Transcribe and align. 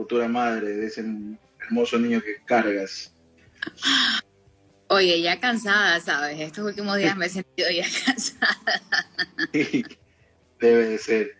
Futura 0.00 0.28
madre 0.28 0.68
de 0.76 0.86
ese 0.86 1.04
hermoso 1.60 1.98
niño 1.98 2.22
que 2.22 2.36
cargas. 2.46 3.14
Oye, 4.88 5.20
ya 5.20 5.38
cansada, 5.38 6.00
¿sabes? 6.00 6.40
Estos 6.40 6.64
últimos 6.64 6.96
días 6.96 7.14
me 7.18 7.26
he 7.26 7.28
sentido 7.28 7.68
ya 7.70 7.84
cansada. 8.06 8.56
debe 10.58 10.86
de 10.86 10.96
ser, 10.96 11.32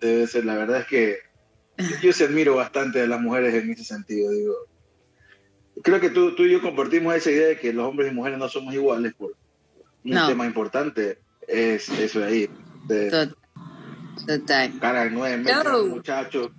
debe 0.00 0.20
de 0.20 0.26
ser. 0.26 0.46
La 0.46 0.56
verdad 0.56 0.80
es 0.80 0.86
que 0.86 1.18
yo 2.00 2.14
se 2.14 2.24
admiro 2.24 2.56
bastante 2.56 3.02
a 3.02 3.06
las 3.06 3.20
mujeres 3.20 3.52
en 3.52 3.72
ese 3.72 3.84
sentido, 3.84 4.30
digo. 4.30 4.54
Creo 5.82 6.00
que 6.00 6.08
tú, 6.08 6.34
tú 6.34 6.44
y 6.44 6.52
yo 6.52 6.62
compartimos 6.62 7.14
esa 7.14 7.30
idea 7.30 7.48
de 7.48 7.58
que 7.58 7.74
los 7.74 7.84
hombres 7.86 8.10
y 8.10 8.14
mujeres 8.14 8.38
no 8.38 8.48
somos 8.48 8.72
iguales 8.72 9.12
por 9.12 9.32
un 10.04 10.12
No. 10.14 10.26
tema 10.28 10.46
importante 10.46 11.18
es 11.46 11.90
eso 11.90 12.20
de 12.20 12.26
ahí. 12.26 12.50
De 12.86 13.10
Total. 13.10 13.36
Total. 14.26 14.78
cargan 14.80 15.12
nueve 15.12 15.36
meses 15.36 15.64
muchachos 15.90 16.50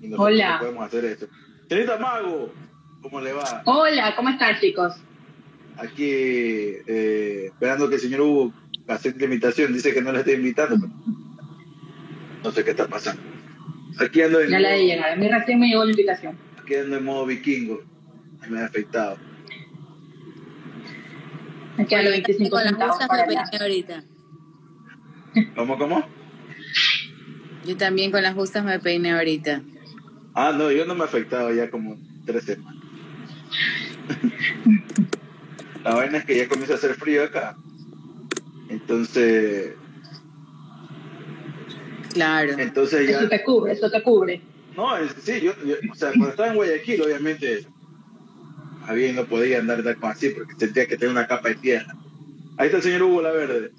nosotros 0.00 0.20
Hola. 0.26 0.52
no 0.54 0.58
podemos 0.60 0.84
hacer 0.86 1.04
esto. 1.06 1.26
Señorita 1.68 1.98
Mago, 1.98 2.52
¿cómo 3.02 3.20
le 3.20 3.32
va? 3.32 3.62
Hola, 3.66 4.14
¿cómo 4.16 4.28
están 4.30 4.58
chicos? 4.60 4.94
Aquí 5.76 6.04
eh, 6.04 7.46
esperando 7.46 7.88
que 7.88 7.96
el 7.96 8.00
señor 8.00 8.20
Hugo 8.20 8.52
acepte 8.86 9.20
la 9.20 9.24
invitación. 9.26 9.72
Dice 9.72 9.92
que 9.92 10.02
no 10.02 10.12
le 10.12 10.20
está 10.20 10.32
invitando, 10.32 10.76
pero 10.80 10.92
no 12.44 12.50
sé 12.52 12.64
qué 12.64 12.70
está 12.70 12.86
pasando. 12.86 13.22
Aquí 14.00 14.22
ando 14.22 14.40
en, 14.40 14.50
Ya 14.50 14.60
la 14.60 14.70
de 14.70 14.86
llegar. 14.86 15.12
A 15.12 15.16
mí 15.16 15.28
recién 15.28 15.58
me 15.60 15.68
llegó 15.68 15.84
la 15.84 15.90
invitación. 15.90 16.36
aquí 16.62 16.74
ando 16.76 16.96
en 16.96 17.04
modo 17.04 17.26
vikingo. 17.26 17.82
Me 18.48 18.60
ha 18.60 18.66
afectado. 18.66 19.16
Aquí 21.78 21.94
a 21.94 22.02
los 22.02 22.12
Oye, 22.12 22.22
25 22.22 22.50
con 22.50 22.60
las 22.60 22.68
centavos 22.70 22.92
justas 22.96 23.08
para 23.08 23.26
me 23.26 23.34
la- 23.34 23.42
peiné 23.44 23.62
ahorita. 23.64 24.04
¿Cómo, 25.56 25.76
cómo? 25.78 26.06
Yo 27.66 27.76
también 27.76 28.12
con 28.12 28.22
las 28.22 28.34
justas 28.34 28.64
me 28.64 28.78
peiné 28.78 29.12
ahorita. 29.12 29.62
Ah, 30.34 30.52
no, 30.56 30.70
yo 30.70 30.84
no 30.84 30.94
me 30.94 31.02
he 31.02 31.04
afectado 31.04 31.52
ya 31.52 31.70
como 31.70 31.96
tres 32.26 32.44
semanas. 32.44 32.82
La 35.84 35.94
vaina 35.94 36.18
es 36.18 36.24
que 36.24 36.36
ya 36.36 36.48
comienza 36.48 36.74
a 36.74 36.76
hacer 36.76 36.94
frío 36.94 37.24
acá. 37.24 37.56
Entonces, 38.68 39.74
Claro. 42.12 42.52
entonces 42.58 43.08
ya 43.08 43.18
Eso 43.18 43.28
te 43.28 43.42
cubre, 43.44 43.72
eso 43.72 43.90
te 43.90 44.02
cubre. 44.02 44.40
No, 44.76 44.96
es- 44.96 45.14
sí, 45.22 45.40
yo, 45.40 45.52
yo- 45.64 45.76
o 45.90 45.94
sea, 45.94 46.08
cuando 46.10 46.28
estaba 46.30 46.48
en 46.48 46.56
Guayaquil, 46.56 47.02
obviamente, 47.02 47.66
había 48.86 49.12
no 49.12 49.24
podía 49.26 49.58
andar 49.58 49.82
tan 49.82 49.96
así 50.04 50.30
porque 50.30 50.54
sentía 50.56 50.86
que 50.86 50.96
tenía 50.96 51.12
una 51.12 51.26
capa 51.26 51.48
de 51.50 51.54
tierra. 51.56 51.94
Ahí 52.56 52.66
está 52.66 52.78
el 52.78 52.82
señor 52.82 53.02
Hugo 53.02 53.22
La 53.22 53.30
Verde. 53.32 53.72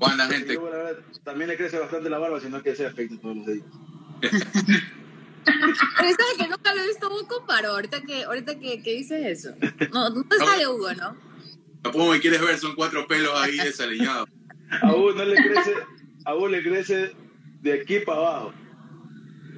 El 0.00 0.20
gente. 0.32 0.46
señor 0.48 0.62
Hugo 0.64 0.70
La 0.70 0.76
Verde 0.82 1.02
también 1.24 1.48
le 1.50 1.56
crece 1.56 1.78
bastante 1.78 2.10
la 2.10 2.18
barba, 2.18 2.40
sino 2.40 2.62
que 2.62 2.74
se 2.74 2.86
afecta 2.86 3.16
todos 3.20 3.36
los 3.36 3.46
días. 3.46 3.66
Pero 5.98 6.08
sabes 6.16 6.34
que 6.38 6.48
nunca 6.48 6.74
lo 6.74 6.82
he 6.82 6.86
visto 6.88 7.08
Hugo 7.08 7.26
con 7.28 7.46
paro. 7.46 7.68
Ahorita 7.70 8.00
que, 8.02 8.24
ahorita 8.24 8.58
que, 8.58 8.82
que 8.82 8.94
dices 8.94 9.24
eso. 9.44 9.54
No, 9.92 10.10
no 10.10 10.24
te 10.24 10.36
sale 10.38 10.66
Hugo, 10.68 10.92
¿no? 10.94 11.16
Tampoco 11.82 12.10
me 12.10 12.20
quieres 12.20 12.40
ver, 12.40 12.58
son 12.58 12.74
cuatro 12.74 13.06
pelos 13.06 13.32
ahí 13.36 13.56
desaliñados. 13.56 14.28
A 14.82 14.92
Hugo 14.94 15.12
no 15.12 15.24
le 15.24 15.36
crece, 15.36 15.74
a 16.24 16.34
Hugo 16.34 16.48
le 16.48 16.62
crece 16.62 17.12
de 17.62 17.72
aquí 17.80 18.00
para 18.00 18.18
abajo. 18.18 18.52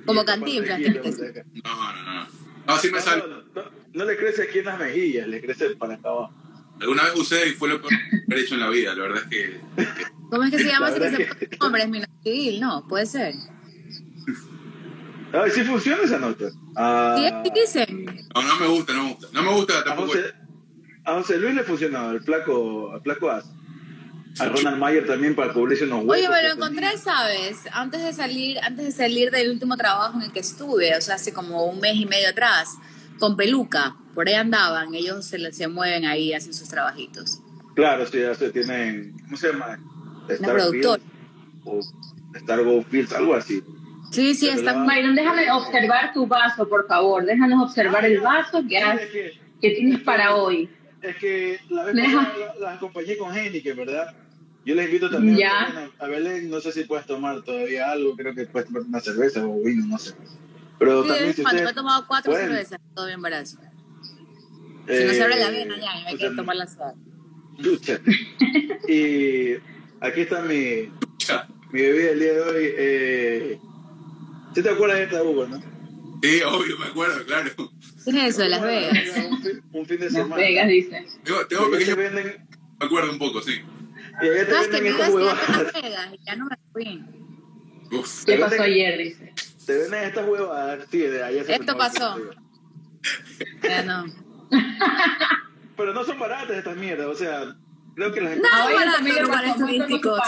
Como 0.06 0.24
Cantinflas, 0.24 0.78
que. 0.80 0.90
No, 0.90 1.92
no, 1.94 2.02
no. 2.14 2.26
No, 2.66 2.78
sí 2.78 2.88
me 2.88 2.98
No, 2.98 3.04
sale. 3.04 3.22
no, 3.26 3.42
no, 3.54 3.70
no 3.92 4.04
le 4.04 4.16
crece 4.16 4.42
aquí 4.44 4.58
en 4.60 4.64
las 4.66 4.78
mejillas, 4.78 5.26
le 5.28 5.40
crece 5.40 5.70
para 5.76 5.94
acá 5.94 6.08
abajo. 6.10 6.34
Alguna 6.80 7.04
vez 7.04 7.14
usé 7.16 7.48
y 7.48 7.52
fue 7.52 7.68
lo 7.68 7.80
peor 7.80 7.90
que 8.28 8.34
he 8.34 8.40
hecho 8.40 8.54
en 8.54 8.60
la 8.60 8.70
vida. 8.70 8.94
La 8.94 9.02
verdad 9.02 9.22
es 9.24 9.28
que. 9.28 9.60
¿Cómo 10.30 10.44
es 10.44 10.50
que 10.50 10.58
se 10.58 10.64
llama 10.64 10.94
que 10.94 11.10
se 11.10 11.16
que- 11.48 11.56
hombres? 11.60 11.88
Minoxidil, 11.88 12.60
no, 12.60 12.86
puede 12.88 13.06
ser. 13.06 13.34
Ay, 15.32 15.50
sí 15.50 15.62
funciona 15.62 16.02
esa 16.02 16.18
nota. 16.18 16.46
Ah, 16.76 17.14
Sí, 17.18 17.26
así 17.26 17.50
dicen. 17.54 18.04
No, 18.34 18.42
no 18.42 18.56
me 18.56 18.66
gusta, 18.66 18.92
no 18.92 19.04
me 19.04 19.10
gusta. 19.10 19.28
No 19.32 19.42
me 19.42 19.52
gusta 19.52 19.78
A 19.78 19.84
tampoco. 19.84 20.08
José, 20.08 20.34
a 21.04 21.14
José 21.14 21.38
Luis 21.38 21.54
le 21.54 21.62
funcionaba, 21.64 22.12
el 22.12 22.20
flaco, 22.20 22.94
el 22.94 23.00
flaco 23.02 23.30
As. 23.30 23.44
A 24.38 24.44
Ronald 24.46 24.78
Mayer 24.78 25.06
también 25.06 25.34
para 25.34 25.52
cubrirse 25.52 25.84
unos 25.84 26.04
huecos. 26.04 26.16
Oye, 26.16 26.28
me 26.28 26.42
lo 26.48 26.54
encontré, 26.54 26.86
tenía. 26.86 26.98
¿sabes? 26.98 27.58
Antes 27.72 28.02
de 28.02 28.12
salir, 28.12 28.58
antes 28.60 28.86
de 28.86 28.92
salir 28.92 29.30
del 29.30 29.50
último 29.50 29.76
trabajo 29.76 30.18
en 30.18 30.26
el 30.26 30.32
que 30.32 30.40
estuve, 30.40 30.96
o 30.96 31.00
sea, 31.00 31.16
hace 31.16 31.32
como 31.32 31.64
un 31.64 31.80
mes 31.80 31.96
y 31.96 32.06
medio 32.06 32.28
atrás, 32.28 32.76
con 33.18 33.36
peluca. 33.36 33.96
Por 34.14 34.28
ahí 34.28 34.34
andaban, 34.34 34.94
ellos 34.94 35.24
se, 35.24 35.52
se 35.52 35.68
mueven 35.68 36.04
ahí, 36.04 36.32
hacen 36.32 36.54
sus 36.54 36.68
trabajitos. 36.68 37.40
Claro, 37.74 38.06
sí, 38.06 38.20
ya 38.20 38.34
se 38.34 38.50
tienen, 38.50 39.16
¿cómo 39.24 39.36
se 39.36 39.52
llama? 39.52 39.78
productora. 40.38 41.02
o 41.64 41.80
Stargo 42.38 42.82
Fields, 42.84 43.12
algo 43.12 43.34
así. 43.34 43.62
Sí, 44.10 44.34
sí, 44.34 44.50
la- 44.62 44.84
Byron, 44.84 45.14
déjame 45.14 45.50
observar 45.52 46.12
tu 46.12 46.26
vaso, 46.26 46.68
por 46.68 46.86
favor. 46.88 47.24
Déjanos 47.24 47.62
observar 47.68 48.04
el 48.04 48.20
vaso 48.20 48.62
que, 48.68 48.78
has- 48.78 49.00
es 49.02 49.10
que, 49.10 49.32
que 49.60 49.70
tienes 49.76 50.00
para 50.00 50.34
hoy. 50.36 50.68
es 51.02 51.16
que 51.16 51.58
la 51.70 51.84
vez 51.84 51.94
Deja. 51.94 52.16
pasada 52.24 52.54
la, 52.54 52.60
la 52.60 52.72
acompañé 52.74 53.16
con 53.16 53.34
Heineken, 53.36 53.76
¿verdad? 53.76 54.14
Yo 54.64 54.74
les 54.74 54.86
invito 54.86 55.08
también 55.10 55.38
Ya. 55.38 55.90
a, 55.98 56.04
a 56.04 56.08
Belén, 56.08 56.50
no 56.50 56.60
sé 56.60 56.72
si 56.72 56.84
puedes 56.84 57.06
tomar 57.06 57.40
todavía 57.42 57.90
algo, 57.90 58.14
creo 58.16 58.34
que 58.34 58.44
puedes 58.46 58.66
tomar 58.68 58.82
una 58.82 59.00
cerveza 59.00 59.46
o 59.46 59.58
vino, 59.62 59.86
no 59.86 59.96
sé. 59.98 60.14
Pero 60.78 61.02
Sí, 61.04 61.08
también 61.08 61.34
si 61.34 61.42
me 61.44 61.70
he 61.70 61.72
tomado 61.74 62.06
cuatro 62.06 62.32
pueden, 62.32 62.48
cervezas, 62.48 62.80
todo 62.94 63.06
bien 63.06 63.22
barato. 63.22 63.50
Si 63.50 63.56
no 65.04 65.12
se 65.12 65.22
abre 65.22 65.36
la 65.36 65.48
eh, 65.48 65.52
vena 65.52 65.76
ya, 65.78 65.92
hay 66.08 66.14
o 66.14 66.18
que 66.18 66.30
tomar 66.30 66.56
la. 66.56 66.66
Chucha. 67.62 68.00
Y 68.88 69.52
aquí 70.00 70.22
está 70.22 70.42
mi, 70.42 70.90
mi 71.72 71.80
bebida 71.82 72.10
el 72.10 72.18
día 72.18 72.32
de 72.32 72.40
hoy. 72.40 72.64
Eh, 72.76 73.58
¿Sí 74.54 74.62
te 74.62 74.70
acuerdas 74.70 74.98
de 74.98 75.04
esta 75.04 75.22
Hugo, 75.22 75.46
no? 75.46 75.60
Sí, 76.22 76.42
obvio, 76.42 76.78
me 76.78 76.86
acuerdo, 76.86 77.24
claro. 77.24 77.50
¿Qué 78.04 78.10
es 78.10 78.34
eso 78.34 78.42
de 78.42 78.48
Las 78.50 78.60
Vegas? 78.62 78.92
Un 79.30 79.42
fin, 79.42 79.62
un 79.72 79.86
fin 79.86 79.98
de 79.98 80.04
Las 80.06 80.12
semana. 80.12 80.36
Vegas, 80.36 80.68
dice. 80.68 81.06
Tengo, 81.24 81.46
tengo 81.46 81.62
allá 81.64 81.70
te 81.72 81.78
pequeño. 81.78 81.96
venden, 81.96 82.48
Me 82.78 82.86
acuerdo 82.86 83.12
un 83.12 83.18
poco, 83.18 83.40
sí. 83.42 83.60
y 84.22 84.28
allá 84.28 84.46
te 84.46 84.52
¿Sabes 84.52 84.68
que 84.68 84.72
venden 84.74 84.92
estas 84.92 85.08
huevadas. 85.10 85.48
Las 85.48 85.72
Vegas 85.82 86.08
y 86.12 86.24
ya 86.26 86.36
no 86.36 86.46
me 86.46 86.56
fui? 86.72 87.04
Uf. 87.98 88.24
¿Qué 88.24 88.36
pasó 88.36 88.50
venden- 88.56 88.60
ayer? 88.72 88.98
Dice. 88.98 89.32
Te 89.66 89.78
venden 89.78 90.04
estas 90.04 90.28
huevadas. 90.28 90.86
Sí, 90.90 90.98
de 90.98 91.22
allá 91.24 91.44
se 91.44 91.52
Esto 91.54 91.72
no, 91.72 91.78
pasó. 91.78 92.18
Ya 93.62 93.82
no. 93.84 94.04
Pero 95.76 95.94
no 95.94 96.04
son 96.04 96.18
baratas 96.18 96.56
estas 96.56 96.76
mierdas. 96.76 97.06
O 97.06 97.14
sea, 97.14 97.56
creo 97.94 98.12
que 98.12 98.20
las 98.20 98.36
No. 98.36 98.42
A 98.52 98.66
Byron 98.66 98.74
barato 98.80 98.96
también 98.96 99.14
le 99.14 99.20
en 99.20 99.26
lugares 99.26 99.50
pasó, 99.52 99.60
muéstrame 99.64 99.78
tu 99.78 100.10
turísticos. 100.10 100.20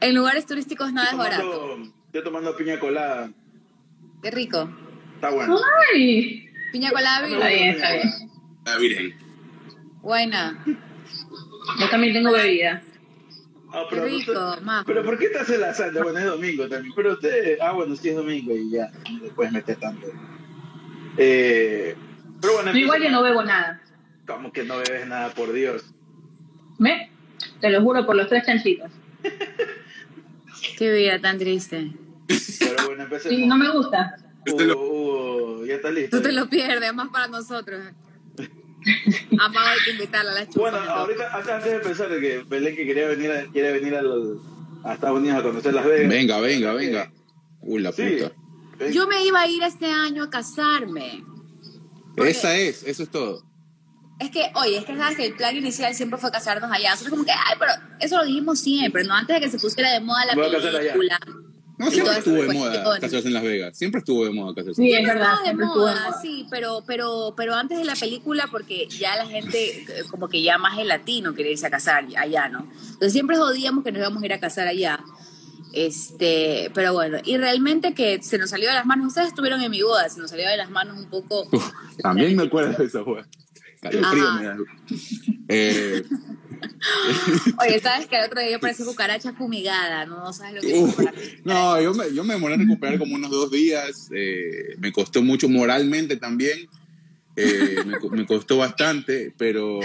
En 0.00 0.14
lugares 0.14 0.46
turísticos 0.46 0.92
nada 0.92 1.10
es 1.10 1.16
barato. 1.16 1.78
estoy 2.06 2.22
tomando 2.24 2.56
piña 2.56 2.78
colada. 2.78 3.30
Qué 4.22 4.30
rico. 4.30 4.68
Está 5.14 5.30
bueno. 5.30 5.56
Ay, 5.94 6.48
Piña 6.72 6.90
colada 6.90 7.26
está 7.26 7.36
virgen. 7.48 7.48
bien, 7.58 7.68
está 7.74 7.92
bien. 7.92 8.12
La 8.64 8.76
Virgen. 8.76 9.14
Buena. 10.02 10.64
Yo 11.80 11.88
también 11.90 12.12
tengo 12.12 12.32
bebida. 12.32 12.82
Ah, 13.72 13.84
Qué 13.88 13.96
pero, 13.96 14.04
rico, 14.06 14.32
usted- 14.32 14.62
majo. 14.62 14.84
pero 14.86 15.04
¿por 15.04 15.18
qué 15.18 15.28
te 15.28 15.38
hace 15.38 15.58
la 15.58 15.72
santa? 15.74 16.02
Bueno, 16.02 16.18
es 16.18 16.24
domingo 16.26 16.68
también. 16.68 16.92
Pero 16.94 17.12
usted, 17.12 17.58
ah, 17.60 17.72
bueno, 17.72 17.94
sí 17.96 18.08
es 18.10 18.16
domingo 18.16 18.54
y 18.54 18.70
ya, 18.70 18.90
no 19.12 19.18
le 19.24 19.30
puedes 19.30 19.52
meter 19.52 19.76
tanto. 19.76 20.06
Eh, 21.16 21.94
pero 22.40 22.54
bueno, 22.54 22.72
Yo 22.72 22.78
igual 22.78 23.02
yo 23.02 23.10
no 23.10 23.22
bebo 23.22 23.42
nada. 23.42 23.80
Como 24.26 24.52
que 24.52 24.64
no 24.64 24.76
bebes 24.78 25.06
nada, 25.06 25.30
por 25.30 25.52
Dios. 25.52 25.84
¿Ve? 26.78 27.10
Te 27.60 27.70
lo 27.70 27.80
juro 27.82 28.04
por 28.06 28.16
los 28.16 28.28
tres 28.28 28.44
chanchitos. 28.46 28.90
Qué 30.78 30.92
vida 30.92 31.20
tan 31.20 31.38
triste. 31.38 31.92
Pero 32.58 32.86
bueno, 32.86 33.04
empecemos. 33.04 33.38
Sí, 33.38 33.46
no 33.46 33.56
me 33.56 33.70
gusta. 33.70 34.16
Ya 35.66 35.74
está 35.74 35.90
listo. 35.90 36.16
Tú 36.18 36.22
te 36.22 36.32
lo 36.32 36.48
pierdes, 36.48 36.94
más 36.94 37.08
para 37.08 37.28
nosotros. 37.28 37.80
Amado 39.38 39.66
hay 39.68 39.78
que 39.84 39.90
invitarla 39.92 40.30
a 40.30 40.34
la 40.34 40.46
chupa. 40.46 40.60
Bueno, 40.60 40.78
ahorita, 40.78 41.34
antes, 41.36 41.52
antes 41.52 41.72
de 41.72 41.78
pensar 41.80 42.08
de 42.08 42.20
que 42.20 42.38
Belén 42.48 42.76
que 42.76 42.86
quería 42.86 43.08
venir, 43.08 43.32
a, 43.32 43.44
quiere 43.46 43.72
venir 43.72 43.96
a 44.84 44.92
Estados 44.94 45.18
Unidos 45.18 45.38
a 45.38 45.42
conocer 45.42 45.74
Las 45.74 45.84
Vegas. 45.84 46.08
Venga, 46.08 46.38
venga, 46.40 46.72
venga. 46.74 47.12
Uy, 47.62 47.80
la 47.82 47.90
Sí. 47.92 48.02
puta. 48.20 48.32
Ven. 48.78 48.92
Yo 48.92 49.08
me 49.08 49.24
iba 49.24 49.40
a 49.40 49.48
ir 49.48 49.62
este 49.64 49.86
año 49.90 50.22
a 50.24 50.30
casarme. 50.30 51.24
Porque- 52.16 52.30
Esa 52.30 52.56
es, 52.56 52.84
eso 52.84 53.02
es 53.02 53.10
todo. 53.10 53.42
Es 54.18 54.30
que, 54.30 54.50
oye, 54.54 54.78
es 54.78 54.84
que 54.84 54.96
sabes 54.96 55.16
que 55.16 55.26
el 55.26 55.34
plan 55.34 55.54
inicial 55.54 55.94
siempre 55.94 56.18
fue 56.18 56.30
casarnos 56.30 56.70
allá. 56.72 56.90
Nosotros 56.90 57.10
como 57.10 57.24
que, 57.24 57.32
ay, 57.32 57.56
pero 57.58 57.72
eso 58.00 58.16
lo 58.16 58.24
dijimos 58.24 58.58
siempre, 58.60 59.04
¿no? 59.04 59.14
Antes 59.14 59.36
de 59.36 59.40
que 59.40 59.50
se 59.50 59.58
pusiera 59.58 59.92
de 59.92 60.00
moda 60.00 60.24
la 60.24 60.34
voy 60.34 60.50
película. 60.50 61.20
No, 61.78 61.90
siempre 61.90 62.16
estuvo 62.16 62.42
de 62.42 62.54
moda 62.54 63.00
casarse 63.00 63.26
en 63.26 63.34
Las 63.34 63.42
Vegas. 63.42 63.76
Siempre 63.76 63.98
estuvo 63.98 64.24
de 64.24 64.30
moda 64.30 64.54
casarse. 64.54 64.82
Sí, 64.82 64.94
es 64.94 65.06
verdad. 65.06 65.34
Siempre 65.42 65.66
estuvo 65.66 65.86
de 65.86 65.92
moda, 65.92 66.08
moda. 66.08 66.20
sí, 66.22 66.46
pero, 66.50 66.82
pero, 66.86 67.34
pero 67.36 67.54
antes 67.54 67.76
de 67.76 67.84
la 67.84 67.94
película, 67.94 68.48
porque 68.50 68.88
ya 68.88 69.16
la 69.16 69.26
gente, 69.26 69.82
eh, 69.82 70.04
como 70.10 70.28
que 70.28 70.40
ya 70.40 70.56
más 70.56 70.78
el 70.78 70.88
latino 70.88 71.34
quería 71.34 71.52
irse 71.52 71.66
a 71.66 71.70
casar 71.70 72.06
allá, 72.16 72.48
¿no? 72.48 72.66
Entonces 72.80 73.12
siempre 73.12 73.36
jodíamos 73.36 73.84
que 73.84 73.92
nos 73.92 74.00
íbamos 74.00 74.22
a 74.22 74.26
ir 74.26 74.32
a 74.32 74.40
casar 74.40 74.66
allá. 74.66 75.04
Este, 75.74 76.70
pero 76.72 76.94
bueno, 76.94 77.18
y 77.22 77.36
realmente 77.36 77.92
que 77.92 78.22
se 78.22 78.38
nos 78.38 78.48
salió 78.48 78.68
de 78.70 78.74
las 78.74 78.86
manos, 78.86 79.08
ustedes 79.08 79.28
estuvieron 79.28 79.60
en 79.60 79.70
mi 79.70 79.82
boda, 79.82 80.08
se 80.08 80.18
nos 80.20 80.30
salió 80.30 80.48
de 80.48 80.56
las 80.56 80.70
manos 80.70 80.96
un 80.96 81.10
poco. 81.10 81.46
Uf, 81.52 81.70
también 81.98 82.34
me 82.34 82.44
acuerdo 82.44 82.72
de 82.78 82.86
esa 82.86 83.02
wea. 83.02 83.26
Me 83.90 84.00
da. 84.44 84.56
Eh, 85.48 86.02
Oye, 87.60 87.78
¿sabes 87.80 88.06
que 88.06 88.16
el 88.16 88.24
otro 88.24 88.40
día 88.40 88.50
yo 88.50 88.60
parecía 88.60 88.84
cucaracha 88.84 89.32
fumigada? 89.32 90.04
No, 90.06 90.16
no 90.24 90.32
sabes 90.32 90.54
lo 90.54 90.60
que 90.60 90.72
es. 90.72 90.82
Uf, 90.82 90.98
no, 91.44 91.80
yo 91.80 91.94
me, 91.94 92.12
yo 92.12 92.24
me 92.24 92.34
demoré 92.34 92.54
en 92.54 92.60
recuperar 92.62 92.98
como 92.98 93.14
unos 93.14 93.30
dos 93.30 93.50
días. 93.50 94.08
eh, 94.14 94.74
me 94.78 94.90
costó 94.92 95.22
mucho 95.22 95.48
moralmente 95.48 96.16
también. 96.16 96.68
eh, 97.36 97.82
me, 97.86 97.96
me 98.10 98.26
costó 98.26 98.58
bastante, 98.58 99.32
pero. 99.36 99.78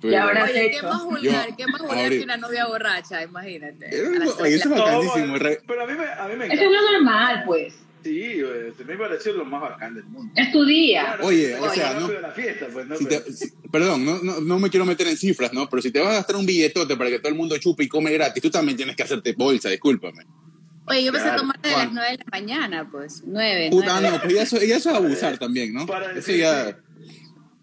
pero 0.00 0.12
Y 0.12 0.16
ahora 0.16 0.44
Oye, 0.44 0.70
¿qué 0.70 0.82
más 0.82 1.04
vulgar? 1.04 1.48
Yo- 1.50 1.56
¿Qué 1.56 1.66
más 1.66 1.80
vulgar 1.80 2.08
que 2.10 2.22
una 2.24 2.36
novia 2.36 2.66
borracha? 2.66 3.22
Imagínate. 3.22 3.86
Eh, 3.90 4.02
oye, 4.40 4.54
eso 4.56 4.68
es 4.68 4.78
bacanísimo, 4.78 5.34
pero 5.66 5.82
a 5.84 5.86
mí 5.86 5.92
me, 5.94 6.04
a 6.06 6.28
mí 6.28 6.36
me 6.36 6.44
Eso 6.46 6.54
es 6.54 6.60
encanta. 6.62 6.82
lo 6.82 6.92
normal, 6.92 7.42
pues. 7.46 7.74
Sí, 8.02 8.40
güey, 8.40 8.72
se 8.76 8.84
me 8.84 8.96
pareció 8.96 9.32
lo 9.32 9.44
más 9.44 9.60
bacán 9.60 9.94
del 9.94 10.04
mundo. 10.04 10.32
Es 10.36 10.52
tu 10.52 10.64
día. 10.64 11.02
Claro, 11.04 11.26
Oye, 11.26 11.56
o 11.56 11.70
sea, 11.72 11.94
no- 11.94 12.08
de 12.08 12.20
la 12.20 12.30
fiesta, 12.30 12.66
pues, 12.72 12.86
¿no? 12.86 12.96
si 12.96 13.04
Pero- 13.06 13.22
te- 13.24 13.32
si- 13.32 13.52
perdón, 13.70 14.04
no, 14.04 14.18
no, 14.22 14.40
no 14.40 14.58
me 14.58 14.70
quiero 14.70 14.86
meter 14.86 15.06
en 15.08 15.16
cifras, 15.16 15.52
¿no? 15.52 15.68
Pero 15.68 15.82
si 15.82 15.90
te 15.90 16.00
vas 16.00 16.10
a 16.10 16.14
gastar 16.14 16.36
un 16.36 16.46
billetote 16.46 16.96
para 16.96 17.10
que 17.10 17.18
todo 17.18 17.28
el 17.28 17.34
mundo 17.34 17.56
chupe 17.58 17.84
y 17.84 17.88
come 17.88 18.12
gratis, 18.12 18.42
tú 18.42 18.50
también 18.50 18.76
tienes 18.76 18.94
que 18.96 19.02
hacerte 19.02 19.32
bolsa, 19.36 19.68
discúlpame. 19.68 20.24
Oye, 20.86 21.02
yo 21.02 21.08
empecé 21.08 21.24
a 21.26 21.28
Claro, 21.34 21.40
tomar 21.42 21.60
de 21.60 21.68
las 21.68 21.74
Juan. 21.76 21.90
9 21.94 22.10
de 22.12 22.16
la 22.18 22.24
mañana, 22.30 22.88
pues. 22.90 23.22
9. 23.26 23.68
Puta, 23.70 24.00
no, 24.00 24.18
pero 24.22 24.34
ya 24.34 24.42
eso, 24.42 24.56
ya 24.62 24.76
eso 24.76 24.88
es 24.90 24.96
abusar 24.96 25.36
también, 25.36 25.74
¿no? 25.74 25.84
Para 25.86 26.06
Eso 26.12 26.14
decir- 26.32 26.38
ya. 26.38 26.78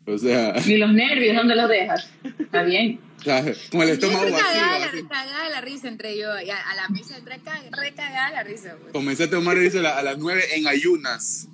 O 0.07 0.17
sea, 0.17 0.53
Y 0.65 0.77
los 0.77 0.93
nervios, 0.93 1.35
¿dónde 1.35 1.55
los 1.55 1.67
dejas? 1.69 2.09
Está 2.39 2.63
bien. 2.63 2.99
claro, 3.23 3.51
con 3.71 3.81
el 3.81 3.89
estómago 3.89 4.21
vacío. 4.29 4.37
cagada, 4.37 4.79
la, 4.79 4.85
así. 4.85 5.03
cagada 5.03 5.49
la 5.49 5.61
risa 5.61 5.87
entre 5.87 6.17
yo. 6.17 6.39
y 6.41 6.49
a, 6.51 6.59
a 6.59 6.75
la 6.75 6.89
misa 6.89 7.17
entré 7.17 7.39
ca- 7.39 7.61
recagada 7.81 8.31
la 8.31 8.43
risa, 8.43 8.75
pues. 8.79 8.93
Comencé 8.93 9.23
a 9.23 9.29
tomar 9.29 9.57
eso 9.57 9.79
a, 9.79 9.81
la- 9.81 9.97
a 9.97 10.03
las 10.03 10.17
9 10.19 10.43
en 10.53 10.67
ayunas. 10.67 11.47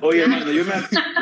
Oye, 0.00 0.22
hermano, 0.22 0.50
yo 0.50 0.64
me, 0.64 0.72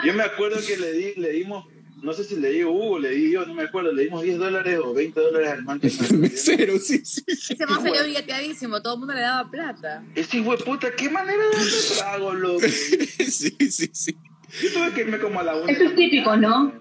yo 0.06 0.14
me 0.14 0.22
acuerdo 0.22 0.58
que 0.66 0.76
le, 0.78 0.92
di, 0.92 1.12
le 1.16 1.30
dimos, 1.32 1.66
no 2.02 2.14
sé 2.14 2.24
si 2.24 2.36
le 2.36 2.50
di 2.52 2.64
Hugo, 2.64 2.98
le 2.98 3.10
di 3.10 3.30
yo, 3.32 3.44
no 3.44 3.52
me 3.52 3.64
acuerdo, 3.64 3.92
le 3.92 4.04
dimos 4.04 4.22
10 4.22 4.38
dólares 4.38 4.78
o 4.82 4.94
20 4.94 5.20
dólares 5.20 5.50
al 5.50 5.62
man 5.64 5.78
que 5.78 5.88
El 5.88 6.18
mesero, 6.18 6.78
sí, 6.78 7.02
sí. 7.04 7.22
sí. 7.26 7.52
Ese 7.52 7.66
man 7.66 7.82
salió 7.82 8.02
billeteadísimo, 8.04 8.80
todo 8.80 8.94
el 8.94 8.98
mundo 9.00 9.12
le 9.12 9.20
daba 9.20 9.50
plata. 9.50 10.02
Ese 10.14 10.38
hijo 10.38 10.56
de 10.56 10.64
puta, 10.64 10.88
qué 10.96 11.10
manera 11.10 11.42
de 11.52 11.56
hacer 11.58 11.98
trago, 11.98 12.32
loco. 12.32 12.60
Sí, 13.30 13.54
sí, 13.70 13.90
sí. 13.92 14.16
Yo 14.62 14.72
tuve 14.72 14.92
que 14.92 15.00
irme 15.02 15.18
como 15.18 15.40
a 15.40 15.42
la 15.42 15.56
una. 15.56 15.70
Eso 15.72 15.84
es 15.84 15.94
típico, 15.96 16.36
¿no? 16.36 16.72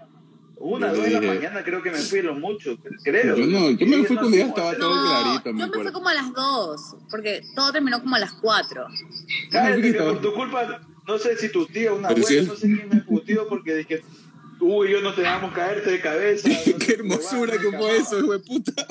Una, 0.61 0.91
dos 0.91 1.05
de 1.05 1.11
la 1.11 1.21
mañana 1.21 1.63
creo 1.63 1.81
que 1.81 1.89
me 1.89 1.99
fui 1.99 2.21
lo 2.21 2.35
mucho, 2.35 2.77
creo. 3.03 3.37
Yo 3.37 3.45
no, 3.45 3.69
yo 3.71 3.85
me 3.87 4.03
fui 4.03 4.17
cuando 4.17 4.35
ya 4.37 4.43
como- 4.43 4.55
estaba 4.57 4.75
todo 4.75 4.93
No, 4.95 5.09
clarito, 5.23 5.53
me 5.53 5.59
yo 5.61 5.67
me 5.69 5.83
fui 5.83 5.91
como 5.93 6.09
a 6.09 6.13
las 6.13 6.33
2, 6.33 6.95
porque 7.09 7.41
todo 7.55 7.71
terminó 7.71 8.01
como 8.01 8.15
a 8.15 8.19
las 8.19 8.33
4. 8.33 8.87
Cállate, 9.51 9.81
que 9.81 9.93
por 9.93 10.19
tu 10.21 10.33
culpa, 10.33 10.81
no 11.07 11.17
sé 11.17 11.37
si 11.37 11.49
tu 11.49 11.65
tía, 11.65 11.93
una 11.93 12.09
abuela, 12.09 12.27
si 12.27 12.37
él- 12.39 12.47
no 12.47 12.55
sé 12.55 12.67
quién 12.67 12.89
me 12.89 13.01
putió 13.01 13.47
porque 13.47 13.73
dije, 13.75 14.01
tú 14.59 14.83
y 14.83 14.91
yo 14.91 14.99
no 15.01 15.13
te 15.13 15.21
dejamos 15.21 15.53
caerte 15.53 15.91
de 15.91 16.01
cabeza. 16.01 16.49
Qué 16.85 16.93
hermosura 16.93 17.53
que 17.57 17.71
fue 17.77 17.97
eso, 17.97 18.19
hijo 18.19 18.33
de 18.33 18.39
puta. 18.39 18.85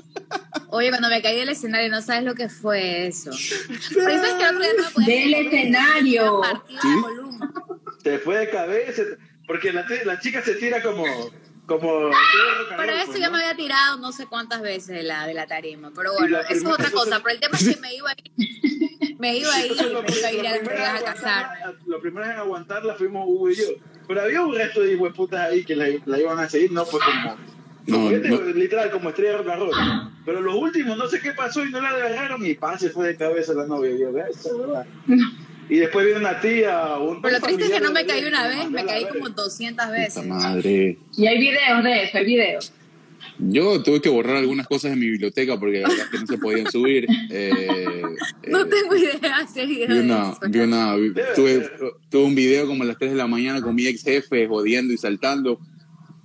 Oye, 0.71 0.89
cuando 0.89 1.11
me 1.11 1.21
caí 1.21 1.37
del 1.37 1.51
escenario, 1.51 1.91
no 1.91 2.01
sabes 2.01 2.25
lo 2.25 2.35
que 2.35 2.49
fue 2.49 3.07
eso. 3.09 3.31
Pero 3.95 4.11
sabes 4.17 4.33
que 4.35 4.43
el 4.43 4.55
otro 4.57 4.61
día 4.63 4.73
no 4.79 4.85
me 4.85 4.91
podía 4.91 5.15
Del 5.21 5.35
escenario. 5.35 6.41
partido 6.41 6.81
¿Sí? 6.81 6.89
de 6.89 7.01
volumen. 7.03 7.39
Se 8.03 8.19
fue 8.19 8.39
de 8.39 8.51
cabeza, 8.51 9.03
porque 9.47 9.73
la, 9.73 9.87
la 10.05 10.19
chica 10.21 10.43
se 10.43 10.55
tira 10.55 10.83
como... 10.83 11.05
como 11.67 12.11
Para 12.77 13.03
eso 13.03 13.17
ya 13.19 13.31
me 13.31 13.39
había 13.39 13.55
tirado 13.57 13.99
no 13.99 14.13
sé 14.13 14.27
cuántas 14.27 14.61
veces 14.63 14.89
de 14.89 15.03
la, 15.03 15.27
de 15.27 15.35
la 15.35 15.47
tarima. 15.47 15.91
Pero 15.95 16.13
bueno, 16.15 16.39
la 16.39 16.41
eso 16.43 16.53
es 16.55 16.65
otra 16.67 16.91
cosa. 16.91 17.21
Pero 17.23 17.35
el 17.35 17.41
tema 17.41 17.57
es 17.59 17.69
que 17.75 17.81
me 17.81 17.95
iba 17.95 18.11
a 18.11 18.15
ir. 18.23 19.17
Me 19.19 19.37
iba 19.39 19.53
a 19.55 19.61
ir 19.67 19.73
Entonces, 19.73 19.93
lo, 19.93 19.99
porque 20.01 20.19
iba 20.19 20.29
a 20.29 20.33
ir 20.33 20.47
a 20.47 20.53
las 20.53 21.25
a 21.25 21.51
aguantarla- 21.51 21.77
lo 21.87 22.01
primero 22.01 22.25
en 22.27 22.33
aguantarla 22.39 22.95
fuimos 22.95 23.25
Hugo 23.27 23.51
y 23.51 23.57
yo. 23.57 23.65
Pero 24.07 24.23
había 24.23 24.43
un 24.43 24.55
resto 24.55 24.81
de 24.81 24.97
hueputas 24.97 25.41
ahí 25.41 25.65
que 25.65 25.77
la, 25.77 25.87
la 26.07 26.19
iban 26.19 26.39
a 26.39 26.49
seguir, 26.49 26.73
no 26.73 26.85
fue 26.87 27.01
como... 27.01 27.37
No, 27.87 27.97
como 27.97 28.11
yo 28.13 28.21
te 28.23 28.29
digo, 28.29 28.43
no. 28.43 28.51
literal, 28.53 28.91
como 28.91 29.09
estrella 29.09 29.31
de 29.33 29.39
rock 29.39 29.49
and 29.49 29.61
roll. 29.61 29.73
Pero 30.27 30.41
los 30.43 30.55
últimos, 30.57 30.97
no 30.99 31.09
sé 31.09 31.21
qué 31.21 31.33
pasó 31.33 31.65
y 31.65 31.71
no 31.71 31.81
la 31.81 31.89
agarraron 31.89 32.45
y 32.45 32.55
pan 32.55 32.79
se 32.79 32.91
fue 32.91 33.07
de 33.09 33.17
cabeza 33.17 33.55
la 33.55 33.67
novia. 33.67 33.91
Y 33.93 33.99
yo, 34.01 34.11
"Esa, 34.19 34.51
¿verdad?". 34.59 34.87
Y 35.69 35.77
después 35.79 36.05
viene 36.05 36.21
una 36.21 36.41
tía, 36.41 36.97
un 36.97 37.21
Pero 37.21 37.39
lo 37.39 37.41
triste 37.45 37.65
es 37.65 37.71
que 37.71 37.81
no 37.81 37.89
de 37.89 37.95
me 37.95 38.07
caí 38.07 38.25
una 38.25 38.49
vez, 38.49 38.71
me 38.71 38.85
caí 38.85 39.07
como 39.07 39.29
200 39.29 39.85
Puta 39.87 39.91
veces. 39.99 40.27
madre. 40.27 40.99
Y 41.17 41.27
hay 41.27 41.39
videos 41.39 41.85
de 41.85 42.03
eso, 42.05 42.19
hay 42.19 42.25
videos. 42.25 42.73
Yo 43.41 43.83
tuve 43.83 44.01
que 44.01 44.09
borrar 44.09 44.37
algunas 44.37 44.67
cosas 44.67 44.91
de 44.93 44.97
mi 44.97 45.07
biblioteca 45.11 45.59
porque 45.61 45.81
la 45.81 45.89
verdad 45.89 46.07
es 46.07 46.11
que 46.11 46.19
no 46.19 46.27
se 46.27 46.39
podían 46.39 46.71
subir. 46.71 47.07
Eh, 47.31 48.03
No 48.49 48.63
eh, 48.63 48.65
tengo 48.65 48.97
idea 48.97 49.19
de 49.19 49.29
hacer 49.29 49.67
video 49.69 49.89
Vi 49.89 49.95
de 49.95 50.01
una, 50.01 50.31
eso. 50.31 50.39
vi 50.49 50.59
una, 50.61 50.97
vi- 50.97 51.13
tuve, 51.37 51.71
tuve 52.11 52.25
un 52.25 52.35
video 52.35 52.67
como 52.67 52.83
a 52.83 52.87
las 52.87 52.99
3 52.99 53.11
de 53.13 53.17
la 53.17 53.27
mañana 53.27 53.61
con 53.63 53.75
mi 53.75 53.87
ex 53.87 54.03
jefe 54.03 54.47
jodiendo 54.49 54.93
y 54.93 54.99
saltando. 54.99 55.61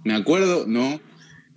Me 0.04 0.14
acuerdo, 0.16 0.66
no. 0.68 1.00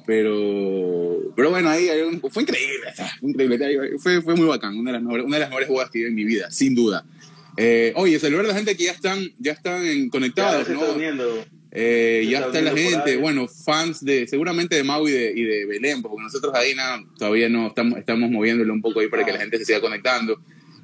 Pero, 0.07 1.33
pero 1.35 1.51
bueno, 1.51 1.69
ahí, 1.69 1.89
fue 2.31 2.43
increíble. 2.43 2.89
o 2.91 3.21
Fue 3.21 3.31
increíble. 3.31 3.99
Fue, 3.99 4.23
fue 4.23 4.35
muy 4.37 4.47
bacán. 4.47 4.77
Una 4.79 4.91
de 4.93 4.99
las 4.99 5.03
mejores, 5.03 5.27
una 5.27 5.37
de 5.37 5.41
las 5.41 5.49
mejores 5.49 5.69
bodas 5.69 5.91
que 5.91 5.99
he 5.99 6.05
vivido 6.05 6.11
en 6.11 6.15
mi 6.15 6.25
vida, 6.25 6.51
sin 6.51 6.75
duda. 6.75 7.05
Eh, 7.57 7.93
oye, 7.97 8.19
saludar 8.19 8.45
a 8.45 8.49
la 8.49 8.55
gente 8.55 8.77
que 8.77 8.85
ya 8.85 8.93
están, 8.93 9.19
ya 9.39 9.53
están 9.53 9.83
Ya, 10.05 10.11
conectados, 10.11 10.67
se 10.67 10.75
¿no? 10.75 10.85
está. 10.85 11.25
Eh, 11.79 12.21
Se 12.25 12.31
ya 12.31 12.39
está 12.39 12.59
está 12.59 12.73
la 12.73 12.77
gente, 12.79 13.17
bueno, 13.17 13.47
fans 13.49 14.03
de, 14.05 14.27
seguramente 14.27 14.77
de 14.77 14.85
Mau 14.85 15.07
y 15.09 15.13
de, 15.13 15.33
y 15.37 15.43
de 15.43 15.67
Belén, 15.67 16.01
porque 16.03 16.23
nosotros 16.23 16.55
ahí 16.55 16.75
nada, 16.75 17.03
todavía 17.19 17.49
no 17.49 17.67
estamos, 17.69 17.99
estamos 17.99 18.31
moviéndolo 18.31 18.73
un 18.73 18.81
poco 18.81 19.01
ahí 19.01 19.09
para 19.09 19.25
que 19.25 19.33
la 19.33 19.39
gente 19.41 19.59
se 19.59 19.65
siga 19.67 19.81
conectando. 19.81 20.41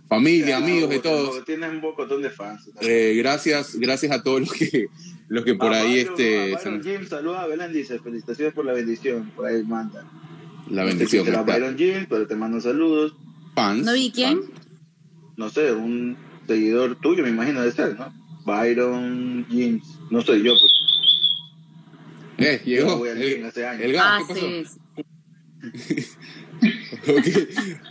Familia, 0.08 0.48
Ya, 0.48 0.56
amigos 0.58 0.90
de 0.90 0.98
todos. 0.98 1.42
Tienes 1.46 1.70
un 1.70 1.80
bocotón 1.80 2.20
de 2.20 2.28
fans. 2.30 2.69
Eh, 2.82 3.14
gracias, 3.16 3.76
gracias 3.76 4.12
a 4.12 4.22
todos 4.22 4.40
los 4.40 4.52
que, 4.52 4.88
los 5.28 5.44
que 5.44 5.54
por 5.54 5.72
ahí 5.72 6.04
Byron- 6.04 6.10
este, 6.10 6.54
Byron 6.56 6.82
Jim, 6.82 7.08
saluda 7.08 7.42
a 7.42 7.46
Belén, 7.46 7.72
dice, 7.72 7.98
felicitaciones 7.98 8.52
por 8.52 8.66
la 8.66 8.72
bendición. 8.74 9.30
Por 9.34 9.46
ahí 9.46 9.62
manda. 9.62 10.04
la 10.69 10.82
No 10.82 10.88
sé 10.90 10.94
bendición. 10.96 11.46
Byron 11.46 11.78
Jim, 11.78 12.06
pero 12.10 12.26
te 12.26 12.34
mando 12.34 12.60
saludos. 12.60 13.14
Fans. 13.54 13.84
¿No 13.86 13.94
vi 13.94 14.10
quién? 14.10 14.40
fans. 14.42 14.50
No 15.38 15.48
sé, 15.48 15.72
un 15.72 16.19
seguidor 16.46 16.96
tuyo, 17.00 17.22
me 17.22 17.30
imagino 17.30 17.62
de 17.62 17.72
ser, 17.72 17.98
¿no? 17.98 18.12
Byron 18.44 19.46
James. 19.50 19.82
No 20.10 20.20
soy 20.22 20.42
yo, 20.42 20.52
pues. 20.58 20.72
Eh, 22.38 22.60
Yo 22.64 22.76
llegó 22.76 22.98
voy 22.98 23.10
al 23.10 23.22
el, 23.22 23.36
gym 23.36 23.46
hace 23.46 23.66
años. 23.66 23.82
el 23.84 23.92
gas, 23.92 24.04
Ah, 24.04 24.20
¿qué 24.26 24.34
pasó? 24.34 24.46
sí. 25.74 25.94
Ok, 27.08 27.26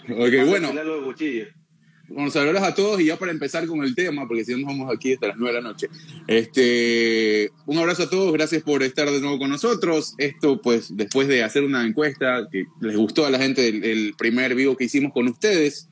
ok, 0.09 0.47
bueno, 0.47 0.69
Para 0.69 0.83
los 0.85 1.03
cuchillos. 1.03 1.49
Bueno, 2.07 2.29
saludos 2.29 2.61
a 2.61 2.73
todos 2.75 2.99
y 2.99 3.05
ya 3.05 3.17
para 3.17 3.31
empezar 3.31 3.65
con 3.67 3.83
el 3.83 3.95
tema, 3.95 4.27
porque 4.27 4.43
si 4.45 4.51
no 4.51 4.57
nos 4.59 4.67
vamos 4.67 4.93
aquí 4.93 5.13
hasta 5.13 5.27
las 5.27 5.37
9 5.37 5.55
de 5.55 5.61
la 5.61 5.69
noche. 5.69 5.87
Este, 6.27 7.49
un 7.65 7.77
abrazo 7.77 8.03
a 8.03 8.09
todos, 8.09 8.33
gracias 8.33 8.63
por 8.63 8.83
estar 8.83 9.09
de 9.09 9.19
nuevo 9.21 9.39
con 9.39 9.49
nosotros. 9.49 10.13
Esto, 10.17 10.61
pues, 10.61 10.95
después 10.95 11.27
de 11.29 11.43
hacer 11.43 11.63
una 11.63 11.85
encuesta 11.85 12.47
que 12.51 12.65
les 12.81 12.95
gustó 12.97 13.25
a 13.25 13.29
la 13.29 13.37
gente 13.39 13.67
el, 13.69 13.83
el 13.83 14.13
primer 14.17 14.55
vivo 14.55 14.75
que 14.75 14.85
hicimos 14.85 15.13
con 15.13 15.27
ustedes, 15.29 15.89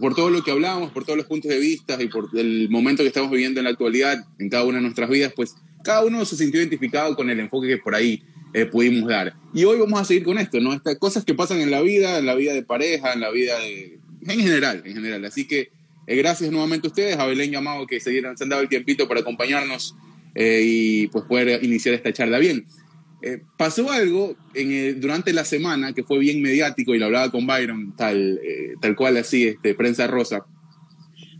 por 0.00 0.14
todo 0.14 0.30
lo 0.30 0.42
que 0.42 0.50
hablamos, 0.50 0.90
por 0.90 1.04
todos 1.04 1.16
los 1.16 1.26
puntos 1.26 1.50
de 1.50 1.58
vista 1.58 2.00
y 2.02 2.08
por 2.08 2.28
el 2.34 2.68
momento 2.68 3.02
que 3.02 3.08
estamos 3.08 3.30
viviendo 3.30 3.60
en 3.60 3.64
la 3.64 3.70
actualidad 3.70 4.24
en 4.38 4.48
cada 4.48 4.64
una 4.64 4.78
de 4.78 4.82
nuestras 4.82 5.08
vidas, 5.08 5.32
pues 5.34 5.54
cada 5.84 6.04
uno 6.04 6.24
se 6.24 6.36
sintió 6.36 6.60
identificado 6.60 7.14
con 7.14 7.30
el 7.30 7.38
enfoque 7.38 7.68
que 7.68 7.78
por 7.78 7.94
ahí 7.94 8.22
eh, 8.52 8.66
pudimos 8.66 9.08
dar. 9.08 9.34
Y 9.54 9.64
hoy 9.64 9.78
vamos 9.78 10.00
a 10.00 10.04
seguir 10.04 10.24
con 10.24 10.38
esto, 10.38 10.60
¿no? 10.60 10.72
Estas 10.72 10.96
cosas 10.96 11.24
que 11.24 11.34
pasan 11.34 11.60
en 11.60 11.70
la 11.70 11.80
vida, 11.82 12.18
en 12.18 12.26
la 12.26 12.34
vida 12.34 12.52
de 12.52 12.62
pareja, 12.62 13.12
en 13.12 13.20
la 13.20 13.30
vida 13.30 13.58
de... 13.60 13.98
En 14.22 14.40
general, 14.40 14.82
en 14.84 14.94
general. 14.94 15.24
Así 15.24 15.46
que 15.46 15.70
eh, 16.06 16.16
gracias 16.16 16.50
nuevamente 16.50 16.86
a 16.86 16.90
ustedes, 16.90 17.16
a 17.16 17.26
Belén 17.26 17.52
Llamado, 17.52 17.86
que 17.86 18.00
se, 18.00 18.10
dieron, 18.10 18.36
se 18.36 18.44
han 18.44 18.50
dado 18.50 18.62
el 18.62 18.68
tiempito 18.68 19.06
para 19.06 19.20
acompañarnos 19.20 19.94
eh, 20.34 20.62
y 20.64 21.06
pues 21.08 21.24
poder 21.24 21.62
iniciar 21.62 21.94
esta 21.94 22.12
charla. 22.12 22.38
Bien, 22.38 22.64
eh, 23.22 23.40
pasó 23.56 23.90
algo 23.90 24.36
en 24.54 24.72
el- 24.72 25.00
durante 25.00 25.32
la 25.32 25.44
semana 25.44 25.92
que 25.92 26.02
fue 26.04 26.18
bien 26.18 26.42
mediático 26.42 26.94
y 26.94 26.98
lo 26.98 27.06
hablaba 27.06 27.30
con 27.30 27.46
Byron, 27.46 27.94
tal, 27.96 28.38
eh, 28.44 28.74
tal 28.80 28.94
cual 28.94 29.16
así, 29.16 29.44
este, 29.48 29.74
prensa 29.74 30.06
rosa. 30.06 30.44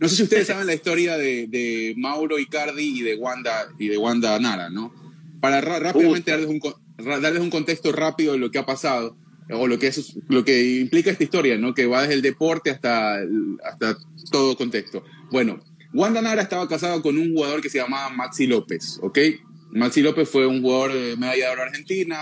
No 0.01 0.09
sé 0.09 0.17
si 0.17 0.23
ustedes 0.25 0.47
saben 0.49 0.67
la 0.67 0.75
historia 0.75 1.17
de, 1.17 1.47
de 1.47 1.95
Mauro 1.97 2.39
Icardi 2.39 2.99
y 2.99 3.03
de 3.03 3.15
Wanda 3.17 3.67
y 3.79 3.89
de 3.89 3.97
Wanda 3.97 4.39
Nara, 4.39 4.69
¿no? 4.71 4.93
Para 5.41 5.61
ra- 5.61 5.79
rápidamente 5.79 6.31
darles 6.31 6.49
un, 6.51 6.61
darles 7.23 7.41
un 7.41 7.51
contexto 7.51 7.93
rápido 7.93 8.33
de 8.33 8.39
lo 8.39 8.51
que 8.51 8.59
ha 8.59 8.67
pasado 8.67 9.17
o 9.51 9.69
lo 9.69 9.79
que 9.79 9.87
es 9.87 10.17
lo 10.29 10.45
que 10.45 10.81
implica 10.81 11.11
esta 11.11 11.25
historia, 11.25 11.57
¿no? 11.57 11.73
Que 11.73 11.87
va 11.87 12.03
desde 12.03 12.15
el 12.15 12.23
deporte 12.23 12.71
hasta 12.71 13.21
hasta 13.65 13.97
todo 14.31 14.57
contexto. 14.57 15.05
Bueno, 15.31 15.61
Wanda 15.95 16.21
Nara 16.21 16.43
estaba 16.43 16.69
casada 16.69 17.01
con 17.01 17.17
un 17.17 17.33
jugador 17.33 17.61
que 17.63 17.71
se 17.71 17.79
llamaba 17.79 18.11
Maxi 18.11 18.47
López, 18.47 18.99
¿ok? 19.03 19.19
Maxi 19.71 20.01
López 20.01 20.29
fue 20.29 20.47
un 20.47 20.63
jugador 20.63 20.93
de 20.93 21.17
medalla 21.17 21.47
de 21.47 21.53
oro 21.53 21.63
argentina, 21.63 22.19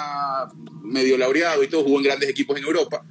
medio 0.83 1.17
laureado 1.19 1.63
y 1.63 1.69
todo, 1.69 1.85
jugó 1.85 1.99
en 1.99 2.05
grandes 2.05 2.29
equipos 2.29 2.59
en 2.59 2.65
Europa. 2.65 3.05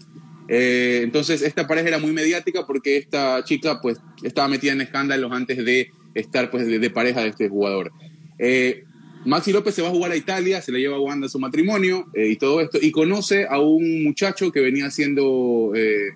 Eh, 0.49 1.01
entonces, 1.03 1.41
esta 1.41 1.67
pareja 1.67 1.87
era 1.87 1.99
muy 1.99 2.11
mediática 2.11 2.65
porque 2.65 2.97
esta 2.97 3.43
chica, 3.43 3.79
pues, 3.81 3.99
estaba 4.23 4.47
metida 4.47 4.73
en 4.73 4.81
escándalos 4.81 5.31
antes 5.31 5.63
de 5.63 5.91
estar, 6.13 6.51
pues, 6.51 6.67
de, 6.67 6.89
pareja 6.89 7.21
de 7.21 7.29
este 7.29 7.47
jugador. 7.47 7.91
Eh, 8.39 8.83
Maxi 9.25 9.53
López 9.53 9.73
se 9.73 9.81
va 9.81 9.87
a 9.87 9.91
jugar 9.91 10.11
a 10.11 10.15
Italia, 10.15 10.61
se 10.61 10.71
le 10.71 10.79
lleva 10.79 10.97
a 10.97 10.99
Wanda 10.99 11.29
su 11.29 11.39
matrimonio 11.39 12.07
eh, 12.13 12.27
y 12.27 12.35
todo 12.35 12.59
esto, 12.59 12.77
y 12.81 12.91
conoce 12.91 13.47
a 13.49 13.59
un 13.59 14.03
muchacho 14.03 14.51
que 14.51 14.59
venía 14.59 14.87
haciendo, 14.87 15.71
eh, 15.75 16.09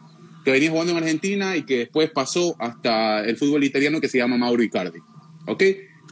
que 0.44 0.52
venía 0.52 0.70
jugando 0.70 0.92
en 0.92 0.98
Argentina 0.98 1.56
y 1.56 1.64
que 1.64 1.80
después 1.80 2.10
pasó 2.10 2.56
hasta 2.60 3.24
el 3.24 3.38
fútbol 3.38 3.64
italiano 3.64 4.02
que 4.02 4.10
se 4.10 4.18
llama 4.18 4.38
Mauro 4.38 4.62
Icardi. 4.62 5.00
¿Ok? 5.48 5.64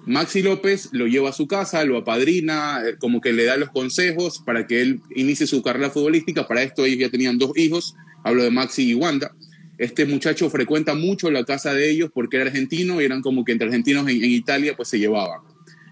Maxi 0.05 0.43
López 0.43 0.89
lo 0.91 1.07
lleva 1.07 1.29
a 1.29 1.33
su 1.33 1.47
casa, 1.47 1.83
lo 1.83 1.97
apadrina, 1.97 2.81
eh, 2.85 2.95
como 2.99 3.21
que 3.21 3.33
le 3.33 3.45
da 3.45 3.57
los 3.57 3.69
consejos 3.69 4.41
para 4.45 4.67
que 4.67 4.81
él 4.81 5.01
inicie 5.15 5.47
su 5.47 5.63
carrera 5.63 5.89
futbolística. 5.89 6.47
Para 6.47 6.61
esto 6.61 6.85
ellos 6.85 6.99
ya 6.99 7.09
tenían 7.09 7.37
dos 7.37 7.57
hijos, 7.57 7.95
hablo 8.23 8.43
de 8.43 8.51
Maxi 8.51 8.89
y 8.89 8.93
Wanda. 8.93 9.35
Este 9.77 10.05
muchacho 10.05 10.49
frecuenta 10.49 10.93
mucho 10.93 11.31
la 11.31 11.43
casa 11.43 11.73
de 11.73 11.89
ellos 11.89 12.11
porque 12.13 12.37
era 12.37 12.45
argentino 12.45 13.01
y 13.01 13.05
eran 13.05 13.21
como 13.21 13.43
que 13.43 13.51
entre 13.51 13.67
argentinos 13.67 14.07
en, 14.07 14.23
Italia 14.23 14.75
pues 14.75 14.89
se 14.89 14.99
llevaban. 14.99 15.41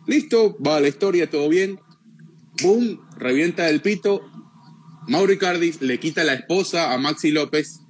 Listo, 0.08 0.58
va 0.66 0.80
la 0.80 0.88
historia, 0.88 1.30
todo 1.30 1.50
bien. 1.50 1.80
Boom, 2.62 3.02
revienta 3.18 3.70
el 3.70 3.82
pito. 3.82 4.22
Mauro 5.08 5.34
Icardi 5.34 5.74
le 5.82 6.00
quita 6.00 6.24
la 6.24 6.34
esposa 6.34 6.94
a 6.94 6.98
Maxi 6.98 7.32
López 7.32 7.83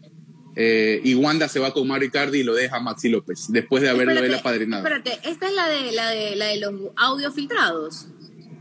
eh, 0.56 1.02
y 1.04 1.16
Wanda 1.16 1.48
se 1.50 1.60
va 1.60 1.74
con 1.74 1.88
Mauro 1.88 2.06
Icardi 2.06 2.40
y 2.40 2.44
lo 2.44 2.54
deja 2.54 2.78
a 2.78 2.80
Maxi 2.80 3.10
López 3.10 3.46
después 3.50 3.82
de 3.84 3.90
haberlo 3.90 4.14
él 4.24 4.34
apadrinado. 4.34 4.86
Espérate, 4.88 5.20
esta 5.30 5.48
es 5.48 5.54
la 5.54 5.68
de, 5.68 5.92
la 5.92 6.10
de, 6.12 6.36
la 6.36 6.46
de 6.48 6.58
los 6.58 6.74
audios 6.96 7.34
filtrados. 7.34 8.08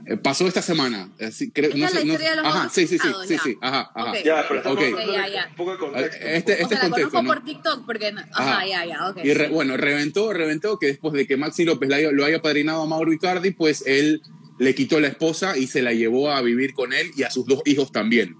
Eh, 0.04 0.16
pasó 0.16 0.48
esta 0.48 0.62
semana. 0.62 1.12
Así, 1.20 1.52
creo, 1.52 1.68
Esta 1.70 1.78
no 1.78 1.86
es 1.86 1.94
la 1.94 2.00
sé, 2.00 2.06
no- 2.06 2.12
historia 2.14 2.30
de 2.30 2.36
los 2.38 2.46
ajá, 2.46 2.56
audios 2.58 2.72
sí, 2.72 2.86
sí, 2.88 2.98
sí, 2.98 3.08
sí, 3.28 3.34
ya. 3.36 3.42
sí, 3.42 3.56
ajá, 3.60 3.90
ajá. 3.94 4.12
Ya, 4.24 4.44
pero 4.48 4.56
estamos 4.58 4.78
Ok. 4.78 4.84
hablando 4.84 5.12
Ya, 5.12 5.22
de 5.26 5.32
ya. 5.32 5.46
un 5.50 5.54
poco 5.56 5.72
de 5.72 5.78
contexto. 5.78 6.16
Este- 6.26 6.32
este 6.32 6.52
o 6.52 6.56
sea, 6.56 6.64
es 6.64 6.70
la 6.72 6.80
contexto, 6.80 7.10
conozco 7.10 7.22
¿no? 7.22 7.28
por 7.28 7.44
TikTok 7.44 7.86
porque... 7.86 8.12
no- 8.12 8.20
Ajá, 8.32 8.52
Ajá. 8.56 8.66
ya, 8.66 8.84
ya, 8.84 9.08
ok. 9.10 9.18
Y 9.22 9.34
re- 9.34 9.48
bueno, 9.50 9.76
reventó, 9.76 10.32
reventó 10.32 10.78
que 10.80 10.86
después 10.88 11.14
de 11.14 11.26
que 11.28 11.36
Maxi 11.36 11.64
López 11.64 11.88
la 11.88 12.00
lo 12.10 12.24
haya 12.24 12.42
padrinado 12.42 12.82
a 12.82 12.86
Mauro 12.86 13.12
Icardi, 13.12 13.52
pues 13.52 13.84
él 13.86 14.22
le 14.58 14.74
quitó 14.74 14.98
la 14.98 15.06
esposa 15.06 15.56
y 15.56 15.68
se 15.68 15.82
la 15.82 15.92
llevó 15.92 16.32
a 16.32 16.42
vivir 16.42 16.74
con 16.74 16.92
él 16.92 17.10
y 17.16 17.22
a 17.22 17.30
sus 17.30 17.46
dos 17.46 17.62
hijos 17.64 17.92
también. 17.92 18.36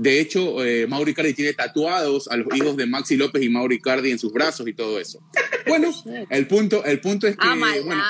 De 0.00 0.18
hecho, 0.18 0.64
eh, 0.64 0.86
Mauro 0.86 1.10
Icardi 1.10 1.34
tiene 1.34 1.52
tatuados 1.52 2.26
a 2.28 2.36
los 2.38 2.46
hijos 2.56 2.74
de 2.74 2.86
Maxi 2.86 3.18
López 3.18 3.42
y 3.42 3.50
Mauro 3.50 3.74
Icardi 3.74 4.10
en 4.10 4.18
sus 4.18 4.32
brazos 4.32 4.66
y 4.66 4.72
todo 4.72 4.98
eso. 4.98 5.22
Bueno, 5.66 5.92
el 6.30 6.46
punto, 6.46 6.82
el 6.86 7.00
punto 7.00 7.26
es 7.26 7.36
que 7.36 7.46
bueno, 7.84 8.02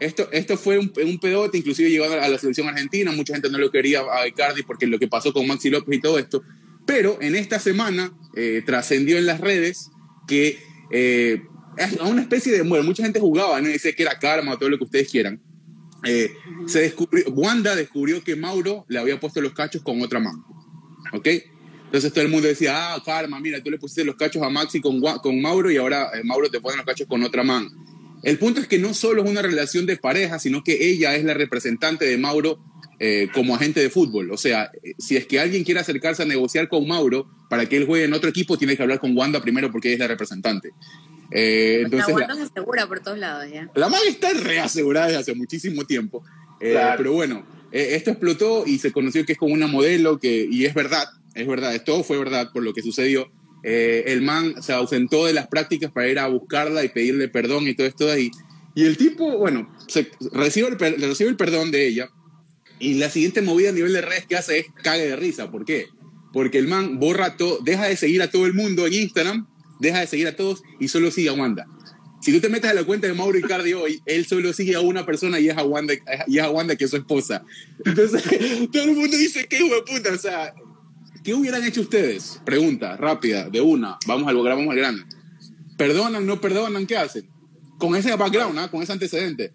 esto, 0.00 0.28
esto 0.32 0.58
fue 0.58 0.78
un, 0.78 0.92
un 1.02 1.18
pedote, 1.18 1.56
inclusive 1.56 1.88
llegó 1.88 2.04
a 2.04 2.28
la 2.28 2.38
selección 2.38 2.68
argentina, 2.68 3.10
mucha 3.10 3.32
gente 3.32 3.48
no 3.48 3.56
lo 3.56 3.70
quería 3.70 4.02
a 4.02 4.28
Icardi 4.28 4.64
porque 4.64 4.86
lo 4.86 4.98
que 4.98 5.08
pasó 5.08 5.32
con 5.32 5.46
Maxi 5.46 5.70
López 5.70 5.96
y 5.96 6.00
todo 6.02 6.18
esto, 6.18 6.42
pero 6.84 7.16
en 7.22 7.36
esta 7.36 7.58
semana 7.58 8.12
eh, 8.36 8.62
trascendió 8.66 9.16
en 9.16 9.24
las 9.24 9.40
redes 9.40 9.90
que 10.28 10.58
eh, 10.90 11.42
es 11.78 12.00
una 12.02 12.20
especie 12.20 12.52
de, 12.52 12.62
bueno, 12.62 12.84
mucha 12.84 13.02
gente 13.02 13.18
jugaba, 13.18 13.62
¿no? 13.62 13.68
dice 13.68 13.94
que 13.94 14.02
era 14.02 14.18
karma 14.18 14.52
o 14.52 14.58
todo 14.58 14.68
lo 14.68 14.76
que 14.76 14.84
ustedes 14.84 15.10
quieran. 15.10 15.40
Eh, 16.04 16.30
se 16.66 16.80
descubrió, 16.80 17.24
Wanda 17.30 17.74
descubrió 17.74 18.22
que 18.22 18.36
Mauro 18.36 18.84
le 18.88 18.98
había 18.98 19.18
puesto 19.18 19.40
los 19.40 19.54
cachos 19.54 19.82
con 19.82 20.02
otra 20.02 20.20
mano, 20.20 20.44
¿ok? 21.14 21.28
Entonces 21.86 22.12
todo 22.12 22.24
el 22.24 22.30
mundo 22.30 22.48
decía, 22.48 22.94
ah, 22.94 23.02
karma, 23.04 23.38
mira, 23.40 23.62
tú 23.62 23.70
le 23.70 23.78
pusiste 23.78 24.04
los 24.04 24.16
cachos 24.16 24.42
a 24.42 24.50
Maxi 24.50 24.80
con, 24.80 25.00
con 25.00 25.40
Mauro 25.40 25.70
y 25.70 25.76
ahora 25.76 26.10
eh, 26.14 26.24
Mauro 26.24 26.50
te 26.50 26.60
pone 26.60 26.76
los 26.76 26.84
cachos 26.84 27.06
con 27.06 27.22
otra 27.22 27.44
mano. 27.44 27.70
El 28.22 28.38
punto 28.38 28.60
es 28.60 28.66
que 28.66 28.78
no 28.78 28.94
solo 28.94 29.22
es 29.22 29.30
una 29.30 29.42
relación 29.42 29.86
de 29.86 29.96
pareja, 29.96 30.38
sino 30.38 30.64
que 30.64 30.88
ella 30.90 31.14
es 31.14 31.24
la 31.24 31.34
representante 31.34 32.06
de 32.06 32.16
Mauro 32.16 32.58
eh, 32.98 33.28
como 33.34 33.54
agente 33.54 33.80
de 33.80 33.90
fútbol. 33.90 34.30
O 34.30 34.36
sea, 34.36 34.70
eh, 34.82 34.94
si 34.98 35.16
es 35.16 35.26
que 35.26 35.38
alguien 35.38 35.62
quiere 35.62 35.80
acercarse 35.80 36.22
a 36.22 36.26
negociar 36.26 36.68
con 36.68 36.86
Mauro 36.88 37.28
para 37.50 37.66
que 37.66 37.76
él 37.76 37.86
juegue 37.86 38.04
en 38.04 38.14
otro 38.14 38.30
equipo, 38.30 38.56
tiene 38.56 38.76
que 38.76 38.82
hablar 38.82 38.98
con 38.98 39.16
Wanda 39.16 39.40
primero 39.42 39.70
porque 39.70 39.88
ella 39.88 39.96
es 39.96 40.00
la 40.00 40.08
representante. 40.08 40.70
Eh, 41.30 41.82
entonces, 41.84 42.08
la, 42.08 42.14
Wanda 42.14 42.34
se 42.36 42.42
asegura 42.42 42.86
por 42.86 43.00
todos 43.00 43.18
lados 43.18 43.46
ya. 43.52 43.70
la 43.74 43.88
man 43.88 44.00
está 44.08 44.32
reasegurada 44.32 45.06
desde 45.06 45.20
hace 45.20 45.34
muchísimo 45.34 45.84
tiempo. 45.84 46.24
Eh, 46.60 46.70
Claro. 46.72 46.94
Pero 46.96 47.12
bueno, 47.12 47.44
eh, 47.74 47.96
esto 47.96 48.12
explotó 48.12 48.64
y 48.64 48.78
se 48.78 48.92
conoció 48.92 49.26
que 49.26 49.32
es 49.32 49.38
como 49.38 49.52
una 49.52 49.66
modelo 49.66 50.20
que, 50.20 50.46
y 50.48 50.64
es 50.64 50.74
verdad, 50.74 51.08
es 51.34 51.44
verdad, 51.44 51.82
todo 51.84 52.04
fue 52.04 52.16
verdad 52.16 52.52
por 52.52 52.62
lo 52.62 52.72
que 52.72 52.82
sucedió. 52.82 53.32
Eh, 53.64 54.04
el 54.06 54.22
man 54.22 54.62
se 54.62 54.72
ausentó 54.72 55.26
de 55.26 55.32
las 55.32 55.48
prácticas 55.48 55.90
para 55.90 56.06
ir 56.08 56.20
a 56.20 56.28
buscarla 56.28 56.84
y 56.84 56.90
pedirle 56.90 57.26
perdón 57.26 57.66
y 57.66 57.74
todo 57.74 57.88
esto 57.88 58.08
ahí. 58.12 58.30
Y 58.76 58.84
el 58.84 58.96
tipo, 58.96 59.38
bueno, 59.38 59.74
se, 59.88 60.08
recibe, 60.32 60.68
el, 60.68 60.78
recibe 60.78 61.30
el 61.30 61.36
perdón 61.36 61.72
de 61.72 61.88
ella 61.88 62.10
y 62.78 62.94
la 62.94 63.10
siguiente 63.10 63.42
movida 63.42 63.70
a 63.70 63.72
nivel 63.72 63.92
de 63.92 64.02
redes 64.02 64.26
que 64.26 64.36
hace 64.36 64.60
es 64.60 64.66
cague 64.84 65.08
de 65.08 65.16
risa. 65.16 65.50
¿Por 65.50 65.64
qué? 65.64 65.86
Porque 66.32 66.58
el 66.58 66.68
man 66.68 67.00
borra 67.00 67.36
todo, 67.36 67.58
deja 67.64 67.86
de 67.86 67.96
seguir 67.96 68.22
a 68.22 68.30
todo 68.30 68.46
el 68.46 68.54
mundo 68.54 68.86
en 68.86 68.92
Instagram, 68.92 69.48
deja 69.80 69.98
de 69.98 70.06
seguir 70.06 70.28
a 70.28 70.36
todos 70.36 70.62
y 70.78 70.86
solo 70.86 71.10
sigue 71.10 71.30
a 71.30 71.32
Wanda. 71.32 71.66
Si 72.24 72.32
tú 72.32 72.40
te 72.40 72.48
metes 72.48 72.70
a 72.70 72.72
la 72.72 72.84
cuenta 72.84 73.06
de 73.06 73.12
Mauro 73.12 73.36
Icardi 73.36 73.74
hoy, 73.74 74.00
él 74.06 74.24
solo 74.24 74.50
sigue 74.54 74.74
a 74.74 74.80
una 74.80 75.04
persona 75.04 75.38
y 75.38 75.50
es 75.50 75.58
a 75.58 75.62
Wanda, 75.62 75.92
y 76.26 76.38
es 76.38 76.42
a 76.42 76.48
Wanda 76.48 76.74
que 76.74 76.84
es 76.86 76.90
su 76.90 76.96
esposa. 76.96 77.44
Entonces, 77.84 78.22
todo 78.72 78.82
el 78.84 78.92
mundo 78.92 79.14
dice, 79.14 79.46
qué 79.46 79.58
hijo 79.58 79.74
de 79.74 79.82
puta, 79.82 80.10
o 80.10 80.16
sea, 80.16 80.54
¿qué 81.22 81.34
hubieran 81.34 81.62
hecho 81.64 81.82
ustedes? 81.82 82.40
Pregunta, 82.46 82.96
rápida, 82.96 83.50
de 83.50 83.60
una, 83.60 83.98
vamos 84.06 84.26
al 84.26 84.36
vamos 84.36 84.68
al 84.70 84.76
grande. 84.76 85.02
¿Perdonan, 85.76 86.24
no 86.24 86.40
perdonan? 86.40 86.86
¿Qué 86.86 86.96
hacen? 86.96 87.28
Con 87.76 87.94
ese 87.94 88.16
background, 88.16 88.58
¿ah? 88.58 88.70
con 88.70 88.82
ese 88.82 88.92
antecedente. 88.92 89.52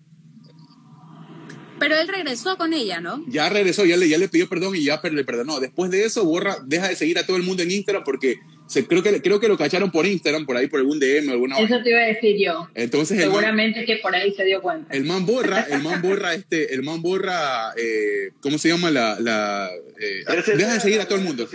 Pero 1.79 1.95
él 1.95 2.07
regresó 2.07 2.55
con 2.55 2.73
ella, 2.73 3.01
¿no? 3.01 3.25
Ya 3.29 3.49
regresó, 3.49 3.83
ya 3.83 3.97
le, 3.97 4.07
ya 4.07 4.19
le 4.19 4.29
pidió 4.29 4.47
perdón 4.47 4.75
y 4.75 4.83
ya 4.83 5.01
le 5.01 5.23
perdonó. 5.23 5.59
Después 5.59 5.89
de 5.89 6.05
eso, 6.05 6.23
borra, 6.23 6.57
deja 6.67 6.88
de 6.88 6.95
seguir 6.95 7.17
a 7.17 7.25
todo 7.25 7.35
el 7.35 7.41
mundo 7.41 7.63
en 7.63 7.71
Instagram 7.71 8.03
porque 8.03 8.38
se, 8.69 8.85
creo, 8.85 9.01
que, 9.01 9.19
creo 9.19 9.39
que 9.39 9.47
lo 9.47 9.57
cacharon 9.57 9.89
por 9.89 10.05
Instagram, 10.05 10.45
por 10.45 10.55
ahí, 10.55 10.67
por 10.67 10.79
algún 10.79 10.99
DM 10.99 11.27
o 11.29 11.31
alguna 11.31 11.55
vaina. 11.55 11.75
Eso 11.75 11.83
te 11.83 11.89
iba 11.89 11.99
a 11.99 12.05
decir 12.05 12.35
yo. 12.39 12.69
Entonces, 12.75 13.17
man, 13.17 13.25
Seguramente 13.25 13.83
que 13.83 13.95
por 13.95 14.13
ahí 14.13 14.31
se 14.35 14.45
dio 14.45 14.61
cuenta. 14.61 14.93
el 14.93 15.05
man 15.05 15.25
borra, 15.25 15.65
el 15.71 15.81
man 15.81 15.99
borra, 16.03 16.35
este, 16.35 16.71
el 16.75 16.83
man 16.83 17.01
borra, 17.01 17.73
eh, 17.75 18.29
¿cómo 18.41 18.59
se 18.59 18.69
llama? 18.69 18.91
La, 18.91 19.19
la, 19.19 19.71
eh, 19.99 20.23
deja 20.55 20.73
de 20.75 20.79
seguir 20.79 21.01
a 21.01 21.07
todo 21.07 21.17
el 21.17 21.23
mundo. 21.23 21.49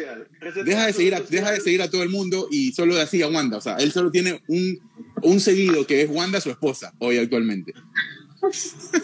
Deja 0.64 0.86
de, 0.86 0.92
seguir 0.92 1.14
a, 1.14 1.20
deja 1.20 1.52
de 1.52 1.60
seguir 1.60 1.82
a 1.82 1.88
todo 1.88 2.02
el 2.02 2.08
mundo 2.08 2.48
y 2.50 2.72
solo 2.72 3.00
así 3.00 3.22
a 3.22 3.28
Wanda. 3.28 3.58
O 3.58 3.60
sea, 3.60 3.76
él 3.76 3.92
solo 3.92 4.10
tiene 4.10 4.42
un, 4.48 4.80
un 5.22 5.38
seguido 5.38 5.86
que 5.86 6.02
es 6.02 6.10
Wanda, 6.10 6.40
su 6.40 6.50
esposa, 6.50 6.94
hoy 6.98 7.18
actualmente. 7.18 7.74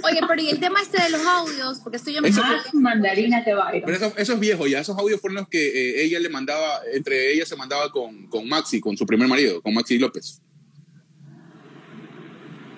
Oye, 0.02 0.20
pero 0.28 0.42
y 0.42 0.48
el 0.50 0.60
tema 0.60 0.80
este 0.82 1.02
de 1.02 1.10
los 1.10 1.20
audios, 1.26 1.80
porque 1.80 1.96
esto 1.96 2.10
yo 2.10 2.20
me 2.22 2.28
Eso- 2.28 2.42
Más 2.42 2.72
mandarina 2.74 3.42
te 3.44 3.54
bailo. 3.54 3.84
Pero 3.86 3.96
eso, 3.96 4.12
eso 4.16 4.32
es 4.34 4.40
viejo 4.40 4.66
ya. 4.66 4.80
Esos 4.80 4.96
audios 4.98 5.20
fueron 5.20 5.36
los 5.36 5.48
que 5.48 5.66
eh, 5.68 6.04
ella 6.04 6.18
le 6.20 6.28
mandaba, 6.28 6.80
entre 6.92 7.32
ellas 7.32 7.48
se 7.48 7.56
mandaba 7.56 7.90
con, 7.90 8.26
con 8.28 8.48
Maxi, 8.48 8.80
con 8.80 8.96
su 8.96 9.06
primer 9.06 9.28
marido, 9.28 9.60
con 9.62 9.74
Maxi 9.74 9.98
López. 9.98 10.40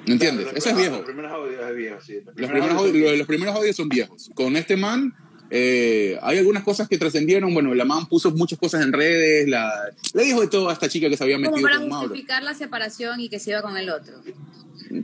¿No 0.07 0.15
entiendes? 0.15 0.49
Eso 0.55 0.71
es 0.71 0.77
viejo. 0.77 0.97
Los 0.97 1.05
primeros 1.05 1.33
audios 1.33 1.63
es 1.71 1.77
viejo, 1.77 2.01
sí. 2.01 2.15
Los 2.35 2.51
primeros, 2.51 2.77
audios, 2.77 2.97
los, 3.11 3.19
los 3.19 3.27
primeros 3.27 3.55
audios 3.55 3.77
son 3.77 3.89
viejos. 3.89 4.31
Con 4.35 4.57
este 4.57 4.77
man, 4.77 5.15
eh, 5.49 6.19
hay 6.23 6.39
algunas 6.39 6.65
cosas 6.65 6.89
que 6.89 6.99
trascendieron. 6.99 7.55
Bueno, 7.55 7.73
la 7.75 7.85
man 7.85 8.07
puso 8.07 8.33
muchas 8.33 8.59
cosas 8.59 8.83
en 8.85 8.93
redes. 8.93 9.49
La, 9.49 9.71
le 10.15 10.25
dijo 10.25 10.41
de 10.41 10.49
todo 10.49 10.71
a 10.71 10.73
esta 10.73 10.89
chica 10.89 11.09
que 11.09 11.17
se 11.17 11.23
había 11.23 11.37
como 11.37 11.51
metido 11.53 11.69
para 11.69 11.79
con 11.79 11.89
Mauro. 11.89 12.09
justificar 12.09 12.43
la 12.43 12.55
separación 12.55 13.21
y 13.21 13.29
que 13.29 13.39
se 13.39 13.51
iba 13.51 13.63
con 13.63 13.77
el 13.77 13.91
otro. 13.91 14.15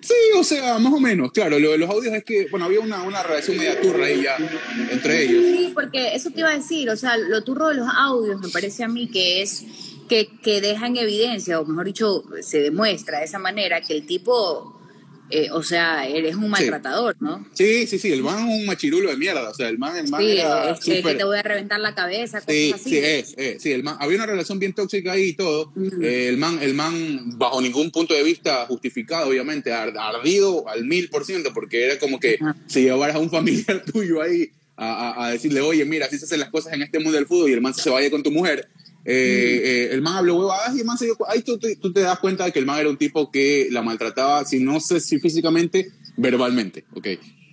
Sí, 0.02 0.14
o 0.36 0.44
sea, 0.44 0.78
más 0.78 0.92
o 0.92 1.00
menos. 1.00 1.32
Claro, 1.32 1.58
lo 1.58 1.70
de 1.72 1.78
los 1.78 1.88
audios 1.88 2.14
es 2.14 2.24
que, 2.24 2.46
bueno, 2.50 2.66
había 2.66 2.80
una, 2.80 3.02
una 3.02 3.22
relación 3.22 3.56
media 3.56 3.80
turra 3.80 4.06
ahí 4.06 4.22
ya 4.22 4.36
entre 4.90 5.22
ellos. 5.24 5.44
Sí, 5.44 5.70
porque 5.74 6.14
eso 6.14 6.30
te 6.30 6.40
iba 6.40 6.50
a 6.50 6.56
decir, 6.56 6.90
o 6.90 6.96
sea, 6.96 7.16
lo 7.16 7.42
turro 7.42 7.68
de 7.68 7.74
los 7.74 7.88
audios 7.96 8.40
me 8.40 8.48
parece 8.48 8.84
a 8.84 8.88
mí 8.88 9.08
que 9.08 9.42
es 9.42 9.64
que, 10.08 10.28
que 10.42 10.60
deja 10.60 10.86
en 10.86 10.96
evidencia, 10.96 11.60
o 11.60 11.64
mejor 11.64 11.86
dicho, 11.86 12.24
se 12.42 12.60
demuestra 12.60 13.18
de 13.18 13.24
esa 13.24 13.38
manera 13.38 13.80
que 13.80 13.94
el 13.94 14.06
tipo, 14.06 14.77
eh, 15.30 15.48
o 15.52 15.62
sea, 15.62 16.06
eres 16.08 16.34
un 16.36 16.48
maltratador, 16.48 17.16
¿no? 17.20 17.46
Sí, 17.54 17.86
sí, 17.86 17.98
sí, 17.98 18.10
el 18.12 18.22
man 18.22 18.48
es 18.48 18.60
un 18.60 18.66
machirulo 18.66 19.10
de 19.10 19.16
mierda. 19.16 19.48
O 19.50 19.54
sea, 19.54 19.68
el 19.68 19.78
man, 19.78 19.96
el 19.96 20.08
man 20.08 20.20
Sí, 20.22 20.38
era 20.38 20.70
es 20.70 20.80
que, 20.80 21.02
te 21.02 21.24
voy 21.24 21.38
a 21.38 21.42
reventar 21.42 21.80
la 21.80 21.94
cabeza, 21.94 22.40
cosas 22.40 22.54
Sí, 22.54 22.72
así. 22.74 22.90
sí, 22.90 22.96
es, 22.98 23.34
es, 23.36 23.62
sí, 23.62 23.72
el 23.72 23.82
man, 23.82 23.96
había 24.00 24.16
una 24.16 24.26
relación 24.26 24.58
bien 24.58 24.72
tóxica 24.72 25.12
ahí 25.12 25.24
y 25.30 25.32
todo. 25.34 25.72
Eh, 26.02 26.28
el, 26.28 26.36
man, 26.38 26.58
el 26.62 26.74
man, 26.74 27.38
bajo 27.38 27.60
ningún 27.60 27.90
punto 27.90 28.14
de 28.14 28.22
vista 28.22 28.66
justificado, 28.66 29.28
obviamente, 29.28 29.72
ar- 29.72 29.94
ardido 29.98 30.68
al 30.68 30.84
mil 30.84 31.08
por 31.10 31.24
ciento, 31.24 31.52
porque 31.52 31.84
era 31.84 31.98
como 31.98 32.18
que 32.18 32.38
si 32.66 32.82
llevaras 32.82 33.16
a 33.16 33.18
un 33.18 33.30
familiar 33.30 33.82
tuyo 33.92 34.22
ahí 34.22 34.50
a, 34.76 35.10
a- 35.10 35.26
a 35.26 35.30
decirle, 35.32 35.60
oye, 35.60 35.84
mira, 35.84 36.06
así 36.06 36.18
se 36.18 36.24
hacen 36.24 36.40
las 36.40 36.50
cosas 36.50 36.72
en 36.72 36.82
este 36.82 36.98
mundo 37.00 37.16
del 37.18 37.26
fútbol 37.26 37.50
y 37.50 37.52
el 37.52 37.60
man 37.60 37.74
se 37.74 37.90
vaya 37.90 38.10
con 38.10 38.22
tu 38.22 38.30
mujer. 38.30 38.68
Eh, 39.10 39.62
eh, 39.64 39.88
el 39.92 40.02
man 40.02 40.16
habló 40.18 40.36
huevadas 40.36 40.76
y 40.76 40.80
el 40.80 40.84
man 40.84 40.98
se 40.98 41.06
dio 41.06 41.16
Ahí 41.28 41.42
tú, 41.42 41.58
te- 41.58 41.76
tú 41.76 41.92
te 41.92 42.00
das 42.00 42.18
cuenta 42.18 42.44
de 42.44 42.52
que 42.52 42.58
el 42.58 42.66
man 42.66 42.78
era 42.78 42.90
un 42.90 42.98
tipo 42.98 43.30
que 43.30 43.68
la 43.70 43.80
maltrataba, 43.82 44.44
si 44.44 44.60
no 44.60 44.80
sé 44.80 45.00
si 45.00 45.18
físicamente, 45.18 45.90
verbalmente, 46.18 46.84
¿ok? 46.94 47.06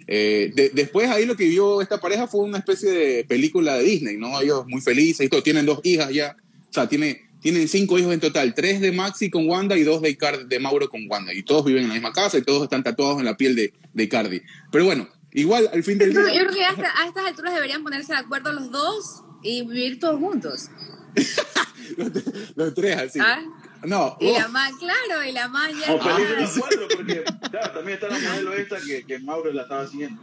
Eh, 0.08 0.52
de- 0.54 0.70
después 0.74 1.10
ahí 1.10 1.26
lo 1.26 1.36
que 1.38 1.46
vio 1.46 1.82
esta 1.82 2.00
pareja 2.00 2.28
fue 2.28 2.42
una 2.42 2.58
especie 2.58 2.92
de 2.92 3.24
película 3.24 3.78
de 3.78 3.84
Disney, 3.84 4.18
¿no? 4.18 4.40
Ellos 4.42 4.66
muy 4.68 4.82
felices 4.82 5.26
y 5.26 5.30
todo, 5.30 5.42
tienen 5.44 5.66
dos 5.66 5.80
hijas 5.84 6.12
ya, 6.12 6.36
o 6.70 6.74
sea, 6.74 6.88
tiene, 6.90 7.22
tienen 7.42 7.68
cinco 7.68 7.98
hijos 7.98 8.14
en 8.14 8.20
total, 8.20 8.54
tres 8.54 8.82
de 8.82 8.92
Maxi 8.92 9.30
con 9.30 9.48
Wanda 9.48 9.78
y 9.78 9.84
dos 9.84 10.02
de, 10.02 10.10
Icardi- 10.16 10.48
de 10.48 10.60
Mauro 10.60 10.90
con 10.90 11.10
Wanda, 11.10 11.34
y 11.34 11.42
todos 11.44 11.64
viven 11.66 11.84
en 11.84 11.88
la 11.90 11.94
misma 11.96 12.12
casa 12.12 12.38
y 12.38 12.42
todos 12.42 12.64
están 12.64 12.84
tatuados 12.84 13.18
en 13.20 13.26
la 13.26 13.38
piel 13.38 13.56
de, 13.56 13.74
de 13.94 14.04
Icardi. 14.04 14.42
Pero 14.72 14.86
bueno, 14.86 15.08
igual 15.32 15.70
al 15.74 15.84
fin 15.84 15.98
del 15.98 16.14
Yo, 16.14 16.20
yo 16.22 16.26
día... 16.28 16.42
creo 16.42 16.54
que 16.54 16.66
hasta- 16.66 17.02
a 17.02 17.08
estas 17.08 17.26
alturas 17.26 17.54
deberían 17.56 17.82
ponerse 17.84 18.12
de 18.14 18.20
acuerdo 18.20 18.52
los 18.52 18.72
dos 18.72 19.22
y 19.42 19.62
vivir 19.66 20.00
todos 20.00 20.20
juntos. 20.20 20.70
los, 21.98 22.12
los 22.56 22.74
tres 22.74 22.98
así. 22.98 23.20
¿Ah? 23.22 23.40
No, 23.84 24.18
Y 24.20 24.30
oh, 24.30 24.40
la 24.40 24.48
más, 24.48 24.72
claro, 24.80 25.24
y 25.28 25.32
la 25.32 25.48
más 25.48 25.70
ya. 25.72 25.94
O 25.94 26.00
película 26.00 26.40
ya- 26.40 26.46
de 26.48 26.60
cuatro, 26.60 26.88
porque 26.96 27.24
claro, 27.52 27.72
también 27.72 28.00
está 28.02 28.08
la 28.10 28.20
modelo 28.20 28.54
esta 28.54 28.78
que, 28.80 29.04
que 29.06 29.20
Mauro 29.20 29.52
la 29.54 29.62
estaba 29.64 29.86
siguiendo. 29.88 30.22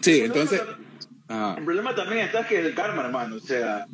sí, 0.00 0.20
El 0.20 0.30
problema 0.32 0.50
entonces... 0.52 0.76
ah, 1.28 1.54
El 1.58 1.64
problema 1.64 1.94
también 1.94 2.20
está 2.26 2.46
que 2.46 2.58
el 2.60 2.74
karma, 2.74 3.02
hermano. 3.04 3.36
O 3.36 3.40
sea, 3.40 3.86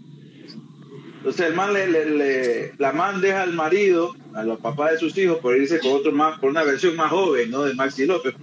o 1.24 1.32
sea 1.32 1.48
el 1.48 1.54
man 1.54 1.72
le, 1.72 1.88
le- 1.88 2.04
le- 2.10 2.74
la 2.78 2.92
man 2.92 3.20
deja 3.20 3.42
al 3.42 3.54
marido, 3.54 4.14
a 4.34 4.44
los 4.44 4.60
papás 4.60 4.92
de 4.92 4.98
sus 4.98 5.18
hijos, 5.18 5.38
por 5.38 5.56
irse 5.56 5.80
con 5.80 5.92
otro 5.94 6.12
más, 6.12 6.38
por 6.38 6.50
una 6.50 6.62
versión 6.62 6.94
más 6.94 7.10
joven, 7.10 7.50
¿no? 7.50 7.64
De 7.64 7.74
Maxi 7.74 8.06
López. 8.06 8.34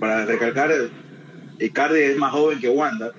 para 0.00 0.24
recalcar, 0.26 0.72
Icardi 1.60 2.00
es 2.00 2.16
más 2.16 2.32
joven 2.32 2.58
que 2.58 2.68
Wanda. 2.68 3.12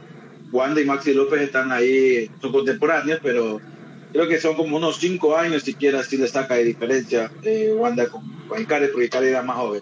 Wanda 0.52 0.82
y 0.82 0.86
Maxi 0.86 1.14
López 1.14 1.42
están 1.44 1.72
ahí, 1.72 2.30
son 2.42 2.52
contemporáneos, 2.52 3.20
pero 3.24 3.62
creo 4.14 4.28
que 4.28 4.40
son 4.40 4.56
como 4.56 4.78
unos 4.78 4.98
cinco 4.98 5.36
años 5.36 5.64
siquiera 5.64 6.04
si 6.04 6.18
le 6.18 6.28
saca 6.28 6.56
de 6.56 6.64
diferencia 6.64 7.32
eh, 7.44 7.74
Wanda 7.76 8.08
con, 8.10 8.22
con 8.48 8.62
Icardi, 8.62 8.88
porque 8.88 9.06
Icardi 9.08 9.28
era 9.28 9.42
más 9.42 9.58
joven. 9.58 9.82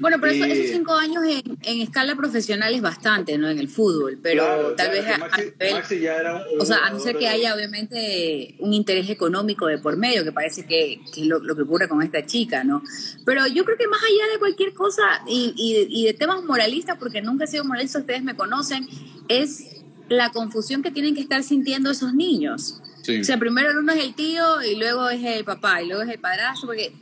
Bueno, 0.00 0.16
pero 0.18 0.32
eso- 0.32 0.44
esos 0.46 0.66
cinco 0.74 0.94
años 0.94 1.22
en, 1.28 1.58
en 1.62 1.80
escala 1.82 2.16
profesional 2.16 2.74
es 2.74 2.80
bastante, 2.80 3.36
¿no? 3.36 3.50
En 3.50 3.58
el 3.58 3.68
fútbol, 3.68 4.18
pero 4.22 4.44
Claro, 4.44 4.62
tal 4.74 4.90
claro, 4.90 4.92
vez 4.92 5.06
a, 5.14 5.18
Maxi, 5.18 5.42
nivel- 5.42 5.72
Maxi 5.74 6.00
ya 6.00 6.16
era 6.16 6.36
un, 6.36 6.60
o 6.60 6.64
sea, 6.64 6.78
a 6.86 6.90
no 6.90 6.98
ser 6.98 7.18
que 7.18 7.28
haya 7.28 7.54
obviamente 7.54 8.54
un 8.60 8.72
interés 8.72 9.10
económico 9.10 9.66
de 9.66 9.76
por 9.76 9.98
medio, 9.98 10.24
que 10.24 10.32
parece 10.32 10.64
que, 10.64 11.00
que 11.12 11.20
es 11.20 11.26
lo, 11.26 11.38
lo 11.40 11.54
que 11.54 11.62
ocurre 11.62 11.86
con 11.86 12.00
esta 12.02 12.24
chica, 12.24 12.64
¿no? 12.64 12.82
Pero 13.26 13.46
yo 13.46 13.62
creo 13.66 13.76
que 13.76 13.88
más 13.88 14.00
allá 14.02 14.32
de 14.32 14.38
cualquier 14.38 14.72
cosa 14.72 15.02
y, 15.28 15.52
y- 15.54 15.86
y 16.02 16.06
de 16.06 16.14
temas 16.14 16.42
moralistas, 16.44 16.96
porque 16.98 17.20
nunca 17.20 17.44
he 17.44 17.46
sido 17.48 17.64
moralista, 17.64 17.98
ustedes 17.98 18.22
me 18.22 18.34
conocen, 18.34 18.88
es 19.28 19.82
la 20.08 20.30
confusión 20.30 20.82
que 20.82 20.90
tienen 20.90 21.14
que 21.14 21.20
estar 21.20 21.42
sintiendo 21.42 21.90
esos 21.90 22.14
niños. 22.14 22.80
Sí. 23.02 23.20
O 23.20 23.24
sea, 23.24 23.38
primero 23.38 23.78
uno 23.78 23.92
es 23.92 24.04
el 24.04 24.14
tío 24.14 24.62
y 24.62 24.76
luego 24.76 25.08
es 25.10 25.24
el 25.24 25.44
papá 25.44 25.82
y 25.82 25.86
luego 25.88 26.02
es 26.02 26.08
el 26.10 26.18
padrastro, 26.18 26.66
porque 26.68 26.92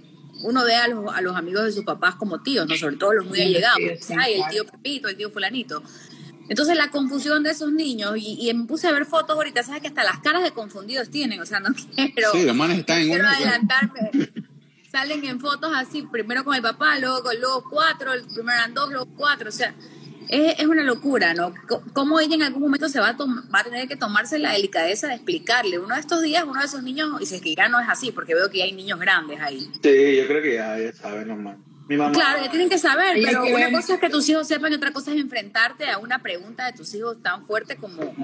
uno 0.42 0.64
ve 0.64 0.76
a 0.76 0.86
los, 0.88 1.12
a 1.14 1.20
los 1.20 1.34
amigos 1.36 1.64
de 1.64 1.72
sus 1.72 1.84
papás 1.84 2.14
como 2.14 2.40
tíos, 2.42 2.66
¿no? 2.68 2.76
Sobre 2.76 2.96
todo 2.96 3.12
los 3.14 3.26
muy 3.26 3.38
Sí, 3.38 3.42
allegados. 3.44 3.80
sí, 4.00 4.14
Ay, 4.18 4.32
el 4.34 4.38
claro. 4.38 4.52
tío 4.52 4.66
Pepito, 4.66 5.08
el 5.08 5.16
tío 5.16 5.30
fulanito. 5.30 5.82
Entonces 6.48 6.76
la 6.76 6.90
confusión 6.90 7.42
de 7.42 7.50
esos 7.50 7.72
niños, 7.72 8.14
y, 8.16 8.48
y 8.48 8.54
me 8.54 8.64
puse 8.64 8.86
a 8.88 8.92
ver 8.92 9.04
fotos 9.04 9.36
ahorita, 9.36 9.62
sabes 9.64 9.82
que 9.82 9.88
hasta 9.88 10.02
las 10.04 10.20
caras 10.20 10.42
de 10.42 10.52
confundidos 10.52 11.10
tienen, 11.10 11.40
o 11.40 11.46
sea, 11.46 11.60
no 11.60 11.68
quiero, 11.94 12.32
Sí, 12.32 12.44
los 12.44 12.56
manes 12.56 12.78
están 12.78 13.00
en 13.00 13.08
quiero 13.08 13.26
adelantarme. 13.28 14.10
Salen 14.90 15.22
en 15.26 15.38
fotos 15.40 15.70
así, 15.76 16.02
primero 16.10 16.44
con 16.44 16.54
el 16.54 16.62
papá, 16.62 16.98
luego 16.98 17.22
con 17.22 17.38
luego 17.38 17.62
cuatro, 17.68 18.14
el 18.14 18.22
primero 18.24 18.52
eran 18.56 18.72
dos, 18.72 18.88
luego 18.90 19.06
cuatro, 19.16 19.50
o 19.50 19.52
sea, 19.52 19.74
es, 20.28 20.58
es 20.58 20.66
una 20.66 20.82
locura, 20.82 21.34
¿no? 21.34 21.52
¿Cómo 21.92 22.20
ella 22.20 22.34
en 22.34 22.42
algún 22.42 22.62
momento 22.62 22.88
se 22.88 23.00
va 23.00 23.08
a, 23.08 23.16
va 23.16 23.60
a 23.60 23.64
tener 23.64 23.88
que 23.88 23.96
tomarse 23.96 24.38
la 24.38 24.52
delicadeza 24.52 25.08
de 25.08 25.14
explicarle? 25.14 25.78
Uno 25.78 25.94
de 25.94 26.00
estos 26.00 26.22
días, 26.22 26.44
uno 26.46 26.60
de 26.60 26.66
esos 26.66 26.82
niños, 26.82 27.20
y 27.20 27.26
si 27.26 27.36
es 27.36 27.40
que 27.42 27.54
ya 27.54 27.68
no 27.68 27.80
es 27.80 27.88
así, 27.88 28.12
porque 28.12 28.34
veo 28.34 28.50
que 28.50 28.62
hay 28.62 28.72
niños 28.72 28.98
grandes 28.98 29.40
ahí. 29.40 29.60
Sí, 29.82 30.16
yo 30.16 30.26
creo 30.26 30.42
que 30.42 30.54
ya, 30.54 30.78
ya 30.78 30.92
saben. 30.92 31.28
Mi 31.88 31.96
mamá. 31.96 32.12
Claro, 32.12 32.44
ya 32.44 32.50
tienen 32.50 32.68
que 32.68 32.78
saber, 32.78 33.16
pero 33.24 33.44
que 33.44 33.54
una 33.54 33.70
cosa 33.72 33.94
es 33.94 34.00
que 34.00 34.10
tus 34.10 34.28
hijos 34.28 34.46
sepan 34.46 34.70
y 34.72 34.74
otra 34.74 34.92
cosa 34.92 35.10
es 35.14 35.18
enfrentarte 35.20 35.88
a 35.88 35.96
una 35.96 36.18
pregunta 36.18 36.66
de 36.66 36.74
tus 36.74 36.92
hijos 36.94 37.22
tan 37.22 37.46
fuerte 37.46 37.76
como... 37.76 38.14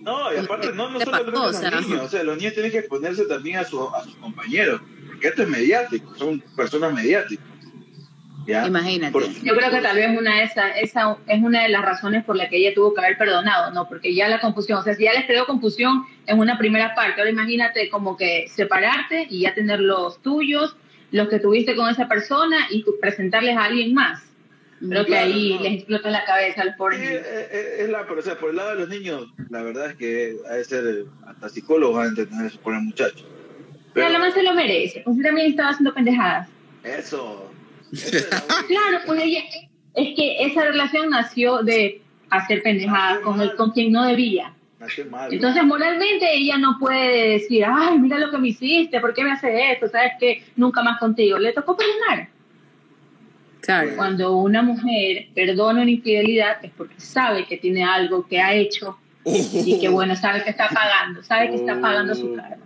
No, 0.00 0.32
y 0.32 0.36
aparte, 0.38 0.72
no, 0.72 0.88
no 0.90 0.98
¿Qué 1.00 1.04
solamente 1.06 1.32
pasó? 1.32 1.46
los 1.48 1.56
O 1.56 1.60
sea, 1.60 1.80
niños, 1.80 2.00
o 2.02 2.08
sea, 2.08 2.22
los 2.22 2.36
niños 2.38 2.54
tienen 2.54 2.70
que 2.70 2.78
exponerse 2.78 3.24
también 3.24 3.56
a, 3.58 3.64
su- 3.64 3.82
a 3.94 4.04
sus 4.04 4.14
compañeros, 4.14 4.80
porque 5.08 5.26
esto 5.28 5.42
es 5.42 5.48
mediático, 5.48 6.14
son 6.14 6.40
personas 6.56 6.94
mediáticas. 6.94 7.44
¿Ya? 8.50 8.66
Imagínate. 8.66 9.12
Por- 9.12 9.28
Yo 9.42 9.54
creo 9.56 9.70
que 9.70 9.80
tal 9.80 9.96
vez 9.96 10.18
una 10.18 10.36
de 10.36 10.42
esa, 10.44 10.70
esa 10.78 11.16
es 11.26 11.42
una 11.42 11.62
de 11.62 11.68
las 11.70 11.82
razones 11.82 12.24
por 12.24 12.36
la 12.36 12.48
que 12.48 12.56
ella 12.56 12.74
tuvo 12.74 12.92
que 12.94 13.00
haber 13.00 13.16
perdonado, 13.16 13.70
¿no? 13.72 13.88
Porque 13.88 14.14
ya 14.14 14.28
la 14.28 14.40
confusión, 14.40 14.78
o 14.78 14.82
sea, 14.82 14.94
si 14.94 15.04
ya 15.04 15.12
les 15.12 15.26
creó 15.26 15.46
confusión 15.46 16.04
en 16.26 16.38
una 16.38 16.58
primera 16.58 16.94
parte, 16.94 17.20
ahora 17.20 17.30
imagínate 17.30 17.88
como 17.90 18.16
que 18.16 18.46
separarte 18.48 19.26
y 19.30 19.40
ya 19.42 19.54
tener 19.54 19.80
los 19.80 20.20
tuyos, 20.22 20.76
los 21.12 21.28
que 21.28 21.38
tuviste 21.40 21.74
con 21.74 21.88
esa 21.90 22.06
persona 22.08 22.66
y 22.70 22.84
presentarles 23.00 23.56
a 23.56 23.64
alguien 23.64 23.94
más. 23.94 24.22
Creo 24.88 25.04
que 25.04 25.10
Claro, 25.10 25.26
ahí 25.26 25.54
no. 25.56 25.62
les 25.62 25.72
explota 25.74 26.08
la 26.10 26.24
cabeza 26.24 26.62
al 26.62 26.74
pobre 26.76 26.96
es, 26.96 27.02
niño. 27.02 27.20
es- 27.20 27.80
es 27.80 27.88
la, 27.90 28.06
pero, 28.06 28.20
o 28.20 28.22
sea, 28.22 28.38
por 28.38 28.50
el 28.50 28.56
lado 28.56 28.70
de 28.70 28.76
los 28.76 28.88
niños, 28.88 29.26
la 29.50 29.62
verdad 29.62 29.90
es 29.90 29.96
que 29.96 30.36
ha 30.48 30.54
de 30.54 30.64
ser 30.64 30.84
eh, 30.86 31.04
hasta 31.26 31.48
psicólogos 31.50 32.06
han 32.06 32.14
de 32.14 32.22
entender 32.22 32.46
eso 32.46 32.60
por 32.60 32.74
el 32.74 32.80
muchacho. 32.82 33.26
Pero 33.92 34.08
la 34.08 34.18
más 34.20 34.32
se 34.32 34.42
lo 34.42 34.54
merece, 34.54 35.02
pues 35.04 35.20
también 35.20 35.48
estaba 35.50 35.70
haciendo 35.70 35.92
pendejadas. 35.92 36.48
eso 36.84 37.49
es 37.92 38.28
Claro, 38.68 38.98
pues 39.06 39.22
ella, 39.22 39.40
es 39.94 40.14
que 40.14 40.44
esa 40.44 40.64
relación 40.64 41.10
nació 41.10 41.62
de 41.62 42.02
hacer 42.30 42.62
pendejadas 42.62 43.20
con, 43.20 43.40
el, 43.40 43.54
con 43.56 43.72
quien 43.72 43.92
no 43.92 44.06
debía. 44.06 44.54
mal. 45.10 45.32
Entonces, 45.32 45.64
moralmente, 45.64 46.32
ella 46.32 46.58
no 46.58 46.78
puede 46.78 47.30
decir, 47.30 47.64
ay, 47.66 47.98
mira 47.98 48.18
lo 48.18 48.30
que 48.30 48.38
me 48.38 48.48
hiciste, 48.48 49.00
¿por 49.00 49.12
qué 49.12 49.24
me 49.24 49.32
haces 49.32 49.50
esto? 49.72 49.88
¿Sabes 49.88 50.12
qué? 50.18 50.44
Nunca 50.56 50.82
más 50.82 50.98
contigo. 50.98 51.38
Le 51.38 51.52
tocó 51.52 51.76
perdonar. 51.76 52.28
Claro. 53.60 53.90
Cuando 53.96 54.36
una 54.36 54.62
mujer 54.62 55.28
perdona 55.34 55.82
una 55.82 55.90
infidelidad 55.90 56.64
es 56.64 56.70
porque 56.76 56.98
sabe 56.98 57.46
que 57.46 57.58
tiene 57.58 57.84
algo 57.84 58.26
que 58.26 58.40
ha 58.40 58.54
hecho 58.54 58.98
y 59.24 59.78
que, 59.78 59.88
bueno, 59.90 60.16
sabe 60.16 60.42
que 60.42 60.50
está 60.50 60.68
pagando, 60.68 61.22
sabe 61.22 61.50
que 61.50 61.56
está 61.56 61.78
pagando 61.80 62.14
su 62.14 62.34
karma. 62.34 62.64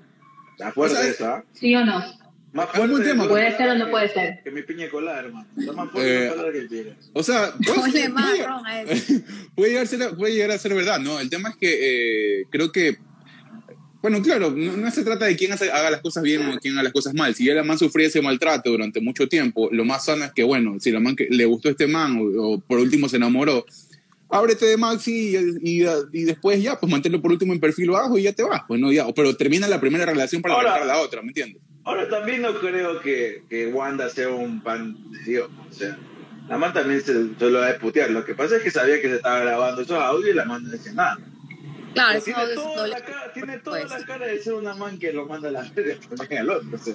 Está 0.52 0.70
fuerte 0.70 1.08
eso, 1.08 1.26
¿ah? 1.26 1.44
¿Sí 1.52 1.74
o 1.74 1.84
no? 1.84 2.00
Más 2.54 2.68
es 2.72 2.80
un 2.80 2.90
buen 2.92 3.02
tema. 3.02 3.22
que- 3.24 3.28
Puede 3.28 3.56
ser 3.56 3.68
o 3.70 3.74
no 3.76 3.90
puede 3.90 4.08
ser. 4.08 4.40
Que 4.44 4.50
mi 4.50 4.62
piña 4.62 4.88
colada, 4.88 5.18
hermano. 5.20 5.46
Está 5.58 5.72
más 5.72 5.90
fuerte 5.90 6.26
Eh, 6.26 6.30
que 6.30 6.42
la 6.42 6.52
que 6.52 6.68
tiene. 6.68 6.94
O 7.12 7.22
sea, 7.22 7.52
puede, 7.66 7.92
ser- 7.92 8.12
puede- 9.54 9.70
llegar 9.70 9.82
a 9.82 9.86
ser, 9.86 10.16
puede 10.16 10.32
llegar 10.34 10.50
a 10.52 10.58
ser 10.58 10.74
verdad, 10.74 11.00
¿no? 11.00 11.18
El 11.20 11.28
tema 11.30 11.50
es 11.50 11.56
que 11.56 12.40
eh, 12.40 12.44
creo 12.50 12.70
que, 12.72 12.96
bueno, 14.02 14.22
claro, 14.22 14.50
no, 14.50 14.76
no 14.76 14.90
se 14.90 15.02
trata 15.02 15.24
de 15.26 15.34
quién 15.36 15.50
hace- 15.52 15.70
haga 15.72 15.90
las 15.90 16.00
cosas 16.00 16.22
bien 16.22 16.46
o 16.46 16.58
quién 16.58 16.74
haga 16.74 16.84
las 16.84 16.92
cosas 16.92 17.12
mal. 17.14 17.34
Si 17.34 17.44
ya 17.44 17.54
la 17.54 17.64
man 17.64 17.78
sufría 17.78 18.06
ese 18.06 18.22
maltrato 18.22 18.70
durante 18.70 19.00
mucho 19.00 19.28
tiempo, 19.28 19.68
lo 19.72 19.84
más 19.84 20.04
sano 20.04 20.24
es 20.24 20.32
que, 20.32 20.44
bueno, 20.44 20.76
si 20.78 20.90
la 20.92 21.00
man 21.00 21.16
que 21.16 21.26
le 21.30 21.44
gustó 21.46 21.70
este 21.70 21.86
man 21.86 22.16
o, 22.18 22.22
o 22.54 22.60
por 22.60 22.78
último 22.78 23.08
se 23.08 23.16
enamoró, 23.16 23.64
ábrete 24.30 24.66
de 24.66 24.76
Maxi 24.76 25.36
y, 25.62 25.82
y- 25.82 25.86
y 26.12 26.24
después 26.24 26.62
ya, 26.62 26.78
pues 26.78 26.90
manténlo 26.90 27.20
por 27.22 27.32
último 27.32 27.52
en 27.52 27.60
perfil 27.60 27.90
bajo 27.90 28.18
y 28.18 28.22
ya 28.24 28.32
te 28.32 28.42
vas, 28.42 28.62
pues 28.68 28.78
no, 28.80 28.92
ya. 28.92 29.06
Pero 29.14 29.34
termina 29.36 29.66
la 29.68 29.80
primera 29.80 30.04
relación 30.06 30.40
para 30.42 30.54
Ahora- 30.54 30.74
arrancar 30.74 30.96
la 30.96 31.02
otra, 31.02 31.22
¿me 31.22 31.28
entiendes? 31.28 31.60
Ahora 31.84 32.08
también 32.08 32.42
no 32.42 32.54
creo 32.58 33.00
que, 33.00 33.44
que 33.48 33.66
Wanda 33.68 34.08
sea 34.08 34.30
un 34.30 34.62
pan 34.62 34.96
de 35.10 35.18
Dios. 35.24 35.50
O 35.68 35.72
sea, 35.72 35.98
la 36.48 36.56
man 36.58 36.72
también 36.72 37.00
se, 37.02 37.12
se 37.38 37.50
lo 37.50 37.58
va 37.60 37.68
a 37.70 37.78
putear. 37.78 38.10
Lo 38.10 38.24
que 38.24 38.34
pasa 38.34 38.56
es 38.56 38.62
que 38.62 38.70
sabía 38.70 39.00
que 39.00 39.08
se 39.08 39.16
estaba 39.16 39.40
grabando 39.40 39.82
esos 39.82 39.98
audios 39.98 40.30
y 40.30 40.34
la 40.34 40.44
man 40.46 40.62
no 40.64 40.70
decía 40.70 40.92
nada. 40.92 41.18
Claro, 41.92 42.20
tiene 42.22 42.42
es 42.42 42.54
toda, 42.54 42.86
la 42.88 43.00
cara, 43.04 43.32
tiene 43.32 43.58
toda 43.58 43.80
pues. 43.80 43.90
la 43.92 44.04
cara 44.06 44.26
de 44.26 44.42
ser 44.42 44.54
una 44.54 44.74
man 44.74 44.98
que 44.98 45.12
lo 45.12 45.26
manda 45.26 45.48
a 45.48 45.52
la 45.52 45.62
verga 45.74 45.96
también 46.16 46.40
al 46.40 46.50
otro. 46.50 46.68
o 46.74 46.78
sea. 46.78 46.94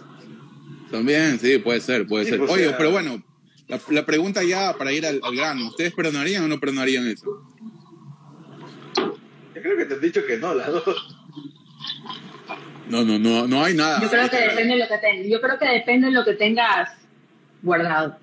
También, 0.92 1.40
sí, 1.40 1.60
puede 1.60 1.80
ser, 1.82 2.08
puede 2.08 2.26
Sí, 2.26 2.32
ser. 2.32 2.40
pues, 2.40 2.52
Oye, 2.52 2.66
o 2.66 2.70
sea- 2.70 2.78
pero 2.78 2.92
bueno, 2.92 3.24
la, 3.68 3.80
la 3.92 4.06
pregunta 4.06 4.44
ya 4.44 4.76
para 4.76 4.92
ir 4.92 5.06
al, 5.06 5.22
al 5.24 5.36
grano, 5.36 5.68
¿ustedes 5.68 5.94
perdonarían 5.94 6.44
o 6.44 6.48
no 6.48 6.60
perdonarían 6.60 7.08
eso? 7.08 7.44
Yo 9.56 9.62
creo 9.62 9.78
que 9.78 9.86
te 9.86 9.94
han 9.94 10.02
dicho 10.02 10.26
que 10.26 10.38
no, 10.38 10.54
las 10.56 10.68
dos. 10.68 11.16
No, 12.90 13.04
no, 13.04 13.20
no, 13.20 13.48
no 13.48 13.64
hay 13.64 13.74
nada. 13.76 14.02
Yo 14.02 14.10
creo 14.10 14.30
que 14.30 14.38
depende 14.38 14.74
de 14.74 14.80
lo 14.80 14.88
que 14.88 14.98
tengas. 14.98 15.28
Yo 15.28 15.42
creo 15.42 15.60
que 15.60 15.66
depende 15.66 16.08
de 16.08 16.14
lo 16.14 16.26
que 16.26 16.34
tengas 16.34 16.90
guardado. 17.62 18.18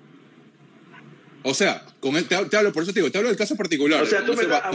O 1.43 1.53
sea, 1.53 1.85
con 1.99 2.15
el, 2.17 2.27
te, 2.27 2.35
te 2.45 2.57
hablo, 2.57 2.73
por 2.73 2.83
eso 2.83 2.91
te 2.93 2.99
digo, 2.99 3.11
te 3.11 3.17
hablo 3.17 3.29
del 3.29 3.37
caso 3.37 3.55
particular, 3.55 4.01
O 4.01 4.05
sea, 4.05 4.25
tú 4.25 4.33
me 4.33 4.41
estás, 4.43 4.71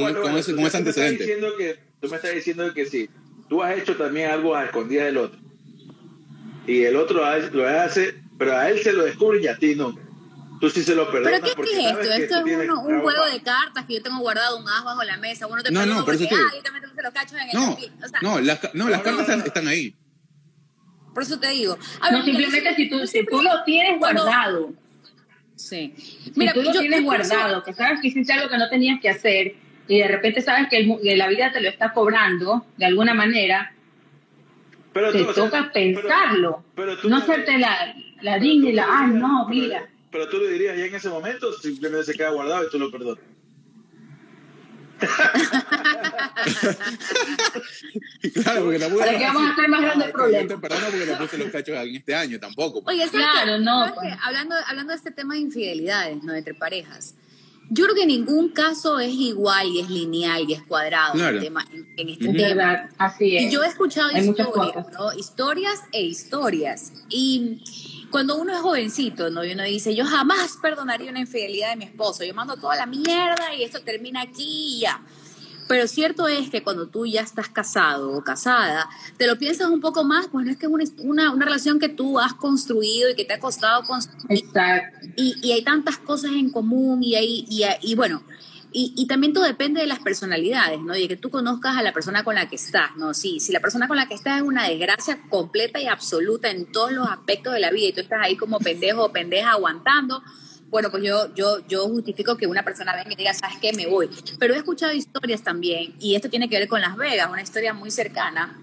diciendo 1.10 1.56
que 1.58 1.78
Tú 2.00 2.08
me 2.08 2.16
estás 2.16 2.34
diciendo 2.34 2.74
que 2.74 2.86
sí. 2.86 3.08
Tú 3.48 3.62
has 3.62 3.78
hecho 3.78 3.96
también 3.96 4.30
algo 4.30 4.56
a 4.56 4.64
escondidas 4.64 5.06
del 5.06 5.18
otro. 5.18 5.38
Y 6.66 6.82
el 6.82 6.96
otro 6.96 7.22
lo 7.52 7.68
hace, 7.68 8.14
pero 8.38 8.56
a 8.56 8.70
él 8.70 8.80
se 8.82 8.92
lo 8.92 9.04
descubren 9.04 9.42
y 9.44 9.46
a 9.46 9.56
ti 9.56 9.74
no. 9.74 9.94
Tú 10.60 10.70
sí 10.70 10.82
se 10.82 10.94
lo 10.94 11.10
perdonas 11.10 11.40
¿Pero 11.40 11.44
qué 11.44 11.56
porque 11.56 11.72
es 11.72 11.86
esto? 11.86 12.12
Esto 12.12 12.46
es 12.46 12.68
uno- 12.68 12.80
un 12.80 13.00
juego 13.00 13.24
de 13.26 13.42
cartas 13.42 13.84
que 13.84 13.94
yo 13.94 14.02
tengo 14.02 14.18
guardado 14.20 14.56
un 14.58 14.68
as 14.68 14.84
bajo 14.84 15.02
la 15.02 15.16
mesa. 15.16 15.46
Uno 15.46 15.62
te 15.62 15.70
No, 15.70 15.84
no, 15.84 16.04
por 16.04 16.14
eso 16.14 16.24
porque, 16.28 16.36
te 16.36 16.56
digo. 16.70 16.81
Ah, 17.04 17.10
te 17.10 17.10
los 17.10 17.12
cachos 17.12 17.38
en 17.40 17.48
el 17.48 17.54
No. 17.54 17.72
O 17.72 18.08
sea, 18.08 18.18
no, 18.22 18.40
las, 18.40 18.58
ca- 18.58 18.70
no, 18.74 18.88
las 18.88 18.98
No, 18.98 19.04
cartas 19.04 19.28
no, 19.28 19.36
no, 19.36 19.44
están, 19.44 19.68
ahí. 19.68 19.94
Por 21.14 21.22
eso 21.22 21.38
te 21.38 21.48
digo. 21.48 21.74
A 22.00 22.10
ver, 22.10 22.18
No, 22.18 22.24
mira, 22.24 22.38
simplemente 22.38 22.70
yo 22.70 22.76
si 22.76 22.88
tú, 22.88 23.06
si 23.06 23.26
tú 23.26 23.42
lo 23.42 23.64
tienes 23.64 23.98
cuando- 23.98 24.22
guardado, 24.24 24.72
Sí. 25.56 25.94
si 25.96 26.32
Mira, 26.34 26.52
tú 26.54 26.62
lo 26.62 26.72
yo- 26.72 26.80
tienes 26.80 27.00
yo 27.00 27.04
guardado, 27.04 27.62
que 27.62 27.72
sabes 27.74 28.00
que 28.00 28.08
hiciste 28.08 28.32
algo 28.32 28.48
que 28.48 28.58
no 28.58 28.68
tenías 28.68 29.00
que 29.00 29.08
hacer 29.10 29.54
y 29.88 29.98
de 29.98 30.08
repente 30.08 30.40
sabes 30.40 30.68
que, 30.68 30.78
el 30.78 30.98
que 31.02 31.16
la 31.16 31.28
vida 31.28 31.52
te 31.52 31.60
lo 31.60 31.68
está 31.68 31.92
cobrando 31.92 32.66
de 32.78 32.86
alguna 32.86 33.14
manera, 33.14 33.74
Pero 34.92 35.12
te 35.12 35.18
tú, 35.22 35.30
o 35.30 35.34
sea, 35.34 35.44
toca 35.44 35.70
pero- 35.72 36.00
pensarlo. 36.02 36.64
pero 36.74 36.98
tú 36.98 37.08
no 37.08 37.18
hacerte 37.18 37.58
la, 37.58 37.94
la 38.22 38.32
pero 38.34 38.44
digna 38.44 38.68
y 38.70 38.72
la, 38.72 38.86
dirías- 38.86 39.08
no, 39.20 39.46
pero- 39.48 39.60
mira. 39.60 39.88
Pero 40.10 40.28
tú 40.28 40.38
le 40.38 40.48
dirías 40.50 40.76
ya 40.76 40.84
en 40.86 40.94
ese 40.94 41.08
momento, 41.08 41.52
simplemente 41.54 42.04
se 42.12 42.14
queda 42.14 42.30
guardado 42.30 42.66
y 42.66 42.70
tú 42.70 42.78
lo 42.78 42.90
perdonas. 42.90 43.24
Claro, 48.34 48.64
porque 48.64 48.78
tampoco 48.78 49.00
¿Para 49.04 49.18
qué 49.18 49.24
vamos 49.24 49.42
a 49.42 49.52
hacer 49.52 49.68
más 49.68 49.80
grande 49.82 50.04
el 50.04 50.10
Yo 50.10 50.16
problema? 50.16 50.48
te 50.48 50.58
perdono 50.58 50.86
porque 50.90 51.06
le 51.06 51.16
puse 51.16 51.38
los 51.38 51.50
cachos 51.50 51.76
en 51.76 51.96
este 51.96 52.14
año, 52.14 52.38
tampoco. 52.40 52.82
Oye, 52.84 53.06
¿sabes 53.08 53.12
Claro, 53.32 53.58
no, 53.58 53.80
¿Sabes 53.80 53.94
pues. 53.94 54.14
Hablando, 54.22 54.54
hablando 54.68 54.92
de 54.92 54.96
este 54.96 55.10
tema 55.10 55.34
de 55.34 55.40
infidelidades, 55.40 56.22
¿no? 56.22 56.32
Entre 56.34 56.54
parejas. 56.54 57.14
Yo 57.70 57.84
creo 57.84 57.94
que 57.96 58.06
ningún 58.06 58.50
caso 58.50 58.98
es 58.98 59.12
igual 59.12 59.66
y 59.68 59.80
es 59.80 59.88
lineal 59.88 60.44
y 60.48 60.52
es 60.54 60.62
cuadrado 60.62 61.14
Claro. 61.14 61.38
en, 61.38 61.42
tema- 61.44 61.64
en- 61.72 61.88
en 61.96 62.08
este 62.08 62.24
Ujú. 62.28 62.36
De 62.36 62.44
tema. 62.48 62.88
así 62.98 63.36
es. 63.36 63.42
Y 63.44 63.50
yo 63.50 63.62
he 63.62 63.68
escuchado 63.68 64.08
Hay 64.08 64.28
historias. 64.28 64.86
¿no? 64.92 65.12
Historias 65.14 65.80
e 65.92 66.02
historias. 66.02 66.92
Y 67.08 68.01
cuando 68.12 68.36
uno 68.36 68.52
es 68.52 68.60
jovencito, 68.60 69.30
¿no? 69.30 69.44
Y 69.44 69.52
uno 69.52 69.64
dice, 69.64 69.96
yo 69.96 70.04
jamás 70.04 70.58
perdonaría 70.60 71.10
una 71.10 71.20
infidelidad 71.20 71.70
de 71.70 71.76
mi 71.76 71.84
esposo. 71.86 72.22
Yo 72.22 72.34
mando 72.34 72.56
toda 72.56 72.76
la 72.76 72.86
mierda 72.86 73.54
y 73.58 73.64
esto 73.64 73.80
termina 73.80 74.20
aquí 74.20 74.76
y 74.76 74.80
ya. 74.80 75.02
Pero 75.66 75.88
cierto 75.88 76.28
es 76.28 76.50
que 76.50 76.62
cuando 76.62 76.88
tú 76.88 77.06
ya 77.06 77.22
estás 77.22 77.48
casado 77.48 78.12
o 78.12 78.22
casada, 78.22 78.88
te 79.16 79.26
lo 79.26 79.38
piensas 79.38 79.70
un 79.70 79.80
poco 79.80 80.04
más, 80.04 80.28
pues 80.28 80.44
no 80.44 80.52
es 80.52 80.58
que 80.58 80.66
es 80.66 80.92
una, 80.98 81.32
una, 81.32 81.44
relación 81.46 81.78
que 81.78 81.88
tú 81.88 82.18
has 82.18 82.34
construido 82.34 83.08
y 83.08 83.14
que 83.14 83.24
te 83.24 83.32
ha 83.32 83.40
costado 83.40 83.82
construir. 83.84 84.44
Exacto. 84.44 85.06
Y, 85.16 85.34
y 85.40 85.52
hay 85.52 85.62
tantas 85.62 85.96
cosas 85.96 86.32
en 86.32 86.50
común 86.50 87.02
y, 87.02 87.14
hay, 87.14 87.46
y, 87.48 87.64
y 87.80 87.94
bueno, 87.94 88.22
y, 88.72 88.94
y, 88.96 89.06
también 89.06 89.32
todo 89.32 89.44
depende 89.44 89.80
de 89.80 89.86
las 89.86 89.98
personalidades, 89.98 90.80
¿no? 90.80 90.96
Y 90.96 91.02
de 91.02 91.08
que 91.08 91.16
tú 91.16 91.30
conozcas 91.30 91.76
a 91.76 91.82
la 91.82 91.92
persona 91.92 92.24
con 92.24 92.34
la 92.34 92.48
que 92.48 92.56
estás, 92.56 92.96
¿no? 92.96 93.12
Sí, 93.12 93.38
si 93.40 93.52
la 93.52 93.60
persona 93.60 93.88
con 93.88 93.96
la 93.96 94.06
que 94.06 94.14
estás 94.14 94.38
es 94.38 94.42
una 94.42 94.66
desgracia 94.68 95.20
completa 95.28 95.80
y 95.80 95.86
absoluta 95.86 96.50
en 96.50 96.70
todos 96.72 96.92
los 96.92 97.08
aspectos 97.08 97.52
de 97.52 97.60
la 97.60 97.70
vida 97.70 97.88
y 97.88 97.92
tú 97.92 98.00
estás 98.00 98.20
ahí 98.22 98.36
como 98.36 98.58
pendejo 98.58 99.04
o 99.04 99.12
pendeja 99.12 99.52
aguantando, 99.52 100.22
bueno, 100.68 100.90
pues 100.90 101.02
yo, 101.02 101.34
yo, 101.34 101.66
yo 101.68 101.86
justifico 101.88 102.36
que 102.36 102.46
una 102.46 102.62
persona 102.62 102.94
venga 102.94 103.12
y 103.12 103.16
diga, 103.16 103.34
¿sabes 103.34 103.56
qué? 103.60 103.72
Me 103.74 103.86
voy. 103.86 104.08
Pero 104.38 104.54
he 104.54 104.56
escuchado 104.56 104.92
historias 104.92 105.42
también, 105.42 105.94
y 106.00 106.14
esto 106.14 106.30
tiene 106.30 106.48
que 106.48 106.58
ver 106.58 106.68
con 106.68 106.80
Las 106.80 106.96
Vegas, 106.96 107.28
una 107.30 107.42
historia 107.42 107.74
muy 107.74 107.90
cercana, 107.90 108.58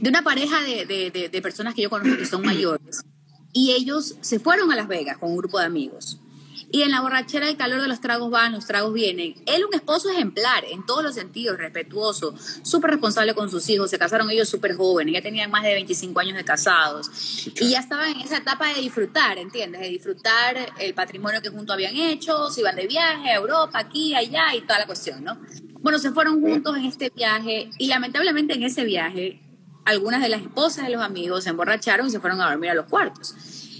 de 0.00 0.08
una 0.08 0.22
pareja 0.22 0.62
de, 0.62 0.86
de, 0.86 1.10
de, 1.10 1.28
de 1.28 1.42
personas 1.42 1.74
que 1.74 1.82
yo 1.82 1.90
conozco 1.90 2.16
que 2.16 2.24
son 2.24 2.42
mayores, 2.42 3.02
y 3.52 3.72
ellos 3.72 4.16
se 4.22 4.38
fueron 4.38 4.72
a 4.72 4.76
Las 4.76 4.88
Vegas 4.88 5.18
con 5.18 5.30
un 5.30 5.36
grupo 5.36 5.58
de 5.58 5.66
amigos 5.66 6.18
y 6.70 6.82
en 6.82 6.90
la 6.90 7.00
borrachera 7.00 7.48
el 7.48 7.56
calor 7.56 7.80
de 7.80 7.88
los 7.88 8.00
tragos 8.00 8.30
van, 8.30 8.52
los 8.52 8.66
tragos 8.66 8.92
vienen. 8.92 9.34
Él 9.46 9.64
un 9.64 9.74
esposo 9.74 10.10
ejemplar 10.10 10.64
en 10.64 10.84
todos 10.84 11.02
los 11.02 11.14
sentidos, 11.14 11.58
respetuoso, 11.58 12.34
súper 12.62 12.92
responsable 12.92 13.34
con 13.34 13.50
sus 13.50 13.68
hijos, 13.68 13.90
se 13.90 13.98
casaron 13.98 14.30
ellos 14.30 14.48
súper 14.48 14.76
jóvenes, 14.76 15.14
ya 15.14 15.22
tenían 15.22 15.50
más 15.50 15.62
de 15.62 15.74
25 15.74 16.18
años 16.20 16.36
de 16.36 16.44
casados 16.44 17.10
y 17.46 17.70
ya 17.70 17.78
estaban 17.78 18.10
en 18.10 18.20
esa 18.20 18.38
etapa 18.38 18.68
de 18.74 18.80
disfrutar, 18.80 19.38
¿entiendes? 19.38 19.80
De 19.80 19.88
disfrutar 19.88 20.56
el 20.78 20.94
patrimonio 20.94 21.40
que 21.40 21.50
juntos 21.50 21.74
habían 21.74 21.96
hecho, 21.96 22.50
se 22.50 22.60
iban 22.60 22.76
de 22.76 22.86
viaje 22.86 23.30
a 23.30 23.36
Europa, 23.36 23.78
aquí, 23.78 24.14
allá 24.14 24.54
y 24.54 24.62
toda 24.62 24.80
la 24.80 24.86
cuestión, 24.86 25.22
¿no? 25.22 25.38
Bueno, 25.80 25.98
se 25.98 26.10
fueron 26.10 26.40
juntos 26.40 26.76
en 26.76 26.84
este 26.84 27.10
viaje 27.10 27.70
y 27.78 27.86
lamentablemente 27.86 28.54
en 28.54 28.64
ese 28.64 28.84
viaje 28.84 29.40
algunas 29.84 30.20
de 30.20 30.28
las 30.28 30.42
esposas 30.42 30.86
de 30.86 30.92
los 30.92 31.02
amigos 31.02 31.44
se 31.44 31.50
emborracharon 31.50 32.08
y 32.08 32.10
se 32.10 32.18
fueron 32.18 32.40
a 32.40 32.50
dormir 32.50 32.70
a 32.70 32.74
los 32.74 32.86
cuartos. 32.86 33.34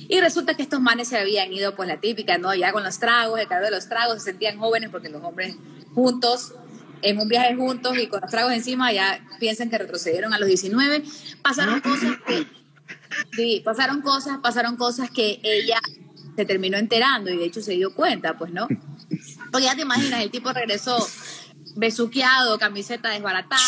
Y 0.08 0.20
resulta 0.20 0.54
que 0.54 0.62
estos 0.62 0.80
manes 0.80 1.08
se 1.08 1.18
habían 1.18 1.52
ido, 1.52 1.74
pues 1.74 1.88
la 1.88 2.00
típica, 2.00 2.38
¿no? 2.38 2.54
Ya 2.54 2.72
con 2.72 2.84
los 2.84 2.98
tragos, 2.98 3.40
el 3.40 3.48
calor 3.48 3.66
de 3.66 3.70
los 3.72 3.88
tragos, 3.88 4.18
se 4.18 4.30
sentían 4.30 4.58
jóvenes 4.58 4.90
porque 4.90 5.08
los 5.08 5.22
hombres 5.22 5.56
juntos, 5.94 6.54
en 7.02 7.18
un 7.18 7.28
viaje 7.28 7.54
juntos 7.54 7.96
y 7.98 8.06
con 8.06 8.20
los 8.20 8.30
tragos 8.30 8.52
encima, 8.52 8.92
ya 8.92 9.20
piensan 9.38 9.70
que 9.70 9.78
retrocedieron 9.78 10.32
a 10.32 10.38
los 10.38 10.48
19. 10.48 11.02
Pasaron 11.42 11.80
cosas 11.80 12.16
que, 12.26 12.46
sí, 13.32 13.62
pasaron 13.64 14.00
cosas, 14.00 14.38
pasaron 14.42 14.76
cosas 14.76 15.10
que 15.10 15.40
ella 15.42 15.78
se 16.36 16.44
terminó 16.44 16.76
enterando 16.76 17.30
y 17.30 17.36
de 17.36 17.44
hecho 17.44 17.62
se 17.62 17.72
dio 17.72 17.94
cuenta, 17.94 18.36
pues, 18.36 18.52
¿no? 18.52 18.68
Porque 19.50 19.64
ya 19.64 19.74
te 19.74 19.82
imaginas, 19.82 20.22
el 20.22 20.30
tipo 20.30 20.52
regresó 20.52 20.98
besuqueado, 21.76 22.58
camiseta 22.58 23.10
desbaratada 23.10 23.60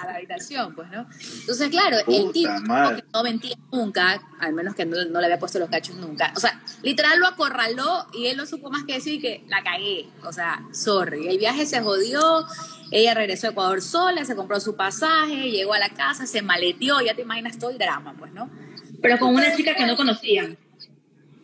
a 0.00 0.06
la 0.06 0.14
habitación, 0.14 0.74
pues, 0.74 0.88
¿no? 0.90 1.06
Entonces, 1.40 1.68
claro, 1.68 1.96
el 2.06 2.32
tipo 2.32 2.52
que 2.62 3.04
no 3.12 3.22
mentía 3.22 3.56
nunca, 3.72 4.22
al 4.40 4.52
menos 4.52 4.74
que 4.74 4.86
no, 4.86 5.04
no, 5.06 5.20
le 5.20 5.26
había 5.26 5.38
puesto 5.38 5.58
los 5.58 5.68
cachos 5.68 5.96
nunca, 5.96 6.32
o 6.36 6.40
sea, 6.40 6.60
literal 6.82 7.18
lo 7.18 7.26
acorraló 7.26 8.06
y 8.14 8.26
él 8.26 8.36
no 8.36 8.46
supo 8.46 8.70
más 8.70 8.84
que 8.84 8.94
decir 8.94 9.20
que 9.20 9.44
la 9.48 9.62
cagué, 9.62 10.08
o 10.24 10.32
sea, 10.32 10.62
sorry, 10.72 11.28
el 11.28 11.38
viaje 11.38 11.66
se 11.66 11.80
jodió, 11.80 12.46
ella 12.90 13.14
regresó 13.14 13.48
a 13.48 13.50
Ecuador 13.50 13.82
sola, 13.82 14.24
se 14.24 14.36
compró 14.36 14.60
su 14.60 14.76
pasaje, 14.76 15.50
llegó 15.50 15.74
a 15.74 15.78
la 15.78 15.90
casa, 15.90 16.26
se 16.26 16.42
maleteó, 16.42 17.00
ya 17.00 17.14
te 17.14 17.22
imaginas 17.22 17.58
todo 17.58 17.70
el 17.70 17.78
drama, 17.78 18.14
pues, 18.18 18.32
¿no? 18.32 18.48
Pero 19.02 19.18
con 19.18 19.34
una 19.34 19.54
chica 19.54 19.74
que 19.74 19.86
no 19.86 19.96
conocían. 19.96 20.56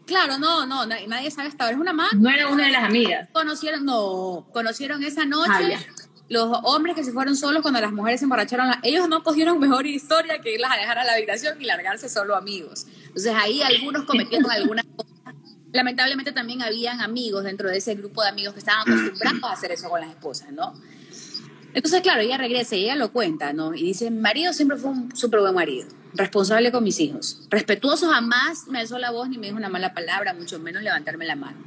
Claro, 0.07 0.39
no, 0.39 0.67
no, 0.67 0.87
nadie 0.87 1.31
sabe 1.31 1.49
hasta 1.49 1.65
ahora. 1.65 1.77
Es 1.77 1.81
una 1.81 1.93
más. 1.93 2.13
No 2.13 2.29
era 2.29 2.49
una 2.49 2.67
de 2.67 2.73
las 2.73 2.85
amigas. 2.85 3.29
Conocieron, 3.33 3.85
no, 3.85 4.47
conocieron 4.53 5.03
esa 5.03 5.25
noche. 5.25 5.51
Ah, 5.51 6.04
los 6.29 6.59
hombres 6.63 6.95
que 6.95 7.05
se 7.05 7.13
fueron 7.13 7.37
solos 7.37 7.63
cuando 7.63 7.81
las 7.81 7.93
mujeres 7.93 8.21
se 8.21 8.25
emborracharon, 8.25 8.71
ellos 8.83 9.09
no 9.09 9.23
cogieron 9.23 9.59
mejor 9.59 9.87
historia 9.87 10.41
que 10.41 10.55
irlas 10.55 10.73
a 10.73 10.77
dejar 10.77 10.99
a 10.99 11.05
la 11.05 11.13
habitación 11.13 11.61
y 11.61 11.65
largarse 11.67 12.09
solo 12.09 12.35
amigos. 12.35 12.87
Entonces 13.07 13.35
ahí 13.37 13.63
algunos 13.63 14.05
cometieron 14.05 14.51
algunas 14.51 14.85
cosas. 14.97 15.13
Lamentablemente 15.73 16.33
también 16.33 16.63
habían 16.63 17.01
amigos 17.01 17.45
dentro 17.45 17.69
de 17.69 17.79
ese 17.79 17.95
grupo 17.95 18.23
de 18.23 18.29
amigos 18.29 18.55
que 18.55 18.61
estaban 18.61 18.83
acostumbrados 18.83 19.43
a 19.43 19.53
hacer 19.53 19.73
eso 19.73 19.89
con 19.91 20.01
las 20.01 20.11
esposas, 20.11 20.53
¿no? 20.53 20.73
Entonces, 21.75 22.03
claro, 22.03 22.21
ella 22.21 22.39
regresa 22.39 22.77
y 22.77 22.85
ella 22.85 22.95
lo 22.95 23.11
cuenta, 23.11 23.53
¿no? 23.53 23.75
Y 23.75 23.83
dice, 23.83 24.09
mi 24.09 24.21
marido 24.21 24.53
siempre 24.53 24.77
fue 24.79 24.91
un 24.91 25.15
súper 25.17 25.41
buen 25.41 25.55
marido, 25.55 25.89
responsable 26.15 26.71
con 26.71 26.85
mis 26.85 27.01
hijos, 27.01 27.43
respetuoso, 27.51 28.09
jamás 28.09 28.69
me 28.69 28.79
alzó 28.79 28.97
la 28.99 29.11
voz 29.11 29.29
ni 29.29 29.39
me 29.39 29.49
dijo 29.49 29.59
una 29.59 29.69
mala 29.69 29.93
palabra, 29.93 30.35
mucho 30.35 30.61
menos 30.61 30.85
levantarme 30.85 31.25
la 31.25 31.35
mano. 31.35 31.59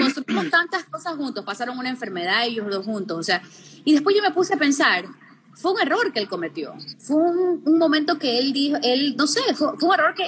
Construimos 0.00 0.48
tantas 0.48 0.84
cosas 0.84 1.16
juntos, 1.16 1.44
pasaron 1.44 1.78
una 1.78 1.90
enfermedad 1.90 2.46
ellos 2.46 2.66
dos 2.70 2.86
juntos, 2.86 3.18
o 3.18 3.22
sea, 3.22 3.42
y 3.84 3.92
después 3.92 4.16
yo 4.16 4.22
me 4.22 4.30
puse 4.30 4.54
a 4.54 4.58
pensar, 4.58 5.04
fue 5.54 5.72
un 5.72 5.80
error 5.80 6.12
que 6.12 6.20
él 6.20 6.28
cometió, 6.28 6.74
fue 6.98 7.16
un, 7.16 7.62
un 7.64 7.78
momento 7.78 8.18
que 8.18 8.38
él 8.38 8.52
dijo, 8.52 8.78
él, 8.82 9.14
no 9.16 9.26
sé, 9.26 9.40
fue, 9.54 9.76
fue 9.78 9.88
un 9.88 9.94
error 9.94 10.14
que 10.14 10.24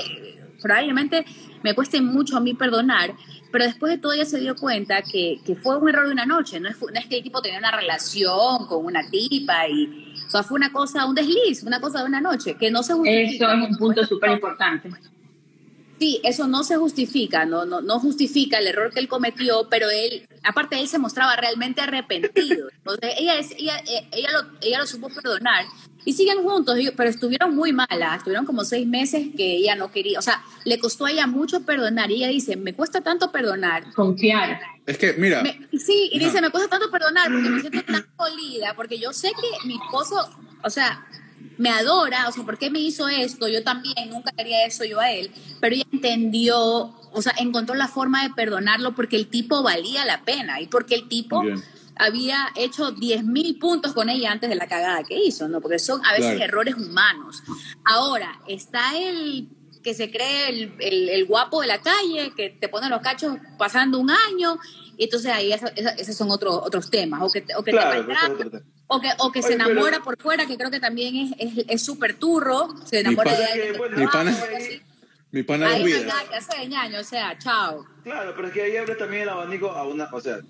probablemente 0.61 1.25
me 1.63 1.75
cueste 1.75 2.01
mucho 2.01 2.37
a 2.37 2.41
mí 2.41 2.55
perdonar, 2.55 3.15
pero 3.53 3.65
después 3.65 3.93
de 3.93 3.99
todo 3.99 4.13
ella 4.13 4.25
se 4.25 4.41
dio 4.41 4.57
cuenta 4.57 5.03
que, 5.03 5.41
que 5.45 5.55
fue 5.55 5.79
un 5.79 5.89
error 5.89 6.07
de 6.07 6.13
una 6.13 6.27
noche, 6.27 6.59
no 6.59 6.69
es, 6.69 6.81
no 6.81 6.89
es, 6.99 7.07
que 7.07 7.19
el 7.19 7.23
tipo 7.23 7.41
tenía 7.41 7.59
una 7.59 7.71
relación 7.71 8.67
con 8.67 8.85
una 8.85 9.09
tipa 9.09 9.69
y, 9.69 10.15
o 10.27 10.31
sea, 10.31 10.43
fue 10.43 10.57
una 10.57 10.73
cosa, 10.73 11.07
un 11.07 11.15
desliz, 11.15 11.63
una 11.63 11.81
cosa 11.81 12.01
de 12.01 12.07
una 12.07 12.21
noche, 12.21 12.57
que 12.59 12.71
no 12.71 12.83
se 12.83 12.95
justifica. 12.95 13.55
Eso 13.55 13.65
es 13.65 13.71
un 13.71 13.77
punto 13.77 14.05
súper 14.05 14.31
importante. 14.33 14.91
Sí, 15.99 16.21
eso 16.25 16.47
no 16.47 16.65
se 16.65 16.77
justifica, 16.77 17.45
no, 17.45 17.65
no, 17.65 17.81
no 17.81 18.01
justifica 18.01 18.59
el 18.59 18.67
error 18.67 18.93
que 18.93 19.01
él 19.01 19.09
cometió, 19.09 19.69
pero 19.71 19.89
él, 19.91 20.29
aparte 20.43 20.81
él 20.81 20.89
se 20.89 20.99
mostraba 20.99 21.37
realmente 21.37 21.81
arrepentido. 21.81 22.69
Entonces, 22.79 23.15
ella, 23.19 23.39
es, 23.39 23.53
ella, 23.53 23.83
ella, 24.13 24.31
lo, 24.33 24.59
ella 24.61 24.79
lo 24.79 24.87
supo 24.87 25.09
perdonar 25.09 25.65
y 26.05 26.13
siguen 26.13 26.43
juntos, 26.43 26.79
pero 26.97 27.09
estuvieron 27.09 27.55
muy 27.55 27.73
malas, 27.73 28.19
estuvieron 28.19 28.45
como 28.45 28.65
seis 28.65 28.87
meses 28.87 29.29
que 29.37 29.57
ella 29.57 29.77
no 29.77 29.91
quería, 29.91 30.19
o 30.19 30.23
sea, 30.23 30.43
le 30.65 30.79
costó 30.79 31.07
a 31.07 31.11
ella 31.11 31.27
mucho 31.27 31.65
perdonar 31.65 32.11
y 32.11 32.17
ella 32.17 32.29
dice, 32.29 32.57
me 32.57 32.75
cuesta 32.75 33.01
tanto 33.01 33.33
perdonar. 33.33 33.93
Confiar. 33.95 34.61
Es 34.87 34.99
que, 34.99 35.15
mira. 35.15 35.43
Me, 35.43 35.69
sí, 35.79 36.11
y 36.13 36.19
dice, 36.19 36.43
me 36.43 36.51
cuesta 36.51 36.69
tanto 36.69 36.91
perdonar 36.91 37.33
porque 37.33 37.49
me 37.49 37.61
siento 37.61 37.83
tan 37.85 38.07
dolida, 38.19 38.75
porque 38.75 38.99
yo 38.99 39.13
sé 39.13 39.31
que 39.31 39.67
mi 39.67 39.77
esposo, 39.77 40.29
o 40.63 40.71
sea, 40.71 41.07
me 41.59 41.71
adora, 41.71 42.29
o 42.29 42.33
sea, 42.33 42.45
¿por 42.45 42.59
qué 42.59 42.71
me 42.71 42.81
hizo 42.81 43.09
esto? 43.09 43.49
Yo 43.49 43.63
también 43.63 43.95
nunca 44.11 44.33
quería 44.33 44.65
eso 44.65 44.85
yo 44.85 45.01
a 45.01 45.11
él, 45.13 45.31
pero 45.61 45.75
ella 45.75 45.87
entendió, 45.93 46.95
o 47.13 47.23
sea, 47.23 47.35
encontró 47.39 47.75
la 47.75 47.89
forma 47.89 48.23
de 48.23 48.35
perdonarlo 48.35 48.95
porque 48.95 49.17
el 49.17 49.29
tipo 49.29 49.63
valía 49.63 50.05
la 50.05 50.25
pena 50.25 50.61
y 50.61 50.67
porque 50.67 50.95
el 50.95 51.09
tipo 51.09 51.43
había 51.97 52.49
hecho 52.57 52.91
10 52.91 53.25
mil 53.25 53.59
puntos 53.59 53.93
con 53.93 54.09
ella 54.09 54.33
antes 54.33 54.51
de 54.51 54.57
la 54.57 54.67
cagada 54.67 55.05
que 55.05 55.17
hizo, 55.17 55.49
¿no? 55.49 55.61
Porque 55.61 55.79
son 55.79 56.05
a 56.05 56.13
veces 56.13 56.37
claro. 56.37 56.45
errores 56.45 56.75
humanos. 56.75 57.43
Ahora, 57.85 58.41
está 58.49 58.99
el 58.99 59.49
que 59.83 59.95
se 59.95 60.11
cree 60.11 60.49
el, 60.49 60.75
el, 60.81 61.09
el, 61.11 61.27
guapo 61.27 61.61
de 61.61 61.67
la 61.67 61.81
calle, 61.81 62.33
que 62.35 62.51
te 62.51 62.69
pone 62.69 62.89
los 62.89 63.03
cachos 63.03 63.37
pasando 63.59 63.99
un 63.99 64.11
año, 64.11 64.59
y 64.97 65.05
entonces 65.05 65.31
ahí 65.31 65.53
esos 65.53 66.17
son 66.17 66.31
otros 66.31 66.61
otros 66.65 66.91
temas, 66.91 67.23
o 67.23 67.31
que, 67.31 67.45
o 67.57 67.63
que 67.63 67.71
claro, 67.71 68.07
te 68.07 68.15
maltrata, 68.15 68.63
o 68.87 69.01
que, 69.01 69.09
o 69.19 69.33
que 69.33 69.41
Oye, 69.41 69.49
se 69.49 69.55
enamora 69.55 69.93
pero... 69.93 70.05
por 70.05 70.21
fuera, 70.21 70.47
que 70.47 70.57
creo 70.57 70.71
que 70.71 70.81
también 70.81 71.35
es 71.39 71.83
súper 71.83 72.11
es, 72.11 72.15
es 72.17 72.21
turro, 72.21 72.69
se 72.85 73.01
enamora 73.01 73.31
mi 73.31 73.37
de 73.37 73.45
alguien. 73.45 73.77
Bueno, 73.79 73.97
mi 73.97 74.07
pana, 74.07 74.37
mi 75.31 75.43
pana 75.43 75.69
ahí 75.69 75.85
no 75.85 75.97
hay 75.97 76.05
nada 76.05 76.25
que 76.29 76.37
hacer, 76.37 76.69
ñaño, 76.69 77.01
o 77.01 77.05
sea, 77.05 77.37
chao. 77.39 77.87
Claro, 78.03 78.33
pero 78.37 78.49
es 78.49 78.55
que 78.55 78.63
ahí 78.63 78.77
abre 78.77 78.95
también 78.95 79.23
el 79.23 79.29
abanico 79.31 79.71
a 79.71 79.87
una, 79.87 80.09
o 80.13 80.21
sea, 80.21 80.41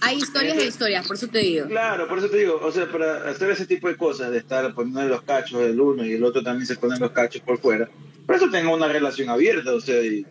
hay 0.00 0.18
historias 0.18 0.56
e 0.58 0.66
historias, 0.66 1.06
por 1.06 1.16
eso 1.16 1.28
te 1.28 1.38
digo. 1.38 1.66
Claro, 1.66 2.06
por 2.08 2.18
eso 2.18 2.30
te 2.30 2.38
digo, 2.38 2.60
o 2.62 2.70
sea, 2.70 2.90
para 2.90 3.28
hacer 3.28 3.50
ese 3.50 3.66
tipo 3.66 3.88
de 3.88 3.96
cosas, 3.96 4.30
de 4.30 4.38
estar 4.38 4.72
poniendo 4.74 5.02
los 5.08 5.22
cachos 5.22 5.60
el 5.62 5.80
uno 5.80 6.04
y 6.04 6.12
el 6.12 6.24
otro 6.24 6.42
también 6.42 6.66
se 6.66 6.76
ponen 6.76 7.00
los 7.00 7.10
cachos 7.10 7.42
por 7.42 7.58
fuera, 7.58 7.88
por 8.26 8.36
eso 8.36 8.48
tengo 8.50 8.72
una 8.72 8.88
relación 8.88 9.28
abierta, 9.28 9.74
o 9.74 9.80
sea, 9.80 10.00
y 10.00 10.24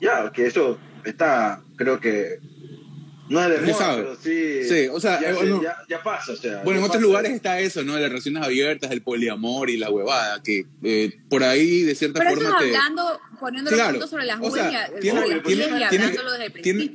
ya, 0.00 0.30
que 0.30 0.46
eso 0.46 0.78
está, 1.04 1.60
creo 1.76 1.98
que 1.98 2.38
no 3.28 3.42
es 3.42 3.48
de 3.60 3.72
moda, 3.72 3.94
pero 3.96 4.16
sí, 4.22 4.64
sí, 4.68 4.88
o 4.92 5.00
sea, 5.00 5.20
ya, 5.20 5.32
bueno, 5.32 5.62
ya, 5.62 5.76
ya 5.88 6.02
pasa, 6.02 6.32
o 6.32 6.36
sea. 6.36 6.62
Bueno, 6.62 6.80
en 6.80 6.84
otros 6.84 6.96
pasa. 6.98 7.00
lugares 7.06 7.32
está 7.32 7.58
eso, 7.60 7.82
¿no? 7.82 7.94
De 7.94 8.00
las 8.02 8.10
relaciones 8.10 8.42
abiertas, 8.42 8.90
el 8.90 9.00
poliamor 9.02 9.70
y 9.70 9.76
la 9.78 9.90
huevada, 9.90 10.42
que 10.42 10.66
eh, 10.82 11.10
por 11.30 11.42
ahí 11.42 11.82
de 11.82 11.94
cierta 11.94 12.18
pero 12.20 12.34
forma 12.34 12.58
te... 12.58 12.64
hablando, 12.66 13.20
poniendo 13.40 13.70
los 13.70 13.78
Claro, 13.78 13.92
puntos 13.94 14.10
sobre 14.10 14.26
las 14.26 14.38
uñas, 14.40 14.90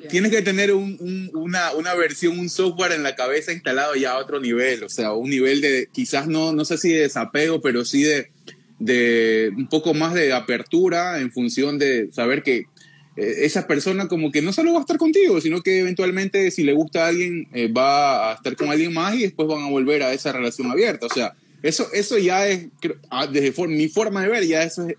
tienes 0.09 0.31
que 0.31 0.41
tener 0.41 0.73
un, 0.73 0.97
un- 0.99 1.29
una, 1.33 1.71
una 1.73 1.93
versión, 1.95 2.37
un 2.39 2.49
software 2.49 2.91
en 2.93 3.03
la 3.03 3.15
cabeza 3.15 3.51
instalado 3.51 3.95
ya 3.95 4.11
a 4.13 4.17
otro 4.17 4.39
nivel, 4.39 4.83
o 4.83 4.89
sea, 4.89 5.13
un 5.13 5.29
nivel 5.29 5.61
de 5.61 5.89
quizás 5.91 6.27
no, 6.27 6.53
no 6.53 6.65
sé 6.65 6.77
si 6.77 6.89
de 6.91 7.01
desapego, 7.01 7.61
pero 7.61 7.85
sí 7.85 8.03
de, 8.03 8.31
de 8.79 9.51
un 9.55 9.67
poco 9.67 9.93
más 9.93 10.13
de 10.13 10.33
apertura 10.33 11.19
en 11.19 11.31
función 11.31 11.77
de 11.77 12.09
saber 12.11 12.43
que 12.43 12.57
eh, 12.57 12.65
esa 13.45 13.67
persona 13.67 14.07
como 14.07 14.31
que 14.31 14.41
no 14.41 14.53
solo 14.53 14.71
va 14.73 14.79
a 14.79 14.81
estar 14.81 14.97
contigo, 14.97 15.39
sino 15.41 15.61
que 15.61 15.79
eventualmente 15.79 16.51
si 16.51 16.63
le 16.63 16.73
gusta 16.73 17.05
a 17.05 17.07
alguien 17.09 17.47
eh, 17.53 17.67
va 17.71 18.31
a 18.31 18.35
estar 18.35 18.55
con 18.55 18.69
alguien 18.69 18.93
más 18.93 19.15
y 19.15 19.21
después 19.23 19.47
van 19.47 19.63
a 19.63 19.69
volver 19.69 20.03
a 20.03 20.13
esa 20.13 20.31
relación 20.31 20.71
abierta, 20.71 21.05
o 21.07 21.09
sea, 21.09 21.33
eso, 21.61 21.87
eso 21.93 22.17
ya 22.17 22.47
es, 22.47 22.67
ah, 23.09 23.27
desde 23.27 23.51
for- 23.51 23.67
mi 23.69 23.87
forma 23.89 24.21
de 24.23 24.29
ver, 24.29 24.45
ya 24.47 24.63
eso 24.63 24.87
es 24.87 24.95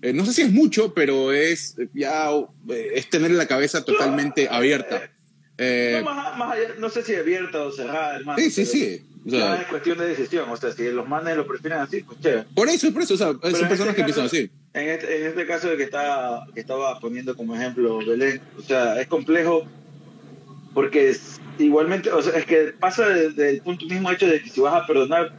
eh, 0.00 0.12
no 0.12 0.24
sé 0.24 0.32
si 0.32 0.42
es 0.42 0.52
mucho, 0.52 0.94
pero 0.94 1.32
es 1.32 1.74
ya 1.92 2.30
eh, 2.70 2.90
es 2.94 3.10
tener 3.10 3.32
la 3.32 3.46
cabeza 3.48 3.84
totalmente 3.84 4.46
abierta. 4.48 5.10
Eh, 5.58 6.00
No, 6.04 6.14
más, 6.14 6.38
más 6.38 6.52
allá, 6.56 6.68
no 6.78 6.88
sé 6.88 7.02
si 7.02 7.16
abierta 7.16 7.64
o 7.64 7.72
cerrada, 7.72 8.14
hermano. 8.16 8.38
sí, 8.38 8.48
sí, 8.50 8.64
sí. 8.64 9.02
O 9.28 9.30
sea, 9.30 9.38
Ya 9.56 9.60
es 9.62 9.66
cuestión 9.68 9.98
de 9.98 10.08
decisión. 10.08 10.48
O 10.50 10.56
sea, 10.56 10.72
si 10.72 10.90
los 10.90 11.06
manes 11.08 11.36
lo 11.36 11.46
prefieren 11.46 11.78
así, 11.80 12.02
pues 12.02 12.18
chévere. 12.20 12.44
por 12.54 12.68
eso, 12.68 12.92
por 12.92 13.02
eso, 13.02 13.14
o 13.14 13.16
sea, 13.16 13.26
son 13.28 13.36
en 13.44 13.50
personas 13.68 13.70
este 13.80 13.94
que 13.94 14.04
piensan 14.04 14.24
caso- 14.24 14.36
así. 14.36 14.50
En 14.74 14.88
este, 14.88 15.20
en 15.20 15.26
este 15.28 15.46
caso 15.46 15.68
de 15.68 15.76
que, 15.76 15.82
está, 15.84 16.46
que 16.54 16.60
estaba 16.60 16.98
poniendo 16.98 17.36
como 17.36 17.54
ejemplo 17.54 17.98
Belén, 17.98 18.40
o 18.58 18.62
sea, 18.62 19.00
es 19.00 19.06
complejo 19.06 19.66
porque 20.74 21.10
es- 21.10 21.40
igualmente, 21.58 22.10
o 22.12 22.22
sea, 22.22 22.38
es 22.38 22.46
que 22.46 22.72
pasa 22.78 23.06
desde 23.08 23.50
el 23.50 23.60
punto 23.62 23.86
mismo 23.86 24.10
hecho 24.12 24.26
de 24.26 24.40
que 24.42 24.48
si 24.50 24.60
vas 24.60 24.82
a 24.82 24.86
perdonar, 24.86 25.32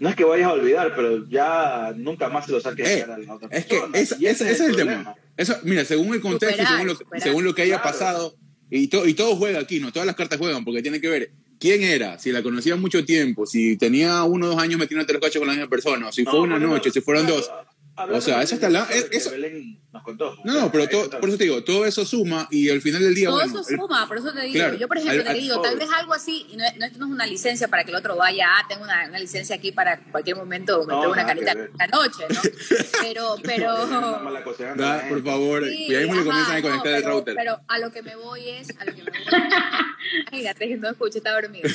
no 0.00 0.08
es 0.08 0.14
que 0.14 0.24
vayas 0.24 0.48
a 0.48 0.52
olvidar, 0.52 0.92
pero 0.94 1.26
ya 1.28 1.92
nunca 1.96 2.28
más 2.28 2.46
se 2.46 2.52
lo 2.52 2.60
saques 2.60 2.86
Eh, 2.88 3.02
a 3.04 3.18
la 3.18 3.34
otra 3.34 3.48
Es 3.50 3.64
que 3.66 3.76
persona. 3.76 3.98
ese, 3.98 4.16
Y 4.20 4.26
ese- 4.26 4.44
ese 4.44 4.52
es 4.52 4.60
el 4.60 4.66
problema. 4.76 4.98
tema. 4.98 5.14
Eso, 5.36 5.56
mira, 5.62 5.84
según 5.84 6.14
el 6.14 6.20
contexto, 6.20 6.50
Superar, 6.56 6.72
según, 6.72 6.86
lo, 6.88 6.94
superar. 6.94 7.22
según 7.22 7.44
lo 7.44 7.54
que 7.54 7.62
haya 7.62 7.80
Claro. 7.80 7.90
pasado, 7.90 8.34
y, 8.70 8.88
to- 8.88 9.06
y 9.06 9.14
todo 9.14 9.34
juega 9.36 9.60
aquí, 9.60 9.80
¿no? 9.80 9.90
Todas 9.92 10.06
las 10.06 10.14
cartas 10.16 10.38
juegan, 10.38 10.64
porque 10.64 10.82
tiene 10.82 11.00
que 11.00 11.08
ver 11.08 11.30
quién 11.58 11.82
era, 11.82 12.18
si 12.18 12.32
la 12.32 12.42
conocía 12.42 12.76
mucho 12.76 13.04
tiempo, 13.04 13.46
si 13.46 13.76
tenía 13.76 14.22
uno 14.24 14.46
o 14.46 14.48
dos 14.50 14.58
años 14.58 14.78
metiéndote 14.78 15.12
los 15.12 15.22
cachos 15.22 15.38
con 15.40 15.48
la 15.48 15.54
misma 15.54 15.68
persona, 15.68 16.08
o 16.08 16.12
si 16.12 16.24
fue 16.24 16.34
No, 16.34 16.40
una 16.42 16.58
noche, 16.58 16.90
si 16.90 17.00
fueron 17.00 17.26
dos. 17.26 17.50
Hablando 17.98 18.18
O 18.18 18.20
sea, 18.20 18.42
eso 18.42 18.54
está 18.54 18.70
la- 18.70 18.86
eso- 19.10 19.30
Belén 19.30 19.80
nos 19.92 20.02
contó. 20.02 20.36
No, 20.44 20.52
no, 20.54 20.72
pero 20.72 20.88
todo- 20.88 21.10
por 21.20 21.28
eso 21.28 21.38
te 21.38 21.44
digo, 21.44 21.64
todo 21.64 21.84
eso 21.86 22.04
suma 22.04 22.46
y 22.50 22.68
al 22.70 22.80
final 22.80 23.02
del 23.02 23.14
día, 23.14 23.28
Todo 23.28 23.36
bueno, 23.38 23.60
eso 23.60 23.68
el- 23.70 23.76
suma, 23.78 24.06
por 24.06 24.18
eso 24.18 24.32
te 24.32 24.40
digo. 24.42 24.54
Claro, 24.54 24.76
yo, 24.76 24.88
por 24.88 24.98
ejemplo, 24.98 25.18
al- 25.20 25.24
te 25.24 25.30
al- 25.30 25.40
digo, 25.40 25.60
tal 25.62 25.76
vez 25.78 25.88
algo 25.94 26.14
así, 26.14 26.46
y 26.50 26.56
no, 26.56 26.64
no, 26.78 26.86
esto 26.86 26.98
no 26.98 27.06
es 27.06 27.12
una 27.12 27.26
licencia 27.26 27.68
para 27.68 27.84
que 27.84 27.90
el 27.90 27.96
otro 27.96 28.16
vaya, 28.16 28.46
ah, 28.48 28.64
tengo 28.68 28.84
una, 28.84 29.06
una 29.08 29.18
licencia 29.18 29.56
aquí 29.56 29.72
para 29.72 30.00
cualquier 30.10 30.36
momento 30.36 30.78
meter 30.80 30.94
No, 30.94 31.10
una 31.10 31.24
ver. 31.34 31.70
la 31.78 31.86
noche, 31.88 32.24
¿no? 32.28 32.40
Pero, 33.02 33.36
pero... 33.42 33.66
La 33.90 34.74
da, 34.74 35.00
por 35.08 35.16
gente. 35.18 35.30
favor, 35.30 35.64
Sí, 35.68 35.86
cuidado 35.86 36.04
y 36.04 36.08
le 36.18 36.24
comienzan 36.24 36.52
a 36.56 36.60
no, 36.60 36.62
conectar 36.68 36.92
el 36.94 37.02
pero, 37.02 37.14
router. 37.14 37.34
Pero 37.36 37.60
a 37.68 37.78
lo 37.78 37.90
que 37.92 38.02
me 38.02 38.16
voy 38.16 38.48
es, 38.48 38.68
a 38.78 38.84
lo 38.84 38.94
que 38.94 39.02
me 39.02 39.10
voy 39.10 39.20
Fíjate, 40.30 40.76
no 40.78 40.88
escucho, 40.90 41.18
está 41.18 41.32
dormido. 41.40 41.68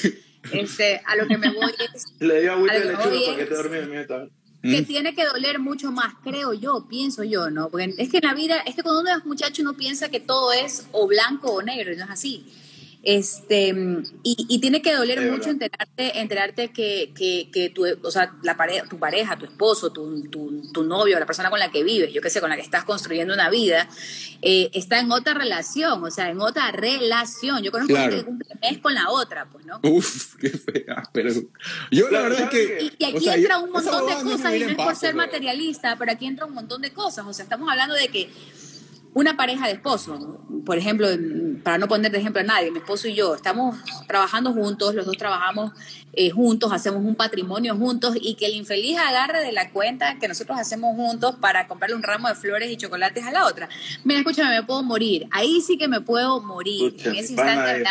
Este, 0.51 1.01
a 1.05 1.15
lo 1.15 1.25
que 1.27 1.37
me 1.37 1.51
voy 1.53 1.71
es 1.93 2.03
Le 2.19 2.41
dio 2.41 2.51
agüita 2.53 2.73
de 2.73 2.79
lechuga 2.85 3.03
para 3.03 3.11
que 3.37 3.41
esté 3.43 3.55
dormido 3.55 3.83
el 3.83 4.07
también. 4.07 4.31
Que 4.63 4.81
Mm. 4.81 4.85
tiene 4.85 5.13
que 5.13 5.25
doler 5.25 5.59
mucho 5.59 5.91
más, 5.91 6.13
creo 6.23 6.53
yo, 6.53 6.85
pienso 6.87 7.23
yo, 7.25 7.49
¿no? 7.49 7.69
Porque 7.69 7.93
es 7.97 8.09
que 8.09 8.17
en 8.17 8.23
la 8.27 8.33
vida, 8.33 8.59
es 8.59 8.75
que 8.75 8.81
cuando 8.81 9.01
uno 9.01 9.09
es 9.15 9.25
muchacho 9.25 9.61
uno 9.61 9.73
piensa 9.73 10.07
que 10.09 10.21
todo 10.21 10.53
es 10.53 10.87
o 10.93 11.05
blanco 11.05 11.51
o 11.51 11.61
negro, 11.61 11.91
y 11.91 11.97
no 11.97 12.05
es 12.05 12.09
así. 12.09 12.45
Este, 13.05 13.67
y, 14.23 14.45
y 14.47 14.59
tiene 14.59 14.81
que 14.81 14.93
doler 14.95 15.19
mucho 15.29 15.47
verdad. 15.47 15.51
enterarte, 15.51 16.19
enterarte 16.21 16.71
que, 16.71 17.11
que, 17.13 17.49
que 17.51 17.69
tu, 17.69 17.85
o 18.01 18.11
sea, 18.11 18.33
la 18.43 18.55
pareja, 18.55 18.87
tu 18.87 18.97
pareja, 18.97 19.37
tu 19.37 19.43
esposo, 19.43 19.91
tu, 19.91 20.23
tu, 20.29 20.71
tu 20.71 20.83
novio, 20.85 21.19
la 21.19 21.25
persona 21.25 21.49
con 21.49 21.59
la 21.59 21.69
que 21.69 21.83
vives, 21.83 22.13
yo 22.13 22.21
qué 22.21 22.29
sé, 22.29 22.39
con 22.39 22.49
la 22.49 22.55
que 22.55 22.61
estás 22.61 22.85
construyendo 22.85 23.33
una 23.33 23.49
vida, 23.49 23.89
eh, 24.41 24.69
está 24.73 24.99
en 24.99 25.11
otra 25.11 25.33
relación, 25.33 26.01
o 26.01 26.09
sea, 26.11 26.29
en 26.29 26.39
otra 26.39 26.71
relación. 26.71 27.61
Yo 27.61 27.71
conozco 27.71 27.93
Claro. 27.93 28.11
gente 28.11 28.23
que 28.23 28.25
cumple 28.25 28.47
mes 28.61 28.77
con 28.79 28.93
la 28.93 29.09
otra, 29.09 29.47
pues, 29.51 29.65
¿no? 29.65 29.79
Uf, 29.83 30.35
qué 30.37 30.49
fea, 30.49 31.03
pero 31.11 31.29
yo 31.91 32.09
la 32.09 32.21
verdad 32.21 32.39
es 32.39 32.45
¿sabes 32.49 32.67
que... 32.67 32.83
Y, 32.85 32.93
y 32.99 33.05
aquí 33.05 33.17
o 33.17 33.21
sea, 33.21 33.35
entra 33.35 33.59
un 33.59 33.71
montón 33.71 34.07
de 34.07 34.13
cosas, 34.31 34.55
y 34.55 34.59
no 34.61 34.69
es 34.69 34.75
por 34.75 34.95
ser 34.95 35.09
pero- 35.11 35.17
materialista, 35.17 35.97
pero 35.99 36.11
aquí 36.13 36.25
entra 36.25 36.45
un 36.45 36.53
montón 36.53 36.81
de 36.81 36.91
cosas. 36.93 37.25
O 37.27 37.33
sea, 37.33 37.43
estamos 37.43 37.69
hablando 37.69 37.95
de 37.95 38.07
que 38.07 38.29
una 39.13 39.37
pareja 39.37 39.67
de 39.67 39.73
esposos, 39.73 40.19
¿no? 40.19 40.43
por 40.65 40.77
ejemplo, 40.77 41.07
para 41.63 41.77
no 41.77 41.87
poner 41.87 42.11
de 42.11 42.19
ejemplo 42.19 42.41
a 42.41 42.43
nadie, 42.43 42.71
mi 42.71 42.79
esposo 42.79 43.07
y 43.07 43.15
yo 43.15 43.35
estamos 43.35 43.77
trabajando 44.07 44.53
juntos, 44.53 44.95
los 44.95 45.05
dos 45.05 45.17
trabajamos 45.17 45.71
eh, 46.13 46.29
juntos, 46.29 46.71
hacemos 46.71 47.03
un 47.03 47.15
patrimonio 47.15 47.75
juntos 47.75 48.15
y 48.19 48.35
que 48.35 48.45
el 48.45 48.53
infeliz 48.53 48.97
agarre 48.97 49.43
de 49.43 49.51
la 49.51 49.71
cuenta 49.71 50.19
que 50.19 50.27
nosotros 50.27 50.57
hacemos 50.57 50.95
juntos 50.95 51.35
para 51.39 51.67
comprarle 51.67 51.95
un 51.95 52.03
ramo 52.03 52.27
de 52.29 52.35
flores 52.35 52.71
y 52.71 52.77
chocolates 52.77 53.25
a 53.25 53.31
la 53.31 53.45
otra. 53.45 53.67
Mira, 54.03 54.19
escúchame, 54.19 54.55
me 54.55 54.63
puedo 54.63 54.83
morir. 54.83 55.27
Ahí 55.31 55.61
sí 55.61 55.77
que 55.77 55.87
me 55.87 56.01
puedo 56.01 56.41
morir. 56.41 56.95
En 57.03 57.15
ese 57.15 57.33
instante 57.33 57.83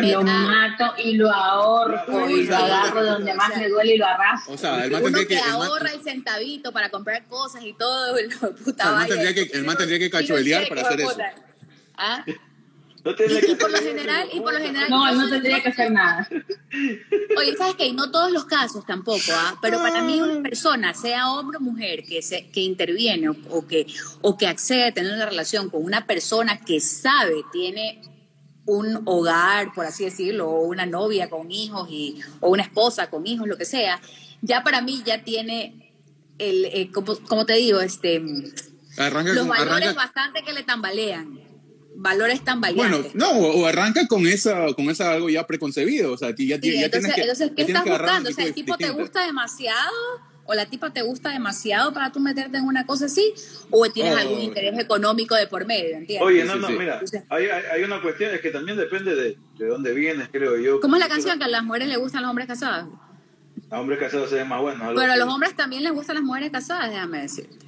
Me 0.00 0.12
Lo 0.12 0.22
mato 0.22 0.94
y 1.02 1.14
lo 1.14 1.32
ahorco 1.32 2.12
Uy, 2.24 2.40
y 2.40 2.46
lo 2.46 2.56
agarro 2.56 3.02
de 3.02 3.10
donde 3.10 3.34
más 3.34 3.56
me 3.56 3.68
duele 3.68 3.94
y 3.94 3.98
lo 3.98 4.06
arrastro. 4.06 4.54
O 4.54 4.58
sea, 4.58 4.84
el 4.84 4.90
man 4.90 5.02
Uno 5.02 5.18
tendría 5.18 5.28
que, 5.28 5.34
que... 5.44 5.50
el 5.50 5.58
man- 5.58 5.68
ahorra 5.68 5.90
el 5.92 6.02
centavito 6.02 6.72
para 6.72 6.88
comprar 6.90 7.24
cosas 7.26 7.62
y 7.64 7.72
todo, 7.74 8.16
el 8.18 8.28
puta 8.30 8.52
O 8.54 8.74
sea, 8.74 8.88
el 8.90 8.94
man 8.96 9.08
tendría 9.08 9.34
que- 9.34 9.56
el 9.58 9.64
man 9.64 9.76
tendría 9.76 9.98
que 9.98 10.10
cachuelear 10.10 10.68
para 10.68 10.82
hacer 10.82 11.00
eso. 11.00 11.16
¿Ah? 11.96 12.24
no 13.04 13.12
Y, 13.12 13.14
que 13.14 13.24
y 13.52 13.54
por 13.54 13.70
lo 13.70 13.78
general, 13.78 14.28
y 14.32 14.40
por 14.40 14.52
lo 14.52 14.58
general. 14.58 14.90
No, 14.90 15.14
no 15.14 15.28
tendría 15.30 15.62
que 15.62 15.68
hacer 15.68 15.92
nada. 15.92 16.28
Oye, 17.38 17.56
¿sabes 17.56 17.76
qué? 17.76 17.92
No 17.92 18.10
todos 18.10 18.32
los 18.32 18.44
casos 18.46 18.84
tampoco, 18.84 19.22
¿ah? 19.32 19.56
Pero 19.62 19.78
para 19.78 20.02
mí 20.02 20.20
una 20.20 20.42
persona, 20.42 20.92
sea 20.92 21.30
hombre 21.30 21.58
o 21.58 21.60
mujer, 21.60 22.02
que, 22.02 22.20
se, 22.20 22.50
que 22.50 22.60
interviene 22.60 23.28
o, 23.28 23.36
o 23.50 23.66
que, 23.66 23.86
o 24.22 24.36
que 24.36 24.48
accede 24.48 24.84
a 24.88 24.92
tener 24.92 25.12
una 25.12 25.26
relación 25.26 25.70
con 25.70 25.84
una 25.84 26.04
persona 26.06 26.60
que 26.60 26.80
sabe, 26.80 27.44
tiene 27.52 28.02
un 28.66 29.02
hogar, 29.06 29.72
por 29.74 29.86
así 29.86 30.04
decirlo, 30.04 30.48
o 30.50 30.60
una 30.66 30.84
novia 30.86 31.30
con 31.30 31.50
hijos, 31.50 31.88
y, 31.90 32.20
o 32.40 32.50
una 32.50 32.62
esposa 32.64 33.08
con 33.08 33.26
hijos, 33.26 33.46
lo 33.46 33.56
que 33.56 33.64
sea, 33.64 34.00
ya 34.42 34.62
para 34.62 34.82
mí 34.82 35.02
ya 35.06 35.22
tiene, 35.24 35.92
el, 36.38 36.64
eh, 36.66 36.90
como, 36.92 37.16
como 37.20 37.46
te 37.46 37.54
digo, 37.54 37.80
este, 37.80 38.20
Arranca 38.98 39.32
los 39.32 39.46
con... 39.46 39.56
valores 39.56 39.84
Arranca, 39.88 39.94
bastante 39.94 40.42
que 40.42 40.52
le 40.52 40.62
tambalean, 40.64 41.38
valores 41.94 42.38
bueno, 42.40 42.44
tambaleantes. 42.44 43.14
no, 43.14 43.30
o 43.30 43.66
arranca 43.66 44.06
con 44.06 44.26
esa, 44.26 44.66
con 44.74 44.90
esa 44.90 45.12
algo 45.12 45.30
ya 45.30 45.46
preconcebido, 45.46 46.12
o 46.12 46.18
sea, 46.18 46.34
ti- 46.34 46.46
ya, 46.48 46.58
Sí, 46.60 46.72
ya 46.78 46.86
entonces, 46.86 46.90
tienes 46.90 47.14
que... 47.14 47.20
entonces, 47.22 47.50
¿qué 47.56 47.62
estás 47.62 47.84
buscando? 47.84 48.30
O 48.30 48.32
sea, 48.32 48.44
¿el 48.44 48.54
tipo 48.54 48.76
te 48.76 48.90
gusta 48.90 49.24
demasiado? 49.24 49.92
¿O 50.46 50.54
la 50.54 50.66
tipa 50.66 50.92
te 50.92 51.02
gusta 51.02 51.30
demasiado 51.30 51.92
para 51.92 52.12
tú 52.12 52.20
meterte 52.20 52.58
en 52.58 52.64
una 52.64 52.86
cosa 52.86 53.06
así? 53.06 53.34
¿O 53.70 53.88
tienes 53.90 54.14
Oh. 54.14 54.18
algún 54.18 54.40
interés 54.40 54.78
económico 54.78 55.34
de 55.34 55.46
por 55.46 55.66
medio? 55.66 55.96
¿entiendes? 55.96 56.26
Oye, 56.26 56.44
no, 56.44 56.52
sí, 56.54 56.58
no, 56.60 56.68
sí. 56.68 56.74
mira, 56.78 57.00
hay, 57.30 57.82
una 57.82 58.00
cuestión, 58.00 58.34
es 58.34 58.40
que 58.40 58.50
también 58.50 58.76
depende 58.78 59.14
de, 59.14 59.36
de 59.58 59.66
dónde 59.66 59.92
vienes, 59.92 60.28
creo 60.30 60.56
yo. 60.58 60.80
¿Cómo 60.80 60.96
es 60.96 61.00
la 61.00 61.08
canción 61.08 61.38
que 61.38 61.44
a 61.44 61.48
las 61.48 61.64
mujeres 61.64 61.88
les 61.88 61.98
gustan 61.98 62.22
los 62.22 62.30
hombres 62.30 62.46
casados? 62.46 62.94
A 63.70 63.80
hombres 63.80 63.98
casados 63.98 64.30
se 64.30 64.36
ve 64.36 64.44
más 64.44 64.60
bueno. 64.60 64.84
algo 64.84 65.00
Pero 65.00 65.12
a 65.12 65.16
los 65.16 65.28
hombres 65.28 65.56
también 65.56 65.82
les 65.82 65.92
gustan 65.92 66.14
las 66.16 66.24
mujeres 66.24 66.50
casadas, 66.52 66.90
déjame 66.90 67.22
decirte. 67.22 67.66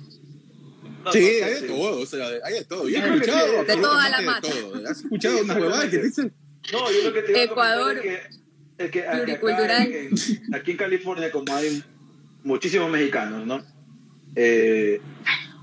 No, 1.05 1.13
Sí, 1.13 1.21
no 1.21 1.27
sé, 1.27 1.45
hay 1.45 1.51
de 1.55 1.61
sí. 1.61 1.67
todo, 1.69 2.01
o 2.01 2.07
sea, 2.07 2.27
hay 2.45 2.55
de 2.55 2.65
todo. 2.65 2.89
Yo 2.89 2.99
he 2.99 3.15
escuchado 3.15 3.65
de 3.65 3.77
toda 3.77 4.09
la 4.11 4.21
mata. 4.23 4.49
todo. 4.49 4.89
¿Has 4.89 4.99
escuchado 4.99 5.39
Sí, 5.39 5.43
unas 5.45 5.57
huevadas 5.59 5.85
que 5.87 5.99
dicen? 5.99 6.35
No, 6.73 6.91
yo 6.93 7.03
lo 7.05 7.13
que 7.15 7.23
te 7.23 7.39
a 7.39 7.43
Ecuador, 7.45 7.97
es 7.97 8.03
que, 8.03 8.85
es 8.85 8.91
que 8.91 9.01
acá 9.03 9.13
pluricultural. 9.17 9.83
en- 9.93 10.07
en- 10.09 10.55
aquí 10.55 10.71
en 10.73 10.77
California, 10.77 11.31
como 11.33 11.55
hay 11.57 11.83
muchísimos 12.45 12.91
mexicanos, 12.91 13.47
¿no? 13.47 13.63
Eh, 14.37 15.01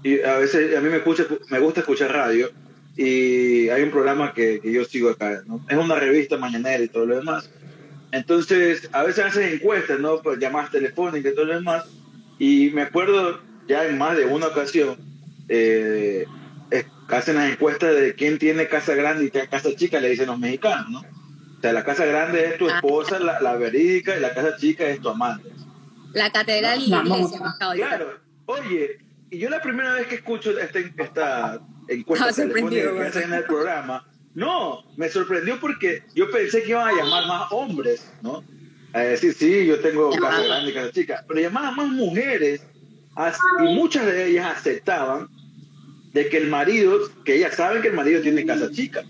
y 0.03 0.21
a 0.21 0.37
veces 0.37 0.75
a 0.77 0.81
mí 0.81 0.89
me, 0.89 0.97
escucha, 0.97 1.25
me 1.49 1.59
gusta 1.59 1.79
escuchar 1.81 2.11
radio 2.11 2.49
y 2.95 3.69
hay 3.69 3.83
un 3.83 3.91
programa 3.91 4.33
que, 4.33 4.59
que 4.61 4.71
yo 4.71 4.85
sigo 4.85 5.09
acá, 5.09 5.41
¿no? 5.45 5.65
Es 5.69 5.77
una 5.77 5.95
revista 5.95 6.37
mañanera 6.37 6.83
y 6.83 6.87
todo 6.87 7.05
lo 7.05 7.15
demás. 7.15 7.49
Entonces, 8.11 8.87
a 8.93 9.03
veces 9.03 9.25
hacen 9.25 9.53
encuestas, 9.53 9.99
¿no? 9.99 10.21
Pues 10.21 10.39
llamadas 10.39 10.71
telefónicas 10.71 11.31
y 11.31 11.35
todo 11.35 11.45
lo 11.45 11.55
demás. 11.55 11.85
Y 12.39 12.69
me 12.73 12.83
acuerdo 12.83 13.39
ya 13.67 13.85
en 13.87 13.97
más 13.97 14.15
de 14.15 14.25
una 14.25 14.47
ocasión, 14.47 14.97
eh, 15.49 16.25
hacen 17.09 17.35
las 17.35 17.51
encuestas 17.51 17.95
de 17.95 18.13
quién 18.15 18.37
tiene 18.39 18.67
casa 18.67 18.95
grande 18.95 19.25
y 19.25 19.31
qué 19.31 19.47
casa 19.47 19.69
chica, 19.75 19.99
le 19.99 20.09
dicen 20.09 20.27
los 20.27 20.39
mexicanos, 20.39 20.89
¿no? 20.89 20.99
O 20.99 21.61
sea, 21.61 21.73
la 21.73 21.83
casa 21.83 22.05
grande 22.05 22.45
es 22.45 22.57
tu 22.57 22.69
Ah. 22.69 22.75
esposa, 22.75 23.19
la, 23.19 23.39
la 23.41 23.55
verídica, 23.55 24.15
y 24.17 24.21
la 24.21 24.33
casa 24.33 24.55
chica 24.57 24.87
es 24.87 24.99
tu 25.01 25.09
amante. 25.09 25.49
La 26.15 26.31
catedral 26.31 26.81
y 26.81 26.87
la 26.87 27.03
iglesia. 27.03 27.39
Claro, 27.75 28.19
oye, 28.45 28.99
y 29.29 29.37
yo 29.37 29.49
la 29.49 29.61
primera 29.61 29.93
vez 29.93 30.07
que 30.07 30.15
escucho 30.15 30.57
esta, 30.57 30.79
esta 30.79 31.59
encuesta 31.89 32.31
telefónica 32.31 32.93
que 32.93 33.01
hacen 33.01 33.23
en 33.23 33.33
el 33.33 33.43
programa, 33.43 34.07
no, 34.33 34.83
me 34.95 35.09
sorprendió 35.09 35.59
porque 35.59 36.03
yo 36.15 36.31
pensé 36.31 36.63
que 36.63 36.69
iban 36.69 36.87
a 36.87 36.93
llamar 36.93 37.27
más 37.27 37.51
hombres, 37.51 38.11
¿no? 38.21 38.43
A 38.93 39.01
decir, 39.01 39.33
sí, 39.33 39.65
yo 39.65 39.79
tengo 39.81 40.09
casa 40.11 40.41
grande 40.41 40.71
y 40.71 40.73
casa 40.73 40.91
chica, 40.91 41.25
pero 41.27 41.41
llamaban 41.41 41.75
más 41.75 41.89
mujeres 41.89 42.65
y 43.59 43.63
muchas 43.73 44.05
de 44.05 44.27
ellas 44.27 44.57
aceptaban 44.57 45.27
de 46.13 46.29
que 46.29 46.37
el 46.37 46.47
marido, 46.47 46.97
que 47.25 47.35
ellas 47.35 47.55
saben 47.55 47.81
que 47.81 47.89
el 47.89 47.93
marido 47.93 48.21
tiene 48.21 48.45
casa 48.45 48.71
chica, 48.71 49.03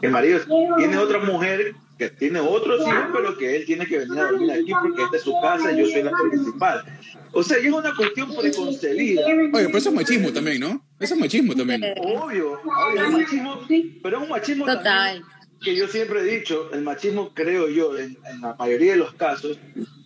que 0.00 0.06
el 0.06 0.12
marido 0.12 0.40
tiene 0.78 0.96
otra 0.96 1.18
mujer 1.18 1.74
que 1.98 2.10
tiene 2.10 2.40
otros 2.40 2.80
hijos, 2.86 3.04
pero 3.12 3.36
que 3.36 3.56
él 3.56 3.64
tiene 3.64 3.86
que 3.86 3.98
venir 3.98 4.18
a 4.18 4.30
dormir 4.30 4.50
aquí 4.52 4.72
porque 4.82 5.02
esta 5.02 5.16
es 5.16 5.22
su 5.22 5.34
casa 5.40 5.72
y 5.72 5.78
yo 5.78 5.86
soy 5.86 6.02
la 6.02 6.12
principal. 6.30 6.84
O 7.32 7.42
sea, 7.42 7.58
es 7.58 7.72
una 7.72 7.94
cuestión 7.94 8.34
preconcebida. 8.34 9.26
Oye, 9.26 9.50
pero 9.50 9.78
eso 9.78 9.88
es 9.88 9.94
machismo 9.94 10.32
también, 10.32 10.60
¿no? 10.60 10.84
Eso 11.00 11.14
es 11.14 11.20
machismo 11.20 11.54
también. 11.54 11.82
Obvio, 11.98 12.52
obvio, 12.52 13.04
el 13.04 13.12
machismo, 13.12 13.60
pero 14.02 14.16
es 14.18 14.22
un 14.22 14.28
machismo 14.28 14.64
Total. 14.64 14.84
también 14.84 15.36
que 15.62 15.74
yo 15.74 15.88
siempre 15.88 16.20
he 16.20 16.38
dicho, 16.38 16.70
el 16.72 16.82
machismo 16.82 17.32
creo 17.34 17.68
yo, 17.68 17.96
en, 17.98 18.16
en 18.30 18.40
la 18.40 18.54
mayoría 18.54 18.92
de 18.92 18.98
los 18.98 19.14
casos, 19.14 19.58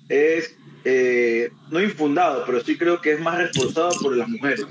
es 0.08 0.56
eh, 0.84 1.50
no 1.70 1.82
infundado, 1.82 2.44
pero 2.46 2.60
sí 2.64 2.78
creo 2.78 3.00
que 3.00 3.12
es 3.12 3.20
más 3.20 3.38
reforzado 3.38 3.90
por 4.00 4.16
las 4.16 4.28
mujeres, 4.28 4.66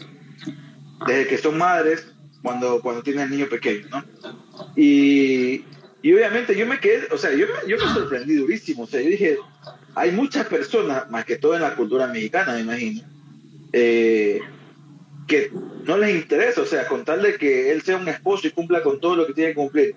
desde 1.06 1.28
que 1.28 1.38
son 1.38 1.58
madres, 1.58 2.08
cuando, 2.42 2.82
cuando 2.82 3.04
tienen 3.04 3.30
niños 3.30 3.50
pequeños, 3.50 3.90
¿no? 3.92 4.04
Y, 4.76 5.64
y 6.02 6.14
obviamente 6.14 6.56
yo 6.56 6.66
me 6.66 6.80
quedé, 6.80 7.08
o 7.12 7.18
sea, 7.18 7.32
yo 7.32 7.46
me, 7.48 7.70
yo 7.70 7.78
me 7.78 7.94
sorprendí 7.94 8.36
durísimo, 8.36 8.84
o 8.84 8.88
sea, 8.88 9.02
yo 9.02 9.10
dije, 9.10 9.38
hay 9.96 10.12
muchas 10.12 10.46
personas, 10.48 11.10
más 11.10 11.26
que 11.26 11.38
todo 11.38 11.56
en 11.56 11.62
la 11.62 11.76
cultura 11.76 12.08
mexicana, 12.08 12.54
me 12.54 12.62
imagino, 12.62 13.02
eh, 13.74 14.40
que 15.28 15.52
no 15.84 15.98
les 15.98 16.16
interesa, 16.16 16.62
o 16.62 16.66
sea, 16.66 16.88
con 16.88 17.04
tal 17.04 17.22
de 17.22 17.36
que 17.36 17.72
él 17.72 17.82
sea 17.82 17.98
un 17.98 18.08
esposo 18.08 18.48
y 18.48 18.52
cumpla 18.52 18.82
con 18.82 19.00
todo 19.00 19.16
lo 19.16 19.28
que 19.28 19.34
tiene 19.34 19.50
que 19.50 19.56
cumplir, 19.56 19.96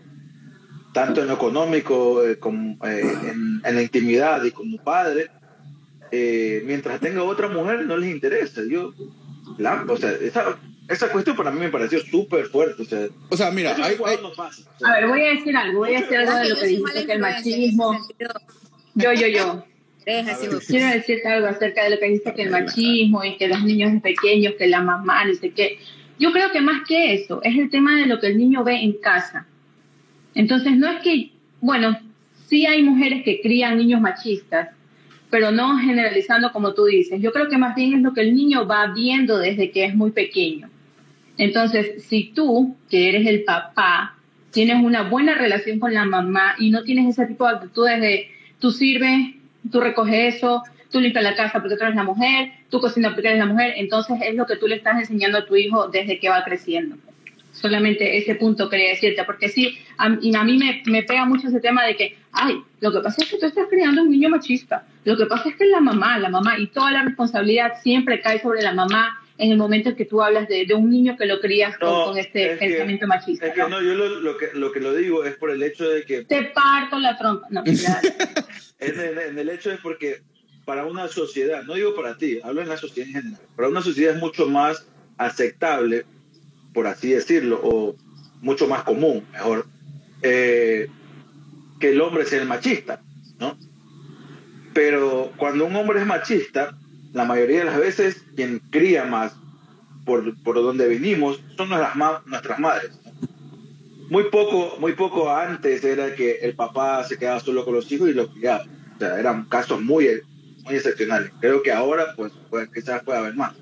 tanto 0.92 1.22
en 1.22 1.28
lo 1.28 1.34
económico 1.34 2.26
eh, 2.26 2.38
como 2.38 2.84
eh, 2.84 3.02
en, 3.30 3.62
la 3.62 3.82
intimidad 3.82 4.42
y 4.44 4.50
como 4.50 4.82
padre, 4.82 5.30
mientras 6.10 7.00
tenga 7.00 7.22
otra 7.22 7.48
mujer 7.48 7.86
no 7.86 7.96
les 7.96 8.10
interesa. 8.10 8.60
Yo, 8.68 8.92
la, 9.56 9.86
o 9.88 9.96
sea, 9.96 10.10
esa, 10.10 10.58
esa 10.92 11.11
cuestión 11.11 11.37
para 11.37 11.50
mí 11.50 11.59
me 11.61 11.68
pareció 11.68 12.00
súper 12.00 12.46
fuerte. 12.46 12.83
O 12.83 12.85
sea, 12.85 13.09
O 13.28 13.37
sea, 13.37 13.50
mira, 13.50 13.74
hay, 13.76 13.96
hay- 14.05 14.16
no 14.22 14.33
pasa, 14.33 14.62
o 14.76 14.78
sea, 14.78 14.88
A 14.88 15.00
ver, 15.00 15.09
voy 15.09 15.22
a 15.22 15.31
decir 15.31 15.57
algo, 15.57 15.78
voy 15.81 15.94
a 15.94 16.00
decir 16.00 16.16
algo 16.18 16.35
de 16.38 16.48
lo 16.48 16.57
que 16.57 16.66
dijiste, 16.66 17.07
que 17.07 17.12
el 17.12 17.18
machismo... 17.20 17.98
Yo, 18.94 19.12
yo, 19.12 19.26
yo. 19.28 19.64
Quiero 20.05 20.87
decirte 20.88 21.28
algo 21.28 21.46
acerca 21.46 21.85
de 21.85 21.90
lo 21.90 21.98
que 21.98 22.07
dijiste, 22.07 22.35
que 22.35 22.42
el 22.42 22.50
machismo 22.50 23.24
y 23.24 23.37
que 23.37 23.48
los 23.48 23.62
niños 23.62 24.02
pequeños, 24.02 24.55
que 24.59 24.66
la 24.66 24.83
mamá, 24.83 25.24
no 25.24 25.35
sé 25.35 25.50
qué. 25.50 25.78
Yo 26.18 26.33
creo 26.33 26.50
que 26.52 26.61
más 26.61 26.87
que 26.87 27.14
eso, 27.14 27.40
es 27.42 27.57
el 27.57 27.70
tema 27.70 27.96
de 27.98 28.07
lo 28.07 28.20
que 28.20 28.26
el 28.28 28.38
niño 28.38 28.64
ve 28.64 28.76
en 28.83 28.92
casa. 28.94 29.46
Entonces, 30.35 30.76
no 30.76 30.90
es 30.90 31.00
que, 31.02 31.31
bueno, 31.61 31.98
sí 32.48 32.66
hay 32.66 32.83
mujeres 32.83 33.22
que 33.24 33.40
crían 33.40 33.78
niños 33.78 34.00
machistas, 34.00 34.68
pero 35.31 35.50
no 35.50 35.78
generalizando 35.78 36.52
como 36.52 36.74
tú 36.74 36.85
dices. 36.85 37.20
Yo 37.22 37.33
creo 37.33 37.48
que 37.48 37.57
más 37.57 37.74
bien 37.74 37.94
es 37.94 38.02
lo 38.02 38.12
que 38.12 38.20
el 38.20 38.35
niño 38.35 38.66
va 38.66 38.88
viendo 38.92 39.38
desde 39.38 39.70
que 39.70 39.85
es 39.87 39.94
muy 39.94 40.11
pequeño. 40.11 40.68
Entonces, 41.42 42.05
si 42.05 42.31
tú, 42.33 42.76
que 42.88 43.09
eres 43.09 43.26
el 43.26 43.42
papá, 43.42 44.14
tienes 44.52 44.81
una 44.81 45.02
buena 45.02 45.35
relación 45.35 45.81
con 45.81 45.92
la 45.92 46.05
mamá 46.05 46.55
y 46.57 46.70
no 46.70 46.85
tienes 46.85 47.09
ese 47.09 47.26
tipo 47.26 47.48
de 47.48 47.57
actitudes 47.57 48.00
de 48.00 48.31
tú 48.61 48.70
sirves, 48.70 49.35
tú 49.72 49.81
recoges 49.81 50.37
eso, 50.37 50.62
tú 50.92 51.00
limpias 51.00 51.24
la 51.24 51.35
casa 51.35 51.61
porque 51.61 51.74
tú 51.74 51.83
eres 51.83 51.96
la 51.96 52.05
mujer, 52.05 52.52
tú 52.70 52.78
cocinas 52.78 53.14
porque 53.14 53.26
eres 53.26 53.40
la 53.40 53.46
mujer, 53.46 53.74
entonces 53.76 54.20
es 54.24 54.37
lo 54.37 54.46
que 54.46 54.55
tú 54.55 54.68
le 54.68 54.76
estás 54.76 55.00
enseñando 55.00 55.38
a 55.38 55.44
tu 55.44 55.57
hijo 55.57 55.88
desde 55.88 56.20
que 56.20 56.28
va 56.28 56.44
creciendo. 56.44 56.94
Solamente 57.50 58.18
ese 58.18 58.37
punto 58.37 58.68
quería 58.68 58.90
decirte, 58.90 59.24
porque 59.24 59.48
sí, 59.48 59.76
a, 59.98 60.16
y 60.22 60.37
a 60.37 60.44
mí 60.44 60.57
me, 60.57 60.85
me 60.87 61.02
pega 61.02 61.24
mucho 61.24 61.48
ese 61.48 61.59
tema 61.59 61.85
de 61.85 61.96
que, 61.96 62.16
ay, 62.31 62.55
lo 62.81 62.92
que 62.92 63.00
pasa 63.00 63.20
es 63.20 63.28
que 63.28 63.38
tú 63.38 63.46
estás 63.46 63.66
criando 63.68 64.02
un 64.02 64.12
niño 64.12 64.28
machista, 64.28 64.87
lo 65.05 65.16
que 65.16 65.26
pasa 65.26 65.48
es 65.48 65.57
que 65.57 65.64
la 65.64 65.81
mamá, 65.81 66.20
la 66.20 66.28
mamá, 66.28 66.57
y 66.57 66.68
toda 66.68 66.92
la 66.92 67.02
responsabilidad 67.02 67.72
siempre 67.83 68.20
cae 68.20 68.40
sobre 68.40 68.62
la 68.62 68.72
mamá 68.72 69.18
en 69.42 69.50
el 69.52 69.59
momento 69.59 69.88
en 69.90 69.96
que 69.96 70.05
tú 70.05 70.22
hablas 70.22 70.46
de, 70.48 70.64
de 70.66 70.74
un 70.74 70.88
niño 70.88 71.16
que 71.16 71.26
lo 71.26 71.40
crías 71.40 71.76
con, 71.78 71.88
No, 71.88 72.05
con 72.07 72.18
este 72.18 72.52
es 72.52 72.59
que- 72.61 72.66
pensamiento 72.66 73.07
machista. 73.09 73.46
es 73.48 73.55
que 73.55 73.61
¿no? 73.62 73.83
yo 73.83 73.94
lo, 73.94 74.20
lo 74.20 74.37
que, 74.37 74.50
lo 74.55 74.70
que 74.72 74.81
lo 74.81 74.94
digo 74.94 75.24
es 75.24 75.35
por 75.37 75.50
el 75.50 75.62
hecho 75.62 75.88
de 75.88 76.05
que 76.05 76.24
Te 76.24 76.44
parto 76.55 76.98
la 76.98 77.18
trompa. 77.18 77.46
No. 77.50 77.62
En 78.78 78.98
el, 78.98 79.18
en 79.18 79.38
el 79.38 79.48
hecho 79.48 79.70
es 79.70 79.78
porque 79.81 80.22
para 80.64 80.85
una 80.87 81.07
sociedad, 81.07 81.62
no 81.62 81.74
digo 81.74 81.94
para 81.94 82.16
ti, 82.18 82.40
hablo 82.42 82.62
en 82.62 82.68
la 82.68 82.76
sociedad 82.76 83.09
en 83.11 83.14
general, 83.14 83.40
para 83.55 83.68
una 83.68 83.81
sociedad 83.81 84.14
es 84.16 84.20
mucho 84.20 84.48
más 84.48 84.87
aceptable, 85.18 86.05
por 86.74 86.88
así 86.88 87.11
decirlo, 87.11 87.61
o 87.62 87.94
mucho 88.40 88.66
más 88.66 88.83
común, 88.83 89.24
mejor, 89.33 89.66
eh, 90.22 90.88
que 91.78 91.90
el 91.90 92.00
hombre 92.00 92.24
sea 92.26 92.42
el 92.42 92.48
machista, 92.48 93.00
¿no? 93.38 93.57
Pero 94.74 95.33
cuando 95.37 95.64
un 95.66 95.76
hombre 95.76 96.00
es 96.00 96.07
machista, 96.07 96.76
la 97.12 97.25
mayoría 97.25 97.61
de 97.61 97.64
las 97.66 97.79
veces 97.79 98.25
quien 98.37 98.61
cría 98.70 99.05
más 99.05 99.35
por, 100.05 100.37
por 100.42 100.57
donde 100.57 100.88
venimos 100.88 101.40
son 101.57 101.68
nuestras, 101.68 101.96
ma- 101.96 102.22
nuestras 102.27 102.59
madres. 102.59 102.98
Muy 104.09 104.25
poco, 104.25 104.77
muy 104.79 104.92
poco 104.92 105.31
antes 105.31 105.85
era 105.85 106.14
que 106.14 106.38
el 106.42 106.55
papá 106.55 107.03
se 107.05 107.16
quedaba 107.16 107.40
solo 107.40 107.64
con 107.64 107.75
los 107.75 107.90
hijos 107.90 108.09
y 108.09 108.14
los 108.14 108.29
criaba. 108.29 108.64
O 108.96 108.98
sea, 108.98 109.18
eran 109.18 109.44
casos 109.46 109.81
muy, 109.81 110.09
muy 110.64 110.75
excepcionales. 110.75 111.31
Creo 111.40 111.62
que 111.62 111.72
ahora, 111.72 112.14
pues, 112.16 112.33
pues 112.51 112.68
quizás 112.75 113.03
pueda 113.05 113.20
haber 113.20 113.35
más. 113.35 113.55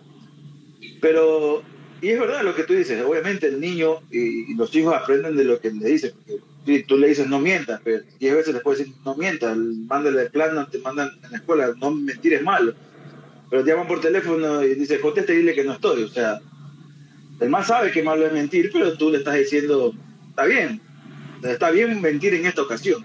Pero, 1.01 1.63
y 2.01 2.09
es 2.09 2.19
verdad 2.19 2.43
lo 2.43 2.55
que 2.55 2.65
tú 2.65 2.73
dices, 2.73 3.03
obviamente 3.05 3.47
el 3.47 3.61
niño 3.61 4.01
y, 4.11 4.55
los 4.55 4.75
hijos 4.75 4.95
aprenden 4.95 5.37
de 5.37 5.45
lo 5.45 5.61
que 5.61 5.71
le 5.71 5.89
dicen. 5.89 6.13
Si 6.67 6.83
tú 6.83 6.99
le 6.99 7.09
dices 7.09 7.27
no 7.27 7.39
mientas, 7.39 7.81
pero 7.83 8.03
diez 8.19 8.35
veces 8.35 8.55
después 8.55 8.79
decir 8.79 8.95
no 9.05 9.15
mientas, 9.15 9.57
mándale 9.57 10.23
el 10.23 10.31
plan, 10.31 10.69
te 10.71 10.79
mandan 10.79 11.11
en 11.25 11.31
la 11.31 11.39
escuela, 11.39 11.73
no 11.81 11.91
mentir 11.91 12.35
es 12.35 12.43
malo. 12.43 12.75
Pero 13.51 13.65
te 13.65 13.71
llaman 13.71 13.89
por 13.89 14.01
teléfono 14.01 14.63
y 14.65 14.75
dice, 14.75 15.01
contesta 15.01 15.33
y 15.33 15.39
dile 15.39 15.55
que 15.55 15.65
no 15.65 15.73
estoy. 15.73 16.05
O 16.05 16.09
sea, 16.09 16.41
el 17.41 17.49
más 17.51 17.67
sabe 17.67 17.91
que 17.91 18.03
malo 18.03 18.27
es 18.27 18.33
mentir, 18.33 18.71
pero 18.73 18.97
tú 18.97 19.11
le 19.11 19.19
estás 19.19 19.35
diciendo, 19.35 19.93
está 20.29 20.45
bien, 20.45 20.81
está 21.43 21.71
bien 21.71 22.01
mentir 22.01 22.35
en 22.35 22.47
esta 22.47 22.63
ocasión. 22.63 23.05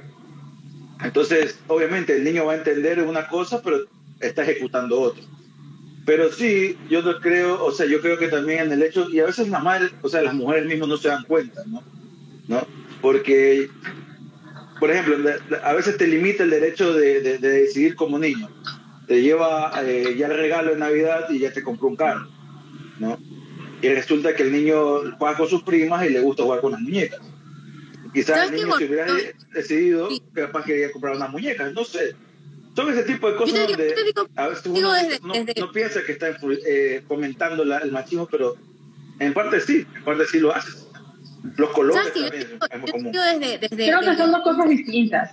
Entonces, 1.04 1.60
obviamente, 1.68 2.16
el 2.16 2.24
niño 2.24 2.46
va 2.46 2.54
a 2.54 2.58
entender 2.58 3.02
una 3.02 3.28
cosa, 3.28 3.62
pero 3.62 3.80
está 4.20 4.44
ejecutando 4.44 5.00
otra. 5.02 5.24
Pero 6.06 6.32
sí, 6.32 6.78
yo 6.90 7.02
no 7.02 7.20
creo, 7.20 7.64
o 7.64 7.72
sea, 7.72 7.88
yo 7.88 8.00
creo 8.00 8.18
que 8.20 8.28
también 8.28 8.60
en 8.68 8.72
el 8.74 8.84
hecho, 8.84 9.10
y 9.10 9.20
a 9.20 9.26
veces 9.26 9.50
las 9.50 9.64
madres, 9.64 9.92
o 10.04 10.10
sea, 10.10 10.22
las 10.22 10.36
mujeres 10.36 10.68
mismas 10.68 10.88
no 10.88 10.98
se 10.98 11.08
dan 11.08 11.24
cuenta, 11.24 11.64
¿no? 11.66 11.82
¿No? 12.48 12.68
Porque, 13.02 13.68
por 14.80 14.92
ejemplo, 14.92 15.18
a 15.64 15.74
veces 15.74 15.98
te 15.98 16.06
limita 16.08 16.44
el 16.44 16.52
derecho 16.52 16.94
de, 16.94 17.22
de- 17.22 17.38
de 17.40 17.50
decidir 17.50 17.96
como 17.96 18.20
niño. 18.20 18.48
Te 19.08 19.22
lleva 19.22 19.72
eh, 19.84 20.16
ya 20.18 20.28
el 20.28 20.36
regalo 20.38 20.72
de 20.72 20.78
Navidad 20.78 21.30
y 21.30 21.40
ya 21.40 21.52
te 21.54 21.62
compró 21.64 21.88
un 21.88 21.96
carro, 21.96 22.28
¿no? 23.00 23.18
Y 23.82 23.90
resulta 23.90 24.36
que 24.36 24.44
el 24.44 24.52
niño 24.52 25.16
juega 25.18 25.38
con 25.38 25.48
sus 25.48 25.62
primas 25.64 26.06
y 26.06 26.10
le 26.10 26.20
gusta 26.22 26.44
jugar 26.44 26.62
con 26.62 26.72
las 26.72 26.82
muñecas. 26.82 27.20
Quizás 28.14 28.38
¿Sabes 28.38 28.52
el 28.52 28.56
niño 28.66 28.78
si 28.78 28.86
hubiera 28.86 29.06
decidido 29.54 30.10
Sí. 30.10 30.24
que 30.34 30.42
capaz 30.42 30.64
quería 30.66 30.92
comprar 30.92 31.16
unas 31.16 31.30
muñecas, 31.30 31.74
no 31.74 31.84
sé. 31.84 32.16
Son 32.76 32.90
ese 32.92 33.04
tipo 33.04 33.30
de 33.30 33.36
cosas 33.38 33.54
Yo 33.54 33.66
te 33.68 33.68
digo- 33.68 33.78
donde 33.78 33.90
yo 33.90 33.96
te 33.96 34.04
digo- 34.06 34.28
a 34.36 34.48
veces 34.48 34.66
uno 34.66 34.94
desde- 34.94 35.20
no, 35.22 35.34
desde- 35.34 35.60
no 35.62 35.72
piensa 35.72 36.04
que 36.06 36.12
está 36.14 36.28
eh, 36.68 37.04
fomentando 37.08 37.64
la- 37.64 37.78
el 37.80 37.92
machismo, 37.92 38.26
pero 38.30 38.56
en 39.20 39.34
parte 39.34 39.60
sí, 39.62 39.86
en 39.96 40.04
parte 40.04 40.26
sí 40.26 40.40
lo 40.40 40.54
hace. 40.56 40.72
Los 41.58 41.70
colores 41.72 42.12
también 42.12 42.32
digo, 42.32 42.66
es 42.72 42.80
muy 42.80 42.88
yo 42.88 42.92
común. 42.94 43.12
desde, 43.12 43.58
desde- 43.60 43.76
Creo 43.76 44.00
que 44.00 44.16
son 44.18 44.32
dos 44.32 44.42
cosas 44.44 44.68
distintas. 44.70 45.32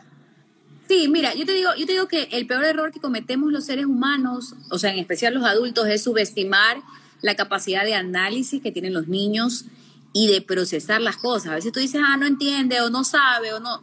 Sí, 0.92 1.08
mira, 1.08 1.32
yo 1.34 1.46
te 1.46 1.52
digo, 1.52 1.70
yo 1.78 1.86
te 1.86 1.92
digo 1.92 2.06
que 2.06 2.24
el 2.32 2.46
peor 2.46 2.64
error 2.64 2.92
que 2.92 3.00
cometemos 3.00 3.50
los 3.50 3.64
seres 3.64 3.86
humanos, 3.86 4.54
o 4.68 4.78
sea, 4.78 4.92
en 4.92 4.98
especial 4.98 5.32
los 5.32 5.42
adultos, 5.44 5.86
es 5.88 6.02
subestimar 6.02 6.82
la 7.22 7.34
capacidad 7.34 7.82
de 7.84 7.94
análisis 7.94 8.60
que 8.62 8.72
tienen 8.72 8.92
los 8.92 9.08
niños 9.08 9.64
y 10.12 10.26
de 10.30 10.42
procesar 10.42 11.00
las 11.00 11.16
cosas. 11.16 11.52
A 11.52 11.54
veces 11.54 11.72
tú 11.72 11.80
dices, 11.80 12.02
ah, 12.06 12.18
no 12.18 12.26
entiende 12.26 12.82
o 12.82 12.90
no 12.90 13.04
sabe 13.04 13.54
o 13.54 13.60
no. 13.60 13.82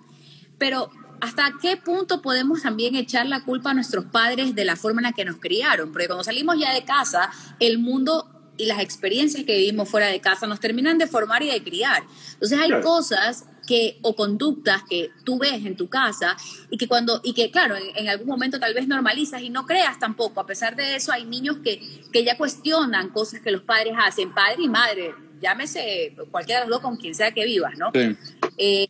Pero 0.60 0.92
¿hasta 1.20 1.52
qué 1.60 1.78
punto 1.78 2.22
podemos 2.22 2.62
también 2.62 2.94
echar 2.96 3.26
la 3.26 3.44
culpa 3.44 3.72
a 3.72 3.74
nuestros 3.74 4.06
padres 4.06 4.54
de 4.54 4.64
la 4.66 4.76
forma 4.76 5.02
en 5.02 5.06
la 5.06 5.14
que 5.14 5.26
nos 5.26 5.38
criaron? 5.38 5.92
Porque 5.92 6.06
cuando 6.06 6.24
salimos 6.24 6.60
ya 6.60 6.76
de 6.76 6.84
casa, 6.86 7.32
el 7.60 7.80
mundo 7.80 8.30
y 8.56 8.66
las 8.68 8.82
experiencias 8.82 9.46
que 9.46 9.58
vivimos 9.58 9.90
fuera 9.90 10.06
de 10.06 10.22
casa 10.22 10.46
nos 10.46 10.60
terminan 10.60 11.00
de 11.00 11.08
formar 11.08 11.42
y 11.42 11.48
de 11.50 11.64
criar. 11.64 12.04
Entonces 12.34 12.60
hay 12.60 12.68
Claro. 12.68 12.84
cosas 12.84 13.46
que 13.70 14.00
o 14.02 14.16
conductas 14.16 14.82
que 14.90 15.12
tú 15.24 15.38
ves 15.38 15.64
en 15.64 15.76
tu 15.76 15.88
casa 15.88 16.36
y 16.72 16.78
que 16.78 16.88
cuando 16.88 17.22
y 17.24 17.34
que 17.34 17.52
claro 17.52 17.76
en, 17.76 17.84
en 17.96 18.10
algún 18.10 18.26
momento 18.26 18.60
tal 18.60 18.74
vez 18.74 18.88
normalizas 18.88 19.44
y 19.44 19.52
no 19.52 19.68
creas 19.68 20.00
tampoco 20.00 20.40
a 20.42 20.48
pesar 20.48 20.76
de 20.76 20.96
eso 20.96 21.12
hay 21.12 21.24
niños 21.26 21.58
que, 21.64 21.80
que 22.12 22.24
ya 22.24 22.36
cuestionan 22.36 23.10
cosas 23.10 23.42
que 23.42 23.52
los 23.52 23.62
padres 23.62 23.94
hacen 23.98 24.34
padre 24.34 24.64
y 24.64 24.70
madre 24.70 25.14
llámese 25.40 26.16
cualquiera 26.32 26.62
de 26.62 26.68
los 26.68 26.78
dos 26.78 26.82
con 26.82 26.98
quien 26.98 27.14
sea 27.14 27.32
que 27.32 27.46
vivas 27.46 27.78
no 27.78 27.92
Sí. 27.94 28.18
eh, 28.58 28.88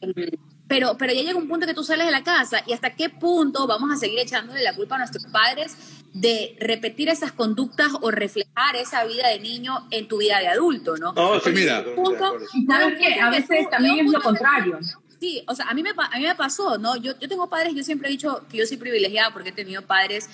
pero, 0.70 0.96
pero 1.00 1.12
ya 1.14 1.24
llega 1.24 1.38
un 1.38 1.48
punto 1.48 1.66
que 1.66 1.74
tú 1.74 1.84
sales 1.84 2.06
de 2.06 2.12
la 2.12 2.24
casa 2.24 2.62
y 2.68 2.74
hasta 2.74 2.94
qué 2.94 3.10
punto 3.10 3.66
vamos 3.66 3.90
a 3.92 3.98
seguir 3.98 4.20
echándole 4.20 4.62
la 4.64 4.76
culpa 4.76 4.96
a 4.96 5.00
nuestros 5.00 5.26
padres 5.26 5.76
de 6.14 6.56
repetir 6.60 7.10
esas 7.10 7.32
conductas 7.32 7.92
o 8.02 8.10
reflejar 8.12 8.76
esa 8.76 9.06
vida 9.06 9.28
de 9.30 9.40
niño 9.40 9.88
en 9.92 10.08
tu 10.08 10.18
vida 10.18 10.40
de 10.40 10.48
adulto, 10.48 10.98
¿no? 10.98 11.14
No, 11.14 11.40
sí, 11.40 11.50
mira. 11.52 11.84
Y 12.54 12.66
sabes 12.66 12.98
que 12.98 13.14
a 13.20 13.30
veces 13.30 13.70
también 13.70 14.06
es 14.06 14.12
lo 14.12 14.22
contrario. 14.22 14.80
Sí, 15.20 15.44
o 15.48 15.54
sea, 15.56 15.66
a 15.68 15.74
mí 15.74 15.84
me, 15.84 15.94
pa- 15.94 16.06
a 16.12 16.18
mí 16.18 16.24
me 16.26 16.34
pasó, 16.36 16.78
¿no? 16.78 16.96
Yo, 16.96 17.12
yo 17.20 17.28
tengo 17.28 17.50
padres, 17.50 17.74
yo 17.76 17.84
siempre 17.84 18.08
he 18.08 18.12
dicho 18.12 18.44
que 18.50 18.58
yo 18.58 18.66
soy 18.66 18.78
privilegiada 18.78 19.32
porque 19.34 19.50
he 19.50 19.52
tenido 19.52 19.82
padres 19.84 20.30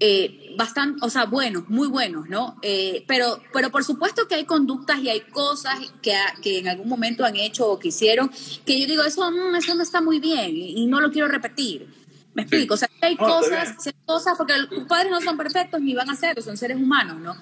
eh, 0.00 0.52
bastante, 0.58 0.98
o 1.04 1.10
sea, 1.10 1.26
buenos, 1.26 1.68
muy 1.68 1.86
buenos, 1.86 2.28
¿no? 2.28 2.56
Eh, 2.62 3.04
pero, 3.06 3.40
pero 3.52 3.70
por 3.70 3.84
supuesto 3.84 4.26
que 4.26 4.34
hay 4.34 4.44
conductas 4.44 4.98
y 5.00 5.08
hay 5.08 5.20
cosas 5.20 5.78
que, 6.02 6.14
ha- 6.14 6.34
que 6.42 6.58
en 6.58 6.68
algún 6.68 6.88
momento 6.88 7.24
han 7.24 7.36
hecho 7.36 7.68
o 7.68 7.78
que 7.78 7.88
hicieron 7.88 8.28
que 8.66 8.80
yo 8.80 8.86
digo, 8.88 9.04
eso, 9.04 9.30
mm, 9.30 9.54
eso 9.54 9.74
no 9.76 9.82
está 9.84 10.00
muy 10.00 10.18
bien 10.18 10.56
y, 10.56 10.82
y 10.82 10.86
no 10.86 11.00
lo 11.00 11.12
quiero 11.12 11.28
repetir. 11.28 11.86
Me 12.34 12.42
Sí. 12.42 12.48
explico, 12.48 12.74
o 12.74 12.76
sea, 12.76 12.90
hay 13.00 13.14
No, 13.16 13.26
cosas, 13.26 13.86
hay 13.86 13.92
cosas, 14.04 14.34
porque 14.36 14.54
tus 14.68 14.84
padres 14.84 15.10
no 15.10 15.20
son 15.20 15.36
perfectos 15.36 15.80
ni 15.80 15.94
van 15.94 16.10
a 16.10 16.16
ser, 16.16 16.40
son 16.42 16.56
seres 16.56 16.76
humanos, 16.76 17.20
¿no? 17.20 17.36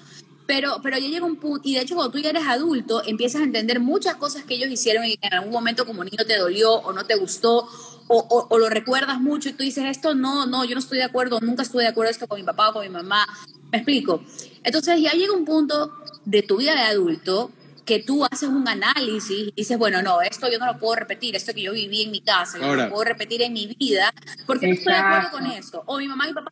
Pero, 0.45 0.79
pero 0.83 0.97
ya 0.97 1.07
llega 1.07 1.25
un 1.25 1.37
punto, 1.37 1.61
y 1.67 1.73
de 1.75 1.81
hecho 1.81 1.95
cuando 1.95 2.11
tú 2.11 2.19
ya 2.19 2.29
eres 2.29 2.43
adulto, 2.45 3.01
empiezas 3.05 3.41
a 3.41 3.45
entender 3.45 3.79
muchas 3.79 4.15
cosas 4.17 4.43
que 4.43 4.55
ellos 4.55 4.69
hicieron 4.69 5.05
y 5.05 5.17
en 5.21 5.33
algún 5.33 5.51
momento 5.51 5.85
como 5.85 6.03
niño 6.03 6.25
te 6.27 6.37
dolió 6.37 6.73
o 6.73 6.91
no 6.93 7.05
te 7.05 7.15
gustó, 7.15 7.59
o, 8.07 8.17
o- 8.17 8.47
o 8.49 8.57
lo 8.59 8.69
recuerdas 8.69 9.19
mucho 9.21 9.49
y 9.49 9.53
tú 9.53 9.63
dices, 9.63 9.85
esto 9.85 10.13
no, 10.15 10.45
no, 10.45 10.65
yo 10.65 10.75
no 10.75 10.79
estoy 10.79 10.97
de 10.97 11.05
acuerdo, 11.05 11.39
nunca 11.41 11.63
estuve 11.63 11.83
de 11.83 11.89
acuerdo 11.89 12.11
esto 12.11 12.27
con 12.27 12.39
mi 12.39 12.45
papá 12.45 12.69
o 12.69 12.73
con 12.73 12.83
mi 12.83 12.89
mamá. 12.89 13.25
Me 13.71 13.77
explico. 13.79 14.21
Entonces 14.63 14.99
ya 15.01 15.11
llega 15.13 15.33
un 15.33 15.45
punto 15.45 15.91
de 16.25 16.43
tu 16.43 16.57
vida 16.57 16.75
de 16.75 16.81
adulto 16.81 17.49
que 17.85 17.99
tú 17.99 18.25
haces 18.25 18.49
un 18.49 18.67
análisis 18.67 19.47
y 19.49 19.53
dices, 19.55 19.77
bueno, 19.77 20.01
no, 20.01 20.21
esto 20.21 20.49
yo 20.51 20.57
no 20.59 20.65
lo 20.65 20.77
puedo 20.77 20.95
repetir, 20.95 21.35
esto 21.35 21.53
que 21.53 21.61
yo 21.63 21.73
viví 21.73 22.03
en 22.03 22.11
mi 22.11 22.21
casa, 22.21 22.57
yo 22.57 22.67
no 22.67 22.75
lo 22.75 22.89
puedo 22.89 23.03
repetir 23.03 23.41
en 23.41 23.53
mi 23.53 23.67
vida, 23.79 24.13
porque 24.45 24.67
no 24.67 24.73
estoy 24.73 24.93
de 24.93 24.99
acuerdo 24.99 25.31
con 25.31 25.45
esto. 25.47 25.83
O 25.85 25.97
mi 25.97 26.07
mamá 26.07 26.25
y 26.25 26.27
mi 26.29 26.33
papá 26.33 26.51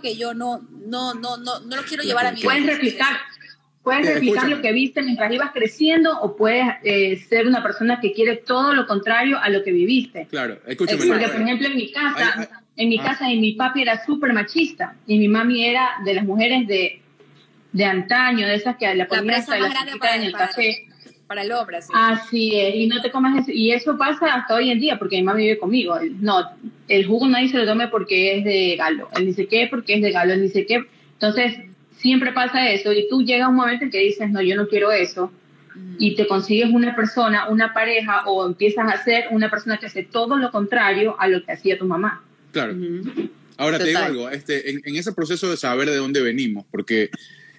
que 0.00 0.16
yo 0.16 0.32
no, 0.32 0.66
no, 0.86 1.12
no, 1.14 1.36
no, 1.36 1.60
no 1.60 1.76
lo 1.76 1.82
quiero 1.82 2.02
llevar 2.02 2.26
a 2.26 2.32
mi 2.32 2.40
Puedes 2.40 2.62
vida. 2.62 2.72
replicar. 2.72 3.16
puedes 3.82 4.06
Sí, 4.06 4.12
replicar 4.14 4.36
escúchame. 4.36 4.56
lo 4.56 4.62
que 4.62 4.72
viste 4.72 5.02
mientras 5.02 5.30
ibas 5.32 5.50
creciendo 5.52 6.18
o 6.20 6.34
puedes 6.34 6.64
eh, 6.82 7.22
ser 7.28 7.46
una 7.46 7.62
persona 7.62 8.00
que 8.00 8.12
quiere 8.14 8.36
todo 8.38 8.72
lo 8.74 8.86
contrario 8.86 9.38
a 9.38 9.50
lo 9.50 9.62
que 9.62 9.70
viviste. 9.72 10.26
Claro, 10.30 10.58
escúchame. 10.66 11.04
Porque, 11.06 11.28
por 11.28 11.42
ejemplo, 11.42 11.68
en 11.68 11.76
mi 11.76 11.92
casa, 11.92 12.32
Ay, 12.36 12.46
ay, 12.50 12.56
en 12.76 12.88
mi 12.88 12.98
ah. 13.00 13.02
casa, 13.04 13.30
y 13.30 13.38
mi 13.38 13.52
papi 13.52 13.82
era 13.82 14.02
súper 14.06 14.32
machista 14.32 14.96
y 15.06 15.18
mi 15.18 15.28
mami 15.28 15.66
era 15.66 15.90
de 16.06 16.14
las 16.14 16.24
mujeres 16.24 16.66
de, 16.66 17.01
de 17.72 17.84
antaño, 17.84 18.46
de 18.46 18.54
esas 18.54 18.76
que 18.76 18.94
La 18.94 19.08
ponían 19.08 19.30
hasta 19.34 19.58
la 19.58 19.68
para, 19.98 20.16
en 20.16 20.22
el 20.24 20.32
para- 20.32 20.48
café. 20.48 20.86
para 21.26 21.42
el 21.42 21.52
hombre, 21.52 21.78
así. 21.78 21.92
Así 21.94 22.60
es, 22.60 22.74
y 22.74 22.86
no 22.86 23.00
te 23.00 23.10
comas 23.10 23.40
eso. 23.42 23.50
Y 23.52 23.72
eso 23.72 23.96
pasa 23.96 24.34
hasta 24.34 24.54
hoy 24.54 24.70
en 24.70 24.78
día, 24.80 24.98
porque 24.98 25.16
mi 25.16 25.22
mamá 25.22 25.38
vive 25.38 25.58
conmigo. 25.58 25.98
No, 26.20 26.50
el 26.88 27.06
jugo 27.06 27.26
nadie 27.28 27.48
se 27.48 27.56
lo 27.58 27.64
tome 27.66 27.88
porque 27.88 28.36
es 28.38 28.44
de 28.44 28.76
galo. 28.76 29.08
Él 29.16 29.26
dice 29.26 29.46
qué, 29.46 29.66
porque 29.70 29.94
es 29.94 30.02
de 30.02 30.10
galo. 30.12 30.34
Él 30.34 30.42
dice 30.42 30.66
qué. 30.66 30.84
Entonces, 31.14 31.54
siempre 31.96 32.32
pasa 32.32 32.68
eso. 32.70 32.92
Y 32.92 33.08
tú 33.08 33.22
llegas 33.22 33.46
a 33.46 33.48
un 33.48 33.56
momento 33.56 33.84
en 33.84 33.90
que 33.90 33.98
dices, 34.00 34.28
no, 34.30 34.42
yo 34.42 34.56
no 34.56 34.68
quiero 34.68 34.92
eso. 34.92 35.32
Mm. 35.74 35.94
Y 35.98 36.14
te 36.16 36.26
consigues 36.26 36.68
una 36.70 36.94
persona, 36.94 37.48
una 37.48 37.72
pareja, 37.72 38.24
o 38.26 38.46
empiezas 38.46 38.92
a 38.92 39.02
ser 39.02 39.24
una 39.30 39.48
persona 39.48 39.78
que 39.78 39.86
hace 39.86 40.02
todo 40.02 40.36
lo 40.36 40.50
contrario 40.50 41.16
a 41.18 41.28
lo 41.28 41.42
que 41.42 41.52
hacía 41.52 41.78
tu 41.78 41.86
mamá. 41.86 42.22
Claro. 42.50 42.74
Ahora 43.56 43.78
te 43.78 43.84
digo 43.84 44.00
algo, 44.00 44.28
este, 44.28 44.70
en, 44.70 44.82
en 44.84 44.96
ese 44.96 45.12
proceso 45.12 45.48
de 45.48 45.56
saber 45.56 45.88
de 45.88 45.96
dónde 45.96 46.20
venimos, 46.20 46.66
porque 46.70 47.08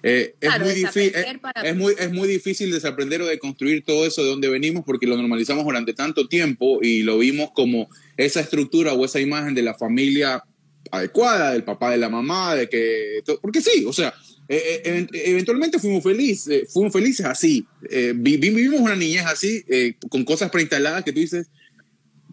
eh, 0.06 0.34
es, 0.38 0.48
Claro, 0.50 0.64
muy 0.66 0.74
difícil, 0.74 1.02
desaprender 1.12 1.40
para- 1.40 1.62
es, 1.62 1.76
muy, 1.76 1.94
es 1.98 2.12
muy 2.12 2.28
difícil 2.28 2.70
desaprender 2.70 3.22
o 3.22 3.26
de 3.26 3.38
construir 3.38 3.82
todo 3.84 4.04
eso 4.06 4.22
de 4.22 4.28
dónde 4.28 4.48
venimos 4.48 4.84
porque 4.84 5.06
lo 5.06 5.16
normalizamos 5.16 5.64
durante 5.64 5.94
tanto 5.94 6.28
tiempo 6.28 6.80
y 6.82 7.02
lo 7.02 7.16
vimos 7.18 7.50
como 7.54 7.88
esa 8.18 8.40
estructura 8.40 8.92
o 8.92 9.04
esa 9.04 9.18
imagen 9.20 9.54
de 9.54 9.62
la 9.62 9.72
familia 9.74 10.44
adecuada, 10.90 11.52
del 11.52 11.64
papá, 11.64 11.90
de 11.90 11.96
la 11.96 12.10
mamá, 12.10 12.54
de 12.54 12.68
que... 12.68 13.20
Porque 13.40 13.62
sí, 13.62 13.84
o 13.86 13.92
sea, 13.94 14.12
eh, 14.48 14.62
eh, 14.62 14.82
event- 14.84 15.10
eventualmente 15.14 15.78
fuimos 15.78 16.02
felices, 16.04 16.48
eh, 16.48 16.66
fuimos 16.70 16.92
felices 16.92 17.24
así, 17.24 17.66
Eh, 17.90 18.12
vi- 18.14 18.36
vi- 18.36 18.50
vivimos 18.50 18.80
una 18.80 18.94
niñez 18.96 19.24
así, 19.24 19.64
eh, 19.68 19.94
con 20.10 20.22
cosas 20.24 20.50
preinstaladas 20.50 21.02
que 21.02 21.12
tú 21.12 21.20
dices, 21.20 21.46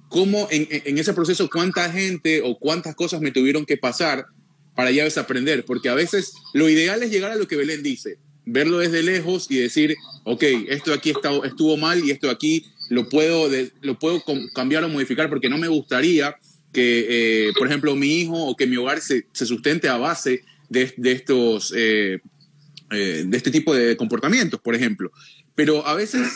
cómo 0.10 0.48
en- 0.52 0.68
en 0.70 0.98
ese 0.98 1.14
proceso 1.14 1.50
cuánta 1.50 1.90
gente 1.90 2.42
o 2.44 2.60
cuántas 2.60 2.96
cosas 2.96 3.22
me 3.22 3.32
tuvieron 3.32 3.66
que 3.66 3.78
pasar 3.78 4.26
para 4.76 4.92
ya 4.92 5.04
desaprender, 5.04 5.66
porque 5.66 5.90
a 5.90 5.94
veces 5.94 6.34
lo 6.54 6.70
ideal 6.70 7.04
es 7.04 7.12
llegar 7.12 7.32
a 7.32 7.36
lo 7.36 7.48
que 7.48 7.56
Belén 7.56 7.84
dice, 7.84 8.18
verlo 8.46 8.80
desde 8.80 9.04
lejos 9.04 9.48
y 9.50 9.58
decir, 9.58 9.96
ok, 10.24 10.44
esto 10.70 10.94
aquí 10.94 11.12
está, 11.12 11.32
estuvo 11.46 11.78
mal 11.78 12.04
y 12.04 12.12
esto 12.12 12.30
aquí 12.30 12.66
lo 12.90 13.10
puedo, 13.10 13.50
lo 13.82 14.00
puedo 14.00 14.24
cambiar 14.54 14.84
o 14.84 14.90
modificar 14.90 15.30
porque 15.30 15.50
no 15.50 15.58
me 15.58 15.68
gustaría 15.68 16.36
que, 16.74 17.48
eh, 17.50 17.52
por 17.58 17.68
ejemplo, 17.68 17.96
mi 17.96 18.22
hijo 18.22 18.46
o 18.46 18.56
que 18.56 18.68
mi 18.68 18.78
hogar 18.78 19.02
se, 19.02 19.26
se 19.34 19.46
sustente 19.46 19.90
a 19.90 19.98
base 19.98 20.44
de, 20.70 20.94
de 20.98 21.12
estos... 21.12 21.74
eh, 21.76 22.20
eh, 22.94 23.24
de 23.26 23.38
este 23.38 23.52
tipo 23.52 23.74
de 23.74 23.96
comportamientos, 23.96 24.60
por 24.60 24.76
ejemplo. 24.76 25.14
Pero 25.56 25.88
a 25.88 25.96
veces 25.96 26.28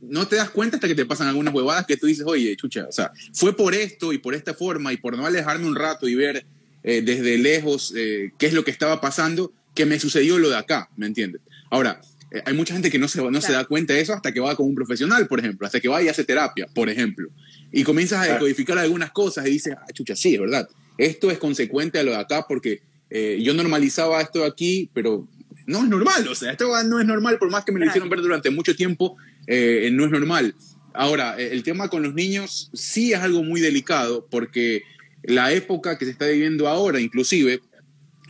no 0.00 0.28
te 0.28 0.36
das 0.36 0.50
cuenta 0.50 0.76
hasta 0.76 0.86
que 0.86 0.94
te 0.94 1.04
pasan 1.04 1.26
algunas 1.26 1.52
huevadas 1.52 1.84
que 1.84 1.96
tú 1.96 2.06
dices, 2.06 2.24
oye, 2.28 2.54
chucha, 2.54 2.86
o 2.88 2.92
sea, 2.92 3.10
fue 3.32 3.56
por 3.56 3.74
esto 3.74 4.12
y 4.12 4.18
por 4.18 4.36
esta 4.36 4.54
forma 4.54 4.92
y 4.92 4.98
por 4.98 5.16
no 5.16 5.26
alejarme 5.26 5.66
un 5.66 5.74
rato 5.74 6.06
y 6.06 6.14
ver 6.14 6.46
eh, 6.82 7.02
desde 7.02 7.38
lejos 7.38 7.92
eh, 7.96 8.30
qué 8.38 8.46
es 8.46 8.52
lo 8.52 8.64
que 8.64 8.70
estaba 8.70 9.00
pasando, 9.00 9.52
que 9.74 9.86
me 9.86 9.98
sucedió 10.00 10.38
lo 10.38 10.48
de 10.50 10.56
acá, 10.56 10.88
¿me 10.96 11.06
entiendes? 11.06 11.40
Ahora, 11.70 12.00
eh, 12.32 12.42
hay 12.44 12.54
mucha 12.54 12.72
gente 12.74 12.90
que 12.90 12.98
no, 12.98 13.08
se, 13.08 13.18
no 13.22 13.40
se 13.40 13.48
Claro. 13.48 13.62
da 13.62 13.64
cuenta 13.66 13.94
de 13.94 14.00
eso 14.00 14.12
hasta 14.14 14.32
que 14.32 14.40
va 14.40 14.54
con 14.56 14.66
un 14.66 14.74
profesional, 14.74 15.26
por 15.28 15.38
ejemplo, 15.40 15.66
hasta 15.66 15.80
que 15.80 15.88
va 15.88 16.02
y 16.02 16.08
hace 16.08 16.24
terapia, 16.24 16.66
por 16.74 16.88
ejemplo. 16.88 17.28
Y 17.72 17.82
comienzas 17.84 18.18
a 18.20 18.22
Claro. 18.24 18.34
decodificar 18.34 18.78
algunas 18.78 19.10
cosas 19.12 19.46
y 19.46 19.50
dices, 19.50 19.74
ah, 19.78 19.86
chucha, 19.92 20.16
sí, 20.16 20.34
es 20.34 20.40
verdad. 20.40 20.68
Esto 20.98 21.30
es 21.30 21.38
consecuente 21.38 21.98
a 21.98 22.02
lo 22.02 22.10
de 22.12 22.18
acá 22.18 22.44
porque 22.48 22.82
eh, 23.10 23.40
yo 23.42 23.54
normalizaba 23.54 24.20
esto 24.20 24.40
de 24.40 24.46
aquí, 24.46 24.90
pero 24.94 25.26
no 25.66 25.82
es 25.82 25.88
normal. 25.88 26.26
O 26.28 26.34
sea, 26.34 26.52
esto 26.52 26.68
no 26.84 27.00
es 27.00 27.06
normal, 27.06 27.38
por 27.38 27.50
más 27.50 27.64
que 27.64 27.72
me 27.72 27.78
lo 27.78 27.84
Claro. 27.84 27.90
hicieron 27.92 28.08
ver 28.10 28.20
durante 28.20 28.50
mucho 28.50 28.74
tiempo, 28.76 29.16
eh, 29.46 29.88
no 29.92 30.04
es 30.04 30.10
normal. 30.10 30.54
Ahora, 30.92 31.40
eh, 31.40 31.50
el 31.52 31.62
tema 31.62 31.88
con 31.88 32.02
los 32.02 32.14
niños 32.14 32.70
sí 32.72 33.12
es 33.12 33.18
algo 33.20 33.42
muy 33.44 33.60
delicado 33.60 34.26
porque 34.30 34.82
la 35.22 35.52
época 35.52 35.98
que 35.98 36.04
se 36.04 36.10
está 36.12 36.26
viviendo 36.26 36.68
ahora, 36.68 37.00
inclusive, 37.00 37.60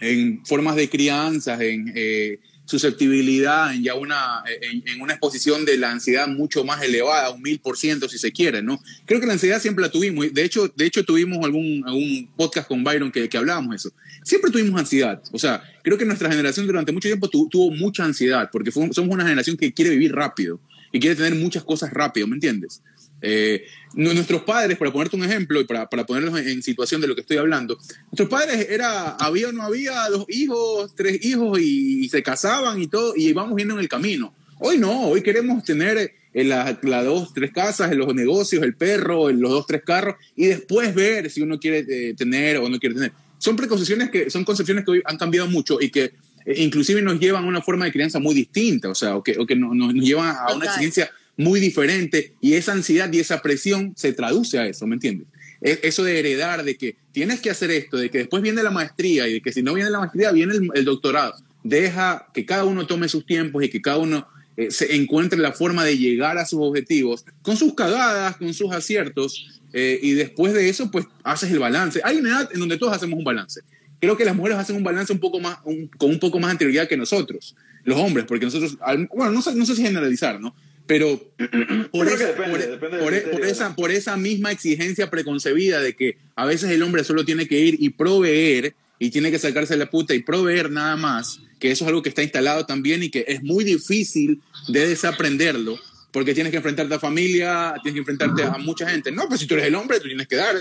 en 0.01 0.45
formas 0.47 0.77
de 0.77 0.89
crianzas, 0.89 1.61
en 1.61 1.93
eh, 1.95 2.39
susceptibilidad, 2.65 3.75
en 3.75 3.83
ya 3.83 3.95
una, 3.95 4.43
en, 4.63 5.01
una 5.03 5.13
exposición 5.15 5.65
de 5.65 5.77
la 5.77 5.91
ansiedad 5.91 6.29
mucho 6.29 6.65
más 6.65 6.83
elevada, 6.83 7.31
un 7.31 7.43
mil 7.43 7.59
por 7.61 7.77
ciento 7.77 8.09
si 8.09 8.17
se 8.17 8.33
quiere, 8.33 8.63
¿no? 8.63 8.81
Creo 9.07 9.21
que 9.21 9.27
la 9.27 9.35
ansiedad 9.35 9.61
siempre 9.61 9.83
la 9.83 9.91
tuvimos. 9.91 10.33
De 10.33 10.45
hecho, 10.45 10.69
de 10.69 10.87
hecho 10.87 11.05
tuvimos 11.05 11.45
algún, 11.45 11.83
algún 11.85 12.31
podcast 12.37 12.69
con 12.69 12.83
Byron 12.85 13.11
que, 13.13 13.29
que 13.29 13.37
hablábamos 13.37 13.75
eso. 13.75 13.93
Siempre 14.25 14.51
tuvimos 14.51 14.79
ansiedad. 14.79 15.21
O 15.33 15.39
sea, 15.39 15.63
creo 15.83 15.99
que 15.99 16.05
nuestra 16.05 16.31
generación 16.31 16.67
durante 16.67 16.93
mucho 16.93 17.09
tiempo 17.09 17.29
tu- 17.29 17.49
tuvo 17.49 17.71
mucha 17.73 18.05
ansiedad 18.05 18.49
porque 18.53 18.71
somos 18.71 18.97
una 18.97 19.25
generación 19.25 19.57
que 19.57 19.73
quiere 19.73 19.91
vivir 19.91 20.13
rápido 20.15 20.61
y 20.93 21.01
quiere 21.01 21.17
tener 21.17 21.35
muchas 21.35 21.65
cosas 21.65 21.93
rápido, 21.93 22.27
¿me 22.27 22.35
entiendes? 22.35 22.83
Eh, 23.23 23.65
nu- 23.95 24.15
nuestros 24.15 24.43
padres, 24.43 24.79
para 24.79 24.91
ponerte 24.91 25.17
un 25.17 25.25
ejemplo 25.25 25.61
y 25.61 25.65
para, 25.65 25.89
para 25.89 26.07
ponerlos 26.07 26.39
en, 26.41 26.49
en 26.49 26.63
situación 26.63 27.01
de 27.01 27.07
lo 27.07 27.15
que 27.15 27.21
estoy 27.21 27.37
hablando, 27.37 27.79
nuestros 28.11 28.29
padres 28.29 28.69
era, 28.71 29.11
había 29.11 29.49
o 29.49 29.53
no 29.53 29.63
había 29.63 30.09
dos 30.09 30.25
hijos, 30.29 30.95
tres 30.95 31.25
hijos 31.25 31.59
y, 31.61 32.05
y 32.05 32.09
se 32.09 32.23
casaban 32.23 32.81
y 32.81 32.87
todo, 32.87 33.15
y 33.17 33.29
íbamos 33.29 33.55
viendo 33.55 33.75
en 33.75 33.81
el 33.81 33.89
camino. 33.89 34.35
Hoy 34.59 34.79
no, 34.79 35.09
hoy 35.09 35.23
queremos 35.23 35.65
tener 35.65 36.13
eh, 36.33 36.45
las 36.45 36.77
la 36.83 37.03
dos, 37.03 37.33
tres 37.35 37.51
casas, 37.51 37.95
los 37.95 38.15
negocios, 38.15 38.63
el 38.63 38.75
perro, 38.75 39.31
los 39.31 39.51
dos, 39.51 39.67
tres 39.67 39.83
carros, 39.85 40.17
y 40.37 40.47
después 40.47 40.95
ver 40.95 41.31
si 41.31 41.43
uno 41.43 41.59
quiere 41.59 41.85
eh, 41.89 42.15
tener 42.15 42.59
o 42.59 42.69
no 42.69 42.79
quiere 42.79 42.95
tener. 42.95 43.13
Son 43.39 43.57
preconcepciones 43.57 44.11
que, 44.11 44.29
son 44.31 44.45
concepciones 44.45 44.85
que 44.85 44.91
hoy 44.91 45.03
han 45.05 45.17
cambiado 45.17 45.49
mucho 45.49 45.79
y 45.81 45.89
que 45.91 46.13
eh, 46.45 46.55
inclusive 46.59 47.01
nos 47.01 47.19
llevan 47.19 47.45
a 47.45 47.49
una 47.49 47.63
forma 47.63 47.87
de 47.87 47.93
crianza 47.93 48.19
muy 48.19 48.35
distinta, 48.35 48.91
o 48.91 48.95
sea, 48.95 49.17
o 49.17 49.23
que, 49.23 49.39
o 49.39 49.47
que 49.47 49.57
nos, 49.57 49.75
nos 49.75 49.95
llevan 49.95 50.37
a 50.37 50.55
una 50.55 50.67
exigencia 50.67 51.11
muy 51.41 51.59
diferente 51.61 52.35
y 52.41 52.55
esa 52.55 52.73
ansiedad 52.73 53.13
y 53.13 53.19
esa 53.21 53.41
presión 53.43 53.93
se 53.97 54.13
traduce 54.13 54.59
a 54.59 54.67
eso, 54.67 54.87
¿me 54.87 54.95
entiendes? 54.95 55.27
Es- 55.61 55.81
Eso 55.83 56.05
de 56.05 56.19
heredar, 56.19 56.65
de 56.65 56.77
que 56.77 56.97
tienes 57.13 57.41
que 57.41 57.51
hacer 57.51 57.71
esto, 57.71 57.97
de 57.97 58.11
que 58.11 58.19
después 58.19 58.43
viene 58.43 58.63
la 58.63 58.71
maestría 58.71 59.27
y 59.29 59.35
de 59.35 59.41
que 59.41 59.53
si 59.53 59.63
no 59.63 59.75
viene 59.75 59.91
la 59.91 59.99
maestría, 60.01 60.33
viene 60.33 60.55
el, 60.55 60.69
el 60.75 60.85
doctorado. 60.85 61.35
Deja 61.63 62.27
que 62.33 62.45
cada 62.47 62.65
uno 62.65 62.87
tome 62.87 63.09
sus 63.09 63.27
tiempos 63.27 63.63
y 63.65 63.69
que 63.69 63.81
cada 63.83 63.99
uno 63.99 64.27
eh, 64.57 64.71
se 64.71 64.95
encuentre 64.97 65.39
la 65.39 65.53
forma 65.53 65.85
de 65.85 65.97
llegar 65.99 66.39
a 66.39 66.47
sus 66.47 66.61
objetivos, 66.63 67.25
con 67.43 67.57
sus 67.57 67.75
cagadas, 67.75 68.37
con 68.37 68.53
sus 68.55 68.73
aciertos, 68.73 69.61
eh, 69.73 69.99
y 70.03 70.13
después 70.13 70.53
de 70.55 70.69
eso, 70.69 70.91
pues 70.91 71.07
haces 71.25 71.51
el 71.51 71.59
balance. 71.59 72.01
Hay 72.05 72.17
una 72.17 72.31
edad 72.31 72.51
en 72.53 72.61
donde 72.61 72.77
todos 72.79 72.93
hacemos 72.95 73.19
un 73.19 73.25
balance. 73.25 73.61
Creo 74.01 74.17
que 74.17 74.25
las 74.25 74.35
mujeres 74.35 74.59
hacen 74.59 74.77
un 74.77 74.83
balance 74.83 75.13
un 75.13 75.21
poco 75.21 75.39
más, 75.41 75.59
un- 75.65 75.87
con 75.89 76.11
un 76.11 76.19
poco 76.19 76.39
más 76.41 76.51
anterioridad 76.51 76.89
que 76.89 76.97
nosotros, 76.97 77.55
los 77.85 77.99
hombres, 77.99 78.25
porque 78.27 78.47
nosotros, 78.47 78.77
bueno, 79.15 79.31
no 79.33 79.43
sé, 79.43 79.55
no 79.55 79.65
sé 79.67 79.77
si 79.77 79.83
generalizar, 79.83 80.41
¿no? 80.41 80.55
Pero 80.91 81.23
por, 81.93 82.09
esa, 82.09 82.27
depende, 82.27 82.51
por- 82.51 82.59
depende 82.59 82.99
por- 82.99 83.09
criterio, 83.13 83.31
por 83.31 83.41
¿no? 83.43 83.47
esa, 83.47 83.77
por 83.77 83.91
esa 83.93 84.17
misma 84.17 84.51
exigencia 84.51 85.09
preconcebida 85.09 85.81
de 85.81 85.95
que 85.95 86.17
a 86.35 86.45
veces 86.45 86.69
el 86.73 86.83
hombre 86.83 87.05
solo 87.05 87.25
tiene 87.25 87.47
que 87.47 87.61
ir 87.61 87.77
y 87.79 87.91
proveer 87.91 88.75
y 88.99 89.11
tiene 89.11 89.31
que 89.31 89.39
sacarse 89.39 89.77
la 89.77 89.89
puta 89.89 90.17
y 90.17 90.23
proveer 90.25 90.69
nada 90.69 90.97
más, 90.97 91.39
que 91.61 91.71
eso 91.71 91.85
es 91.85 91.89
algo 91.89 92.03
que 92.03 92.09
está 92.09 92.25
instalado 92.25 92.67
también 92.67 93.05
y 93.05 93.09
que 93.09 93.25
es 93.29 93.41
muy 93.41 93.63
difícil 93.63 94.41
de 94.67 94.89
desaprenderlo, 94.89 95.79
porque 96.11 96.35
tienes 96.35 96.51
que 96.51 96.57
enfrentarte 96.57 96.93
a 96.93 96.99
familia, 96.99 97.73
tienes 97.85 97.95
que 97.95 98.01
enfrentarte 98.01 98.43
a 98.43 98.59
mucha 98.59 98.91
gente. 98.91 99.13
No, 99.13 99.29
pues 99.29 99.39
si 99.39 99.47
tú 99.47 99.55
eres 99.55 99.67
el 99.69 99.77
hombre, 99.77 100.01
tú 100.01 100.09
tienes 100.09 100.27
que 100.27 100.35
dar. 100.37 100.57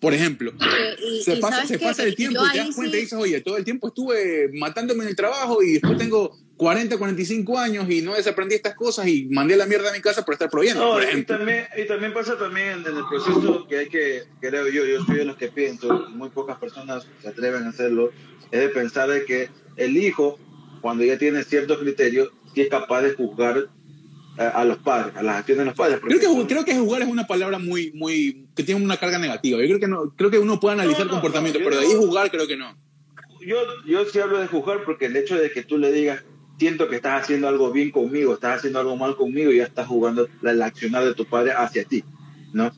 Por 0.00 0.14
ejemplo, 0.14 0.52
Y- 1.02 1.22
se 1.22 1.34
y 1.34 1.40
pasa, 1.40 1.56
¿sabes 1.56 1.68
se 1.68 1.78
pasa 1.78 2.02
el 2.04 2.14
tiempo 2.14 2.40
y 2.46 2.52
te 2.52 2.58
das 2.58 2.74
cuenta 2.74 2.96
y 2.96 3.00
dices, 3.00 3.18
oye, 3.18 3.40
todo 3.42 3.56
el 3.58 3.64
tiempo 3.64 3.88
estuve 3.88 4.50
matándome 4.54 5.04
en 5.04 5.10
el 5.10 5.16
trabajo 5.16 5.62
y 5.62 5.72
después 5.72 5.98
tengo 5.98 6.38
40, 6.56 6.98
45 6.98 7.58
años 7.58 7.88
y 7.88 8.02
no 8.02 8.14
desaprendí 8.14 8.54
estas 8.54 8.74
cosas 8.74 9.06
y 9.08 9.26
mandé 9.26 9.56
la 9.56 9.66
mierda 9.66 9.90
a 9.90 9.92
mi 9.92 10.00
casa 10.00 10.24
por 10.24 10.34
estar 10.34 10.50
proveyendo, 10.50 10.84
No, 10.84 10.92
por 10.92 11.02
y 11.02 11.22
también, 11.24 11.66
y 11.76 11.86
también 11.86 12.12
pasa 12.12 12.36
también 12.38 12.84
en 12.86 12.96
el 12.96 13.04
proceso 13.08 13.66
que 13.66 13.78
hay 13.78 13.88
que, 13.88 14.24
creo 14.40 14.68
yo, 14.68 14.84
yo 14.84 15.04
soy 15.04 15.16
de 15.16 15.24
los 15.24 15.36
que 15.36 15.48
pienso, 15.48 16.08
muy 16.10 16.28
pocas 16.30 16.58
personas 16.58 17.06
se 17.22 17.28
atreven 17.28 17.64
a 17.64 17.70
hacerlo, 17.70 18.10
es 18.50 18.60
de 18.60 18.68
pensar 18.70 19.08
de 19.08 19.24
que 19.24 19.48
el 19.76 19.96
hijo, 19.96 20.38
cuando 20.82 21.04
ya 21.04 21.16
tiene 21.18 21.44
ciertos 21.44 21.78
criterios, 21.78 22.30
sí 22.54 22.62
es 22.62 22.68
capaz 22.68 23.02
de 23.02 23.14
juzgar 23.14 23.68
a, 24.38 24.48
a 24.48 24.64
los 24.64 24.78
padres, 24.78 25.16
a 25.16 25.22
las 25.22 25.36
acciones 25.38 25.58
de 25.60 25.64
los 25.66 25.74
padres. 25.74 26.00
Creo 26.00 26.18
que, 26.20 26.26
son- 26.26 26.46
creo 26.46 26.64
que 26.64 26.74
jugar 26.78 27.02
es 27.02 27.08
una 27.08 27.26
palabra 27.26 27.58
muy, 27.58 27.92
muy, 27.92 28.46
que 28.54 28.62
tiene 28.62 28.82
una 28.82 28.96
carga 28.96 29.18
negativa. 29.18 29.58
Yo 29.60 29.66
creo 29.66 29.80
que 29.80 29.88
no, 29.88 30.14
creo 30.16 30.30
que 30.30 30.38
uno 30.38 30.58
puede 30.60 30.74
analizar 30.74 31.00
No, 31.06 31.06
no, 31.06 31.10
comportamiento, 31.12 31.58
no, 31.58 31.64
pero 31.64 31.80
de 31.80 31.86
ahí 31.86 31.92
jugar 31.94 32.30
creo 32.30 32.46
que 32.46 32.56
no. 32.56 32.76
yo, 33.46 33.56
yo 33.86 34.04
sí 34.06 34.18
hablo 34.18 34.38
de 34.38 34.46
juzgar 34.46 34.84
porque 34.84 35.06
el 35.06 35.16
hecho 35.16 35.36
de 35.36 35.50
que 35.50 35.62
tú 35.62 35.78
le 35.78 35.92
digas, 35.92 36.22
siento 36.58 36.88
que 36.88 36.96
estás 36.96 37.22
haciendo 37.22 37.48
algo 37.48 37.72
bien 37.72 37.90
conmigo, 37.90 38.34
estás 38.34 38.58
haciendo 38.58 38.78
algo 38.80 38.96
mal 38.96 39.16
conmigo, 39.16 39.50
ya 39.52 39.64
estás 39.64 39.86
jugando 39.86 40.28
la, 40.42 40.52
la 40.52 40.66
accionar 40.66 41.04
de 41.04 41.14
tu 41.14 41.24
padre 41.24 41.52
hacia 41.52 41.84
ti, 41.84 42.04
¿no? 42.52 42.70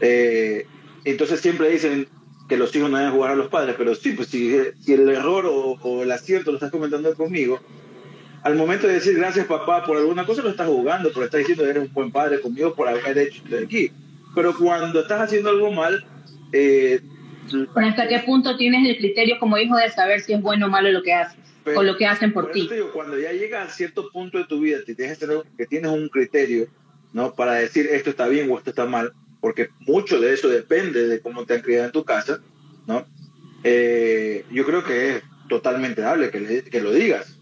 Eh, 0.00 0.66
entonces 1.04 1.40
siempre 1.40 1.70
dicen 1.70 2.08
que 2.48 2.56
los 2.56 2.74
hijos 2.74 2.90
no 2.90 2.96
deben 2.96 3.12
jugar 3.12 3.32
a 3.32 3.36
los 3.36 3.48
padres, 3.48 3.74
pero 3.76 3.94
sí, 3.94 4.12
pues 4.12 4.28
si, 4.28 4.56
si 4.80 4.94
el 4.94 5.08
error 5.10 5.44
o, 5.46 5.72
o 5.82 6.02
el 6.02 6.10
acierto 6.10 6.50
lo 6.50 6.56
estás 6.56 6.70
comentando 6.70 7.14
conmigo, 7.14 7.60
al 8.42 8.54
momento 8.56 8.86
de 8.86 8.94
decir 8.94 9.16
gracias 9.16 9.46
papá 9.46 9.84
por 9.84 9.96
alguna 9.96 10.24
cosa 10.26 10.42
lo 10.42 10.50
estás 10.50 10.66
jugando, 10.68 11.10
pero 11.12 11.24
estás 11.24 11.38
diciendo 11.40 11.64
eres 11.66 11.82
un 11.88 11.92
buen 11.92 12.10
padre 12.12 12.40
conmigo 12.40 12.74
por 12.74 12.88
haber 12.88 13.16
hecho 13.18 13.42
de 13.48 13.64
aquí. 13.64 13.90
Pero 14.34 14.56
cuando 14.56 15.00
estás 15.00 15.20
haciendo 15.22 15.50
algo 15.50 15.72
mal, 15.72 16.04
eh, 16.52 17.00
Pero 17.50 17.86
hasta 17.86 18.06
qué 18.08 18.18
punto 18.20 18.56
tienes 18.56 18.88
el 18.88 18.96
criterio 18.98 19.36
como 19.40 19.56
hijo 19.58 19.76
de 19.76 19.88
saber 19.90 20.20
si 20.20 20.34
es 20.34 20.42
bueno 20.42 20.66
o 20.66 20.68
malo 20.68 20.90
lo 20.92 21.02
que 21.02 21.14
haces. 21.14 21.38
Pero- 21.64 21.76
con 21.76 21.86
lo 21.86 21.96
que 21.96 22.06
hacen 22.06 22.32
por 22.32 22.50
ti. 22.52 22.68
digo, 22.70 22.92
cuando 22.92 23.18
ya 23.18 23.32
llegas 23.32 23.68
a 23.68 23.70
cierto 23.72 24.10
punto 24.10 24.38
de 24.38 24.44
tu 24.44 24.60
vida, 24.60 24.78
te 24.86 24.94
tienes 24.94 25.18
que, 25.18 25.26
tener- 25.26 25.42
que 25.56 25.66
tienes 25.66 25.90
un 25.90 26.08
criterio, 26.08 26.66
¿no? 27.12 27.34
Para 27.34 27.54
decir 27.54 27.86
esto 27.90 28.10
está 28.10 28.28
bien 28.28 28.50
o 28.50 28.56
esto 28.58 28.70
está 28.70 28.86
mal, 28.86 29.12
porque 29.40 29.68
mucho 29.80 30.20
de 30.20 30.32
eso 30.34 30.48
depende 30.48 31.06
de 31.08 31.20
cómo 31.20 31.44
te 31.44 31.54
han 31.54 31.60
criado 31.62 31.86
en 31.86 31.92
tu 31.92 32.04
casa, 32.04 32.40
¿no? 32.86 33.06
Eh, 33.64 34.44
yo 34.52 34.64
creo 34.64 34.84
que 34.84 35.16
es 35.16 35.22
totalmente 35.48 36.00
dable 36.02 36.30
que, 36.30 36.40
le- 36.40 36.62
que 36.64 36.80
lo 36.80 36.92
digas. 36.92 37.37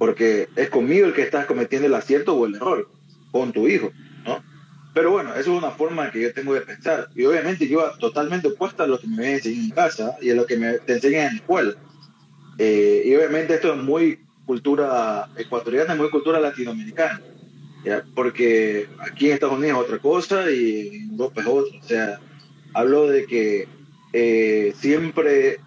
Porque 0.00 0.48
es 0.56 0.70
conmigo 0.70 1.06
el 1.06 1.12
que 1.12 1.20
estás 1.20 1.44
cometiendo 1.44 1.86
el 1.86 1.94
acierto 1.94 2.34
o 2.34 2.46
el 2.46 2.54
error, 2.54 2.88
con 3.32 3.52
tu 3.52 3.68
hijo, 3.68 3.90
¿no? 4.24 4.42
Pero 4.94 5.10
bueno, 5.10 5.30
eso 5.34 5.52
es 5.52 5.58
una 5.62 5.70
forma 5.72 6.10
que 6.10 6.22
yo 6.22 6.32
tengo 6.32 6.54
de 6.54 6.62
pensar. 6.62 7.08
Y 7.14 7.24
obviamente 7.26 7.68
yo 7.68 7.84
totalmente 8.00 8.48
opuesta 8.48 8.84
a 8.84 8.86
lo 8.86 8.98
que 8.98 9.06
me 9.08 9.34
enseñan 9.34 9.64
en 9.66 9.70
casa 9.70 10.16
y 10.22 10.30
a 10.30 10.34
lo 10.34 10.46
que 10.46 10.56
me, 10.56 10.78
te 10.78 10.94
enseñan 10.94 11.26
en 11.26 11.32
la 11.34 11.36
escuela. 11.40 11.74
Eh, 12.58 13.02
y 13.04 13.14
obviamente 13.14 13.54
esto 13.54 13.74
es 13.74 13.76
muy 13.82 14.20
cultura 14.46 15.28
ecuatoriana, 15.36 15.94
muy 15.94 16.08
cultura 16.08 16.40
latinoamericana. 16.40 17.20
¿ya? 17.84 18.02
Porque 18.14 18.88
aquí 19.00 19.26
en 19.26 19.34
Estados 19.34 19.58
Unidos 19.58 19.80
es 19.80 19.84
otra 19.84 19.98
cosa 19.98 20.50
y 20.50 20.88
en 20.88 21.10
Europa 21.10 21.42
es 21.42 21.46
otra. 21.46 21.78
O 21.78 21.82
sea, 21.84 22.20
hablo 22.72 23.06
de 23.06 23.26
que 23.26 23.68
eh, 24.14 24.72
siempre 24.76 25.58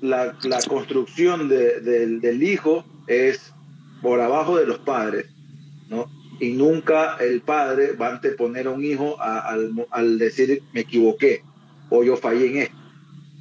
la, 0.00 0.38
la 0.44 0.60
construcción 0.62 1.48
de- 1.48 1.80
del- 1.80 2.20
del 2.20 2.42
hijo 2.44 2.84
es 3.08 3.52
por 4.02 4.20
abajo 4.20 4.56
de 4.58 4.66
los 4.66 4.78
padres, 4.78 5.26
¿no? 5.88 6.06
Y 6.40 6.52
nunca 6.52 7.16
el 7.16 7.40
padre 7.40 7.92
va 7.92 8.08
a 8.08 8.12
anteponer 8.12 8.68
a 8.68 8.70
un 8.70 8.84
hijo 8.84 9.20
a- 9.20 9.40
al, 9.40 9.72
al 9.90 10.18
decir 10.18 10.62
me 10.72 10.80
equivoqué 10.82 11.42
o 11.90 12.04
yo 12.04 12.16
fallé 12.16 12.46
en 12.50 12.56
esto. 12.58 12.76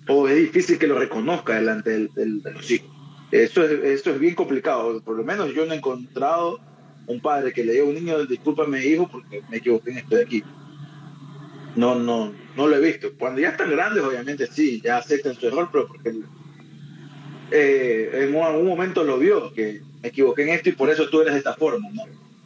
O 0.10 0.28
es 0.28 0.36
difícil 0.38 0.80
que 0.80 0.88
lo 0.88 0.98
reconozca 0.98 1.56
delante 1.56 1.92
del- 1.92 2.14
del- 2.16 2.42
de 2.42 2.54
los 2.54 2.72
hijos. 2.72 2.90
Eso 3.32 3.64
es, 3.64 3.72
eso 3.84 4.12
es 4.12 4.20
bien 4.20 4.36
complicado. 4.36 5.02
Por 5.02 5.18
lo 5.18 5.24
menos 5.24 5.54
yo 5.54 5.66
no 5.66 5.74
he 5.74 5.78
encontrado 5.78 6.60
un 7.08 7.20
padre 7.22 7.52
que 7.54 7.64
le 7.64 7.74
diga 7.74 7.84
a 7.84 7.88
un 7.88 7.94
niño, 7.96 8.26
discúlpame 8.26 8.86
hijo 8.86 9.08
porque 9.12 9.42
me 9.50 9.58
equivoqué 9.58 9.92
en 9.92 9.98
esto 10.00 10.16
de 10.16 10.24
aquí. 10.24 10.44
No, 11.76 11.96
no, 11.96 12.34
no 12.56 12.68
lo 12.68 12.76
he 12.76 12.82
visto. 12.82 13.10
Cuando 13.20 13.40
ya 13.42 13.50
están 13.50 13.70
grandes, 13.70 14.04
obviamente 14.04 14.48
sí, 14.48 14.82
ya 14.84 14.98
aceptan 14.98 15.36
su 15.36 15.48
error, 15.48 15.70
pero 15.72 15.88
porque 15.88 16.14
eh, 17.52 18.28
en 18.30 18.36
algún 18.36 18.68
momento 18.68 19.04
lo 19.04 19.18
vio, 19.18 19.54
que 19.54 19.82
me 20.02 20.10
equivoqué 20.10 20.44
en 20.44 20.50
esto 20.50 20.70
y 20.70 20.74
por 20.74 20.90
eso 20.90 21.10
tú 21.10 21.22
eres 21.22 21.34
de 21.34 21.40
esta 21.40 21.56
forma, 21.56 21.90
¿no? 21.94 22.04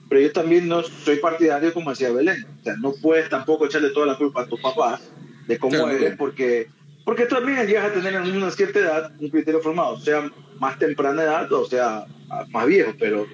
Pero 0.10 0.22
yo 0.22 0.32
también 0.32 0.68
no 0.68 0.84
soy 0.84 1.18
partidario, 1.18 1.74
como 1.74 1.92
decía 1.92 2.12
Belén. 2.12 2.46
O 2.60 2.64
sea, 2.64 2.76
no 2.82 2.94
puedes 3.02 3.30
tampoco 3.30 3.66
echarle 3.66 3.92
toda 3.92 4.08
la 4.08 4.18
culpa 4.18 4.42
a 4.42 4.48
tus 4.48 4.60
papás 4.60 5.10
de 5.48 5.58
cómo 5.58 5.74
Claro. 5.78 5.90
eres, 5.92 6.16
porque, 6.18 6.68
porque 7.06 7.26
tú 7.26 7.36
también 7.36 7.66
llegas 7.66 7.92
a 7.92 7.94
tener 7.94 8.16
en 8.16 8.36
una 8.36 8.52
cierta 8.52 8.80
edad 8.80 9.12
un 9.20 9.30
criterio 9.30 9.62
formado, 9.62 10.00
sea 10.00 10.30
más 10.60 10.78
temprana 10.78 11.24
edad 11.24 11.52
o 11.54 11.66
sea 11.66 12.06
más 12.50 12.68
viejo, 12.68 12.94
pero, 13.00 13.26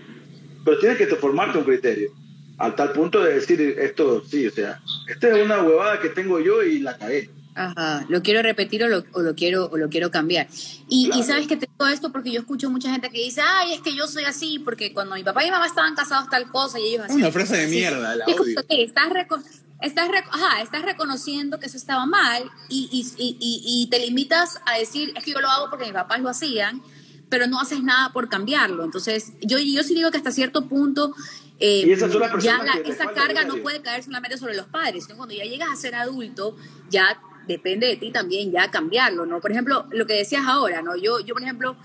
pero 0.64 0.78
tienes 0.80 0.98
que 0.98 1.08
formarte 1.08 1.58
un 1.58 1.64
criterio. 1.64 2.12
Al 2.58 2.74
tal 2.76 2.92
punto 2.92 3.24
de 3.24 3.36
decir 3.36 3.62
esto, 3.80 4.24
sí, 4.26 4.48
o 4.48 4.52
sea, 4.52 4.80
esta 5.08 5.36
es 5.36 5.46
una 5.46 5.62
huevada 5.62 6.00
que 6.00 6.10
tengo 6.10 6.40
yo 6.40 6.64
y 6.64 6.80
la 6.80 6.98
cagué. 6.98 7.30
Ajá, 7.58 8.06
lo 8.08 8.22
quiero 8.22 8.42
repetir 8.44 8.84
o 8.84 8.88
lo, 8.88 9.04
o 9.14 9.22
lo 9.22 9.34
quiero 9.34 9.66
o 9.66 9.78
lo 9.78 9.90
quiero 9.90 10.12
cambiar. 10.12 10.48
Y, 10.88 11.08
Claro. 11.08 11.22
y 11.22 11.24
sabes 11.26 11.48
que 11.48 11.58
te 11.58 11.68
digo 11.68 11.88
esto 11.88 12.12
porque 12.12 12.32
yo 12.32 12.40
escucho 12.42 12.70
mucha 12.70 12.92
gente 12.92 13.10
que 13.10 13.18
dice, 13.24 13.42
ay, 13.44 13.74
es 13.74 13.82
que 13.82 13.96
yo 13.96 14.08
soy 14.08 14.26
así, 14.26 14.60
porque 14.60 14.94
cuando 14.94 15.16
mi 15.16 15.24
papá 15.24 15.42
y 15.42 15.46
mi 15.48 15.52
mamá 15.52 15.66
estaban 15.66 15.96
casados 15.96 16.30
tal 16.30 16.50
cosa 16.52 16.80
y 16.80 16.88
ellos 16.94 17.06
así. 17.06 17.16
una 17.16 17.32
frase 17.32 17.58
de 17.58 17.68
mierda, 17.68 18.16
la 18.16 18.26
odio. 18.26 18.60
estás, 18.70 19.10
reco- 19.10 19.44
estás, 19.82 20.08
reco- 20.10 20.30
ajá, 20.32 20.62
estás 20.62 20.84
reconociendo 20.84 21.60
que 21.60 21.66
eso 21.66 21.78
estaba 21.78 22.06
mal 22.06 22.44
y, 22.70 22.90
y, 22.92 23.38
y, 23.40 23.88
te 23.90 24.00
limitas 24.00 24.60
a 24.68 24.78
decir, 24.78 25.12
es 25.16 25.24
que 25.24 25.32
yo 25.32 25.42
lo 25.42 25.50
hago 25.50 25.70
porque 25.72 25.86
mis 25.86 25.94
papás 25.94 26.22
lo 26.22 26.30
hacían, 26.30 26.84
pero 27.30 27.48
no 27.48 27.60
haces 27.60 27.82
nada 27.82 28.14
por 28.14 28.30
cambiarlo. 28.30 28.84
Entonces, 28.86 29.34
yo, 29.42 29.58
yo 29.58 29.82
sí 29.84 29.96
digo 29.96 30.12
que 30.12 30.18
hasta 30.18 30.32
cierto 30.32 30.68
punto 30.68 31.14
eh, 31.60 31.86
Y 31.88 31.92
esas 31.92 32.12
son 32.12 32.22
las 32.22 32.44
ya 32.44 32.62
la- 32.64 32.74
esa 32.86 33.08
carga 33.14 33.44
no 33.44 33.58
puede 33.64 33.82
caer 33.82 34.04
solamente 34.04 34.38
sobre 34.38 34.56
los 34.56 34.68
padres, 34.68 35.06
sino 35.06 35.18
cuando 35.18 35.34
ya 35.34 35.44
llegas 35.44 35.70
a 35.72 35.76
ser 35.76 35.96
adulto, 35.96 36.56
ya 36.92 37.20
depende 37.48 37.88
de 37.88 37.96
ti 37.96 38.12
también 38.12 38.52
ya 38.52 38.70
cambiarlo, 38.70 39.26
¿no? 39.26 39.40
Por 39.42 39.52
ejemplo, 39.52 39.86
lo 39.92 40.06
que 40.06 40.14
decías 40.14 40.44
ahora, 40.48 40.82
¿no? 40.82 40.96
Yo, 40.96 41.20
yo 41.20 41.34
por 41.34 41.44
ejemplo, 41.44 41.76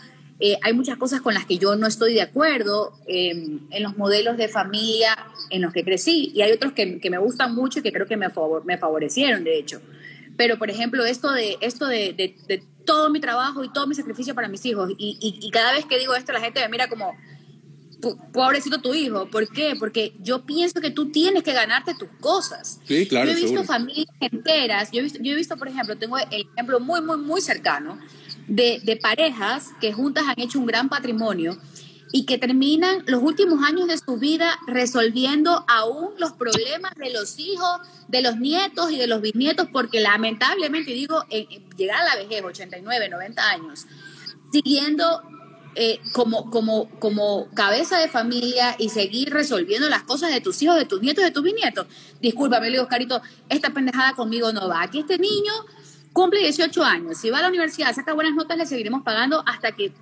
eh, 0.40 0.58
hay 0.62 0.72
muchas 0.72 0.96
cosas 0.98 1.20
con 1.20 1.34
las 1.34 1.46
que 1.46 1.58
yo 1.58 1.76
no 1.76 1.86
estoy 1.86 2.14
de 2.14 2.22
acuerdo 2.22 2.94
eh, 3.06 3.30
en 3.70 3.82
los 3.82 3.96
modelos 3.96 4.36
de 4.36 4.48
familia 4.48 5.16
en 5.50 5.62
los 5.62 5.72
que 5.72 5.84
crecí 5.84 6.32
y 6.34 6.42
hay 6.42 6.50
otros 6.52 6.72
que, 6.72 6.98
que 6.98 7.10
me 7.10 7.18
gustan 7.18 7.54
mucho 7.54 7.78
y 7.78 7.82
que 7.82 7.92
creo 7.92 8.06
que 8.06 8.16
me, 8.16 8.26
me 8.64 8.78
favorecieron, 8.78 9.44
de 9.44 9.58
hecho. 9.58 9.80
Pero, 10.36 10.58
por 10.58 10.70
ejemplo, 10.70 11.04
esto 11.04 11.30
de, 11.30 11.58
esto 11.60 11.86
de, 11.86 12.12
de- 12.14 12.34
de 12.48 12.62
todo 12.84 13.10
mi 13.10 13.20
trabajo 13.20 13.62
y 13.62 13.68
todo 13.72 13.86
mi 13.86 13.94
sacrificio 13.94 14.34
para 14.34 14.48
mis 14.48 14.64
hijos 14.66 14.90
y, 14.98 15.16
y- 15.20 15.46
y 15.46 15.50
cada 15.50 15.72
vez 15.72 15.84
que 15.84 15.98
digo 15.98 16.14
esto 16.16 16.32
la 16.32 16.40
gente 16.40 16.58
me 16.60 16.68
mira 16.70 16.88
como, 16.88 17.12
"Po- 17.12 17.16
pobrecito 18.32 18.80
tu 18.80 18.94
hijo. 18.94 19.26
¿Por 19.30 19.48
qué? 19.48 19.74
Porque 19.78 20.12
yo 20.20 20.44
pienso 20.44 20.80
que 20.80 20.90
tú 20.90 21.10
tienes 21.10 21.42
que 21.42 21.52
ganarte 21.52 21.94
tus 21.94 22.08
cosas. 22.20 22.80
Sí, 22.84 23.06
claro, 23.06 23.26
yo 23.26 23.32
he 23.32 23.36
visto 23.36 23.48
seguro. 23.48 23.66
familias 23.66 24.16
enteras, 24.20 24.90
yo 24.92 25.00
he 25.00 25.02
visto, 25.04 25.18
yo 25.22 25.32
he 25.32 25.36
visto, 25.36 25.56
por 25.56 25.68
ejemplo, 25.68 25.96
tengo 25.96 26.18
el 26.18 26.46
ejemplo 26.52 26.80
muy, 26.80 27.00
muy, 27.00 27.16
muy 27.16 27.40
cercano 27.40 27.98
de, 28.48 28.80
de 28.84 28.96
parejas 28.96 29.68
que 29.80 29.92
juntas 29.92 30.24
han 30.26 30.40
hecho 30.40 30.58
un 30.58 30.66
gran 30.66 30.88
patrimonio 30.88 31.56
y 32.12 32.26
que 32.26 32.36
terminan 32.36 33.02
los 33.06 33.22
últimos 33.22 33.64
años 33.64 33.88
de 33.88 33.96
su 33.96 34.18
vida 34.18 34.58
resolviendo 34.66 35.64
aún 35.66 36.10
los 36.18 36.32
problemas 36.32 36.92
de 36.96 37.10
los 37.10 37.38
hijos, 37.38 37.80
de 38.08 38.20
los 38.20 38.36
nietos 38.36 38.92
y 38.92 38.98
de 38.98 39.06
los 39.06 39.22
bisnietos, 39.22 39.68
porque 39.72 40.00
lamentablemente, 40.00 40.92
digo, 40.92 41.24
en 41.30 41.46
llegar 41.76 42.02
a 42.02 42.14
la 42.14 42.16
vejez, 42.16 42.44
89, 42.44 43.08
90 43.08 43.50
años, 43.50 43.86
siguiendo 44.52 45.22
eh, 45.74 46.00
como, 46.12 46.50
como, 46.50 46.88
como 46.98 47.48
cabeza 47.54 47.98
de 47.98 48.08
familia 48.08 48.76
y 48.78 48.90
seguir 48.90 49.30
resolviendo 49.30 49.88
las 49.88 50.02
cosas 50.02 50.32
de 50.32 50.40
tus 50.40 50.60
hijos, 50.62 50.76
de 50.76 50.84
tus 50.84 51.00
nietos, 51.00 51.24
de 51.24 51.30
tus 51.30 51.42
bisnietos. 51.42 51.86
Discúlpame, 52.20 52.66
le 52.66 52.72
digo, 52.72 52.84
Oscarito, 52.84 53.22
esta 53.48 53.70
pendejada 53.70 54.14
conmigo 54.14 54.52
no 54.52 54.68
va. 54.68 54.82
Aquí 54.82 55.00
este 55.00 55.18
niño 55.18 55.52
cumple 56.12 56.40
18 56.40 56.84
años. 56.84 57.18
Si 57.18 57.30
va 57.30 57.38
a 57.38 57.42
la 57.42 57.48
universidad, 57.48 57.94
saca 57.94 58.12
buenas 58.12 58.34
notas, 58.34 58.58
le 58.58 58.66
seguiremos 58.66 59.02
pagando 59.02 59.42
hasta 59.46 59.72
que 59.72 59.92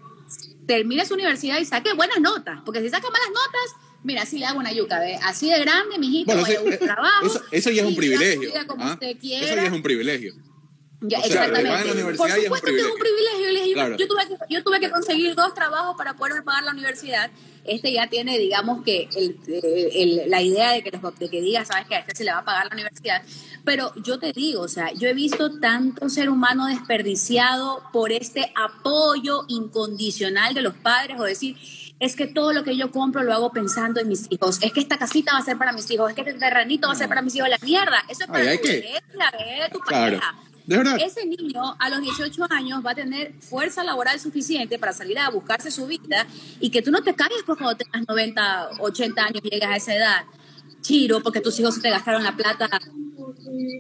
termine 0.67 1.07
su 1.07 1.15
universidad 1.15 1.59
y 1.59 1.65
saque 1.65 1.93
buenas 1.95 2.21
notas. 2.21 2.61
Porque 2.65 2.81
si 2.81 2.89
saca 2.91 3.09
malas 3.11 3.29
notas, 3.29 3.77
mira, 4.03 4.23
así 4.23 4.39
le 4.39 4.47
hago 4.47 4.59
una 4.59 4.73
yuca, 4.73 4.99
¿ve? 4.99 5.19
Así 5.23 5.51
de 5.51 5.61
grande, 5.61 5.99
mijito, 5.99 6.33
Bueno, 6.33 6.47
sí, 6.47 6.55
buscar 6.63 6.95
trabajo. 6.95 7.27
eso, 7.27 7.43
eso 7.51 7.71
ya 7.71 7.83
es 7.83 7.89
un 7.89 7.97
privilegio. 7.97 8.51
¿ah? 8.79 8.99
Eso 9.01 9.55
ya 9.55 9.65
es 9.67 9.73
un 9.73 9.83
privilegio. 9.83 10.35
Ya, 11.03 11.19
O 11.19 11.23
sea, 11.23 11.47
exactamente. 11.47 11.95
la 11.95 12.17
Por 12.17 12.29
y 12.29 12.33
es 12.33 12.43
supuesto 12.45 12.67
que 12.67 12.77
es 12.81 12.87
un 12.87 12.99
privilegio. 12.99 13.75
Claro. 13.75 13.97
yo, 13.97 14.07
tuve 14.09 14.23
que, 14.29 14.37
yo 14.55 14.63
tuve 14.63 14.81
que 14.81 14.91
conseguir 14.91 15.35
dos 15.35 15.55
trabajos 15.55 15.97
para 15.97 16.15
poder 16.15 16.43
pagar 16.45 16.65
la 16.65 16.73
universidad. 16.73 17.31
Este 17.65 17.93
ya 17.93 18.07
tiene, 18.09 18.39
digamos, 18.39 18.83
que 18.85 19.09
el, 19.17 19.39
eh, 19.49 19.91
el- 19.95 20.31
la 20.31 20.43
idea 20.43 20.73
de 20.73 20.83
que, 20.83 20.91
los, 20.91 21.19
de 21.19 21.31
que 21.31 21.41
diga, 21.41 21.65
sabes 21.65 21.87
que 21.87 21.95
a 21.95 22.01
este 22.01 22.15
se 22.15 22.25
le 22.25 22.33
va 22.33 22.39
a 22.39 22.45
pagar 22.45 22.67
la 22.67 22.75
universidad. 22.75 23.23
Pero 23.65 23.93
yo 24.03 24.19
te 24.19 24.33
digo, 24.33 24.63
o 24.63 24.69
sea, 24.69 24.93
yo 24.93 25.09
he 25.09 25.15
visto 25.15 25.59
tanto 25.59 26.09
ser 26.11 26.29
humano 26.29 26.67
desperdiciado 26.67 27.83
por 27.93 28.13
este 28.13 28.53
apoyo 28.55 29.45
incondicional 29.49 30.53
de 30.55 30.63
los 30.63 30.75
padres 30.75 31.19
o 31.19 31.25
decir, 31.25 31.57
es 31.99 32.17
que 32.17 32.27
todo 32.27 32.53
lo 32.53 32.65
que 32.65 32.77
yo 32.77 32.91
compro 32.91 33.23
lo 33.23 33.33
hago 33.35 33.53
pensando 33.53 34.01
en 34.01 34.09
mis 34.09 34.27
hijos. 34.31 34.59
Es 34.63 34.73
que 34.73 34.81
esta 34.81 34.99
casita 34.99 35.33
va 35.33 35.39
a 35.39 35.45
ser 35.45 35.57
para 35.59 35.73
mis 35.73 35.91
hijos. 35.91 36.11
Es 36.11 36.15
que 36.15 36.23
este 36.23 36.35
terrenito 36.35 36.89
va 36.89 36.95
a 36.95 36.97
ser 36.97 37.09
para 37.09 37.21
mis 37.23 37.35
hijos. 37.37 37.49
La 37.49 37.59
mierda. 37.59 38.03
Eso 38.09 38.25
es 38.25 38.27
para 38.29 38.51
Ay, 38.51 38.59
tu 38.59 38.65
que- 38.65 38.73
bebé, 38.81 39.03
la 39.15 39.31
bebé 39.31 39.63
de 39.65 39.69
tu 39.71 39.79
Claro. 39.81 40.19
pareja. 40.19 40.35
De 40.67 40.77
verdad. 40.77 40.97
Ese 41.05 41.27
niño 41.27 41.77
a 41.79 41.89
los 41.91 42.01
18 42.01 42.47
años 42.51 42.81
va 42.85 42.93
a 42.93 42.95
tener 42.95 43.33
fuerza 43.41 43.83
laboral 43.83 44.21
suficiente 44.21 44.79
para 44.79 44.93
salir 44.93 45.19
a 45.19 45.29
buscarse 45.31 45.71
su 45.71 45.87
vida 45.87 46.27
y 46.61 46.71
que 46.71 46.83
tú 46.83 46.91
no 46.91 47.03
te 47.03 47.15
caigas 47.15 47.39
pues 47.45 47.59
cuando 47.59 47.77
tengas 47.77 48.07
90, 48.09 48.71
80 48.81 49.23
años 49.25 49.41
y 49.45 49.51
llegas 49.51 49.71
a 49.71 49.77
esa 49.77 49.95
edad. 49.97 50.25
Chiro, 50.81 51.23
porque 51.23 51.41
tus 51.41 51.59
hijos 51.61 51.75
se 51.75 51.81
te 51.83 51.91
gastaron 51.91 52.23
la 52.23 52.35
plata 52.37 52.69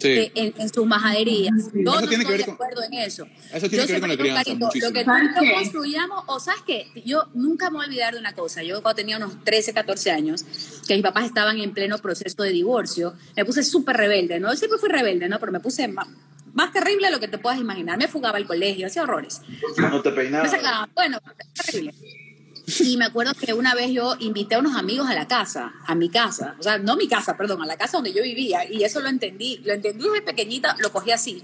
Sí. 0.01 0.09
eh, 0.09 0.33
en, 0.35 0.55
en 0.59 0.73
sus 0.73 0.87
majaderías. 0.87 1.55
Yo 1.73 1.93
Eso 1.93 2.01
no 2.03 2.09
tiene 2.09 2.25
que 2.25 2.31
ver 2.31 2.41
de 2.41 2.45
con- 2.47 2.55
acuerdo 2.55 2.83
en 2.83 2.95
eso. 2.95 3.27
Eso 3.53 3.69
tiene 3.69 3.85
Yo 3.85 3.87
que 3.87 3.93
ver 3.95 4.01
con 4.01 4.11
la 4.11 4.17
crianza, 4.17 4.45
Carito. 4.45 4.67
Lo 4.67 4.93
que 4.93 5.05
¿Sabes 5.05 5.23
nosotros 5.31 5.51
construyamos, 5.55 6.25
o 6.27 6.41
sabes 6.41 6.63
que 6.67 6.87
yo 7.05 7.29
nunca 7.35 7.71
me 7.71 7.77
voy 7.77 7.85
a 7.87 7.89
olvidar 7.89 8.15
de 8.15 8.21
una 8.21 8.35
cosa. 8.35 8.63
Yo 8.63 8.83
cuando 8.83 8.97
tenía 8.97 9.17
unos 9.17 9.43
13, 9.45 9.73
14 9.73 10.11
años, 10.11 10.45
que 10.87 10.95
mis 10.95 11.03
papás 11.03 11.25
estaban 11.27 11.59
en 11.59 11.73
pleno 11.73 11.99
proceso 11.99 12.43
de 12.43 12.51
divorcio, 12.51 13.15
me 13.37 13.45
puse 13.45 13.63
súper 13.63 13.97
rebelde, 13.97 14.41
¿no? 14.41 14.51
Yo 14.51 14.57
siempre 14.57 14.79
fui 14.79 14.89
rebelde, 14.91 15.29
¿no? 15.29 15.39
Pero 15.39 15.53
me 15.53 15.61
puse 15.61 15.89
más, 16.55 16.73
terrible 16.73 17.07
de 17.07 17.13
lo 17.13 17.21
que 17.21 17.29
te 17.29 17.39
puedas 17.39 17.59
imaginar. 17.59 17.99
Me 17.99 18.09
fugaba 18.09 18.39
al 18.39 18.47
colegio, 18.47 18.87
hacía 18.87 19.03
horrores. 19.03 19.43
No 19.77 20.03
te 20.03 20.11
peinabas. 20.13 20.53
bueno, 20.95 21.19
terrible. 21.55 21.95
Y 22.79 22.97
me 22.97 23.07
acuerdo 23.07 23.33
que 23.35 23.53
una 23.53 23.75
vez 23.75 23.91
yo 23.91 24.15
invité 24.21 24.55
a 24.55 24.59
unos 24.61 24.77
amigos 24.77 25.09
a 25.09 25.15
la 25.15 25.27
casa, 25.27 25.73
a 25.87 25.95
mi 25.95 26.09
casa, 26.09 26.55
o 26.59 26.63
sea, 26.63 26.79
no 26.79 26.97
mi 26.97 27.09
casa, 27.09 27.37
perdón, 27.37 27.63
a 27.63 27.67
la 27.67 27.77
casa 27.77 27.97
donde 27.97 28.13
yo 28.13 28.23
vivía, 28.23 28.65
y 28.71 28.85
eso 28.85 29.01
lo 29.01 29.09
entendí, 29.09 29.59
lo 29.65 29.73
entendí 29.73 30.05
desde 30.05 30.23
pequeñita, 30.23 30.77
lo 30.79 30.93
cogí 30.93 31.11
así. 31.11 31.43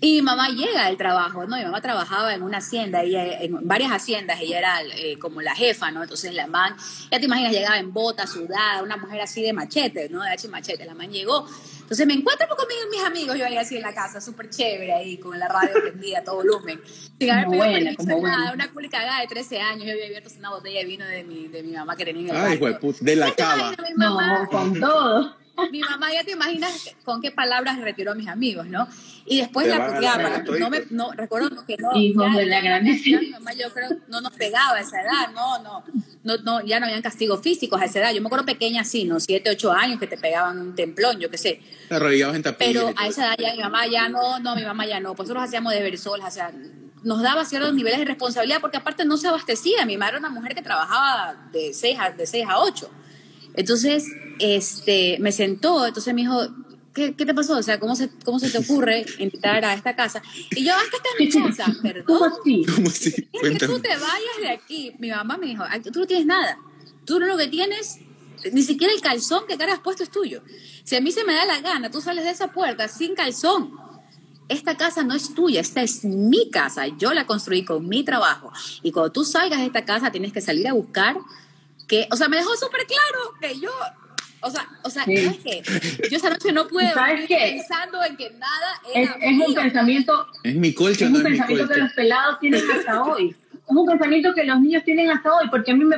Y 0.00 0.14
mi 0.14 0.22
mamá 0.22 0.48
llega 0.48 0.86
del 0.86 0.96
trabajo, 0.96 1.44
¿no? 1.44 1.56
Mi 1.56 1.64
mamá 1.64 1.80
trabajaba 1.80 2.32
en 2.32 2.42
una 2.42 2.58
hacienda, 2.58 3.02
ella, 3.02 3.40
en 3.40 3.66
varias 3.66 3.90
haciendas, 3.90 4.40
ella 4.40 4.58
era 4.58 4.82
eh, 4.82 5.18
como 5.18 5.42
la 5.42 5.56
jefa, 5.56 5.90
¿no? 5.90 6.04
Entonces 6.04 6.34
la 6.34 6.46
man, 6.46 6.76
ya 7.10 7.18
te 7.18 7.24
imaginas, 7.26 7.52
llegaba 7.52 7.78
en 7.78 7.92
bota, 7.92 8.26
sudada, 8.26 8.82
una 8.82 8.96
mujer 8.96 9.20
así 9.20 9.42
de 9.42 9.52
machete, 9.52 10.08
¿no? 10.08 10.22
De 10.22 10.30
H 10.30 10.46
machete, 10.48 10.84
la 10.84 10.94
man 10.94 11.10
llegó. 11.10 11.48
Entonces 11.88 12.06
me 12.06 12.12
encuentro 12.12 12.46
con 12.54 12.66
mis, 12.68 12.76
mis 12.98 13.02
amigos, 13.06 13.38
yo 13.38 13.46
ahí 13.46 13.56
así 13.56 13.76
en 13.76 13.82
la 13.82 13.94
casa, 13.94 14.20
súper 14.20 14.50
chévere 14.50 14.92
ahí, 14.92 15.16
con 15.16 15.38
la 15.38 15.48
radio 15.48 15.70
prendida 15.80 16.18
a 16.18 16.22
todo 16.22 16.36
volumen. 16.36 16.78
Sin 17.18 17.30
haber 17.30 17.46
Como 17.46 17.60
pedido 17.60 17.78
permiso, 17.78 18.02
nada, 18.04 18.18
buena. 18.20 18.52
una 18.52 18.70
culicagada 18.72 19.20
de 19.22 19.26
13 19.26 19.58
años, 19.62 19.86
yo 19.86 19.92
había 19.92 20.04
abierto 20.04 20.28
una 20.38 20.50
botella 20.50 20.80
de 20.80 20.84
vino 20.84 21.06
de 21.06 21.24
mi, 21.24 21.48
de 21.48 21.62
mi 21.62 21.72
mamá 21.72 21.96
que 21.96 22.04
tenía 22.04 22.30
en 22.30 22.36
el 22.36 22.42
Ay, 22.44 22.56
hijo 22.56 22.66
de 22.66 22.74
puta, 22.74 22.98
de 23.00 23.16
la 23.16 23.34
cava. 23.34 23.56
imaginas, 23.72 23.88
mi 23.88 23.94
mamá, 23.96 24.38
No, 24.42 24.48
con 24.50 24.78
todo. 24.78 25.36
Mi 25.70 25.80
mamá 25.80 26.12
ya 26.12 26.24
te 26.24 26.32
imaginas 26.32 26.94
con 27.04 27.20
qué 27.20 27.30
palabras 27.30 27.78
retiró 27.80 28.12
a 28.12 28.14
mis 28.14 28.28
amigos, 28.28 28.66
¿no? 28.66 28.88
Y 29.26 29.38
después 29.38 29.66
Te 29.66 29.72
la 29.72 29.78
van 29.78 29.90
a 29.90 29.94
puteaba. 29.94 30.22
dar 30.30 30.48
No, 30.58 30.70
me, 30.70 30.82
no, 30.90 31.12
recuerdo 31.12 31.50
que 31.66 31.76
no. 31.76 31.94
Hijos 31.96 32.34
de 32.34 32.46
la 32.46 32.60
grandísima. 32.60 33.20
mi 33.20 33.30
mamá 33.30 33.52
yo 33.52 33.72
creo 33.72 33.90
no 34.08 34.20
nos 34.20 34.32
pegaba 34.32 34.76
a 34.76 34.80
esa 34.80 35.02
edad, 35.02 35.30
no, 35.34 35.62
no, 35.62 35.84
no, 36.24 36.36
no, 36.38 36.64
ya 36.64 36.80
no 36.80 36.86
habían 36.86 37.02
castigos 37.02 37.40
físicos 37.42 37.80
a 37.80 37.84
esa 37.84 37.98
edad. 38.00 38.12
Yo 38.12 38.20
me 38.20 38.26
acuerdo 38.28 38.46
pequeña 38.46 38.82
así, 38.82 39.04
¿no? 39.04 39.20
Siete, 39.20 39.50
ocho 39.50 39.72
años 39.72 39.98
que 39.98 40.06
te 40.06 40.16
pegaban 40.16 40.58
un 40.58 40.74
templón, 40.74 41.18
yo 41.18 41.30
qué 41.30 41.38
sé. 41.38 41.60
Te 41.88 41.94
arrodillabas 41.94 42.36
en 42.36 42.42
tapillas. 42.42 42.72
Pero 42.84 42.94
a 42.96 43.06
esa 43.06 43.26
edad 43.26 43.36
ya 43.38 43.52
mi 43.54 43.62
mamá 43.62 43.86
ya 43.86 44.08
no, 44.08 44.38
no, 44.40 44.56
mi 44.56 44.62
mamá 44.64 44.86
ya 44.86 45.00
no. 45.00 45.14
Pues 45.14 45.28
nosotros 45.28 45.48
hacíamos 45.48 45.72
de 45.72 45.82
versoles, 45.82 46.24
o 46.26 46.30
sea, 46.30 46.52
nos 47.02 47.22
daba 47.22 47.44
ciertos 47.44 47.74
niveles 47.74 47.98
de 47.98 48.04
responsabilidad 48.06 48.60
porque 48.60 48.76
aparte 48.76 49.04
no 49.04 49.16
se 49.16 49.28
abastecía. 49.28 49.84
Mi 49.86 49.96
madre 49.96 50.16
era 50.16 50.20
una 50.20 50.30
mujer 50.30 50.54
que 50.54 50.62
trabajaba 50.62 51.36
de 51.52 51.72
6 51.72 51.98
a, 52.00 52.10
de 52.10 52.26
seis 52.26 52.46
a 52.48 52.58
8. 52.60 52.90
Entonces, 53.58 54.04
este, 54.38 55.18
me 55.18 55.32
sentó, 55.32 55.84
entonces 55.84 56.14
me 56.14 56.20
dijo, 56.20 56.40
¿qué, 56.94 57.14
qué 57.14 57.26
te 57.26 57.34
pasó? 57.34 57.58
O 57.58 57.62
sea, 57.64 57.80
¿cómo 57.80 57.96
se, 57.96 58.08
¿cómo 58.24 58.38
se 58.38 58.50
te 58.50 58.58
ocurre 58.58 59.04
invitar 59.18 59.64
a 59.64 59.74
esta 59.74 59.96
casa? 59.96 60.22
Y 60.52 60.64
yo, 60.64 60.72
ah, 60.76 60.82
que 60.88 60.96
esta 60.96 61.08
es 61.18 61.34
mi 61.34 61.42
casa, 61.56 61.64
¿Cómo 61.64 61.82
perdón. 61.82 62.32
así? 62.40 62.64
¿Cómo 62.72 62.88
así? 62.88 63.08
Es 63.32 63.58
que 63.58 63.66
tú 63.66 63.80
te 63.80 63.88
vayas 63.88 64.36
de 64.40 64.48
aquí. 64.50 64.92
Mi 65.00 65.10
mamá 65.10 65.36
me 65.38 65.46
dijo, 65.48 65.64
"Ay, 65.68 65.80
tú 65.80 65.90
no 65.98 66.06
tienes 66.06 66.24
nada. 66.26 66.56
Tú 67.04 67.18
lo 67.18 67.36
que 67.36 67.48
tienes, 67.48 67.98
ni 68.52 68.62
siquiera 68.62 68.94
el 68.94 69.00
calzón 69.00 69.42
que 69.48 69.58
cara 69.58 69.72
has 69.72 69.80
puesto 69.80 70.04
es 70.04 70.10
tuyo. 70.10 70.40
Si 70.84 70.94
a 70.94 71.00
mí 71.00 71.10
se 71.10 71.24
me 71.24 71.34
da 71.34 71.44
la 71.44 71.60
gana, 71.60 71.90
tú 71.90 72.00
sales 72.00 72.22
de 72.24 72.30
esa 72.30 72.52
puerta 72.52 72.86
sin 72.86 73.16
calzón. 73.16 73.72
Esta 74.48 74.76
casa 74.76 75.02
no 75.02 75.14
es 75.14 75.34
tuya, 75.34 75.60
esta 75.60 75.82
es 75.82 76.04
mi 76.04 76.48
casa. 76.50 76.86
Yo 76.86 77.12
la 77.12 77.26
construí 77.26 77.64
con 77.64 77.88
mi 77.88 78.04
trabajo. 78.04 78.52
Y 78.84 78.92
cuando 78.92 79.10
tú 79.10 79.24
salgas 79.24 79.58
de 79.58 79.66
esta 79.66 79.84
casa, 79.84 80.12
tienes 80.12 80.32
que 80.32 80.40
salir 80.40 80.68
a 80.68 80.72
buscar 80.74 81.16
que, 81.88 82.06
o 82.10 82.16
sea, 82.16 82.28
me 82.28 82.36
dejó 82.36 82.54
súper 82.56 82.82
claro 82.86 83.34
que 83.40 83.58
yo, 83.58 83.70
o 84.40 84.50
sea, 84.50 84.68
o 84.84 84.90
sea, 84.90 85.04
Sí. 85.04 85.16
¿sabes 85.16 85.38
qué? 85.42 85.62
Yo 86.10 86.16
esa 86.18 86.30
noche 86.30 86.52
no 86.52 86.68
pude 86.68 86.88
¿Sabes 86.92 87.20
dormir 87.22 87.28
qué? 87.28 87.52
pensando 87.56 88.04
en 88.04 88.16
que 88.16 88.30
nada 88.30 88.80
Es, 88.94 89.08
era 89.08 89.16
es 89.20 89.30
un 89.32 89.38
mío. 89.38 89.54
pensamiento, 89.54 90.26
Es 90.44 90.54
mi 90.54 90.72
colcha, 90.74 91.06
es 91.06 91.10
no 91.10 91.18
un 91.18 91.26
es 91.26 91.32
mi 91.32 91.36
pensamiento 91.38 91.74
que 91.74 91.80
los 91.80 91.92
pelados 91.94 92.38
tienen 92.40 92.62
hasta 92.70 93.02
hoy. 93.02 93.30
Es 93.52 93.76
un 93.76 93.86
pensamiento 93.86 94.32
que 94.34 94.44
los 94.44 94.60
niños 94.60 94.84
tienen 94.84 95.10
hasta 95.10 95.34
hoy, 95.34 95.48
porque 95.50 95.72
a 95.72 95.74
mí 95.74 95.84
me, 95.84 95.96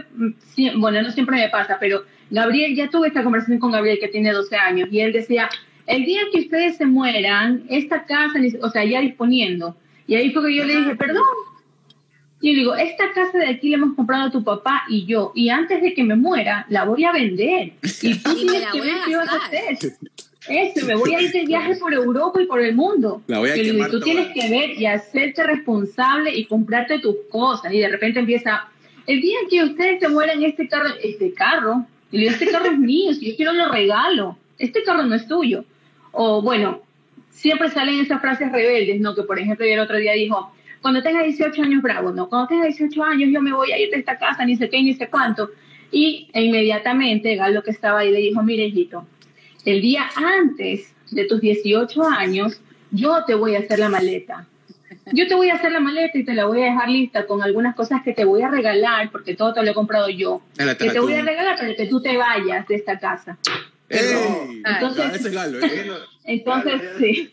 bueno, 0.79 1.03
no 1.03 1.11
siempre 1.13 1.37
me 1.37 1.49
pasa, 1.51 1.77
pero 1.79 2.05
Gabriel, 2.31 2.75
ya 2.75 2.89
tuve 2.89 3.09
esta 3.09 3.23
conversación 3.23 3.59
con 3.59 3.73
Gabriel 3.73 3.99
que 4.01 4.09
tiene 4.09 4.33
12 4.33 4.57
años, 4.57 4.89
y 4.91 5.01
él 5.01 5.13
decía, 5.13 5.49
el 5.87 6.05
día 6.05 6.21
que 6.33 6.41
ustedes 6.41 6.77
se 6.77 6.87
mueran, 6.87 7.65
esta 7.69 8.07
casa, 8.07 8.39
o 8.63 8.71
sea, 8.71 8.85
ya 8.85 9.01
disponiendo, 9.01 9.77
y 10.07 10.15
ahí 10.15 10.33
fue 10.33 10.47
que 10.49 10.55
yo 10.57 10.65
le 10.65 10.77
dije, 10.77 10.97
perdón. 10.97 11.25
Y 12.41 12.49
yo 12.49 12.53
le 12.55 12.59
digo, 12.61 12.75
esta 12.75 13.13
casa 13.13 13.39
de 13.39 13.49
aquí 13.49 13.69
la 13.69 13.77
hemos 13.77 13.95
comprado 13.95 14.31
tu 14.31 14.43
papá 14.43 14.83
y 14.89 15.05
yo, 15.05 15.33
y 15.35 15.51
antes 15.51 15.83
de 15.83 15.93
que 15.93 16.03
me 16.03 16.17
muera, 16.17 16.65
la 16.71 16.85
voy 16.85 17.05
a 17.05 17.13
vender. 17.13 17.75
Y 18.03 18.15
tú 18.15 18.31
Y 18.33 18.47
tienes 18.47 18.67
que 18.73 18.81
ver 18.81 18.95
a 18.95 19.05
qué 19.05 19.17
vas 19.17 19.29
a 19.29 19.37
hacer. 19.37 19.79
Eso, 20.49 20.87
me 20.87 20.95
voy 20.95 21.15
a 21.15 21.21
ir 21.21 21.31
de 21.33 21.45
viaje 21.45 21.77
por 21.77 21.93
Europa 21.93 22.41
y 22.41 22.47
por 22.47 22.61
el 22.61 22.75
mundo. 22.75 23.23
La 23.27 23.39
voy 23.39 23.51
a 23.51 23.55
digo, 23.55 23.75
quemar 23.75 23.91
tú 23.91 24.01
tienes 24.01 24.29
que 24.29 24.49
ver 24.49 24.71
y 24.71 24.87
hacerte 24.87 25.45
responsable 25.45 26.35
y 26.35 26.47
comprarte 26.47 26.99
tus 26.99 27.17
cosas. 27.31 27.73
Y 27.73 27.79
de 27.81 27.89
repente 27.89 28.21
empieza, 28.21 28.69
el 29.07 29.21
día 29.21 29.39
que 29.51 29.63
ustedes 29.63 30.01
se 30.01 30.09
mueran, 30.09 30.43
este 30.43 30.67
carro, 30.67 30.89
este 31.03 31.35
carro, 31.35 31.85
y 32.11 32.19
le 32.19 32.23
digo, 32.25 32.33
este 32.33 32.51
carro 32.51 32.71
es 32.71 32.79
mío, 32.79 33.13
si 33.13 33.31
yo 33.31 33.37
quiero 33.37 33.53
lo 33.53 33.71
regalo, 33.71 34.39
este 34.59 34.83
carro 34.83 35.03
no 35.03 35.15
es 35.15 35.29
tuyo. 35.29 35.65
O 36.13 36.41
bueno, 36.41 36.81
siempre 37.31 37.71
salen 37.71 38.01
esas 38.01 38.21
frases 38.21 38.51
rebeldes, 38.51 38.99
¿no? 39.01 39.15
Que 39.15 39.23
por 39.25 39.39
ejemplo, 39.39 39.67
yo 39.67 39.75
el 39.75 39.81
otro 39.81 39.99
día 39.99 40.15
dijo, 40.15 40.53
cuando 40.83 41.03
tenga 41.03 41.23
18 41.23 41.63
años, 41.63 41.83
bravo, 41.83 42.11
¿no? 42.13 42.29
Cuando 42.29 42.49
tenga 42.49 42.65
18 42.67 43.03
años 43.05 43.31
yo 43.33 43.41
me 43.43 43.53
voy 43.53 43.73
a 43.73 43.79
ir 43.79 43.91
de 43.91 43.99
esta 43.99 44.19
casa, 44.19 44.45
ni 44.45 44.57
sé 44.57 44.69
qué, 44.71 44.83
ni 44.83 44.95
sé 44.95 45.09
cuánto. 45.09 45.51
Y 45.93 46.29
e 46.33 46.43
inmediatamente 46.45 47.35
Galo 47.37 47.63
que 47.63 47.71
estaba 47.71 48.01
ahí 48.01 48.11
le 48.11 48.21
dijo, 48.21 48.43
mire, 48.43 48.65
hijito, 48.67 49.07
el 49.65 49.81
día 49.81 50.09
antes 50.17 50.95
de 51.11 51.25
tus 51.25 51.41
18 51.41 52.03
años, 52.05 52.61
yo 52.91 53.25
te 53.27 53.35
voy 53.35 53.57
a 53.57 53.61
hacer 53.61 53.79
la 53.79 53.89
maleta. 53.89 54.47
Yo 55.13 55.27
te 55.27 55.35
voy 55.35 55.51
a 55.51 55.55
hacer 55.55 55.73
la 55.73 55.81
maleta 55.81 56.17
y 56.19 56.25
te 56.25 56.35
la 56.35 56.47
voy 56.47 56.63
a 56.63 56.67
dejar 56.67 56.89
lista 56.89 57.27
con 57.27 57.43
algunas 57.43 57.75
cosas 57.75 58.03
que 58.03 58.13
te 58.13 58.25
voy 58.25 58.43
a 58.43 58.49
regalar, 58.49 59.11
porque 59.11 59.35
todo 59.35 59.53
te 59.53 59.63
lo 59.63 59.71
he 59.71 59.75
comprado 59.75 60.09
yo. 60.09 60.43
Que 60.87 60.91
te 60.93 61.01
voy 61.01 61.13
a 61.15 61.23
regalar 61.23 61.57
para 61.57 61.75
que 61.75 61.87
tú 61.87 62.01
te 62.01 62.17
vayas 62.17 62.67
de 62.69 62.75
esta 62.77 62.99
casa. 62.99 63.39
¡Ey! 63.89 64.63
Entonces- 64.65 65.33
Galo, 65.33 65.59
¿eh? 65.65 65.91
Entonces, 66.25 66.81
sí. 66.99 67.31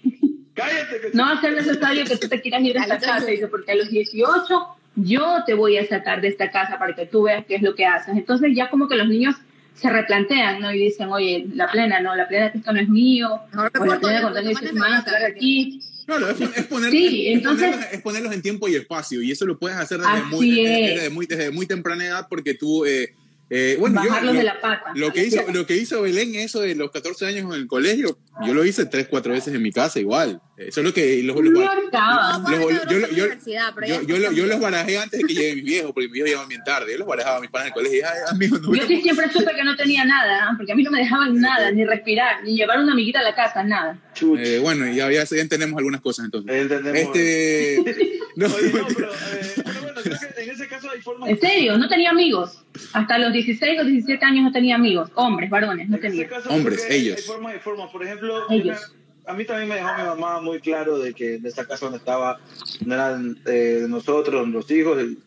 Cállate 0.58 1.00
que 1.02 1.10
No 1.14 1.24
va 1.24 1.32
a 1.34 1.42
ser 1.42 1.54
necesario 1.54 2.04
que 2.06 2.18
tú 2.18 2.28
te 2.28 2.42
quieras 2.42 2.62
ir 2.64 2.74
de 2.74 2.80
esta 2.80 3.00
casa, 3.00 3.26
dice, 3.26 3.48
porque 3.48 3.72
a 3.72 3.76
los 3.76 3.90
18 3.90 4.68
yo 4.96 5.38
te 5.46 5.54
voy 5.54 5.78
a 5.78 5.88
sacar 5.88 6.20
de 6.22 6.28
esta 6.30 6.50
casa 6.52 6.78
para 6.80 6.94
que 6.96 7.06
tú 7.06 7.24
veas 7.24 7.46
qué 7.46 7.56
es 7.56 7.62
lo 7.62 7.76
que 7.76 7.86
haces. 7.86 8.16
Entonces 8.18 8.52
ya 8.56 8.70
como 8.70 8.88
que 8.90 8.96
los 8.96 9.08
niños 9.08 9.36
se 9.76 9.90
replantean, 9.90 10.60
¿no? 10.60 10.74
Y 10.74 10.80
dicen, 10.80 11.08
oye, 11.10 11.46
la 11.54 11.72
plena, 11.72 12.00
no, 12.02 12.16
la 12.16 12.28
plena 12.28 12.52
que 12.52 12.58
esto 12.58 12.74
no 12.74 12.80
es 12.82 12.90
mío, 12.90 13.40
que 13.52 13.58
o 13.80 13.86
la 13.86 14.00
plena 14.00 14.22
cuando 14.22 14.42
dices, 14.42 14.72
sacar 14.72 14.90
nota, 14.92 15.12
aquí. 15.28 15.80
Claro, 16.08 16.30
es, 16.32 16.42
es 16.42 16.68
poner- 16.68 16.90
Sí, 16.90 17.28
es 17.28 17.34
entonces- 17.38 17.68
ponerlos, 17.70 17.94
es 17.94 18.02
ponerlos 18.02 18.34
en 18.34 18.42
tiempo 18.42 18.68
y 18.68 18.76
espacio. 18.76 19.22
Y 19.22 19.32
eso 19.32 19.46
lo 19.46 19.60
puedes 19.60 19.78
hacer 19.78 20.00
desde, 20.00 20.24
muy, 20.32 20.50
desde, 20.50 20.86
es. 20.90 20.96
desde 20.96 21.10
muy, 21.12 21.26
desde 21.28 21.52
muy 21.52 21.66
temprana 21.68 22.06
edad 22.06 22.28
porque 22.30 22.56
tú... 22.56 22.86
eh, 22.86 23.14
eh, 23.50 23.78
bueno, 23.80 24.04
yo- 24.04 24.10
Bajarlos 24.10 24.34
lo, 24.34 24.40
de 24.40 24.46
la 24.46 24.60
pata. 24.62 24.92
lo 24.96 25.14
que 25.14 25.26
hizo 25.26 25.42
lo 25.54 25.66
que 25.66 25.76
hizo 25.78 26.02
Belén 26.02 26.36
eso 26.36 26.60
de 26.62 26.76
los 26.76 26.92
14 26.92 27.26
años 27.28 27.46
en 27.46 27.62
el 27.62 27.68
colegio 27.68 28.18
yo 28.46 28.54
lo 28.54 28.64
hice 28.66 28.86
tres 28.86 29.08
cuatro 29.08 29.34
veces 29.34 29.54
en 29.54 29.62
mi 29.62 29.72
casa 29.72 30.00
igual 30.00 30.42
eso 30.58 30.80
es 30.82 30.86
lo 30.86 30.94
que 30.94 31.22
los, 31.24 31.36
los- 31.36 31.54
yo, 31.54 32.70
yo- 32.70 32.86
yo, 32.90 33.08
yo- 33.16 34.02
yo, 34.02 34.18
yo, 34.18 34.32
yo 34.32 34.46
los 34.48 34.60
barajé 34.60 34.98
antes 34.98 35.22
de 35.22 35.28
que 35.28 35.34
lleguen 35.34 35.56
mis 35.56 35.64
viejos 35.66 35.92
porque 35.94 36.08
mis 36.08 36.14
viejos 36.14 36.28
llegaban 36.30 36.50
bien 36.50 36.62
tarde 36.66 36.92
yo 36.92 36.98
los 37.00 37.08
barajaba 37.08 37.38
a 37.38 37.42
mis 37.42 37.50
padres 37.50 37.68
en 37.68 37.74
el 37.74 37.74
colegio 37.74 38.00
y 38.00 38.02
ay 38.04 38.18
amigo 38.30 38.58
no 38.60 38.76
Yo 38.76 38.86
sí 38.88 39.02
siempre 39.02 39.32
supe 39.32 39.56
que 39.56 39.64
no 39.64 39.76
tenía 39.76 40.04
nada, 40.06 40.48
¿ah? 40.50 40.54
porque 40.58 40.72
a 40.72 40.76
mí 40.76 40.84
no 40.84 40.92
me 40.92 41.00
dejaban 41.00 41.40
nada, 41.40 41.72
ni 41.72 41.86
respirar, 41.86 42.44
ni 42.44 42.56
llevar 42.56 42.80
una 42.80 42.92
amiguita 42.94 43.20
a 43.20 43.24
la 43.24 43.34
casa, 43.36 43.64
nada. 43.64 43.98
Eh, 44.40 44.60
bueno 44.62 44.86
ya, 44.92 45.12
ya, 45.12 45.24
ya 45.24 45.42
entendemos 45.42 45.78
algunas 45.78 46.02
cosas 46.02 46.26
entonces 46.26 46.52
Entendemos. 46.54 47.16
este 47.16 47.84
no, 48.36 48.46
Oye, 48.48 48.72
no, 48.74 48.88
pero, 48.96 49.12
eh, 49.12 49.64
bueno, 50.04 50.18
creo 50.20 50.34
que 50.36 50.42
en 50.44 50.50
ese 50.50 50.68
caso 50.68 50.90
hay 50.90 51.02
formas. 51.02 51.30
En 51.30 51.40
serio, 51.40 51.78
no 51.78 51.88
tenía 51.90 52.10
amigos. 52.12 52.64
Hasta 52.94 53.18
los 53.18 53.34
16 53.34 53.80
o 53.82 53.84
17 53.86 54.24
años 54.26 54.44
no 54.44 54.52
tenía 54.52 54.76
amigos, 54.76 55.10
hombres, 55.16 55.50
varones, 55.50 55.90
no 55.90 55.98
tenía. 56.00 56.28
caso, 56.28 56.50
Hombres, 56.50 56.86
ellos. 56.90 57.18
Hay 57.18 57.24
formas 57.24 57.56
y 57.56 57.60
formas. 57.60 57.90
Por 57.92 58.04
ejemplo, 58.04 58.50
Ellos. 58.50 58.94
una- 58.94 59.32
a 59.32 59.34
mí 59.36 59.44
también 59.46 59.68
me 59.70 59.76
dejó 59.76 59.90
mi 59.98 60.04
mamá 60.04 60.40
muy 60.42 60.60
claro 60.60 61.00
de 61.00 61.14
que 61.14 61.36
en 61.36 61.46
esa 61.46 61.66
casa 61.68 61.86
donde 61.86 61.98
estaba 61.98 62.40
no 62.86 62.94
eran 62.94 63.38
eh, 63.46 63.80
de 63.82 63.88
nosotros, 63.90 64.48
los 64.48 64.70
hijos. 64.72 64.98
el- 65.00 65.18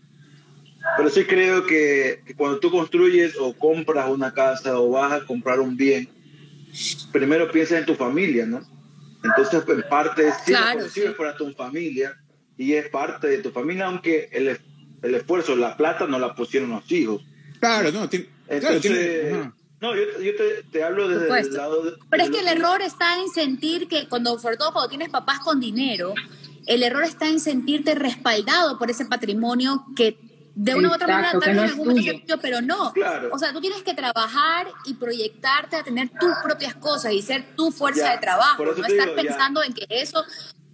Pero 0.96 1.10
sí 1.10 1.24
creo 1.24 1.66
que, 1.66 2.22
que 2.26 2.34
cuando 2.34 2.58
tú 2.58 2.70
construyes 2.70 3.34
o 3.38 3.52
compras 3.54 4.08
una 4.08 4.32
casa 4.32 4.78
o 4.80 4.90
vas 4.90 5.12
a 5.12 5.24
comprar 5.26 5.60
un 5.60 5.76
bien, 5.76 6.08
primero 7.12 7.50
piensa 7.50 7.76
en 7.78 7.84
tu 7.84 7.94
familia, 7.94 8.46
¿no? 8.46 8.60
Entonces, 9.22 9.62
en 9.68 9.82
parte, 9.88 10.30
sí, 10.46 10.52
Claro, 10.52 10.80
lo 10.80 10.88
sí. 10.88 11.02
para 11.18 11.36
tu 11.36 11.52
familia 11.52 12.14
y 12.60 12.74
es 12.74 12.88
parte 12.90 13.26
de 13.26 13.38
tu 13.38 13.50
familia, 13.52 13.86
aunque 13.86 14.28
el, 14.32 14.48
es- 14.48 14.60
el 15.02 15.14
esfuerzo, 15.14 15.56
la 15.56 15.76
plata 15.78 16.06
no 16.06 16.18
la 16.18 16.34
pusieron 16.34 16.68
los 16.70 16.90
hijos. 16.92 17.22
claro 17.58 17.90
no 17.90 18.06
tiene, 18.08 18.26
claro, 18.46 18.66
Entonces, 18.76 18.82
tiene- 18.82 19.32
ajá. 19.40 19.54
no, 19.80 19.96
yo, 19.96 20.02
yo 20.20 20.36
te, 20.36 20.62
te 20.70 20.82
hablo 20.84 21.08
desde 21.08 21.22
Supuesto. 21.22 21.48
el 21.52 21.56
lado 21.56 21.82
de... 21.84 21.92
Pero 22.10 22.22
es 22.24 22.30
que 22.30 22.40
el 22.40 22.48
error 22.48 22.82
está 22.82 23.18
en 23.18 23.28
sentir 23.30 23.88
que, 23.88 24.08
cuando, 24.08 24.38
sobre 24.38 24.58
todo 24.58 24.72
cuando 24.74 24.90
tienes 24.90 25.08
papás 25.08 25.38
con 25.40 25.58
dinero, 25.58 26.12
el 26.66 26.82
error 26.82 27.02
está 27.04 27.28
en 27.28 27.40
sentirte 27.40 27.94
respaldado 27.94 28.78
por 28.78 28.90
ese 28.90 29.06
patrimonio 29.06 29.84
que 29.96 30.18
de 30.54 30.74
una 30.74 30.90
u 30.90 30.94
otra 30.94 31.06
manera 31.06 31.30
tal 31.30 31.40
vez 31.40 31.54
no 31.56 31.62
en 31.62 31.64
es 31.66 31.70
algún 31.72 31.88
momento 31.88 32.20
tuyo. 32.20 32.38
pero 32.42 32.60
no. 32.60 32.92
Claro. 32.92 33.30
O 33.32 33.38
sea, 33.38 33.54
tú 33.54 33.60
tienes 33.62 33.82
que 33.82 33.94
trabajar 33.94 34.66
y 34.84 34.92
proyectarte 34.94 35.76
a 35.76 35.82
tener 35.82 36.10
tus 36.10 36.32
propias 36.44 36.74
cosas 36.74 37.12
y 37.14 37.22
ser 37.22 37.56
tu 37.56 37.70
fuerza 37.72 38.04
Ya, 38.04 38.12
de 38.12 38.18
trabajo, 38.18 38.62
no 38.66 38.72
estar 38.72 38.86
digo, 38.90 39.06
ya. 39.06 39.14
pensando 39.22 39.62
en 39.62 39.72
que 39.72 39.86
eso... 39.88 40.22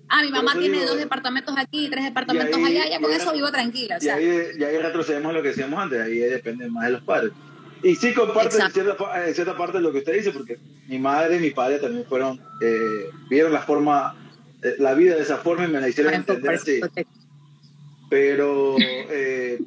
Ah, 0.08 0.22
mi 0.22 0.28
Por 0.30 0.36
mamá 0.44 0.52
tiene 0.58 0.76
digo, 0.78 0.90
dos 0.90 0.98
departamentos 0.98 1.54
aquí, 1.58 1.88
tres 1.90 2.04
departamentos 2.04 2.58
y 2.60 2.64
ahí- 2.64 2.76
allá, 2.78 2.90
ya 2.90 3.00
con 3.00 3.10
y 3.10 3.14
eso 3.14 3.32
vivo 3.32 3.50
tranquila. 3.50 3.98
O 4.00 4.04
Y 4.04 4.08
ahí, 4.08 4.42
y 4.58 4.62
ahí 4.64 4.78
retrocedemos 4.78 5.30
a 5.30 5.32
lo 5.32 5.42
que 5.42 5.48
decíamos 5.48 5.78
antes, 5.80 6.00
ahí 6.00 6.18
depende 6.18 6.68
más 6.68 6.84
de 6.86 6.90
los 6.92 7.02
padres. 7.02 7.32
Y 7.82 7.94
sí 7.96 8.14
comparto 8.14 8.58
en 8.58 8.70
cierta, 8.70 8.96
pa- 8.96 9.26
en 9.26 9.34
cierta 9.34 9.56
parte 9.56 9.80
lo 9.80 9.92
que 9.92 9.98
usted 9.98 10.14
dice, 10.14 10.30
porque 10.30 10.58
mi 10.88 10.98
madre 10.98 11.36
y 11.36 11.40
mi 11.40 11.50
padre 11.50 11.78
también 11.78 12.04
fueron, 12.06 12.40
eh, 12.60 13.10
vieron 13.28 13.52
la 13.52 13.62
forma, 13.62 14.14
eh, 14.62 14.76
la 14.78 14.94
vida 14.94 15.14
de 15.16 15.22
esa 15.22 15.38
forma 15.38 15.64
y 15.66 15.68
me 15.68 15.80
la 15.80 15.88
hicieron 15.88 16.14
entender 16.14 16.54
así. 16.54 16.80
Pero, 18.08 18.76
eh, 19.10 19.58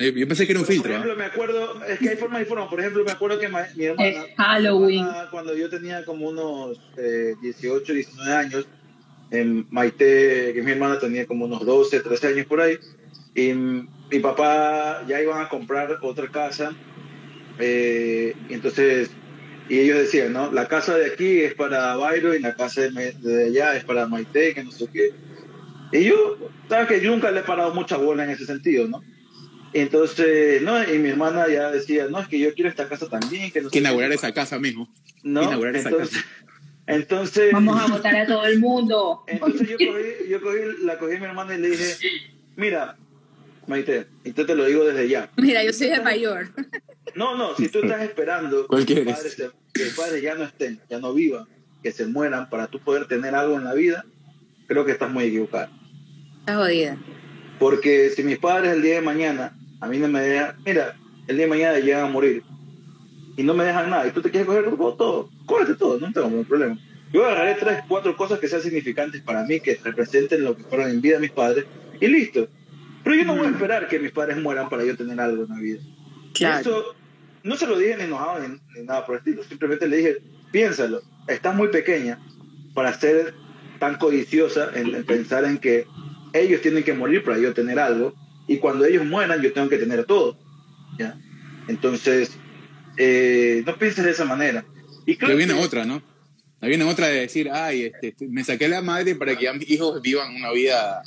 Eh, 0.00 0.12
yo 0.16 0.26
pensé 0.26 0.46
que 0.46 0.52
era 0.52 0.60
un 0.60 0.66
por 0.66 0.72
filtro 0.74 0.92
¿ah? 0.92 0.96
ejemplo, 0.96 1.16
me 1.16 1.24
acuerdo, 1.26 1.84
es 1.84 1.98
que 2.00 2.08
hay 2.10 2.16
formas 2.16 2.42
y 2.42 2.44
formas. 2.44 2.68
Por 2.68 2.80
ejemplo, 2.80 3.04
me 3.04 3.12
acuerdo 3.12 3.38
que 3.38 3.48
mi 3.48 3.84
hermana, 3.84 4.08
Es 4.08 4.16
Halloween. 4.36 5.04
mi 5.04 5.10
hermana, 5.10 5.30
cuando 5.30 5.54
yo 5.56 5.70
tenía 5.70 6.04
como 6.04 6.28
unos 6.28 6.80
eh, 6.96 7.34
18, 7.40 7.92
19 7.92 8.32
años, 8.34 8.66
en 9.30 9.66
Maite, 9.70 10.52
que 10.54 10.62
mi 10.62 10.72
hermana 10.72 10.98
tenía 10.98 11.26
como 11.26 11.44
unos 11.44 11.64
12, 11.64 12.00
13 12.00 12.26
años 12.28 12.46
por 12.46 12.60
ahí, 12.60 12.78
y 13.34 13.52
mi 13.52 14.20
papá 14.20 15.04
ya 15.06 15.20
iban 15.20 15.40
a 15.40 15.48
comprar 15.48 15.98
otra 16.02 16.28
casa, 16.28 16.74
eh, 17.58 18.34
y 18.48 18.54
entonces, 18.54 19.10
y 19.68 19.78
ellos 19.78 19.98
decían, 19.98 20.32
¿no? 20.32 20.52
La 20.52 20.68
casa 20.68 20.96
de 20.96 21.06
aquí 21.06 21.40
es 21.40 21.54
para 21.54 21.96
Byron 21.96 22.36
y 22.36 22.38
la 22.38 22.54
casa 22.54 22.82
de, 22.82 23.12
de 23.12 23.44
allá 23.46 23.76
es 23.76 23.84
para 23.84 24.06
Maite, 24.06 24.54
que 24.54 24.62
no 24.62 24.70
sé 24.70 24.86
qué. 24.92 25.10
Y 25.92 26.04
yo, 26.04 26.38
sabes 26.68 26.88
que 26.88 27.00
yo 27.00 27.10
nunca 27.10 27.30
le 27.30 27.40
he 27.40 27.42
parado 27.44 27.74
mucha 27.74 27.96
bola 27.96 28.24
en 28.24 28.30
ese 28.30 28.46
sentido, 28.46 28.88
¿no? 28.88 29.02
Entonces, 29.72 30.62
no, 30.62 30.82
y 30.82 30.98
mi 30.98 31.10
hermana 31.10 31.48
ya 31.48 31.70
decía, 31.70 32.06
no, 32.08 32.20
es 32.20 32.28
que 32.28 32.38
yo 32.38 32.54
quiero 32.54 32.70
esta 32.70 32.88
casa 32.88 33.08
también. 33.08 33.50
Que, 33.50 33.60
no 33.60 33.70
que 33.70 33.78
inaugurar 33.78 34.12
esa 34.12 34.32
casa 34.32 34.58
mismo. 34.58 34.88
No, 35.22 35.42
inaugurar 35.42 35.76
esa 35.76 35.90
entonces, 35.90 36.22
casa. 36.22 36.28
Entonces, 36.86 37.52
Vamos 37.52 37.80
a 37.80 37.86
votar 37.92 38.16
a 38.16 38.26
todo 38.26 38.44
el 38.46 38.58
mundo. 38.60 39.24
entonces 39.26 39.68
yo, 39.68 39.76
cogí, 39.76 40.28
yo 40.30 40.40
cogí, 40.40 40.58
la 40.84 40.98
cogí 40.98 41.16
a 41.16 41.18
mi 41.20 41.24
hermana 41.26 41.54
y 41.54 41.58
le 41.60 41.70
dije, 41.70 41.94
mira, 42.56 42.96
Maite, 43.66 44.06
y 44.24 44.30
te, 44.32 44.44
te 44.44 44.54
lo 44.54 44.64
digo 44.64 44.84
desde 44.84 45.08
ya. 45.08 45.30
Mira, 45.36 45.64
yo 45.64 45.72
soy 45.72 45.88
el 45.88 46.02
mayor. 46.04 46.48
No, 47.16 47.36
no, 47.36 47.54
si 47.56 47.68
tú 47.68 47.80
estás 47.80 48.02
esperando 48.02 48.66
¿Cuál 48.68 48.86
que 48.86 49.04
los, 49.04 49.14
padres 49.14 49.32
se- 49.34 49.50
que 49.74 49.84
los 49.86 49.94
padres 49.94 50.22
ya 50.22 50.34
no 50.36 50.44
estén, 50.44 50.80
ya 50.88 50.98
no 51.00 51.12
vivan, 51.12 51.46
que 51.82 51.90
se 51.90 52.06
mueran 52.06 52.48
para 52.48 52.68
tú 52.68 52.78
poder 52.80 53.06
tener 53.08 53.34
algo 53.34 53.56
en 53.56 53.64
la 53.64 53.74
vida, 53.74 54.04
creo 54.68 54.84
que 54.84 54.92
estás 54.92 55.10
muy 55.10 55.24
equivocado. 55.24 55.70
Estás 56.40 56.56
jodida. 56.56 56.96
Porque 57.58 58.10
si 58.10 58.22
mis 58.22 58.38
padres 58.38 58.72
el 58.74 58.82
día 58.82 58.96
de 58.96 59.00
mañana 59.00 59.56
a 59.80 59.88
mí 59.88 59.98
no 59.98 60.06
me 60.08 60.20
dejan, 60.20 60.56
mira, 60.64 60.96
el 61.26 61.36
día 61.36 61.46
de 61.46 61.50
mañana 61.50 61.78
llegan 61.80 62.04
a 62.04 62.08
morir 62.08 62.42
y 63.36 63.42
no 63.42 63.54
me 63.54 63.64
dejan 63.64 63.90
nada 63.90 64.06
y 64.06 64.10
tú 64.12 64.22
te 64.22 64.30
quieres 64.30 64.46
coger 64.46 64.64
todo, 64.96 65.28
cógete 65.46 65.74
todo, 65.74 65.98
no 65.98 66.12
tengo 66.12 66.28
ningún 66.28 66.44
problema. 66.44 66.78
Yo 67.12 67.24
agarraré 67.24 67.54
tres, 67.54 67.78
cuatro 67.88 68.16
cosas 68.16 68.38
que 68.38 68.48
sean 68.48 68.62
significantes 68.62 69.22
para 69.22 69.44
mí, 69.44 69.60
que 69.60 69.78
representen 69.82 70.44
lo 70.44 70.56
que 70.56 70.64
fueron 70.64 70.90
en 70.90 71.00
vida 71.00 71.18
mis 71.18 71.30
padres 71.30 71.64
y 72.00 72.06
listo. 72.08 72.48
Pero 73.04 73.16
yo 73.16 73.24
no 73.24 73.36
voy 73.36 73.46
a 73.46 73.50
esperar 73.50 73.88
que 73.88 74.00
mis 74.00 74.10
padres 74.10 74.36
mueran 74.36 74.68
para 74.68 74.84
yo 74.84 74.96
tener 74.96 75.18
algo 75.20 75.44
en 75.44 75.48
la 75.48 75.60
vida. 75.60 75.80
Claro. 76.34 76.60
Eso 76.60 76.96
no 77.44 77.56
se 77.56 77.66
lo 77.66 77.78
dije 77.78 77.96
ni 77.96 78.04
enojado 78.04 78.40
ni, 78.40 78.58
ni 78.74 78.84
nada 78.84 79.06
por 79.06 79.14
el 79.14 79.18
estilo. 79.20 79.44
Simplemente 79.44 79.88
le 79.88 79.96
dije, 79.98 80.16
piénsalo, 80.50 81.02
estás 81.28 81.54
muy 81.54 81.68
pequeña 81.68 82.18
para 82.74 82.92
ser 82.92 83.34
tan 83.78 83.96
codiciosa 83.96 84.70
en, 84.74 84.94
en 84.94 85.06
pensar 85.06 85.44
en 85.44 85.58
que 85.58 85.86
ellos 86.32 86.60
tienen 86.60 86.82
que 86.82 86.92
morir 86.92 87.22
para 87.22 87.38
yo 87.38 87.54
tener 87.54 87.78
algo 87.78 88.14
y 88.48 88.58
cuando 88.58 88.84
ellos 88.84 89.04
mueran 89.04 89.40
yo 89.40 89.52
tengo 89.52 89.68
que 89.68 89.78
tener 89.78 90.04
todo. 90.04 90.36
¿ya? 90.98 91.18
Entonces, 91.68 92.36
eh, 92.96 93.62
no 93.66 93.76
pienses 93.76 94.04
de 94.04 94.10
esa 94.10 94.24
manera. 94.24 94.64
Y 95.06 95.16
creo 95.16 95.36
viene 95.36 95.54
que- 95.54 95.60
otra, 95.60 95.84
¿no? 95.84 96.02
Ahí 96.60 96.70
viene 96.70 96.84
otra 96.84 97.08
de 97.08 97.20
decir, 97.20 97.50
ay, 97.52 97.82
este, 97.84 98.08
este, 98.08 98.26
me 98.28 98.42
saqué 98.42 98.66
la 98.68 98.82
madre 98.82 99.14
para 99.14 99.36
que 99.36 99.44
ya 99.44 99.52
mis 99.52 99.68
hijos 99.70 100.00
vivan 100.02 100.34
una 100.34 100.50
vida 100.52 101.02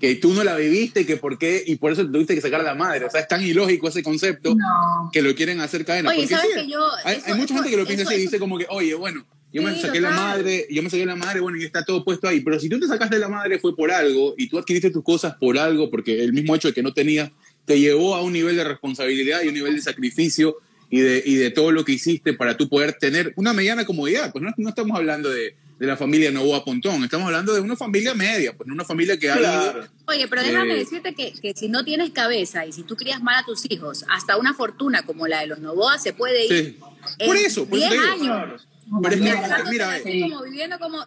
que 0.00 0.16
tú 0.16 0.34
no 0.34 0.42
la 0.42 0.56
viviste, 0.56 1.06
que 1.06 1.16
por 1.16 1.38
qué, 1.38 1.62
y 1.64 1.76
por 1.76 1.92
eso 1.92 2.04
te 2.04 2.12
tuviste 2.12 2.34
que 2.34 2.40
sacar 2.40 2.60
a 2.60 2.64
la 2.64 2.74
madre. 2.74 3.04
O 3.04 3.10
sea, 3.10 3.20
es 3.20 3.28
tan 3.28 3.42
ilógico 3.42 3.88
ese 3.88 4.02
concepto 4.02 4.54
No. 4.54 5.10
que 5.12 5.22
lo 5.22 5.34
quieren 5.34 5.60
hacer 5.60 5.84
cadena. 5.84 6.10
Oye, 6.10 6.26
¿sabes 6.26 6.46
sí, 6.54 6.60
que 6.62 6.68
yo- 6.68 6.86
hay, 7.04 7.16
eso- 7.18 7.26
hay 7.26 7.34
mucha 7.34 7.44
eso- 7.44 7.54
gente 7.54 7.70
que 7.70 7.76
lo 7.76 7.86
piensa 7.86 8.04
así, 8.04 8.14
eso- 8.14 8.22
dice 8.22 8.38
como 8.40 8.58
que, 8.58 8.66
oye, 8.70 8.94
bueno, 8.94 9.24
yo 9.52 9.62
me 9.62 9.74
Sí, 9.74 9.82
saqué 9.82 10.00
la 10.00 10.10
total. 10.10 10.24
madre, 10.28 10.66
yo 10.70 10.82
me 10.82 10.90
saqué 10.90 11.06
la 11.06 11.14
madre, 11.16 11.40
bueno, 11.40 11.58
y 11.58 11.64
está 11.64 11.84
todo 11.84 12.04
puesto 12.04 12.26
ahí. 12.26 12.40
Pero 12.40 12.58
si 12.58 12.68
tú 12.68 12.80
te 12.80 12.86
sacaste 12.88 13.18
la 13.18 13.28
madre 13.28 13.58
fue 13.60 13.76
por 13.76 13.90
algo, 13.92 14.34
y 14.36 14.48
tú 14.48 14.58
adquiriste 14.58 14.90
tus 14.90 15.04
cosas 15.04 15.34
por 15.38 15.56
algo, 15.58 15.88
porque 15.90 16.24
el 16.24 16.32
mismo 16.32 16.56
hecho 16.56 16.68
de 16.68 16.74
que 16.74 16.82
no 16.82 16.92
tenías, 16.92 17.30
te 17.64 17.78
llevó 17.78 18.16
a 18.16 18.22
un 18.22 18.32
nivel 18.32 18.56
de 18.56 18.64
responsabilidad 18.64 19.42
y 19.44 19.48
un 19.48 19.54
nivel 19.54 19.76
de 19.76 19.82
sacrificio 19.82 20.56
y 20.92 21.00
de, 21.00 21.22
y 21.24 21.34
de 21.36 21.50
todo 21.50 21.72
lo 21.72 21.84
que 21.84 21.92
hiciste 21.92 22.34
para 22.34 22.56
tú 22.56 22.68
poder 22.68 22.92
tener 22.92 23.32
una 23.36 23.52
mediana 23.52 23.84
comodidad. 23.86 24.30
Pues 24.30 24.44
no, 24.44 24.50
no 24.56 24.68
estamos 24.68 24.94
hablando 24.96 25.30
de, 25.30 25.56
de 25.78 25.86
la 25.86 25.96
familia 25.96 26.30
Novoa 26.30 26.64
Pontón, 26.64 27.02
estamos 27.02 27.26
hablando 27.26 27.54
de 27.54 27.60
una 27.60 27.76
familia 27.76 28.14
media, 28.14 28.54
pues 28.56 28.66
no 28.68 28.74
una 28.74 28.84
familia 28.84 29.16
que 29.18 29.26
Claro. 29.26 29.88
Oye, 30.06 30.28
pero 30.28 30.42
déjame 30.42 30.74
Eh, 30.74 30.78
decirte 30.80 31.14
que, 31.14 31.32
que 31.32 31.54
si 31.54 31.68
no 31.70 31.82
tienes 31.82 32.10
cabeza 32.10 32.66
y 32.66 32.72
si 32.72 32.82
tú 32.82 32.94
crías 32.94 33.22
mal 33.22 33.42
a 33.42 33.46
tus 33.46 33.64
hijos, 33.70 34.04
hasta 34.10 34.36
una 34.36 34.52
fortuna 34.54 35.02
como 35.06 35.26
la 35.26 35.40
de 35.40 35.46
los 35.46 35.60
Novoa 35.60 35.98
se 35.98 36.12
puede 36.12 36.44
ir 36.44 36.48
Sí. 36.52 36.76
en 37.20 37.26
Por 37.26 37.36
eso, 37.38 37.66
por 37.66 37.78
eso 37.78 37.88
10 37.88 37.90
te 37.90 38.20
digo. 38.20 38.34
años. 38.34 38.68
Pero 39.02 39.14
es 39.14 39.20
que, 39.22 39.70
mira, 39.70 40.00
como 40.28 40.42
viviendo 40.44 40.78
como... 40.78 41.06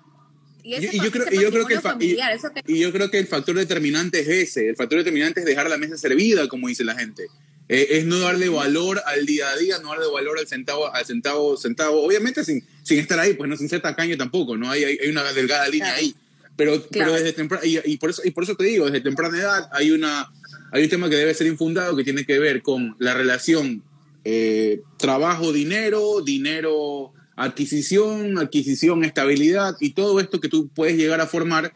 Y, 0.63 0.71
yo 0.97 1.11
creo, 1.11 1.25
y 1.31 1.39
yo 1.43 1.51
creo 1.51 1.67
que 1.67 1.75
el 1.75 1.79
patrimonio 1.79 1.81
fa- 1.81 1.89
y- 1.89 1.91
familiar, 2.09 2.31
eso 2.33 2.47
que- 2.51 2.63
y 2.73 2.79
yo 2.79 2.91
creo 2.91 3.11
que 3.11 3.19
el 3.19 3.27
factor 3.27 3.55
determinante 3.55 4.21
es 4.21 4.27
ese. 4.27 4.69
El 4.69 4.75
factor 4.75 4.97
determinante 4.97 5.41
es 5.41 5.45
dejar 5.45 5.69
la 5.69 5.77
mesa 5.77 5.95
servida, 5.95 6.47
como 6.47 6.67
dice 6.69 6.83
la 6.83 6.95
gente. 6.95 7.27
Eh, 7.68 7.88
es 7.97 8.05
no 8.05 8.20
darle 8.20 8.47
valor 8.49 9.01
al 9.05 9.26
día 9.26 9.49
a 9.49 9.57
día, 9.57 9.80
no 9.80 9.89
darle 9.89 10.05
valor 10.13 10.38
al 10.38 10.47
centavo, 10.47 10.93
al 10.93 11.05
centavo, 11.05 11.57
centavo. 11.57 12.03
Obviamente 12.03 12.43
sin, 12.43 12.63
sin 12.84 12.99
estar 12.99 13.20
ahí, 13.20 13.34
pues 13.34 13.49
no 13.49 13.57
sin 13.57 13.70
ser 13.70 13.82
tacaño 13.82 14.16
tampoco, 14.18 14.55
¿no? 14.55 14.70
Hay, 14.70 14.84
hay, 14.84 14.97
hay 15.01 15.09
una 15.09 15.24
delgada 15.34 15.68
línea 15.68 15.88
Claro. 15.93 15.99
ahí. 16.01 16.16
Pero, 16.57 16.72
Claro. 16.74 16.89
pero 16.91 17.13
desde 17.13 17.34
temprana, 17.34 17.66
y, 17.66 17.80
y 17.84 17.97
por 17.97 18.11
eso, 18.11 18.22
y 18.24 18.32
por 18.32 18.43
eso 18.43 18.55
te 18.55 18.63
digo, 18.66 18.86
desde 18.86 19.01
temprana 19.01 19.38
edad 19.39 19.70
hay 19.74 19.91
una 19.91 20.30
hay 20.72 20.84
un 20.84 20.89
tema 20.89 21.09
que 21.09 21.16
debe 21.16 21.34
ser 21.34 21.47
infundado 21.47 21.95
que 21.95 22.03
tiene 22.03 22.26
que 22.26 22.38
ver 22.39 22.61
con 22.61 22.95
la 22.99 23.13
relación 23.13 23.82
eh, 24.24 24.82
trabajo-dinero, 24.97 26.22
dinero, 26.22 27.13
adquisición, 27.36 28.38
adquisición, 28.38 29.03
estabilidad 29.03 29.76
y 29.80 29.91
todo 29.91 30.20
esto 30.20 30.39
que 30.39 30.49
tú 30.49 30.68
puedes 30.70 30.97
llegar 30.97 31.22
a 31.22 31.28
formar, 31.28 31.74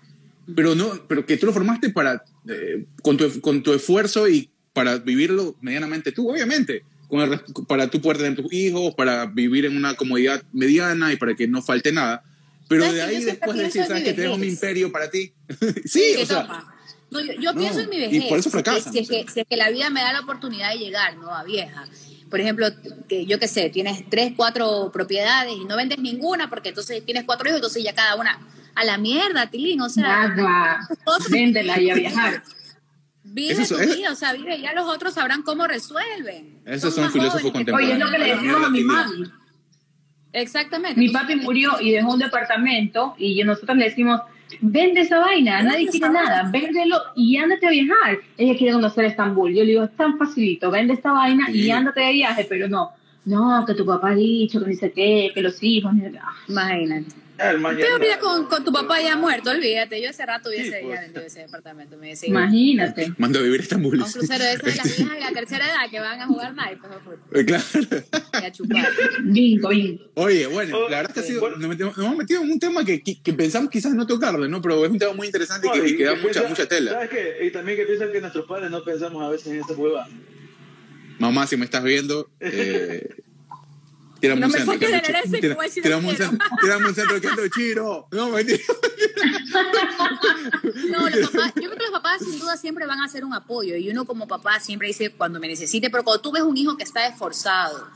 pero 0.55 0.75
no, 0.75 1.05
pero 1.07 1.25
que 1.25 1.37
tú 1.37 1.45
lo 1.45 1.53
formaste 1.53 1.89
para 1.89 2.23
eh, 2.47 2.85
con, 3.01 3.17
tu, 3.17 3.41
con 3.41 3.63
tu 3.63 3.73
esfuerzo 3.73 4.27
y 4.27 4.49
para 4.79 4.97
vivirlo 4.97 5.55
medianamente 5.59 6.13
tú, 6.13 6.31
obviamente, 6.31 6.83
con 7.09 7.19
el 7.19 7.31
res- 7.31 7.41
para 7.67 7.89
tú 7.89 7.99
poder 7.99 8.15
tener 8.19 8.35
tus 8.37 8.53
hijos, 8.53 8.93
para 8.95 9.25
vivir 9.25 9.65
en 9.65 9.75
una 9.75 9.93
comodidad 9.95 10.41
mediana 10.53 11.11
y 11.11 11.17
para 11.17 11.35
que 11.35 11.49
no 11.49 11.61
falte 11.61 11.91
nada. 11.91 12.23
Pero 12.69 12.83
¿Sabes 12.83 12.95
de 12.95 13.01
ahí 13.01 13.23
después 13.25 13.57
decir, 13.57 13.83
¿sabes 13.83 14.03
que 14.05 14.13
te 14.13 14.21
dejo 14.21 14.37
mi 14.37 14.47
imperio 14.47 14.89
para 14.89 15.09
ti? 15.11 15.33
sí, 15.85 16.13
o 16.21 16.25
sea, 16.25 16.43
toma. 16.43 16.73
No, 17.11 17.19
yo, 17.19 17.33
yo 17.33 17.51
no, 17.51 17.59
pienso 17.59 17.81
en 17.81 17.89
mi 17.89 17.97
y 17.97 17.99
vejez. 17.99 18.23
por 18.29 18.39
eso 18.39 18.49
si 18.49 18.57
es 18.57 18.63
que- 18.63 18.71
fracasan, 18.71 18.93
Si 18.93 18.99
es, 18.99 19.09
que, 19.09 19.25
si 19.33 19.39
es 19.41 19.45
que 19.49 19.57
la 19.57 19.69
vida 19.69 19.89
me 19.89 19.99
da 19.99 20.13
la 20.13 20.21
oportunidad 20.21 20.71
de 20.71 20.77
llegar, 20.79 21.17
¿no? 21.17 21.35
A 21.35 21.43
vieja. 21.43 21.85
Por 22.29 22.39
ejemplo, 22.39 22.67
que 23.09 23.25
yo 23.25 23.37
qué 23.37 23.49
sé, 23.49 23.69
tienes 23.69 24.03
tres, 24.09 24.31
cuatro 24.37 24.89
propiedades 24.93 25.55
y 25.61 25.65
no 25.65 25.75
vendes 25.75 25.99
ninguna 25.99 26.49
porque 26.49 26.69
entonces 26.69 27.03
tienes 27.03 27.25
cuatro 27.25 27.49
hijos, 27.49 27.57
entonces 27.57 27.83
ya 27.83 27.93
cada 27.93 28.15
una 28.15 28.39
a 28.75 28.83
la 28.85 28.97
mierda, 28.97 29.49
Tilín. 29.49 29.81
O 29.81 29.89
sea, 29.89 30.29
Nada. 30.29 30.87
Véndela 31.29 31.81
y 31.81 31.89
a 31.89 31.95
viajar. 31.95 32.43
Vive 33.31 33.53
Eso- 33.53 33.75
tu 33.75 33.81
eso- 33.81 33.95
vida, 33.95 34.11
o 34.11 34.15
sea, 34.15 34.33
vive, 34.33 34.59
ya 34.61 34.73
los 34.73 34.87
otros 34.87 35.13
sabrán 35.13 35.41
cómo 35.43 35.67
resuelven. 35.67 36.59
Esos 36.65 36.93
son 36.95 37.11
filósofos 37.11 37.51
que- 37.51 37.71
Oye, 37.71 37.93
es 37.93 37.99
lo 37.99 38.09
que 38.11 38.19
le 38.19 38.35
decimos 38.35 38.63
a 38.65 38.69
mi 38.69 38.83
mami. 38.83 39.23
Exactamente. 40.31 40.99
Mi 40.99 41.09
papi 41.09 41.35
murió 41.37 41.71
y 41.81 41.91
dejó 41.91 42.13
un 42.13 42.19
departamento 42.19 43.15
y 43.17 43.43
nosotros 43.43 43.77
le 43.77 43.85
decimos, 43.85 44.21
vende 44.61 45.01
esa 45.01 45.19
vaina, 45.19 45.57
Vende 45.57 45.71
nadie 45.71 45.87
quiere 45.87 46.07
vaina. 46.09 46.23
nada, 46.23 46.51
véndelo 46.51 46.97
y 47.15 47.37
ándate 47.37 47.65
a 47.67 47.71
viajar. 47.71 48.19
Ella 48.37 48.55
quiere 48.57 48.73
conocer 48.73 49.05
Estambul. 49.05 49.53
Yo 49.53 49.63
le 49.63 49.71
digo, 49.71 49.83
es 49.85 49.95
tan 49.95 50.17
facilito, 50.19 50.69
vende 50.69 50.93
esta 50.93 51.11
vaina 51.11 51.49
y 51.51 51.69
ándate 51.71 52.01
de 52.01 52.11
viaje, 52.13 52.45
pero 52.47 52.67
no. 52.67 52.91
No, 53.25 53.63
que 53.65 53.73
tu 53.73 53.85
papá 53.85 54.11
ha 54.11 54.15
dicho, 54.15 54.59
que 54.63 54.69
dice 54.69 54.91
qué, 54.91 55.31
que 55.33 55.41
los 55.41 55.61
hijos. 55.61 55.93
ni-. 55.93 56.03
Imagínate. 56.47 57.07
Pero 57.39 57.99
mira, 57.99 58.19
con, 58.19 58.45
con 58.47 58.63
tu 58.65 58.71
papá 58.71 59.01
ya 59.01 59.15
muerto, 59.15 59.49
olvídate. 59.51 60.01
Yo 60.01 60.09
ese 60.09 60.25
rato 60.25 60.49
hubiese 60.49 60.65
Sí, 60.65 60.71
ya 60.81 60.81
pues. 60.87 60.99
vendido 61.01 61.21
ese 61.25 61.39
departamento. 61.39 61.97
Me 61.97 62.09
decía, 62.09 62.29
Imagínate. 62.29 63.13
Mando 63.17 63.39
a 63.39 63.41
vivir 63.41 63.61
a 63.61 63.63
Estambul. 63.63 64.01
a 64.01 64.05
un 64.05 64.11
crucero 64.11 64.43
de 64.43 64.51
esas 64.53 64.63
de 64.65 64.75
las 64.75 64.85
viejas 64.97 65.13
de 65.15 65.19
la 65.21 65.31
tercera 65.31 65.65
edad 65.65 65.89
que 65.89 65.99
van 65.99 66.19
a 66.21 66.27
jugar 66.27 66.53
naipes 66.53 66.89
Eh, 67.33 67.45
Claro. 67.45 67.63
y 68.41 68.45
a 68.45 68.51
chupar. 68.51 68.89
Bingo, 69.23 69.69
bingo. 69.69 70.03
Oye, 70.15 70.47
bueno, 70.47 70.77
Oh, 70.77 70.89
la 70.89 70.97
verdad 70.97 71.11
es 71.11 71.13
que 71.13 71.19
ha 71.19 71.23
sí, 71.23 71.29
sido, 71.29 71.41
bueno. 71.41 71.57
nos, 71.57 71.97
hemos 71.97 72.17
metido 72.17 72.41
en 72.43 72.51
un 72.51 72.59
tema 72.59 72.83
que, 72.85 73.01
que, 73.01 73.21
que 73.21 73.33
pensamos 73.33 73.69
quizás 73.69 73.93
no 73.93 74.05
tocarlo, 74.05 74.47
¿no? 74.47 74.61
Pero 74.61 74.83
es 74.85 74.91
un 74.91 74.99
tema 74.99 75.13
muy 75.13 75.27
interesante 75.27 75.67
y 75.67 75.79
que, 75.79 75.87
y 75.89 75.97
que 75.97 76.03
da 76.05 76.15
que 76.15 76.21
mucha, 76.21 76.41
piensa- 76.41 76.49
mucha 76.49 76.65
tela. 76.67 76.91
¿Sabes 76.91 77.09
qué? 77.09 77.45
Y 77.45 77.51
también 77.51 77.77
que 77.77 77.85
piensan 77.85 78.11
que 78.11 78.19
nuestros 78.21 78.45
padres 78.47 78.69
no 78.69 78.83
pensamos 78.83 79.23
a 79.23 79.29
veces 79.29 79.47
en 79.47 79.59
esa 79.61 79.73
hueva. 79.73 80.07
Mamá, 81.19 81.47
si 81.47 81.57
me 81.57 81.65
estás 81.65 81.83
viendo, 81.83 82.29
eh, 82.39 83.07
tiramos 84.19 84.39
No 84.41 84.45
un 84.47 84.51
me 84.51 84.57
centro. 84.59 84.77
chi- 84.79 84.85
herencia, 84.93 85.39
tira- 85.41 85.55
decir, 85.61 85.83
tiramos, 85.83 86.11
un 86.11 86.17
centro, 86.17 86.47
tiramos 86.61 86.89
un 86.89 86.95
centro 86.95 87.21
que 87.21 87.49
chiro. 87.51 88.07
No, 88.11 88.29
mentira. 88.29 88.59
No, 90.89 91.09
los 91.09 91.29
papás, 91.29 91.53
yo 91.55 91.61
creo 91.69 91.75
que 91.77 91.83
los 91.83 91.91
papás 91.91 92.19
sin 92.23 92.39
duda 92.39 92.57
siempre 92.57 92.85
van 92.85 92.99
a 93.01 93.07
ser 93.07 93.25
un 93.25 93.33
apoyo 93.33 93.75
y 93.75 93.89
uno 93.89 94.05
como 94.05 94.27
papá 94.27 94.59
siempre 94.59 94.87
dice 94.87 95.11
cuando 95.11 95.39
me 95.39 95.47
necesite, 95.47 95.89
pero 95.89 96.03
cuando 96.03 96.21
tú 96.21 96.31
ves 96.31 96.43
un 96.43 96.57
hijo 96.57 96.77
que 96.77 96.83
está 96.83 97.05
esforzado, 97.07 97.87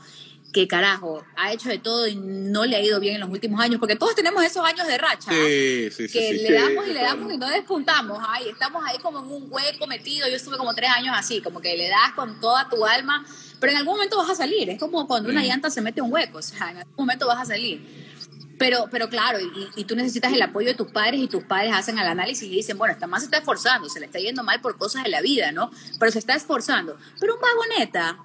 que 0.54 0.66
carajo, 0.68 1.22
ha 1.36 1.52
hecho 1.52 1.68
de 1.68 1.78
todo 1.78 2.06
y 2.06 2.14
no 2.16 2.64
le 2.64 2.76
ha 2.76 2.80
ido 2.80 3.00
bien 3.00 3.16
en 3.16 3.20
los 3.20 3.28
últimos 3.28 3.60
años, 3.60 3.78
porque 3.80 3.96
todos 3.96 4.14
tenemos 4.14 4.42
esos 4.42 4.64
años 4.64 4.86
de 4.86 4.96
racha. 4.96 5.30
¿ah? 5.30 5.34
Sí, 5.34 5.90
sí, 5.90 6.08
sí. 6.08 6.18
que 6.18 6.32
le 6.34 6.52
damos 6.52 6.86
y 6.88 6.92
le 6.94 7.02
damos 7.02 7.32
y 7.32 7.36
no 7.36 7.48
despuntamos. 7.48 8.18
Ay, 8.26 8.48
estamos 8.48 8.82
ahí 8.86 8.96
como 8.98 9.18
en 9.18 9.24
un 9.26 9.46
hueco 9.52 9.86
metido. 9.86 10.26
Yo 10.28 10.36
estuve 10.36 10.56
como 10.56 10.72
tres 10.72 10.88
años 10.90 11.14
así, 11.18 11.42
como 11.42 11.60
que 11.60 11.76
le 11.76 11.88
das 11.88 12.12
con 12.14 12.40
toda 12.40 12.68
tu 12.70 12.86
alma, 12.86 13.26
pero 13.60 13.72
en 13.72 13.78
algún 13.78 13.94
momento 13.94 14.16
vas 14.16 14.30
a 14.30 14.34
salir. 14.36 14.70
Es 14.70 14.78
como 14.78 15.06
cuando 15.06 15.28
una 15.28 15.42
Mm. 15.42 15.46
llanta 15.46 15.70
se 15.70 15.80
mete 15.82 16.00
un 16.00 16.12
hueco, 16.12 16.38
o 16.38 16.42
sea, 16.42 16.70
en 16.70 16.78
algún 16.78 16.94
momento 16.96 17.26
vas 17.26 17.40
a 17.40 17.44
salir. 17.44 18.14
Pero, 18.56 18.86
pero 18.90 19.08
claro, 19.08 19.40
y, 19.40 19.50
y 19.80 19.84
tú 19.84 19.96
necesitas 19.96 20.32
el 20.32 20.40
apoyo 20.40 20.68
de 20.68 20.74
tus 20.74 20.86
padres 20.92 21.20
y 21.20 21.26
tus 21.26 21.42
padres 21.42 21.72
hacen 21.74 21.98
el 21.98 22.06
análisis 22.06 22.44
y 22.44 22.50
dicen, 22.50 22.78
bueno, 22.78 22.94
esta 22.94 23.08
más 23.08 23.22
se 23.22 23.26
está 23.26 23.38
esforzando, 23.38 23.88
se 23.88 23.98
le 23.98 24.06
está 24.06 24.20
yendo 24.20 24.44
mal 24.44 24.60
por 24.60 24.78
cosas 24.78 25.02
de 25.02 25.10
la 25.10 25.20
vida, 25.20 25.50
¿no? 25.50 25.72
Pero 25.98 26.12
se 26.12 26.20
está 26.20 26.36
esforzando. 26.36 26.96
Pero 27.18 27.34
un 27.34 27.40
vagoneta, 27.40 28.16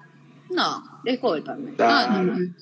no, 0.50 1.00
discúlpame. 1.04 1.72
No, 1.78 2.08
no, 2.10 2.22
no. 2.22 2.54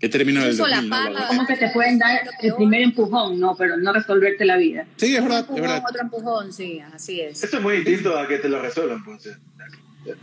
¿Qué 0.00 0.08
término 0.08 0.40
del 0.42 0.52
Incluso 0.52 0.68
la 0.70 0.76
2000, 0.76 0.90
no? 0.90 0.96
pala- 1.14 1.26
Como 1.26 1.46
que 1.46 1.56
te 1.56 1.70
pueden 1.70 1.98
dar 1.98 2.20
el 2.40 2.54
primer 2.54 2.82
empujón, 2.82 3.40
no, 3.40 3.56
pero 3.56 3.76
no 3.76 3.92
resolverte 3.92 4.44
la 4.44 4.56
vida. 4.56 4.86
Sí, 4.96 5.16
es 5.16 5.22
verdad, 5.22 5.38
es 5.40 5.42
empujón, 5.48 5.62
verdad. 5.62 5.82
otro 5.88 6.02
empujón, 6.02 6.52
sí, 6.52 6.80
así 6.94 7.20
es. 7.20 7.42
Esto 7.42 7.56
es 7.56 7.62
muy 7.64 7.78
distinto 7.78 8.16
a 8.16 8.28
que 8.28 8.38
te 8.38 8.48
lo 8.48 8.62
resuelvan, 8.62 9.02
pues. 9.04 9.26
Es 9.26 9.36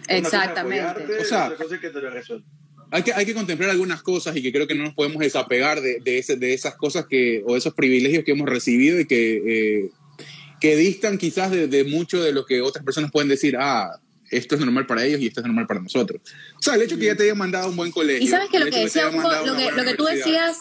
Exactamente. 0.08 0.82
apoyarte, 0.82 1.20
O 1.20 1.24
sea, 1.26 1.52
es 1.60 1.80
que 1.80 1.90
te 1.90 2.02
lo 2.02 2.10
resuelvan. 2.10 2.48
Hay 2.92 3.04
que, 3.04 3.14
hay 3.14 3.26
que 3.26 3.34
contemplar 3.34 3.70
algunas 3.72 4.02
cosas 4.02 4.36
y 4.38 4.42
que 4.42 4.52
creo 4.54 4.66
que 4.68 4.76
no 4.76 4.84
nos 4.84 4.94
podemos 4.94 5.20
desapegar 5.20 5.82
de, 5.82 6.00
de, 6.00 6.20
ese- 6.20 6.38
de 6.38 6.54
esas 6.54 6.76
cosas 6.76 7.06
que, 7.08 7.44
o 7.46 7.58
esos 7.58 7.74
privilegios 7.74 8.24
que 8.24 8.32
hemos 8.32 8.48
recibido 8.48 9.00
y 9.00 9.06
que, 9.06 9.82
eh, 9.84 9.90
que 10.62 10.78
distan 10.78 11.18
quizás 11.18 11.52
de, 11.52 11.68
de 11.68 11.84
mucho 11.84 12.24
de 12.24 12.32
lo 12.32 12.46
que 12.46 12.62
otras 12.62 12.86
personas 12.86 13.12
pueden 13.12 13.28
decir, 13.28 13.58
ah, 13.60 14.00
esto 14.32 14.56
es 14.56 14.62
normal 14.62 14.86
para 14.86 15.04
ellos 15.04 15.20
y 15.20 15.28
esto 15.28 15.42
es 15.42 15.46
normal 15.48 15.68
para 15.68 15.82
nosotros. 15.82 16.22
O 16.66 16.72
sea, 16.72 16.76
el 16.76 16.82
hecho 16.82 16.98
que 16.98 17.06
ya 17.06 17.16
te 17.16 17.24
hayan 17.24 17.38
mandado 17.38 17.66
a 17.66 17.70
un 17.70 17.76
buen 17.76 17.92
colegio. 17.92 18.24
Y 18.24 18.28
sabes 18.28 18.50
que 18.50 18.60
lo 18.60 18.66
que 18.66 18.80
decía 18.80 19.08
hayan 19.08 19.20
Hugo, 19.20 19.30
lo 19.46 19.56
que, 19.56 19.72
lo 19.72 19.84
que 19.84 19.94
tú 19.94 20.06
decías, 20.06 20.58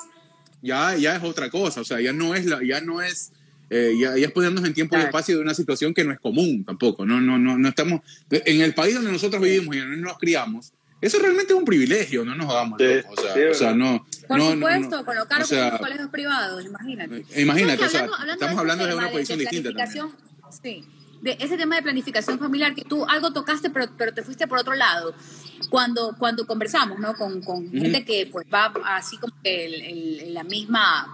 Ya, 0.61 0.97
ya 0.97 1.17
es 1.17 1.23
otra 1.23 1.49
cosa, 1.51 1.81
o 1.81 1.85
sea, 1.85 2.01
ya 2.01 2.13
no 2.13 2.35
es, 2.35 2.45
la, 2.47 2.61
ya 2.63 2.81
no 2.81 3.01
es 3.03 3.33
eh, 3.71 3.95
ya, 3.99 4.17
ya 4.17 4.27
es 4.27 4.33
ponernos 4.33 4.63
en 4.65 4.75
tiempo 4.75 4.95
y 4.95 4.99
Claro. 4.99 5.07
espacio 5.09 5.37
de 5.37 5.43
una 5.43 5.55
situación 5.55 5.95
que 5.95 6.05
no 6.05 6.13
es 6.13 6.21
común 6.21 6.65
tampoco. 6.65 7.07
No, 7.07 7.21
no, 7.21 7.39
no, 7.39 7.57
no 7.57 7.69
estamos. 7.69 8.03
En 8.31 8.61
el 8.61 8.75
país 8.75 8.95
donde 8.95 9.11
nosotros 9.11 9.43
vivimos 9.43 9.75
y 9.75 9.79
donde 9.81 9.97
nos 9.97 10.19
criamos, 10.19 10.73
eso 11.01 11.19
realmente 11.19 11.53
es 11.55 11.59
un 11.59 11.65
privilegio, 11.65 12.25
no 12.27 12.35
nos 12.35 12.49
hagamos 12.51 12.79
Sí, 12.79 12.85
O 13.11 13.21
sea, 13.21 13.35
sí, 13.35 13.41
o 13.43 13.55
sea, 13.55 13.75
no. 13.75 14.07
por 14.29 14.39
no, 14.39 14.45
no, 14.45 14.53
supuesto, 14.53 14.97
no. 14.99 15.05
con 15.07 15.17
lo 15.17 15.27
caro 15.27 15.45
O 15.45 15.47
sea, 15.47 15.57
que 15.59 15.63
son 15.65 15.71
los 15.73 15.81
colegios 15.81 16.11
privados, 16.11 16.65
imagínate. 16.65 17.25
Imagínate, 17.41 17.77
¿Sabes 17.79 17.89
o 17.89 17.91
sea, 17.91 18.01
que 18.07 18.13
hablando- 18.13 18.33
estamos 18.35 18.55
de 18.55 18.61
hablando 18.61 18.87
de 18.87 18.95
una 18.95 19.11
posición 19.11 19.39
distinta 19.39 19.73
también. 19.73 20.07
Sí, 20.63 20.85
de 21.25 21.37
ese 21.41 21.57
tema 21.57 21.77
de 21.77 21.83
planificación 21.83 22.39
familiar 22.39 22.75
que 22.75 22.83
tú 22.85 23.05
algo 23.07 23.33
tocaste, 23.33 23.71
pero, 23.71 23.87
pero 23.97 24.13
te 24.13 24.23
fuiste 24.23 24.47
por 24.47 24.59
otro 24.59 24.75
lado. 24.75 25.15
Cuando, 25.71 26.15
cuando 26.19 26.47
conversamos, 26.47 26.99
¿no? 26.99 27.15
Con, 27.15 27.41
con 27.41 27.71
gente 27.73 28.05
que 28.05 28.29
pues 28.31 28.47
va 28.53 28.73
así 28.85 29.17
como 29.17 29.33
que 29.43 29.65
el- 29.65 29.75
el- 30.21 30.35
la 30.35 30.45
misma, 30.45 31.07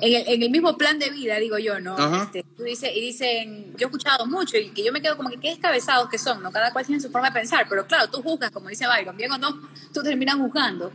en 0.00 0.14
el, 0.16 0.28
en 0.34 0.42
el 0.42 0.50
mismo 0.50 0.76
plan 0.76 0.98
de 0.98 1.08
vida, 1.08 1.38
digo 1.38 1.56
yo, 1.58 1.80
¿no? 1.80 1.96
Este, 2.24 2.44
tú 2.56 2.62
dices, 2.64 2.90
y 2.94 3.00
dicen, 3.00 3.72
yo 3.78 3.86
he 3.86 3.90
escuchado 3.90 4.26
mucho 4.26 4.58
y 4.58 4.68
que 4.68 4.84
yo 4.84 4.92
me 4.92 5.00
quedo 5.00 5.16
como 5.16 5.30
que 5.30 5.38
qué 5.40 5.48
descabezados 5.50 6.10
que 6.10 6.18
son, 6.18 6.42
¿no? 6.42 6.52
Cada 6.52 6.70
cual 6.72 6.84
tiene 6.84 7.00
su 7.00 7.10
forma 7.10 7.28
de 7.30 7.40
pensar, 7.40 7.66
pero 7.66 7.86
claro, 7.86 8.10
tú 8.10 8.20
juzgas, 8.22 8.50
como 8.50 8.68
dice 8.68 8.86
Byron, 8.86 9.16
bien 9.16 9.32
o 9.32 9.38
no, 9.38 9.58
tú 9.94 10.02
terminas 10.02 10.36
juzgando 10.36 10.92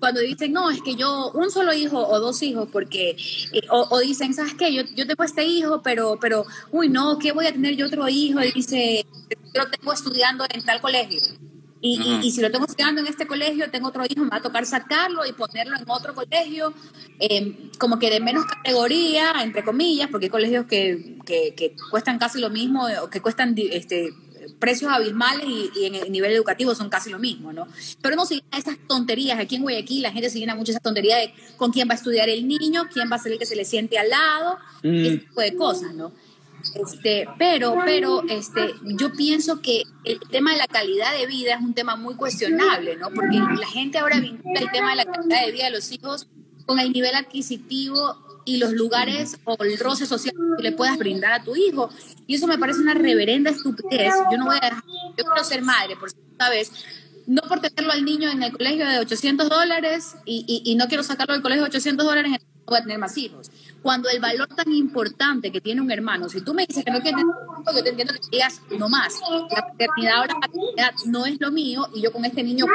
cuando 0.00 0.20
dicen, 0.20 0.52
no, 0.52 0.70
es 0.70 0.82
que 0.82 0.96
yo, 0.96 1.30
un 1.34 1.50
solo 1.50 1.72
hijo 1.74 1.98
o 2.08 2.18
dos 2.20 2.42
hijos, 2.42 2.68
porque, 2.72 3.10
eh, 3.52 3.62
o, 3.70 3.86
o 3.90 3.98
dicen, 4.00 4.34
¿sabes 4.34 4.54
qué? 4.54 4.72
Yo, 4.74 4.82
yo 4.96 5.06
tengo 5.06 5.22
este 5.24 5.44
hijo, 5.44 5.82
pero, 5.82 6.18
pero, 6.20 6.46
uy, 6.72 6.88
no, 6.88 7.18
¿qué 7.18 7.32
voy 7.32 7.46
a 7.46 7.52
tener 7.52 7.76
yo 7.76 7.86
otro 7.86 8.08
hijo? 8.08 8.40
Y 8.42 8.52
dice, 8.52 9.06
yo 9.54 9.62
lo 9.62 9.70
tengo 9.70 9.92
estudiando 9.92 10.44
en 10.52 10.64
tal 10.64 10.80
colegio. 10.80 11.20
Y, 11.82 12.18
y- 12.22 12.30
si 12.30 12.42
lo 12.42 12.50
tengo 12.50 12.66
estudiando 12.66 13.00
en 13.00 13.06
este 13.06 13.26
colegio, 13.26 13.70
tengo 13.70 13.88
otro 13.88 14.04
hijo, 14.08 14.22
me 14.22 14.28
va 14.30 14.36
a 14.38 14.42
tocar 14.42 14.66
sacarlo 14.66 15.24
y 15.26 15.32
ponerlo 15.32 15.76
en 15.78 15.84
otro 15.88 16.14
colegio, 16.14 16.74
eh, 17.18 17.70
como 17.78 17.98
que 17.98 18.10
de 18.10 18.20
menos 18.20 18.44
categoría, 18.44 19.32
entre 19.42 19.64
comillas, 19.64 20.08
porque 20.10 20.26
hay 20.26 20.30
colegios 20.30 20.66
que, 20.66 21.16
que, 21.24 21.54
que 21.56 21.74
cuestan 21.90 22.18
casi 22.18 22.38
lo 22.38 22.50
mismo, 22.50 22.86
o 23.02 23.08
que 23.08 23.22
cuestan 23.22 23.54
este, 23.56 24.10
precios 24.60 24.92
abismales 24.92 25.46
y, 25.48 25.70
y 25.74 25.86
en 25.86 25.94
el 25.96 26.12
nivel 26.12 26.30
educativo 26.32 26.74
son 26.74 26.88
casi 26.88 27.10
lo 27.10 27.18
mismo, 27.18 27.52
¿no? 27.52 27.66
Pero 28.00 28.14
no 28.14 28.26
se 28.26 28.36
llena 28.36 28.58
esas 28.58 28.76
tonterías. 28.86 29.40
Aquí 29.40 29.56
en 29.56 29.62
Guayaquil 29.62 30.02
la 30.02 30.12
gente 30.12 30.30
se 30.30 30.38
llena 30.38 30.54
mucho 30.54 30.70
esa 30.70 30.80
tontería 30.80 31.16
de 31.16 31.32
con 31.56 31.72
quién 31.72 31.88
va 31.88 31.94
a 31.94 31.96
estudiar 31.96 32.28
el 32.28 32.46
niño, 32.46 32.84
quién 32.92 33.10
va 33.10 33.16
a 33.16 33.18
ser 33.18 33.32
el 33.32 33.38
que 33.38 33.46
se 33.46 33.56
le 33.56 33.64
siente 33.64 33.98
al 33.98 34.10
lado, 34.10 34.58
Mm. 34.82 34.94
ese 34.94 35.18
tipo 35.18 35.40
de 35.40 35.56
cosas, 35.56 35.94
¿no? 35.94 36.12
Este, 36.74 37.26
pero, 37.38 37.74
pero, 37.86 38.22
este, 38.28 38.74
yo 38.82 39.12
pienso 39.12 39.60
que 39.62 39.82
el 40.04 40.20
tema 40.30 40.52
de 40.52 40.58
la 40.58 40.66
calidad 40.66 41.16
de 41.18 41.26
vida 41.26 41.54
es 41.54 41.60
un 41.60 41.72
tema 41.74 41.96
muy 41.96 42.14
cuestionable, 42.16 42.96
¿no? 42.96 43.10
Porque 43.10 43.38
la 43.38 43.66
gente 43.66 43.98
ahora 43.98 44.20
vincula 44.20 44.60
el 44.60 44.70
tema 44.70 44.90
de 44.90 44.96
la 44.96 45.04
calidad 45.06 45.46
de 45.46 45.52
vida 45.52 45.64
de 45.64 45.70
los 45.70 45.90
hijos 45.90 46.28
con 46.66 46.78
el 46.78 46.92
nivel 46.92 47.14
adquisitivo 47.14 48.18
y 48.50 48.56
los 48.56 48.72
lugares 48.72 49.38
o 49.44 49.56
el 49.62 49.78
roce 49.78 50.06
social 50.06 50.34
que 50.56 50.62
le 50.62 50.72
puedas 50.72 50.98
brindar 50.98 51.32
a 51.32 51.44
tu 51.44 51.54
hijo. 51.54 51.88
Y 52.26 52.34
eso 52.34 52.46
me 52.46 52.58
parece 52.58 52.80
una 52.80 52.94
reverenda 52.94 53.50
estupidez. 53.50 54.12
Yo 54.32 54.38
no 54.38 54.46
voy 54.46 54.56
a 54.60 54.64
dejar, 54.66 54.82
yo 55.16 55.24
quiero 55.24 55.44
ser 55.44 55.62
madre, 55.62 55.96
por 55.96 56.10
segunda 56.10 56.50
vez, 56.50 56.72
no 57.26 57.42
por 57.42 57.60
tenerlo 57.60 57.92
al 57.92 58.04
niño 58.04 58.28
en 58.30 58.42
el 58.42 58.52
colegio 58.52 58.88
de 58.88 58.98
800 58.98 59.48
dólares 59.48 60.16
y, 60.24 60.44
y- 60.48 60.70
y 60.72 60.74
no 60.74 60.88
quiero 60.88 61.02
sacarlo 61.04 61.34
del 61.34 61.42
colegio 61.42 61.62
de 61.64 61.68
800 61.68 62.04
dólares, 62.04 62.32
no 62.32 62.38
voy 62.66 62.78
a 62.78 62.82
tener 62.82 62.98
más 62.98 63.16
hijos. 63.18 63.50
Cuando 63.82 64.08
el 64.08 64.20
valor 64.20 64.48
tan 64.48 64.72
importante 64.72 65.52
que 65.52 65.60
tiene 65.60 65.80
un 65.80 65.90
hermano, 65.92 66.28
si 66.28 66.40
tú 66.40 66.54
me 66.54 66.66
dices 66.66 66.84
que 66.84 66.90
no 66.90 67.00
quieres 67.00 67.20
tener 67.20 67.34
hijos, 67.60 67.76
yo 67.76 67.82
te 67.84 67.90
entiendo 67.90 68.14
que 68.14 68.20
digas 68.32 68.60
no 68.78 68.88
más. 68.88 69.14
La 69.50 69.62
paternidad 69.68 70.16
ahora 70.16 70.34
la 70.34 70.40
paternidad 70.40 70.92
no 71.06 71.24
es 71.26 71.40
lo 71.40 71.50
mío 71.52 71.88
y 71.94 72.00
yo 72.02 72.12
con 72.12 72.24
este 72.24 72.42
niño 72.42 72.66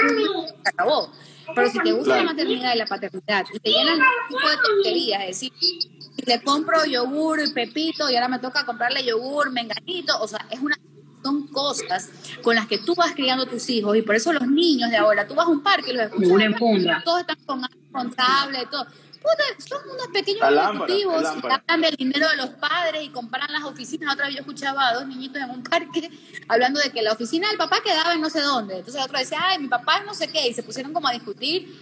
se 0.64 0.70
acabó. 0.70 1.12
Pero 1.54 1.70
si 1.70 1.80
te 1.80 1.92
gusta 1.92 2.06
Claro. 2.14 2.24
la 2.26 2.32
maternidad 2.32 2.76
y 2.76 2.78
la 2.78 2.86
paternidad 2.86 3.46
y 3.54 3.60
te 3.60 3.70
llenan 3.70 4.00
de 4.00 4.06
este 4.06 4.36
tipo 4.36 4.50
de 4.50 4.58
tonterías, 4.58 5.22
es 5.22 5.28
decir, 5.28 5.52
si 5.60 6.22
le 6.26 6.42
compro 6.42 6.86
yogur 6.86 7.40
y 7.46 7.52
pepito 7.52 8.10
y 8.10 8.16
ahora 8.16 8.30
me 8.30 8.40
toca 8.40 8.66
comprarle 8.66 9.04
yogur, 9.06 9.52
menganito, 9.52 10.20
o 10.22 10.28
sea, 10.28 10.46
es 10.50 10.60
una 10.60 10.76
son 11.24 11.48
cosas 11.48 12.12
con 12.44 12.54
las 12.54 12.68
que 12.68 12.78
tú 12.78 12.94
vas 12.94 13.14
criando 13.14 13.46
a 13.46 13.50
tus 13.50 13.68
hijos 13.72 13.98
y 13.98 14.04
por 14.04 14.14
eso 14.14 14.32
los 14.32 14.48
niños 14.48 14.92
de 14.92 14.98
ahora, 14.98 15.28
tú 15.28 15.34
vas 15.34 15.48
a 15.48 15.50
un 15.50 15.64
parque 15.64 15.90
y 15.90 15.94
los 15.96 16.04
escuchas, 16.06 17.04
todos 17.04 17.22
están 17.22 17.38
con 17.48 17.62
responsable, 17.64 18.68
todo. 18.70 18.86
Puta, 19.26 19.68
son 19.68 19.90
unos 19.90 20.08
pequeños 20.14 20.42
lámpara, 20.52 20.70
ejecutivos 20.86 21.24
lámpara. 21.24 21.56
hablan 21.68 21.82
del 21.82 21.96
dinero 21.96 22.30
de 22.30 22.38
los 22.38 22.50
padres 22.52 23.04
y 23.04 23.10
comparan 23.10 23.52
las 23.52 23.64
oficinas. 23.64 24.14
Otra 24.14 24.28
vez 24.28 24.36
yo 24.36 24.42
escuchaba 24.42 24.90
a 24.90 24.94
dos 24.94 25.08
niñitos 25.08 25.42
en 25.42 25.50
un 25.50 25.64
parque 25.64 26.10
hablando 26.48 26.80
de 26.80 26.92
que 26.92 27.02
la 27.02 27.14
oficina 27.14 27.48
del 27.50 27.58
papá 27.58 27.80
quedaba 27.84 28.14
en 28.14 28.22
no 28.22 28.30
sé 28.30 28.42
dónde. 28.42 28.76
Entonces 28.78 29.02
el 29.02 29.06
otro 29.08 29.18
decía, 29.18 29.40
ay, 29.42 29.60
mi 29.60 29.68
papá 29.68 29.98
es 29.98 30.06
no 30.06 30.14
sé 30.14 30.28
qué. 30.28 30.48
Y 30.48 30.54
se 30.54 30.62
pusieron 30.64 30.94
como 30.94 31.08
a 31.08 31.12
discutir 31.14 31.74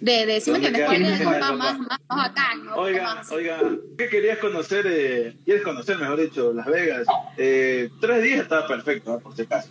de, 0.00 0.26
de 0.26 0.26
me 0.26 0.40
¿Dónde 0.40 0.68
entiendes, 0.68 0.72
queda 0.74 0.86
cuál 0.86 1.02
es 1.02 1.20
el 1.20 1.24
papá 1.26 1.52
más, 1.52 1.78
más, 1.78 1.88
más 2.08 2.18
bacán, 2.28 2.64
¿no? 2.64 2.74
Oiga, 2.74 3.14
Más 3.14 3.30
oiga, 3.30 3.60
¿qué 3.96 4.08
querías 4.08 4.38
conocer? 4.38 4.84
eh, 4.88 5.38
¿Quieres 5.44 5.62
conocer, 5.62 5.96
mejor 5.98 6.20
dicho, 6.20 6.52
Las 6.52 6.66
Vegas? 6.66 7.06
Eh, 7.36 7.88
tres 8.00 8.22
días 8.24 8.40
estaba 8.40 8.66
perfecto, 8.66 9.20
por 9.20 9.36
si 9.36 9.42
acaso. 9.42 9.68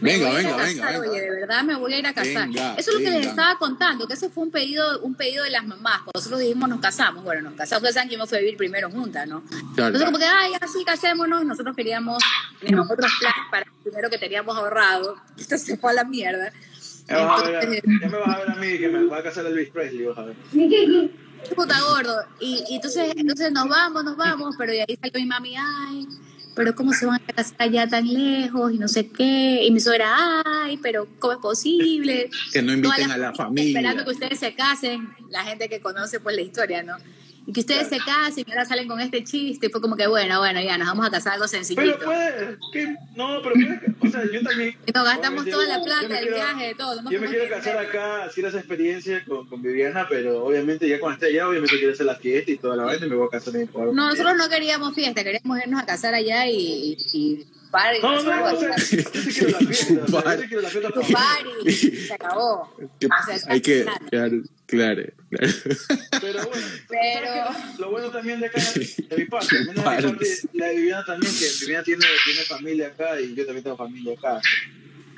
Venga, 0.00 0.28
voy 0.28 0.36
a 0.36 0.38
a 0.38 0.42
venga, 0.42 0.56
casar, 0.56 0.66
venga, 0.68 0.86
venga. 0.90 1.10
Oye, 1.10 1.20
de 1.20 1.30
verdad 1.30 1.62
me 1.64 1.74
voy 1.76 1.92
a 1.94 1.98
ir 1.98 2.06
a 2.06 2.14
casar. 2.14 2.46
Venga, 2.48 2.74
Eso 2.76 2.90
es 2.90 2.94
lo 2.94 2.98
que 2.98 3.04
les 3.10 3.14
venga. 3.20 3.30
estaba 3.30 3.58
contando, 3.58 4.06
que 4.06 4.14
ese 4.14 4.30
fue 4.30 4.44
un 4.44 4.50
pedido, 4.50 5.00
un 5.00 5.14
pedido 5.14 5.44
de 5.44 5.50
las 5.50 5.66
mamás. 5.66 5.98
Cuando 6.02 6.12
nosotros 6.14 6.40
dijimos 6.40 6.68
nos 6.68 6.80
casamos, 6.80 7.24
bueno, 7.24 7.42
nos 7.42 7.54
casamos, 7.54 7.82
ustedes 7.82 7.94
saben 7.94 8.08
que 8.08 8.14
yo 8.16 8.20
me 8.20 8.26
fui 8.28 8.38
a 8.38 8.40
vivir 8.40 8.56
primero 8.56 8.90
juntas, 8.90 9.26
¿no? 9.26 9.42
Claro. 9.74 9.88
Entonces 9.88 10.04
como 10.04 10.18
que, 10.18 10.24
ay, 10.24 10.52
así 10.60 10.84
casémonos, 10.84 11.44
nosotros 11.44 11.74
queríamos, 11.74 12.22
teníamos 12.60 12.90
otros 12.90 13.10
planes 13.18 13.42
para 13.50 13.64
el 13.66 13.84
dinero 13.84 14.10
que 14.10 14.18
teníamos 14.18 14.56
ahorrado. 14.56 15.16
Esto 15.36 15.58
se 15.58 15.76
fue 15.76 15.90
a 15.90 15.94
la 15.94 16.04
mierda. 16.04 16.52
Ya, 17.08 17.24
vas 17.24 17.42
a 17.42 17.46
ver, 17.50 17.54
Entonces, 17.64 17.82
ya 18.02 18.08
me 18.08 18.18
vas 18.18 18.28
a 18.36 18.38
ver 18.40 18.50
a 18.50 18.54
mí 18.56 18.78
que 18.78 18.88
me 18.88 19.04
va 19.06 19.18
a 19.18 19.22
casar 19.22 19.46
Elvis 19.46 19.70
Presley, 19.70 20.04
vas 20.06 20.18
a 20.18 20.24
ver. 20.26 20.36
puta 21.56 21.80
gordo. 21.80 22.14
Y, 22.40 22.64
y 22.68 22.76
entonces, 22.76 23.12
entonces 23.16 23.50
nos 23.50 23.68
vamos, 23.68 24.04
nos 24.04 24.16
vamos, 24.16 24.54
pero 24.58 24.72
de 24.72 24.82
ahí 24.82 24.98
salió 25.00 25.18
mi 25.20 25.26
mami, 25.26 25.54
ay, 25.56 26.06
pero 26.58 26.74
cómo 26.74 26.92
se 26.92 27.06
van 27.06 27.20
a 27.22 27.32
casar 27.32 27.54
allá 27.58 27.86
tan 27.86 28.12
lejos 28.12 28.72
y 28.72 28.78
no 28.78 28.88
sé 28.88 29.06
qué. 29.06 29.62
Y 29.64 29.70
mi 29.70 29.78
suegra, 29.78 30.42
ay, 30.44 30.76
pero 30.82 31.06
¿cómo 31.20 31.34
es 31.34 31.38
posible? 31.38 32.30
Que 32.52 32.62
no 32.62 32.72
inviten 32.72 33.12
a 33.12 33.16
la 33.16 33.32
familia. 33.32 33.78
Esperando 33.78 34.04
que 34.04 34.10
ustedes 34.10 34.40
se 34.40 34.54
casen, 34.54 35.08
la 35.30 35.44
gente 35.44 35.68
que 35.68 35.80
conoce 35.80 36.18
pues 36.18 36.34
la 36.34 36.42
historia, 36.42 36.82
¿no? 36.82 36.96
Y 37.48 37.52
que 37.54 37.60
ustedes 37.60 37.88
se 37.88 37.96
casen 37.96 38.44
y 38.46 38.50
ahora 38.50 38.66
salen 38.66 38.86
con 38.86 39.00
este 39.00 39.24
chiste. 39.24 39.68
Y 39.68 39.70
fue 39.70 39.80
como 39.80 39.96
que, 39.96 40.06
bueno, 40.06 40.38
bueno, 40.38 40.60
ya 40.60 40.76
nos 40.76 40.86
vamos 40.86 41.06
a 41.06 41.10
casar 41.10 41.32
algo 41.32 41.48
sencillito. 41.48 41.80
Pero 41.98 42.04
puede, 42.04 42.58
¿qué? 42.74 42.94
no, 43.16 43.40
pero 43.42 43.54
puede, 43.54 43.80
o 44.00 44.10
sea, 44.10 44.22
yo 44.30 44.42
también. 44.42 44.76
nos 44.94 45.04
gastamos 45.04 45.46
toda 45.48 45.66
la 45.66 45.78
yo 45.78 45.84
plata, 45.84 46.08
me 46.08 46.14
el 46.18 46.20
quiero- 46.26 46.36
viaje, 46.36 46.66
de 46.66 46.74
todo. 46.74 47.10
Yo 47.10 47.20
me 47.22 47.26
quiero 47.26 47.48
casar 47.48 47.78
acá, 47.78 48.24
hacer 48.24 48.44
esa 48.44 48.58
experiencia 48.58 49.24
con, 49.26 49.48
con 49.48 49.62
Viviana, 49.62 50.06
pero 50.10 50.44
obviamente 50.44 50.86
ya 50.86 51.00
cuando 51.00 51.14
esté 51.14 51.28
allá, 51.34 51.48
obviamente 51.48 51.78
quiero 51.78 51.94
hacer 51.94 52.04
la 52.04 52.16
fiesta 52.16 52.50
y 52.50 52.58
toda 52.58 52.76
la 52.76 52.84
vaina 52.84 53.06
y 53.06 53.08
me 53.08 53.16
voy 53.16 53.28
a 53.28 53.30
casar 53.30 53.56
en 53.56 53.62
Ecuador. 53.62 53.94
No, 53.94 54.10
nosotros 54.10 54.36
no 54.36 54.48
queríamos 54.50 54.94
fiesta, 54.94 55.24
queríamos 55.24 55.58
irnos 55.58 55.82
a 55.82 55.86
casar 55.86 56.12
allá 56.12 56.46
y, 56.46 56.54
y, 56.54 56.96
y 57.14 57.46
party. 57.70 57.98
No, 58.02 58.22
no, 58.22 58.36
no, 58.36 58.44
o 58.44 58.60
sea, 58.60 58.76
yo 58.76 58.82
sí 58.84 59.30
quiero 59.32 59.50
la 59.52 59.58
fiesta, 59.66 59.94
o 60.04 60.20
sea, 60.20 60.34
yo 60.36 60.42
sí 60.42 60.48
quiero 60.48 60.62
la 60.62 60.68
fiesta 60.68 60.90
tu 60.94 61.00
party, 61.00 61.70
se 61.72 62.12
acabó. 62.12 62.74
Que- 63.00 63.06
O 63.06 63.10
sea, 63.38 63.52
hay 63.52 63.60
que, 63.62 63.86
claro, 64.10 64.36
claro, 64.68 65.02
claro. 65.30 65.52
Pero 66.20 66.46
bueno, 66.46 66.66
lo 67.78 67.90
bueno 67.90 68.10
también 68.10 68.38
de 68.38 68.46
acá, 68.46 68.60
de 69.08 69.16
mi 69.16 69.24
parte, 69.24 69.56
al 69.56 69.66
menos 69.66 69.84
de 69.84 69.96
mi 69.96 70.02
parte, 70.02 70.26
la 70.52 70.66
de 70.66 70.76
Viviana 70.76 71.04
también, 71.04 71.32
que 71.32 71.46
Viviana 71.60 71.84
tiene, 71.84 72.06
tiene 72.24 72.42
familia 72.42 72.86
acá 72.88 73.20
y 73.20 73.34
yo 73.34 73.44
también 73.44 73.64
tengo 73.64 73.76
familia 73.76 74.14
acá. 74.14 74.40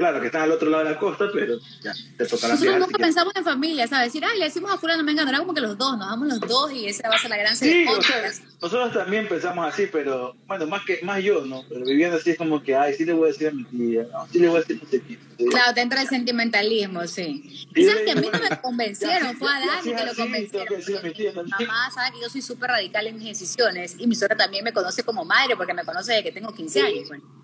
Claro, 0.01 0.19
que 0.19 0.29
están 0.29 0.41
al 0.45 0.53
otro 0.53 0.71
lado 0.71 0.83
de 0.83 0.93
la 0.93 0.99
costa, 0.99 1.27
pero 1.31 1.59
ya, 1.83 1.93
te 2.17 2.25
tocará 2.25 2.55
Nosotros 2.55 2.79
nunca 2.79 2.97
pensamos 2.97 3.37
en 3.37 3.45
familia, 3.45 3.87
¿sabes? 3.87 4.07
Decir, 4.07 4.25
ay, 4.25 4.39
le 4.39 4.47
decimos 4.47 4.73
a 4.73 4.79
fulano, 4.79 5.05
venga, 5.05 5.25
no 5.25 5.29
era 5.29 5.41
como 5.41 5.53
que 5.53 5.61
los 5.61 5.77
dos, 5.77 5.99
nos 5.99 6.09
damos 6.09 6.27
los 6.27 6.41
dos 6.41 6.73
y 6.73 6.87
esa 6.87 7.07
va 7.11 7.17
a 7.17 7.19
ser 7.19 7.29
la 7.29 7.37
gran 7.37 7.55
Sí, 7.55 7.67
ceremonia. 7.67 7.99
o 7.99 8.03
sea, 8.03 8.33
nosotros 8.63 8.93
también 8.95 9.29
pensamos 9.29 9.67
así, 9.71 9.89
pero 9.93 10.35
bueno, 10.47 10.67
más 10.69 10.87
que 10.87 11.01
más 11.03 11.23
yo, 11.23 11.45
¿no? 11.45 11.65
Pero 11.69 11.85
Viviana 11.85 12.17
sí 12.19 12.31
es 12.31 12.39
como 12.39 12.63
que, 12.63 12.75
ay, 12.75 12.95
sí 12.95 13.05
le 13.05 13.13
voy 13.13 13.29
a 13.29 13.33
decir 13.33 13.49
a 13.49 13.51
mi 13.51 13.65
tía, 13.65 14.07
no, 14.11 14.27
sí 14.33 14.39
le 14.39 14.49
voy 14.49 14.57
a 14.57 14.61
decir 14.61 14.81
a 14.81 14.85
mi 14.91 14.99
tía. 15.01 15.19
Claro, 15.51 15.75
te 15.75 15.81
entra 15.83 16.01
el 16.01 16.09
sentimentalismo, 16.09 17.07
sí. 17.07 17.67
Y 17.75 17.85
sabes 17.85 18.05
que 18.05 18.13
a 18.13 18.15
mí 18.15 18.29
no 18.33 18.39
me 18.39 18.59
convencieron, 18.59 19.37
fue 19.37 19.51
a 19.51 19.61
Dani 19.61 19.95
que 19.95 20.07
lo 20.07 20.15
convencieron. 20.15 21.47
mamá 21.51 21.91
sabe 21.95 22.13
que 22.13 22.23
yo 22.23 22.31
soy 22.31 22.41
súper 22.41 22.71
radical 22.71 23.07
en 23.07 23.19
mis 23.19 23.27
decisiones 23.27 23.97
y 23.99 24.07
mi 24.07 24.15
suegra 24.15 24.35
también 24.39 24.65
me 24.65 24.73
conoce 24.73 25.03
como 25.03 25.27
madre 25.27 25.57
porque 25.57 25.75
me 25.75 25.85
conoce 25.85 26.13
desde 26.13 26.25
que 26.25 26.33
tengo 26.33 26.55
15 26.55 26.81
años. 26.81 27.09
Bueno. 27.09 27.41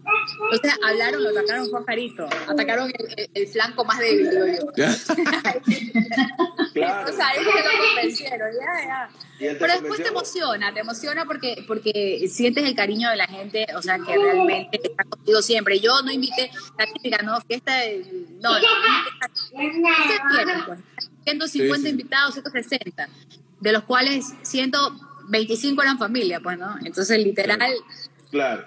Entonces 0.52 0.78
hablaron, 0.84 1.22
lo 1.22 1.30
atacaron 1.30 1.68
fue 1.68 1.80
a 1.80 1.84
Jarito, 1.84 2.28
atacaron 2.52 2.90
el, 2.96 3.14
el- 3.16 3.30
el 3.34 3.46
flanco 3.48 3.84
más 3.84 3.98
débil, 3.98 4.30
digo 4.30 4.46
yo. 4.46 4.72
Ya. 4.76 4.94
Claro. 6.72 7.10
O 7.10 7.16
sea, 7.16 7.32
ellos 7.34 7.52
te 7.54 7.62
lo 7.62 7.84
convencieron, 7.86 8.48
ya, 8.52 8.86
ya. 8.86 9.10
Y 9.38 9.44
él 9.46 9.54
te 9.54 9.60
Pero 9.60 9.72
después 9.80 10.02
te 10.02 10.08
emociona, 10.08 10.72
te 10.74 10.80
emociona 10.80 11.24
porque, 11.24 11.64
porque 11.66 12.26
sientes 12.28 12.64
el 12.64 12.74
cariño 12.74 13.08
de 13.10 13.16
la 13.16 13.26
gente, 13.26 13.66
o 13.76 13.82
sea, 13.82 13.98
que 13.98 14.16
realmente 14.16 14.80
está 14.82 15.04
contigo 15.04 15.40
siempre. 15.42 15.80
Yo 15.80 16.02
no 16.02 16.10
invité 16.10 16.50
la 16.78 16.86
típica, 16.86 17.22
¿no? 17.22 17.40
Fiesta. 17.42 17.72
No, 18.40 18.50
no, 18.52 18.58
no 19.54 19.62
invité- 19.62 20.64
pues. 20.66 20.78
150 21.24 21.76
Sí, 21.76 21.82
sí. 21.82 21.88
invitados, 21.88 22.34
160, 22.34 23.08
de 23.60 23.72
los 23.72 23.82
cuales 23.84 24.26
125 24.42 25.82
eran 25.82 25.98
familia, 25.98 26.40
pues, 26.40 26.58
¿no? 26.58 26.76
Entonces, 26.84 27.18
literal, 27.18 27.58
Claro. 28.30 28.66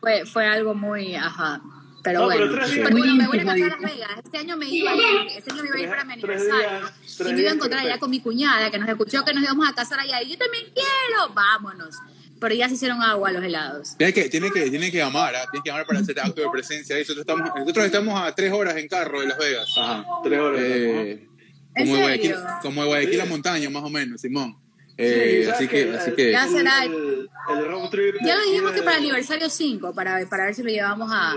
fue, 0.00 0.26
fue 0.26 0.46
algo 0.46 0.74
muy, 0.74 1.14
ajá. 1.14 1.60
Pero 2.04 2.20
No, 2.20 2.24
bueno, 2.26 2.40
pero 2.42 2.54
tres 2.56 2.74
días. 2.74 2.86
Pero 2.86 2.98
bueno, 2.98 3.14
me 3.16 3.26
voy 3.26 3.38
a 3.38 3.44
casar 3.44 3.62
a 3.62 3.66
Las 3.66 3.80
Vegas. 3.80 4.10
Este 4.22 4.38
año 4.38 4.56
me 4.58 4.68
iba 4.68 4.90
a 4.90 4.94
ir, 4.94 5.02
este 5.36 5.50
año 5.52 5.62
me 5.62 5.68
iba 5.68 5.76
a 5.76 5.80
ir 5.80 5.88
para 5.88 6.04
mi 6.04 6.12
aniversario. 6.12 6.80
días, 6.80 7.20
y 7.20 7.32
me 7.32 7.40
iba 7.40 7.50
a 7.50 7.54
encontrar 7.54 7.80
allá 7.80 7.98
con 7.98 8.10
mi 8.10 8.20
cuñada, 8.20 8.70
que 8.70 8.78
nos 8.78 8.88
escuchó 8.90 9.24
que 9.24 9.32
nos 9.32 9.42
íbamos 9.42 9.66
a 9.66 9.74
casar 9.74 9.98
allá. 10.00 10.22
Y 10.22 10.32
yo 10.32 10.38
también 10.38 10.66
quiero, 10.74 11.32
vámonos. 11.32 11.96
Pero 12.38 12.54
ya 12.54 12.68
se 12.68 12.74
hicieron 12.74 13.00
agua 13.00 13.32
los 13.32 13.42
helados. 13.42 13.96
Tiene 13.96 14.12
que, 14.12 14.28
tiene 14.28 14.50
que, 14.50 14.68
tiene 14.68 14.92
que 14.92 14.98
llamar, 14.98 15.34
¿ah? 15.34 15.46
tiene 15.50 15.64
que 15.64 15.70
llamar 15.70 15.86
para 15.86 16.00
hacer 16.00 16.20
acto 16.20 16.42
de 16.42 16.50
presencia. 16.50 16.98
Nosotros 16.98 17.20
estamos, 17.20 17.50
nosotros 17.56 17.86
estamos 17.86 18.20
a 18.20 18.34
tres 18.34 18.52
horas 18.52 18.76
en 18.76 18.86
carro 18.86 19.20
de 19.20 19.28
Las 19.28 19.38
Vegas. 19.38 19.66
Ajá, 19.80 20.04
tres 20.22 20.38
horas. 20.38 20.60
Eh, 20.62 21.28
¿En 21.76 21.86
como, 21.86 21.96
de 21.96 22.02
Guayaquil, 22.02 22.34
como 22.60 22.82
de 22.82 22.86
Guayaquil 22.88 23.20
a 23.22 23.24
montaña, 23.24 23.70
más 23.70 23.82
o 23.82 23.88
menos, 23.88 24.20
Simón. 24.20 24.63
Sí, 24.96 25.02
Eh, 25.02 25.42
¿sabes 25.46 25.56
así 25.58 25.68
que, 25.68 25.90
así 25.96 26.12
que. 26.12 26.30
Ya 26.30 26.46
será. 26.46 26.84
El, 26.84 27.28
el 27.50 27.66
road 27.66 27.90
trip. 27.90 28.14
Ya 28.24 28.36
lo 28.36 28.44
dijimos 28.44 28.70
que 28.72 28.82
para 28.82 28.96
el 28.98 29.02
aniversario 29.02 29.50
5, 29.50 29.92
para, 29.92 30.24
para 30.28 30.44
ver 30.46 30.54
si 30.54 30.62
lo 30.62 30.68
llevamos 30.70 31.10
a. 31.12 31.34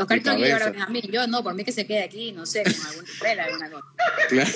Oscar 0.00 0.22
que 0.22 0.36
llevar 0.36 0.62
a. 0.64 0.92
Yo 1.10 1.26
no, 1.26 1.42
por 1.42 1.54
mí 1.54 1.64
que 1.64 1.72
se 1.72 1.86
quede 1.86 2.02
aquí, 2.04 2.32
no 2.32 2.44
sé, 2.44 2.62
con 2.62 2.74
alguna 2.86 3.08
umbrella, 3.10 3.44
alguna 3.44 3.70
cosa. 3.70 3.86
Claro. 4.28 4.50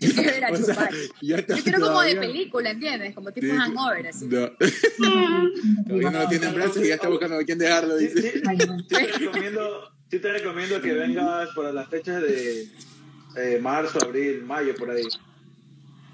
Yo 0.00 0.10
quiero 0.14 0.36
ir 0.38 0.44
a 0.44 0.48
O 0.52 0.56
sea, 0.56 0.88
Yo 1.20 1.36
quiero 1.62 1.80
como 1.80 2.00
de 2.02 2.16
película, 2.16 2.70
¿entiendes? 2.70 3.14
Como 3.14 3.30
tipo 3.32 3.46
Sí. 3.46 3.52
hangover, 3.52 4.06
así. 4.08 4.26
No. 4.26 4.50
Todavía 5.86 6.10
no 6.10 6.18
lo 6.22 6.28
tiene 6.28 6.46
en 6.46 6.54
brazos 6.54 6.78
y 6.82 6.88
ya 6.88 6.94
está 6.94 7.08
buscando 7.08 7.36
a 7.38 7.44
quién 7.44 7.58
dejarlo, 7.58 7.98
Sí, 7.98 8.06
dice. 8.08 8.32
sí, 8.32 8.40
sí 8.40 8.86
te 8.88 9.06
recomiendo, 9.18 9.92
sí 10.10 10.18
te 10.18 10.32
recomiendo 10.32 10.80
que 10.80 10.92
vengas 10.94 11.48
para 11.54 11.72
las 11.72 11.88
fechas 11.88 12.22
de 12.22 12.68
eh, 13.36 13.58
marzo, 13.60 13.98
abril, 14.02 14.42
mayo, 14.44 14.74
por 14.74 14.90
ahí. 14.90 15.04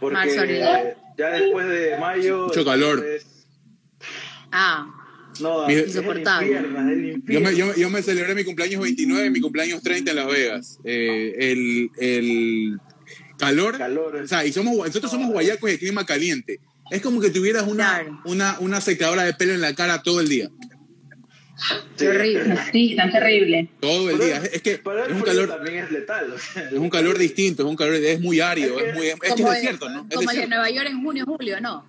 Porque 0.00 0.14
Marzo, 0.14 0.40
abril. 0.40 0.60
ya 1.18 1.30
después 1.30 1.68
de 1.68 1.98
mayo. 1.98 2.46
Mucho 2.46 2.64
calor. 2.64 3.04
es- 3.06 3.26
Ah, 4.52 4.86
no, 5.40 5.66
Mi- 5.66 5.74
es 5.74 5.80
el 5.82 5.86
Insoportable. 5.88 6.46
infierno, 6.48 6.80
es 6.90 6.96
el 6.98 7.22
Yo 7.26 7.40
me, 7.40 7.54
yo, 7.56 7.74
yo 7.76 7.90
me 7.90 8.02
celebré 8.02 8.34
mi 8.34 8.44
cumpleaños 8.44 8.82
29 8.82 9.26
y 9.26 9.30
mi 9.30 9.40
cumpleaños 9.40 9.82
30 9.82 10.10
en 10.10 10.16
Las 10.16 10.26
Vegas. 10.26 10.78
Eh, 10.84 11.34
el, 11.38 11.90
el 11.98 12.80
calor, 13.38 13.78
Calor. 13.78 14.16
o 14.16 14.26
sea, 14.28 14.44
y 14.44 14.52
somos, 14.52 14.76
nosotros 14.76 15.10
somos 15.10 15.30
guayacos 15.30 15.70
de 15.70 15.78
clima 15.78 16.04
caliente. 16.04 16.60
Es 16.90 17.00
como 17.00 17.20
que 17.20 17.30
tuvieras 17.30 17.68
una, 17.68 18.00
Claro. 18.00 18.20
una, 18.24 18.58
una 18.58 18.80
secadora 18.80 19.22
de 19.22 19.32
pelo 19.34 19.52
en 19.52 19.60
la 19.60 19.74
cara 19.74 20.02
todo 20.02 20.20
el 20.20 20.28
día. 20.28 20.50
Horrible. 22.00 22.56
Sí, 22.72 22.96
tan 22.96 23.10
terrible. 23.12 23.68
Todo 23.80 24.10
el 24.10 24.16
Pero- 24.18 24.26
día. 24.26 24.36
Es, 24.52 24.62
que 24.62 24.78
Pero 24.82 25.04
el 25.04 25.10
es 25.10 25.16
un 25.16 25.22
calor, 25.22 25.48
también 25.48 25.76
es 25.84 25.90
letal. 25.90 26.32
o 26.32 26.38
sea. 26.38 26.62
es 26.64 26.72
un 26.72 26.90
calor 26.90 27.18
distinto, 27.18 27.62
es 27.62 27.68
un 27.68 27.76
calor, 27.76 27.94
es 27.94 28.20
muy 28.20 28.40
árido, 28.40 28.78
Es 28.78 28.82
que- 28.84 28.88
es 28.90 28.96
muy, 28.96 29.06
es 29.08 29.14
que 29.20 29.28
es 29.28 29.36
desierto, 29.50 29.86
el, 29.86 29.92
¿no? 29.94 30.06
Es 30.08 30.16
como 30.16 30.20
el 30.20 30.26
de 30.26 30.32
desierto. 30.32 30.48
Nueva 30.48 30.70
York 30.70 30.88
en 30.90 31.02
junio, 31.02 31.24
julio, 31.26 31.60
¿no? 31.60 31.86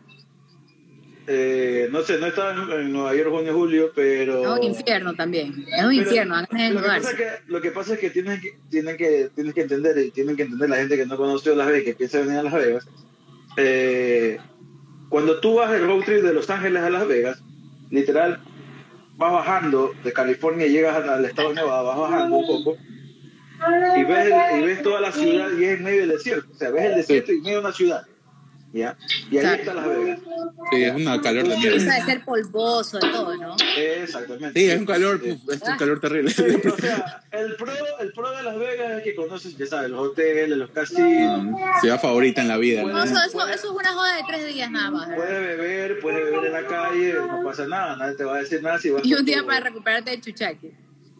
Eh, 1.28 1.88
no 1.92 2.02
sé, 2.02 2.18
no 2.18 2.26
estaba 2.28 2.52
en, 2.52 2.82
en 2.82 2.92
Nueva 2.92 3.16
York, 3.16 3.30
junio, 3.30 3.54
julio, 3.54 3.92
pero. 3.96 4.42
Es 4.56 4.60
un 4.60 4.64
infierno 4.66 5.14
también. 5.14 5.48
Es 5.68 5.84
un 5.84 5.90
Pero 5.90 5.92
infierno, 5.94 6.36
de 6.36 6.42
lo, 6.42 6.48
que 6.48 6.58
pasa 6.58 6.66
es 6.66 6.74
desnudarse. 6.74 7.16
que, 7.16 7.52
lo 7.52 7.62
que 7.62 7.72
pasa 7.72 7.94
es 7.94 8.00
que 8.00 8.10
tienen 8.10 8.42
que, 8.42 8.58
tienen 8.70 8.98
que, 8.98 9.30
tienen 9.36 9.54
que 9.54 9.62
entender, 9.62 9.98
y 10.00 10.12
tienen 10.12 10.36
que 10.36 10.42
entender 10.44 10.70
la 10.70 10.78
gente 10.78 10.98
que 10.98 11.06
no 11.06 11.16
conoció 11.18 11.56
Las 11.56 11.68
Vegas, 11.68 11.84
que 11.86 11.94
piensa 11.94 12.20
venir 12.22 12.38
a 12.40 12.44
Las 12.44 12.54
Vegas. 12.54 12.88
eh, 13.58 14.38
cuando 15.10 15.40
tú 15.40 15.56
vas 15.56 15.72
el 15.74 15.86
road 15.86 16.04
trip 16.06 16.22
de 16.24 16.34
Los 16.34 16.50
Ángeles 16.50 16.82
a 16.82 16.90
Las 16.90 17.08
Vegas, 17.08 17.42
literal, 17.92 18.42
vas 19.22 19.32
bajando 19.34 19.94
de 20.04 20.12
California 20.14 20.66
y 20.66 20.72
llegas 20.72 20.96
al 21.08 21.24
estado 21.26 21.50
de 21.50 21.56
Nevada, 21.56 21.84
vas 21.84 21.98
bajando 22.00 22.36
un 22.38 22.48
poco 22.48 22.78
y 23.96 24.04
ves, 24.04 24.26
el- 24.26 24.60
y 24.60 24.66
ves 24.66 24.82
toda 24.82 25.00
la 25.00 25.12
ciudad 25.12 25.48
y 25.60 25.64
es 25.66 25.78
en 25.78 25.84
medio 25.84 26.00
del 26.02 26.10
desierto. 26.10 26.48
O 26.52 26.56
sea, 26.56 26.72
ves 26.72 26.86
el 26.86 26.96
desierto 26.96 27.32
y 27.32 27.42
medio 27.42 27.58
de 27.60 27.64
una 27.66 27.72
ciudad. 27.74 28.02
¿Ya? 28.74 28.98
Y 29.30 29.38
ahí 29.38 29.42
Claro. 29.42 29.56
está 29.62 29.74
Las 29.74 29.88
Vegas. 29.88 30.20
Sí, 30.72 30.84
es 30.84 30.96
un 30.96 31.04
calor 31.22 31.48
de 31.48 31.54
Empieza 31.56 31.78
mierda. 31.78 31.96
de 31.96 32.02
ser 32.06 32.24
polvoso, 32.26 32.98
de 33.00 33.10
todo, 33.10 33.36
¿no? 33.38 33.56
Exactamente. 33.78 34.60
Sí, 34.60 34.70
es 34.70 34.80
un 34.80 34.86
calor, 34.86 35.22
uf, 35.24 35.50
es 35.54 35.62
un 35.62 35.78
calor 35.78 36.00
terrible. 36.00 36.32
Sí, 36.32 36.44
o 36.44 36.78
sea, 36.78 37.24
el 37.32 37.56
pro, 37.58 37.72
el 38.00 38.14
pro 38.14 38.32
de 38.32 38.44
Las 38.44 38.58
Vegas 38.58 38.92
es 38.98 39.04
que 39.04 39.16
conoces, 39.16 39.58
ya 39.58 39.66
sabes, 39.66 39.90
los 39.90 40.00
hoteles, 40.00 40.58
los 40.58 40.72
casinos, 40.72 41.58
Ciudad 41.82 42.00
favorita 42.00 42.42
en 42.42 42.48
la 42.48 42.58
vida. 42.58 42.82
No, 42.84 42.90
¿no? 42.90 43.04
eso, 43.04 43.16
eso, 43.28 43.48
eso 43.48 43.68
es 43.68 43.80
una 43.80 43.92
joda 43.94 44.16
de 44.16 44.24
tres 44.28 44.54
días 44.54 44.72
nada 44.72 44.92
más. 44.92 45.10
puedes 45.16 45.40
beber, 45.58 46.00
puedes 46.00 46.24
beber 46.26 46.46
en 46.46 46.54
la 46.54 46.66
calle, 46.68 47.14
no 47.14 47.44
pasa 47.44 47.68
nada, 47.68 47.96
nadie 47.98 48.16
te 48.16 48.24
va 48.24 48.38
a 48.38 48.40
decir 48.40 48.62
nada 48.64 48.80
si 48.80 48.90
vas 48.90 49.04
Y 49.06 49.14
un 49.14 49.26
día 49.26 49.40
tu- 49.42 49.48
para 49.48 49.60
recuperarte 49.60 50.12
de 50.12 50.22
chuchaque. 50.22 50.72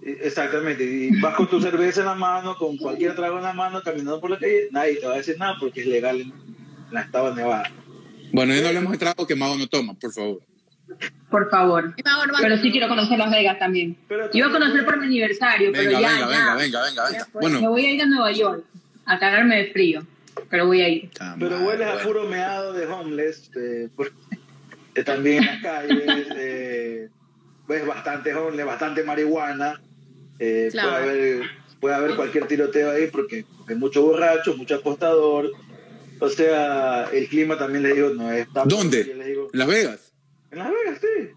Exactamente, 0.04 0.84
y 0.84 1.20
vas 1.22 1.36
con 1.36 1.48
tu 1.48 1.62
cerveza 1.62 2.00
en 2.00 2.08
la 2.08 2.16
mano, 2.16 2.56
con 2.58 2.76
cualquier 2.78 3.16
trago 3.16 3.38
en 3.38 3.44
la 3.44 3.54
mano, 3.54 3.82
caminando 3.84 4.20
por 4.20 4.32
la 4.32 4.40
calle, 4.40 4.68
nadie 4.72 4.96
te 4.96 5.06
va 5.06 5.14
a 5.14 5.18
decir 5.18 5.38
nada 5.38 5.56
porque 5.60 5.82
es 5.82 5.88
legal 5.88 6.20
en 6.22 6.34
la 6.92 7.02
estado 7.02 7.30
de 7.34 7.42
Nevada. 7.42 7.72
Bueno, 8.32 8.54
ya 8.56 8.62
no 8.62 8.68
hablemos 8.70 8.92
de 8.94 8.98
trago 8.98 9.28
que 9.28 9.36
Mago 9.36 9.58
no 9.58 9.68
toma, 9.68 9.94
por 9.94 10.12
favor. 10.14 10.42
Por 11.30 11.50
favor. 11.50 11.94
Pero 12.42 12.58
sí 12.58 12.72
quiero 12.72 12.88
conocer 12.88 13.18
Las 13.18 13.32
Vegas 13.32 13.58
también. 13.60 13.98
Iba 14.34 14.48
a 14.48 14.52
conocer 14.52 14.86
por 14.86 15.00
mi 15.00 15.06
aniversario, 15.06 15.72
pero 15.72 15.92
ya, 15.92 15.98
venga, 16.00 16.20
ya. 16.20 16.28
venga, 16.28 16.56
venga, 16.56 16.84
venga, 16.84 17.04
venga. 17.40 17.60
Me 17.62 17.68
voy 17.68 17.86
a 17.86 17.92
ir 17.92 18.02
a 18.02 18.06
Nueva 18.06 18.32
York 18.32 18.66
a 19.06 19.18
cagarme 19.20 19.56
de 19.58 19.72
frío, 19.72 20.06
pero 20.50 20.68
voy 20.68 20.82
a 20.82 20.90
ir. 20.90 21.10
Pero 21.40 21.60
hueles 21.60 21.88
a 21.88 21.94
bueno. 21.94 22.08
puro 22.08 22.28
meado 22.28 22.74
de 22.74 22.86
homeless, 22.88 23.50
eh, 23.56 23.90
por- 23.96 24.12
eh, 24.96 25.04
también 25.04 25.38
en 25.40 25.46
las 25.46 25.62
calles, 25.62 26.28
eh, 26.36 27.10
ves 27.68 27.86
bastante 27.88 28.34
homeless, 28.34 28.66
bastante 28.66 29.04
marihuana, 29.04 29.82
eh, 30.40 30.70
Claro. 30.72 30.90
puede, 30.90 31.04
haber, 31.10 31.42
puede 31.80 31.96
haber 31.96 32.16
cualquier 32.16 32.48
tiroteo 32.48 32.92
ahí 32.92 33.08
porque 33.08 33.46
hay 33.68 33.76
mucho 33.76 34.02
borracho, 34.04 34.56
mucho 34.58 34.76
apostador, 34.76 35.50
o 36.22 36.30
sea, 36.30 37.10
el 37.12 37.28
clima 37.28 37.58
también 37.58 37.84
les 37.84 37.96
digo, 37.96 38.10
no 38.12 38.32
es 38.32 38.52
tan... 38.54 38.68
¿Dónde? 38.70 39.04
Les 39.04 39.26
digo, 39.28 39.50
¿En 39.52 39.60
Las 39.60 39.68
Vegas? 39.68 40.14
en 40.52 40.60
Las 40.60 40.70
Vegas, 40.70 41.00
sí. 41.02 41.30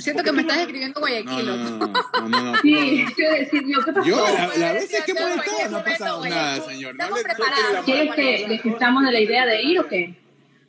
Siento 0.00 0.22
que 0.22 0.32
me 0.32 0.40
estás 0.40 0.58
escribiendo 0.58 1.00
Guayaquil. 1.00 1.46
no, 1.46 1.56
no, 1.56 1.70
no, 1.70 1.86
no, 1.86 2.28
no, 2.28 2.42
no. 2.52 2.58
Sí, 2.62 3.04
quiero 3.14 3.34
decir 3.34 3.62
yo, 3.68 3.84
¿qué 3.84 3.92
pasó? 3.92 4.08
Yo, 4.08 4.16
la, 4.16 4.46
la 4.56 4.72
vez 4.72 4.88
decir 4.88 5.04
que 5.04 5.12
todo 5.14 5.28
estado, 5.28 5.44
cualquier 5.44 5.70
no 5.70 5.76
ha 5.78 5.84
pasado 5.84 6.24
nada, 6.26 6.60
señor. 6.62 6.94
No 6.96 7.04
Estamos 7.04 7.18
le- 7.18 7.24
preparados. 7.24 7.84
¿Quieres 7.84 8.14
que 8.14 8.46
desistamos 8.48 9.04
de 9.04 9.12
la 9.12 9.20
idea 9.20 9.46
de 9.46 9.62
ir 9.62 9.78
o 9.80 9.86
qué? 9.86 10.14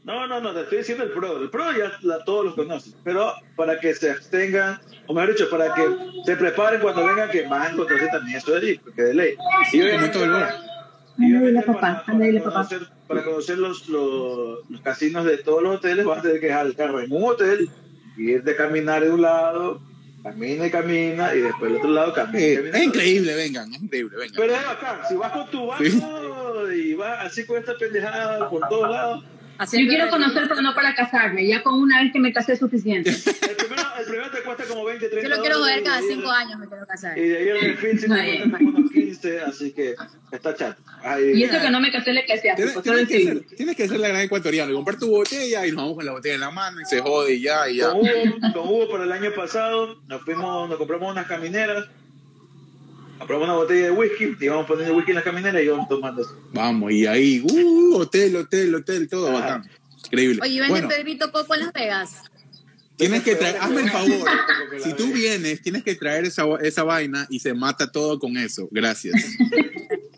No, 0.03 0.27
no, 0.27 0.41
no, 0.41 0.53
te 0.53 0.61
estoy 0.63 0.79
diciendo 0.79 1.03
el 1.05 1.11
pro. 1.11 1.41
El 1.41 1.49
pro 1.49 1.71
ya 1.71 1.91
la- 2.01 2.23
todos 2.25 2.43
los 2.45 2.55
conocen. 2.55 2.93
Pero 3.03 3.33
para 3.55 3.79
que 3.79 3.93
se 3.95 4.11
abstengan, 4.11 4.81
o 5.07 5.13
mejor 5.13 5.31
dicho, 5.35 5.49
para 5.49 5.73
que 5.73 5.83
se 6.25 6.35
preparen 6.35 6.81
cuando 6.81 7.05
vengan, 7.05 7.29
que 7.29 7.43
van 7.47 7.61
a 7.61 7.69
encontrarse 7.69 8.07
también 8.07 8.37
eso 8.39 8.51
de 8.51 8.57
allí, 8.57 8.77
porque 8.79 9.03
de 9.03 9.13
ley. 9.13 9.35
Y 9.71 9.81
obviamente 9.81 10.09
todo 10.09 10.25
el 10.25 10.31
dile 11.17 11.61
papá, 11.61 11.79
para- 11.79 11.91
anda, 11.93 12.05
para 12.05 12.19
dile 12.19 12.39
papá. 12.39 12.51
conocer, 12.53 12.87
para 13.07 13.23
conocer 13.23 13.57
los, 13.57 13.87
los, 13.89 14.59
los 14.69 14.81
casinos 14.81 15.25
de 15.25 15.37
todos 15.37 15.61
los 15.63 15.75
hoteles, 15.77 16.05
vas 16.05 16.19
a 16.19 16.21
tener 16.21 16.39
que 16.39 16.47
dejar 16.47 16.65
el 16.65 16.75
carro 16.75 16.99
en 17.01 17.11
un 17.11 17.23
hotel, 17.23 17.69
y 18.17 18.31
ir 18.31 18.43
de 18.43 18.55
caminar 18.55 19.03
de 19.03 19.09
un 19.11 19.21
lado, 19.21 19.81
camina 20.23 20.67
y 20.67 20.71
camina, 20.71 21.33
y 21.35 21.39
después 21.41 21.71
del 21.71 21.77
otro 21.79 21.91
lado 21.91 22.13
camina 22.13 22.39
y 22.39 22.43
Eh, 22.43 22.55
camina. 22.57 22.77
es 22.77 22.83
increíble, 22.83 23.35
vengan, 23.35 23.73
es 23.73 23.81
increíble, 23.81 24.17
vengan. 24.17 24.35
Pero 24.37 24.53
es 24.55 24.65
bacán, 24.65 24.99
si 25.07 25.15
vas 25.15 25.31
con 25.31 25.49
tu 25.49 25.67
barco 25.67 26.71
y 26.71 26.93
vas 26.93 27.25
así 27.25 27.45
con 27.45 27.57
esta 27.57 27.75
pendejada 27.77 28.49
por 28.49 28.67
todos 28.69 28.89
lados, 28.89 29.23
Yo 29.65 29.87
quiero 29.87 30.09
conocer, 30.09 30.43
pero 30.47 30.61
no 30.61 30.73
para 30.73 30.93
casarme. 30.95 31.45
Ya 31.47 31.61
con 31.63 31.75
una 31.79 32.01
vez 32.01 32.11
que 32.13 32.19
me 32.19 32.31
casé 32.33 32.53
es 32.53 32.59
suficiente. 32.59 33.09
el 33.11 33.55
primero, 33.55 33.81
el 33.99 34.05
primero 34.05 34.31
te 34.31 34.41
cuesta 34.43 34.63
como 34.65 34.85
20, 34.85 35.07
30 35.09 35.29
Yo 35.29 35.35
lo 35.35 35.41
quiero 35.41 35.61
ver 35.63 35.83
cada 35.83 35.99
y 35.99 36.01
de 36.01 36.07
ahí- 36.09 36.15
cinco 36.15 36.31
años, 36.31 36.59
me 36.59 36.67
quiero 36.67 36.85
casar. 36.87 37.17
Y 37.17 37.21
de 37.27 37.37
ahí 37.37 37.47
el 37.49 37.61
refil 37.61 37.99
sí 37.99 38.07
te 38.07 38.37
cuesta 38.37 38.57
como 38.57 38.69
unos 38.77 38.91
15, 38.91 39.39
así 39.41 39.71
que 39.73 39.95
está 40.31 40.55
chato. 40.55 40.81
Ahí- 41.03 41.31
Y 41.35 41.43
eso 41.43 41.59
que 41.61 41.69
no 41.69 41.79
me 41.79 41.91
casé 41.91 42.13
le 42.13 42.25
casé 42.25 42.53
Tienes, 42.55 42.81
tienes 42.81 43.07
que 43.07 43.23
ser, 43.23 43.41
tienes 43.55 43.75
que 43.75 43.87
ser 43.87 43.99
la 43.99 44.07
gran 44.09 44.21
ecuatoriana, 44.21 44.71
comprar 44.73 44.97
tu 44.97 45.07
botella 45.09 45.65
y 45.65 45.71
nos 45.71 45.77
vamos 45.77 45.95
con 45.95 46.05
la 46.05 46.11
botella 46.13 46.35
en 46.35 46.41
la 46.41 46.51
mano 46.51 46.81
y 46.81 46.85
se 46.85 46.99
jode 47.01 47.33
y 47.35 47.41
ya, 47.41 47.69
y 47.69 47.77
ya. 47.77 47.89
Con 47.89 47.97
Hugo, 48.01 48.07
con 48.53 48.67
Hugo 48.69 48.89
por 48.89 49.01
el 49.01 49.11
año 49.11 49.31
pasado 49.35 50.01
nos 50.07 50.21
fuimos, 50.23 50.69
nos 50.69 50.77
compramos 50.77 51.11
unas 51.11 51.27
camineras, 51.27 51.85
compramos 53.21 53.45
una 53.45 53.55
botella 53.55 53.85
de 53.85 53.91
whisky, 53.91 54.35
y 54.39 54.45
íbamos 54.45 54.65
poniendo 54.65 54.95
whisky 54.95 55.11
en 55.11 55.15
las 55.15 55.23
camineras 55.23 55.61
y 55.61 55.65
íbamos 55.65 55.87
tomando 55.87 56.21
eso. 56.21 56.35
Vamos, 56.53 56.91
y 56.91 57.05
ahí, 57.05 57.39
uh, 57.41 57.95
hotel, 57.95 58.35
hotel, 58.35 58.75
hotel, 58.75 59.07
todo 59.07 59.31
bacán. 59.31 59.69
Increíble. 60.05 60.39
Oye, 60.41 60.59
¿venden 60.59 60.69
Bueno, 60.69 60.87
Pedrito 60.89 61.31
Coco 61.31 61.53
en 61.53 61.59
Las 61.61 61.73
Vegas? 61.73 62.23
tienes 62.97 63.23
que 63.23 63.35
traer, 63.35 63.57
hazme 63.57 63.81
el 63.81 63.89
favor. 63.89 64.25
La 64.25 64.79
Si 64.79 64.93
tú 64.93 65.11
vienes, 65.11 65.61
tienes 65.61 65.83
que 65.83 65.95
traer 65.95 66.25
esa, 66.25 66.43
esa 66.61 66.83
vaina 66.83 67.25
y 67.29 67.39
se 67.39 67.53
mata 67.53 67.91
todo 67.91 68.19
con 68.19 68.37
eso. 68.37 68.67
Gracias. 68.71 69.15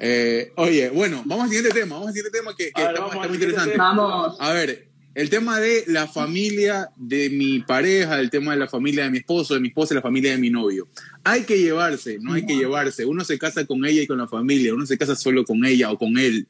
Eh, 0.05 0.51
oye, 0.57 0.89
bueno, 0.89 1.23
vamos 1.25 1.45
al 1.45 1.49
siguiente 1.49 1.79
tema. 1.79 1.95
Vamos 1.95 2.09
al 2.09 2.13
siguiente 2.13 2.37
tema 2.37 2.53
que, 2.53 2.73
que 2.73 2.81
A 2.81 2.87
ver, 2.87 2.95
está, 2.95 3.07
vamos 3.07 3.27
muy 3.29 3.37
interesante. 3.37 3.77
Vamos. 3.77 4.35
A 4.37 4.51
ver, 4.51 4.87
el 5.15 5.29
tema 5.29 5.59
de 5.59 5.83
la 5.87 6.07
familia 6.07 6.89
de 6.95 7.29
mi 7.29 7.59
pareja, 7.59 8.19
el 8.19 8.29
tema 8.29 8.53
de 8.53 8.59
la 8.59 8.67
familia 8.67 9.03
de 9.03 9.11
mi 9.11 9.19
esposo, 9.19 9.53
de 9.53 9.59
mi 9.59 9.67
esposa 9.67 9.93
y 9.93 9.95
la 9.95 10.01
familia 10.01 10.31
de 10.31 10.37
mi 10.37 10.49
novio. 10.49 10.87
Hay 11.23 11.43
que 11.43 11.57
llevarse, 11.59 12.17
no 12.19 12.33
hay 12.33 12.45
que 12.45 12.55
llevarse. 12.55 13.05
Uno 13.05 13.23
se 13.23 13.37
casa 13.37 13.65
con 13.65 13.85
ella 13.85 14.01
y 14.01 14.07
con 14.07 14.17
la 14.17 14.27
familia, 14.27 14.73
uno 14.73 14.85
se 14.85 14.97
casa 14.97 15.15
solo 15.15 15.43
con 15.45 15.63
ella 15.65 15.91
o 15.91 15.97
con 15.97 16.17
él. 16.17 16.47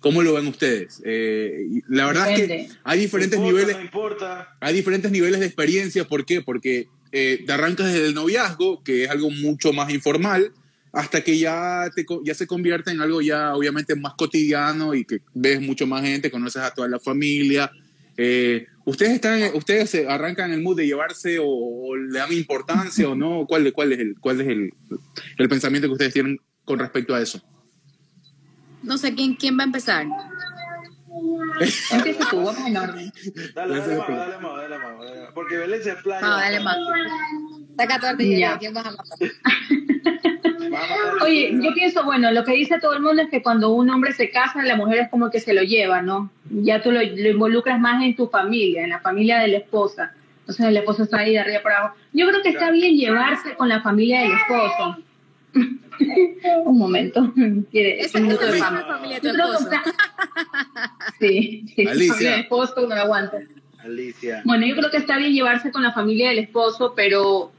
¿Cómo 0.00 0.22
lo 0.22 0.34
ven 0.34 0.46
ustedes? 0.46 1.00
Eh, 1.04 1.66
la 1.88 2.06
verdad 2.06 2.30
es 2.30 2.36
que 2.36 2.46
Depende. 2.46 2.74
hay 2.84 3.00
diferentes 3.00 3.38
No 3.40 3.46
importa, 3.46 3.60
niveles, 3.62 3.76
No 3.78 3.82
importa. 3.84 4.56
hay 4.60 4.74
diferentes 4.74 5.10
niveles 5.10 5.40
de 5.40 5.46
experiencia. 5.46 6.04
¿Por 6.06 6.26
qué? 6.26 6.42
Porque 6.42 6.88
eh, 7.10 7.42
te 7.46 7.52
arrancas 7.52 7.86
desde 7.92 8.06
el 8.08 8.14
noviazgo, 8.14 8.82
que 8.84 9.04
es 9.04 9.10
algo 9.10 9.30
mucho 9.30 9.72
más 9.72 9.90
informal, 9.92 10.52
hasta 10.92 11.24
que 11.24 11.38
ya, 11.38 11.90
te, 11.96 12.04
ya 12.22 12.34
se 12.34 12.46
convierte 12.46 12.90
en 12.90 13.00
algo 13.00 13.22
ya 13.22 13.54
obviamente 13.56 13.96
más 13.96 14.14
cotidiano 14.14 14.94
y 14.94 15.04
que 15.04 15.20
ves 15.32 15.60
mucho 15.60 15.86
más 15.86 16.02
gente, 16.02 16.30
conoces 16.30 16.62
a 16.62 16.70
toda 16.72 16.86
la 16.86 17.00
familia. 17.00 17.70
Eh, 18.16 18.66
¿Ustedes 18.84 19.12
están, 19.12 19.40
ustedes 19.54 19.90
se 19.90 20.06
arrancan 20.08 20.52
el 20.52 20.62
mood 20.62 20.76
de 20.76 20.86
llevarse 20.86 21.38
o, 21.38 21.46
o 21.46 21.96
le 21.96 22.18
dan 22.18 22.32
importancia 22.32 23.08
o 23.08 23.14
no? 23.14 23.46
¿Cuál, 23.46 23.72
cuál 23.72 23.92
es, 23.92 23.98
el, 23.98 24.14
cuál 24.20 24.40
es 24.42 24.48
el, 24.48 24.70
el 25.38 25.48
pensamiento 25.48 25.88
que 25.88 25.92
ustedes 25.92 26.12
tienen 26.12 26.38
con 26.64 26.78
respecto 26.78 27.14
a 27.14 27.20
eso? 27.22 27.40
No 28.82 28.98
sé 28.98 29.14
quién, 29.14 29.34
quién 29.34 29.56
va 29.58 29.62
a 29.62 29.66
empezar. 29.66 30.06
Empieza 31.90 32.28
tú, 32.30 32.36
vamos 32.44 32.66
en 32.66 32.76
orden. 32.76 33.12
Dale, 33.54 33.78
dale, 33.78 33.96
dale, 33.96 33.96
más, 33.96 34.08
dale, 34.08 34.38
más, 34.78 34.98
dale 34.98 35.20
más. 35.22 35.32
Porque 35.32 35.56
Belén 35.56 35.82
se 35.82 35.90
explaya. 35.92 36.20
No, 36.20 36.36
dale 36.36 36.60
más. 36.60 36.76
Saca 37.78 37.98
tu 38.00 38.06
arte 38.06 38.24
y 38.24 38.38
Ya. 38.38 38.58
¿quién 38.58 38.74
vas 38.74 38.86
a 38.86 38.90
matar? 38.90 39.04
Oye, 41.22 41.52
yo 41.62 41.72
pienso, 41.74 42.04
bueno, 42.04 42.30
lo 42.32 42.44
que 42.44 42.52
dice 42.52 42.78
todo 42.80 42.94
el 42.94 43.02
mundo 43.02 43.22
es 43.22 43.28
que 43.30 43.42
cuando 43.42 43.70
un 43.70 43.88
hombre 43.90 44.12
se 44.12 44.30
casa, 44.30 44.62
la 44.62 44.76
mujer 44.76 44.98
es 45.00 45.08
como 45.10 45.30
que 45.30 45.40
se 45.40 45.54
lo 45.54 45.62
lleva, 45.62 46.02
¿no? 46.02 46.30
Ya 46.50 46.82
tú 46.82 46.90
lo, 46.92 47.00
lo 47.00 47.28
involucras 47.28 47.78
más 47.80 48.02
en 48.02 48.14
tu 48.16 48.28
familia, 48.28 48.84
en 48.84 48.90
la 48.90 49.00
familia 49.00 49.38
de 49.40 49.48
la 49.48 49.58
esposa. 49.58 50.12
Entonces 50.40 50.66
el 50.66 50.76
esposo 50.76 51.04
está 51.04 51.18
ahí 51.20 51.32
de 51.32 51.38
arriba 51.40 51.60
para 51.62 51.78
abajo. 51.78 51.94
Yo 52.12 52.28
creo 52.28 52.42
que 52.42 52.50
está 52.50 52.70
bien 52.70 52.96
llevarse 52.96 53.54
con 53.54 53.68
la 53.68 53.80
familia 53.82 54.20
del 54.22 54.32
esposo. 54.32 54.96
un 56.64 56.78
momento. 56.78 57.32
Quiere 57.70 58.00
Esa 58.00 58.18
un 58.18 58.24
es 58.24 58.28
minuto 58.30 58.46
de 58.52 58.58
la 58.58 58.64
fama. 58.64 58.84
familia 58.84 59.14
de 59.16 59.20
tu 59.20 59.26
Yo 59.28 59.32
creo 59.34 59.46
que 59.46 59.52
esposo. 59.56 59.70
está- 59.74 59.92
Sí, 61.20 61.64
sí, 61.74 61.86
Alicia. 61.86 62.12
familia 62.14 62.30
del 62.32 62.40
esposo 62.40 62.86
no 62.88 62.94
aguanta. 62.94 63.38
Alicia. 63.84 64.42
Bueno, 64.44 64.66
yo 64.66 64.76
creo 64.76 64.90
que 64.90 64.96
está 64.96 65.16
bien 65.18 65.32
llevarse 65.32 65.70
con 65.70 65.82
la 65.82 65.92
familia 65.92 66.30
del 66.30 66.38
esposo, 66.40 66.92
pero 66.96 67.52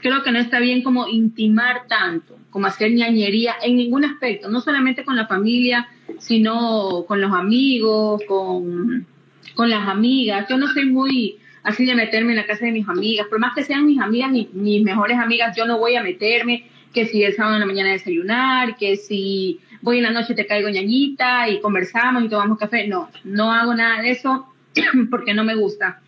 creo 0.00 0.22
que 0.22 0.32
no 0.32 0.38
está 0.38 0.60
bien 0.60 0.82
como 0.82 1.08
intimar 1.08 1.86
tanto, 1.88 2.38
como 2.50 2.66
hacer 2.66 2.92
ñañería 2.92 3.54
en 3.62 3.76
ningún 3.76 4.04
aspecto, 4.04 4.48
no 4.48 4.60
solamente 4.60 5.04
con 5.04 5.16
la 5.16 5.26
familia, 5.26 5.88
sino 6.18 7.04
con 7.06 7.20
los 7.20 7.32
amigos, 7.32 8.22
con, 8.26 9.06
con 9.54 9.70
las 9.70 9.88
amigas. 9.88 10.46
Yo 10.48 10.56
no 10.56 10.68
soy 10.68 10.86
muy 10.86 11.38
así 11.62 11.84
de 11.84 11.94
meterme 11.94 12.32
en 12.32 12.36
la 12.38 12.46
casa 12.46 12.64
de 12.66 12.72
mis 12.72 12.88
amigas, 12.88 13.26
por 13.28 13.40
más 13.40 13.54
que 13.54 13.64
sean 13.64 13.86
mis 13.86 14.00
amigas, 14.00 14.30
mis, 14.30 14.52
mis 14.54 14.82
mejores 14.82 15.18
amigas, 15.18 15.56
yo 15.56 15.66
no 15.66 15.78
voy 15.78 15.96
a 15.96 16.02
meterme, 16.02 16.68
que 16.94 17.06
si 17.06 17.24
el 17.24 17.34
sábado 17.34 17.56
en 17.56 17.60
la 17.60 17.66
mañana 17.66 17.90
desayunar, 17.90 18.76
que 18.76 18.96
si 18.96 19.60
voy 19.82 19.98
en 19.98 20.04
la 20.04 20.10
noche 20.10 20.34
te 20.34 20.46
caigo 20.46 20.68
ñañita 20.68 21.48
y 21.48 21.60
conversamos 21.60 22.24
y 22.24 22.28
tomamos 22.28 22.58
café. 22.58 22.86
No, 22.86 23.10
no 23.24 23.52
hago 23.52 23.74
nada 23.74 24.00
de 24.00 24.10
eso 24.10 24.46
porque 25.10 25.34
no 25.34 25.44
me 25.44 25.54
gusta. 25.54 26.00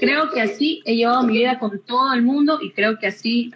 Creo 0.00 0.30
que 0.30 0.40
así 0.40 0.82
he 0.84 0.96
llevado 0.96 1.22
mi 1.22 1.34
vida 1.34 1.58
con 1.58 1.80
todo 1.80 2.12
el 2.12 2.22
mundo 2.22 2.58
y 2.60 2.70
creo 2.70 2.98
que 2.98 3.06
así 3.06 3.52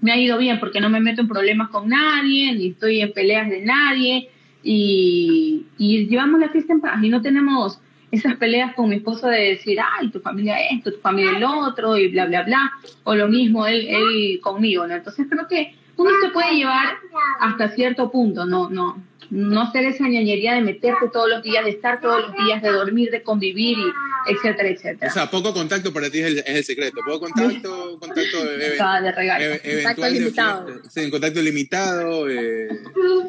me 0.00 0.12
ha 0.12 0.16
ido 0.16 0.38
bien 0.38 0.60
porque 0.60 0.80
no 0.80 0.88
me 0.88 1.00
meto 1.00 1.22
en 1.22 1.28
problemas 1.28 1.68
con 1.70 1.88
nadie, 1.88 2.54
ni 2.54 2.68
estoy 2.68 3.00
en 3.00 3.12
peleas 3.12 3.48
de 3.50 3.60
nadie 3.62 4.30
y, 4.62 5.66
y 5.78 6.06
llevamos 6.06 6.40
la 6.40 6.48
fiesta 6.48 6.72
en 6.72 6.80
paz 6.80 7.02
y 7.02 7.08
no 7.08 7.20
tenemos 7.22 7.80
esas 8.10 8.36
peleas 8.36 8.74
con 8.74 8.88
mi 8.88 8.96
esposo 8.96 9.28
de 9.28 9.50
decir, 9.50 9.78
ay, 9.80 10.10
tu 10.10 10.20
familia 10.20 10.56
esto, 10.70 10.92
tu 10.92 11.00
familia 11.00 11.36
el 11.36 11.44
otro 11.44 11.96
y 11.96 12.08
bla, 12.08 12.26
bla, 12.26 12.42
bla, 12.42 12.72
o 13.04 13.14
lo 13.14 13.28
mismo 13.28 13.66
él, 13.66 13.86
él 13.88 14.40
conmigo, 14.42 14.86
¿no? 14.86 14.94
Entonces 14.94 15.26
creo 15.28 15.46
que 15.48 15.74
uno 15.96 16.10
se 16.22 16.30
puede 16.30 16.54
llevar 16.54 16.96
hasta 17.40 17.68
cierto 17.70 18.10
punto, 18.10 18.46
no, 18.46 18.70
no, 18.70 19.02
no 19.30 19.62
hacer 19.62 19.84
esa 19.86 20.08
ñañería 20.08 20.54
de 20.54 20.60
meterte 20.60 21.08
todos 21.12 21.28
los 21.28 21.42
días, 21.42 21.64
de 21.64 21.70
estar 21.70 22.00
todos 22.00 22.22
los 22.28 22.46
días, 22.46 22.62
de 22.62 22.70
dormir, 22.70 23.10
de 23.10 23.22
convivir, 23.22 23.76
y 23.78 24.32
etcétera, 24.32 24.68
etcétera. 24.68 25.10
O 25.10 25.14
sea, 25.14 25.30
poco 25.30 25.52
contacto 25.54 25.92
para 25.92 26.10
ti 26.10 26.18
es 26.18 26.26
el, 26.26 26.38
es 26.38 26.48
el 26.48 26.64
secreto. 26.64 26.96
Poco 27.06 27.20
contacto, 27.30 27.98
contacto 28.00 28.38
eh, 28.60 29.02
de 29.02 29.12
regalo. 29.12 29.44
eh, 29.44 29.82
Contacto 29.84 30.02
de 30.02 30.10
limitado. 30.10 30.66
fiesta. 30.66 30.90
Sí, 30.90 31.00
en 31.00 31.10
contacto 31.10 31.42
limitado, 31.42 32.28
eh, 32.30 32.68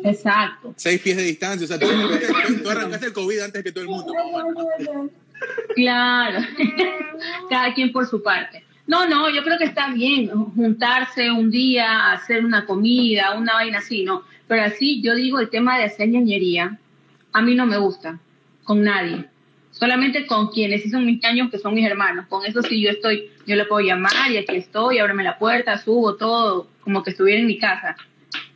Exacto. 0.04 0.74
seis 0.76 1.00
pies 1.02 1.18
de 1.18 1.24
distancia. 1.24 1.66
O 1.66 1.68
sea, 1.68 1.78
tú, 1.80 1.88
tú- 2.64 2.70
arrancaste 2.70 3.08
el 3.08 3.14
COVID 3.14 3.40
antes 3.40 3.64
que 3.64 3.72
todo 3.72 3.84
el 3.84 3.90
mundo. 3.90 4.14
¿no? 4.14 5.10
Claro, 5.76 6.40
cada 7.50 7.74
quien 7.74 7.92
por 7.92 8.08
su 8.08 8.22
parte. 8.24 8.64
No, 8.88 9.06
no, 9.08 9.30
yo 9.30 9.44
creo 9.44 9.58
que 9.58 9.66
está 9.66 9.92
bien 9.92 10.30
juntarse 10.30 11.30
un 11.30 11.52
día, 11.52 12.12
hacer 12.14 12.44
una 12.46 12.66
comida, 12.66 13.36
una 13.38 13.54
vaina 13.56 13.80
así, 13.80 14.04
¿no? 14.04 14.24
Pero 14.48 14.64
así, 14.64 15.02
yo 15.02 15.16
digo, 15.16 15.40
el 15.40 15.50
tema 15.50 15.78
de 15.78 15.86
hacer 15.86 16.10
ñañería, 16.10 16.80
a 17.34 17.42
mí 17.42 17.56
no 17.56 17.66
me 17.66 17.78
gusta, 17.78 18.20
con 18.64 18.84
nadie. 18.84 19.26
Solamente 19.72 20.26
con 20.26 20.48
quienes 20.48 20.82
sí 20.82 20.90
son 20.90 21.06
mis 21.06 21.24
años, 21.24 21.52
que 21.52 21.60
son 21.60 21.76
mis 21.76 21.86
hermanos. 21.86 22.26
Con 22.28 22.46
eso 22.46 22.64
sí 22.64 22.82
yo 22.82 22.90
estoy, 22.90 23.30
yo 23.46 23.56
le 23.56 23.66
puedo 23.66 23.86
llamar 23.86 24.32
y 24.32 24.38
aquí 24.38 24.56
estoy, 24.56 24.98
ábreme 24.98 25.24
la 25.24 25.38
puerta, 25.38 25.78
subo 25.78 26.16
todo, 26.16 26.68
como 26.82 27.04
que 27.04 27.12
estuviera 27.12 27.40
en 27.40 27.48
mi 27.48 27.60
casa. 27.60 27.96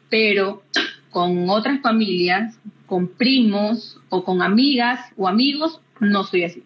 Pero 0.10 0.64
con 1.12 1.50
otras 1.50 1.82
familias, 1.82 2.58
con 2.88 3.08
primos 3.08 4.00
o 4.10 4.24
con 4.24 4.42
amigas 4.42 5.00
o 5.16 5.28
amigos, 5.28 5.80
no 6.00 6.24
soy 6.24 6.46
así. 6.46 6.64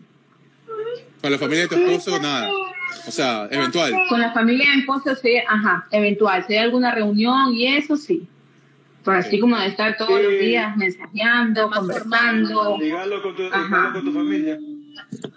Con 1.22 1.32
la 1.32 1.38
familia 1.38 1.64
de 1.64 1.70
tu 1.70 1.76
esposo, 1.76 2.22
nada. 2.22 2.50
O 3.08 3.12
sea, 3.12 3.48
eventual. 3.52 3.94
Con 4.10 4.22
la 4.22 4.32
familia 4.32 4.70
de 4.70 4.76
mi 4.76 4.80
esposo, 4.82 5.16
sí, 5.16 5.38
ajá, 5.48 5.88
eventual. 5.92 6.46
Si 6.48 6.54
hay 6.54 6.60
alguna 6.60 6.92
reunión 6.92 7.54
y 7.54 7.68
eso, 7.76 7.98
sí. 7.98 8.28
Pero 9.06 9.18
así 9.18 9.40
como 9.40 9.58
de 9.58 9.68
estar 9.68 9.96
todos 9.98 10.18
Sí. 10.20 10.24
los 10.24 10.40
días 10.40 10.76
mensajeando, 10.78 11.70
conversando. 11.70 12.78
Dígalo 12.82 13.22
con 13.22 13.36
tu, 13.36 13.44
con 13.50 14.14
familia. 14.14 14.60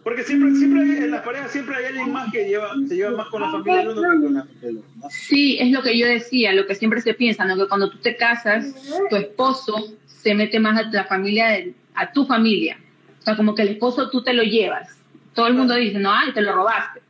Porque 0.02 0.22
siempre, 0.22 0.54
siempre 0.54 0.82
hay- 0.82 1.04
en 1.04 1.10
las 1.10 1.22
parejas 1.22 1.50
siempre 1.52 1.76
hay 1.76 1.84
alguien 1.86 2.12
más 2.12 2.32
que 2.32 2.48
lleva, 2.48 2.72
se 2.88 2.96
lleva 2.96 3.16
más 3.16 3.28
con 3.28 3.42
la 3.42 3.50
familia 3.50 3.78
del 3.78 3.88
uno 3.88 4.00
que 4.00 4.06
con 4.24 4.34
la 4.34 4.44
familia. 4.44 4.82
¿no? 5.02 5.10
Sí, 5.10 5.58
es 5.60 5.70
lo 5.70 5.82
que 5.82 5.98
yo 5.98 6.06
decía, 6.06 6.52
lo 6.54 6.66
que 6.66 6.74
siempre 6.74 7.00
se 7.02 7.12
piensa, 7.14 7.44
¿no? 7.44 7.56
Que 7.56 7.68
cuando 7.68 7.90
tú 7.90 7.98
te 7.98 8.16
casas, 8.16 8.74
tu 9.10 9.16
esposo 9.16 9.92
se 10.06 10.34
mete 10.34 10.58
más 10.60 10.78
a 10.78 10.90
la 10.90 11.04
familia, 11.04 11.48
de- 11.48 11.74
a 11.94 12.10
tu 12.12 12.24
familia. 12.24 12.78
O 13.20 13.22
sea, 13.22 13.36
como 13.36 13.54
que 13.54 13.62
el 13.62 13.68
esposo 13.68 14.08
tú 14.10 14.22
te 14.22 14.32
lo 14.32 14.42
llevas. 14.44 14.96
Todo 15.34 15.46
el 15.48 15.54
mundo 15.54 15.74
dice, 15.74 15.98
no, 15.98 16.12
ay, 16.12 16.32
te 16.32 16.40
lo 16.40 16.52
robaste. 16.54 17.00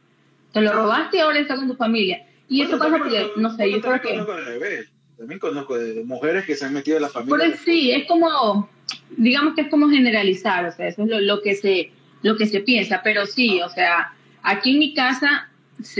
Te 0.52 0.60
lo 0.60 0.72
robaste 0.72 1.18
y 1.18 1.20
ahora 1.20 1.38
está 1.38 1.54
con 1.54 1.68
tu 1.68 1.76
familia. 1.76 2.26
Y 2.48 2.62
eso 2.62 2.78
pasa 2.78 2.96
porque, 2.98 3.28
no 3.36 3.54
sé, 3.54 3.70
yo 3.70 3.80
creo 3.80 4.00
que... 4.00 4.88
También 5.18 5.40
conozco 5.40 5.76
de, 5.76 6.04
mujeres 6.04 6.44
que 6.46 6.54
se 6.54 6.64
han 6.64 6.72
metido 6.72 6.96
en 6.96 7.02
la 7.02 7.08
familia. 7.08 7.30
Por 7.36 7.42
eso 7.44 7.60
sí, 7.64 7.90
es 7.90 8.06
como, 8.06 8.70
digamos 9.16 9.54
que 9.54 9.62
es 9.62 9.68
como 9.68 9.88
generalizar, 9.90 10.64
o 10.64 10.72
sea, 10.72 10.86
eso 10.86 11.02
es 11.02 11.08
lo, 11.08 11.20
lo 11.20 11.42
que 11.42 11.54
se, 11.56 11.90
lo 12.22 12.36
que 12.36 12.46
se 12.46 12.60
piensa, 12.60 13.00
pero 13.02 13.26
sí, 13.26 13.60
o 13.60 13.68
sea, 13.68 14.12
aquí 14.42 14.70
en 14.72 14.78
mi 14.78 14.94
casa 14.94 15.48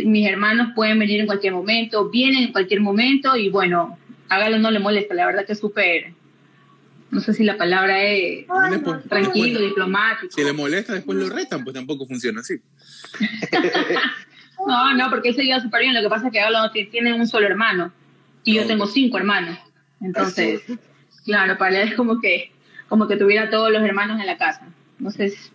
mis 0.05 0.27
hermanos 0.27 0.69
pueden 0.75 0.99
venir 0.99 1.21
en 1.21 1.27
cualquier 1.27 1.53
momento, 1.53 2.09
vienen 2.11 2.45
en 2.45 2.53
cualquier 2.53 2.81
momento 2.81 3.37
y 3.37 3.49
bueno, 3.49 3.99
hágalo 4.29 4.59
no 4.59 4.71
le 4.71 4.79
molesta, 4.81 5.15
la 5.15 5.27
verdad 5.27 5.47
que 5.47 5.53
es 5.53 5.59
súper, 5.61 6.13
no 7.11 7.21
sé 7.21 7.33
si 7.33 7.43
la 7.45 7.57
palabra 7.57 8.03
es 8.05 8.47
después- 8.71 9.03
tranquilo, 9.09 9.45
después- 9.61 9.69
diplomático. 9.69 10.33
si 10.33 10.45
le 10.45 10.53
molesta, 10.53 10.95
después 10.95 11.19
lo 11.19 11.29
retan, 11.29 11.65
pues 11.65 11.75
tampoco 11.75 12.07
funciona 12.07 12.41
así. 12.41 12.55
No, 14.67 14.93
no, 14.93 15.09
porque 15.09 15.29
él 15.29 15.37
se 15.37 15.45
lleva 15.45 15.61
súper 15.61 15.83
bien, 15.83 15.95
lo 15.95 16.03
que 16.03 16.09
pasa 16.09 16.27
es 16.27 16.33
que 16.33 16.41
ti- 16.85 16.91
tiene 16.91 17.15
un 17.15 17.29
solo 17.29 17.47
hermano 17.47 17.93
y 18.45 18.55
yo 18.55 18.67
tengo 18.67 18.87
cinco 18.87 19.19
hermanos, 19.19 19.59
entonces... 20.01 20.63
Claro, 21.25 21.59
para 21.59 21.83
él 21.83 21.89
es 21.91 21.95
como 21.95 22.21
que, 22.21 22.53
como 22.89 23.07
que 23.07 23.17
tuviera 23.17 23.51
todos 23.51 23.71
los 23.71 23.83
hermanos 23.83 24.19
en 24.19 24.25
la 24.27 24.39
casa. 24.39 24.67
Entonces, 24.99 25.53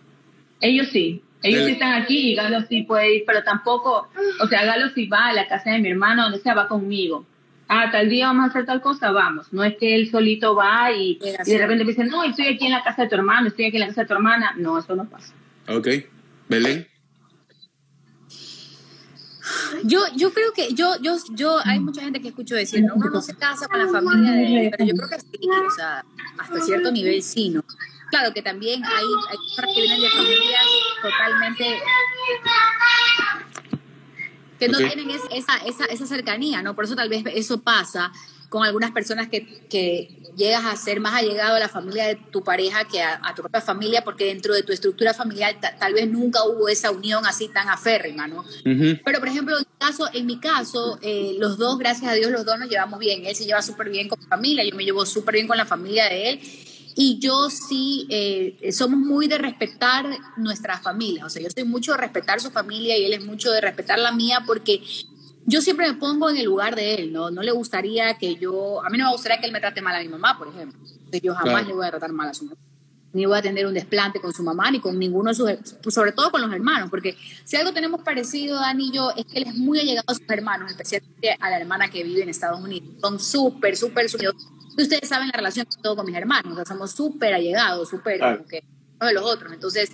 ellos 0.60 0.86
sí, 0.92 1.20
ellos 1.42 1.62
El- 1.62 1.66
sí 1.66 1.72
están 1.72 1.94
aquí 2.00 2.30
y 2.30 2.34
Galo 2.36 2.60
sí 2.68 2.82
puede 2.84 3.16
ir, 3.16 3.24
pero 3.26 3.42
tampoco, 3.42 4.08
o 4.40 4.46
sea, 4.46 4.64
Galo 4.64 4.90
sí 4.90 5.06
va 5.08 5.26
a 5.26 5.32
la 5.32 5.48
casa 5.48 5.72
de 5.72 5.80
mi 5.80 5.88
hermano, 5.88 6.22
donde 6.24 6.38
sea, 6.38 6.54
va 6.54 6.68
conmigo. 6.68 7.26
Ah, 7.66 7.90
tal 7.90 8.08
día 8.08 8.28
vamos 8.28 8.44
a 8.44 8.48
hacer 8.50 8.66
tal 8.66 8.82
cosa, 8.82 9.10
vamos. 9.10 9.52
No 9.52 9.64
es 9.64 9.74
que 9.76 9.96
él 9.96 10.10
solito 10.10 10.54
va 10.54 10.92
y, 10.92 11.18
y 11.44 11.50
de 11.50 11.58
repente 11.58 11.84
me 11.84 11.90
dice, 11.90 12.04
no, 12.04 12.22
estoy 12.22 12.46
aquí 12.46 12.66
en 12.66 12.72
la 12.72 12.84
casa 12.84 13.02
de 13.02 13.08
tu 13.08 13.16
hermano, 13.16 13.48
estoy 13.48 13.64
aquí 13.64 13.76
en 13.78 13.80
la 13.80 13.86
casa 13.88 14.02
de 14.02 14.06
tu 14.06 14.14
hermana. 14.14 14.54
No, 14.56 14.78
eso 14.78 14.94
no 14.94 15.06
pasa. 15.06 15.32
Ok. 15.68 15.88
Belén. 16.48 16.86
Yo, 19.84 20.00
yo 20.16 20.32
creo 20.32 20.52
que 20.52 20.72
yo, 20.74 20.96
yo, 21.00 21.16
yo, 21.32 21.58
hay 21.64 21.78
mucha 21.80 22.00
gente 22.02 22.20
que 22.22 22.28
escucho 22.28 22.54
decir, 22.54 22.82
¿no? 22.84 22.94
uno 22.94 23.10
no 23.10 23.20
se 23.20 23.34
casa 23.36 23.68
con 23.68 23.78
la 23.78 23.88
familia 23.88 24.32
de 24.32 24.64
él, 24.66 24.70
pero 24.70 24.84
yo 24.86 24.94
creo 24.94 25.08
que 25.10 25.20
sí, 25.20 25.48
o 25.48 25.70
sea, 25.70 26.04
hasta 26.38 26.60
cierto 26.60 26.90
nivel 26.90 27.22
sí, 27.22 27.50
¿no? 27.50 27.62
Claro 28.10 28.32
que 28.32 28.42
también 28.42 28.82
hay, 28.84 29.04
hay 29.28 29.36
personas 29.56 29.74
que 29.74 29.80
vienen 29.82 30.00
de 30.00 30.08
familias 30.10 30.64
totalmente 31.02 31.78
que 34.58 34.68
no 34.68 34.78
tienen 34.78 35.10
es- 35.10 35.20
esa, 35.32 35.56
esa, 35.58 35.84
esa 35.86 36.06
cercanía, 36.06 36.62
¿no? 36.62 36.74
Por 36.74 36.84
eso 36.84 36.94
tal 36.94 37.08
vez 37.08 37.24
eso 37.34 37.60
pasa 37.60 38.12
con 38.48 38.62
algunas 38.64 38.92
personas 38.92 39.28
que, 39.28 39.66
que 39.68 40.22
llegas 40.36 40.64
a 40.64 40.76
ser 40.76 41.00
más 41.00 41.14
allegado 41.14 41.56
a 41.56 41.58
la 41.58 41.68
familia 41.68 42.06
de 42.06 42.16
tu 42.16 42.42
pareja 42.42 42.84
que 42.84 43.00
a, 43.02 43.20
a 43.22 43.34
tu 43.34 43.42
propia 43.42 43.60
familia, 43.60 44.02
porque 44.04 44.26
dentro 44.26 44.54
de 44.54 44.62
tu 44.62 44.72
estructura 44.72 45.14
familiar 45.14 45.56
ta- 45.60 45.76
tal 45.78 45.94
vez 45.94 46.08
nunca 46.08 46.44
hubo 46.44 46.68
esa 46.68 46.90
unión 46.90 47.24
así 47.26 47.48
tan 47.48 47.68
aférrima, 47.68 48.26
¿no? 48.26 48.40
Ujú. 48.40 48.98
Pero, 49.04 49.18
por 49.18 49.28
ejemplo, 49.28 49.56
en 49.56 49.64
mi 49.64 49.78
caso, 49.78 50.08
en 50.12 50.26
mi 50.26 50.38
caso 50.40 50.98
eh, 51.02 51.36
los 51.38 51.58
dos, 51.58 51.78
gracias 51.78 52.10
a 52.10 52.14
Dios, 52.14 52.30
los 52.30 52.44
dos 52.44 52.58
nos 52.58 52.68
llevamos 52.68 52.98
bien. 52.98 53.24
Él 53.26 53.34
se 53.36 53.44
lleva 53.46 53.62
súper 53.62 53.90
bien 53.90 54.08
con 54.08 54.18
mi 54.18 54.26
familia, 54.26 54.64
yo 54.64 54.74
me 54.74 54.84
llevo 54.84 55.04
súper 55.06 55.34
bien 55.34 55.46
con 55.46 55.56
la 55.56 55.66
familia 55.66 56.08
de 56.08 56.30
él. 56.30 56.40
Y 56.96 57.18
yo 57.18 57.50
sí, 57.50 58.06
eh, 58.08 58.70
somos 58.72 59.00
muy 59.00 59.26
de 59.26 59.36
respetar 59.38 60.06
nuestras 60.36 60.80
familias. 60.80 61.26
O 61.26 61.28
sea, 61.28 61.42
yo 61.42 61.48
soy 61.52 61.64
mucho 61.64 61.90
de 61.90 61.98
respetar 61.98 62.40
su 62.40 62.52
familia 62.52 62.96
y 62.96 63.04
él 63.04 63.12
es 63.14 63.24
mucho 63.24 63.50
de 63.50 63.60
respetar 63.60 63.98
la 63.98 64.12
mía 64.12 64.44
porque 64.46 64.80
yo 65.46 65.60
siempre 65.60 65.86
me 65.88 65.94
pongo 65.94 66.30
en 66.30 66.36
el 66.36 66.44
lugar 66.46 66.74
de 66.76 66.94
él, 66.94 67.12
¿no? 67.12 67.30
No 67.30 67.42
le 67.42 67.52
gustaría 67.52 68.16
que 68.18 68.36
yo, 68.36 68.84
a 68.84 68.90
mí 68.90 68.98
no 68.98 69.04
me 69.06 69.12
gustaría 69.12 69.38
que 69.38 69.46
él 69.46 69.52
me 69.52 69.60
trate 69.60 69.82
mal 69.82 69.94
a 69.96 70.00
mi 70.00 70.08
mamá, 70.08 70.36
por 70.38 70.48
ejemplo. 70.48 70.78
Yo 71.22 71.34
jamás 71.34 71.52
Claro. 71.52 71.68
le 71.68 71.74
voy 71.74 71.86
a 71.86 71.90
tratar 71.90 72.12
mal 72.12 72.28
a 72.28 72.34
su 72.34 72.44
mamá. 72.44 72.56
Ni 73.12 73.26
voy 73.26 73.38
a 73.38 73.42
tener 73.42 73.64
un 73.66 73.74
desplante 73.74 74.20
con 74.20 74.32
su 74.34 74.42
mamá, 74.42 74.70
ni 74.72 74.80
con 74.80 74.98
ninguno 74.98 75.30
de 75.30 75.34
sus, 75.36 75.48
sobre 75.94 76.10
todo 76.10 76.32
con 76.32 76.40
los 76.40 76.52
hermanos, 76.52 76.90
porque 76.90 77.16
si 77.44 77.56
algo 77.56 77.72
tenemos 77.72 78.00
parecido, 78.02 78.56
Dani 78.58 78.88
y 78.88 78.92
yo, 78.92 79.12
es 79.16 79.24
que 79.26 79.38
él 79.38 79.44
es 79.46 79.54
muy 79.54 79.78
allegado 79.78 80.04
a 80.08 80.14
sus 80.14 80.24
hermanos, 80.28 80.68
especialmente 80.70 81.36
a 81.38 81.50
la 81.50 81.58
hermana 81.60 81.88
que 81.90 82.02
vive 82.02 82.22
en 82.22 82.28
Estados 82.28 82.60
Unidos. 82.60 82.88
Son 83.00 83.20
súper, 83.20 83.76
súper, 83.76 84.08
súper. 84.10 84.30
Ustedes 84.76 85.08
saben 85.08 85.28
la 85.28 85.36
relación 85.36 85.64
que 85.66 85.80
tengo 85.80 85.94
con 85.94 86.06
mis 86.06 86.16
hermanos, 86.16 86.52
o 86.52 86.56
sea, 86.56 86.64
somos 86.64 86.90
súper 86.90 87.34
allegados, 87.34 87.88
súper 87.88 88.18
Claro. 88.18 88.38
como 88.38 88.48
que 88.48 88.64
uno 88.98 89.06
de 89.06 89.14
los 89.14 89.24
otros. 89.24 89.52
Entonces, 89.52 89.90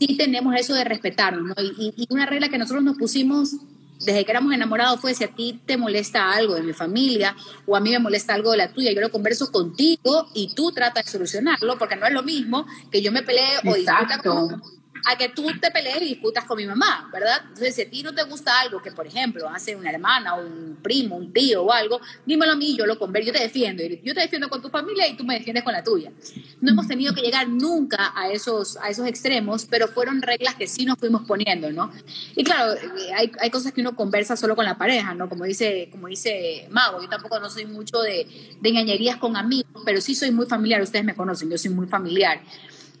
sí 0.00 0.16
tenemos 0.16 0.52
eso 0.56 0.74
de 0.74 0.82
respetarnos, 0.82 1.44
¿no? 1.56 1.62
Y, 1.62 1.92
y- 1.96 2.02
y 2.02 2.06
una 2.10 2.26
regla 2.26 2.48
que 2.48 2.58
nosotros 2.58 2.82
nos 2.82 2.96
pusimos 2.98 3.54
desde 3.98 4.24
que 4.24 4.30
éramos 4.30 4.52
enamorados 4.52 5.00
fue 5.00 5.14
si 5.14 5.24
a 5.24 5.28
ti 5.28 5.60
te 5.66 5.76
molesta 5.76 6.32
algo 6.32 6.54
de 6.54 6.62
mi 6.62 6.72
familia 6.72 7.34
o 7.66 7.76
a 7.76 7.80
mí 7.80 7.90
me 7.90 7.98
molesta 7.98 8.34
algo 8.34 8.52
de 8.52 8.58
la 8.58 8.72
tuya, 8.72 8.92
yo 8.92 9.00
lo 9.00 9.10
converso 9.10 9.50
contigo 9.50 10.28
y 10.34 10.54
tú 10.54 10.72
tratas 10.72 11.04
de 11.04 11.10
solucionarlo, 11.10 11.78
porque 11.78 11.96
no 11.96 12.06
es 12.06 12.12
lo 12.12 12.22
mismo 12.22 12.66
que 12.90 13.02
yo 13.02 13.12
me 13.12 13.22
pelee 13.22 13.58
o 13.66 13.74
discuta 13.74 14.20
con 14.22 14.77
a 15.06 15.16
que 15.16 15.28
tú 15.30 15.46
te 15.60 15.70
pelees 15.70 16.02
y 16.02 16.06
discutas 16.06 16.44
con 16.44 16.56
mi 16.56 16.66
mamá, 16.66 17.08
¿verdad? 17.12 17.42
Entonces, 17.42 17.74
si 17.74 17.82
a 17.82 17.90
ti 17.90 18.02
no 18.02 18.14
te 18.14 18.22
gusta 18.24 18.60
algo 18.60 18.80
que, 18.80 18.92
por 18.92 19.06
ejemplo, 19.06 19.48
hace 19.48 19.76
una 19.76 19.90
hermana 19.90 20.34
o 20.34 20.46
un 20.46 20.78
primo, 20.82 21.16
un 21.16 21.32
tío 21.32 21.64
o 21.64 21.72
algo, 21.72 22.00
dímelo 22.24 22.52
a 22.52 22.56
mí, 22.56 22.76
yo 22.76 22.86
lo 22.86 22.98
converso, 22.98 23.28
yo 23.28 23.32
te 23.32 23.42
defiendo. 23.42 23.82
Yo 23.82 24.14
te 24.14 24.20
defiendo 24.20 24.48
con 24.48 24.62
tu 24.62 24.68
familia 24.68 25.06
y 25.06 25.16
tú 25.16 25.24
me 25.24 25.34
defiendes 25.34 25.64
con 25.64 25.72
la 25.72 25.82
tuya. 25.82 26.12
No 26.60 26.70
hemos 26.70 26.86
tenido 26.86 27.14
que 27.14 27.20
llegar 27.20 27.48
nunca 27.48 28.12
a 28.14 28.30
esos, 28.30 28.76
a 28.78 28.88
esos 28.88 29.06
extremos, 29.06 29.66
pero 29.66 29.88
fueron 29.88 30.22
reglas 30.22 30.54
que 30.54 30.66
sí 30.66 30.84
nos 30.84 30.98
fuimos 30.98 31.22
poniendo, 31.22 31.70
¿no? 31.72 31.92
Y 32.34 32.44
claro, 32.44 32.74
hay, 33.16 33.30
hay 33.40 33.50
cosas 33.50 33.72
que 33.72 33.80
uno 33.80 33.94
conversa 33.94 34.36
solo 34.36 34.56
con 34.56 34.64
la 34.64 34.78
pareja, 34.78 35.14
¿no? 35.14 35.28
Como 35.28 35.44
dice, 35.44 35.88
como 35.90 36.08
dice 36.08 36.66
Mago, 36.70 37.00
yo 37.00 37.08
tampoco 37.08 37.38
no 37.38 37.50
soy 37.50 37.66
mucho 37.66 38.00
de, 38.00 38.26
de 38.60 38.68
engañerías 38.68 39.16
con 39.16 39.36
amigos, 39.36 39.82
pero 39.84 40.00
sí 40.00 40.14
soy 40.14 40.30
muy 40.30 40.46
familiar, 40.46 40.80
ustedes 40.82 41.04
me 41.04 41.14
conocen, 41.14 41.50
yo 41.50 41.58
soy 41.58 41.70
muy 41.70 41.86
familiar. 41.86 42.40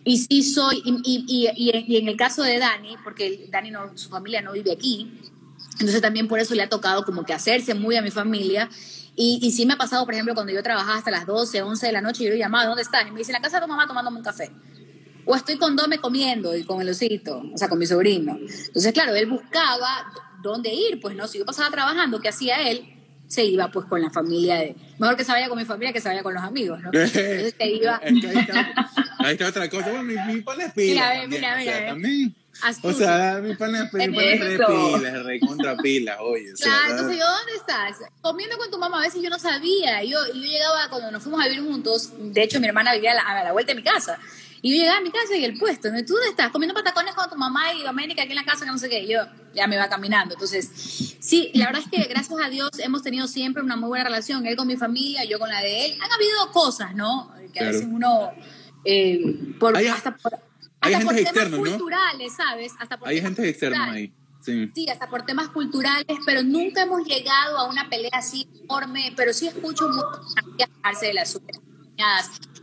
Y 0.08 0.16
sí 0.16 0.42
soy, 0.42 0.80
y, 0.84 0.92
y, 1.04 1.50
y, 1.54 1.84
y- 1.86 1.96
en 1.98 2.08
el 2.08 2.16
caso 2.16 2.42
de 2.42 2.58
Dani, 2.58 2.96
porque 3.04 3.46
Dani 3.50 3.70
no, 3.70 3.96
su 3.96 4.08
familia 4.08 4.40
no 4.40 4.52
vive 4.52 4.72
aquí, 4.72 5.20
entonces 5.74 6.00
también 6.00 6.26
por 6.28 6.38
eso 6.38 6.54
le 6.54 6.62
ha 6.62 6.68
tocado 6.68 7.04
como 7.04 7.24
que 7.24 7.34
hacerse 7.34 7.74
muy 7.74 7.94
a 7.96 8.00
mi 8.02 8.10
familia. 8.10 8.70
Y, 9.14 9.38
y 9.42 9.50
sí 9.50 9.66
me 9.66 9.74
ha 9.74 9.76
pasado, 9.76 10.04
por 10.06 10.14
ejemplo, 10.14 10.32
cuando 10.32 10.52
yo 10.52 10.62
trabajaba 10.62 10.96
hasta 10.96 11.10
las 11.10 11.26
12, 11.26 11.60
11 11.60 11.86
de 11.86 11.92
la 11.92 12.00
noche, 12.00 12.24
yo 12.24 12.30
lo 12.30 12.36
llamaba, 12.36 12.64
¿dónde 12.66 12.82
estás? 12.82 13.06
Y 13.06 13.10
me 13.10 13.18
dice, 13.18 13.32
en 13.32 13.34
la 13.34 13.40
casa 13.42 13.56
de 13.58 13.64
tu 13.66 13.68
mamá 13.68 13.86
tomándome 13.86 14.16
un 14.18 14.22
café. 14.24 14.50
O 15.26 15.34
estoy 15.34 15.58
con 15.58 15.76
Dome 15.76 15.98
comiendo 15.98 16.56
y 16.56 16.64
con 16.64 16.80
el 16.80 16.88
osito, 16.88 17.42
o 17.52 17.58
sea, 17.58 17.68
con 17.68 17.78
mi 17.78 17.84
sobrino. 17.86 18.38
Entonces, 18.40 18.92
claro, 18.94 19.14
él 19.14 19.26
buscaba 19.26 20.10
dónde 20.42 20.72
ir, 20.72 21.00
pues, 21.00 21.16
¿no? 21.16 21.26
Si 21.28 21.36
yo 21.38 21.44
pasaba 21.44 21.68
trabajando, 21.70 22.18
¿qué 22.20 22.28
hacía 22.30 22.66
él? 22.70 22.94
Se 23.26 23.44
iba, 23.44 23.70
pues, 23.70 23.84
con 23.86 24.00
la 24.00 24.08
familia 24.08 24.54
de... 24.56 24.74
Mejor 24.98 25.16
que 25.16 25.24
se 25.24 25.32
vaya 25.32 25.48
con 25.50 25.58
mi 25.58 25.66
familia 25.66 25.92
que 25.92 26.00
se 26.00 26.08
vaya 26.08 26.22
con 26.22 26.32
los 26.32 26.42
amigos, 26.42 26.80
¿no? 26.80 26.88
Entonces 26.94 27.54
se 27.58 27.68
iba... 27.70 28.00
Es 29.20 29.26
ahí, 29.26 29.32
está, 29.34 29.48
otra 29.48 29.68
cosa. 29.68 29.88
Bueno, 29.90 30.02
mi, 30.04 30.14
mi 30.32 30.40
pana 30.42 30.64
es 30.66 30.72
pila. 30.72 30.92
Mira, 30.92 31.26
mira, 31.26 31.54
o 31.54 31.56
mira, 31.58 31.86
también. 31.86 32.34
O 32.82 32.92
sea, 32.92 33.40
mi 33.42 33.54
pana, 33.54 33.84
mi 33.84 34.14
pana 34.14 34.32
es 34.32 34.40
re 34.40 34.58
pila, 34.66 35.08
es 35.08 35.24
re 35.24 35.40
contra 35.40 35.76
pila, 35.76 36.20
oye. 36.22 36.52
Claro, 36.60 36.90
entonces 36.90 37.18
yo, 37.18 37.24
¿dónde 37.24 37.52
estás? 37.54 37.96
Comiendo 38.20 38.56
con 38.58 38.70
tu 38.70 38.78
mamá, 38.78 38.98
a 38.98 39.02
veces 39.02 39.22
yo 39.22 39.30
no 39.30 39.38
sabía. 39.38 40.02
Yo, 40.02 40.18
yo 40.26 40.34
llegaba, 40.34 40.88
cuando 40.90 41.10
nos 41.12 41.22
fuimos 41.22 41.40
a 41.44 41.48
vivir 41.48 41.62
juntos, 41.64 42.10
de 42.18 42.42
hecho 42.42 42.58
mi 42.60 42.66
hermana 42.66 42.92
vivía 42.94 43.12
a 43.12 43.14
la, 43.14 43.22
a 43.22 43.44
la 43.44 43.52
vuelta 43.52 43.72
de 43.72 43.76
mi 43.76 43.82
casa. 43.84 44.18
Y 44.60 44.72
yo 44.74 44.80
llegaba 44.80 44.98
a 44.98 45.02
mi 45.02 45.12
casa 45.12 45.36
y 45.36 45.44
el 45.44 45.56
puesto, 45.56 45.88
¿no? 45.92 46.00
¿Y 46.00 46.04
tú 46.04 46.14
dónde 46.14 46.30
estás? 46.30 46.50
Comiendo 46.50 46.74
patacones 46.74 47.14
con 47.14 47.30
tu 47.30 47.36
mamá 47.36 47.72
y 47.74 47.86
América 47.86 48.22
aquí 48.22 48.32
en 48.32 48.36
la 48.36 48.44
casa, 48.44 48.64
que 48.64 48.70
no 48.72 48.78
sé 48.78 48.88
qué. 48.88 49.04
Y 49.04 49.08
yo 49.12 49.20
ya 49.54 49.68
me 49.68 49.76
va 49.76 49.88
caminando. 49.88 50.34
Entonces, 50.34 50.68
sí, 51.20 51.52
la 51.54 51.66
verdad 51.66 51.82
es 51.84 51.88
que 51.96 52.08
gracias 52.08 52.40
a 52.44 52.48
Dios 52.50 52.70
hemos 52.80 53.04
tenido 53.04 53.28
siempre 53.28 53.62
una 53.62 53.76
muy 53.76 53.86
buena 53.86 54.02
relación. 54.04 54.44
Él 54.46 54.56
con 54.56 54.66
mi 54.66 54.76
familia, 54.76 55.22
yo 55.24 55.38
con 55.38 55.48
la 55.48 55.60
de 55.60 55.86
él. 55.86 55.98
Han 56.02 56.10
habido 56.10 56.50
cosas, 56.50 56.92
¿no? 56.96 57.32
Que 57.52 57.60
a 57.60 57.62
Claro. 57.62 57.66
veces 57.72 57.88
uno, 57.88 58.32
eh, 58.84 59.54
por, 59.58 59.76
Hay- 59.76 59.86
hasta 59.88 60.16
por, 60.16 60.34
hay 60.80 60.94
hasta 60.94 61.06
por 61.06 61.14
temas 61.14 61.32
externos, 61.32 61.60
¿no? 61.60 61.66
culturales, 61.70 62.32
¿sabes? 62.36 62.72
Hasta 62.78 62.98
por 62.98 63.08
hay 63.08 63.20
gente 63.20 63.48
externa 63.48 63.76
culturales. 63.78 64.10
ahí. 64.10 64.12
Sí. 64.40 64.70
Sí, 64.74 64.88
hasta 64.88 65.10
por 65.10 65.22
temas 65.26 65.48
culturales, 65.48 66.06
pero 66.24 66.42
nunca 66.42 66.82
hemos 66.82 67.06
llegado 67.06 67.58
a 67.58 67.68
una 67.68 67.88
pelea 67.90 68.10
así 68.14 68.48
enorme, 68.62 69.12
pero 69.16 69.32
sí 69.32 69.48
escucho 69.48 69.88
mucho 69.88 70.06
quejarse 70.56 71.06
de 71.06 71.14
las 71.14 71.30
suegras. 71.32 71.60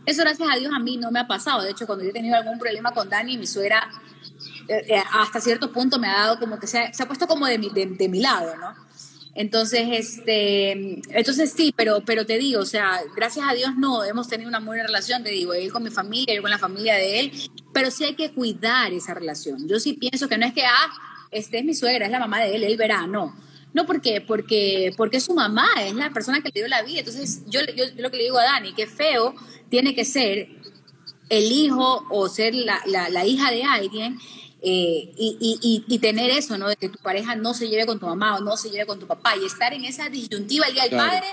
Eso 0.06 0.22
gracias 0.22 0.48
a 0.50 0.56
Dios 0.56 0.72
a 0.74 0.80
mí 0.80 0.98
no 0.98 1.12
me 1.12 1.20
ha 1.20 1.28
pasado. 1.28 1.62
De 1.64 1.72
hecho, 1.72 1.86
cuando 1.86 2.04
yo 2.04 2.12
he 2.12 2.14
tenido 2.14 2.36
algún 2.38 2.58
problema 2.60 2.92
con 2.94 3.10
Dani, 3.10 3.38
mi 3.38 3.46
suegra 3.46 3.90
eh, 4.70 4.86
eh, 4.88 5.04
hasta 5.12 5.42
cierto 5.42 5.72
punto 5.72 6.00
me 6.00 6.08
ha 6.08 6.14
dado 6.20 6.40
como 6.40 6.58
que 6.58 6.68
se 6.68 6.80
ha, 6.80 6.94
se 6.94 7.04
ha 7.04 7.08
puesto 7.08 7.28
como 7.28 7.46
de 7.46 7.58
mi, 7.60 7.70
de, 7.70 7.86
de 7.88 8.08
mi 8.10 8.22
lado, 8.22 8.56
¿no? 8.56 8.74
Entonces, 9.36 9.88
este, 9.92 10.72
entonces 11.10 11.52
sí, 11.52 11.74
pero, 11.76 12.02
pero 12.06 12.26
te 12.26 12.38
digo, 12.38 12.62
o 12.62 12.66
sea, 12.66 13.02
gracias 13.18 13.46
a 13.48 13.54
Dios 13.54 13.76
no, 13.78 14.06
hemos 14.06 14.30
tenido 14.30 14.48
una 14.48 14.62
buena 14.62 14.84
relación, 14.84 15.24
te 15.24 15.30
digo, 15.30 15.54
él 15.54 15.74
con 15.74 15.84
mi 15.84 15.90
familia, 15.90 16.34
yo 16.34 16.42
con 16.42 16.50
la 16.50 16.58
familia 16.58 16.96
de 16.96 17.20
él, 17.20 17.32
pero 17.74 17.92
sí 17.92 18.06
hay 18.06 18.16
que 18.16 18.32
cuidar 18.32 18.94
esa 18.94 19.14
relación. 19.14 19.68
Yo 19.68 19.78
sí 19.82 19.94
pienso 19.94 20.30
que 20.30 20.38
no 20.38 20.46
es 20.46 20.54
que, 20.54 20.64
ah, 20.64 20.90
este 21.32 21.60
es 21.60 21.66
mi 21.66 21.74
suegra, 21.74 22.06
es 22.06 22.12
la 22.14 22.20
mamá 22.20 22.40
de 22.40 22.56
él, 22.56 22.64
él 22.64 22.78
verá, 22.78 23.08
no. 23.08 23.36
No, 23.74 23.86
¿por 23.86 24.00
qué? 24.00 24.22
Porque, 24.22 24.94
porque 24.96 25.20
su 25.20 25.34
mamá, 25.34 25.68
es 25.82 25.94
la 25.94 26.12
persona 26.12 26.40
que 26.40 26.50
le 26.54 26.62
dio 26.62 26.68
la 26.70 26.82
vida. 26.84 27.00
Entonces, 27.00 27.42
yo, 27.48 27.60
yo, 27.76 27.84
yo 27.94 28.02
lo 28.02 28.10
que 28.10 28.16
le 28.16 28.24
digo 28.24 28.38
a 28.38 28.44
Dani, 28.44 28.74
que 28.74 28.88
feo 28.88 29.36
tiene 29.70 29.94
que 29.94 30.06
ser 30.06 30.48
el 31.28 31.52
hijo 31.52 32.06
o 32.10 32.30
ser 32.30 32.56
la, 32.56 32.82
la 32.86 33.26
hija 33.26 33.52
de 33.52 33.66
alguien 33.66 34.18
eh, 34.68 35.14
y, 35.18 35.84
y, 35.88 36.00
tener 36.00 36.32
eso, 36.32 36.58
¿no? 36.58 36.68
De 36.68 36.76
que 36.76 36.90
tu 36.90 36.98
pareja 37.00 37.36
no 37.36 37.54
se 37.54 37.68
lleve 37.70 37.86
con 37.86 38.00
tu 38.00 38.08
mamá 38.08 38.38
o 38.38 38.42
no 38.42 38.58
se 38.58 38.70
lleve 38.72 38.88
con 38.88 39.00
tu 39.00 39.06
papá 39.06 39.36
y 39.38 39.46
estar 39.46 39.74
en 39.74 39.86
esa 39.86 40.10
disyuntiva 40.10 40.66
el 40.66 40.74
día 40.74 40.84
del 40.84 40.92
Claro. 40.92 41.12
padre. 41.12 41.28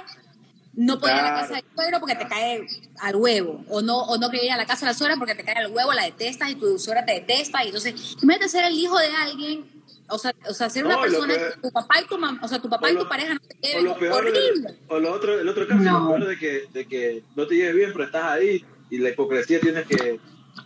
No 0.75 0.99
puede 1.01 1.15
ir 1.15 1.21
a 1.21 1.33
la 1.33 1.41
casa 1.41 1.55
del 1.55 1.65
suegro 1.75 2.01
porque 2.01 2.15
te 2.15 2.27
cae 2.29 2.67
al 3.01 3.17
huevo. 3.17 3.65
O 3.69 3.83
no, 3.83 3.99
o 4.05 4.17
no 4.19 4.31
querer 4.31 4.47
ir 4.47 4.53
a 4.53 4.57
la 4.57 4.67
casa 4.67 4.87
de 4.87 4.93
la 4.93 4.99
suegra 4.99 5.17
porque 5.17 5.35
te 5.35 5.45
cae 5.45 5.57
al 5.65 5.71
huevo, 5.73 5.93
la 5.93 6.05
detestas 6.05 6.51
y 6.51 6.55
tu 6.57 6.79
suegra 6.79 7.05
te 7.07 7.13
detesta. 7.13 7.63
Y 7.65 7.69
entonces, 7.69 7.95
imagínate 8.23 8.49
ser 8.51 8.65
el 8.65 8.75
hijo 8.79 8.99
de 8.99 9.07
alguien, 9.09 9.65
o 10.09 10.19
sea, 10.19 10.35
o 10.49 10.55
sea 10.55 10.69
ser 10.71 10.85
una 10.87 10.97
No, 10.97 11.03
persona 11.03 11.35
que 11.35 11.61
tu 11.63 11.71
papá 11.73 12.01
y 12.03 12.07
tu 12.07 12.19
mamá, 12.19 12.41
o 12.43 12.49
sea, 12.49 12.59
tu 12.61 12.69
papá 12.71 12.87
o 12.87 12.91
y 12.91 12.95
lo- 12.95 13.03
tu 13.03 13.09
pareja 13.09 13.35
no 13.35 13.41
te 13.41 13.55
O 13.57 13.61
lleven. 13.69 13.85
lo 13.85 13.99
peor, 13.99 14.13
Horrible. 14.27 14.75
o 14.89 14.99
lo 14.99 15.13
otro, 15.13 15.41
el 15.41 15.49
otro 15.49 15.67
caso, 15.69 15.83
No. 15.83 16.01
lo 16.01 16.15
peor 16.17 16.29
de 16.29 16.39
que, 16.39 16.65
de 16.73 16.87
que 16.87 17.23
no 17.37 17.47
te 17.47 17.55
lleves 17.55 17.75
bien, 17.75 17.91
pero 17.93 18.05
estás 18.05 18.25
ahí 18.25 18.65
y 18.91 18.99
la 18.99 19.11
hipocresía 19.11 19.61
tienes 19.61 19.87
que, 19.87 20.21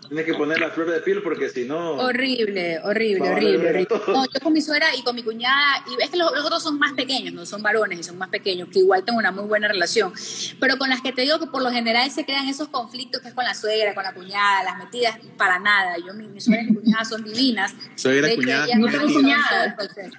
tienes 0.08 0.26
que 0.26 0.34
poner 0.34 0.60
la 0.60 0.70
flor 0.70 0.90
de 0.90 1.00
piel 1.00 1.22
porque 1.22 1.48
si 1.48 1.64
no... 1.64 1.92
Horrible, 1.92 2.80
horrible, 2.82 3.30
horrible. 3.30 3.88
No, 4.08 4.24
yo 4.32 4.40
con 4.42 4.52
mi 4.52 4.60
suegra 4.60 4.94
y 4.96 5.02
con 5.02 5.14
mi 5.14 5.22
cuñada, 5.22 5.84
y 5.86 6.02
es 6.02 6.10
que 6.10 6.16
los, 6.16 6.32
los 6.32 6.44
otros 6.44 6.62
son 6.62 6.78
más 6.78 6.92
pequeños, 6.92 7.34
no 7.34 7.46
son 7.46 7.62
varones 7.62 8.00
y 8.00 8.02
son 8.02 8.18
más 8.18 8.28
pequeños, 8.28 8.68
que 8.68 8.80
igual 8.80 9.04
tengo 9.04 9.18
una 9.18 9.32
muy 9.32 9.44
buena 9.44 9.68
relación. 9.68 10.12
Pero 10.60 10.78
con 10.78 10.90
las 10.90 11.00
que 11.02 11.12
te 11.12 11.22
digo 11.22 11.38
que 11.38 11.46
por 11.46 11.62
lo 11.62 11.70
general 11.70 12.10
se 12.10 12.24
crean 12.24 12.48
esos 12.48 12.68
conflictos 12.68 13.20
que 13.20 13.28
es 13.28 13.34
con 13.34 13.44
la 13.44 13.54
suegra, 13.54 13.94
con 13.94 14.04
la 14.04 14.12
cuñada, 14.12 14.64
las 14.64 14.78
metidas, 14.78 15.18
para 15.36 15.58
nada. 15.58 15.96
Yo, 15.98 16.14
mi, 16.14 16.26
mi 16.28 16.40
suegra 16.40 16.62
y 16.62 16.66
mi 16.66 16.74
cuñada 16.74 17.04
son 17.04 17.24
divinas. 17.24 17.74
Suegra, 17.94 18.34
cuñada, 18.34 18.66
No 18.76 18.88
tengo 18.90 19.76
proceso. 19.76 20.18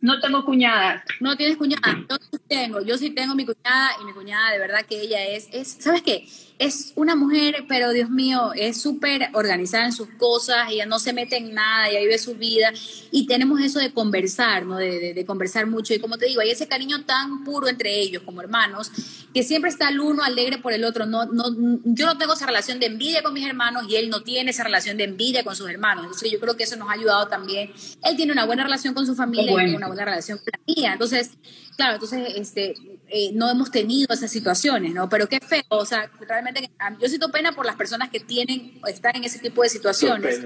No 0.00 0.20
tengo 0.20 0.44
cuñadas. 0.44 1.02
No 1.18 1.34
tienes 1.34 1.56
cuñada, 1.56 2.04
yo 2.10 2.16
sí 2.30 2.38
tengo, 2.46 2.82
yo 2.82 2.98
sí 2.98 3.10
tengo 3.10 3.34
mi 3.34 3.46
cuñada 3.46 3.92
y 4.02 4.04
mi 4.04 4.12
cuñada 4.12 4.52
de 4.52 4.58
verdad 4.58 4.84
que 4.86 5.00
ella 5.00 5.24
es, 5.24 5.48
es 5.50 5.78
¿sabes 5.80 6.02
qué? 6.02 6.28
Es 6.58 6.92
una 6.94 7.16
mujer, 7.16 7.64
pero 7.68 7.90
Dios 7.90 8.10
mío, 8.10 8.52
es 8.54 8.80
súper 8.80 9.28
organizada 9.32 9.86
en 9.86 9.92
sus 9.92 10.08
cosas, 10.10 10.70
ella 10.70 10.86
no 10.86 11.00
se 11.00 11.12
mete 11.12 11.36
en 11.36 11.52
nada, 11.52 11.88
ella 11.88 11.98
vive 12.00 12.16
su 12.18 12.36
vida. 12.36 12.72
Y 13.10 13.26
tenemos 13.26 13.60
eso 13.60 13.80
de 13.80 13.92
conversar, 13.92 14.64
¿no? 14.64 14.76
De, 14.76 15.00
de- 15.00 15.14
de 15.14 15.26
conversar 15.26 15.66
mucho. 15.66 15.94
Y 15.94 15.98
como 15.98 16.16
te 16.16 16.26
digo, 16.26 16.40
hay 16.40 16.50
ese 16.50 16.68
cariño 16.68 17.04
tan 17.04 17.42
puro 17.44 17.66
entre 17.68 17.98
ellos 18.00 18.22
como 18.24 18.40
hermanos 18.40 18.90
que 19.34 19.42
siempre 19.42 19.68
está 19.68 19.88
el 19.88 19.98
uno 19.98 20.22
alegre 20.22 20.58
por 20.58 20.72
el 20.72 20.84
otro, 20.84 21.06
no, 21.06 21.24
no, 21.26 21.44
yo 21.84 22.06
no 22.06 22.16
tengo 22.18 22.34
esa 22.34 22.46
relación 22.46 22.78
de 22.78 22.86
envidia 22.86 23.20
con 23.24 23.34
mis 23.34 23.44
hermanos 23.44 23.84
y 23.88 23.96
él 23.96 24.08
no 24.08 24.22
tiene 24.22 24.52
esa 24.52 24.62
relación 24.62 24.96
de 24.96 25.02
envidia 25.04 25.42
con 25.42 25.56
sus 25.56 25.68
hermanos, 25.68 26.04
entonces 26.04 26.30
yo 26.30 26.38
creo 26.38 26.56
que 26.56 26.62
eso 26.62 26.76
nos 26.76 26.88
ha 26.88 26.92
ayudado 26.92 27.26
también, 27.26 27.72
él 28.04 28.16
tiene 28.16 28.30
una 28.30 28.44
buena 28.46 28.62
relación 28.62 28.94
con 28.94 29.06
su 29.06 29.16
familia 29.16 29.42
y 29.50 29.54
tiene 29.56 29.76
una 29.76 29.88
buena 29.88 30.04
relación 30.04 30.38
con 30.38 30.46
la 30.52 30.60
mía. 30.72 30.92
Entonces, 30.92 31.30
claro, 31.76 31.94
entonces 31.94 32.34
este, 32.36 32.74
eh, 33.08 33.30
no 33.34 33.50
hemos 33.50 33.70
tenido 33.70 34.12
esas 34.14 34.30
situaciones, 34.30 34.92
¿no? 34.94 35.08
Pero 35.08 35.28
qué 35.28 35.40
feo, 35.40 35.62
o 35.68 35.84
sea, 35.86 36.10
realmente 36.28 36.70
yo 37.00 37.08
siento 37.08 37.30
pena 37.30 37.52
por 37.52 37.66
las 37.66 37.76
personas 37.76 38.10
que 38.10 38.20
tienen 38.20 38.78
o 38.82 38.86
están 38.86 39.16
en 39.16 39.24
ese 39.24 39.38
tipo 39.38 39.62
de 39.62 39.68
situaciones. 39.68 40.40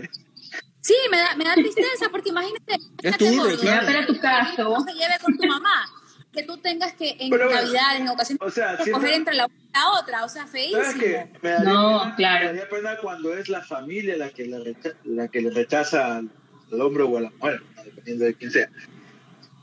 Sí, 0.81 0.95
me 1.11 1.19
da, 1.19 1.35
me 1.37 1.45
da 1.45 1.55
tristeza 1.55 2.07
porque 2.11 2.31
imagínate, 2.31 2.75
imagínate, 3.03 3.31
duro, 3.31 3.43
gordo, 3.45 3.59
claro. 3.59 3.87
que 3.87 3.93
Pero 3.93 4.07
tu 4.07 4.19
caso. 4.21 4.63
no 4.71 4.81
se 4.85 4.93
lleve 4.95 5.15
con 5.23 5.37
tu 5.37 5.47
mamá, 5.47 5.85
que 6.33 6.43
tú 6.45 6.57
tengas 6.59 6.93
que 6.95 7.17
en 7.19 7.31
Pero 7.31 7.51
navidades, 7.51 8.01
en 8.01 8.09
ocasiones, 8.09 8.41
o 8.43 8.51
sea, 8.51 8.75
escoger 8.75 9.13
entre 9.15 9.35
la 9.35 9.47
una 9.47 9.55
y 9.59 9.73
la 9.75 9.91
otra, 10.01 10.25
o 10.25 10.29
sea, 10.29 10.47
¿Sabes 10.47 10.53
feísimo. 10.73 11.01
qué? 11.01 11.33
Me 11.43 11.51
daría 11.51 11.73
No, 11.73 12.01
pena- 12.01 12.17
claro. 12.17 12.41
Me 12.41 12.47
daría 12.47 12.69
pena 12.69 12.97
cuando 13.03 13.37
es 13.37 13.49
la 13.49 13.63
familia 13.63 14.17
la 14.17 14.31
que 14.31 14.47
le 14.47 14.61
rechaza, 14.61 14.97
la 15.05 15.29
que 15.29 15.41
le 15.43 15.51
rechaza 15.51 16.17
al, 16.19 16.31
al 16.73 16.81
hombre 16.81 17.03
o 17.03 17.19
a 17.19 17.21
la 17.23 17.31
mujer, 17.31 17.63
dependiendo 17.85 18.25
de 18.25 18.35
quién 18.35 18.51
sea. 18.51 18.71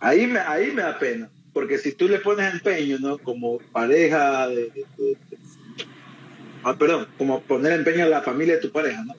Ahí 0.01 0.27
me, 0.27 0.39
ahí 0.39 0.71
me 0.71 0.81
da 0.83 0.99
pena, 0.99 1.29
porque 1.55 1.77
si 1.77 1.93
tú 1.93 2.09
le 2.09 2.19
pones 2.19 2.53
empeño, 2.53 2.97
¿no? 2.99 3.17
Como 3.17 3.59
pareja, 3.71 4.45
de, 4.49 4.55
de- 4.55 4.85
de- 4.97 5.17
ah, 6.65 6.75
perdón, 6.77 7.07
como 7.17 7.39
poner 7.43 7.71
empeño 7.71 8.03
en 8.03 8.09
la 8.11 8.21
familia 8.21 8.55
de 8.55 8.61
tu 8.61 8.71
pareja, 8.71 9.01
¿no? 9.05 9.13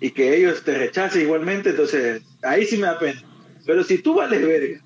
Y 0.00 0.10
que 0.10 0.34
ellos 0.34 0.64
te 0.64 0.72
rechacen 0.78 1.20
igualmente, 1.20 1.68
entonces 1.68 2.22
ahí 2.40 2.64
sí 2.64 2.78
me 2.78 2.86
da 2.86 2.98
pena. 2.98 3.22
Pero 3.66 3.84
si 3.84 3.98
tú 3.98 4.14
vales 4.14 4.40
verga 4.40 4.80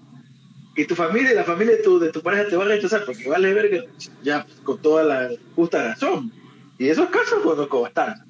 y 0.75 0.85
tu 0.85 0.97
familia 0.97 1.31
y 1.31 1.37
la 1.37 1.45
familia 1.45 1.77
de 1.77 1.83
tu, 1.85 2.01
de 2.01 2.11
tu 2.11 2.21
pareja 2.21 2.49
te 2.49 2.57
va 2.57 2.65
a 2.65 2.69
rechazar 2.69 3.05
porque 3.05 3.29
vales 3.29 3.55
verga, 3.55 3.85
ya 4.25 4.45
con 4.65 4.83
toda 4.83 5.05
la 5.05 5.31
justa 5.55 5.91
razón. 5.91 6.33
Y 6.77 6.89
esos 6.89 7.09
casos 7.09 7.41
conozco 7.45 7.83
bastante. 7.83 8.21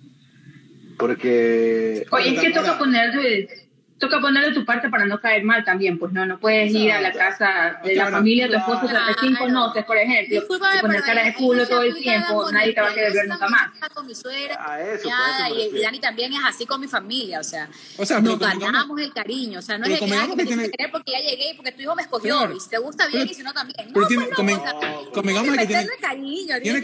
Porque... 0.99 2.05
Oye, 2.11 2.35
es 2.35 2.41
que 2.43 2.51
toca 2.51 2.77
poner 2.77 3.11
de, 3.11 3.64
toca 3.99 4.21
poner 4.21 4.47
de 4.49 4.53
tu 4.53 4.65
parte 4.65 4.89
para 4.89 5.07
no 5.07 5.21
caer 5.21 5.45
mal 5.45 5.65
también, 5.65 5.99
pues 5.99 6.12
no, 6.12 6.27
no 6.27 6.39
puedes 6.39 6.73
ir 6.73 6.93
a 6.93 7.01
la 7.01 7.12
casa 7.12 7.79
de 7.85 7.95
la 7.95 8.11
familia 8.11 8.45
de 8.47 8.53
tu 8.53 8.59
esposo 8.59 8.87
que 8.89 8.93
recién 9.15 9.35
conoces, 9.37 9.85
por 9.85 9.97
ejemplo, 9.97 10.37
y 10.37 10.81
poner 10.81 11.03
cara 11.03 11.25
de 11.25 11.35
culo 11.35 11.66
todo 11.66 11.83
el 11.83 11.95
tiempo, 11.95 12.51
nadie 12.53 12.75
te 12.75 12.81
va 12.81 12.89
a 12.91 12.95
querer 12.95 13.12
ver 13.12 13.29
nunca 13.29 13.49
más. 13.49 13.71
Con 13.95 14.07
mi 14.07 14.15
suegra, 14.15 14.57
A 14.61 14.81
eso, 14.83 15.05
por 15.05 15.12
cuñada, 15.12 15.47
eso 15.49 15.55
me 15.73 15.79
y. 15.79 15.83
Dani 15.83 16.01
también 16.01 16.33
es 16.33 16.41
así 16.45 16.66
con 16.66 16.81
mi 16.81 16.89
familia, 16.89 17.41
o 17.41 17.45
sea, 17.45 17.69
O 17.97 18.05
sea, 18.05 18.21
nos 18.21 18.39
ganamos 18.39 19.01
el 19.01 19.12
cariño, 19.12 19.61
o 19.61 19.62
sea, 19.62 19.79
no 19.79 19.87
es 19.87 19.99
que, 20.01 20.07
me 20.07 20.11
que 20.11 20.16
tienes 20.27 20.47
tiene- 20.47 20.62
que 20.65 20.71
querer 20.73 20.91
porque 20.91 21.12
ya 21.12 21.19
llegué 21.21 21.51
y 21.53 21.55
porque 21.55 21.73
tu 21.73 21.83
hijo 21.83 21.95
me 21.95 22.03
escogió, 22.03 22.53
y 22.55 22.61
si 22.61 22.69
te 22.69 22.79
gusta 22.79 23.07
bien 23.07 23.29
y 23.31 23.35
si 23.35 23.43
no 23.43 23.53
también. 23.53 23.77
pero 23.93 24.01
no, 24.03 24.07
tiene- 24.09 24.25
pues 24.27 24.37
convengamos 25.12 25.57
que 25.57 25.66
tiene, 25.66 25.83
meterle 25.83 25.93
cariño, 26.01 26.55
tiene 26.62 26.83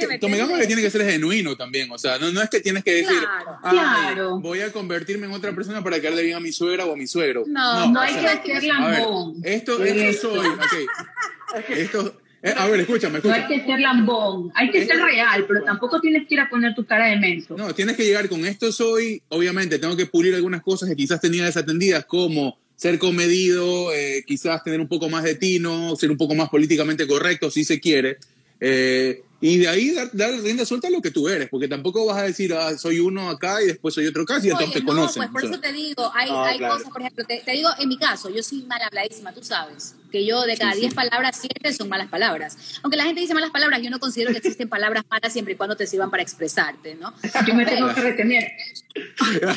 que, 0.83 0.91
ser 0.91 1.03
genuino 1.11 1.57
también. 1.57 1.91
O 1.91 1.99
sea, 1.99 2.19
no, 2.19 2.41
es 2.41 2.51
que 2.51 2.61
tienes 2.61 2.85
que 2.85 2.95
decir, 2.95 3.19
Claro. 3.19 3.59
"Ay, 3.63 3.79
Claro. 3.79 4.39
voy 4.41 4.61
a 4.61 4.73
convertirme 4.73 5.27
en 5.27 5.33
otra 5.33 5.53
persona 5.53 5.83
para 5.83 6.01
quedarle 6.01 6.23
bien 6.23 6.37
a 6.37 6.41
mi 6.41 6.53
suegra 6.53 6.85
o 6.87 6.93
a 6.95 6.97
mi 7.01 7.07
suegro. 7.07 7.45
No, 7.47 7.91
No 7.91 8.01
hay 8.01 8.13
sea, 8.15 8.43
que 8.43 8.61
ser 8.61 8.71
A 8.73 8.87
ver, 8.89 8.99
lambón. 9.01 9.35
esto, 9.43 9.83
esto 9.85 10.35
soy. 10.71 10.87
Esto, 11.77 12.21
eh, 12.43 12.55
a 12.57 12.69
ver, 12.69 12.81
escúchame, 12.81 13.19
No 13.23 13.33
hay 13.33 13.41
escúchame. 13.41 13.61
que 13.65 13.67
ser 13.67 13.81
lambón, 13.81 14.53
hay 14.55 14.71
que 14.71 14.87
ser 14.87 14.99
real, 14.99 15.45
pero 15.49 15.65
tampoco 15.65 16.01
tienes 16.01 16.29
que 16.29 16.35
ir 16.35 16.41
a 16.41 16.49
poner 16.49 16.75
tu 16.75 16.85
cara 16.87 17.07
de 17.07 17.17
menso. 17.17 17.57
No, 17.57 17.75
tienes 17.75 17.97
que 17.97 18.05
llegar 18.05 18.29
con 18.29 18.45
esto 18.47 18.71
soy, 18.71 19.21
obviamente, 19.31 19.79
tengo 19.79 19.97
que 19.97 20.07
pulir 20.07 20.35
algunas 20.35 20.63
cosas 20.63 20.89
que 20.89 20.95
quizás 20.97 21.21
tenía 21.21 21.45
desatendidas, 21.45 22.05
como 22.05 22.57
ser 22.77 22.99
comedido, 22.99 23.93
eh, 23.93 24.23
quizás 24.27 24.63
tener 24.63 24.81
un 24.81 24.89
poco 24.89 25.09
más 25.11 25.25
de 25.25 25.35
tino, 25.35 25.95
ser 25.97 26.11
un 26.11 26.17
poco 26.17 26.35
más 26.35 26.49
políticamente 26.49 27.07
correcto, 27.07 27.51
si 27.51 27.65
se 27.65 27.81
quiere. 27.81 28.17
Eh, 28.61 29.23
y 29.41 29.59
de 29.59 29.69
ahí 29.69 29.93
dar, 29.93 30.11
dar 30.13 30.33
rienda 30.35 30.65
suelta 30.67 30.89
a 30.89 30.91
lo 30.91 31.01
que 31.01 31.11
tú 31.11 31.29
eres, 31.29 31.49
porque 31.49 31.69
tampoco 31.69 32.05
vas 32.07 32.19
a 32.19 32.23
decir, 32.25 32.53
ah, 32.53 32.77
soy 32.77 33.01
uno 33.01 33.31
acá 33.31 33.63
y 33.63 33.67
después 33.69 33.95
soy 33.95 34.07
otro 34.07 34.23
acá, 34.23 34.39
y 34.43 34.51
entonces 34.51 34.73
te 34.73 34.81
no, 34.81 34.87
conocen. 34.87 35.23
pues 35.23 35.31
por 35.31 35.41
o 35.45 35.47
sea. 35.47 35.51
eso 35.51 35.61
te 35.61 35.73
digo, 35.73 36.13
hay, 36.15 36.31
hay 36.31 36.59
claro. 36.59 36.75
cosas, 36.75 36.91
por 36.93 37.01
ejemplo, 37.01 37.25
te, 37.25 37.43
te 37.45 37.53
digo, 37.53 37.71
en 37.79 37.89
mi 37.89 37.99
caso, 37.99 38.29
yo 38.29 38.43
soy 38.43 38.63
mal 38.63 38.83
habladísima, 38.83 39.33
tú 39.33 39.43
sabes, 39.43 39.95
que 40.11 40.27
yo 40.27 40.43
de 40.43 40.57
cada 40.57 40.75
10 40.75 40.93
palabras, 40.95 41.39
7 41.41 41.73
son 41.73 41.89
malas 41.89 42.09
palabras. 42.09 42.57
Aunque 42.83 42.97
la 42.97 43.05
gente 43.05 43.21
dice 43.21 43.33
malas 43.33 43.51
palabras, 43.51 43.81
yo 43.83 43.91
no 43.91 43.99
considero 43.99 44.33
que 44.33 44.39
existen 44.39 44.69
palabras 44.69 45.05
malas 45.09 45.33
siempre 45.33 45.55
y 45.55 45.57
cuando 45.57 45.77
te 45.77 45.87
sirvan 45.87 46.11
para 46.11 46.23
expresarte, 46.23 46.97
¿no? 46.97 47.15
Yo 47.47 47.55
me 47.55 47.65
tengo 47.65 47.95
que 47.95 48.01
retener. 48.01 48.53
la, 49.41 49.57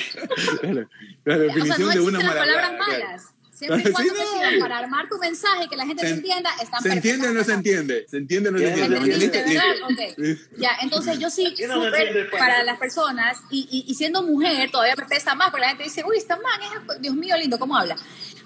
la 0.79 0.81
O 0.81 0.85
sea, 1.25 1.37
definición 1.37 1.81
no 1.81 1.89
de 1.89 1.99
una 2.01 2.19
mala 2.19 2.39
palabras 2.39 2.71
claro. 2.85 3.32
Siempre 3.53 3.81
y 3.81 3.83
Sí, 3.85 3.91
cuando 3.93 4.13
no. 4.13 4.19
te 4.19 4.25
sirvan 4.27 4.59
para 4.59 4.77
armar 4.79 5.07
tu 5.07 5.17
mensaje, 5.19 5.67
que 5.69 5.75
la 5.75 5.85
gente 5.85 6.01
Se 6.01 6.07
te 6.09 6.13
entienda, 6.15 6.49
están 6.61 6.81
¿Se 6.81 6.89
entiende 6.93 7.27
o 7.27 7.33
no 7.33 7.43
se 7.43 7.53
entiende? 7.53 8.05
¿Se 8.09 8.17
entiende 8.17 8.49
o 8.49 8.51
no 8.51 8.57
se 8.57 8.63
¿Me 8.65 8.71
¿Me 8.71 8.81
entiende? 8.81 8.99
¿Me 8.99 9.13
entendiste, 9.25 9.43
verdad? 9.53 9.89
Ok. 9.89 10.57
Ya, 10.57 10.71
entonces 10.81 11.19
yo 11.19 11.29
sí, 11.29 11.53
¿Quién 11.55 11.69
no 11.69 11.79
me 11.79 11.85
súper 11.85 12.29
para 12.31 12.63
las 12.63 12.79
personas, 12.79 13.39
y, 13.51 13.67
y, 13.71 13.91
y 13.91 13.95
siendo 13.95 14.23
mujer 14.23 14.71
todavía 14.71 14.95
me 14.97 15.05
pesa 15.05 15.35
más, 15.35 15.49
porque 15.51 15.61
la 15.61 15.69
gente 15.69 15.83
dice, 15.83 16.03
uy, 16.05 16.17
esta 16.17 16.35
man, 16.35 16.61
es- 16.95 17.01
Dios 17.01 17.15
mío, 17.15 17.37
lindo, 17.37 17.59
¿cómo 17.59 17.77
habla? 17.77 17.95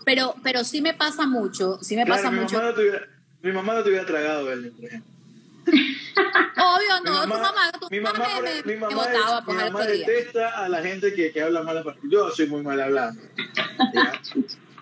Pero, 0.06 0.36
pero 0.44 0.64
sí 0.64 0.82
me 0.82 0.94
pasa 0.94 1.26
mucho, 1.26 1.80
sí 1.82 1.96
me 1.96 2.06
Claro, 2.06 2.22
pasa 2.22 2.32
mi, 2.32 2.40
mucho. 2.42 2.56
mamá 2.56 2.68
no 2.70 2.74
te 2.76 2.82
hubiera, 2.82 3.08
mi 3.42 3.52
mamá 3.52 3.74
no 3.76 3.84
te 3.84 3.90
hubiera 3.90 4.06
tragado, 4.06 4.52
ejemplo. 4.52 4.88
Obvio, 5.68 7.02
Mi 7.04 7.10
no, 7.10 7.14
mamá, 7.14 7.24
tu 7.36 7.42
mamá, 7.42 7.72
tu 7.80 7.88
mi 7.90 8.00
mamá, 8.00 8.20
mamá, 8.20 8.30
me, 8.30 8.36
por- 8.36 8.44
me, 8.44 8.56
mi 8.64 8.74
me 8.74 8.78
mamá, 8.78 8.96
botaba 8.96 9.40
mi 9.42 9.46
pues, 9.46 9.58
mamá 9.58 9.86
detesta 9.86 10.50
a 10.64 10.70
la 10.70 10.82
gente 10.82 11.14
que, 11.14 11.32
que 11.32 11.42
habla 11.42 11.62
mal. 11.64 11.84
Yo 12.10 12.32
soy 12.32 12.48
muy 12.48 12.64
mal 12.64 12.80
hablando. 12.82 13.22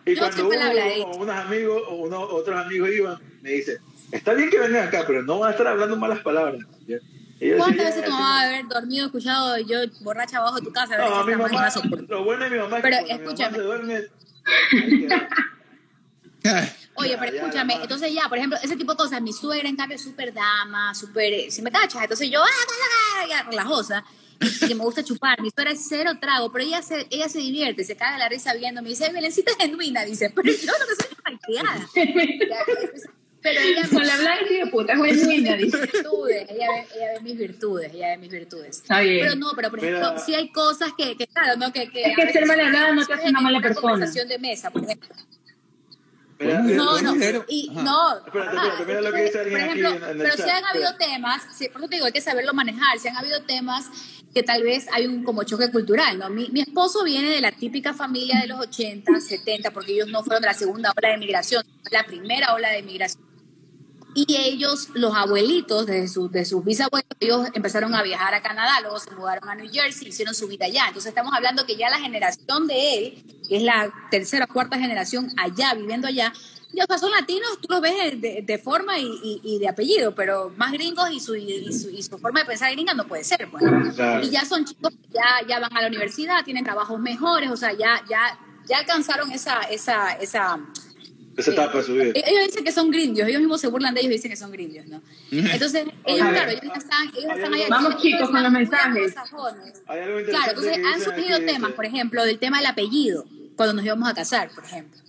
Y 0.05 0.15
cuando 0.15 0.47
uno, 0.47 0.49
palabradita. 0.55 1.07
o 1.07 1.15
unos 1.17 1.35
amigos 1.35 1.81
o 1.87 1.95
unos, 1.95 2.29
otros 2.31 2.65
amigos 2.65 2.89
iban, 2.91 3.19
me 3.41 3.49
dicen, 3.51 3.77
está 4.11 4.33
bien 4.33 4.49
que 4.49 4.59
vengan 4.59 4.87
acá, 4.87 5.03
pero 5.07 5.23
no 5.23 5.39
van 5.39 5.49
a 5.49 5.51
estar 5.51 5.67
hablando 5.67 5.95
malas 5.97 6.19
palabras. 6.19 6.61
¿Cuántas 7.57 7.85
veces 7.85 7.95
tu 8.05 8.09
"Ya, 8.11 8.15
mamá 8.15 8.29
va 8.29 8.39
a 8.41 8.43
haber 8.45 8.67
dormido, 8.67 9.05
escuchado 9.07 9.57
yo 9.57 9.79
borracha 10.01 10.37
abajo 10.37 10.55
de 10.57 10.61
tu 10.61 10.71
casa? 10.71 10.95
A 10.95 10.97
No, 11.09 11.23
si 11.23 11.29
mi 11.31 11.35
mamá, 11.35 11.69
lo 12.07 12.23
bueno 12.23 12.43
de 12.45 12.49
mi 12.51 12.57
mamá 12.59 12.77
es 12.77 12.83
Pero 12.83 12.95
mi 12.97 13.09
mamá 13.09 13.23
escúchame. 13.23 13.57
se 13.57 13.63
duerme. 13.63 14.03
Oye, 16.97 17.17
pero 17.19 17.35
escúchame, 17.37 17.73
entonces 17.81 18.13
ya, 18.13 18.29
por 18.29 18.37
ejemplo, 18.37 18.57
ese 18.63 18.77
tipo 18.77 18.93
de 18.93 18.97
cosas, 18.97 19.21
mi 19.21 19.33
suegra 19.33 19.67
en 19.67 19.75
cambio 19.75 19.95
es 19.97 20.03
súper 20.03 20.33
dama, 20.33 20.93
súper, 20.95 21.51
si 21.51 21.61
me 21.61 21.71
cachas, 21.71 22.03
entonces 22.03 22.29
yo, 22.31 22.41
ah, 22.41 23.43
relajosa, 23.49 24.05
y 24.41 24.67
que 24.67 24.75
me 24.75 24.83
gusta 24.83 25.03
chupar, 25.03 25.41
mi 25.41 25.49
suegra 25.49 25.71
es 25.73 25.85
cero 25.87 26.11
trago, 26.19 26.51
pero 26.51 26.65
ella 26.65 26.81
se, 26.81 27.07
ella 27.09 27.29
se 27.29 27.39
divierte, 27.39 27.83
se 27.83 27.95
caga 27.95 28.13
de 28.13 28.19
la 28.19 28.29
risa 28.29 28.53
viéndome, 28.53 28.89
dice, 28.89 29.09
Belencita 29.11 29.51
es 29.51 29.57
genuina, 29.57 30.03
dice, 30.05 30.29
pero 30.35 30.51
yo 30.51 30.71
no 30.79 30.85
que 30.87 31.03
soy 31.03 31.17
malcriada. 31.23 31.87
Ya, 31.95 32.57
es- 32.93 33.09
Pero 33.41 33.61
ella 33.61 33.87
Con 33.87 34.07
la 34.07 34.17
blanca 34.17 34.45
y 34.49 34.55
de 34.55 34.65
puta, 34.67 34.93
es 34.93 34.99
mis 35.27 35.43
dice. 35.43 35.77
virtudes, 35.77 36.45
ella 36.49 36.67
ve, 36.71 36.87
ella 36.95 37.07
ve 37.13 37.19
mis 37.21 37.37
virtudes, 37.37 37.93
ella 37.93 38.07
ve 38.07 38.17
mis 38.17 38.31
virtudes. 38.31 38.77
Está 38.77 39.01
bien. 39.01 39.19
Pero 39.23 39.35
no, 39.35 39.51
pero 39.55 39.69
por 39.69 39.79
ejemplo, 39.85 40.15
sí 40.17 40.33
hay 40.33 40.49
cosas 40.51 40.93
que, 40.97 41.15
que 41.15 41.27
claro, 41.27 41.55
¿no? 41.57 41.71
Que, 41.71 41.87
que 41.91 42.05
Es 42.05 42.15
que 42.15 42.31
ser 42.31 42.45
mal 42.47 42.59
hablada 42.59 42.91
no 42.93 43.05
te 43.05 43.13
hace 43.13 43.29
una 43.29 43.41
mala 43.41 43.61
persona. 43.61 43.81
conversación 43.91 44.27
de 44.29 44.39
mesa, 44.39 44.71
por 44.71 44.83
ejemplo. 44.83 45.09
Mira, 46.39 46.59
Bueno, 46.61 46.83
No, 46.83 47.01
no, 47.01 47.15
Pero- 47.19 47.45
y 47.47 47.69
Ajá. 47.71 47.83
no. 47.83 48.17
Espérate, 48.17 48.57
ajá, 48.57 48.67
espérate, 48.67 48.85
mira 48.87 49.01
lo 49.01 49.11
que 49.13 49.21
dice 49.23 49.39
alguien 49.39 49.53
por 49.53 49.61
aquí 49.69 49.79
ejemplo, 49.79 49.89
en- 49.89 50.03
en 50.03 50.09
el 50.09 50.17
pero 50.17 50.35
chat, 50.35 50.45
si 50.45 50.49
han 50.51 50.65
habido 50.65 50.95
temas, 50.97 51.43
sí, 51.55 51.69
por 51.69 51.81
eso 51.81 51.89
te 51.89 51.95
digo, 51.95 52.05
hay 52.07 52.11
que 52.11 52.21
saberlo 52.21 52.53
manejar, 52.53 52.99
si 52.99 53.07
han 53.07 53.15
habido 53.17 53.41
temas 53.43 53.85
que 54.35 54.43
tal 54.43 54.63
vez 54.63 54.87
hay 54.91 55.07
un 55.07 55.23
como 55.23 55.43
choque 55.43 55.71
cultural, 55.71 56.19
¿no? 56.19 56.29
Mi, 56.29 56.49
mi 56.49 56.59
esposo 56.59 57.05
viene 57.05 57.29
de 57.29 57.39
la 57.39 57.53
típica 57.53 57.93
familia 57.93 58.41
de 58.41 58.47
los 58.47 58.59
80, 58.59 59.21
70, 59.21 59.71
porque 59.71 59.93
ellos 59.93 60.09
no 60.09 60.23
fueron 60.23 60.41
de 60.41 60.47
la 60.47 60.53
segunda 60.53 60.91
ola 60.95 61.09
de 61.11 61.17
migración, 61.17 61.63
la 61.89 62.05
primera 62.05 62.53
ola 62.53 62.69
de 62.69 62.83
migración. 62.83 63.23
Y 64.13 64.25
ellos, 64.37 64.89
los 64.93 65.15
abuelitos 65.15 65.85
de, 65.85 66.09
sus 66.09 66.29
de 66.33 66.43
sus 66.43 66.65
bisabuelos, 66.65 67.07
ellos 67.21 67.47
empezaron 67.53 67.95
a 67.95 68.03
viajar 68.03 68.33
a 68.33 68.41
Canadá, 68.41 68.81
luego 68.81 68.99
se 68.99 69.11
mudaron 69.11 69.47
a 69.47 69.55
New 69.55 69.69
Jersey, 69.71 70.09
hicieron 70.09 70.35
su 70.35 70.49
vida 70.49 70.65
allá. 70.65 70.87
Entonces 70.87 71.09
estamos 71.09 71.33
hablando 71.33 71.65
que 71.65 71.77
ya 71.77 71.89
la 71.89 71.99
generación 71.99 72.67
de 72.67 72.93
él, 72.97 73.23
que 73.47 73.57
es 73.57 73.63
la 73.63 73.93
tercera 74.11 74.47
o 74.49 74.53
cuarta 74.53 74.77
generación 74.77 75.31
allá, 75.37 75.73
viviendo 75.73 76.07
allá, 76.07 76.33
o 76.73 76.85
sea, 76.87 76.97
son 76.97 77.11
latinos, 77.11 77.59
tú 77.61 77.67
los 77.69 77.81
ves 77.81 78.19
de, 78.19 78.41
de 78.45 78.57
forma 78.57 78.97
y, 78.99 79.05
y- 79.23 79.41
y 79.43 79.59
de 79.59 79.67
apellido, 79.69 80.13
pero 80.15 80.51
más 80.57 80.71
gringos 80.73 81.09
y 81.11 81.19
su, 81.19 81.35
y, 81.35 81.71
su, 81.71 81.89
y 81.89 82.03
su 82.03 82.17
forma 82.17 82.41
de 82.41 82.45
pensar 82.45 82.71
gringa 82.73 82.93
no 82.93 83.07
puede 83.07 83.23
ser. 83.23 83.47
Pues. 83.49 83.63
Y 84.23 84.29
ya 84.29 84.43
son 84.45 84.65
chicos 84.65 84.91
que 84.91 85.13
ya, 85.13 85.47
ya 85.47 85.59
van 85.59 85.75
a 85.77 85.81
la 85.81 85.87
universidad, 85.87 86.43
tienen 86.43 86.63
trabajos 86.63 86.99
mejores, 86.99 87.49
o 87.49 87.57
sea, 87.57 87.71
ya, 87.73 88.03
ya, 88.09 88.37
ya 88.67 88.79
alcanzaron 88.79 89.31
esa, 89.31 89.61
esa, 89.61 90.13
esa, 90.13 90.59
Esa 91.37 91.51
etapa 91.51 91.77
de 91.77 91.83
su 91.83 91.93
vida. 91.93 92.11
ellos 92.13 92.45
dicen 92.47 92.63
que 92.63 92.71
son 92.71 92.89
grindios, 92.91 93.27
ellos 93.27 93.41
mismos 93.41 93.61
se 93.61 93.67
burlan 93.67 93.93
de 93.93 94.01
ellos 94.01 94.11
y 94.11 94.15
dicen 94.15 94.31
que 94.31 94.37
son 94.37 94.51
grindios, 94.51 94.85
¿no? 94.87 95.01
Entonces, 95.31 95.85
ellos, 96.05 96.27
claro, 96.29 96.49
ellos 96.51 96.63
ya 96.63 96.73
están, 96.73 97.07
ellos 97.09 97.31
están 97.35 97.53
allá. 97.53 97.65
Vamos, 97.69 98.01
chicos, 98.01 98.29
con 98.29 98.43
los 98.43 98.51
mensajes. 98.51 99.13
Claro, 99.85 100.49
entonces 100.49 100.77
han 100.85 101.01
surgido 101.01 101.39
temas, 101.45 101.71
por 101.73 101.85
ejemplo, 101.85 102.23
del 102.25 102.39
tema 102.39 102.57
del 102.57 102.67
apellido, 102.67 103.25
cuando 103.55 103.73
nos 103.73 103.85
íbamos 103.85 104.09
a 104.09 104.13
casar, 104.13 104.49
por 104.53 104.63
ejemplo. 104.65 104.99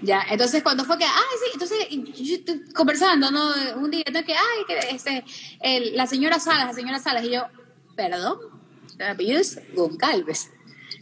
Ya, 0.00 0.24
entonces 0.30 0.62
cuando 0.62 0.84
fue 0.84 0.96
que, 0.96 1.04
ay, 1.04 1.36
sí, 1.44 1.50
entonces 1.54 1.78
y 1.90 2.24
yo 2.24 2.36
estoy 2.36 2.60
conversando, 2.72 3.30
¿no? 3.32 3.50
Un 3.76 3.90
día, 3.90 4.04
que, 4.04 4.32
ay, 4.34 4.64
que 4.66 4.78
este, 4.94 5.24
el- 5.60 5.96
la 5.96 6.06
señora 6.06 6.38
Salas, 6.38 6.66
la 6.68 6.72
señora 6.72 6.98
Salas, 7.00 7.24
y 7.24 7.30
yo, 7.30 7.42
perdón, 7.96 8.38
mi 8.96 9.04
apellido 9.04 9.40
es 9.40 9.60
Goncalves. 9.74 10.50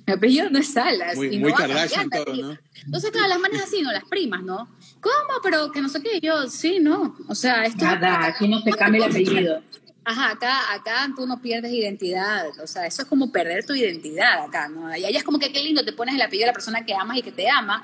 Mi 0.06 0.14
apellido 0.14 0.48
no 0.50 0.58
es 0.58 0.72
Salas. 0.72 1.16
Muy- 1.16 1.26
y 1.34 1.38
muy 1.38 1.50
no 1.52 1.58
va 1.58 1.64
a 1.64 1.68
Kardashian 1.68 2.08
todo. 2.10 2.34
¿no? 2.34 2.58
Entonces, 2.84 3.10
claro, 3.10 3.28
las 3.28 3.38
manes 3.40 3.62
así, 3.62 3.82
¿no? 3.82 3.92
Las 3.92 4.04
primas, 4.04 4.42
¿no? 4.42 4.68
¿Cómo? 5.00 5.40
Pero 5.42 5.70
que 5.72 5.80
no 5.82 5.88
sé 5.88 6.00
qué. 6.02 6.20
Yo, 6.20 6.48
sí, 6.48 6.78
no. 6.80 7.16
O 7.28 7.34
sea, 7.34 7.64
esto. 7.64 7.84
Nada, 7.84 8.24
aquí 8.24 8.48
no 8.48 8.60
se 8.60 8.70
cambia 8.70 9.04
el 9.06 9.10
apellido. 9.10 9.62
Ajá, 10.04 10.30
acá, 10.30 10.72
acá 10.72 11.08
tú 11.16 11.26
no 11.26 11.42
pierdes 11.42 11.72
identidad. 11.72 12.46
O 12.62 12.66
sea, 12.68 12.86
eso 12.86 13.02
es 13.02 13.08
como 13.08 13.32
perder 13.32 13.66
tu 13.66 13.74
identidad 13.74 14.44
acá, 14.44 14.68
¿no? 14.68 14.96
Y 14.96 15.04
allá 15.04 15.18
es 15.18 15.24
como 15.24 15.38
que 15.40 15.52
qué 15.52 15.62
lindo 15.62 15.84
te 15.84 15.92
pones 15.92 16.14
el 16.14 16.22
apellido 16.22 16.44
de 16.44 16.50
la 16.50 16.54
persona 16.54 16.86
que 16.86 16.94
amas 16.94 17.16
y 17.18 17.22
que 17.22 17.32
te 17.32 17.50
ama. 17.50 17.82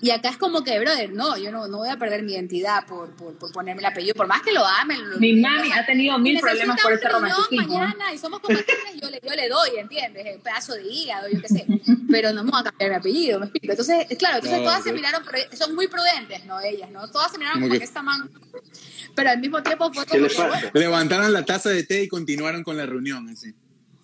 Y 0.00 0.10
acá 0.10 0.28
es 0.28 0.36
como 0.36 0.62
que, 0.62 0.78
brother, 0.78 1.12
no, 1.12 1.36
yo 1.36 1.50
no, 1.50 1.66
no 1.66 1.78
voy 1.78 1.88
a 1.88 1.96
perder 1.96 2.22
mi 2.22 2.32
identidad 2.34 2.86
por, 2.86 3.10
por, 3.16 3.36
por 3.36 3.50
ponerme 3.50 3.80
el 3.80 3.86
apellido. 3.86 4.14
Por 4.14 4.28
más 4.28 4.42
que 4.42 4.52
lo 4.52 4.64
amen. 4.64 5.10
lo- 5.10 5.18
Mi 5.18 5.34
mami 5.40 5.72
ha 5.72 5.84
tenido 5.84 6.16
mil 6.20 6.38
problemas 6.38 6.80
por 6.80 6.92
riñón 6.92 7.12
romanticismo. 7.12 7.78
mañana 7.78 8.12
y 8.14 8.18
somos 8.18 8.38
compatibles, 8.38 9.00
yo 9.02 9.10
le, 9.10 9.20
yo 9.22 9.34
le 9.34 9.48
doy, 9.48 9.70
¿entiendes? 9.76 10.24
El 10.26 10.40
pedazo 10.40 10.74
de 10.74 10.84
hígado, 10.86 11.28
yo 11.28 11.40
qué 11.42 11.48
sé. 11.48 11.66
Pero 12.08 12.32
no 12.32 12.44
me 12.44 12.50
voy 12.52 12.60
a 12.60 12.64
cambiar 12.64 12.90
mi 12.90 12.96
apellido, 12.96 13.40
¿me 13.40 13.46
explico? 13.46 13.72
Entonces, 13.72 14.06
claro, 14.18 14.36
entonces 14.36 14.58
No, 14.60 14.64
todas 14.66 14.84
se 14.84 14.92
miraron, 14.92 15.22
pero 15.28 15.56
son 15.56 15.74
muy 15.74 15.88
prudentes, 15.88 16.44
¿no? 16.44 16.60
Ellas, 16.60 16.90
¿no? 16.92 17.08
Todas 17.10 17.32
se 17.32 17.38
miraron 17.38 17.60
Como 17.60 17.72
que- 17.76 17.82
esta 17.84 18.00
man... 18.02 18.30
Pero 19.16 19.30
al 19.30 19.40
mismo 19.40 19.60
tiempo 19.64 19.92
fue 19.92 20.04
¿Qué 20.06 20.16
como 20.18 20.28
que, 20.28 20.34
bueno, 20.48 20.70
Levantaron 20.74 21.32
la 21.32 21.44
taza 21.44 21.70
de 21.70 21.82
té 21.82 22.04
y 22.04 22.08
continuaron 22.08 22.62
con 22.62 22.76
la 22.76 22.86
reunión. 22.86 23.28
Así. 23.28 23.52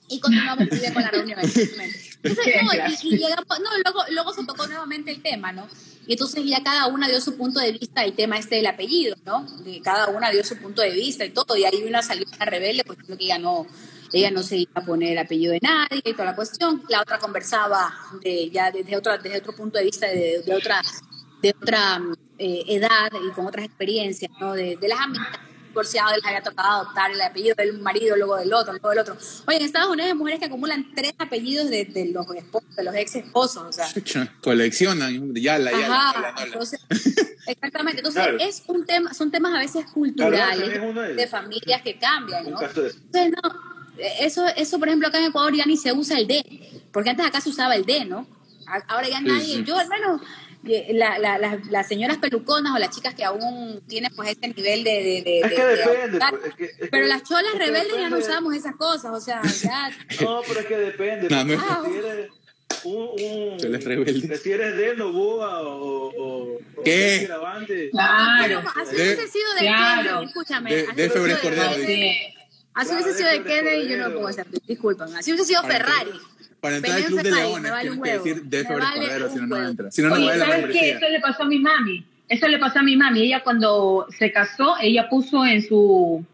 y 0.09 0.19
continuamos 0.19 0.69
con 0.69 1.03
la 1.03 1.11
reunión, 1.11 1.39
exactamente. 1.41 2.11
Entonces, 2.29 2.55
no, 2.63 2.73
y, 2.73 3.15
y 3.15 3.19
llegamos, 3.19 3.61
no, 3.61 3.71
luego, 3.85 4.01
luego 4.11 4.33
se 4.33 4.45
tocó 4.45 4.67
nuevamente 4.67 5.11
el 5.11 5.23
tema, 5.23 5.53
¿no? 5.53 5.69
Y 6.07 6.13
entonces 6.13 6.45
ya 6.45 6.63
cada 6.63 6.87
una 6.87 7.09
dio 7.09 7.21
su 7.21 7.37
punto 7.37 7.61
de 7.61 7.73
vista 7.73 8.03
del 8.03 8.15
tema 8.15 8.39
este 8.39 8.57
del 8.57 8.67
apellido, 8.67 9.17
¿no? 9.25 9.43
De 9.65 9.81
cada 9.81 10.09
una 10.09 10.31
dio 10.31 10.45
su 10.45 10.57
punto 10.57 10.83
de 10.83 10.91
vista 10.91 11.25
y 11.25 11.31
todo, 11.31 11.57
y 11.57 11.65
ahí 11.65 11.83
una 11.87 12.03
salió 12.03 12.27
una 12.35 12.45
rebelde, 12.45 12.85
pues 12.85 12.99
creo 13.05 13.17
que 13.17 13.25
ella 13.25 13.39
no, 13.39 13.67
ella 14.13 14.31
no 14.31 14.43
se 14.43 14.59
iba 14.59 14.73
a 14.75 14.85
poner 14.85 15.13
el 15.13 15.19
apellido 15.19 15.53
de 15.53 15.61
nadie 15.63 16.03
y 16.05 16.13
toda 16.13 16.27
la 16.27 16.37
cuestión. 16.37 16.83
La 16.89 17.01
otra 17.01 17.19
conversaba 17.19 17.95
de, 18.23 18.51
ya 18.51 18.71
desde, 18.71 18.97
otra, 18.97 19.19
desde 19.19 19.39
otro 19.39 19.55
punto 19.55 19.79
de 19.79 19.85
vista, 19.85 20.07
de, 20.07 20.43
de 20.45 20.55
otra, 20.55 20.83
de 21.43 21.55
otra 21.61 22.03
eh, 22.39 22.65
edad 22.69 23.11
y 23.27 23.31
con 23.33 23.47
otras 23.47 23.65
experiencias, 23.65 24.31
¿no? 24.41 24.53
De, 24.53 24.77
de 24.77 24.89
las 24.89 25.01
amistades 25.01 25.54
divorciados, 25.75 26.13
les 26.17 26.25
había 26.25 26.43
tocado 26.43 26.83
adoptar 26.83 27.11
el 27.11 27.21
apellido 27.21 27.55
del 27.57 27.79
marido, 27.81 28.17
luego 28.17 28.37
del 28.37 28.53
otro, 28.53 28.73
luego 28.73 28.91
del 28.91 28.99
otro. 29.01 29.17
Oye, 29.47 29.57
en 29.59 29.65
Estados 29.65 29.91
Unidos 29.91 30.07
hay 30.13 30.15
mujeres 30.17 30.39
que 30.41 30.47
acumulan 30.47 30.93
tres 30.95 31.13
apellidos 31.19 31.69
de, 31.69 31.85
de 31.85 32.07
los 32.13 32.27
esposos, 32.35 32.77
de 32.77 32.85
los 32.85 32.95
ex 32.95 33.17
esposos, 33.17 33.63
o 33.65 33.73
sea. 33.73 33.87
Coleccionan, 34.41 35.35
ya 35.35 35.59
la, 35.59 35.71
ya 35.73 35.79
la, 35.79 35.87
Ajá, 35.87 36.13
ya 36.15 36.21
la, 36.21 36.29
ya 36.29 36.35
la. 36.41 36.47
entonces, 36.47 36.81
exactamente. 37.47 37.99
Entonces, 38.01 38.23
Claro. 38.23 38.39
es 38.41 38.63
un 38.69 38.87
tema, 38.87 39.13
son 39.15 39.31
temas 39.31 39.53
a 39.55 39.59
veces 39.59 39.85
culturales 39.93 40.71
de- 40.95 41.15
de 41.15 41.27
familias 41.27 41.83
que 41.83 41.99
cambian, 41.99 42.51
¿no? 42.51 42.61
Entonces, 42.63 42.97
no, 43.13 43.75
eso, 44.21 44.47
eso, 44.57 44.79
por 44.79 44.89
ejemplo, 44.89 45.09
acá 45.09 45.19
en 45.19 45.27
Ecuador 45.27 45.55
ya 45.55 45.67
ni 45.67 45.77
se 45.77 45.93
usa 45.93 46.19
el 46.19 46.27
D, 46.27 46.83
porque 46.93 47.11
antes 47.11 47.27
acá 47.27 47.41
se 47.41 47.49
usaba 47.51 47.75
el 47.77 47.85
D, 47.85 48.05
¿no? 48.05 48.27
Ahora 48.89 49.09
ya 49.09 49.21
nadie, 49.21 49.57
sí. 49.57 49.65
yo 49.65 49.77
al 49.77 49.89
menos, 49.89 50.23
la- 50.93 51.19
la- 51.19 51.39
la- 51.39 51.61
las 51.71 51.87
señoras 51.89 52.19
peluconas 52.19 52.75
o 52.75 52.79
las 52.79 52.91
chicas 52.95 53.15
que 53.15 53.25
aún 53.25 53.83
tienen 53.87 54.13
pues 54.15 54.31
ese 54.31 54.49
nivel 54.49 54.85
de... 54.85 54.91
de, 54.91 55.23
de- 55.23 55.41
Es 55.41 55.53
que 55.53 55.65
de 55.65 55.77
depende. 55.77 56.19
pues, 56.31 56.45
es 56.47 56.55
que- 56.55 56.65
es 56.65 56.77
que- 56.79 56.87
pero 56.87 57.07
las 57.07 57.23
cholas 57.23 57.53
es 57.55 57.61
que 57.61 57.67
rebeldes 57.67 57.97
ya 57.97 58.11
no 58.11 58.19
usamos 58.19 58.55
esas 58.55 58.77
cosas, 58.77 59.13
o 59.13 59.21
sea, 59.21 59.41
ya... 59.43 59.91
No, 60.21 60.41
pero 60.47 60.61
es 60.61 60.67
que 60.67 60.77
depende. 60.77 61.29
No, 61.29 61.45
no. 61.45 61.57
porque 61.67 61.91
Si 61.93 61.99
eres 61.99 62.31
un. 62.85 63.51
un 63.53 63.59
Cholas 63.59 63.85
rebeldes. 63.85 64.43
Si 64.43 64.51
eres 64.53 64.77
de 64.77 64.97
Novoa 64.97 65.63
o. 65.63 66.11
o, 66.17 66.55
o 66.77 66.83
¿Qué? 66.85 67.27
Claro. 67.91 68.63
Así 68.77 68.95
hubiese 68.95 69.29
sido 69.29 69.55
de 69.55 69.61
Claro. 69.61 70.03
Kennedy, 70.03 70.25
escúchame. 70.27 70.75
De- 70.75 70.81
así 70.83 70.87
de 70.87 70.93
hubiese 70.93 71.11
Febre 71.11 71.37
sido 71.37 71.51
de 71.51 71.57
Cordero. 71.57 71.71
Así 72.75 72.93
hubiese 72.93 73.15
sido 73.15 73.29
de 73.31 73.43
Kennedy, 73.45 73.89
yo 73.89 73.97
no 73.99 74.13
puedo 74.15 74.29
hacer. 74.29 74.47
Disculpen. 74.67 75.17
Así 75.17 75.33
hubiese 75.33 75.47
sido 75.47 75.63
Ferrari. 75.63 76.11
Para 76.65 76.77
entrar 76.77 76.97
al 76.97 77.05
Club 77.05 77.21
de 77.21 77.31
Leones 77.31 77.71
vale 77.71 77.91
tienes 77.91 78.03
que 78.03 78.11
decir 78.11 78.43
de 78.45 78.65
Febre 78.65 78.85
vale 78.85 79.29
si 79.29 79.37
no, 79.37 79.47
no 79.47 79.55
huevo. 79.55 79.69
entra. 79.69 79.91
Si 79.91 80.01
no, 80.01 80.09
no 80.09 80.15
Oye, 80.15 80.25
vale 80.25 80.39
la 80.39 80.47
¿sabes 80.47 80.67
qué? 80.73 80.91
Eso 80.93 81.09
le 81.11 81.21
pasó 81.21 81.43
a 81.43 81.47
mi 81.47 81.59
mami. 81.59 82.07
Eso 82.27 82.49
le 82.49 82.59
pasó 82.59 82.79
a 82.79 82.83
mi 82.83 82.97
mami. 82.97 83.21
Ella 83.21 83.43
cuando 83.45 84.07
se 84.09 84.33
casó, 84.33 84.77
ella 84.81 85.07
puso 85.11 85.45
en 85.45 85.61
su 85.61 86.25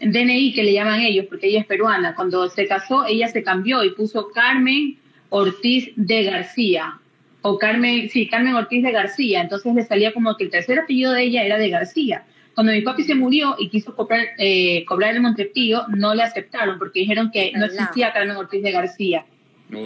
DNI, 0.00 0.52
que 0.52 0.64
le 0.64 0.72
llaman 0.72 0.98
ellos, 0.98 1.26
porque 1.28 1.46
ella 1.46 1.60
es 1.60 1.66
peruana. 1.66 2.16
Cuando 2.16 2.48
se 2.48 2.66
casó, 2.66 3.06
ella 3.06 3.28
se 3.28 3.44
cambió 3.44 3.84
y 3.84 3.90
puso 3.90 4.32
Carmen 4.34 4.98
Ortiz 5.28 5.92
de 5.94 6.24
García. 6.24 6.98
O 7.42 7.56
Carmen, 7.56 8.10
sí, 8.10 8.26
Carmen 8.26 8.56
Ortiz 8.56 8.82
de 8.82 8.90
García. 8.90 9.42
Entonces 9.42 9.76
le 9.76 9.84
salía 9.84 10.12
como 10.12 10.36
que 10.36 10.42
el 10.42 10.50
tercer 10.50 10.80
apellido 10.80 11.12
de 11.12 11.22
ella 11.22 11.44
era 11.44 11.56
de 11.56 11.70
García. 11.70 12.24
Cuando 12.56 12.72
mi 12.72 12.80
papi 12.80 13.04
se 13.04 13.14
murió 13.14 13.54
y 13.60 13.68
quiso 13.68 13.94
cobrar, 13.94 14.26
eh, 14.38 14.84
cobrar 14.86 15.14
el 15.14 15.20
Montepío, 15.20 15.84
no 15.86 16.16
le 16.16 16.24
aceptaron 16.24 16.80
porque 16.80 16.98
dijeron 16.98 17.30
que 17.30 17.52
no 17.54 17.66
existía 17.66 18.12
Carmen 18.12 18.36
Ortiz 18.36 18.60
de 18.60 18.72
García. 18.72 19.24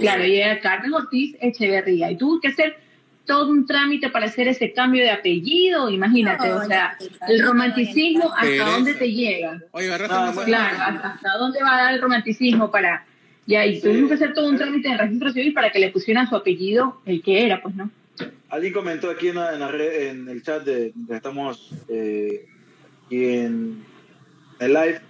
Claro, 0.00 0.24
y 0.26 0.36
era 0.36 0.60
Carmen 0.60 0.92
Ortiz 0.92 1.36
Echeverría. 1.40 2.10
Y 2.10 2.16
tuvo 2.16 2.40
que 2.40 2.48
hacer 2.48 2.76
todo 3.26 3.48
un 3.50 3.64
trámite 3.66 4.10
para 4.10 4.26
hacer 4.26 4.48
ese 4.48 4.72
cambio 4.72 5.02
de 5.02 5.10
apellido, 5.10 5.88
imagínate, 5.88 6.48
No, 6.48 6.56
o 6.56 6.64
sea, 6.64 6.96
el 7.28 7.42
romanticismo 7.42 8.24
hasta 8.32 8.40
Pereza. 8.42 8.64
dónde 8.70 8.94
te 8.94 9.12
llega. 9.12 9.62
Oye, 9.70 9.88
No. 9.88 9.96
Claro, 10.44 10.76
hasta, 10.78 11.08
hasta 11.10 11.38
dónde 11.38 11.62
va 11.62 11.74
a 11.78 11.82
dar 11.84 11.94
el 11.94 12.00
romanticismo 12.02 12.70
para... 12.70 13.06
Ya, 13.46 13.64
y 13.66 13.76
Sí. 13.76 13.82
tuvimos 13.82 14.08
que 14.08 14.14
hacer 14.14 14.34
todo 14.34 14.48
un 14.48 14.56
trámite 14.56 14.88
en 14.88 14.94
el 14.94 14.98
registro 15.00 15.32
civil 15.32 15.52
para 15.54 15.70
que 15.70 15.78
le 15.78 15.90
pusieran 15.90 16.28
su 16.28 16.36
apellido, 16.36 17.00
el 17.06 17.22
que 17.22 17.44
era, 17.46 17.62
pues, 17.62 17.74
¿no? 17.74 17.90
Alguien 18.48 18.72
comentó 18.72 19.10
aquí 19.10 19.28
en, 19.28 19.36
la, 19.36 19.54
en, 19.54 19.60
la 19.60 19.68
red, 19.68 20.08
en 20.08 20.28
el 20.28 20.42
chat 20.42 20.64
de 20.64 20.92
que 21.08 21.14
estamos 21.14 21.70
eh, 21.88 22.46
aquí 23.06 23.24
en 23.24 23.84
el 24.58 24.72
live, 24.74 25.00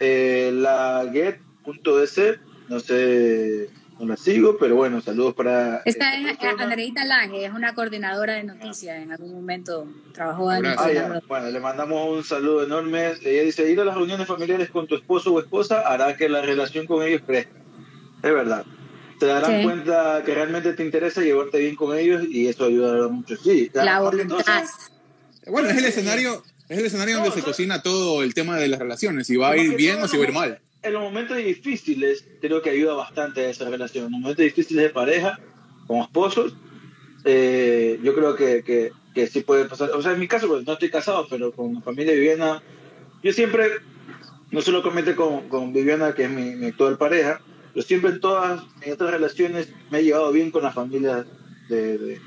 eh, 0.00 0.50
la 0.54 1.08
get.es, 1.12 2.20
no 2.68 2.80
sé, 2.80 3.68
no 4.00 4.06
la 4.06 4.16
sigo, 4.16 4.56
pero 4.58 4.76
bueno, 4.76 5.00
saludos 5.00 5.34
para... 5.34 5.82
Esta 5.84 6.16
es 6.16 6.36
persona. 6.38 6.64
Andreita 6.64 7.04
Lange, 7.04 7.44
es 7.44 7.52
una 7.52 7.74
coordinadora 7.74 8.34
de 8.34 8.44
noticias. 8.44 8.96
En 9.02 9.12
algún 9.12 9.32
momento 9.32 9.86
trabajó 10.14 10.52
en. 10.52 10.66
Ah, 10.66 10.90
ya. 10.92 11.20
Bueno, 11.28 11.50
le 11.50 11.60
mandamos 11.60 12.16
un 12.16 12.24
saludo 12.24 12.64
enorme. 12.64 13.12
Ella 13.22 13.42
dice, 13.42 13.70
ir 13.70 13.78
a 13.80 13.84
las 13.84 13.94
reuniones 13.94 14.26
familiares 14.26 14.70
con 14.70 14.86
tu 14.86 14.94
esposo 14.96 15.32
o 15.34 15.40
esposa 15.40 15.80
hará 15.80 16.16
que 16.16 16.28
la 16.28 16.40
relación 16.42 16.86
con 16.86 17.02
ellos 17.06 17.22
crezca. 17.26 17.52
Es 18.22 18.32
verdad. 18.32 18.64
Te 19.18 19.26
darán 19.26 19.58
Sí. 19.60 19.64
cuenta 19.64 20.22
que 20.24 20.34
realmente 20.34 20.72
te 20.72 20.82
interesa 20.82 21.20
llevarte 21.20 21.58
bien 21.58 21.76
con 21.76 21.96
ellos 21.96 22.22
y 22.26 22.48
eso 22.48 22.64
ayudará 22.64 23.06
mucho. 23.08 23.36
Sí, 23.36 23.70
La 23.74 24.00
voluntad. 24.00 24.38
entonces, 24.38 24.70
Bueno, 25.46 25.68
es 25.68 25.76
el 25.76 25.84
escenario, 25.84 26.42
es 26.70 26.78
el 26.78 26.86
escenario 26.86 27.16
donde 27.16 27.28
No, 27.28 27.34
se 27.34 27.40
no. 27.40 27.46
cocina 27.46 27.82
todo 27.82 28.22
el 28.22 28.32
tema 28.32 28.56
de 28.56 28.68
las 28.68 28.78
relaciones, 28.80 29.26
si 29.26 29.36
va 29.36 29.50
a 29.50 29.56
ir 29.58 29.74
bien 29.76 30.02
o 30.02 30.08
si 30.08 30.16
va 30.16 30.24
a 30.24 30.28
ir 30.28 30.32
mal. 30.34 30.60
En 30.82 30.92
los 30.94 31.02
momentos 31.02 31.36
difíciles, 31.36 32.26
creo 32.40 32.62
que 32.62 32.70
ayuda 32.70 32.94
bastante 32.94 33.42
a 33.44 33.50
esa 33.50 33.68
relación. 33.68 34.06
En 34.06 34.12
los 34.12 34.20
momentos 34.20 34.44
difíciles 34.44 34.84
de 34.84 34.90
pareja, 34.90 35.38
como 35.86 36.04
esposos, 36.04 36.54
eh, 37.24 37.98
yo 38.02 38.14
creo 38.14 38.34
que, 38.34 38.62
que, 38.64 38.90
que 39.14 39.26
sí 39.26 39.40
puede 39.40 39.66
pasar. 39.66 39.90
O 39.90 40.00
sea, 40.00 40.12
en 40.12 40.20
mi 40.20 40.28
caso, 40.28 40.48
pues 40.48 40.66
no 40.66 40.72
estoy 40.72 40.90
casado, 40.90 41.26
pero 41.28 41.52
con 41.52 41.74
la 41.74 41.80
familia 41.82 42.14
Viviana, 42.14 42.62
yo 43.22 43.32
siempre, 43.32 43.68
no 44.50 44.62
solo 44.62 44.82
comenté 44.82 45.14
con, 45.14 45.48
con 45.48 45.72
Viviana, 45.72 46.14
que 46.14 46.24
es 46.24 46.30
mi, 46.30 46.54
mi 46.56 46.66
actual 46.66 46.96
pareja, 46.96 47.40
pero 47.74 47.84
siempre 47.86 48.10
en 48.12 48.20
todas 48.20 48.62
mis 48.80 48.92
otras 48.94 49.10
relaciones 49.10 49.68
me 49.90 49.98
he 49.98 50.04
llevado 50.04 50.32
bien 50.32 50.50
con 50.50 50.62
la 50.62 50.72
familia 50.72 51.26
de, 51.68 51.98
de- 51.98 52.20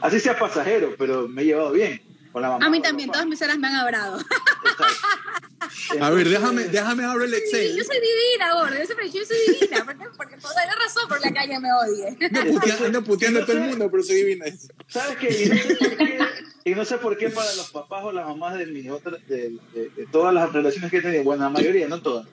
así 0.00 0.18
sea 0.18 0.36
pasajero, 0.38 0.94
pero 0.98 1.28
me 1.28 1.42
he 1.42 1.44
llevado 1.46 1.70
bien 1.72 2.00
con 2.34 2.42
la 2.42 2.48
mamá. 2.50 2.66
A 2.66 2.68
mí 2.68 2.82
también, 2.82 3.10
todas 3.12 3.26
mis 3.26 3.40
horas 3.40 3.56
me 3.58 3.68
han 3.68 3.76
hablado. 3.76 4.18
Exacto. 4.20 6.04
A 6.04 6.10
ver, 6.10 6.28
déjame, 6.28 6.64
déjame 6.64 7.04
abrir 7.04 7.28
el 7.28 7.34
Sí, 7.34 7.40
Excel. 7.44 7.76
yo 7.76 7.84
soy 7.84 7.96
divina, 8.00 8.54
gordo. 8.54 8.76
Yo 8.76 8.84
siempre 8.84 9.10
soy 9.10 9.36
divina. 9.60 9.84
Porque, 9.84 10.04
porque 10.16 10.36
por 10.38 10.50
la 10.54 10.74
razón 10.74 11.08
por 11.08 11.20
la 11.20 11.30
que 11.32 11.38
alguien 11.38 11.62
me 11.62 11.68
odie. 11.72 12.08
Ando 12.08 12.52
puteando, 12.60 12.84
ando 12.86 13.04
puteando 13.04 13.40
a 13.42 13.46
todo 13.46 13.56
el 13.56 13.62
mundo, 13.62 13.88
pero 13.90 14.02
soy 14.02 14.16
divina. 14.16 14.44
¿Sabes 14.88 15.16
qué? 15.16 15.28
Y 15.44 15.48
no 15.48 15.54
sé 15.54 15.76
por 15.86 15.96
qué, 15.96 16.18
y 16.64 16.74
no 16.74 16.84
sé 16.84 16.98
por 16.98 17.16
qué 17.18 17.30
para 17.30 17.54
los 17.54 17.70
papás 17.70 18.04
o 18.04 18.12
las 18.12 18.26
mamás 18.26 18.58
de 18.58 18.66
mis 18.66 18.90
otras, 18.90 19.26
de, 19.28 19.56
de- 19.72 19.88
de 19.90 20.06
todas 20.10 20.34
las 20.34 20.52
relaciones 20.52 20.90
que 20.90 20.98
he 20.98 21.02
tenido, 21.02 21.22
bueno, 21.24 21.44
la 21.44 21.50
mayoría, 21.50 21.86
no 21.88 22.00
todas, 22.02 22.26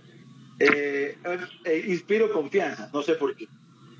eh, 0.59 1.17
eh, 1.65 1.85
inspiro 1.87 2.31
confianza, 2.33 2.89
no 2.93 3.01
sé 3.03 3.13
por 3.15 3.35
qué. 3.35 3.47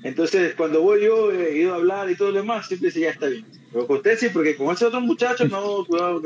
Entonces, 0.04 0.54
cuando 0.56 0.82
voy 0.82 1.04
yo, 1.04 1.30
he 1.32 1.56
ido 1.58 1.72
a 1.74 1.76
hablar 1.76 2.10
y 2.10 2.16
todo 2.16 2.30
lo 2.32 2.38
demás, 2.38 2.66
siempre 2.66 2.88
dice, 2.88 3.00
ya 3.00 3.10
está 3.10 3.26
bien. 3.28 3.44
Pero 3.72 3.86
con 3.86 3.98
usted 3.98 4.18
sí, 4.18 4.28
porque 4.32 4.56
con 4.56 4.74
ese 4.74 4.84
otro 4.86 5.00
muchacho, 5.00 5.46
no, 5.46 5.84
cuidado. 5.88 6.22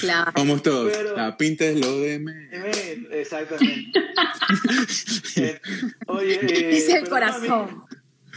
Claro. 0.00 0.32
Vamos 0.34 0.62
todos. 0.62 0.92
Pero- 0.94 1.16
La 1.16 1.36
pinta 1.36 1.64
es 1.64 1.80
lo 1.80 1.98
de 2.00 2.18
me. 2.18 2.48
Eh, 2.52 3.06
Exactamente. 3.12 3.90
Eh, 5.36 5.58
oye, 6.08 6.38
eh, 6.42 6.74
Dice 6.74 6.98
el 6.98 7.08
corazón. 7.08 7.48
no, 7.48 7.86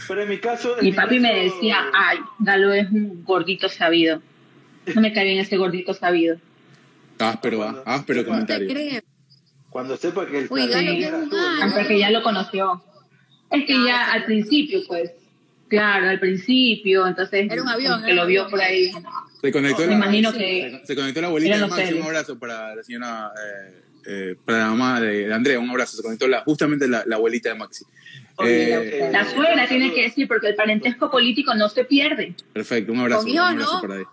pero 0.08 0.22
en 0.22 0.28
mi 0.30 0.38
caso... 0.38 0.78
en 0.78 0.84
Mi 0.86 0.92
papi 0.92 1.20
me 1.20 1.44
decía, 1.44 1.78
ay, 1.92 2.18
Galo 2.38 2.72
es 2.72 2.90
un 2.90 3.22
gordito 3.22 3.68
sabido. 3.68 4.22
No 4.94 5.00
me 5.02 5.12
cae 5.12 5.24
bien 5.24 5.38
ese 5.38 5.58
gordito 5.58 5.92
sabido. 5.92 6.38
Áspero, 7.18 7.62
ah, 7.64 7.82
áspero 7.84 8.22
te 8.22 8.28
comentario. 8.28 9.02
Cuando 9.68 9.96
sepa 9.98 10.26
que 10.26 10.38
el 10.38 10.46
Uy, 10.48 10.68
Galo, 10.68 10.90
que 10.90 10.98
es 11.00 11.06
era 11.08 11.18
un 11.18 11.28
tú, 11.28 11.36
galo. 11.36 11.64
Hasta 11.64 11.86
que 11.86 11.98
ya 11.98 12.10
lo 12.10 12.22
conoció. 12.22 12.82
Es 13.50 13.60
que 13.60 13.66
Claro, 13.66 13.86
ya 13.86 14.12
al 14.12 14.24
principio, 14.24 14.80
pues, 14.86 15.10
claro, 15.68 16.08
al 16.08 16.20
principio, 16.20 17.06
entonces 17.06 17.46
Era 17.50 17.62
un 17.62 17.68
avión, 17.68 18.04
que 18.04 18.12
lo 18.12 18.26
vio 18.26 18.48
por 18.48 18.60
ahí. 18.60 18.90
Se 19.40 19.52
conectó, 19.52 19.86
la, 19.86 19.92
imagino 19.92 20.32
sí. 20.32 20.38
que 20.38 20.80
se 20.84 20.96
conectó 20.96 21.20
la 21.20 21.28
abuelita 21.28 21.58
de 21.58 21.66
Maxi. 21.66 21.94
Un 21.94 22.02
abrazo 22.02 22.38
para 22.38 22.74
la 22.74 22.82
señora, 22.82 23.32
eh, 23.36 23.82
eh, 24.06 24.36
para 24.44 24.58
la 24.58 24.66
mamá 24.70 25.00
de, 25.00 25.28
de 25.28 25.34
Andrea. 25.34 25.58
Un 25.60 25.70
abrazo. 25.70 25.96
Se 25.96 26.02
conectó 26.02 26.26
la, 26.26 26.42
justamente 26.42 26.88
la, 26.88 27.04
la 27.06 27.16
abuelita 27.16 27.50
de 27.50 27.54
Maxi. 27.54 27.84
Oye, 28.36 29.06
Eh, 29.06 29.10
la 29.12 29.24
suegra 29.24 29.66
tiene 29.66 29.92
que 29.94 30.02
decir, 30.02 30.28
porque 30.28 30.48
el 30.48 30.54
parentesco 30.54 31.10
político 31.10 31.54
no 31.54 31.68
se 31.68 31.84
pierde. 31.84 32.34
Perfecto, 32.52 32.92
un 32.92 33.00
abrazo. 33.00 33.26
Un 33.26 33.38
abrazo 33.38 33.74
¿no? 33.74 33.80
para 33.80 33.94
ahí. 33.94 34.04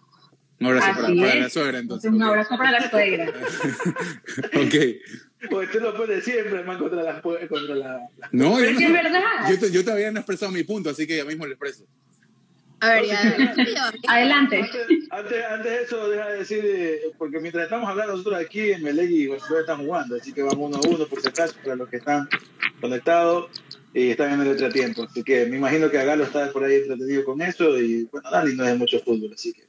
Un 0.60 0.68
abrazo 0.68 1.02
para, 1.02 1.36
la 1.36 1.50
suegra, 1.50 1.80
entonces. 1.80 2.12
un 2.12 2.24
abrazo 2.24 2.58
para 2.58 2.72
la 2.72 2.90
suegra. 2.90 3.34
ok. 4.56 4.76
Pues 5.50 5.72
tú 5.72 5.80
lo 5.80 5.96
pones 5.96 6.24
siempre, 6.24 6.60
hermano, 6.60 6.80
contra 6.80 7.04
la... 7.04 7.22
Contra 7.22 7.76
la... 7.76 8.00
No, 8.32 8.56
Pero 8.56 8.60
yo, 8.60 8.70
es 8.72 8.78
que 8.78 8.84
es 8.86 8.90
no- 8.90 8.96
verdad. 8.96 9.22
yo, 9.50 9.60
te- 9.60 9.72
yo 9.72 9.84
todavía 9.84 10.12
no 10.12 10.18
he 10.18 10.22
expresado 10.22 10.52
mi 10.52 10.64
punto, 10.64 10.90
así 10.90 11.06
que 11.08 11.18
ya 11.18 11.26
mismo 11.26 11.46
lo 11.46 11.52
expreso. 11.54 11.86
A 12.80 12.96
ver, 12.96 13.06
ya. 13.06 13.54
Adelante. 14.08 14.60
Antes, 14.62 15.08
antes, 15.10 15.46
antes 15.46 15.72
de 15.72 15.84
eso, 15.84 16.10
deja 16.10 16.28
de 16.30 16.38
decir, 16.40 16.62
eh, 16.66 17.02
porque 17.18 17.40
mientras 17.40 17.64
estamos 17.66 17.90
hablando 17.90 18.14
nosotros 18.18 18.40
aquí, 18.42 18.72
en 18.72 18.84
Melegui 18.84 19.24
y 19.24 19.28
Barcelona 19.28 19.62
están 19.62 19.86
jugando, 19.86 20.16
así 20.18 20.34
que 20.34 20.44
vamos 20.44 20.58
uno 20.70 20.78
a 20.78 20.88
uno 20.96 21.06
por 21.08 21.22
si 21.22 21.30
acaso, 21.30 21.56
para 21.64 21.78
los 21.78 21.88
que 21.90 21.98
están 21.98 22.28
conectados 22.82 23.50
y 23.94 24.10
están 24.10 24.34
en 24.34 24.42
el 24.42 24.48
entretiempo. 24.48 25.04
Así 25.04 25.24
que 25.24 25.46
me 25.46 25.58
imagino 25.58 25.90
que 25.90 26.04
Galo 26.04 26.26
está 26.26 26.52
por 26.52 26.64
ahí 26.66 26.76
entretenido 26.76 27.24
con 27.24 27.42
eso 27.42 27.80
y 27.80 28.04
bueno, 28.12 28.30
Dani 28.30 28.54
no 28.56 28.64
es 28.66 28.72
de 28.72 28.76
mucho 28.78 29.00
fútbol, 29.00 29.32
así 29.34 29.54
que... 29.54 29.64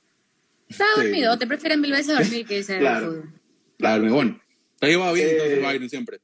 Está 0.69 0.85
dormido. 0.97 1.39
Te 1.39 1.47
prefieren 1.47 1.81
mil 1.81 1.93
veces 1.93 2.17
dormir 2.19 2.47
que 2.47 2.59
irse 2.59 2.79
Claro. 2.79 2.97
al 3.07 3.13
fútbol. 3.13 3.33
Claro, 3.79 4.13
bueno. 4.15 4.41
Te 4.85 4.91
has 4.91 4.97
llevado 4.97 5.15
bien 5.15 5.29
Eh, 5.29 5.33
entonces, 5.33 5.63
Byron, 5.63 5.89
siempre. 5.91 6.21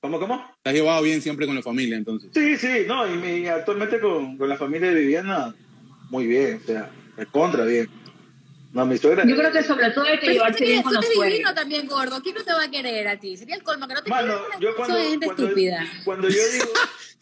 ¿Cómo, 0.00 0.18
cómo? 0.20 0.54
Te 0.62 0.70
has 0.70 0.76
llevado 0.76 1.02
bien 1.02 1.22
siempre 1.22 1.46
con 1.46 1.54
la 1.54 1.62
familia, 1.62 1.96
entonces. 1.96 2.30
Sí, 2.34 2.56
sí, 2.56 2.84
no, 2.86 3.06
y, 3.06 3.16
mi- 3.16 3.46
actualmente 3.46 4.00
con, 4.00 4.36
con 4.36 4.48
la 4.48 4.56
familia 4.56 4.90
de 4.90 5.00
Viviana, 5.00 5.54
muy 6.10 6.26
bien, 6.26 6.60
o 6.62 6.66
sea, 6.66 6.90
contra 7.32 7.64
bien. 7.64 7.88
No, 8.72 8.86
mi 8.86 8.96
suegra. 8.98 9.24
Yo 9.26 9.34
creo 9.36 9.50
que 9.50 9.62
sobre 9.64 9.90
todo 9.90 10.04
hay 10.04 10.14
que 10.18 10.26
Pero 10.26 10.32
llevarse 10.34 10.64
bien 10.64 10.82
con 10.82 10.92
tú 10.94 11.00
los 11.00 11.24
divino 11.26 11.52
también, 11.54 11.86
gordo. 11.88 12.22
¿Quién 12.22 12.36
no 12.36 12.44
te 12.44 12.52
va 12.52 12.64
a 12.64 12.70
querer 12.70 13.08
a 13.08 13.18
ti? 13.18 13.36
Sería 13.36 13.56
el 13.56 13.62
colmo 13.64 13.88
que 13.88 13.94
no 13.94 14.02
te 14.02 14.10
Mano, 14.10 14.34
yo 14.60 14.76
cuando, 14.76 14.94
Soy 14.96 15.10
gente 15.10 15.26
cuando, 15.26 15.42
estúpida. 15.44 15.84
cuando 16.04 16.28
yo 16.28 16.42
digo, 16.52 16.66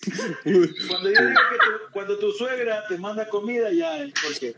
cuando 0.88 1.10
yo 1.10 1.20
digo 1.20 1.40
que 1.50 1.56
tu, 1.58 1.92
cuando 1.92 2.18
tu 2.18 2.32
suegra 2.32 2.84
te 2.88 2.98
manda 2.98 3.26
comida, 3.28 3.72
ya 3.72 3.98
es 4.04 4.12
porque, 4.22 4.54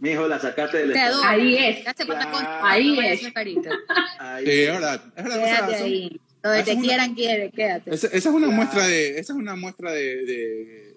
mi 0.00 0.10
hijo, 0.10 0.26
la 0.28 0.38
sacaste 0.38 0.78
del 0.78 0.90
estado. 0.92 1.22
Ahí 1.24 1.56
es. 1.56 1.84
Ya 1.84 1.94
se 1.96 2.06
pata 2.06 2.30
con 2.30 2.40
Claro. 2.40 2.64
Ahí 2.66 2.98
es. 2.98 3.32
carita. 3.32 3.70
Ahí. 4.18 4.44
Sí, 4.44 4.50
es 4.52 4.72
verdad. 4.72 5.04
Es 5.16 5.24
verdad, 5.24 5.38
o 5.38 5.44
sea, 5.46 5.56
Quédate 5.56 5.78
son- 5.78 5.86
ahí. 5.86 6.20
Donde 6.42 6.62
te 6.62 6.70
es 6.72 6.76
una- 6.76 6.86
quieran, 6.86 7.14
quiere, 7.14 7.50
quédate. 7.50 7.94
Esa, 7.94 8.06
esa 8.08 8.16
es 8.16 8.26
una 8.26 8.38
Claro. 8.46 8.52
muestra 8.52 8.86
de. 8.86 9.10
Esa 9.18 9.32
es 9.32 9.38
una 9.38 9.56
muestra 9.56 9.92
de. 9.92 10.24
de- 10.26 10.94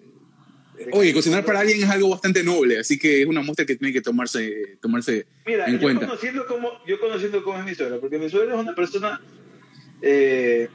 Oye, 0.92 1.12
cocinar 1.12 1.44
para 1.44 1.60
alguien 1.60 1.82
es 1.82 1.88
algo 1.90 2.08
bastante 2.10 2.44
noble, 2.44 2.78
así 2.78 2.98
que 3.00 3.22
es 3.22 3.26
una 3.26 3.40
muestra 3.42 3.66
que 3.66 3.74
tiene 3.74 3.92
que 3.92 4.00
tomarse, 4.00 4.76
tomarse 4.80 5.26
Mira, 5.44 5.66
en 5.66 5.72
yo 5.74 5.80
cuenta. 5.80 6.06
conociendo, 6.06 6.46
cómo, 6.46 6.70
yo 6.86 7.00
conociendo 7.00 7.42
cómo 7.42 7.58
es 7.58 7.64
mi 7.64 7.74
suegra, 7.74 7.98
porque 7.98 8.16
mi 8.16 8.28
suegra 8.30 8.54
es 8.54 8.60
una 8.60 8.74
persona 8.76 9.20
eh, 10.02 10.68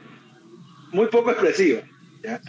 muy 0.92 1.06
poco 1.06 1.30
expresiva. 1.30 1.80
¿ya? 2.22 2.40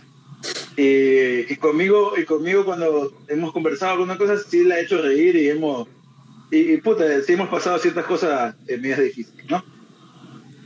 Y, 0.78 1.52
y 1.54 1.56
conmigo, 1.58 2.14
y 2.18 2.26
conmigo 2.26 2.66
cuando 2.66 3.18
hemos 3.28 3.54
conversado 3.54 3.94
algunas 3.94 4.18
cosas, 4.18 4.46
sí 4.50 4.64
la 4.64 4.80
he 4.80 4.84
hecho 4.84 5.02
reír 5.02 5.36
y 5.36 5.50
hemos, 5.50 5.88
y, 6.52 6.74
y 6.74 6.78
puta, 6.78 7.06
sí 7.22 7.34
hemos 7.34 7.50
pasado 7.50 7.78
ciertas 7.80 8.06
cosas 8.06 8.56
en 8.68 8.82
medias 8.82 9.00
difíciles, 9.00 9.46
¿no? 9.50 9.64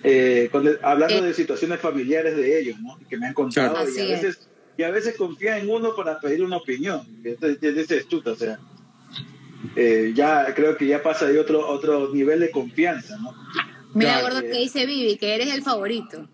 Eh, 0.03 0.47
cuando- 0.51 0.71
hablando 0.81 1.17
Eh. 1.17 1.21
de 1.27 1.33
situaciones 1.33 1.79
familiares 1.79 2.35
de 2.37 2.59
ellos, 2.59 2.79
¿no? 2.79 2.97
Que 3.09 3.17
me 3.17 3.27
han 3.27 3.33
contado 3.33 3.73
Claro. 3.73 3.89
y 3.89 3.99
a 3.99 4.05
veces 4.05 4.45
y 4.77 4.83
a 4.83 4.91
veces 4.91 5.17
confía 5.17 5.57
en 5.57 5.69
uno 5.69 5.93
para 5.93 6.21
pedir 6.21 6.41
una 6.41 6.55
opinión. 6.55 7.01
Entonces, 7.25 7.59
dices 7.75 8.07
tú, 8.07 8.23
o 8.25 8.35
sea, 8.35 8.57
eh, 9.75 10.13
ya 10.15 10.53
creo 10.55 10.77
que 10.77 10.87
ya 10.87 11.03
pasa 11.03 11.25
de 11.27 11.37
otro 11.37 11.67
otro 11.67 12.13
nivel 12.13 12.39
de 12.39 12.49
confianza, 12.49 13.17
¿no? 13.17 13.33
Mira, 13.93 14.21
gordo, 14.21 14.39
que 14.41 14.57
dice 14.57 14.85
Vivi, 14.85 15.17
que 15.17 15.35
eres 15.35 15.53
el 15.53 15.63
favorito. 15.63 16.29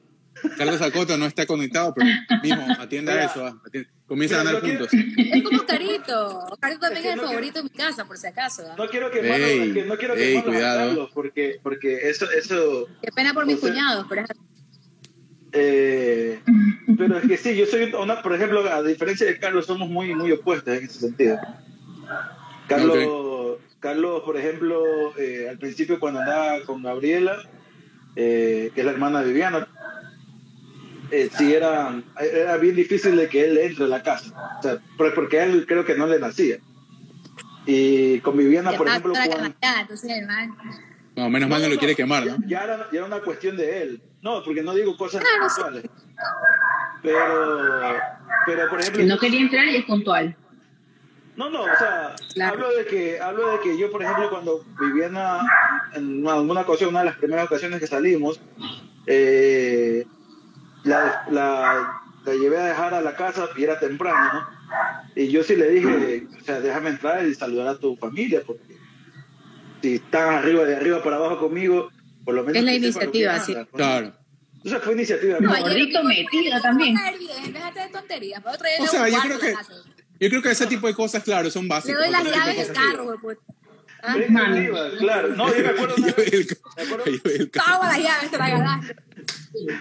Carlos 0.58 0.82
Acoto 0.82 1.18
no 1.18 1.26
está 1.26 1.46
conectado, 1.46 1.94
pero 1.96 2.08
mismo 2.44 2.66
atienda 2.80 3.14
Mira. 3.14 3.26
eso. 3.26 3.46
ah, 3.46 3.62
Comienza 4.08 4.40
a 4.40 4.44
ganar 4.44 4.62
puntos. 4.62 4.90
Es 4.94 5.44
como 5.44 5.66
Carito. 5.66 6.46
Carito 6.60 6.80
también 6.82 6.98
Es 6.98 7.02
que 7.02 7.08
es 7.10 7.14
el 7.14 7.16
no 7.18 7.22
quiero- 7.24 7.28
favorito 7.28 7.60
en 7.60 7.64
mi 7.66 7.70
casa, 7.72 8.06
por 8.06 8.18
si 8.18 8.28
acaso. 8.28 8.64
¿ah? 8.70 8.76
No 8.78 8.88
quiero 8.88 9.10
quemarlo, 9.10 9.46
Ey, 9.46 9.74
que 9.74 9.84
no 9.86 9.98
quiero 9.98 10.14
ey, 10.16 10.28
quemarlo 10.34 10.50
a 10.52 10.54
cuidado. 10.54 10.88
Carlos, 10.90 11.10
porque 11.14 11.60
porque 11.64 12.10
eso 12.10 12.30
eso 12.32 12.88
Qué 13.02 13.12
pena 13.12 13.34
por 13.34 13.46
mis 13.48 13.60
sea- 13.60 13.70
cuñados, 13.72 14.06
pero 14.08 14.22
es 14.22 14.28
eh, 15.54 16.40
pero 16.98 17.18
es 17.18 17.28
que 17.28 17.38
sí, 17.38 17.56
yo 17.56 17.66
soy 17.66 17.84
una, 17.94 18.22
por 18.22 18.36
ejemplo, 18.36 18.70
a 18.72 18.84
diferencia 18.84 19.26
de 19.26 19.40
Carlos, 19.40 19.66
somos 19.66 19.90
muy 19.90 20.14
muy 20.14 20.32
opuestos 20.32 20.78
en 20.78 20.84
ese 20.86 21.00
sentido. 21.00 21.40
Carlos, 22.68 23.58
Carlos, 23.80 24.22
por 24.24 24.38
ejemplo, 24.38 24.84
eh, 25.18 25.48
al 25.50 25.58
principio 25.58 26.00
cuando 26.00 26.20
andaba 26.20 26.62
con 26.66 26.82
Gabriela, 26.84 27.38
eh, 28.16 28.72
que 28.74 28.82
es 28.82 28.86
la 28.86 28.92
hermana 28.92 29.22
de 29.22 29.28
Viviana, 29.30 29.68
eh, 31.12 31.30
sí 31.38 31.54
era, 31.54 32.02
era 32.20 32.58
bien 32.58 32.76
difícil 32.76 33.16
de 33.16 33.28
que 33.30 33.46
él 33.46 33.58
entre 33.58 33.86
a 33.86 33.88
la 33.88 34.04
casa, 34.04 34.34
o 34.60 34.62
sea, 34.64 34.78
por- 34.98 35.14
porque 35.14 35.42
él 35.44 35.66
creo 35.68 35.86
que 35.86 35.96
no 35.96 36.08
le 36.08 36.20
nacía. 36.20 36.58
Y 37.66 38.20
con 38.20 38.38
Viviana, 38.38 38.72
por 38.74 38.88
ejemplo, 38.88 39.14
cuando. 39.14 39.56
No, 41.16 41.30
menos 41.30 41.50
mal 41.50 41.62
no, 41.62 41.70
lo 41.70 41.78
quiere 41.78 41.96
quemar, 41.96 42.26
¿no? 42.26 42.38
ya 42.48 42.64
era, 42.64 42.78
ya 42.92 42.98
era 42.98 43.06
una 43.06 43.20
cuestión 43.22 43.56
de 43.58 43.82
él. 43.82 44.02
No, 44.22 44.44
porque 44.44 44.62
no 44.64 44.74
digo 44.74 44.98
cosas 44.98 45.22
sí. 45.24 45.28
puntuales. 45.40 45.84
Pero, 47.02 47.98
pero 48.46 48.70
por 48.70 48.80
ejemplo, 48.82 49.04
No 49.06 49.18
quería 49.20 49.40
entrar 49.42 49.66
y 49.68 49.76
es 49.78 49.86
puntual. 49.86 50.36
no, 51.38 51.50
no, 51.50 51.64
o 51.64 51.76
sea, 51.78 52.16
Claro. 52.34 52.54
hablo 52.54 52.76
de 52.78 52.86
que 52.86 53.20
hablo 53.20 53.52
de 53.54 53.60
que 53.60 53.78
yo, 53.78 53.92
por 53.92 54.02
ejemplo, 54.04 54.30
cuando 54.30 54.64
Viviana 54.80 55.40
en 55.94 56.22
una- 56.22 56.34
alguna 56.34 56.62
ocasión, 56.62 56.90
una 56.90 57.00
de 57.00 57.06
las 57.06 57.18
primeras 57.18 57.46
ocasiones 57.46 57.80
que 57.80 57.88
salimos, 57.88 58.40
eh, 59.08 60.06
la, 60.86 61.26
la, 61.30 62.02
la 62.26 62.34
llevé 62.34 62.58
a 62.58 62.66
dejar 62.66 62.94
a 62.94 63.02
la 63.02 63.16
casa 63.16 63.50
y 63.58 63.64
era 63.64 63.80
temprano, 63.80 64.34
¿no? 64.34 64.48
Y 65.16 65.28
yo 65.30 65.44
sí 65.44 65.56
le 65.56 65.70
dije, 65.70 66.28
o 66.42 66.44
sea, 66.44 66.60
déjame 66.60 66.90
entrar 66.90 67.26
y 67.26 67.36
saludar 67.36 67.68
a 67.68 67.78
tu 67.78 67.96
familia, 67.98 68.42
porque 68.46 68.76
si 69.82 69.96
están 69.96 70.34
arriba 70.36 70.64
de 70.64 70.76
arriba 70.78 71.04
para 71.04 71.18
abajo 71.18 71.40
conmigo, 71.40 71.90
por 72.24 72.34
lo 72.34 72.42
menos 72.44 72.58
Es 72.58 72.64
la 72.64 72.74
iniciativa, 72.74 73.34
anda, 73.34 73.46
sí. 73.46 73.54
pues. 73.54 73.68
Claro. 73.74 74.14
Entonces 74.56 74.84
fue 74.84 74.94
iniciativa. 74.94 75.38
No. 75.40 75.50
Gordito 75.60 76.04
metido 76.04 76.60
también. 76.62 76.96
Déjate 77.54 77.80
de 77.82 77.90
tonterías. 77.90 78.42
O 78.44 78.52
le 78.82 78.88
sea, 78.88 79.08
yo 79.10 79.20
creo 79.20 79.40
que-. 79.40 79.54
Yo 80.20 80.30
creo 80.30 80.42
que 80.42 80.50
ese 80.52 80.66
tipo 80.66 80.88
de 80.88 80.94
cosas, 80.96 81.24
claro, 81.24 81.52
son 81.52 81.64
Le 81.64 81.70
básicas. 81.70 82.00
doy 82.00 82.10
las 82.10 82.24
llaves 82.24 82.68
del 82.68 82.76
carro, 82.76 83.16
pues. 83.22 83.38
Ah, 84.08 84.90
claro. 84.98 85.28
No, 85.36 85.54
yo 85.56 85.64
me 85.64 85.70
acuerdo, 85.70 85.96
una 85.98 86.12
vez- 86.14 86.34
el 86.34 86.48
me 86.78 86.84
acuerdo, 86.84 87.50
Toma 87.52 87.88
las 87.88 87.98
llaves, 88.00 88.32
te 88.32 88.38
las 88.38 88.52
ganaste. 88.52 88.96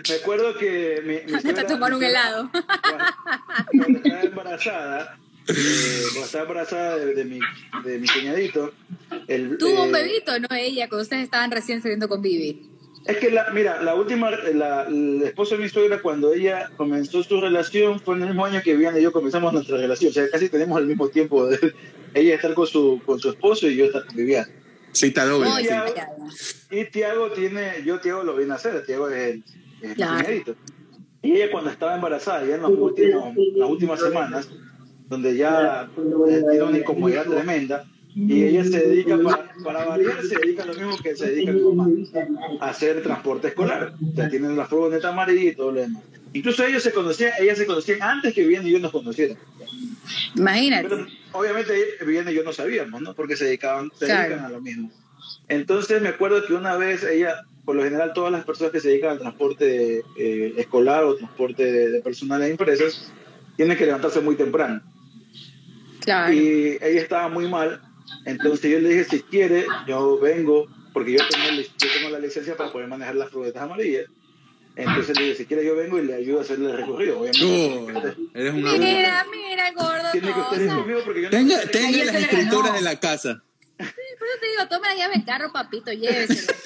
me 0.08 0.14
acuerdo 0.14 0.58
que 0.58 1.02
mi, 1.04 1.32
mi 1.32 1.52
tomar 1.66 1.94
un 1.94 2.02
helado. 2.02 2.50
Cuando, 3.70 3.98
estaba 3.98 4.22
embarazada, 4.22 5.18
eh, 5.48 6.02
cuando 6.12 6.24
estaba 6.26 6.42
embarazada 6.44 6.96
de, 6.96 7.14
de 7.14 7.24
mi, 7.24 7.40
de 7.84 7.98
mi 7.98 8.08
cuñadito, 8.08 8.72
el, 9.28 9.58
Tuvo 9.58 9.84
un 9.84 9.94
eh, 9.94 10.02
bebito, 10.02 10.38
no 10.38 10.48
ella, 10.56 10.88
cuando 10.88 11.02
ustedes 11.02 11.24
estaban 11.24 11.50
recién 11.50 11.82
saliendo 11.82 12.08
con 12.08 12.22
Vivi. 12.22 12.70
Es 13.06 13.18
que, 13.18 13.30
la, 13.30 13.50
mira, 13.50 13.82
la 13.82 13.94
última, 13.94 14.30
la, 14.30 14.84
el 14.84 15.22
esposo 15.22 15.56
de 15.56 15.62
mi 15.62 15.68
suegra, 15.68 16.00
cuando 16.00 16.32
ella 16.32 16.70
comenzó 16.76 17.22
su 17.22 17.38
relación, 17.38 18.00
fue 18.00 18.14
en 18.16 18.22
el 18.22 18.28
mismo 18.28 18.46
año 18.46 18.62
que 18.62 18.72
Viviana 18.72 18.98
y 18.98 19.02
yo 19.02 19.12
comenzamos 19.12 19.52
nuestra 19.52 19.76
relación. 19.76 20.10
O 20.10 20.14
sea, 20.14 20.28
casi 20.30 20.48
tenemos 20.48 20.80
el 20.80 20.86
mismo 20.86 21.08
tiempo 21.08 21.46
de 21.46 21.74
ella 22.14 22.34
estar 22.36 22.54
con 22.54 22.66
su, 22.66 23.00
con 23.04 23.18
su 23.18 23.30
esposo 23.30 23.68
y 23.68 23.76
yo 23.76 23.86
estar 23.86 24.06
con 24.06 24.16
Viviana. 24.16 24.48
Cita 24.92 25.24
doble. 25.26 25.50
Oye, 25.50 25.62
sí. 25.64 25.68
ya. 25.68 26.08
Y 26.70 26.84
Tiago 26.90 27.30
tiene, 27.32 27.82
yo 27.84 28.00
Tiago 28.00 28.22
lo 28.22 28.36
vi 28.36 28.46
nacer, 28.46 28.84
Tiago 28.86 29.08
es 29.08 29.34
el, 29.82 29.94
Claro. 29.96 30.16
cuñadito. 30.24 30.54
Y 31.22 31.32
ella 31.32 31.50
cuando 31.50 31.70
estaba 31.70 31.94
embarazada, 31.94 32.46
ya 32.46 32.54
en 32.54 32.62
los 32.62 32.70
últimos, 32.70 33.34
las 33.56 33.68
últimas 33.68 34.00
semanas, 34.00 34.48
donde 35.08 35.36
ya 35.36 35.88
eh, 36.28 36.44
tiene 36.50 36.62
una 36.62 36.78
incomodidad 36.78 37.26
tremenda, 37.26 37.84
y 38.14 38.44
ella 38.44 38.62
se 38.62 38.78
dedica, 38.86 39.18
para, 39.18 39.52
para 39.64 39.84
variar, 39.86 40.22
se 40.22 40.36
dedica 40.38 40.62
a 40.62 40.66
lo 40.66 40.74
mismo 40.74 40.96
que 41.02 41.16
se 41.16 41.32
dedica 41.32 41.50
mi 41.50 41.62
mamá, 41.62 41.88
a 42.60 42.68
hacer 42.68 43.02
transporte 43.02 43.48
escolar. 43.48 43.94
O 44.12 44.14
sea, 44.14 44.28
tienen 44.28 44.56
la 44.56 44.66
furgoneta 44.66 45.08
amarilla 45.08 45.50
y 45.50 45.54
todo 45.54 45.72
lo 45.72 45.80
demás. 45.80 46.02
Incluso 46.32 46.64
ellos 46.64 46.82
se 46.82 46.92
conocían, 46.92 47.32
ellas 47.40 47.58
se 47.58 47.66
conocían 47.66 48.02
antes 48.02 48.32
que 48.32 48.42
Viviana 48.42 48.68
y 48.68 48.72
yo 48.72 48.78
nos 48.78 48.92
conociéramos. 48.92 49.42
Imagínate. 50.36 50.88
Pero 50.88 51.06
obviamente 51.32 51.72
Viviana 52.00 52.30
y 52.30 52.34
yo 52.34 52.42
no 52.42 52.52
sabíamos, 52.52 53.00
¿no? 53.02 53.14
Porque 53.14 53.36
se 53.36 53.44
dedicaban, 53.46 53.90
se 53.94 54.06
Claro. 54.06 54.28
dedican 54.28 54.44
a 54.46 54.50
lo 54.50 54.60
mismo. 54.60 54.90
Entonces 55.48 56.00
me 56.02 56.08
acuerdo 56.08 56.44
que 56.46 56.54
una 56.54 56.76
vez 56.76 57.02
ella, 57.04 57.34
por 57.64 57.76
lo 57.76 57.82
general 57.84 58.12
todas 58.14 58.32
las 58.32 58.44
personas 58.44 58.72
que 58.72 58.80
se 58.80 58.88
dedican 58.88 59.10
al 59.10 59.18
transporte 59.18 60.02
eh, 60.18 60.54
escolar 60.56 61.04
o 61.04 61.16
transporte 61.16 61.64
de, 61.64 61.90
de 61.90 62.00
personal 62.02 62.42
en 62.42 62.52
empresas, 62.52 63.12
tienen 63.56 63.76
que 63.76 63.86
levantarse 63.86 64.20
muy 64.20 64.36
temprano. 64.36 64.82
Claro. 66.00 66.32
Y 66.32 66.78
ella 66.80 67.00
estaba 67.00 67.28
muy 67.28 67.48
mal, 67.48 67.80
entonces 68.26 68.70
yo 68.70 68.78
le 68.80 68.88
dije, 68.90 69.04
si 69.04 69.22
quiere, 69.22 69.66
yo 69.86 70.18
vengo, 70.18 70.66
porque 70.92 71.12
yo 71.12 71.18
tengo, 71.28 71.48
lic- 71.50 71.72
yo 71.78 71.88
tengo 71.96 72.10
la 72.10 72.18
licencia 72.18 72.56
para 72.56 72.70
poder 72.70 72.88
manejar 72.88 73.14
las 73.14 73.30
furgonetas 73.30 73.62
amarillas. 73.62 74.04
Entonces 74.76 75.16
le 75.18 75.24
dije, 75.26 75.36
si 75.36 75.46
quiere 75.46 75.64
yo 75.64 75.76
vengo 75.76 75.98
y 75.98 76.02
le 76.02 76.14
ayudo 76.14 76.40
a 76.40 76.42
hacerle 76.42 76.70
el 76.70 76.76
recorrido. 76.78 77.20
Obviamente, 77.20 77.44
Oh, 77.44 77.90
eres 78.34 78.52
un 78.54 78.62
Mira, 78.62 79.24
mira, 79.30 79.72
gordo. 79.72 80.10
tiene 80.12 80.28
que 80.28 80.64
no, 80.66 80.76
conmigo 80.80 81.00
porque 81.04 81.22
yo 81.22 81.28
no 81.28 81.30
Tenga, 81.30 81.60
tenga 81.66 82.04
las 82.04 82.14
se 82.14 82.20
escrituras 82.22 82.72
de 82.74 82.80
la 82.80 82.98
casa. 83.00 83.42
Por 83.76 83.86
eso 83.86 84.40
te 84.40 84.48
digo, 84.50 84.68
toma 84.68 84.88
la 84.88 84.94
llave 84.96 85.14
del 85.14 85.24
carro, 85.24 85.52
papito, 85.52 85.92
lléveselo. 85.92 86.58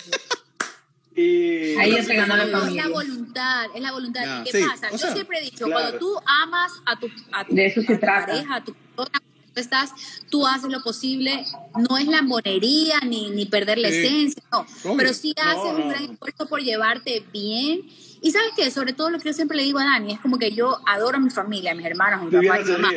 Y 1.15 1.77
Ahí 1.77 1.93
ya 1.93 2.03
se 2.05 2.15
ganó 2.15 2.37
la 2.37 2.45
Es 2.45 2.53
familia. 2.53 2.85
la 2.85 2.89
voluntad, 2.91 3.67
es 3.75 3.83
la 3.83 3.93
voluntad. 3.93 4.23
Ya, 4.25 4.41
¿Y 4.41 4.45
qué 4.45 4.59
sí, 4.59 4.65
pasa? 4.69 4.91
Yo 4.91 4.99
sea, 4.99 5.13
siempre 5.13 5.39
he 5.39 5.43
dicho, 5.43 5.65
claro. 5.65 5.73
cuando 5.81 5.99
tú 5.99 6.21
amas 6.27 6.73
a 6.87 6.99
tu, 6.99 7.11
a 7.33 7.45
tu, 7.45 7.55
De 7.55 7.67
eso 7.67 7.83
se 7.83 7.93
a 7.93 7.97
tu 7.97 8.01
trata. 8.01 8.27
pareja, 8.27 8.55
a 8.55 8.65
tu 8.65 8.73
persona, 8.75 9.23
estás, 9.61 9.93
tú 10.31 10.47
haces 10.47 10.71
lo 10.71 10.83
posible, 10.83 11.45
no 11.89 11.97
es 11.99 12.07
lambonería 12.07 13.01
ni, 13.01 13.31
ni 13.31 13.47
perder 13.47 13.79
la 13.79 13.89
Sí. 13.91 13.97
esencia, 13.99 14.43
no, 14.53 14.67
pero 14.97 15.13
sí 15.15 15.35
No, 15.37 15.51
haces 15.51 15.73
un 15.85 15.89
gran 15.89 16.05
esfuerzo 16.13 16.47
por 16.49 16.61
llevarte 16.61 17.23
bien. 17.33 17.83
Y 18.21 18.31
sabes 18.33 18.51
que 18.57 18.71
sobre 18.71 18.93
todo 18.93 19.11
lo 19.11 19.19
que 19.19 19.29
yo 19.29 19.33
siempre 19.33 19.57
le 19.57 19.63
digo 19.63 19.79
a 19.79 19.85
Dani 19.85 20.13
es 20.13 20.21
como 20.21 20.39
que 20.39 20.53
yo 20.53 20.79
adoro 20.87 21.19
a 21.19 21.21
mi 21.21 21.31
familia, 21.31 21.73
a 21.73 21.75
mis 21.75 21.87
hermanos, 21.87 22.21
a 22.23 22.25
mi 22.25 22.31
papá 22.31 22.61
y 22.61 22.65
mi 22.65 22.71
mamá. 22.73 22.91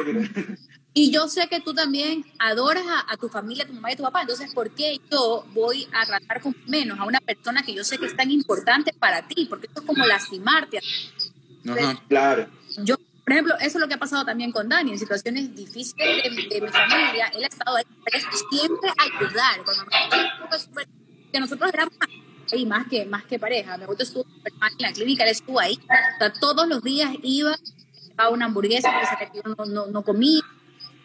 Y 0.94 1.10
yo 1.10 1.30
sé 1.30 1.48
que 1.48 1.62
tú 1.62 1.74
también 1.74 2.26
adoras 2.38 2.84
a, 2.86 3.14
a 3.14 3.16
tu 3.18 3.30
familia, 3.30 3.64
a 3.64 3.68
tu 3.68 3.74
mamá 3.74 3.92
y 3.92 3.94
a 3.94 3.98
tu 3.98 4.04
papá. 4.04 4.22
Entonces, 4.22 4.54
¿por 4.54 4.72
qué 4.72 5.00
yo 5.10 5.46
voy 5.54 5.88
a 5.94 6.06
tratar 6.06 6.42
con 6.42 6.54
menos 6.68 7.00
a 7.00 7.06
una 7.06 7.22
persona 7.22 7.62
que 7.64 7.74
yo 7.74 7.84
sé 7.86 7.98
que 7.98 8.08
es 8.08 8.16
tan 8.16 8.30
importante 8.30 8.92
para 9.00 9.26
ti? 9.26 9.46
Porque 9.46 9.68
esto 9.68 9.80
es 9.82 9.88
como 9.88 10.06
lastimarte. 10.06 10.80
Ajá. 11.70 12.04
Claro. 12.10 12.48
Yo, 12.84 12.96
por 13.32 13.36
ejemplo, 13.38 13.56
eso 13.60 13.78
es 13.78 13.82
lo 13.82 13.88
que 13.88 13.94
ha 13.94 13.98
pasado 13.98 14.26
también 14.26 14.52
con 14.52 14.68
Dani. 14.68 14.92
En 14.92 15.00
situaciones 15.00 15.56
difíciles 15.56 16.22
de, 16.22 16.30
mi- 16.32 16.48
de 16.50 16.60
mi 16.60 16.68
familia, 16.68 17.28
él 17.34 17.46
ha 17.46 17.48
estado 17.48 17.78
ahí 17.78 17.86
siempre 18.50 18.90
ayudar. 18.98 19.64
Cuando 19.64 19.86
nosotros, 19.86 20.70
que 21.32 21.40
nosotros 21.40 21.72
éramos 21.74 21.94
ahí 22.52 22.66
más 22.66 22.88
que, 22.88 23.06
más 23.06 23.24
que 23.24 23.40
pareja. 23.40 23.78
Mi 23.78 23.84
abuelo 23.84 24.04
estuvo 24.04 24.26
en 24.44 24.76
la 24.80 24.92
clínica, 24.92 25.24
él 25.24 25.30
estuvo 25.30 25.62
ahí. 25.62 25.80
O 25.82 26.18
sea, 26.20 26.34
todos 26.34 26.68
los 26.68 26.84
días 26.84 27.12
iba 27.24 27.56
a 28.18 28.28
una 28.28 28.48
hamburguesa 28.48 28.92
porque 28.92 29.40
yo 29.40 29.56
no, 29.56 29.66
no, 29.66 29.88
no 29.88 30.02
comía. 30.04 30.42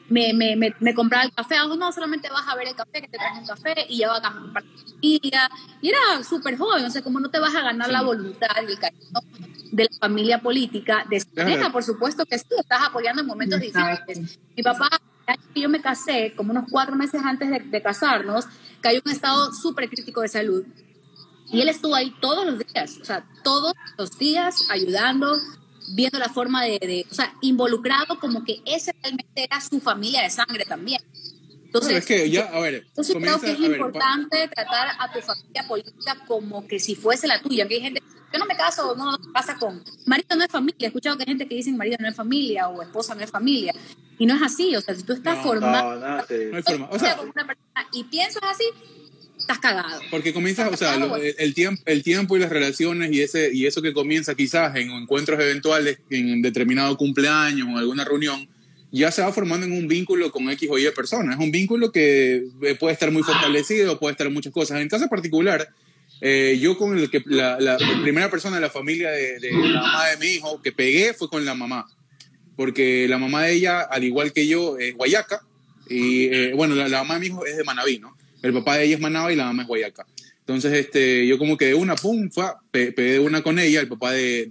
me, 0.08 0.32
me, 0.32 0.56
me, 0.56 0.74
me 0.80 0.94
compraba 0.94 1.22
el 1.24 1.32
café, 1.32 1.54
algo 1.56 1.76
no, 1.76 1.92
solamente 1.92 2.28
vas 2.28 2.48
a 2.48 2.56
ver 2.56 2.66
el 2.66 2.74
café, 2.74 3.02
que 3.02 3.08
te 3.08 3.18
traje 3.18 3.38
un 3.38 3.46
café 3.46 3.86
y 3.88 3.98
ya 3.98 4.08
va 4.08 4.16
a 4.18 4.32
compartir 4.32 4.80
y 5.00 5.88
era 5.88 6.24
súper 6.24 6.56
joven, 6.58 6.84
o 6.84 6.90
sea, 6.90 7.02
como 7.02 7.20
no 7.20 7.30
te 7.30 7.38
vas 7.38 7.54
a 7.54 7.62
ganar 7.62 7.88
la 7.90 8.02
voluntad 8.02 8.48
y 8.66 8.72
el 8.72 8.78
cariño 8.80 9.20
de 9.72 9.84
la 9.84 9.96
familia 9.98 10.40
política 10.40 11.04
de 11.08 11.22
pareja, 11.34 11.70
por 11.72 11.82
supuesto 11.82 12.24
que 12.26 12.38
sí, 12.38 12.46
estás 12.58 12.80
apoyando 12.88 13.22
en 13.22 13.26
momentos 13.28 13.60
difíciles. 13.60 14.38
Mi 14.56 14.62
papá, 14.62 14.88
que 15.54 15.60
yo 15.60 15.68
me 15.68 15.80
casé, 15.80 16.32
como 16.36 16.52
unos 16.52 16.64
cuatro 16.70 16.94
meses 16.96 17.20
antes 17.24 17.50
de, 17.50 17.58
de 17.60 17.82
casarnos, 17.82 18.44
cayó 18.80 18.98
en 18.98 19.02
un 19.06 19.12
estado 19.12 19.52
súper 19.52 19.88
crítico 19.88 20.20
de 20.20 20.28
salud. 20.28 20.64
Y 21.52 21.60
él 21.60 21.68
estuvo 21.68 21.94
ahí 21.94 22.14
todos 22.20 22.44
los 22.46 22.58
días, 22.58 22.98
o 23.00 23.04
sea, 23.04 23.24
todos 23.44 23.72
los 23.98 24.18
días 24.18 24.56
ayudando, 24.68 25.38
viendo 25.94 26.18
la 26.18 26.28
forma 26.28 26.64
de, 26.64 26.78
de, 26.80 27.06
o 27.10 27.14
sea, 27.14 27.32
involucrado 27.40 28.18
como 28.18 28.44
que 28.44 28.60
ese 28.64 28.92
realmente 29.02 29.44
era 29.44 29.60
su 29.60 29.80
familia 29.80 30.22
de 30.22 30.30
sangre 30.30 30.64
también. 30.64 31.00
Entonces, 31.66 31.98
es 31.98 32.06
que 32.06 32.30
ya, 32.30 32.44
a 32.52 32.60
ver, 32.60 32.86
entonces 32.88 33.12
comienza- 33.14 33.40
creo 33.40 33.56
que 33.56 33.62
es 33.62 33.68
a 33.68 33.70
ver, 33.70 33.80
importante 33.80 34.48
tratar 34.48 34.88
a 34.98 35.12
tu 35.12 35.20
familia 35.20 35.66
política 35.68 36.16
como 36.26 36.66
que 36.66 36.80
si 36.80 36.94
fuese 36.94 37.26
la 37.26 37.40
tuya, 37.42 37.68
que 37.68 37.74
hay 37.74 37.80
gente, 37.80 38.02
yo 38.32 38.38
no 38.38 38.46
me 38.46 38.56
caso, 38.56 38.94
no 38.96 39.12
no 39.12 39.18
pasa 39.32 39.56
con, 39.56 39.82
marido 40.04 40.36
no 40.36 40.44
es 40.44 40.50
familia, 40.50 40.76
he 40.80 40.86
escuchado 40.86 41.16
que 41.16 41.22
hay 41.22 41.28
gente 41.28 41.46
que 41.46 41.54
dice 41.54 41.72
marido 41.72 41.96
no 42.00 42.08
es 42.08 42.14
familia 42.16 42.68
o 42.68 42.82
esposa 42.82 43.14
no 43.14 43.22
es 43.22 43.30
familia, 43.30 43.72
y 44.18 44.26
no 44.26 44.34
es 44.36 44.42
así, 44.42 44.74
o 44.76 44.80
sea, 44.80 44.94
si 44.94 45.02
tú 45.02 45.12
estás 45.12 45.36
No, 45.38 45.42
formado 45.42 45.94
No, 45.94 46.00
nada, 46.00 46.26
sí. 46.28 46.34
no 46.50 46.56
hay 46.56 46.62
forma. 46.62 46.88
O 46.90 46.98
sea, 46.98 47.16
como 47.16 47.32
una 47.32 47.46
persona 47.46 47.88
y 47.92 48.04
piensas 48.04 48.42
así, 48.44 48.64
estás 49.38 49.58
cagado. 49.58 50.00
Porque 50.10 50.32
comienza, 50.32 50.68
o 50.68 50.76
sea, 50.76 50.96
lo- 50.96 51.16
el, 51.16 51.34
el 51.38 51.54
tiempo, 51.54 51.82
el 51.86 52.02
tiempo 52.02 52.36
y 52.36 52.40
las 52.40 52.50
relaciones 52.50 53.12
y 53.12 53.20
ese 53.20 53.52
y 53.52 53.66
eso 53.66 53.82
que 53.82 53.92
comienza 53.92 54.34
quizás 54.34 54.74
en 54.76 54.90
encuentros 54.90 55.38
eventuales, 55.38 55.98
en 56.10 56.40
determinado 56.42 56.96
cumpleaños 56.96 57.66
o 57.68 57.70
en 57.72 57.76
alguna 57.78 58.04
reunión, 58.04 58.48
ya 58.90 59.10
se 59.12 59.20
va 59.20 59.32
formando 59.32 59.66
en 59.66 59.72
un 59.72 59.86
vínculo 59.86 60.32
con 60.32 60.48
X 60.50 60.68
o 60.72 60.78
Y 60.78 60.90
personas. 60.92 61.36
Es 61.38 61.44
un 61.44 61.50
vínculo 61.50 61.92
que 61.92 62.46
eh, 62.62 62.74
puede 62.76 62.94
estar 62.94 63.10
muy 63.12 63.22
fortalecido, 63.22 63.98
puede 63.98 64.12
estar 64.12 64.26
en 64.28 64.32
muchas 64.32 64.52
cosas. 64.52 64.76
En 64.78 64.84
el 64.84 64.88
caso 64.88 65.06
particular, 65.08 65.68
eh, 66.28 66.58
yo 66.58 66.76
con 66.76 66.98
el 66.98 67.08
que 67.08 67.22
la, 67.26 67.78
primera 68.02 68.28
persona 68.28 68.56
de 68.56 68.62
la 68.62 68.70
familia 68.70 69.10
de, 69.10 69.38
la 69.40 69.80
mamá 69.80 70.08
de 70.08 70.16
mi 70.16 70.26
hijo 70.26 70.60
que 70.60 70.72
pegué 70.72 71.14
fue 71.14 71.28
con 71.28 71.44
la 71.44 71.54
mamá, 71.54 71.86
porque 72.56 73.06
la 73.08 73.16
mamá 73.16 73.44
de 73.44 73.52
ella, 73.52 73.82
al 73.82 74.02
igual 74.02 74.32
que 74.32 74.48
yo, 74.48 74.76
es 74.76 74.94
guayaca 74.96 75.40
y 75.88 76.24
eh, 76.24 76.52
bueno, 76.54 76.74
la, 76.74 76.88
mamá 76.88 77.14
de 77.14 77.20
mi 77.20 77.26
hijo 77.26 77.46
es 77.46 77.56
de 77.56 77.62
Manaví, 77.62 78.00
¿no? 78.00 78.16
El 78.42 78.52
papá 78.52 78.76
de 78.76 78.86
ella 78.86 78.96
es 78.96 79.00
Manaba 79.00 79.32
y 79.32 79.36
la 79.36 79.44
mamá 79.44 79.62
es 79.62 79.68
Guayaca. 79.68 80.04
Entonces, 80.40 80.72
este, 80.74 81.26
yo 81.26 81.38
como 81.38 81.56
que 81.56 81.66
de 81.66 81.74
una, 81.74 81.96
pum, 81.96 82.30
fue, 82.30 82.44
pe- 82.70 82.92
pegué 82.92 83.12
de 83.12 83.18
una 83.18 83.42
con 83.42 83.58
ella, 83.58 83.80
el 83.80 83.88
papá 83.88 84.12
de, 84.12 84.46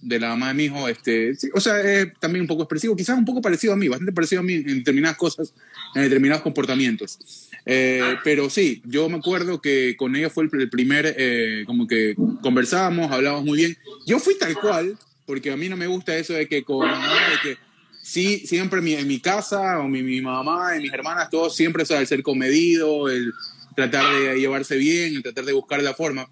de, 0.00 0.20
la 0.20 0.30
mamá 0.30 0.48
de 0.48 0.54
mi 0.54 0.64
hijo, 0.64 0.88
este, 0.88 1.32
o 1.54 1.60
sea, 1.60 1.80
es 1.80 2.08
también 2.18 2.42
un 2.42 2.48
poco 2.48 2.62
expresivo, 2.62 2.96
quizás 2.96 3.16
un 3.16 3.24
poco 3.24 3.40
parecido 3.40 3.72
a 3.72 3.76
mí, 3.76 3.86
bastante 3.86 4.12
parecido 4.12 4.40
a 4.40 4.44
mí 4.44 4.54
en 4.54 4.78
determinadas 4.78 5.16
cosas, 5.16 5.54
en 5.96 6.02
determinados 6.02 6.42
comportamientos. 6.42 7.18
Eh, 7.64 8.16
pero 8.22 8.48
sí, 8.50 8.82
yo 8.84 9.08
me 9.08 9.16
acuerdo 9.16 9.60
que 9.60 9.96
con 9.96 10.14
ella 10.14 10.30
fue 10.30 10.44
el, 10.44 10.60
el 10.60 10.70
primer, 10.70 11.14
eh, 11.18 11.64
como 11.66 11.86
que 11.86 12.14
conversábamos, 12.42 13.10
hablábamos 13.10 13.44
muy 13.44 13.58
bien. 13.58 13.76
Yo 14.06 14.18
fui 14.18 14.36
tal 14.38 14.54
cual, 14.60 14.96
porque 15.24 15.50
a 15.50 15.56
mí 15.56 15.68
no 15.68 15.76
me 15.76 15.86
gusta 15.86 16.16
eso 16.16 16.34
de 16.34 16.46
que 16.46 16.62
con, 16.62 16.86
de 16.88 17.36
que 17.42 17.56
sí, 18.02 18.38
siempre 18.46 18.80
mi- 18.80 18.94
en 18.94 19.08
mi 19.08 19.18
casa, 19.20 19.80
o 19.80 19.88
mi, 19.88 20.02
mi 20.02 20.20
mamá 20.20 20.76
y 20.76 20.82
mis 20.82 20.92
hermanas, 20.92 21.30
todos 21.30 21.56
siempre, 21.56 21.82
o 21.82 21.86
sea, 21.86 22.00
el 22.00 22.06
ser 22.06 22.22
comedido, 22.22 23.08
el 23.08 23.32
tratar 23.74 24.04
de 24.14 24.38
llevarse 24.38 24.76
bien, 24.76 25.16
el 25.16 25.22
tratar 25.22 25.44
de 25.44 25.52
buscar 25.52 25.82
la 25.82 25.94
forma. 25.94 26.28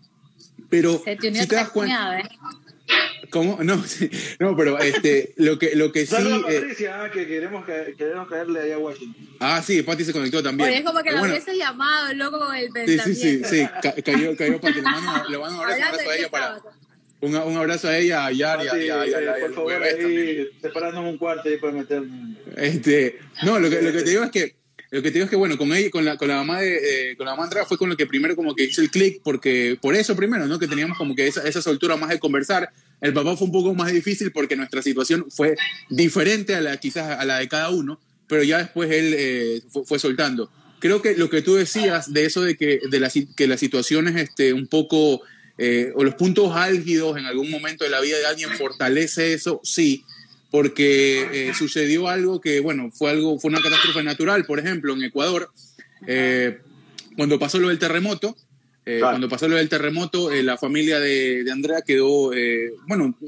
Pero 0.70 1.02
Se 1.04 1.16
te 1.16 1.28
unió 1.28 1.42
si 1.42 1.48
te 1.48 1.56
das 1.56 1.70
cuenta, 1.70 1.96
cuñada, 1.96 2.20
¿eh? 2.20 2.28
¿Cómo? 3.34 3.58
No, 3.64 3.82
sí, 3.84 4.08
no, 4.38 4.56
pero 4.56 4.78
este, 4.78 5.34
lo 5.36 5.58
que, 5.58 5.74
lo 5.74 5.90
que 5.92 6.06
sí, 6.06 6.14
Saludos 6.14 6.44
a 6.46 6.52
eh, 6.52 6.60
Patricia, 6.60 7.02
ah, 7.02 7.10
que 7.10 7.26
queremos, 7.26 7.64
ca- 7.66 7.86
queremos 7.98 8.28
caerle 8.28 8.60
allá 8.60 8.76
a 8.76 8.78
Washington. 8.78 9.28
ah, 9.40 9.60
sí, 9.60 9.82
Pati 9.82 10.04
se 10.04 10.12
conectó 10.12 10.42
también. 10.42 10.68
Oye, 10.70 10.78
es 10.78 10.84
como 10.84 11.02
que 11.02 11.08
Eh, 11.08 11.12
la 11.12 11.18
bueno, 11.18 11.34
hubieses 11.34 11.56
llamado, 11.58 12.14
loco, 12.14 12.38
con 12.38 12.54
el 12.54 12.66
Sí, 12.66 12.72
pensamiento. 12.72 13.20
sí, 13.20 13.44
sí, 13.44 13.62
sí, 13.62 13.68
ca- 13.82 13.94
cayó, 14.02 14.36
cayó 14.36 14.60
Pati, 14.60 14.74
le 14.74 14.82
mando, 14.82 15.28
le 15.28 15.38
mando 15.38 15.58
un 15.62 15.64
abrazo, 15.72 16.08
a 16.10 16.16
ella 16.16 16.30
para, 16.30 16.62
un, 17.20 17.34
un 17.36 17.56
abrazo 17.56 17.88
a 17.88 17.98
ella, 17.98 18.26
a 18.26 18.32
Yari, 18.32 18.68
a, 18.68 18.70
Ah, 18.72 18.76
sí, 18.76 18.88
a- 18.90 18.94
a- 18.94 19.00
a- 19.02 19.06
eh, 19.06 19.28
a- 19.28 19.32
a- 19.32 19.38
por 19.40 19.54
favor, 19.54 19.82
ahí 19.82 20.48
separándonos 20.62 21.10
un 21.12 21.18
cuarto 21.18 21.48
ahí 21.48 21.56
para 21.56 21.72
meter. 21.72 22.02
Este, 22.56 23.18
no, 23.42 23.58
lo 23.58 23.68
que, 23.68 23.82
lo 23.82 23.90
que 23.92 24.02
te 24.02 24.10
digo 24.10 24.22
es 24.24 24.30
que 24.30 24.54
lo 24.94 25.02
que 25.02 25.10
te 25.10 25.14
digo 25.14 25.24
es 25.24 25.30
que 25.30 25.34
bueno, 25.34 25.58
con 25.58 25.72
ella, 25.72 25.90
con 25.90 26.04
la, 26.04 26.16
con 26.16 26.28
la 26.28 26.36
mamá 26.36 26.60
de, 26.60 27.10
eh, 27.10 27.16
con 27.16 27.26
la 27.26 27.34
mamá 27.34 27.50
fue 27.66 27.76
con 27.76 27.88
lo 27.88 27.96
que 27.96 28.06
primero 28.06 28.36
como 28.36 28.54
que 28.54 28.62
hice 28.62 28.80
el 28.80 28.92
click, 28.92 29.22
porque 29.24 29.76
por 29.82 29.96
eso 29.96 30.14
primero, 30.14 30.46
¿no? 30.46 30.56
Que 30.60 30.68
teníamos 30.68 30.96
como 30.96 31.16
que 31.16 31.26
esa, 31.26 31.42
esa 31.48 31.60
soltura 31.60 31.96
más 31.96 32.10
de 32.10 32.20
conversar. 32.20 32.70
El 33.00 33.12
papá 33.12 33.36
fue 33.36 33.46
un 33.46 33.52
poco 33.52 33.74
más 33.74 33.90
difícil 33.90 34.30
porque 34.30 34.54
nuestra 34.54 34.82
situación 34.82 35.26
fue 35.30 35.56
diferente 35.90 36.54
a 36.54 36.60
la 36.60 36.76
quizás 36.76 37.18
a 37.18 37.24
la 37.24 37.40
de 37.40 37.48
cada 37.48 37.70
uno, 37.70 38.00
pero 38.28 38.44
ya 38.44 38.58
después 38.58 38.88
él 38.92 39.16
eh, 39.18 39.62
fue, 39.84 39.98
soltando. 39.98 40.48
Creo 40.78 41.02
que 41.02 41.16
lo 41.16 41.28
que 41.28 41.42
tú 41.42 41.56
decías 41.56 42.12
de 42.12 42.26
eso 42.26 42.42
de 42.42 42.56
que, 42.56 42.78
de 42.88 43.00
la, 43.00 43.10
que 43.36 43.48
las 43.48 43.58
situaciones 43.58 44.14
este, 44.14 44.52
un 44.52 44.68
poco, 44.68 45.22
eh, 45.58 45.90
o 45.96 46.04
los 46.04 46.14
puntos 46.14 46.54
álgidos 46.54 47.18
en 47.18 47.26
algún 47.26 47.50
momento 47.50 47.82
de 47.82 47.90
la 47.90 48.00
vida 48.00 48.16
de 48.18 48.26
alguien 48.26 48.50
fortalece 48.50 49.32
eso, 49.32 49.60
sí, 49.64 50.04
porque 50.58 51.48
eh, 51.48 51.52
sucedió 51.52 52.06
algo 52.06 52.40
que, 52.40 52.60
bueno, 52.60 52.88
fue 52.92 53.10
algo, 53.10 53.40
fue 53.40 53.48
una 53.50 53.60
catástrofe 53.60 54.04
natural, 54.04 54.44
por 54.44 54.60
ejemplo, 54.60 54.94
en 54.94 55.02
Ecuador, 55.02 55.50
eh, 56.06 56.60
cuando 57.16 57.40
pasó 57.40 57.58
lo 57.58 57.70
del 57.70 57.80
terremoto, 57.80 58.36
eh, 58.86 58.98
Claro. 58.98 59.14
cuando 59.14 59.28
pasó 59.28 59.48
lo 59.48 59.56
del 59.56 59.68
terremoto, 59.68 60.30
eh, 60.30 60.44
la 60.44 60.56
familia 60.56 61.00
de, 61.00 61.42
de 61.42 61.50
Andrea 61.50 61.82
quedó, 61.84 62.32
eh, 62.32 62.70
bueno, 62.86 63.18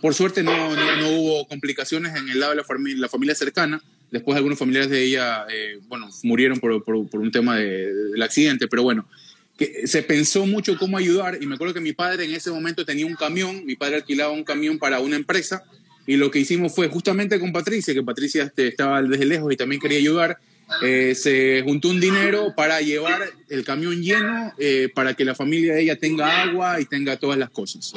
por 0.00 0.14
suerte 0.14 0.42
no, 0.42 0.74
no, 0.74 0.96
no 0.96 1.10
hubo 1.10 1.46
complicaciones 1.46 2.16
en 2.16 2.28
el 2.28 2.40
lado 2.40 2.50
de 2.50 2.56
la, 2.56 2.64
fami- 2.64 2.96
la 2.96 3.08
familia 3.08 3.36
cercana. 3.36 3.80
Después 4.10 4.36
algunos 4.36 4.58
familiares 4.58 4.90
de 4.90 5.04
ella, 5.04 5.46
eh, 5.52 5.78
bueno, 5.86 6.10
murieron 6.24 6.58
por, 6.58 6.82
por- 6.82 7.08
por 7.08 7.20
un 7.20 7.30
tema 7.30 7.56
de- 7.56 7.94
del 7.94 8.20
accidente, 8.22 8.66
pero 8.66 8.82
bueno, 8.82 9.08
que 9.56 9.86
se 9.86 10.02
pensó 10.02 10.44
mucho 10.44 10.76
cómo 10.76 10.98
ayudar 10.98 11.38
y 11.40 11.46
me 11.46 11.54
acuerdo 11.54 11.72
que 11.72 11.80
mi 11.80 11.92
padre 11.92 12.24
en 12.24 12.34
ese 12.34 12.50
momento 12.50 12.84
tenía 12.84 13.06
un 13.06 13.14
camión, 13.14 13.64
mi 13.64 13.76
padre 13.76 13.94
alquilaba 13.94 14.32
un 14.32 14.42
camión 14.42 14.76
para 14.80 14.98
una 14.98 15.14
empresa 15.14 15.62
y 16.06 16.16
lo 16.16 16.30
que 16.30 16.40
hicimos 16.40 16.74
fue 16.74 16.88
justamente 16.88 17.40
con 17.40 17.52
Patricia, 17.52 17.94
que 17.94 18.02
Patricia 18.02 18.44
este, 18.44 18.68
estaba 18.68 19.02
desde 19.02 19.24
lejos 19.24 19.52
y 19.52 19.56
también 19.56 19.80
quería 19.80 19.98
ayudar, 19.98 20.38
eh, 20.82 21.14
se 21.14 21.62
juntó 21.62 21.88
un 21.88 22.00
dinero 22.00 22.54
para 22.56 22.80
llevar 22.80 23.22
el 23.48 23.64
camión 23.64 24.02
lleno 24.02 24.52
eh, 24.58 24.88
para 24.94 25.14
que 25.14 25.24
la 25.24 25.34
familia 25.34 25.74
de 25.74 25.82
ella 25.82 25.96
tenga 25.96 26.42
agua 26.42 26.80
y 26.80 26.86
tenga 26.86 27.16
todas 27.16 27.38
las 27.38 27.50
cosas. 27.50 27.92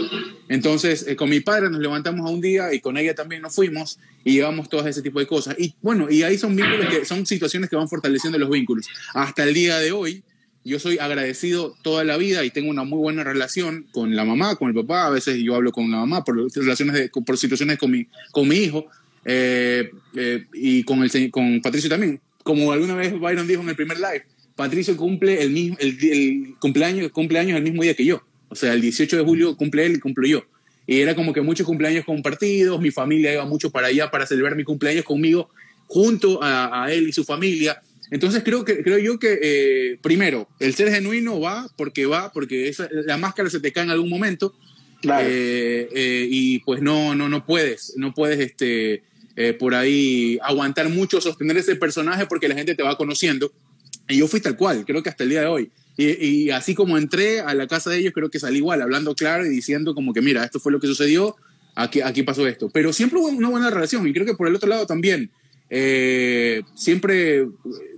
Entonces, 0.50 1.06
eh, 1.08 1.16
con 1.16 1.30
mi 1.30 1.40
padre 1.40 1.70
nos 1.70 1.80
levantamos 1.80 2.28
a 2.28 2.30
un 2.30 2.42
día 2.42 2.74
y 2.74 2.80
con 2.80 2.98
ella 2.98 3.16
también 3.16 3.42
nos 3.42 3.56
fuimos 3.56 4.00
y 4.24 4.34
llevamos 4.34 4.70
todo 4.70 4.86
ese 4.88 5.02
tipo 5.02 5.20
de 5.20 5.28
cosas. 5.28 5.56
Y 5.58 5.76
bueno, 5.82 6.08
y 6.10 6.24
ahí 6.24 6.38
son 6.38 6.56
vínculos 6.56 6.88
que 6.88 7.06
son 7.06 7.26
situaciones 7.26 7.70
que 7.70 7.76
van 7.76 7.88
fortaleciendo 7.88 8.38
los 8.38 8.50
vínculos. 8.50 8.88
Hasta 9.14 9.44
el 9.44 9.54
día 9.54 9.80
de 9.80 9.92
hoy, 9.92 10.24
yo 10.68 10.80
soy 10.80 10.98
agradecido 11.00 11.76
toda 11.82 12.04
la 12.04 12.18
vida 12.18 12.44
y 12.44 12.52
tengo 12.52 12.70
una 12.70 12.84
muy 12.84 13.00
buena 13.00 13.24
relación 13.24 13.88
con 13.92 14.16
la 14.16 14.26
mamá, 14.26 14.56
con 14.58 14.68
el 14.68 14.76
papá. 14.76 15.08
A 15.08 15.10
veces 15.10 15.38
yo 15.38 15.56
hablo 15.56 15.72
con 15.72 15.90
la 15.90 15.98
mamá 15.98 16.24
por 16.26 16.36
relaciones 16.54 16.94
de, 16.94 17.10
por 17.10 17.38
situaciones 17.38 17.78
con 17.78 17.92
mi, 17.92 18.06
con 18.32 18.48
mi 18.48 18.58
hijo 18.58 18.86
eh, 19.24 19.90
eh, 20.16 20.46
y 20.54 20.84
con, 20.84 21.04
el, 21.04 21.32
con 21.32 21.62
Patricio 21.62 21.90
también. 21.90 22.20
Como 22.44 22.72
alguna 22.74 22.96
vez 22.96 23.18
Byron 23.18 23.48
dijo 23.48 23.62
en 23.62 23.70
el 23.70 23.76
primer 23.78 23.98
live, 23.98 24.26
Patricio 24.56 24.98
cumple 24.98 25.42
el, 25.42 25.52
mismo, 25.52 25.78
el, 25.80 25.98
el 26.02 26.56
cumpleaños, 26.60 27.12
cumpleaños 27.12 27.58
el 27.58 27.64
mismo 27.64 27.84
día 27.84 27.94
que 27.94 28.06
yo. 28.06 28.22
O 28.50 28.56
sea, 28.56 28.74
el 28.74 28.82
18 28.82 29.18
de 29.18 29.24
julio 29.24 29.56
cumple 29.56 29.86
él 29.86 29.96
y 29.96 30.00
cumplo 30.00 30.28
yo. 30.28 30.44
Y 30.86 31.00
era 31.00 31.16
como 31.16 31.34
que 31.34 31.42
muchos 31.42 31.66
cumpleaños 31.66 32.04
compartidos, 32.04 32.82
mi 32.82 32.92
familia 32.92 33.32
iba 33.32 33.46
mucho 33.46 33.70
para 33.70 33.88
allá 33.88 34.12
para 34.12 34.26
celebrar 34.26 34.56
mi 34.56 34.64
cumpleaños 34.66 35.06
conmigo, 35.06 35.50
junto 35.86 36.44
a, 36.44 36.84
a 36.84 36.92
él 36.92 37.08
y 37.08 37.14
su 37.14 37.24
familia. 37.24 37.82
Entonces 38.10 38.44
creo, 38.44 38.64
que, 38.64 38.84
creo 38.84 38.98
yo 39.00 39.20
que, 39.20 39.40
eh, 39.42 40.00
primero, 40.02 40.48
el 40.60 40.74
ser 40.74 40.90
genuino 40.92 41.40
va 41.40 41.68
porque 41.78 42.06
va, 42.06 42.32
porque 42.32 42.70
esa- 42.70 42.90
la 42.92 43.18
máscara 43.18 43.50
se 43.50 43.60
te 43.60 43.72
cae 43.72 43.84
en 43.84 43.90
algún 43.92 44.10
momento. 44.10 44.56
Claro. 45.02 45.28
Eh, 45.30 45.90
eh, 45.94 46.28
y 46.30 46.60
pues 46.60 46.82
no, 46.82 47.16
no, 47.16 47.30
no 47.30 47.46
puedes, 47.46 47.94
no 47.98 48.14
puedes 48.14 48.40
este, 48.40 49.04
eh, 49.36 49.54
por 49.54 49.76
ahí 49.76 50.40
aguantar 50.42 50.90
mucho, 50.90 51.22
sostener 51.22 51.58
ese 51.58 51.76
personaje 51.76 52.26
porque 52.26 52.48
la 52.48 52.56
gente 52.56 52.76
te 52.76 52.84
va 52.84 52.98
conociendo. 52.98 53.52
Y 54.08 54.18
yo 54.18 54.28
fui 54.28 54.40
tal 54.40 54.56
cual, 54.56 54.86
creo 54.86 55.04
que 55.04 55.10
hasta 55.10 55.24
el 55.24 55.30
día 55.30 55.42
de 55.42 55.48
hoy. 55.48 55.70
Y, 55.98 56.26
y 56.26 56.50
así 56.52 56.74
como 56.76 56.98
entré 56.98 57.42
a 57.42 57.54
la 57.54 57.68
casa 57.68 57.90
de 57.90 57.98
ellos, 57.98 58.14
creo 58.14 58.30
que 58.30 58.40
salí 58.40 58.58
igual, 58.58 58.82
hablando 58.82 59.14
claro 59.16 59.46
y 59.46 59.50
diciendo 59.50 59.94
como 59.94 60.14
que, 60.14 60.22
mira, 60.22 60.44
esto 60.46 60.60
fue 60.60 60.72
lo 60.72 60.80
que 60.80 60.88
sucedió, 60.88 61.36
aquí, 61.76 62.02
aquí 62.02 62.24
pasó 62.24 62.48
esto. 62.48 62.70
Pero 62.70 62.94
siempre 62.94 63.20
hubo 63.20 63.28
una 63.28 63.50
buena 63.50 63.70
relación 63.70 64.08
y 64.08 64.14
creo 64.14 64.26
que 64.26 64.34
por 64.36 64.48
el 64.48 64.56
otro 64.56 64.70
lado 64.70 64.86
también, 64.86 65.30
eh, 65.70 66.64
siempre 66.76 67.42
eh, 67.42 67.48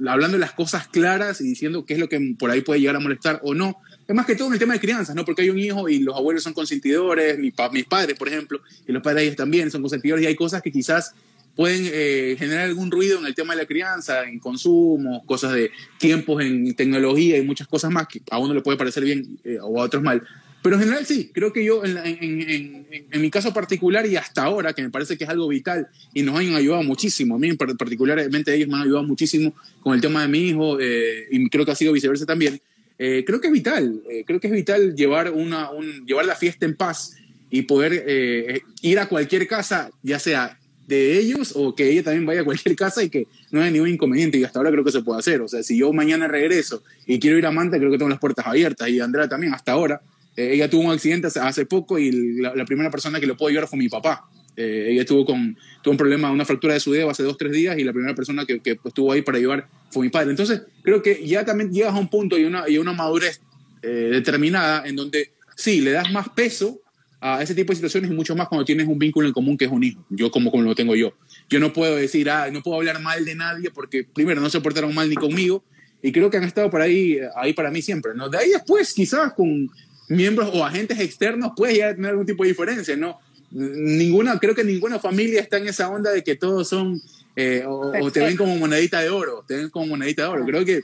hablando 0.07 0.37
de 0.37 0.41
las 0.41 0.53
cosas 0.53 0.87
claras 0.87 1.41
y 1.41 1.45
diciendo 1.45 1.85
qué 1.85 1.93
es 1.93 1.99
lo 1.99 2.09
que 2.09 2.35
por 2.37 2.49
ahí 2.49 2.61
puede 2.61 2.79
llegar 2.79 2.95
a 2.95 2.99
molestar 2.99 3.39
o 3.43 3.53
no. 3.53 3.77
Es 4.07 4.15
más 4.15 4.25
que 4.25 4.35
todo 4.35 4.47
en 4.47 4.53
el 4.53 4.59
tema 4.59 4.73
de 4.73 4.79
crianzas, 4.79 5.15
¿no? 5.15 5.23
Porque 5.23 5.43
hay 5.43 5.49
un 5.51 5.59
hijo 5.59 5.87
y 5.87 5.99
los 5.99 6.15
abuelos 6.15 6.41
son 6.43 6.53
consentidores, 6.53 7.37
mi 7.37 7.51
pa- 7.51 7.69
mis 7.69 7.85
padres, 7.85 8.17
por 8.17 8.27
ejemplo, 8.27 8.59
y 8.87 8.91
los 8.91 9.03
padres 9.03 9.17
de 9.21 9.23
ellos 9.25 9.35
también 9.35 9.69
son 9.69 9.81
consentidores 9.81 10.23
y 10.23 10.27
hay 10.27 10.35
cosas 10.35 10.61
que 10.63 10.71
quizás 10.71 11.13
pueden 11.55 11.89
eh, 11.93 12.35
generar 12.39 12.65
algún 12.65 12.89
ruido 12.89 13.19
en 13.19 13.25
el 13.25 13.35
tema 13.35 13.53
de 13.53 13.61
la 13.61 13.67
crianza, 13.67 14.23
en 14.23 14.39
consumo, 14.39 15.23
cosas 15.25 15.53
de 15.53 15.69
tiempos 15.99 16.41
en 16.41 16.73
tecnología 16.73 17.37
y 17.37 17.43
muchas 17.43 17.67
cosas 17.67 17.91
más 17.91 18.07
que 18.07 18.21
a 18.31 18.39
uno 18.39 18.53
le 18.53 18.61
puede 18.61 18.77
parecer 18.77 19.03
bien 19.03 19.37
o 19.61 19.79
a 19.81 19.85
otros 19.85 20.01
mal. 20.01 20.23
Pero 20.61 20.75
en 20.75 20.81
general 20.81 21.05
sí, 21.05 21.31
creo 21.33 21.53
que 21.53 21.63
yo 21.63 21.85
en, 21.85 21.97
en- 21.97 22.49
en- 22.49 22.87
en- 23.11 23.21
mi 23.21 23.29
caso 23.31 23.53
particular 23.53 24.05
y 24.05 24.17
hasta 24.17 24.43
ahora, 24.43 24.73
que 24.73 24.81
me 24.81 24.89
parece 24.89 25.17
que 25.17 25.23
es 25.23 25.29
algo 25.29 25.47
vital 25.47 25.87
y 26.13 26.21
nos 26.21 26.37
han 26.37 26.53
ayudado 26.53 26.83
muchísimo, 26.83 27.35
a 27.35 27.39
mí 27.39 27.47
en 27.47 27.57
par- 27.57 27.77
particularmente 27.77 28.53
ellos 28.53 28.67
me 28.67 28.75
han 28.75 28.81
ayudado 28.83 29.03
muchísimo 29.03 29.53
con 29.81 29.93
el 29.95 30.01
tema 30.01 30.21
de 30.21 30.27
mi 30.27 30.39
hijo 30.49 30.77
eh, 30.81 31.27
y 31.31 31.49
creo 31.49 31.65
que 31.65 31.71
ha 31.71 31.75
sido 31.75 31.93
viceversa 31.93 32.25
también, 32.25 32.59
eh, 32.97 33.23
creo 33.25 33.39
que 33.39 33.47
es 33.47 33.53
vital, 33.53 34.01
eh, 34.09 34.23
creo 34.27 34.39
que 34.41 34.47
es 34.47 34.53
vital 34.53 34.93
llevar, 34.95 35.31
una, 35.31 35.71
un, 35.71 36.05
llevar 36.05 36.25
la 36.25 36.35
fiesta 36.35 36.65
en 36.65 36.75
paz 36.75 37.15
y 37.49 37.61
poder 37.61 38.03
eh, 38.05 38.61
ir 38.81 38.99
a 38.99 39.07
cualquier 39.07 39.47
casa, 39.47 39.89
ya 40.03 40.19
sea 40.19 40.57
de 40.87 41.19
ellos 41.19 41.53
o 41.55 41.73
que 41.75 41.89
ella 41.89 42.03
también 42.03 42.25
vaya 42.25 42.41
a 42.41 42.43
cualquier 42.43 42.75
casa 42.75 43.01
y 43.03 43.09
que 43.09 43.27
no 43.51 43.61
haya 43.61 43.71
ningún 43.71 43.89
inconveniente 43.89 44.37
y 44.39 44.43
hasta 44.43 44.59
ahora 44.59 44.71
creo 44.71 44.83
que 44.83 44.91
se 44.91 45.01
puede 45.03 45.19
hacer. 45.19 45.39
O 45.39 45.47
sea, 45.47 45.61
si 45.63 45.77
yo 45.77 45.93
mañana 45.93 46.27
regreso 46.27 46.83
y 47.05 47.19
quiero 47.19 47.37
ir 47.37 47.45
a 47.45 47.51
Manta, 47.51 47.77
creo 47.77 47.91
que 47.91 47.97
tengo 47.97 48.09
las 48.09 48.19
puertas 48.19 48.45
abiertas 48.47 48.89
y 48.89 48.99
Andrea 48.99 49.29
también 49.29 49.53
hasta 49.53 49.71
ahora. 49.71 50.01
Eh, 50.39 50.53
ella 50.53 50.69
tuvo 50.69 50.83
un 50.83 50.91
accidente 50.91 51.27
hace, 51.27 51.41
hace 51.41 51.65
poco 51.65 51.99
y 51.99 52.39
la, 52.39 52.55
la 52.55 52.63
primera 52.63 52.89
persona 52.89 53.19
que 53.19 53.27
lo 53.27 53.35
pudo 53.35 53.49
ayudar 53.49 53.67
fue 53.67 53.77
mi 53.77 53.89
papá. 53.89 54.29
Eh, 54.55 54.91
ella 54.91 55.05
tuvo, 55.05 55.25
con, 55.25 55.57
tuvo 55.81 55.91
un 55.91 55.97
problema, 55.97 56.31
una 56.31 56.45
fractura 56.45 56.75
de 56.75 56.79
su 56.79 56.93
dedo 56.93 57.09
hace 57.09 57.23
dos, 57.23 57.37
tres 57.37 57.51
días 57.51 57.77
y 57.77 57.83
la 57.83 57.91
primera 57.91 58.15
persona 58.15 58.45
que, 58.45 58.61
que 58.61 58.79
estuvo 58.81 59.11
ahí 59.11 59.21
para 59.21 59.37
ayudar 59.37 59.67
fue 59.89 60.03
mi 60.03 60.09
padre. 60.09 60.29
Entonces, 60.29 60.61
creo 60.81 61.01
que 61.01 61.27
ya 61.27 61.43
también 61.43 61.73
llegas 61.73 61.93
a 61.93 61.97
un 61.97 62.09
punto 62.09 62.37
y 62.37 62.45
una, 62.45 62.69
y 62.69 62.77
una 62.77 62.93
madurez 62.93 63.41
eh, 63.81 63.87
determinada 64.11 64.87
en 64.87 64.95
donde 64.95 65.33
sí, 65.57 65.81
le 65.81 65.91
das 65.91 66.09
más 66.09 66.29
peso 66.29 66.79
a 67.19 67.43
ese 67.43 67.53
tipo 67.53 67.73
de 67.73 67.75
situaciones 67.75 68.09
y 68.09 68.13
mucho 68.13 68.33
más 68.33 68.47
cuando 68.47 68.63
tienes 68.63 68.87
un 68.87 68.97
vínculo 68.97 69.27
en 69.27 69.33
común 69.33 69.57
que 69.57 69.65
es 69.65 69.71
un 69.71 69.83
hijo. 69.83 70.05
Yo 70.09 70.31
como, 70.31 70.51
como 70.51 70.63
lo 70.63 70.73
tengo 70.73 70.95
yo. 70.95 71.13
Yo 71.49 71.59
no 71.59 71.73
puedo 71.73 71.97
decir, 71.97 72.29
ah, 72.29 72.49
no 72.49 72.61
puedo 72.63 72.77
hablar 72.77 73.01
mal 73.01 73.25
de 73.25 73.35
nadie 73.35 73.71
porque 73.71 74.05
primero 74.05 74.39
no 74.39 74.49
se 74.49 74.61
portaron 74.61 74.95
mal 74.95 75.09
ni 75.09 75.15
conmigo 75.15 75.65
y 76.01 76.13
creo 76.13 76.29
que 76.29 76.37
han 76.37 76.45
estado 76.45 76.69
por 76.69 76.81
ahí, 76.81 77.19
ahí 77.35 77.51
para 77.51 77.71
mí 77.71 77.81
siempre. 77.81 78.13
¿no? 78.15 78.29
De 78.29 78.37
ahí 78.37 78.49
después 78.51 78.93
quizás 78.93 79.33
con 79.33 79.69
miembros 80.09 80.49
o 80.53 80.65
agentes 80.65 80.99
externos 80.99 81.51
puedes 81.55 81.75
llegar 81.75 81.91
a 81.91 81.95
tener 81.95 82.11
algún 82.11 82.25
tipo 82.25 82.43
de 82.43 82.49
diferencia. 82.49 82.95
¿no? 82.97 83.19
Ninguna, 83.51 84.37
creo 84.39 84.53
que 84.53 84.63
ninguna 84.63 84.99
familia 84.99 85.41
está 85.41 85.57
en 85.57 85.67
esa 85.67 85.89
onda 85.89 86.11
de 86.11 86.23
que 86.23 86.35
todos 86.35 86.67
son 86.67 87.01
eh, 87.35 87.63
o, 87.65 87.91
o 88.01 88.11
te 88.11 88.19
ven 88.19 88.35
como 88.35 88.55
monedita 88.57 88.99
de 89.01 89.09
oro, 89.09 89.43
te 89.47 89.55
ven 89.55 89.69
como 89.69 89.87
monedita 89.87 90.23
de 90.23 90.27
oro. 90.29 90.45
Creo 90.45 90.65
que 90.65 90.83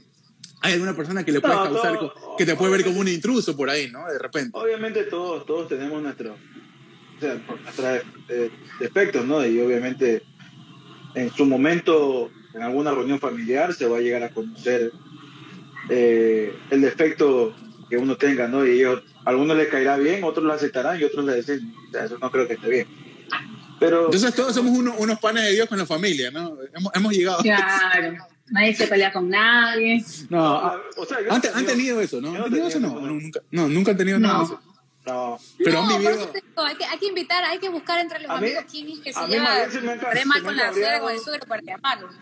hay 0.62 0.74
alguna 0.74 0.96
persona 0.96 1.24
que 1.26 1.32
le 1.32 1.42
puede 1.42 1.54
No, 1.56 1.64
causar, 1.64 2.00
todo- 2.00 2.14
que 2.38 2.46
te 2.46 2.56
puede 2.56 2.72
ver 2.72 2.84
como 2.86 3.00
un 3.02 3.08
intruso 3.08 3.56
por 3.56 3.70
ahí, 3.70 3.90
¿no? 3.92 4.08
De 4.08 4.18
repente. 4.18 4.52
Obviamente 4.54 5.04
todos, 5.04 5.46
todos 5.46 5.68
tenemos 5.68 6.02
nuestro, 6.02 6.34
o 6.34 7.20
sea, 7.20 7.36
nuestros 7.36 8.02
eh, 8.30 8.50
defectos, 8.80 9.26
¿no? 9.26 9.46
Y 9.46 9.60
obviamente 9.60 10.24
en 11.14 11.32
su 11.32 11.46
momento, 11.46 12.32
en 12.54 12.62
alguna 12.64 12.92
reunión 12.92 13.20
familiar, 13.20 13.74
se 13.74 13.86
va 13.88 13.98
a 13.98 14.02
llegar 14.02 14.24
a 14.24 14.30
conocer 14.30 14.92
eh, 15.90 16.54
el 16.72 16.82
defecto 16.82 17.56
que 17.90 17.98
uno 17.98 18.18
tenga, 18.18 18.48
¿no? 18.48 18.66
Y 18.66 18.72
ellos, 18.72 19.04
algunos 19.26 19.58
les 19.58 19.68
caerá 19.68 19.98
bien, 19.98 20.24
otros 20.24 20.46
lo 20.46 20.54
aceptarán 20.54 21.00
y 21.00 21.04
otros 21.04 21.26
le 21.26 21.36
dicen, 21.36 21.74
eso 21.94 22.18
no 22.20 22.32
creo 22.32 22.48
que 22.48 22.54
esté 22.54 22.70
bien. 22.70 22.88
Pero 23.80 24.06
Entonces 24.06 24.34
todos 24.34 24.54
somos 24.56 24.78
uno- 24.78 24.96
unos 24.98 25.20
panes 25.20 25.44
de 25.44 25.52
Dios 25.54 25.68
con 25.68 25.78
la 25.78 25.86
familia, 25.86 26.32
¿no? 26.32 26.58
Hemos, 26.74 26.96
hemos 26.96 27.12
llegado. 27.14 27.40
Claro. 27.40 28.16
Nadie 28.48 28.76
se 28.76 28.88
pelea 28.88 29.12
con 29.12 29.28
nadie. 29.28 30.04
No, 30.30 30.46
ah, 30.58 30.80
o 30.96 31.06
sea, 31.06 31.18
yo 31.22 31.34
han, 31.34 31.42
no 31.42 31.58
han 31.58 31.66
tenido 31.66 32.00
eso, 32.00 32.22
¿no? 32.22 32.30
¿Han 32.36 32.44
tenido 32.46 32.68
eso? 32.68 32.80
No, 32.80 32.88
eso, 32.90 33.02
no, 33.02 33.08
nunca, 33.08 33.40
no, 33.52 33.68
nunca 33.68 33.92
han 33.92 33.98
tenido 33.98 34.20
nada 34.20 34.34
de 34.36 34.40
No. 34.40 34.46
eso. 34.46 34.62
No, 35.06 35.40
Pero 35.64 35.80
han 35.82 35.88
vivido. 35.88 36.12
digo, 36.34 36.64
hay 36.64 36.76
que, 36.76 36.86
hay 36.86 36.98
que 37.00 37.06
invitar, 37.08 37.44
hay 37.44 37.60
que 37.60 37.70
buscar 37.70 38.00
entre 38.00 38.20
los 38.22 38.30
A 38.30 38.36
mí- 38.40 38.48
amigos 38.48 38.66
quién 38.72 38.90
es 38.90 39.00
que 39.00 39.14
se 39.14 39.28
lleva 39.28 39.66
re 39.66 40.26
mal 40.26 40.44
con 40.44 40.56
la 40.56 40.72
suegra, 40.72 41.00
con 41.00 41.12
el 41.12 41.20
suegro 41.20 41.46
para 41.48 41.62
llamarlo. 41.62 42.08
A 42.08 42.12
mí 42.12 42.18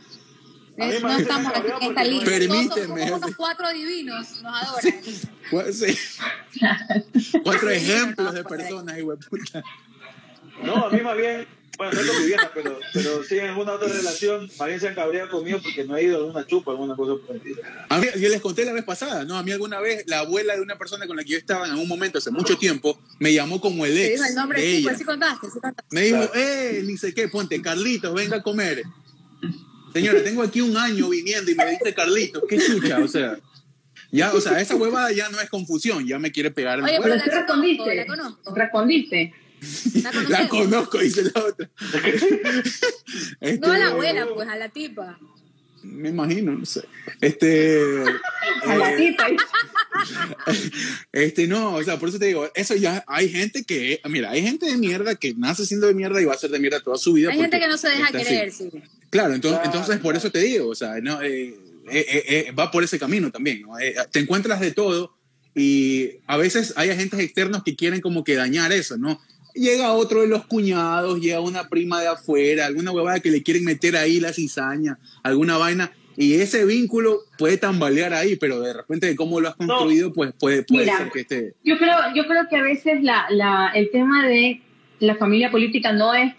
Es- 0.78 1.02
no 1.02 1.12
estamos 1.18 1.52
aquí 1.56 1.68
en 1.68 1.90
esta 1.90 2.04
Todos 2.04 2.24
Permíteme. 2.24 3.08
somos 3.08 3.22
unos 3.24 3.36
cuatro 3.36 3.72
divinos, 3.74 4.41
nos 4.41 4.64
adoran. 4.64 5.74
Sí. 5.74 5.98
Cuatro 7.44 7.70
ejemplos 7.70 8.34
de 8.34 8.44
personas, 8.44 8.95
de 8.95 9.04
puta. 9.30 9.64
No, 10.64 10.86
a 10.86 10.90
mí 10.90 11.02
más 11.02 11.18
bien, 11.18 11.45
bueno, 11.78 11.94
no 11.94 12.00
es 12.02 12.08
con 12.10 12.22
Viviana, 12.22 12.52
pero, 12.54 12.80
pero 12.94 13.24
sí 13.24 13.38
en 13.38 13.45
alguna 13.50 13.74
otra 13.74 13.88
relación, 13.88 14.50
más 14.58 14.68
bien 14.68 14.80
se 14.80 14.88
han 14.88 14.95
cabreado 14.95 15.30
conmigo 15.30 15.60
porque 15.62 15.84
no 15.84 15.95
he 15.98 16.04
ido 16.06 16.24
a 16.24 16.32
una 16.32 16.45
chupa, 16.48 16.72
alguna 16.72 16.95
cosa 16.95 17.22
por. 17.26 17.36
A 17.90 17.98
mí, 18.00 18.08
yo 18.20 18.30
les 18.30 18.41
conté 18.41 18.64
la 18.66 18.72
vez 18.74 18.84
pasada, 18.84 19.26
¿no? 19.26 19.38
A 19.38 19.44
mí 19.44 19.52
alguna 19.52 19.80
vez 19.80 20.04
la 20.08 20.20
abuela 20.20 20.56
de 20.56 20.62
una 20.62 20.78
persona 20.78 21.06
con 21.08 21.18
la 21.18 21.24
que 21.24 21.32
yo 21.32 21.38
estaba 21.38 21.66
en 21.66 21.72
algún 21.74 21.88
momento, 21.88 22.18
hace 22.20 22.32
mucho 22.32 22.58
tiempo, 22.58 22.98
me 23.20 23.34
llamó 23.34 23.60
como 23.62 23.86
el 23.86 23.98
ex 23.98 24.14
dijo 24.16 24.26
el 24.30 24.36
nombre, 24.36 24.62
de 24.62 24.68
sí, 24.68 24.76
ella. 24.78 24.88
pues 24.90 24.98
sí 25.00 25.04
contaste, 25.06 25.48
sí 25.48 25.60
contaste. 25.60 25.84
Me 25.95 26.02
dijo, 26.02 26.18
Claro. 26.18 26.32
eh, 26.36 26.82
ni 26.86 26.98
sé 26.98 27.14
qué, 27.14 27.28
ponte, 27.28 27.62
Carlitos, 27.62 28.14
venga 28.14 28.38
a 28.38 28.41
comer. 28.44 28.84
Señora, 29.94 30.24
tengo 30.24 30.41
aquí 30.41 30.61
un 30.61 30.76
año 30.76 31.10
viniendo 31.10 31.52
y 31.52 31.56
me 31.56 31.65
dice 31.72 31.94
Carlitos, 31.94 32.44
qué 32.48 32.57
chucha, 32.57 32.99
o 32.99 33.07
sea. 33.07 33.38
Ya, 34.11 34.32
o 34.32 34.40
sea, 34.40 34.61
esa 34.61 34.76
huevada 34.76 35.11
ya 35.11 35.30
no 35.30 35.40
es 35.41 35.49
confusión, 35.49 36.07
ya 36.07 36.20
me 36.20 36.32
quiere 36.32 36.52
pegar. 36.52 36.78
en 36.78 36.86
la 36.86 36.91
Oye. 36.91 36.99
Pero 37.02 37.15
la 37.15 37.26
respondiste. 37.26 37.95
la 37.95 38.06
conozco. 38.06 38.56
Respondiste. 38.56 39.34
La 40.30 40.48
conozco, 40.48 40.99
dice 40.99 41.24
la 41.24 41.44
otra. 41.44 41.70
Este, 43.40 43.65
No 43.65 43.74
a 43.74 43.78
la 43.78 43.88
abuela, 43.88 44.28
pues 44.34 44.48
a 44.48 44.56
la 44.56 44.70
tipa. 44.70 45.18
Me 45.82 46.10
imagino, 46.10 46.53
no 46.53 46.65
sé. 46.65 46.84
Este. 47.20 48.03
A 48.68 48.76
la 48.76 48.94
eh, 48.94 48.98
tipa. 48.98 49.28
Este, 51.11 51.48
no, 51.48 51.76
o 51.76 51.84
sea, 51.84 51.98
por 51.98 52.10
eso 52.10 52.20
te 52.20 52.26
digo, 52.26 52.49
eso 52.56 52.76
ya 52.76 53.03
hay 53.07 53.30
gente 53.30 53.64
que, 53.64 54.02
mira, 54.10 54.32
hay 54.32 54.41
gente 54.41 54.65
de 54.65 54.78
mierda 54.78 55.15
que 55.15 55.34
nace 55.36 55.65
siendo 55.65 55.88
de 55.88 55.94
mierda 55.94 56.22
y 56.22 56.26
va 56.26 56.34
a 56.34 56.38
ser 56.38 56.49
de 56.49 56.60
mierda 56.60 56.82
toda 56.82 56.98
su 56.98 57.14
vida. 57.14 57.32
Hay 57.32 57.40
gente 57.40 57.60
que 57.60 57.68
no 57.68 57.78
se 57.78 57.90
deja 57.90 58.11
querer, 58.11 58.52
sí. 58.52 58.70
Claro, 59.14 59.35
entonces, 59.35 59.60
Claro, 59.60 59.77
entonces 59.77 60.02
por 60.02 60.15
eso 60.15 60.31
te 60.31 60.40
digo, 60.40 60.69
o 60.69 60.76
sea, 60.76 60.99
no, 60.99 61.22
eh, 61.22 61.56
eh, 61.91 62.23
eh, 62.27 62.52
va 62.57 62.72
por 62.72 62.84
ese 62.84 62.98
camino 62.98 63.30
también, 63.30 63.61
¿no? 63.61 63.76
Te 64.11 64.19
encuentras 64.19 64.60
de 64.60 64.72
todo 64.72 65.15
y 65.53 66.10
a 66.26 66.35
veces 66.38 66.73
hay 66.77 66.90
agentes 66.90 67.19
externos 67.19 67.64
que 67.64 67.76
quieren 67.76 68.02
como 68.02 68.23
que 68.23 68.34
dañar 68.35 68.72
eso, 68.72 68.98
¿no? 68.98 69.22
Llega 69.53 69.94
otro 69.94 70.22
de 70.22 70.27
los 70.27 70.48
cuñados, 70.48 71.19
llega 71.19 71.40
una 71.41 71.69
prima 71.69 72.02
de 72.02 72.07
afuera, 72.07 72.65
alguna 72.65 72.91
huevada 72.91 73.19
que 73.19 73.30
le 73.30 73.44
quieren 73.44 73.64
meter 73.65 73.95
ahí 73.95 74.19
la 74.19 74.34
cizaña, 74.34 74.98
alguna 75.22 75.57
vaina, 75.57 75.91
y 76.18 76.34
ese 76.34 76.65
vínculo 76.65 77.19
puede 77.38 77.57
tambalear 77.57 78.15
ahí, 78.15 78.35
pero 78.35 78.61
de 78.61 78.73
repente 78.73 79.06
de 79.06 79.15
cómo 79.15 79.40
lo 79.40 79.49
has 79.49 79.56
construido, 79.56 80.11
pues 80.11 80.34
puede, 80.40 80.64
puede 80.64 80.85
Mira. 80.85 80.98
ser 80.98 81.11
que 81.11 81.19
esté... 81.19 81.53
Yo 81.64 81.77
creo, 81.77 81.98
yo 82.15 82.26
creo 82.26 82.48
que 82.49 82.56
a 82.56 82.64
veces 82.64 83.03
la, 83.03 83.27
la, 83.30 83.72
el 83.76 83.91
tema 83.91 84.26
de 84.27 84.60
la 84.99 85.15
familia 85.15 85.52
política 85.52 85.91
no 85.94 86.15
es 86.15 86.34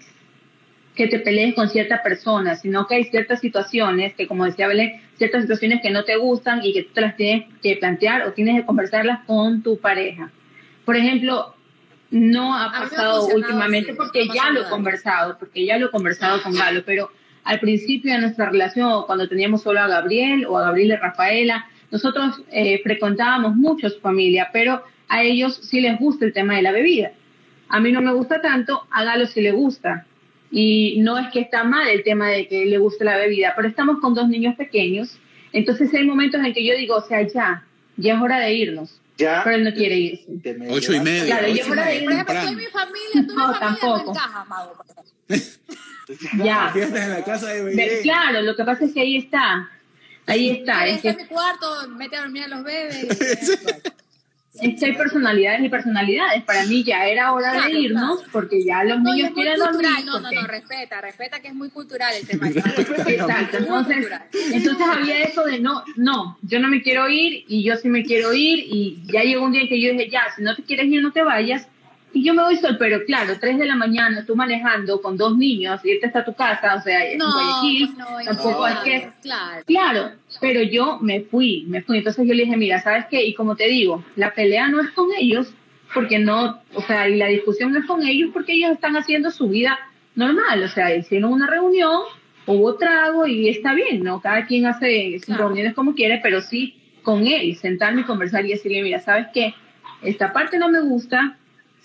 que 0.94 1.08
te 1.08 1.18
pelees 1.18 1.54
con 1.54 1.68
cierta 1.68 2.02
persona, 2.02 2.54
sino 2.56 2.86
que 2.86 2.96
hay 2.96 3.04
ciertas 3.04 3.40
situaciones 3.40 4.14
que, 4.14 4.28
como 4.28 4.44
decía 4.44 4.68
Belén, 4.68 5.00
ciertas 5.16 5.42
situaciones 5.42 5.80
que 5.82 5.90
no 5.90 6.04
te 6.04 6.16
gustan 6.16 6.60
y 6.62 6.72
que 6.72 6.84
tú 6.84 6.92
te 6.94 7.00
las 7.00 7.16
tienes 7.16 7.46
que 7.62 7.76
plantear 7.76 8.26
o 8.26 8.32
tienes 8.32 8.60
que 8.60 8.66
conversarlas 8.66 9.24
con 9.26 9.62
tu 9.62 9.78
pareja. 9.78 10.30
Por 10.84 10.96
ejemplo, 10.96 11.54
no 12.10 12.56
ha 12.56 12.70
pasado 12.70 13.26
últimamente 13.26 13.90
así, 13.90 13.98
porque 13.98 14.28
ya 14.28 14.50
lo 14.50 14.62
he 14.62 14.70
conversado, 14.70 15.36
porque 15.38 15.66
ya 15.66 15.78
lo 15.78 15.86
he 15.86 15.90
conversado 15.90 16.40
con 16.42 16.54
Galo, 16.54 16.84
pero 16.84 17.10
al 17.42 17.58
principio 17.58 18.12
de 18.12 18.20
nuestra 18.20 18.50
relación, 18.50 19.02
cuando 19.06 19.28
teníamos 19.28 19.62
solo 19.62 19.80
a 19.80 19.88
Gabriel 19.88 20.46
o 20.46 20.56
a 20.56 20.62
Gabriel 20.62 20.92
y 20.92 20.96
Rafaela, 20.96 21.66
nosotros 21.90 22.40
eh, 22.52 22.80
frecuentábamos 22.82 23.56
mucho 23.56 23.88
su 23.90 24.00
familia, 24.00 24.50
pero 24.52 24.82
a 25.08 25.22
ellos 25.22 25.58
sí 25.62 25.80
les 25.80 25.98
gusta 25.98 26.24
el 26.24 26.32
tema 26.32 26.54
de 26.54 26.62
la 26.62 26.72
bebida. 26.72 27.12
A 27.68 27.80
mí 27.80 27.90
no 27.90 28.00
me 28.00 28.12
gusta 28.12 28.40
tanto, 28.40 28.86
a 28.90 29.04
Galo 29.04 29.26
sí 29.26 29.40
le 29.40 29.52
gusta. 29.52 30.06
Y 30.56 31.00
no 31.00 31.18
es 31.18 31.28
que 31.32 31.40
está 31.40 31.64
mal 31.64 31.88
el 31.88 32.04
tema 32.04 32.28
de 32.30 32.46
que 32.46 32.64
le 32.64 32.78
guste 32.78 33.04
la 33.04 33.16
bebida, 33.16 33.54
pero 33.56 33.66
estamos 33.66 33.98
con 34.00 34.14
dos 34.14 34.28
niños 34.28 34.54
pequeños, 34.54 35.18
entonces 35.52 35.92
hay 35.92 36.04
momentos 36.06 36.40
en 36.44 36.54
que 36.54 36.64
yo 36.64 36.76
digo, 36.76 36.94
o 36.96 37.02
sea, 37.06 37.22
ya, 37.22 37.64
ya 37.96 38.14
es 38.14 38.20
hora 38.22 38.38
de 38.38 38.54
irnos, 38.54 39.00
Ya. 39.18 39.40
pero 39.42 39.56
él 39.56 39.64
no 39.64 39.72
quiere 39.74 39.96
irse. 39.96 40.24
Ocho 40.70 40.94
y 40.94 41.00
media. 41.00 41.24
Claro, 41.38 41.48
yo 41.48 41.54
y 41.56 41.68
Por 41.68 41.78
ejemplo, 41.78 42.34
mi 42.52 42.64
familia, 42.66 43.26
tú 43.26 43.34
No, 43.34 43.48
mi 43.48 43.54
familia 43.54 43.76
no 43.82 44.12
tampoco. 44.12 44.14
Ya. 46.44 46.70
Fiestas 46.72 47.00
en 47.02 47.10
la 47.10 47.24
casa 47.24 47.48
de 47.48 47.64
Ve- 47.64 47.74
Belén. 47.74 48.02
Claro, 48.02 48.42
lo 48.42 48.54
que 48.54 48.62
pasa 48.64 48.84
es 48.84 48.92
que 48.92 49.00
ahí 49.00 49.16
está. 49.16 49.70
Ahí 50.26 50.50
está. 50.50 50.80
Ahí 50.80 50.90
Es 50.90 50.96
está 50.96 51.14
que, 51.14 51.20
en 51.22 51.28
mi 51.28 51.34
cuarto, 51.34 51.88
mete 51.96 52.16
a 52.16 52.20
dormir 52.20 52.44
a 52.44 52.48
los 52.48 52.62
bebés. 52.62 53.04
es 53.20 53.60
hay 54.60 54.92
personalidades 54.94 55.64
y 55.64 55.68
personalidades. 55.68 56.42
Para 56.44 56.64
mí 56.66 56.84
ya 56.84 57.06
era 57.06 57.32
hora 57.32 57.52
Claro, 57.52 57.66
de 57.72 57.80
irnos 57.80 58.16
claro. 58.18 58.30
porque 58.32 58.64
ya 58.64 58.84
los 58.84 59.00
No, 59.00 59.12
niños 59.12 59.30
quieren 59.34 59.58
dormir. 59.58 59.88
No, 60.04 60.20
no, 60.20 60.30
no, 60.30 60.46
respeta, 60.46 61.00
respeta 61.00 61.40
que 61.40 61.48
es 61.48 61.54
muy 61.54 61.70
cultural 61.70 62.12
el 62.20 62.26
tema. 62.26 62.48
Exacto, 63.06 63.56
entonces, 63.58 64.08
entonces 64.52 64.86
había 64.86 65.22
eso 65.22 65.44
de 65.44 65.60
no, 65.60 65.82
no, 65.96 66.38
yo 66.42 66.60
no 66.60 66.68
me 66.68 66.82
quiero 66.82 67.08
ir 67.08 67.44
y 67.48 67.64
yo 67.64 67.76
sí 67.76 67.88
me 67.88 68.04
quiero 68.04 68.32
ir 68.32 68.60
y 68.68 69.02
ya 69.12 69.22
llegó 69.22 69.44
un 69.44 69.52
día 69.52 69.62
en 69.62 69.68
que 69.68 69.80
yo 69.80 69.92
dije, 69.92 70.08
ya, 70.10 70.22
si 70.36 70.42
no 70.42 70.54
te 70.54 70.62
quieres 70.62 70.86
ir, 70.86 71.02
no 71.02 71.12
te 71.12 71.22
vayas. 71.22 71.66
Y 72.14 72.22
yo 72.24 72.32
me 72.32 72.42
voy 72.44 72.56
sol, 72.56 72.76
pero 72.78 73.04
claro, 73.04 73.34
3 73.40 73.58
de 73.58 73.66
la 73.66 73.74
mañana, 73.74 74.24
tú 74.24 74.36
manejando 74.36 75.02
con 75.02 75.16
dos 75.16 75.36
niños, 75.36 75.84
irte 75.84 76.06
hasta 76.06 76.24
tu 76.24 76.32
casa, 76.32 76.76
o 76.76 76.80
sea, 76.80 77.04
en 77.10 77.18
No, 77.18 77.26
Guayaquil, 77.32 77.86
pues 77.88 77.98
no, 77.98 78.06
tampoco 78.24 78.60
no, 78.60 78.66
es 78.68 78.78
que... 78.84 79.08
Claro. 79.20 79.62
Claro, 79.66 80.10
pero 80.40 80.62
yo 80.62 80.98
me 81.00 81.22
fui, 81.22 81.64
me 81.66 81.82
fui. 81.82 81.98
Entonces 81.98 82.24
yo 82.26 82.32
le 82.34 82.44
dije, 82.44 82.56
mira, 82.56 82.80
¿sabes 82.80 83.06
qué? 83.10 83.24
Y 83.24 83.34
como 83.34 83.56
te 83.56 83.66
digo, 83.68 84.04
la 84.16 84.32
pelea 84.32 84.68
no 84.68 84.80
es 84.80 84.90
con 84.90 85.08
ellos, 85.18 85.52
porque 85.92 86.18
no, 86.20 86.62
o 86.74 86.82
sea, 86.82 87.08
y 87.08 87.16
la 87.16 87.26
discusión 87.26 87.72
no 87.72 87.80
es 87.80 87.84
con 87.86 88.06
ellos 88.06 88.30
porque 88.32 88.52
ellos 88.52 88.70
están 88.70 88.96
haciendo 88.96 89.30
su 89.32 89.48
vida 89.48 89.78
normal, 90.14 90.62
o 90.62 90.68
sea, 90.68 90.94
hicieron 90.94 91.32
una 91.32 91.48
reunión, 91.48 92.00
hubo 92.46 92.74
trago 92.76 93.26
y 93.26 93.48
está 93.48 93.74
bien, 93.74 94.04
¿no? 94.04 94.20
Cada 94.20 94.46
quien 94.46 94.66
hace 94.66 95.16
sus 95.18 95.26
Claro. 95.26 95.46
reuniones 95.48 95.74
como 95.74 95.94
quiere, 95.94 96.20
pero 96.22 96.40
sí 96.40 96.76
con 97.02 97.26
él, 97.26 97.56
sentarme 97.56 98.02
y 98.02 98.04
conversar 98.04 98.46
y 98.46 98.50
decirle, 98.50 98.82
mira, 98.82 99.00
¿sabes 99.00 99.26
qué? 99.34 99.52
esta 100.02 100.32
parte 100.34 100.58
no 100.58 100.68
me 100.68 100.80
gusta, 100.82 101.38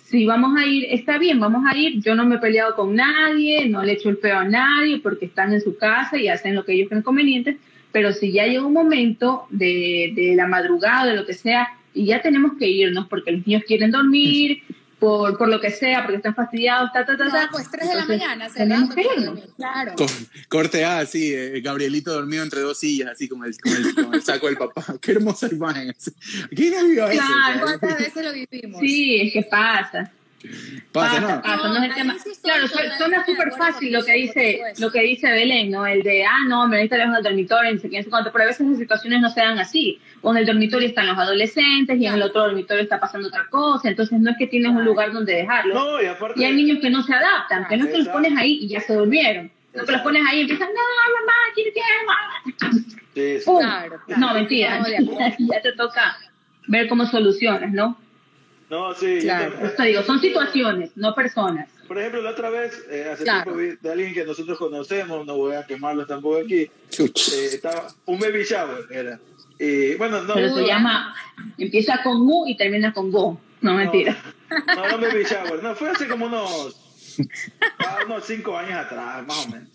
si 0.10 0.26
vamos 0.26 0.60
a 0.60 0.66
ir, 0.66 0.88
está 0.90 1.20
bien, 1.20 1.40
vamos 1.40 1.64
a 1.70 1.78
ir, 1.78 2.02
yo 2.02 2.16
no 2.16 2.26
me 2.26 2.36
he 2.36 2.40
peleado 2.40 2.76
con 2.76 2.96
nadie, 2.96 3.70
no 3.70 3.84
le 3.84 3.94
echo 3.94 4.10
el 4.10 4.18
feo 4.18 4.40
a 4.40 4.44
nadie 4.44 5.00
porque 5.00 5.26
están 5.26 5.54
en 5.54 5.62
su 5.62 5.78
casa 5.78 6.18
y 6.18 6.30
hacen 6.30 6.56
lo 6.56 6.66
que 6.66 6.74
ellos 6.74 6.90
creen 6.90 7.04
conveniente, 7.04 7.58
pero 7.92 8.12
si 8.12 8.32
ya 8.32 8.48
llega 8.48 8.66
un 8.66 8.74
momento 8.74 9.46
de, 9.52 10.12
de 10.16 10.36
la 10.36 10.48
madrugada, 10.48 11.12
de 11.12 11.16
lo 11.16 11.28
que 11.28 11.34
sea, 11.34 11.68
y 11.94 12.06
ya 12.06 12.22
tenemos 12.22 12.54
que 12.58 12.68
irnos 12.68 13.08
porque 13.08 13.32
los 13.32 13.46
niños 13.46 13.64
quieren 13.68 13.92
dormir, 13.92 14.64
por, 15.00 15.38
por 15.38 15.48
lo 15.48 15.60
que 15.62 15.72
sea, 15.72 16.02
porque 16.04 16.18
están 16.18 16.36
fastidiados, 16.36 16.92
ta, 16.92 17.06
ta, 17.06 17.16
ta, 17.18 17.26
No, 17.26 17.32
ta. 17.32 17.50
pues 17.52 17.70
3 17.72 17.88
de 17.90 17.96
la 17.96 18.06
mañana, 18.06 18.48
tenemos 18.50 18.94
cerrando. 18.94 18.96
que 18.96 19.22
irnos. 19.22 19.40
Claro. 19.56 19.94
Co- 19.96 20.06
Corte 20.50 20.84
A, 20.86 21.00
así, 21.00 21.34
eh, 21.34 21.62
Gabrielito 21.62 22.12
dormido 22.14 22.44
entre 22.44 22.60
dos 22.62 22.78
sillas, 22.80 23.10
así 23.12 23.28
con 23.28 23.44
el, 23.46 23.58
con 23.60 23.72
el, 23.74 23.96
con 23.96 24.14
el 24.14 24.22
saco 24.22 24.48
del 24.48 24.58
papá. 24.58 24.84
Qué 25.02 25.14
hermosa 25.14 25.48
imagen. 25.52 25.90
así. 25.98 26.12
¿Quién 26.56 26.74
ha 26.76 26.84
vivido 26.84 27.08
eso? 27.10 27.22
Claro. 27.24 27.60
¿Cuántas 27.62 27.98
veces 28.00 28.26
lo 28.26 28.34
vivimos? 28.34 28.82
Sí, 28.82 29.22
es 29.22 29.34
que 29.34 29.44
pasa. 29.44 30.12
Pasa, 30.94 31.20
Pasa, 31.20 31.20
¿no? 31.20 31.42
pasa, 31.42 31.68
no 31.68 31.78
es 31.78 31.84
el 31.84 31.92
Ahí 31.92 31.98
tema. 31.98 32.16
sí 32.18 32.32
Claro, 32.42 32.68
suena 32.68 33.20
de 33.20 33.26
súper 33.26 33.52
fácil 33.52 33.92
lo 33.92 34.04
que 34.04 34.14
dice, 34.14 34.62
lo 34.80 34.90
que 34.90 35.02
dice 35.02 35.30
Belén, 35.30 35.70
¿no? 35.70 35.86
El 35.86 36.02
de, 36.02 36.24
ah, 36.24 36.46
no, 36.48 36.68
me 36.68 36.78
ahorita 36.78 36.98
lejos 36.98 37.16
del 37.16 37.24
dormitorio, 37.24 37.74
ni 37.74 37.80
sé 37.80 37.90
quién, 37.90 38.04
sé 38.04 38.10
cuánto, 38.10 38.32
pero 38.32 38.46
a 38.46 38.48
veces 38.48 38.66
las 38.66 38.78
situaciones 38.78 39.22
no 39.22 39.30
se 39.30 39.42
dan 39.42 39.60
así. 39.60 40.00
O 40.22 40.32
en 40.32 40.38
el 40.38 40.46
dormitorio 40.46 40.88
están 40.88 41.08
los 41.08 41.18
adolescentes 41.18 42.00
y 42.00 42.06
en 42.06 42.14
el 42.14 42.22
otro 42.24 42.42
dormitorio 42.42 42.84
está 42.84 43.00
pasando 43.00 43.28
otra 43.28 43.48
cosa, 43.50 43.90
entonces 43.90 44.20
no 44.20 44.32
es 44.32 44.38
que 44.38 44.48
tienes 44.48 44.72
un 44.72 44.86
lugar 44.86 45.12
donde 45.12 45.36
dejarlo. 45.36 45.74
No, 45.74 46.02
y 46.02 46.06
aparte. 46.06 46.40
Y 46.42 46.46
hay 46.46 46.54
niños 46.54 46.80
que 46.82 46.90
no 46.90 47.04
se 47.04 47.14
adaptan, 47.14 47.68
que 47.68 47.76
no 47.78 47.88
que 47.88 47.98
los 47.98 48.08
pones 48.08 48.38
ahí 48.38 48.60
y 48.62 48.70
ya 48.70 48.80
se 48.80 48.94
durmieron. 48.94 49.52
No 49.74 49.84
que 49.86 49.92
los 49.92 50.02
pones 50.02 50.24
ahí 50.28 50.40
y 50.40 50.42
empiezan, 50.42 50.70
no, 50.70 50.82
mamá, 51.20 51.34
quiero 51.54 51.72
que. 51.74 51.82
Claro, 53.44 54.02
claro. 54.06 54.20
No, 54.22 54.34
mentira, 54.34 54.80
No, 54.80 54.86
ya 55.52 55.62
te 55.62 55.74
toca 55.74 56.18
ver 56.68 56.88
cómo 56.88 57.06
solucionas, 57.06 57.72
¿no? 57.72 57.98
No, 58.70 58.94
sí. 58.94 59.20
Claro. 59.22 59.66
Esto 59.66 59.84
digo, 59.84 60.04
son 60.04 60.20
situaciones, 60.20 60.92
no 60.96 61.16
personas. 61.16 61.70
Por 61.88 61.98
ejemplo, 61.98 62.22
la 62.22 62.32
otra 62.32 62.50
vez, 62.52 62.86
eh, 62.90 63.10
hace 63.12 63.24
Claro. 63.24 63.44
tiempo 63.54 63.60
vi 63.60 63.78
de 63.82 63.92
alguien 63.92 64.14
que 64.14 64.24
nosotros 64.24 64.58
conocemos, 64.60 65.26
no 65.26 65.38
voy 65.38 65.56
a 65.56 65.66
quemarlo 65.66 66.06
tampoco 66.06 66.38
aquí, 66.38 66.70
Chuch. 66.92 67.34
eh, 67.34 67.46
estaba 67.54 67.88
un 68.06 68.20
baby 68.20 68.44
shower, 68.44 68.86
era. 68.92 69.20
Y 69.60 69.96
bueno, 69.96 70.22
no, 70.22 70.36
Pero 70.36 70.50
no, 70.50 70.56
se 70.56 70.66
llama, 70.68 71.16
empieza 71.58 72.02
con 72.04 72.22
mu 72.22 72.46
y 72.48 72.56
termina 72.56 72.94
con 72.94 73.12
go. 73.12 73.42
No, 73.62 73.74
mentira. 73.74 74.16
No, 74.76 74.90
no 74.92 74.98
baby 75.00 75.24
shower, 75.24 75.64
no, 75.64 75.76
fue 75.76 75.90
hace 75.90 76.08
como 76.08 76.28
unos, 76.28 76.76
ah, 77.80 78.00
unos 78.06 78.24
cinco 78.26 78.56
años 78.56 78.74
atrás, 78.74 79.26
más 79.26 79.48
o 79.48 79.50
menos. 79.50 79.70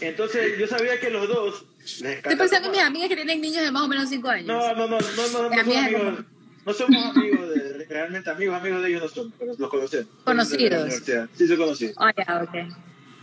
Entonces, 0.00 0.58
yo 0.58 0.66
sabía 0.66 1.00
que 1.00 1.10
los 1.10 1.26
dos 1.28 1.64
les 1.86 2.02
Estoy 2.02 2.12
encanta 2.12 2.38
pensando 2.38 2.66
en 2.68 2.72
mis 2.72 2.80
amigas 2.82 3.08
que 3.08 3.16
tienen 3.16 3.40
niños 3.40 3.64
de 3.64 3.70
más 3.70 3.82
o 3.82 3.88
menos 3.88 4.08
5 4.08 4.28
años. 4.28 4.46
No, 4.46 4.74
no, 4.74 4.86
no, 4.88 4.98
no, 4.98 5.06
no, 5.32 5.48
no, 5.48 5.60
amigas, 5.60 5.84
amigos, 5.84 6.24
no 6.66 6.72
somos 6.72 7.16
amigos 7.16 7.48
de, 7.48 7.86
realmente 7.88 8.28
amigos, 8.28 8.56
amigos 8.56 8.82
de 8.82 8.88
ellos 8.88 9.02
no 9.02 9.08
son, 9.08 9.32
pero 9.38 9.54
los 9.56 9.70
conocemos. 9.70 10.08
Conocidos. 10.24 11.28
Sí, 11.34 11.46
se 11.46 11.56
conocidos. 11.56 11.94
Ah, 11.98 12.12
ya, 12.16 12.42
ok. 12.42 12.74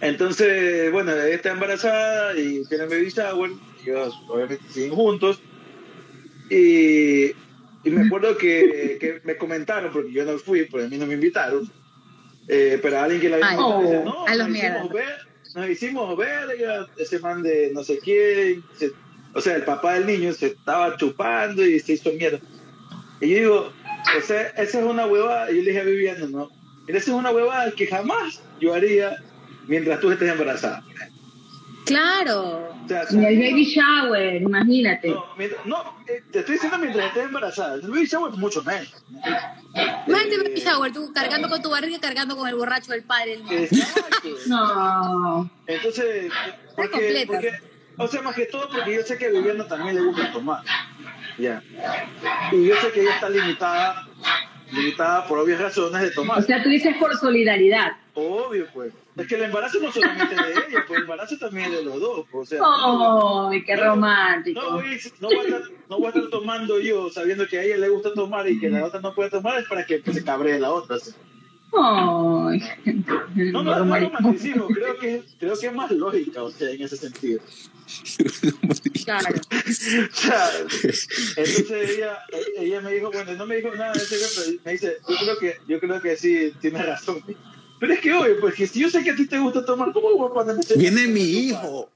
Entonces, 0.02 0.92
bueno, 0.92 1.12
ella 1.12 1.36
está 1.36 1.52
embarazada 1.52 2.38
y 2.38 2.64
tienen 2.66 2.90
baby 2.90 3.10
shower, 3.10 3.52
ellos 3.86 4.14
obviamente 4.28 4.64
siguen 4.70 4.92
juntos. 4.92 5.42
Y, 6.50 7.28
y 7.84 7.90
me 7.92 8.06
acuerdo 8.06 8.38
que, 8.38 8.98
que 9.00 9.22
me 9.24 9.38
comentaron, 9.38 9.92
porque 9.92 10.12
yo 10.12 10.26
no 10.26 10.38
fui, 10.38 10.66
porque 10.66 10.86
a 10.88 10.90
mí 10.90 10.98
no 10.98 11.06
me 11.06 11.14
invitaron, 11.16 11.70
eh, 12.48 12.80
pero 12.82 13.00
alguien 13.00 13.22
que 13.22 13.30
la 13.30 13.36
había 13.38 13.52
invitado 13.52 13.82
dice, 13.82 13.98
oh, 13.98 14.06
no, 14.06 14.26
a 14.26 14.36
los 14.36 14.48
nos 14.50 14.58
hicimos 14.58 14.90
mierdas. 14.92 14.94
ver, 14.94 15.18
nos 15.56 15.70
hicimos 15.70 16.18
ver, 16.18 16.90
ese 16.98 17.20
man 17.20 17.44
de 17.44 17.72
no 17.74 17.84
sé 17.84 18.00
quién, 18.00 18.64
se- 18.78 18.92
o 19.34 19.42
sea, 19.42 19.56
el 19.56 19.64
papá 19.64 19.94
del 19.96 20.06
niño 20.06 20.34
se 20.34 20.48
estaba 20.48 20.96
chupando 20.98 21.66
y 21.66 21.80
se 21.80 21.94
hizo 21.94 22.12
mierda. 22.14 22.40
Y 23.22 23.30
yo 23.30 23.38
digo, 23.38 23.74
esa, 24.18 24.42
esa 24.42 24.80
es 24.80 24.86
una 24.86 25.06
huevada, 25.06 25.50
y 25.52 25.56
yo 25.58 25.62
le 25.64 25.70
dije 25.70 25.82
a 25.82 25.84
Viviana, 25.84 26.26
no, 26.30 26.50
esa 26.88 26.98
es 26.98 27.08
una 27.08 27.32
huevada 27.32 27.72
que 27.72 27.88
jamás 27.88 28.42
yo 28.60 28.74
haría 28.74 29.16
mientras 29.68 30.00
tú 30.00 30.12
estés 30.12 30.32
embarazada. 30.32 30.84
Claro. 31.86 32.70
O 32.86 32.88
sea, 32.88 33.04
En 33.12 33.24
el 33.26 33.40
baby 33.40 33.66
shower, 33.66 34.42
imagínate. 34.42 35.10
no, 35.10 35.26
mientras- 35.38 35.66
no, 35.66 35.78
eh, 36.08 36.24
te 36.32 36.40
estoy 36.40 36.54
diciendo 36.56 36.78
mientras 36.78 37.08
estés 37.08 37.26
embarazada. 37.26 37.76
El 37.76 37.82
baby 37.92 38.06
shower 38.06 38.32
es 38.32 38.38
mucho 38.40 38.64
menos. 38.64 38.94
Imagínate 40.08 40.36
Eh, 40.36 40.38
baby 40.50 40.62
shower, 40.62 40.94
tú 40.94 41.12
cargando 41.14 41.50
con 41.50 41.62
tu 41.62 41.70
barriga, 41.70 42.00
cargando 42.00 42.38
con 42.38 42.48
el 42.48 42.56
borracho 42.56 42.92
del 42.92 43.04
padre. 43.04 43.40
Exacto. 43.50 44.30
No. 44.48 45.50
Entonces, 45.68 46.32
porque, 46.76 47.24
porque, 47.28 47.52
o 47.98 48.08
sea, 48.08 48.22
más 48.22 48.36
que 48.36 48.46
todo 48.46 48.68
porque 48.70 48.96
yo 48.96 49.02
sé 49.04 49.18
que 49.18 49.26
a 49.26 49.30
Viviana 49.30 49.68
también 49.68 49.96
le 49.96 50.02
gusta 50.04 50.32
tomar. 50.32 50.64
Ya. 51.38 51.64
Y 52.52 52.68
yo 52.68 52.76
sé 52.78 52.92
que 52.92 53.02
ella 53.02 53.16
está 53.16 53.30
limitada, 53.30 54.08
limitada 54.72 55.28
por 55.28 55.40
obvias 55.40 55.60
razones 55.60 56.02
de 56.02 56.12
tomar. 56.12 56.40
O 56.40 56.42
sea, 56.42 56.62
tú 56.64 56.70
dices 56.70 56.96
por 57.00 57.16
solidaridad. 57.18 57.94
Obvio, 58.16 58.68
pues. 58.74 58.94
Es 59.16 59.28
que 59.28 59.36
el 59.36 59.44
embarazo 59.44 59.80
no 59.80 59.92
solamente 59.92 60.36
de 60.36 60.52
ella, 60.52 60.84
pues 60.88 60.98
el 60.98 61.04
embarazo 61.04 61.38
también 61.38 61.72
es 61.72 61.78
de 61.78 61.86
los 61.86 62.00
dos. 62.00 62.26
pues, 62.32 62.54
O 62.54 62.56
sea, 62.56 62.60
¡Ay, 63.52 63.64
qué 63.64 63.76
No, 63.76 63.84
romántico! 63.84 64.62
No 64.62 64.72
voy, 64.72 65.00
no, 65.20 65.28
voy 65.28 65.38
a 65.38 65.44
estar, 65.44 65.62
no 65.90 65.98
voy 65.98 66.06
a 66.06 66.10
estar 66.10 66.30
tomando 66.30 66.80
yo 66.80 67.10
sabiendo 67.10 67.48
que 67.48 67.60
a 67.60 67.64
ella 67.64 67.78
le 67.78 67.90
gusta 67.90 68.14
tomar 68.14 68.48
y 68.50 68.60
que 68.60 68.70
la 68.70 68.86
otra 68.86 69.02
no 69.02 69.14
puede 69.14 69.30
tomar 69.30 69.60
es 69.60 69.68
para 69.68 69.86
que 69.86 70.02
se 70.02 70.24
cabree 70.24 70.60
la 70.60 70.72
otra. 70.72 70.98
¿sí? 71.00 71.12
¡Ay! 71.76 72.62
No, 73.36 73.64
no, 73.64 73.64
no, 73.64 73.80
Romántico. 73.80 74.18
romanticismo, 74.18 74.68
creo 74.68 74.98
que, 75.00 75.24
creo 75.40 75.60
que 75.60 75.68
es 75.68 75.74
más 75.74 75.92
lógica, 75.92 76.44
o 76.44 76.52
sea, 76.52 76.70
en 76.70 76.82
ese 76.82 76.98
sentido. 76.98 77.42
Claro. 79.04 79.28
O 79.30 80.16
sea, 80.16 80.50
entonces 81.36 81.90
ella, 81.90 82.20
ella 82.58 82.82
me 82.82 82.94
dijo, 82.94 83.12
bueno, 83.12 83.34
no 83.34 83.46
me 83.46 83.58
dijo 83.58 83.74
nada 83.76 83.94
de 83.94 84.00
eso, 84.00 84.16
pero 84.36 84.58
me 84.64 84.72
dice, 84.72 84.98
yo 85.08 85.16
creo 85.18 85.40
que, 85.40 85.58
yo 85.68 85.80
creo 85.80 86.02
que 86.02 86.16
sí, 86.16 86.54
tienes 86.62 86.86
razón. 86.86 87.24
Pero 87.80 87.94
es 87.94 88.00
que 88.00 88.14
obvio, 88.14 88.40
pues 88.40 88.56
que 88.56 88.68
si 88.68 88.80
yo 88.80 88.90
sé 88.90 89.04
que 89.04 89.12
a 89.12 89.16
ti 89.16 89.28
te 89.28 89.40
gusta 89.40 89.66
tomar, 89.66 89.92
¿cómo 89.92 90.16
voy 90.16 90.30
a 90.30 90.34
ponerme 90.34 90.62
a 90.62 90.80
Viene 90.80 91.08
mi 91.08 91.22
hijo. 91.22 91.90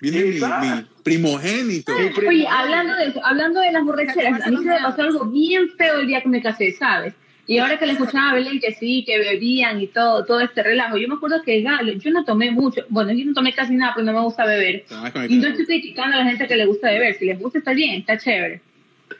Viene 0.00 0.24
mi, 0.24 0.34
mi 0.34 0.86
primogénito. 1.02 1.92
Primo. 2.14 2.28
Oye, 2.28 2.46
hablando 2.46 2.94
de 2.94 3.06
eso, 3.06 3.24
hablando 3.24 3.60
de 3.60 3.72
las 3.72 3.84
borracheras, 3.84 4.42
a 4.42 4.50
mí 4.50 4.56
se 4.58 4.64
me 4.64 4.78
pasó 4.78 5.02
algo 5.02 5.24
bien 5.24 5.70
feo 5.76 6.00
el 6.00 6.06
día 6.06 6.20
que 6.20 6.28
me 6.28 6.42
casé, 6.42 6.72
¿sabes? 6.72 7.14
Y 7.46 7.58
ahora 7.58 7.78
que 7.78 7.86
le 7.86 7.92
escuchaba 7.92 8.30
a 8.30 8.34
Belén 8.34 8.58
que 8.58 8.74
sí, 8.74 9.04
que 9.06 9.18
bebían 9.18 9.80
y 9.80 9.86
todo, 9.86 10.24
todo 10.24 10.40
este 10.40 10.64
relajo, 10.64 10.96
yo 10.96 11.06
me 11.06 11.14
acuerdo 11.14 11.42
que 11.42 11.62
Galo, 11.62 11.92
yo 11.92 12.10
no 12.10 12.24
tomé 12.24 12.50
mucho, 12.50 12.82
bueno, 12.88 13.12
yo 13.12 13.24
no 13.24 13.34
tomé 13.34 13.52
casi 13.52 13.74
nada 13.74 13.94
porque 13.94 14.06
no 14.06 14.12
me 14.12 14.24
gusta 14.24 14.44
beber. 14.44 14.84
Y 15.28 15.36
no 15.36 15.48
estoy 15.48 15.64
criticando 15.64 16.16
a 16.16 16.20
la 16.20 16.26
gente 16.26 16.48
que 16.48 16.56
le 16.56 16.66
gusta 16.66 16.90
beber, 16.90 17.14
si 17.14 17.26
les 17.26 17.38
gusta 17.38 17.58
está 17.58 17.72
bien, 17.72 18.00
está 18.00 18.18
chévere. 18.18 18.60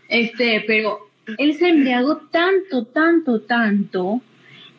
Este, 0.09 0.65
pero 0.67 1.09
él 1.39 1.55
se 1.55 1.69
embriagó 1.69 2.17
tanto, 2.17 2.85
tanto, 2.85 3.43
tanto, 3.43 4.21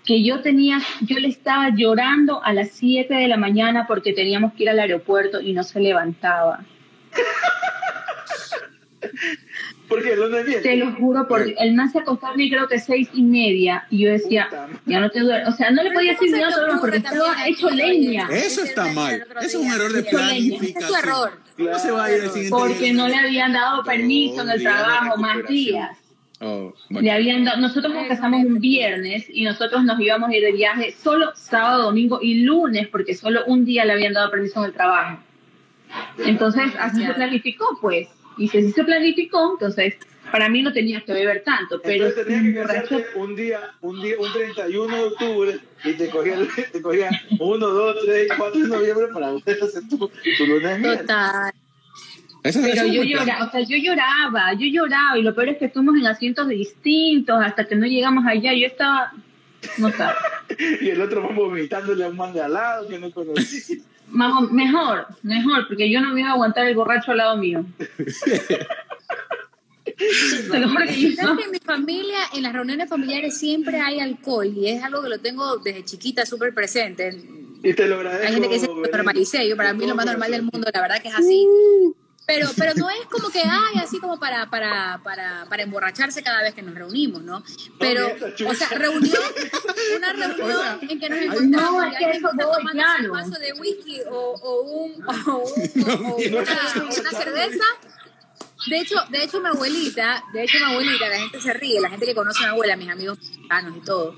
que 0.05 0.23
yo 0.23 0.41
tenía, 0.41 0.79
yo 1.01 1.17
le 1.19 1.29
estaba 1.29 1.69
llorando 1.75 2.43
a 2.43 2.53
las 2.53 2.71
7 2.71 3.13
de 3.13 3.27
la 3.27 3.37
mañana 3.37 3.85
porque 3.87 4.13
teníamos 4.13 4.53
que 4.53 4.63
ir 4.63 4.69
al 4.69 4.79
aeropuerto 4.79 5.41
y 5.41 5.53
no 5.53 5.63
se 5.63 5.79
levantaba. 5.79 6.65
Porque 9.87 10.13
el 10.13 10.19
lunes 10.19 10.61
Te 10.63 10.75
lo 10.75 10.91
juro, 10.93 11.27
porque 11.27 11.55
el 11.59 11.73
man 11.73 11.89
se 11.89 11.99
acostó 11.99 12.27
a 12.27 12.35
mí 12.35 12.49
creo 12.49 12.67
que 12.67 12.77
seis 12.77 13.09
y 13.13 13.21
media 13.21 13.85
y 13.89 13.99
yo 13.99 14.11
decía, 14.11 14.47
Puta 14.49 14.69
ya 14.85 14.99
no 14.99 15.09
te 15.09 15.21
duermo. 15.21 15.49
O 15.49 15.53
sea, 15.53 15.71
no 15.71 15.81
le 15.83 15.91
podía 15.91 16.11
decir 16.11 16.31
¿Cómo 16.31 16.41
nada 16.41 16.53
se 16.53 16.59
te 16.59 16.67
todo 16.67 16.81
porque 16.81 16.97
estaba 16.97 17.47
hecho 17.47 17.69
leña. 17.69 18.27
Eso 18.31 18.63
está 18.63 18.91
mal. 18.91 19.23
Eso 19.41 19.45
es 19.45 19.55
un 19.55 19.71
error 19.71 19.91
de 19.93 19.99
Ese 19.99 20.07
es 20.07 20.11
tu 20.11 20.17
planificación. 20.17 20.99
error. 20.99 21.31
¿Cómo 21.57 21.79
se 21.79 21.91
va 21.91 22.05
a 22.05 22.11
ir 22.11 22.23
el 22.23 22.29
siguiente 22.29 22.49
Porque 22.57 22.79
día? 22.79 22.93
no 22.93 23.07
le 23.07 23.15
habían 23.15 23.53
dado 23.53 23.83
permiso 23.83 24.41
en 24.41 24.49
el 24.49 24.61
trabajo, 24.61 25.17
más 25.17 25.47
días. 25.47 25.97
Oh, 26.39 26.71
Le 26.89 27.09
habían 27.09 27.45
dado, 27.45 27.59
nosotros 27.59 27.91
nos 27.93 28.07
casamos 28.07 28.45
un 28.45 28.59
viernes 28.59 29.25
y 29.27 29.43
nosotros 29.43 29.83
nos 29.83 29.99
íbamos 29.99 30.29
a 30.29 30.35
ir 30.35 30.43
de 30.43 30.51
viaje 30.51 30.91
solo 30.91 31.31
sábado, 31.35 31.83
domingo 31.85 32.19
y 32.21 32.43
lunes 32.43 32.87
porque 32.89 33.15
solo 33.15 33.43
un 33.47 33.65
día 33.65 33.85
le 33.85 33.93
habían 33.93 34.13
dado 34.13 34.29
permiso 34.29 34.59
en 34.59 34.65
el 34.65 34.73
trabajo. 34.73 35.19
Entonces 36.19 36.73
así 36.79 37.03
se 37.05 37.13
planificó 37.13 37.77
pues. 37.81 38.09
Y 38.37 38.47
si 38.47 38.57
así 38.59 38.71
se 38.71 38.83
planificó, 38.83 39.53
entonces 39.53 39.95
para 40.31 40.49
mí 40.49 40.61
no 40.61 40.73
tenías 40.73 41.03
que 41.03 41.13
beber 41.13 41.43
tanto, 41.43 41.81
pero 41.81 42.07
Entonces 42.07 42.25
tenías 42.25 42.43
que 42.43 42.73
casarte 42.73 43.05
un 43.15 43.35
día, 43.35 43.59
un 43.81 44.01
día, 44.01 44.15
un 44.19 44.31
31 44.31 44.95
de 44.95 45.03
octubre 45.03 45.59
y 45.83 45.93
te 45.93 46.09
cogían, 46.09 46.47
te 46.71 46.81
cogían 46.81 47.13
1, 47.39 47.67
2, 47.67 47.95
3, 48.05 48.31
4 48.37 48.61
de 48.61 48.67
noviembre 48.67 49.07
para 49.13 49.31
poder 49.31 49.63
hacer 49.63 49.83
tu, 49.89 49.97
tu 49.97 50.45
lunes 50.45 50.69
de 50.69 50.79
miel. 50.79 50.97
Total. 50.99 51.53
Pero 52.43 52.85
yo 52.87 53.03
lloraba, 53.03 53.45
o 53.45 53.51
sea, 53.51 53.61
yo 53.61 53.77
lloraba, 53.77 54.53
yo 54.53 54.67
lloraba, 54.67 55.17
y 55.17 55.21
lo 55.21 55.35
peor 55.35 55.49
es 55.49 55.57
que 55.57 55.65
estuvimos 55.65 55.95
en 55.97 56.07
asientos 56.07 56.47
distintos 56.47 57.37
hasta 57.43 57.65
que 57.65 57.75
no 57.75 57.85
llegamos 57.85 58.25
allá, 58.25 58.53
yo 58.53 58.67
estaba, 58.67 59.11
no 59.77 59.89
sé, 59.89 60.03
Y 60.81 60.89
el 60.89 61.01
otro 61.01 61.23
va 61.23 61.33
vomitándole 61.33 62.05
a 62.05 62.07
un 62.07 62.15
man 62.15 62.33
de 62.33 62.41
al 62.41 62.53
lado 62.53 62.87
que 62.87 62.99
no 62.99 63.11
conocí. 63.11 63.83
Más 64.09 64.49
mejor, 64.51 65.07
mejor, 65.23 65.67
porque 65.67 65.89
yo 65.89 66.01
no 66.01 66.13
me 66.13 66.21
iba 66.21 66.29
a 66.29 66.33
aguantar 66.33 66.67
el 66.67 66.75
borracho 66.75 67.11
al 67.11 67.17
lado 67.17 67.37
mío. 67.37 67.65
Te 69.97 70.59
lo 70.59 70.69
juro 70.69 70.85
que 70.85 71.01
yo 71.01 71.15
¿Sabes 71.15 71.37
que 71.39 71.45
en 71.45 71.51
mi 71.51 71.59
familia, 71.59 72.19
en 72.33 72.43
las 72.43 72.53
reuniones 72.53 72.87
familiares 72.87 73.37
siempre 73.37 73.81
hay 73.81 73.99
alcohol 73.99 74.45
y 74.45 74.69
es 74.69 74.83
algo 74.83 75.01
que 75.01 75.09
lo 75.09 75.19
tengo 75.19 75.57
desde 75.57 75.83
chiquita 75.85 76.25
súper 76.25 76.53
presente. 76.53 77.19
Y 77.63 77.73
te 77.73 77.87
lo 77.87 77.95
agradezco. 77.95 78.27
Hay 78.27 78.33
gente 78.33 78.47
que 78.47 78.53
dice 78.53 78.67
que 78.67 78.73
lo 78.73 78.81
Belén, 78.81 78.97
normalicé, 78.97 79.49
yo 79.49 79.57
para 79.57 79.73
mí 79.73 79.87
lo 79.87 79.95
más 79.95 80.05
normal 80.05 80.29
del 80.29 80.43
mundo, 80.43 80.69
la 80.71 80.81
verdad 80.81 81.01
que 81.01 81.07
es 81.07 81.15
así. 81.15 81.47
Pero, 82.27 82.49
pero 82.57 82.73
no 82.75 82.89
es 82.89 83.05
como 83.09 83.29
que, 83.29 83.39
ay, 83.39 83.79
así 83.81 83.99
como 83.99 84.19
para, 84.19 84.49
para, 84.49 84.99
para, 85.01 85.45
para 85.49 85.63
emborracharse 85.63 86.21
cada 86.21 86.41
vez 86.41 86.53
que 86.53 86.61
nos 86.61 86.75
reunimos, 86.75 87.23
¿no? 87.23 87.41
Pero, 87.79 88.05
o 88.49 88.53
sea, 88.53 88.67
reunión, 88.67 89.17
una 89.97 90.11
reunión 90.11 90.79
en 90.89 90.99
que 90.99 91.09
nos 91.09 91.19
encontramos 91.19 91.71
no, 91.71 91.83
es 91.83 91.93
y 91.93 91.95
alguien 92.03 92.25
está 92.25 92.29
tomando 92.37 92.71
claro. 92.71 93.03
un 93.05 93.11
vaso 93.11 93.39
de 93.39 93.53
whisky 93.53 94.01
o, 94.11 94.17
o, 94.41 94.61
un, 94.61 95.03
o, 95.07 95.37
un- 95.37 95.83
o 95.89 96.15
una, 96.17 96.41
una 96.99 97.11
cerveza. 97.11 97.63
De 98.69 98.77
hecho, 98.81 98.95
de 99.09 99.23
hecho, 99.23 99.39
mi 99.39 99.47
abuelita, 99.47 100.21
de 100.33 100.43
hecho, 100.43 100.57
mi 100.57 100.65
abuelita, 100.73 101.07
la 101.07 101.19
gente 101.19 101.39
se 101.39 101.53
ríe, 101.53 101.79
la 101.79 101.89
gente 101.89 102.05
que 102.05 102.13
conoce 102.13 102.39
a 102.43 102.47
mi 102.47 102.51
abuela, 102.53 102.75
mis 102.75 102.89
amigos 102.89 103.19
mexicanos 103.19 103.77
y 103.77 103.79
todo, 103.85 104.15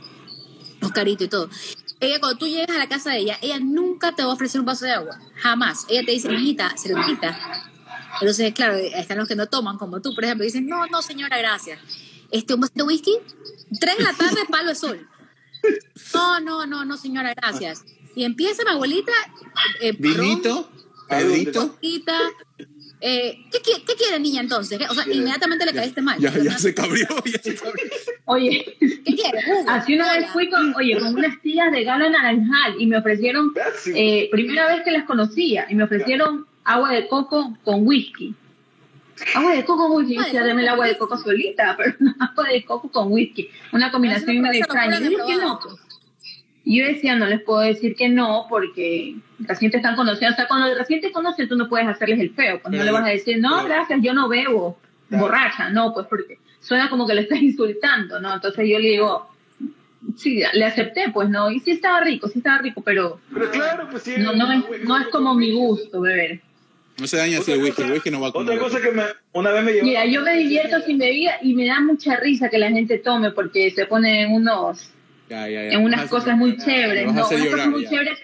Oscarito 0.81 1.23
y 1.25 1.27
todo. 1.27 1.47
Ella, 1.99 2.19
cuando 2.19 2.39
tú 2.39 2.47
llegas 2.47 2.75
a 2.75 2.79
la 2.79 2.87
casa 2.89 3.11
de 3.11 3.17
ella, 3.19 3.37
ella 3.41 3.59
nunca 3.59 4.13
te 4.15 4.23
va 4.23 4.31
a 4.31 4.33
ofrecer 4.33 4.59
un 4.61 4.65
vaso 4.65 4.85
de 4.85 4.93
agua. 4.93 5.19
Jamás. 5.35 5.85
Ella 5.89 6.03
te 6.05 6.11
dice, 6.13 6.31
hijita, 6.33 6.73
cervecita. 6.75 7.37
Entonces, 8.21 8.53
claro, 8.53 8.75
están 8.75 9.17
los 9.17 9.27
que 9.27 9.35
no 9.35 9.47
toman, 9.47 9.77
como 9.77 10.01
tú, 10.01 10.13
por 10.15 10.23
ejemplo, 10.23 10.43
dicen, 10.43 10.67
no, 10.67 10.85
no, 10.87 11.01
señora, 11.01 11.37
gracias. 11.37 11.79
Este, 12.31 12.53
un 12.53 12.61
vaso 12.61 12.73
de 12.75 12.83
whisky, 12.83 13.13
tres 13.79 13.97
de 13.97 14.03
la 14.03 14.13
tarde, 14.13 14.37
palo 14.49 14.69
de 14.69 14.75
sol. 14.75 15.07
No, 16.13 16.39
no, 16.39 16.65
no, 16.65 16.85
no, 16.85 16.97
señora, 16.97 17.33
gracias. 17.33 17.83
Y 18.15 18.23
empieza 18.23 18.63
mi 18.63 18.71
abuelita, 18.71 19.11
eh, 19.81 19.93
Vinito, 19.97 20.69
Pedrito. 21.07 21.77
Eh, 23.01 23.45
¿qué, 23.49 23.59
qui- 23.61 23.81
¿Qué 23.85 23.93
quiere 23.95 24.19
niña 24.19 24.41
entonces? 24.41 24.77
¿Qué- 24.77 24.85
O 24.89 24.93
sea, 24.93 25.05
inmediatamente 25.09 25.65
le 25.65 25.73
caíste 25.73 26.01
mal. 26.01 26.19
Ya, 26.19 26.37
ya 26.37 26.57
se 26.57 26.73
cabrió, 26.73 27.07
ya 27.25 27.41
se 27.41 27.55
cabrió. 27.55 27.85
Oye, 28.25 28.75
¿Qué 28.79 29.15
quiere? 29.15 29.39
Así 29.67 29.95
una 29.95 30.11
vez 30.13 30.29
fui 30.31 30.49
con, 30.49 30.75
oye, 30.75 30.99
con 30.99 31.15
unas 31.15 31.41
tías 31.41 31.71
de 31.71 31.85
gala 31.85 32.09
naranjal 32.09 32.75
y 32.77 32.87
me 32.87 32.97
ofrecieron, 32.97 33.53
eh, 33.95 34.27
primera 34.31 34.67
vez 34.67 34.83
que 34.83 34.91
las 34.91 35.05
conocía, 35.05 35.65
y 35.69 35.75
me 35.75 35.85
ofrecieron 35.85 36.45
agua 36.73 36.91
de 36.91 37.07
coco 37.07 37.53
con 37.63 37.85
whisky. 37.87 38.33
Agua 39.35 39.53
de 39.53 39.65
coco 39.65 39.87
con 39.89 39.97
whisky, 39.97 40.13
yo 40.15 40.21
Agua 40.21 40.31
de 40.31 40.37
decía, 40.37 40.39
coco 40.41 40.47
dame 40.49 40.61
el 40.61 40.67
con 40.67 40.73
agua 40.73 40.85
de 40.85 40.91
whisky. 40.91 40.99
coco 40.99 41.17
solita, 41.17 41.75
pero 41.77 41.95
no 41.99 42.13
agua 42.19 42.43
de 42.49 42.63
coco 42.65 42.89
con 42.91 43.11
whisky. 43.11 43.49
Una 43.73 43.91
combinación 43.91 44.35
me 44.37 44.41
medio 44.49 44.59
extraña. 44.63 44.99
Yo 44.99 45.25
que 45.25 45.35
no. 45.37 45.59
yo 46.65 46.85
decía, 46.85 47.15
no 47.15 47.25
les 47.25 47.41
puedo 47.41 47.59
decir 47.61 47.95
que 47.95 48.09
no, 48.09 48.45
porque 48.49 49.15
recién 49.39 49.71
te 49.71 49.77
están 49.77 49.95
conociendo. 49.95 50.33
O 50.33 50.35
sea, 50.35 50.47
cuando 50.47 50.73
recién 50.75 51.01
te 51.01 51.11
conocen, 51.11 51.49
tú 51.49 51.55
no 51.55 51.67
puedes 51.67 51.87
hacerles 51.87 52.19
el 52.19 52.29
feo. 52.33 52.61
Pues 52.61 52.71
no 52.71 52.79
Pero- 52.79 52.83
le 52.85 52.91
vas 52.91 53.03
a 53.03 53.09
decir, 53.09 53.39
no, 53.39 53.63
gracias, 53.65 53.99
yo 54.01 54.13
no 54.13 54.27
bebo, 54.29 54.77
Claro. 55.09 55.23
borracha. 55.25 55.69
No, 55.71 55.93
pues 55.93 56.05
porque 56.07 56.37
suena 56.59 56.89
como 56.89 57.07
que 57.07 57.15
le 57.15 57.21
estás 57.21 57.41
insultando, 57.41 58.19
¿no? 58.21 58.35
Entonces 58.35 58.67
yo 58.69 58.77
le 58.79 58.89
digo, 58.89 59.27
sí, 60.15 60.43
le 60.53 60.65
acepté, 60.65 61.09
pues 61.11 61.27
no. 61.29 61.49
Y 61.51 61.59
sí 61.61 61.71
estaba 61.71 61.99
rico, 62.01 62.27
sí 62.29 62.37
estaba 62.39 62.59
rico, 62.59 62.81
pero 62.81 63.19
Pero 63.33 63.49
claro, 63.51 63.87
pues 63.89 64.03
sí. 64.03 64.13
no, 64.17 64.33
no, 64.33 64.51
es, 64.51 64.83
no 64.85 64.97
es 64.97 65.07
como 65.07 65.33
mi 65.33 65.51
gusto 65.51 65.99
beber. 65.99 66.41
No 66.99 67.07
se 67.07 67.17
daña 67.17 67.39
así 67.39 67.51
el 67.51 67.61
whisky, 67.63 67.81
el 67.83 67.91
whisky 67.93 68.11
no 68.11 68.19
va 68.21 68.31
con 68.31 68.43
Otra 68.43 68.59
cosa 68.59 68.81
que 68.81 68.91
me, 68.91 69.03
una 69.33 69.51
vez 69.51 69.63
me 69.63 69.71
llevó. 69.73 69.85
Mira, 69.85 70.05
yo 70.05 70.21
me 70.21 70.37
divierto 70.37 70.81
sin 70.85 70.97
bebida 70.97 71.37
y 71.41 71.53
me 71.53 71.65
da 71.67 71.79
mucha 71.79 72.17
risa 72.17 72.49
que 72.49 72.57
la 72.57 72.69
gente 72.69 72.97
tome 72.99 73.31
porque 73.31 73.71
se 73.71 73.85
pone 73.85 74.23
en 74.23 74.33
unos 74.33 74.89
Ya, 75.29 75.47
ya, 75.47 75.63
ya. 75.63 75.69
en 75.77 75.83
unas 75.83 76.05
a- 76.05 76.09
cosas 76.09 76.35
muy 76.37 76.57
chéveres, 76.57 77.03
a 77.07 77.11
¿no? 77.11 77.11
Unas 77.11 77.31
llorar, 77.31 77.49
cosas 77.51 77.67
muy 77.69 77.83
ya. 77.83 77.89
chéveres. 77.89 78.19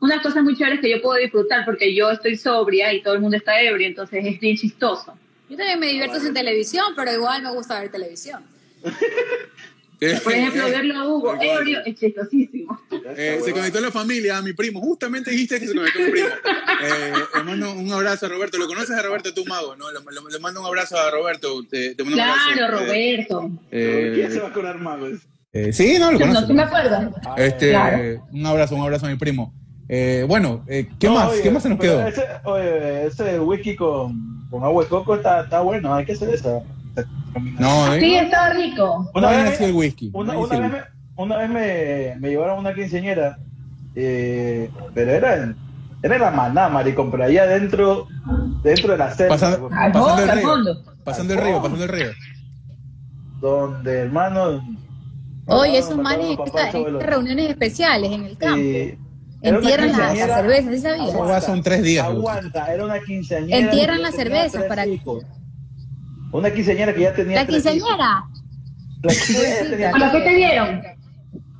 Unas 0.00 0.22
cosas 0.22 0.44
muy 0.44 0.56
chéveres 0.56 0.80
que 0.80 0.90
yo 0.90 1.02
puedo 1.02 1.18
disfrutar 1.20 1.64
porque 1.64 1.92
yo 1.94 2.10
estoy 2.10 2.36
sobria 2.36 2.92
y 2.92 3.02
todo 3.02 3.14
el 3.14 3.20
mundo 3.20 3.36
está 3.36 3.60
ebrio, 3.60 3.88
entonces 3.88 4.24
es 4.24 4.38
bien 4.38 4.56
chistoso. 4.56 5.18
Yo 5.48 5.56
también 5.56 5.80
me 5.80 5.86
divierto 5.86 6.20
sin 6.20 6.32
televisión, 6.34 6.92
pero 6.94 7.12
igual 7.12 7.42
me 7.42 7.50
gusta 7.50 7.80
ver 7.80 7.90
televisión. 7.90 8.44
Por 9.98 10.32
ejemplo, 10.32 10.64
verlo 10.68 10.94
a 10.96 11.08
Hugo 11.08 11.34
ebrio 11.40 11.80
es 11.84 11.94
chistosísimo. 11.96 12.80
Eh, 13.16 13.40
se 13.44 13.52
conectó 13.52 13.80
la 13.80 13.90
familia, 13.90 14.40
mi 14.42 14.52
primo. 14.52 14.80
Justamente 14.80 15.30
dijiste 15.30 15.58
que 15.58 15.66
se 15.66 15.74
conectó 15.74 15.98
mi 16.00 16.10
primo. 16.10 16.28
Eh, 16.84 17.12
le 17.36 17.42
mando 17.42 17.72
un 17.72 17.90
abrazo 17.92 18.26
a 18.26 18.28
Roberto. 18.28 18.58
¿Lo 18.58 18.66
conoces 18.68 18.90
a 18.96 19.02
Roberto, 19.02 19.34
tu 19.34 19.44
mago? 19.46 19.74
No, 19.76 19.90
le, 19.90 19.98
le- 19.98 20.32
le 20.32 20.38
mando 20.38 20.60
un 20.60 20.66
abrazo 20.66 20.96
a 20.96 21.10
Roberto. 21.10 21.64
Te, 21.68 21.94
te 21.94 22.04
mando 22.04 22.16
un 22.16 22.22
abrazo. 22.22 22.48
Claro, 22.54 22.78
Eh, 22.78 22.80
Roberto. 22.86 23.50
eh, 23.72 24.12
¿Quién 24.14 24.32
se 24.32 24.38
va 24.40 24.46
a 24.46 24.50
acordar 24.50 24.78
eh, 25.52 25.72
sí, 25.72 25.96
no, 25.98 26.12
lo 26.12 26.18
No, 26.18 26.26
conozco. 26.26 26.46
¿tú 26.48 26.54
me 26.54 26.62
acuerdas? 26.62 27.08
Este, 27.36 27.70
Claro. 27.70 28.26
Un 28.32 28.46
abrazo, 28.46 28.76
un 28.76 28.82
abrazo 28.82 29.06
a 29.06 29.08
mi 29.08 29.16
primo. 29.16 29.52
Eh, 29.88 30.24
bueno, 30.28 30.64
eh, 30.68 30.86
¿qué 31.00 31.06
No, 31.08 31.14
más? 31.14 31.30
oye, 31.30 31.42
¿Qué 31.42 31.50
más 31.50 31.62
se 31.62 31.70
nos 31.70 31.80
quedó? 31.80 32.06
Ese, 32.06 32.22
oye, 32.44 33.06
ese 33.06 33.40
whisky 33.40 33.74
con, 33.74 34.46
con 34.50 34.62
agua 34.62 34.84
de 34.84 34.90
coco 34.90 35.14
está, 35.16 35.40
está 35.40 35.60
bueno, 35.60 35.94
hay 35.94 36.04
que 36.04 36.12
hacer 36.12 36.28
esa. 36.34 36.60
No, 37.58 37.92
Sí, 37.98 38.14
eh. 38.14 38.20
estaba 38.22 38.50
rico. 38.50 39.10
Una 39.14 39.30
vez 39.30 39.44
nació 39.44 39.66
el 39.66 39.74
whisky. 39.74 40.10
Una, 40.12 40.36
Una 40.38 40.58
vez 40.58 40.72
me, 40.72 40.78
una 41.16 41.36
vez 41.36 41.48
me, 41.50 42.16
me 42.20 42.28
llevaron 42.30 42.58
una 42.60 42.74
quinceañera, 42.74 43.38
eh, 43.94 44.70
pero 44.94 45.10
era 45.12 45.36
en, 45.36 45.56
era 46.02 46.16
en 46.16 46.22
la 46.22 46.30
maná, 46.30 46.68
maricón, 46.68 47.10
pero 47.10 47.24
allá 47.24 47.46
dentro, 47.46 48.06
dentro 48.62 48.92
de 48.92 48.98
la 48.98 49.10
selva, 49.14 49.34
Pasando- 49.36 49.66
Al 49.72 49.92
Pasando 49.92 50.08
fondo, 50.08 50.22
el 50.22 50.30
al 50.30 50.38
río. 50.38 50.48
fondo. 50.48 50.82
Pasando 51.04 51.34
el 51.34 51.40
río, 51.40 51.62
pasando 51.62 51.84
el 51.84 51.88
río. 51.90 52.10
donde 53.40 53.98
hermano. 54.00 54.62
Oye, 55.46 55.78
esos 55.78 55.96
manes 55.96 56.36
en 56.74 57.00
reuniones 57.00 57.50
especiales 57.50 58.12
en 58.12 58.24
el 58.24 58.36
campo. 58.36 58.58
Y 58.58 58.98
Entierran 59.40 59.92
las, 59.96 60.12
cervezas, 60.18 60.74
¿sí 60.74 60.80
sabías? 60.80 61.44
Son 61.44 61.62
tres 61.62 61.82
días, 61.84 62.04
Aguanta, 62.06 62.74
era 62.74 62.84
una 62.84 62.98
quinceañera. 63.00 63.56
Entierran 63.56 64.02
las 64.02 64.14
cervezas 64.16 64.64
para- 64.64 64.84
hijos. 64.86 65.24
Una 66.32 66.50
quinceañera 66.50 66.94
que 66.94 67.00
ya 67.02 67.14
tenía. 67.14 67.36
La 67.40 67.46
tres 67.46 67.64
hijos. 67.64 67.72
quinceañera. 67.72 68.24
La 69.02 69.12
quinceañera 69.12 69.70
tenía 69.70 69.90
¿A 69.90 69.98
lo 69.98 70.12
que 70.12 70.20
te 70.20 70.34
dieron? 70.34 70.82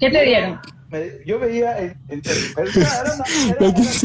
¿Qué 0.00 0.10
te 0.10 0.24
dieron? 0.24 0.60
me- 0.90 1.10
yo 1.26 1.38
veía 1.38 1.78
en, 1.78 1.96
en- 2.08 2.22
pero 2.22 3.72
pues. 3.72 4.02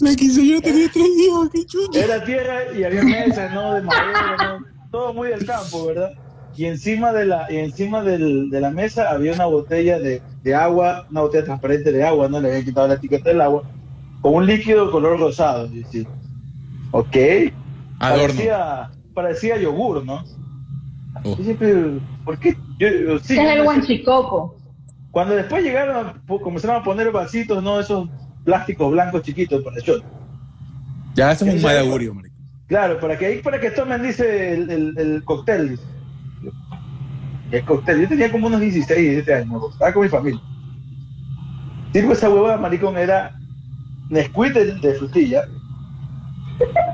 La 0.00 0.14
quinceañera 0.14 0.60
tenía 0.60 0.88
tres 0.92 1.06
hijos, 1.18 1.48
qué 1.52 1.66
chucha. 1.66 2.04
Era 2.04 2.24
tierra 2.24 2.54
y 2.76 2.84
había 2.84 3.02
mesas, 3.02 3.52
¿no? 3.52 3.74
De 3.74 3.82
madera, 3.82 4.36
¿no? 4.58 4.66
Todo 4.90 5.12
muy 5.14 5.28
del 5.28 5.44
campo, 5.44 5.86
¿verdad? 5.86 6.12
Y 6.56 6.64
encima 6.66 7.12
de 7.12 7.26
la, 7.26 7.50
y 7.52 7.56
encima 7.56 8.02
del, 8.02 8.50
de 8.50 8.60
la 8.60 8.70
mesa 8.70 9.10
había 9.10 9.32
una 9.32 9.46
botella 9.46 9.98
de, 9.98 10.22
de 10.42 10.54
agua, 10.54 11.06
una 11.10 11.20
botella 11.22 11.44
transparente 11.44 11.92
de 11.92 12.04
agua, 12.04 12.28
¿no? 12.28 12.40
Le 12.40 12.48
habían 12.48 12.64
quitado 12.64 12.88
la 12.88 12.94
etiqueta 12.94 13.28
del 13.30 13.40
agua, 13.40 13.62
con 14.20 14.34
un 14.34 14.46
líquido 14.46 14.90
color 14.90 15.18
rosado. 15.20 15.66
Y 15.72 15.84
sí. 15.84 16.06
Ok. 16.90 17.16
Adorno. 18.00 18.26
Parecía, 18.28 18.90
parecía 19.22 19.56
yogur, 19.60 20.04
¿no? 20.04 20.22
Oh. 21.24 21.36
Y 21.40 21.42
siempre, 21.42 21.74
¿por 22.24 22.38
qué? 22.38 22.56
Yo, 22.78 22.86
yo- 22.88 23.18
sí, 23.18 23.36
es 23.36 23.42
yo 23.42 23.50
el 23.50 23.64
guanchicoco. 23.64 24.56
Cuando 25.10 25.34
después 25.34 25.64
llegaron, 25.64 26.22
pu- 26.28 26.40
comenzaron 26.40 26.76
a 26.80 26.84
poner 26.84 27.10
vasitos, 27.10 27.60
¿no? 27.60 27.80
Esos 27.80 28.08
plásticos 28.44 28.92
blancos 28.92 29.22
chiquitos 29.22 29.64
para 29.64 29.76
shot. 29.80 30.04
Ya, 31.16 31.32
eso 31.32 31.44
es 31.46 31.54
un 31.56 31.62
mal 31.62 31.78
augurio, 31.78 32.14
marico. 32.14 32.36
Claro, 32.68 33.00
para 33.00 33.18
que 33.18 33.26
ahí 33.26 33.42
para 33.42 33.58
que 33.60 33.70
tomen, 33.72 34.02
dice 34.04 34.52
el, 34.54 34.70
el, 34.70 34.98
el 34.98 35.24
cóctel. 35.24 35.70
dice. 35.70 35.82
El 37.50 37.64
cóctel. 37.64 38.02
Yo 38.02 38.08
tenía 38.08 38.30
como 38.30 38.46
unos 38.46 38.60
16, 38.60 38.96
17 39.00 39.34
años. 39.34 39.72
Estaba 39.72 39.92
con 39.92 40.02
mi 40.04 40.08
familia. 40.08 40.40
Sirvo 41.92 42.12
esa 42.12 42.30
huevada, 42.30 42.56
maricón, 42.58 42.96
era 42.96 43.34
Nesquik 44.10 44.52
de, 44.52 44.74
de 44.74 44.94
frutilla, 44.94 45.42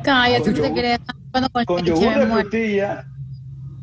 Cállate, 0.03 0.51
no 0.53 0.61
te 0.63 0.73
creas. 0.73 1.01
Con 1.35 1.65
con 1.65 1.85
yogur 1.85 2.15
de 2.15 2.27
frutilla 2.27 3.07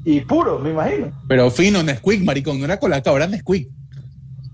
y 0.05 0.21
puro, 0.21 0.57
me 0.59 0.69
imagino. 0.71 1.11
Pero 1.27 1.51
fino, 1.51 1.83
Nesquik, 1.83 2.23
maricón. 2.23 2.57
No 2.59 2.65
era 2.65 2.77
colacao, 2.79 3.17
era 3.17 3.27
Nesquik. 3.27 3.67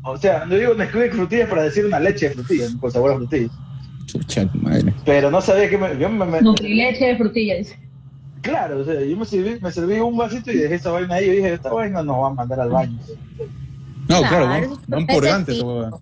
O 0.03 0.18
sea, 0.18 0.45
no 0.45 0.56
digo 0.56 0.74
Nesquik 0.74 1.02
de 1.02 1.11
frutilla 1.11 1.48
para 1.49 1.64
decir 1.64 1.86
una 1.86 1.99
leche 1.99 2.30
de 2.30 2.36
frutilla, 2.36 2.65
con 2.80 2.91
sabor 2.91 3.11
a 3.11 3.15
frutilla. 3.18 3.49
Chucha, 4.07 4.49
madre. 4.53 4.94
Pero 5.06 5.30
no 5.30 5.41
sabía 5.41 5.69
que 5.69 5.78
me, 5.78 5.98
yo 5.99 6.10
me, 6.10 6.26
me- 6.26 6.41
Nutrileche 6.41 7.06
de 7.06 7.18
frutilla, 7.18 7.56
dice. 7.56 7.78
Claro, 8.41 8.80
o 8.80 8.86
sea, 8.86 9.02
yo 9.02 9.18
me 9.18 9.26
serví, 9.26 9.60
me 9.61 9.72
serví 9.72 9.99
un 9.99 10.15
vasito 10.18 10.52
y 10.52 10.57
dejé 10.57 10.76
esa 10.76 10.91
vaina 10.91 11.15
ahí. 11.15 11.26
Yo 11.28 11.32
dije, 11.34 11.53
esta 11.53 11.72
vaina 11.74 12.02
nos 12.02 12.15
va 12.24 12.28
a 12.30 12.34
mandar 12.34 12.60
al 12.61 12.69
baño. 12.69 12.98
No, 14.07 14.19
Claro, 14.22 14.28
claro, 14.28 14.56
eso 14.56 14.69
¿no? 14.69 14.74
es 14.74 14.90
No 14.90 15.99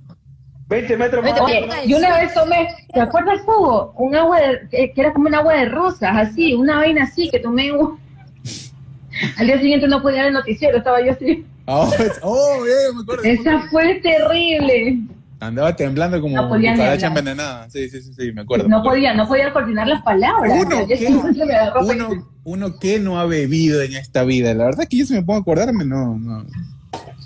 20 0.67 0.97
metros 0.97 1.23
más. 1.23 1.39
Oye, 1.41 1.67
yo 1.87 1.97
una 1.97 2.17
vez 2.17 2.33
tomé, 2.33 2.67
¿te 2.93 2.99
acuerdas, 2.99 3.41
Hugo? 3.45 3.93
Un 3.97 4.15
agua 4.15 4.39
de, 4.39 4.67
que 4.69 4.91
que 4.93 5.01
era 5.01 5.13
como 5.13 5.27
un 5.27 5.35
agua 5.35 5.53
de 5.53 5.65
rosas, 5.65 6.11
así, 6.15 6.53
una 6.53 6.77
vaina 6.77 7.03
así, 7.03 7.29
que 7.29 7.39
tomé 7.39 7.71
un... 7.71 7.99
Al 9.37 9.47
día 9.47 9.59
siguiente 9.59 9.87
no 9.87 10.01
podía 10.01 10.19
ver 10.19 10.27
el 10.27 10.33
noticiero, 10.33 10.77
estaba 10.77 11.01
yo 11.05 11.11
así. 11.11 11.45
Oh, 11.67 11.91
es- 11.97 12.19
oh, 12.21 12.61
bien, 12.63 12.95
me 12.95 13.01
acuerdo. 13.01 13.23
Esa 13.23 13.67
fue 13.71 13.95
terrible. 13.95 14.99
Andaba 15.39 15.75
temblando 15.75 16.21
como 16.21 16.35
No 16.35 16.47
podía 16.47 16.73
cucaracha 16.73 17.07
envenenada. 17.07 17.67
Sí, 17.71 17.89
sí, 17.89 18.01
sí, 18.03 18.13
sí, 18.13 18.31
me 18.31 18.41
acuerdo. 18.41 18.67
No 18.67 18.83
podía, 18.83 19.15
no 19.15 19.27
podía 19.27 19.51
coordinar 19.51 19.87
las 19.87 20.03
palabras. 20.03 20.53
Uno, 20.63 20.87
¿qué? 20.87 21.09
me 21.09 21.93
Uno, 21.93 22.27
uno 22.43 22.79
que 22.79 22.99
no 22.99 23.19
ha 23.19 23.25
bebido 23.25 23.81
en 23.81 23.95
esta 23.95 24.23
vida. 24.23 24.53
La 24.53 24.65
verdad 24.65 24.83
es 24.83 24.89
que 24.89 24.97
yo 24.97 25.05
si 25.07 25.13
me 25.13 25.23
pongo 25.23 25.39
a 25.39 25.41
acordarme, 25.41 25.85
no, 25.85 26.15
no. 26.19 26.45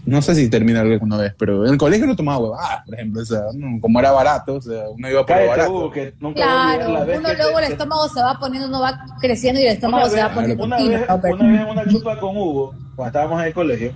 No 0.10 0.22
sé 0.22 0.36
si 0.36 0.50
termina 0.50 0.82
alguna 0.82 1.18
vez, 1.18 1.34
pero 1.38 1.66
en 1.66 1.74
el 1.74 1.78
colegio 1.78 2.08
no 2.08 2.16
tomaba 2.16 2.40
huevadas, 2.40 2.84
por 2.86 2.96
ejemplo. 2.96 3.22
O 3.22 3.26
sea, 3.26 3.42
no, 3.54 3.80
como 3.80 4.00
era 4.00 4.12
barato, 4.12 4.56
o 4.56 4.62
sea, 4.62 4.90
uno 4.90 5.10
iba 5.10 5.20
por 5.22 5.28
Cállate, 5.28 5.48
barato. 5.50 5.72
Hugo, 5.72 5.92
que 5.92 6.14
nunca 6.20 6.42
Claro, 6.42 6.94
la 6.94 7.04
vez 7.06 7.20
uno 7.20 7.30
que 7.30 7.36
luego 7.38 7.60
te- 7.60 7.66
el 7.66 7.72
estómago 7.74 8.10
se 8.10 8.22
va 8.22 8.40
poniendo, 8.40 8.68
uno 8.68 8.82
va 8.82 9.06
creciendo 9.20 9.62
y 9.62 9.66
el 9.66 9.74
estómago 9.74 10.04
Una 10.06 10.12
se 10.14 10.22
va 10.24 10.34
poniendo 10.34 10.64
una, 10.64 10.78
fino, 10.78 10.90
vez, 10.92 11.02
una 11.10 11.52
vez 11.52 11.62
en 11.62 11.68
una 11.70 11.88
chupa 11.88 12.20
con 12.20 12.36
Hugo, 12.38 12.74
cuando 12.96 13.08
estábamos 13.08 13.40
en 13.42 13.48
el 13.48 13.54
colegio, 13.54 13.94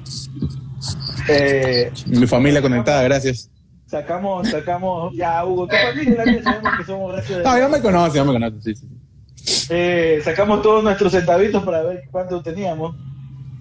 eh, 1.29 1.91
Mi 2.07 2.27
familia 2.27 2.61
conectada, 2.61 3.03
gracias. 3.03 3.49
sacamos, 3.87 4.49
sacamos, 4.49 5.13
ya 5.15 5.43
Hugo, 5.45 5.67
tu 5.67 5.75
familia 5.75 6.25
la 6.25 6.43
sabemos 6.43 6.71
que 6.77 6.83
somos 6.83 7.11
gracias 7.13 7.37
de... 7.39 7.43
No, 7.43 7.57
ya 7.57 7.67
me 7.69 7.81
conoce, 7.81 8.17
ya 8.17 8.23
me 8.23 8.33
conoce, 8.33 8.61
sí, 8.61 8.75
sí. 8.75 9.67
eh, 9.69 10.21
sacamos 10.23 10.61
todos 10.61 10.83
nuestros 10.83 11.11
centavitos 11.11 11.63
para 11.63 11.83
ver 11.83 12.03
cuánto 12.11 12.41
teníamos 12.41 12.95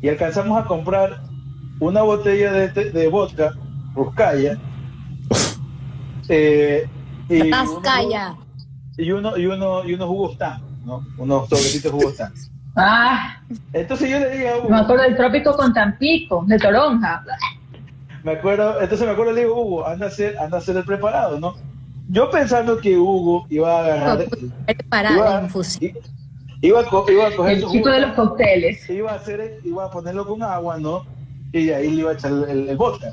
y 0.01 0.09
alcanzamos 0.09 0.61
a 0.61 0.67
comprar 0.67 1.21
una 1.83 2.03
botella 2.03 2.53
de, 2.53 2.69
te- 2.69 2.91
de 2.93 3.09
vodka, 3.09 3.53
Ruscaya, 3.95 4.57
eh, 6.29 6.87
y, 7.29 7.51
Tascaya. 7.51 8.37
y 8.97 9.11
uno 9.11 9.37
y 9.37 9.47
uno 9.47 9.85
y 9.85 9.95
unos 9.95 10.09
jugos 10.09 10.39
tan, 10.39 10.63
¿no? 10.85 11.05
Unos 11.19 11.49
sobrecitos 11.49 11.91
jugos 11.93 12.17
tan. 12.17 12.33
Ah, 12.77 13.43
Entonces 13.73 14.09
yo 14.09 14.19
le 14.21 14.31
dije 14.31 14.49
a 14.49 14.57
Hugo, 14.59 14.71
me 14.71 14.77
acuerdo 14.79 15.03
del 15.03 15.17
trópico 15.17 15.55
con 15.57 15.73
Tampico, 15.75 16.45
de 16.47 16.57
Toronja. 16.59 17.23
me 18.23 18.33
acuerdo, 18.33 18.81
entonces 18.81 19.07
me 19.07 19.13
acuerdo 19.13 19.33
le 19.33 19.41
digo, 19.43 19.61
Hugo, 19.61 19.87
anda 19.87 20.07
a 20.07 20.09
hacer, 20.09 20.39
anda 20.39 20.59
a 20.59 20.61
hacer 20.61 20.77
el 20.77 20.85
preparado, 20.85 21.39
¿no? 21.41 21.55
Yo 22.09 22.31
pensando 22.31 22.79
que 22.79 22.97
Hugo 22.97 23.47
iba 23.51 23.77
a 23.77 23.81
agarrar, 23.81 24.25
Para 24.89 25.13
iba, 25.13 25.49
iba, 26.63 26.81
a, 26.81 26.85
co- 26.85 27.07
iba 27.11 27.27
a 27.27 27.37
coger 27.37 27.55
El 27.55 27.61
su 27.63 27.71
chico 27.73 27.85
jugo 27.85 27.91
de 27.95 28.01
los 28.01 28.13
cócteles. 28.15 28.89
iba 28.91 29.11
a 29.13 29.17
hacer, 29.17 29.59
iba 29.65 29.85
a 29.85 29.91
ponerlo 29.91 30.25
con 30.27 30.43
agua, 30.45 30.79
¿no? 30.79 31.05
Y 31.53 31.71
ahí 31.71 31.91
le 31.91 32.01
iba 32.01 32.11
a 32.11 32.15
echar 32.15 32.33
el, 32.33 32.69
el 32.69 32.77
vodka. 32.77 33.09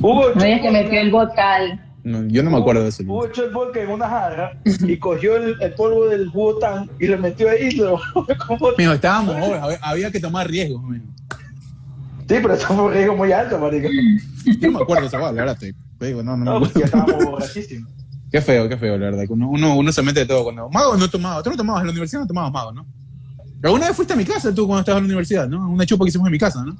Hugo 0.00 0.30
No 0.34 0.42
echó- 0.44 0.62
que 0.62 0.70
metió 0.70 1.00
el 1.00 1.10
vodka 1.10 1.54
al... 1.56 1.82
No, 2.04 2.24
yo 2.28 2.42
no 2.44 2.50
me 2.50 2.58
acuerdo 2.58 2.82
de 2.84 2.88
eso. 2.90 3.02
Hugo 3.02 3.26
echó 3.26 3.44
el 3.44 3.50
vodka 3.52 3.80
en 3.82 3.90
una 3.90 4.08
jarra 4.08 4.52
y 4.64 4.96
cogió 4.96 5.36
el, 5.36 5.56
el 5.60 5.74
polvo 5.74 6.06
del 6.06 6.28
jugo 6.30 6.58
tan 6.58 6.88
y 7.00 7.06
lo 7.08 7.18
metió 7.18 7.50
ahí 7.50 7.68
y 7.72 7.76
lo. 7.76 7.98
Mijo, 8.78 8.92
estábamos 8.92 9.34
jóvenes, 9.34 9.60
había, 9.62 9.78
había 9.82 10.10
que 10.12 10.20
tomar 10.20 10.48
riesgos. 10.48 10.82
mijo. 10.84 11.04
Sí, 12.28 12.34
pero 12.42 12.54
eso 12.54 12.66
fue 12.68 12.82
un 12.84 12.92
riesgo 12.92 13.16
muy 13.16 13.32
alto, 13.32 13.58
marico. 13.58 13.88
Yo 14.60 14.70
no 14.70 14.78
me 14.78 14.82
acuerdo 14.84 15.02
de 15.02 15.08
esa 15.08 15.18
la 15.18 15.32
verdad. 15.32 15.58
Te, 15.58 15.74
te 15.98 16.06
digo, 16.06 16.22
no, 16.22 16.36
no, 16.36 16.44
No, 16.44 16.60
porque 16.60 16.80
estábamos 16.84 17.24
borrachísimos. 17.24 17.90
Qué 18.30 18.40
feo, 18.40 18.68
qué 18.68 18.76
feo, 18.76 18.96
la 18.98 19.06
verdad. 19.06 19.24
que 19.26 19.32
Uno, 19.32 19.48
uno, 19.50 19.76
uno 19.76 19.92
se 19.92 20.02
mete 20.02 20.20
de 20.20 20.26
todo. 20.26 20.44
Cuando... 20.44 20.68
Mago 20.70 20.96
no 20.96 21.08
tomaba. 21.10 21.42
Tú 21.42 21.50
no 21.50 21.56
tomabas 21.56 21.82
en 21.82 21.86
la 21.88 21.92
universidad, 21.92 22.20
no 22.22 22.26
tomabas 22.26 22.52
mago, 22.52 22.72
¿no? 22.72 22.86
¿Alguna 23.62 23.86
vez 23.88 23.96
fuiste 23.96 24.12
a 24.14 24.16
mi 24.16 24.24
casa 24.24 24.54
tú 24.54 24.66
cuando 24.66 24.80
estabas 24.80 24.98
en 24.98 25.04
la 25.04 25.08
universidad, 25.08 25.48
no? 25.48 25.68
Una 25.70 25.84
chupa 25.86 26.04
que 26.04 26.08
hicimos 26.10 26.26
en 26.28 26.32
mi 26.32 26.38
casa, 26.38 26.64
¿no? 26.64 26.76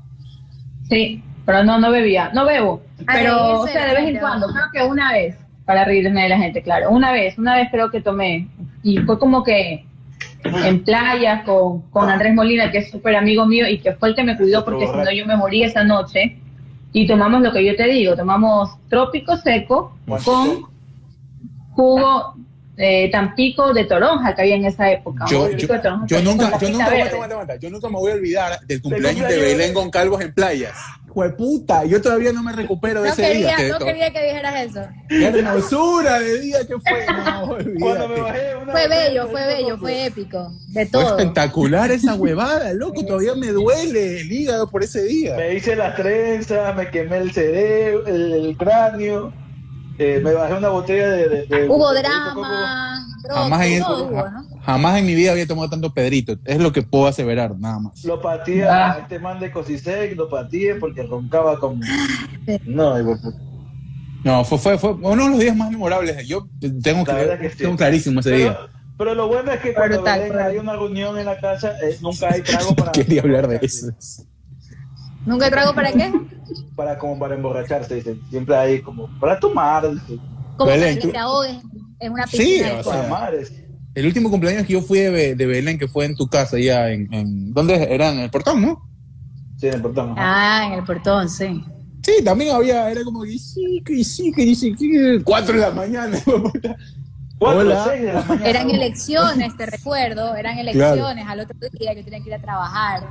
Sí, 0.88 1.22
pero 1.44 1.64
no, 1.64 1.78
no 1.78 1.90
bebía. 1.90 2.30
No 2.34 2.44
bebo. 2.44 2.82
A 3.06 3.14
Pero, 3.14 3.60
o 3.60 3.66
sea, 3.66 3.86
de 3.86 3.94
vez 3.94 4.08
en 4.08 4.18
cuando. 4.18 4.48
Creo 4.48 4.66
que 4.72 4.82
una 4.90 5.12
vez. 5.12 5.36
Para 5.64 5.84
reírme 5.84 6.22
de 6.22 6.28
la 6.28 6.38
gente, 6.38 6.62
claro. 6.62 6.90
Una 6.90 7.10
vez, 7.10 7.36
una 7.38 7.56
vez 7.56 7.68
creo 7.72 7.90
que 7.90 8.00
tomé. 8.00 8.48
Y 8.84 8.98
fue 8.98 9.18
como 9.18 9.42
que 9.42 9.84
en 10.44 10.84
playa 10.84 11.42
con, 11.44 11.82
con 11.90 12.08
Andrés 12.08 12.34
Molina, 12.34 12.70
que 12.70 12.78
es 12.78 12.90
súper 12.90 13.16
amigo 13.16 13.46
mío 13.46 13.68
y 13.68 13.78
que 13.78 13.92
fue 13.92 14.10
el 14.10 14.14
que 14.14 14.22
me 14.22 14.36
cuidó 14.36 14.64
porque 14.64 14.86
si 14.86 14.92
no 14.92 15.10
yo 15.10 15.26
me 15.26 15.36
moría 15.36 15.66
esa 15.66 15.82
noche. 15.82 16.38
Y 16.92 17.06
tomamos 17.06 17.42
lo 17.42 17.52
que 17.52 17.64
yo 17.64 17.76
te 17.76 17.84
digo, 17.88 18.16
tomamos 18.16 18.70
trópico 18.88 19.36
seco 19.36 19.96
con 20.24 20.66
jugo 21.72 22.36
eh, 22.76 23.10
Tampico 23.10 23.72
de 23.72 23.84
toronja 23.84 24.34
que 24.34 24.42
había 24.42 24.56
en 24.56 24.64
esa 24.66 24.90
época. 24.90 25.24
Yo, 25.28 25.46
yo, 25.46 25.52
juguito 25.54 25.72
de 25.72 25.78
toronja 25.78 26.06
yo 26.06 26.22
nunca, 26.22 26.58
yo 26.58 26.68
nunca, 26.70 26.84
verde. 26.90 26.96
aguanta, 27.02 27.14
aguanta, 27.14 27.34
aguanta. 27.34 27.56
yo 27.56 27.70
nunca 27.70 27.88
me 27.88 27.94
voy 27.96 28.10
a 28.12 28.14
olvidar 28.14 28.60
del 28.66 28.82
cumpleaños 28.82 29.16
de 29.20 29.22
cumpleaños 29.24 29.46
de- 29.48 29.54
Belén 29.56 29.74
con 29.74 29.90
Calvos 29.90 30.20
en 30.20 30.32
playas. 30.34 30.74
Jueputa, 31.08 31.84
yo 31.86 32.02
todavía 32.02 32.30
no 32.34 32.42
me 32.42 32.52
recupero 32.52 33.00
de 33.00 33.08
No 33.08 33.12
ese 33.14 33.22
quería, 33.22 33.56
día. 33.56 33.68
no 33.70 33.78
que- 33.78 33.84
quería 33.86 34.10
que 34.12 34.22
dijeras 34.22 34.54
eso. 34.66 34.80
Qué 35.08 35.26
hermosura 35.26 36.18
de 36.20 36.40
día 36.42 36.58
que 36.66 36.74
fue. 36.78 37.06
No, 37.06 37.56
Cuando 37.80 38.08
me 38.08 38.20
bajé 38.20 38.54
una 38.62 38.72
Fue 38.72 38.88
bello, 38.88 39.28
fue 39.30 39.46
bello, 39.46 39.78
fue 39.78 40.04
épico. 40.06 40.52
De 40.68 40.84
Fue 40.84 40.86
todo. 40.86 41.16
espectacular 41.18 41.90
esa 41.90 42.14
huevada, 42.16 42.74
loco. 42.74 43.02
Todavía 43.06 43.34
me 43.34 43.46
duele 43.46 44.20
el 44.20 44.30
hígado 44.30 44.68
por 44.68 44.82
ese 44.82 45.04
día. 45.04 45.36
Me 45.36 45.54
hice 45.54 45.74
las 45.74 45.96
trenzas, 45.96 46.76
me 46.76 46.90
quemé 46.90 47.16
el 47.16 47.32
cerebro, 47.32 48.06
el, 48.06 48.32
el 48.34 48.56
cráneo, 48.58 49.32
eh, 49.98 50.20
me 50.22 50.32
bajé 50.32 50.54
una 50.54 50.68
botella 50.68 51.08
de... 51.10 51.28
de- 51.28 51.46
de- 51.46 51.68
Hubo 51.68 51.92
de- 51.92 52.00
drama, 52.02 53.06
Jamás 53.28 53.66
en, 53.66 53.82
todo 53.82 54.04
hubo, 54.04 54.28
¿no? 54.28 54.46
jamás 54.62 54.98
en 54.98 55.06
mi 55.06 55.14
vida 55.14 55.32
había 55.32 55.46
tomado 55.46 55.68
tanto 55.68 55.92
pedrito. 55.92 56.36
Es 56.44 56.58
lo 56.58 56.72
que 56.72 56.82
puedo 56.82 57.06
aseverar, 57.06 57.56
nada 57.58 57.78
más. 57.80 58.04
Lo 58.04 58.20
pateé 58.20 58.64
Ah. 58.68 58.92
a 58.94 58.98
este 59.00 59.18
man 59.18 59.40
de 59.40 59.50
Cosisec, 59.50 60.16
lo 60.16 60.28
pateé 60.28 60.76
porque 60.76 61.02
roncaba 61.02 61.58
como... 61.58 61.82
No. 62.66 62.94
No, 64.24 64.44
fue, 64.44 64.58
fue, 64.58 64.76
fue 64.78 64.92
uno 64.94 65.24
de 65.24 65.30
los 65.30 65.38
días 65.38 65.56
más 65.56 65.70
memorables. 65.70 66.26
Yo 66.26 66.48
tengo, 66.82 67.04
que, 67.04 67.50
sí. 67.50 67.58
tengo 67.58 67.76
clarísimo 67.76 68.20
ese 68.20 68.32
día. 68.32 68.56
pero, 68.56 68.70
pero 68.98 69.14
lo 69.14 69.28
bueno 69.28 69.52
es 69.52 69.60
que 69.60 69.72
cuando 69.72 69.96
brutal. 69.98 70.40
hay 70.40 70.58
una 70.58 70.72
reunión 70.72 71.16
en 71.18 71.26
la 71.26 71.38
casa, 71.38 71.74
eh, 71.82 71.96
nunca 72.00 72.28
hay 72.32 72.42
trago 72.42 72.74
para... 72.76 72.90
Quería 72.92 73.22
hablar 73.22 73.46
de 73.46 73.60
eso. 73.62 73.88
¿Nunca 75.26 75.50
trago 75.50 75.74
para 75.74 75.92
qué? 75.92 76.12
Para, 76.74 76.96
como 76.98 77.18
para 77.18 77.34
emborracharse. 77.34 78.16
Siempre 78.30 78.56
hay 78.56 78.80
como... 78.80 79.08
Para 79.20 79.38
tomar, 79.38 79.90
dice, 79.92 80.18
Como 80.56 80.70
Belén, 80.70 80.88
para 80.90 80.94
que 80.94 81.00
tú- 81.02 81.12
te 81.12 81.18
ahogues 81.18 81.56
en 82.00 82.12
una 82.12 82.26
Sí, 82.26 82.36
piscina. 82.38 82.68
de 82.68 82.72
o 82.80 82.82
sea, 82.84 82.92
para 82.92 83.08
madres. 83.08 83.52
El 83.94 84.06
último 84.06 84.30
cumpleaños 84.30 84.66
que 84.66 84.74
yo 84.74 84.82
fui 84.82 85.00
de, 85.00 85.10
Be- 85.10 85.34
de 85.34 85.46
Belén, 85.46 85.78
que 85.78 85.88
fue 85.88 86.04
en 86.04 86.14
tu 86.14 86.28
casa, 86.28 86.58
ya 86.58 86.90
en, 86.90 87.12
en. 87.12 87.52
¿Dónde 87.52 87.92
era? 87.92 88.10
En 88.12 88.20
el 88.20 88.30
portón, 88.30 88.62
¿no? 88.62 88.88
Sí, 89.58 89.68
en 89.68 89.74
el 89.74 89.82
portón. 89.82 90.10
ajá. 90.12 90.20
Ah, 90.62 90.66
en 90.66 90.72
el 90.74 90.84
portón, 90.84 91.28
sí. 91.28 91.64
Sí, 92.02 92.22
también 92.22 92.54
había, 92.54 92.88
era 92.90 93.02
como 93.02 93.22
que 93.24 93.36
sí, 93.38 93.82
que 93.84 94.04
sí, 94.04 94.30
que 94.32 94.54
sí, 94.54 94.74
que 94.76 95.20
cuatro 95.24 95.54
de 95.54 95.60
la 95.62 95.70
mañana. 95.70 96.16
Cuatro, 97.38 97.84
seis 97.84 98.02
de 98.02 98.12
la 98.14 98.22
mañana. 98.22 98.46
Eran 98.48 98.70
elecciones, 98.70 99.56
te 99.56 99.66
recuerdo, 99.66 100.34
eran 100.36 100.58
elecciones. 100.58 101.26
Al 101.28 101.40
otro 101.40 101.56
día 101.78 101.92
yo 101.94 102.02
tenía 102.04 102.20
que 102.20 102.28
ir 102.28 102.34
a 102.34 102.40
trabajar. 102.40 103.08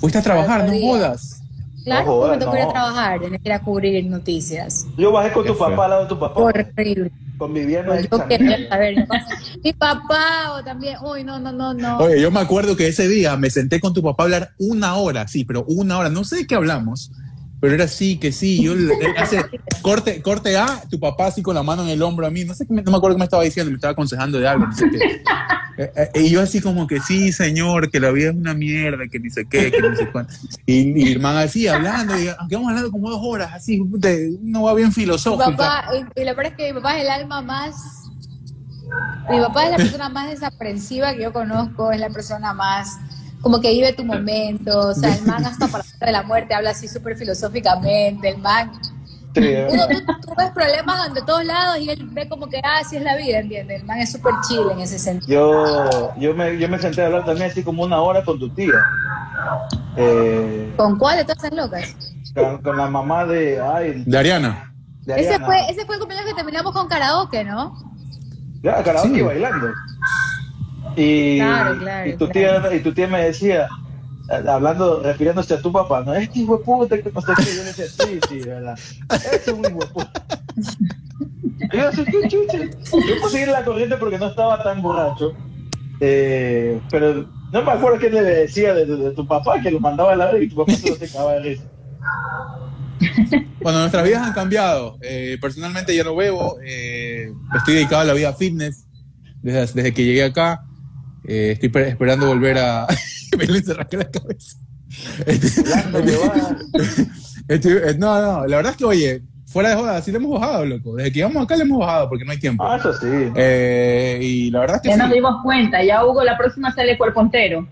Fuiste 0.00 0.18
a 0.18 0.22
trabajar, 0.22 0.64
no 0.64 0.72
jodas. 0.80 1.42
Claro, 1.84 2.06
No 2.06 2.12
jodas, 2.12 2.38
me 2.38 2.44
tocó 2.44 2.56
ir 2.56 2.62
a 2.62 2.66
no. 2.66 2.72
trabajar, 2.72 3.20
tenía 3.20 3.38
que 3.38 3.48
ir 3.48 3.52
a 3.52 3.60
cubrir 3.62 4.04
noticias. 4.06 4.86
Yo 4.96 5.12
bajé 5.12 5.32
con 5.32 5.46
tu 5.46 5.54
feo. 5.54 5.70
papá 5.70 5.84
al 5.84 5.90
lado 5.90 6.02
de 6.02 6.08
tu 6.08 6.18
papá. 6.18 6.40
Horrible. 6.40 7.10
Conviviendo 7.38 7.92
Pues 7.92 8.04
en 8.04 8.10
yo 8.10 8.16
San 8.18 8.28
quería 8.28 8.68
saber. 8.68 9.06
Mi 9.62 9.72
papá 9.72 10.54
o 10.58 10.64
también. 10.64 10.96
Uy, 11.02 11.22
no, 11.22 11.38
no, 11.38 11.52
no, 11.52 11.72
no. 11.72 11.98
Oye, 11.98 12.20
yo 12.20 12.30
me 12.32 12.40
acuerdo 12.40 12.76
que 12.76 12.88
ese 12.88 13.06
día 13.06 13.36
me 13.36 13.48
senté 13.48 13.80
con 13.80 13.94
tu 13.94 14.02
papá 14.02 14.24
a 14.24 14.26
hablar 14.26 14.50
una 14.58 14.96
hora, 14.96 15.28
sí, 15.28 15.44
pero 15.44 15.64
una 15.68 15.98
hora, 15.98 16.08
no 16.10 16.24
sé 16.24 16.36
de 16.38 16.46
qué 16.48 16.56
hablamos, 16.56 17.12
pero 17.60 17.74
era 17.74 17.84
así, 17.84 18.18
que 18.18 18.32
sí, 18.32 18.62
yo 18.62 18.74
hace 19.16 19.44
corte, 19.82 20.22
corte 20.22 20.56
A, 20.56 20.82
tu 20.88 20.98
papá 21.00 21.26
así 21.26 21.42
con 21.42 21.54
la 21.54 21.62
mano 21.62 21.82
en 21.82 21.88
el 21.88 22.02
hombro 22.02 22.26
a 22.26 22.30
mí, 22.30 22.44
no 22.44 22.54
sé, 22.54 22.66
no 22.68 22.82
me 22.82 22.96
acuerdo 22.96 23.16
qué 23.16 23.18
me 23.18 23.24
estaba 23.24 23.42
diciendo, 23.42 23.70
me 23.70 23.76
estaba 23.76 23.92
aconsejando 23.92 24.38
de 24.38 24.48
algo, 24.48 24.66
no 24.66 24.74
sé 24.74 24.88
qué. 24.90 25.22
Eh, 25.78 25.92
eh, 25.96 26.22
y 26.22 26.30
yo 26.30 26.42
así 26.42 26.60
como 26.60 26.88
que 26.88 26.98
sí, 26.98 27.30
señor, 27.30 27.88
que 27.88 28.00
la 28.00 28.10
vida 28.10 28.30
es 28.30 28.34
una 28.34 28.52
mierda, 28.52 29.06
que 29.06 29.20
ni 29.20 29.30
sé 29.30 29.46
qué, 29.46 29.70
que 29.70 29.80
no 29.80 29.94
sé 29.94 30.10
cuánto. 30.10 30.34
Y, 30.66 31.12
el 31.12 31.20
man 31.20 31.36
así 31.36 31.68
hablando, 31.68 32.18
y 32.18 32.26
aunque 32.26 32.56
vamos 32.56 32.70
hablando 32.70 32.90
como 32.90 33.08
dos 33.08 33.20
horas, 33.22 33.52
así, 33.54 33.78
uno 33.78 34.62
va 34.64 34.74
bien 34.74 34.88
Mi 34.88 34.94
filosófico. 34.94 35.52
papá, 35.52 35.84
y, 35.94 36.20
y 36.20 36.24
lo 36.24 36.34
peor 36.34 36.46
es 36.46 36.54
que 36.54 36.72
mi 36.72 36.80
papá 36.80 36.96
es 36.96 37.04
el 37.04 37.10
alma 37.10 37.42
más. 37.42 37.76
Mi 39.30 39.38
papá 39.38 39.66
es 39.66 39.70
la 39.70 39.76
persona 39.76 40.08
más 40.08 40.30
desaprensiva 40.30 41.14
que 41.14 41.22
yo 41.22 41.32
conozco, 41.32 41.92
es 41.92 42.00
la 42.00 42.10
persona 42.10 42.54
más. 42.54 42.98
Como 43.40 43.60
que 43.60 43.70
vive 43.70 43.92
tu 43.92 44.04
momento, 44.04 44.88
o 44.88 44.94
sea, 44.94 45.14
el 45.14 45.22
man 45.22 45.44
hasta 45.46 45.68
para 45.68 45.84
la 45.84 45.90
hora 45.96 46.06
de 46.06 46.12
la 46.12 46.22
muerte 46.22 46.54
habla 46.54 46.70
así 46.70 46.88
súper 46.88 47.16
filosóficamente, 47.16 48.30
el 48.30 48.38
man. 48.38 48.72
Uno, 49.36 49.86
tú, 49.88 50.04
tú 50.20 50.34
ves 50.36 50.50
problemas 50.52 51.14
de 51.14 51.22
todos 51.22 51.44
lados 51.44 51.78
y 51.78 51.88
él 51.90 52.08
ve 52.10 52.28
como 52.28 52.48
que, 52.48 52.58
ah, 52.58 52.78
así 52.80 52.96
es 52.96 53.02
la 53.02 53.16
vida, 53.16 53.38
¿entiendes? 53.38 53.80
El 53.80 53.86
man 53.86 53.98
es 53.98 54.10
súper 54.10 54.34
chill 54.48 54.68
en 54.72 54.80
ese 54.80 54.98
sentido. 54.98 55.88
Yo, 55.90 56.12
yo, 56.18 56.34
me, 56.34 56.58
yo 56.58 56.68
me 56.68 56.78
senté 56.80 57.02
a 57.02 57.06
hablar 57.06 57.24
también 57.24 57.50
así 57.50 57.62
como 57.62 57.84
una 57.84 58.00
hora 58.00 58.24
con 58.24 58.38
tu 58.40 58.48
tía. 58.50 58.72
Eh, 59.96 60.72
¿Con 60.76 60.98
cuál 60.98 61.18
de 61.18 61.24
todas 61.24 61.44
esas 61.44 61.56
locas? 61.56 61.96
con, 62.34 62.58
con 62.62 62.76
la 62.76 62.88
mamá 62.88 63.24
de, 63.26 63.60
ay, 63.60 64.02
De 64.06 64.18
Ariana. 64.18 64.72
de 65.04 65.20
Ese 65.20 65.38
fue, 65.40 65.58
ese 65.70 65.84
fue 65.86 65.94
el 65.96 66.00
cumpleaños 66.00 66.28
que 66.28 66.34
terminamos 66.34 66.72
con 66.72 66.88
karaoke, 66.88 67.44
¿no? 67.44 67.74
Ya, 68.62 68.82
karaoke 68.82 69.14
Sí. 69.14 69.22
bailando. 69.22 69.72
Y, 71.00 71.38
Claro, 71.38 71.78
claro, 71.78 72.08
y, 72.10 72.12
tu 72.16 72.28
claro. 72.28 72.62
tía, 72.62 72.74
y 72.76 72.80
tu 72.80 72.92
tía 72.92 73.06
me 73.06 73.22
decía, 73.24 73.68
hablando, 74.48 75.00
refiriéndose 75.02 75.54
a 75.54 75.62
tu 75.62 75.70
papá, 75.72 76.02
no 76.04 76.12
es 76.14 76.28
que 76.28 76.40
hijo 76.40 76.58
de 76.58 76.64
puta, 76.64 76.96
que 77.00 77.10
no 77.12 77.20
sé 77.20 77.32
qué. 77.36 77.44
Yo 77.54 77.62
le 77.62 77.64
decía, 77.72 77.86
sí, 77.86 78.20
sí, 78.28 78.40
verdad. 78.40 78.78
Es 79.32 79.48
un 79.48 79.60
hijo 79.60 79.78
de 79.78 79.86
puta. 79.86 80.12
Y 81.72 81.76
yo 81.76 81.88
así, 81.88 82.04
qué 82.04 82.28
chucha. 82.28 82.58
Yo 82.58 83.20
pude 83.20 83.30
seguir 83.30 83.48
la 83.48 83.64
corriente 83.64 83.96
porque 83.96 84.18
no 84.18 84.26
estaba 84.26 84.62
tan 84.62 84.82
borracho. 84.82 85.32
Eh, 86.00 86.80
pero 86.90 87.26
no 87.52 87.62
me 87.62 87.70
acuerdo 87.72 87.98
qué 87.98 88.10
le 88.10 88.22
decía 88.22 88.74
de, 88.74 88.86
de- 88.86 88.96
de 88.96 89.10
tu 89.12 89.26
papá, 89.26 89.60
que 89.60 89.70
lo 89.70 89.80
mandaba 89.80 90.12
a 90.12 90.16
la 90.16 90.30
red 90.30 90.42
y 90.42 90.48
tu 90.48 90.56
papá 90.56 90.72
se 90.72 90.90
lo 90.90 90.96
secaba 90.96 91.32
de 91.34 91.40
risa. 91.40 91.64
Bueno, 93.60 93.80
nuestras 93.80 94.04
vidas 94.04 94.22
han 94.26 94.32
cambiado. 94.32 94.96
Eh, 95.02 95.38
personalmente 95.40 95.94
ya 95.94 96.04
no 96.04 96.14
bebo. 96.16 96.58
eh, 96.64 97.32
estoy 97.56 97.74
dedicado 97.74 98.02
a 98.02 98.04
la 98.04 98.12
vida 98.14 98.32
fitness 98.32 98.86
desde, 99.42 99.60
desde 99.74 99.94
que 99.94 100.04
llegué 100.04 100.24
acá. 100.24 100.64
Eh, 101.28 101.52
estoy 101.52 101.68
per- 101.68 101.88
esperando 101.88 102.26
volver 102.26 102.58
a... 102.58 102.86
Se 102.88 103.74
rasca 103.74 103.96
la 103.98 104.10
cabeza. 104.10 104.56
Este- 107.48 107.90
eh, 107.90 107.94
no, 107.98 108.20
no, 108.20 108.46
la 108.46 108.56
verdad 108.56 108.72
es 108.72 108.78
que, 108.78 108.84
oye, 108.84 109.22
fuera 109.46 109.70
de 109.70 109.76
joda, 109.76 110.02
sí 110.02 110.10
le 110.10 110.18
hemos 110.18 110.38
bajado, 110.40 110.64
loco. 110.66 110.96
Desde 110.96 111.12
que 111.12 111.18
llegamos 111.20 111.44
acá 111.44 111.56
le 111.56 111.62
hemos 111.62 111.78
bajado 111.78 112.08
porque 112.08 112.24
no 112.24 112.32
hay 112.32 112.38
tiempo. 112.38 112.64
Ah, 112.64 112.76
eso 112.76 112.92
sí. 112.94 113.06
Eh, 113.36 114.18
y 114.22 114.50
la 114.50 114.60
verdad 114.60 114.76
es 114.76 114.82
que 114.82 114.88
Ya 114.88 114.94
sí. 114.94 115.00
nos 115.00 115.10
dimos 115.12 115.42
cuenta, 115.42 115.82
ya 115.82 116.04
Hugo 116.04 116.24
la 116.24 116.36
próxima 116.36 116.72
sale 116.74 116.98
cuerpo 116.98 117.20
entero. 117.22 117.66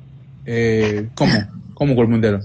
Eh, 0.47 1.09
¿Cómo? 1.15 1.33
¿Cómo 1.75 1.95
cuerpo 1.95 2.15
entero? 2.15 2.41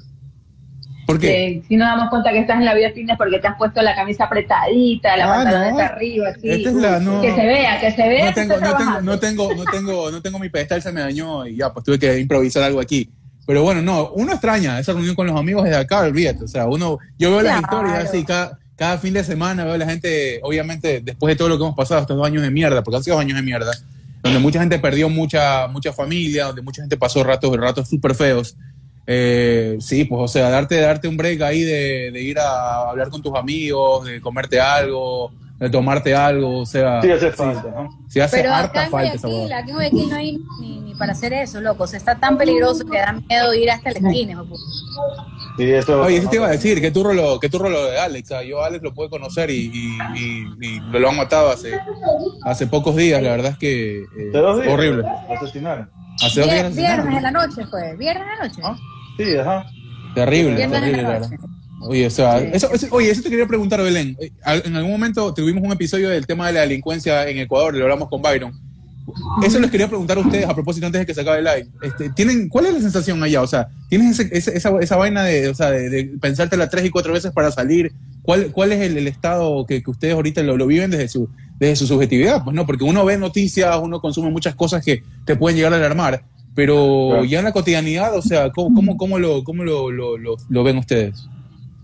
¿Por 1.11 1.19
qué? 1.21 1.61
si 1.67 1.75
nos 1.75 1.87
damos 1.87 2.09
cuenta 2.09 2.31
que 2.31 2.39
estás 2.39 2.57
en 2.57 2.65
la 2.65 2.73
vida 2.73 2.91
fitness 2.93 3.17
porque 3.17 3.39
te 3.39 3.47
has 3.47 3.57
puesto 3.57 3.81
la 3.81 3.93
camisa 3.95 4.25
apretadita, 4.25 5.17
la 5.17 5.25
Ah, 5.25 5.35
pantaloneta 5.43 5.71
no. 5.87 5.93
arriba, 5.95 6.29
así. 6.29 6.49
Esta 6.49 6.69
es 6.69 6.75
la- 6.75 6.99
no. 6.99 7.21
Que 7.21 7.35
se 7.35 7.45
vea, 7.45 7.79
que 7.79 7.91
se 7.91 8.07
vea. 8.09 8.25
no 8.27 8.33
tengo, 8.33 8.57
no 8.59 8.77
tengo, 8.77 9.01
no 9.01 9.19
tengo, 9.19 9.53
no 9.55 9.65
tengo, 9.65 10.11
no 10.11 10.21
tengo 10.21 10.39
mi 10.39 10.49
pedestal, 10.49 10.81
se 10.81 10.91
me 10.91 11.01
dañó 11.01 11.45
y 11.45 11.55
ya, 11.57 11.71
pues 11.73 11.85
tuve 11.85 11.99
que 11.99 12.19
improvisar 12.19 12.63
algo 12.63 12.79
aquí. 12.79 13.09
Pero 13.45 13.63
bueno, 13.63 13.81
no, 13.81 14.11
uno 14.15 14.31
extraña 14.33 14.79
esa 14.79 14.93
reunión 14.93 15.15
con 15.15 15.27
los 15.27 15.37
amigos 15.39 15.63
desde 15.63 15.77
acá, 15.77 15.99
olvídate. 16.01 16.43
O 16.43 16.47
sea, 16.47 16.67
uno, 16.67 16.99
yo 17.17 17.31
veo 17.31 17.41
las 17.41 17.59
Claro. 17.61 17.83
historias 17.87 18.09
así, 18.09 18.23
cada, 18.23 18.59
cada 18.75 18.97
fin 18.97 19.13
de 19.13 19.23
semana 19.23 19.63
veo 19.65 19.73
a 19.73 19.77
la 19.77 19.85
gente, 19.87 20.39
obviamente, 20.43 21.01
después 21.03 21.31
de 21.33 21.37
todo 21.37 21.49
lo 21.49 21.57
que 21.57 21.63
hemos 21.63 21.75
pasado, 21.75 22.01
estos 22.01 22.15
dos 22.17 22.25
años 22.25 22.43
de 22.43 22.51
mierda, 22.51 22.83
porque 22.83 22.97
han 22.97 23.03
sido 23.03 23.15
dos 23.15 23.25
años 23.25 23.35
de 23.37 23.43
mierda, 23.43 23.71
donde 24.23 24.37
mucha 24.39 24.59
gente 24.59 24.77
perdió 24.77 25.09
mucha, 25.09 25.67
mucha 25.67 25.91
familia, 25.91 26.45
donde 26.45 26.61
mucha 26.61 26.83
gente 26.83 26.95
pasó 26.97 27.23
ratos, 27.23 27.57
ratos 27.57 27.89
súper 27.89 28.13
feos. 28.13 28.55
Eh, 29.07 29.77
sí, 29.79 30.05
pues, 30.05 30.21
o 30.21 30.27
sea, 30.27 30.49
darte, 30.49 30.79
darte 30.79 31.07
un 31.07 31.17
break 31.17 31.41
ahí 31.41 31.61
de, 31.61 32.11
de 32.11 32.21
ir 32.21 32.37
a 32.39 32.89
hablar 32.89 33.09
con 33.09 33.21
tus 33.21 33.35
amigos, 33.35 34.05
de 34.05 34.21
comerte 34.21 34.59
algo, 34.61 35.31
de 35.59 35.69
tomarte 35.69 36.15
algo, 36.15 36.59
o 36.59 36.65
sea. 36.65 37.01
Sí, 37.01 37.11
hace 37.11 37.31
falta, 37.31 37.69
¿no? 37.75 37.89
Sí 38.09 38.19
hace 38.19 38.37
Pero 38.37 38.53
harta 38.53 38.69
acá 38.69 38.85
en 38.85 38.91
falta 38.91 39.13
esa 39.13 39.27
Guayaquil, 39.27 39.53
aquí 39.53 39.69
en 39.71 39.75
Guayaquil 39.75 40.09
no 40.09 40.15
hay 40.15 40.37
ni, 40.59 40.79
ni 40.81 40.95
para 40.95 41.13
hacer 41.13 41.33
eso, 41.33 41.59
loco. 41.61 41.83
O 41.83 41.87
sea, 41.87 41.97
está 41.97 42.19
tan 42.19 42.37
peligroso 42.37 42.85
que 42.85 42.97
da 42.99 43.13
miedo 43.13 43.53
ir 43.53 43.71
hasta 43.71 43.91
la 43.91 43.99
esquina. 43.99 44.43
Sí, 45.57 45.63
eso. 45.71 46.01
Oye, 46.01 46.17
eso 46.17 46.29
te 46.29 46.35
iba 46.37 46.47
a 46.47 46.51
decir, 46.51 46.79
¿qué 46.79 46.91
turro 46.91 47.13
lo, 47.13 47.39
qué 47.39 47.49
turro 47.49 47.69
lo 47.69 47.85
de 47.85 47.99
Alex? 47.99 48.31
ah, 48.31 48.43
Yo 48.43 48.63
a 48.63 48.67
Alex 48.67 48.83
lo 48.83 48.93
pude 48.93 49.09
conocer 49.09 49.49
y, 49.49 49.69
y, 49.73 49.97
y- 50.15 50.47
y 50.61 50.79
lo, 50.79 50.99
lo 50.99 51.09
han 51.09 51.17
matado 51.17 51.49
hace, 51.51 51.73
hace 52.43 52.67
pocos 52.67 52.95
días, 52.95 53.21
la 53.21 53.31
verdad 53.31 53.51
es 53.51 53.57
que 53.57 53.99
eh, 54.03 54.05
De 54.31 54.39
dos 54.39 54.61
días. 54.61 54.73
horrible. 54.73 55.03
Asesinaron. 55.29 55.89
Hace 56.23 56.41
dos 56.41 56.49
días 56.49 56.75
Viernes 56.75 57.17
en 57.17 57.23
la 57.23 57.31
noche 57.31 57.65
fue, 57.69 57.95
viernes 57.97 58.23
en 58.31 58.39
la 58.39 58.47
noche. 58.47 58.61
¿Ah? 58.63 58.77
Sí, 59.17 59.35
ajá. 59.37 59.65
Terrible, 60.15 60.55
terrible, 60.67 61.01
la 61.03 61.09
verdad. 61.09 61.29
Oye, 61.83 62.05
o 62.05 62.09
sea, 62.09 62.39
Sí. 62.39 62.47
eso, 62.53 62.71
eso- 62.73 62.87
oye, 62.91 63.09
eso 63.09 63.21
te 63.23 63.29
quería 63.29 63.47
preguntar, 63.47 63.81
Belén. 63.81 64.15
Eh, 64.19 64.31
En 64.65 64.75
algún 64.75 64.91
momento 64.91 65.33
tuvimos 65.33 65.63
un 65.63 65.71
episodio 65.71 66.09
del 66.09 66.27
tema 66.27 66.47
de 66.47 66.53
la 66.53 66.61
delincuencia 66.61 67.27
en 67.27 67.39
Ecuador, 67.39 67.73
lo 67.75 67.83
hablamos 67.83 68.09
con 68.09 68.21
Byron. 68.21 68.51
Eso 69.43 69.59
les 69.59 69.71
quería 69.71 69.87
preguntar 69.87 70.17
a 70.17 70.21
ustedes 70.21 70.45
a 70.47 70.53
propósito 70.53 70.85
antes 70.85 70.99
de 71.01 71.05
que 71.05 71.13
se 71.13 71.21
acabe 71.21 71.39
el 71.39 71.43
live. 71.45 71.67
Este, 71.81 72.09
¿tienen, 72.11 72.47
¿Cuál 72.49 72.67
es 72.67 72.73
la 72.75 72.79
sensación 72.81 73.21
allá? 73.23 73.41
O 73.41 73.47
sea, 73.47 73.67
¿tienes 73.89 74.19
ese- 74.19 74.29
ese- 74.37 74.55
esa, 74.55 74.71
esa 74.79 74.95
vaina 74.95 75.23
de, 75.23 75.49
o 75.49 75.55
sea, 75.55 75.71
de, 75.71 75.89
de 75.89 76.05
pensártela 76.21 76.69
tres 76.69 76.85
y 76.85 76.89
cuatro 76.91 77.11
veces 77.13 77.31
para 77.31 77.51
salir? 77.51 77.91
¿Cuál, 78.21 78.51
cuál 78.51 78.71
es 78.71 78.81
el, 78.81 78.97
el 78.97 79.07
estado 79.07 79.65
que, 79.65 79.81
que 79.81 79.89
ustedes 79.91 80.13
ahorita 80.13 80.43
lo, 80.43 80.55
lo 80.55 80.67
viven 80.67 80.91
desde 80.91 81.07
su, 81.07 81.27
desde 81.59 81.75
su 81.77 81.87
subjetividad? 81.87 82.43
Pues 82.43 82.55
no, 82.55 82.65
porque 82.67 82.83
uno 82.83 83.03
ve 83.03 83.17
noticias, 83.17 83.75
uno 83.81 83.99
consume 83.99 84.29
muchas 84.29 84.53
cosas 84.55 84.85
que 84.85 85.01
te 85.25 85.35
pueden 85.35 85.57
llegar 85.57 85.73
a 85.73 85.77
alarmar, 85.77 86.23
pero 86.55 87.07
Claro. 87.09 87.25
ya 87.25 87.39
en 87.39 87.45
la 87.45 87.51
cotidianidad, 87.51 88.15
o 88.17 88.21
sea, 88.21 88.51
¿cómo, 88.51 88.75
cómo, 88.75 88.97
cómo 88.97 89.19
lo, 89.19 89.43
cómo 89.43 89.63
lo, 89.63 89.91
lo, 89.91 90.17
lo- 90.17 90.35
lo 90.49 90.63
ven 90.63 90.77
ustedes? 90.77 91.27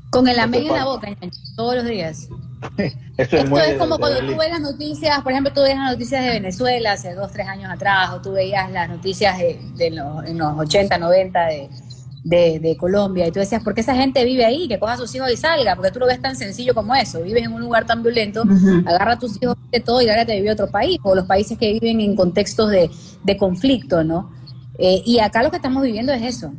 Con 0.09 0.27
el 0.27 0.39
amén 0.39 0.61
Hace 0.61 0.69
en 0.69 0.75
la 0.75 0.85
boca, 0.85 1.07
todos 1.55 1.75
los 1.75 1.85
días. 1.85 2.29
Esto 3.17 3.37
es, 3.37 3.43
Esto 3.43 3.77
como 3.79 3.97
de 3.97 4.01
cuando 4.01 4.19
tú 4.31 4.37
ves 4.37 4.49
las 4.49 4.61
noticias, 4.61 5.21
por 5.21 5.31
ejemplo, 5.31 5.51
tú 5.53 5.61
ves 5.61 5.75
las 5.75 5.91
noticias 5.91 6.23
de 6.23 6.29
Venezuela 6.31 6.93
hace 6.93 7.13
dos, 7.13 7.31
tres 7.31 7.47
años 7.47 7.71
atrás, 7.71 8.11
o 8.13 8.21
tú 8.21 8.31
veías 8.33 8.71
las 8.71 8.89
noticias 8.89 9.37
de, 9.37 9.59
de 9.75 9.91
los, 9.91 10.25
en 10.25 10.37
los 10.37 10.57
80, 10.57 10.97
90 10.97 11.45
de, 11.47 11.69
de, 12.23 12.59
de 12.59 12.77
Colombia, 12.77 13.27
y 13.27 13.31
tú 13.31 13.39
decías, 13.39 13.63
¿por 13.63 13.73
qué 13.73 13.81
esa 13.81 13.95
gente 13.95 14.23
vive 14.25 14.45
ahí? 14.45 14.67
Que 14.67 14.79
coja 14.79 14.93
a 14.93 14.97
sus 14.97 15.13
hijos 15.15 15.31
y 15.31 15.37
salga, 15.37 15.75
porque 15.75 15.91
tú 15.91 15.99
lo 15.99 16.07
ves 16.07 16.21
tan 16.21 16.35
sencillo 16.35 16.73
como 16.73 16.95
eso. 16.95 17.21
Vives 17.21 17.43
en 17.43 17.53
un 17.53 17.61
lugar 17.61 17.85
tan 17.85 18.01
violento, 18.01 18.43
agarra 18.85 19.13
a 19.13 19.19
tus 19.19 19.41
hijos 19.41 19.55
de 19.71 19.79
todo 19.79 20.01
y 20.01 20.05
lárgate 20.05 20.31
a 20.33 20.35
vivir 20.35 20.49
a 20.51 20.53
otro 20.53 20.69
país, 20.69 20.97
o 21.03 21.13
los 21.15 21.25
países 21.25 21.57
que 21.57 21.73
viven 21.73 21.99
en 22.01 22.15
contextos 22.15 22.69
de, 22.71 22.89
de 23.23 23.37
conflicto, 23.37 24.03
¿no? 24.03 24.31
Eh, 24.79 25.01
y 25.05 25.19
acá 25.19 25.43
lo 25.43 25.49
que 25.49 25.57
estamos 25.57 25.83
viviendo 25.83 26.13
es 26.13 26.21
eso. 26.21 26.51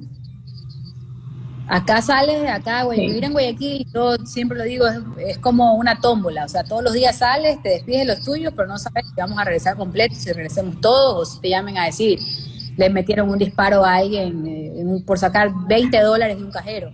Acá 1.70 2.00
sales 2.00 2.40
de 2.40 2.48
acá, 2.48 2.82
güey, 2.84 2.98
Sí. 2.98 3.06
vivir 3.08 3.24
en 3.24 3.32
Guayaquil, 3.32 3.86
yo 3.92 4.16
siempre 4.24 4.56
lo 4.56 4.64
digo, 4.64 4.86
es, 4.86 4.98
es 5.18 5.38
como 5.38 5.74
una 5.74 6.00
tómbola, 6.00 6.46
o 6.46 6.48
sea, 6.48 6.64
todos 6.64 6.82
los 6.82 6.94
días 6.94 7.18
sales, 7.18 7.60
te 7.62 7.68
despides 7.68 8.06
de 8.06 8.14
los 8.14 8.24
tuyos, 8.24 8.54
pero 8.56 8.66
no 8.68 8.78
sabes 8.78 9.04
si 9.06 9.12
vamos 9.20 9.38
a 9.38 9.44
regresar 9.44 9.76
completo, 9.76 10.14
si 10.14 10.32
regresemos 10.32 10.80
todos, 10.80 11.14
o 11.28 11.30
si 11.30 11.40
te 11.42 11.50
llamen 11.50 11.76
a 11.76 11.84
decir, 11.84 12.18
le 12.78 12.88
metieron 12.88 13.28
un 13.28 13.36
disparo 13.36 13.84
a 13.84 13.96
alguien 13.96 14.46
eh, 14.46 15.02
por 15.04 15.18
sacar 15.18 15.50
20 15.66 16.00
dólares 16.00 16.38
de 16.38 16.44
un 16.44 16.50
cajero. 16.50 16.90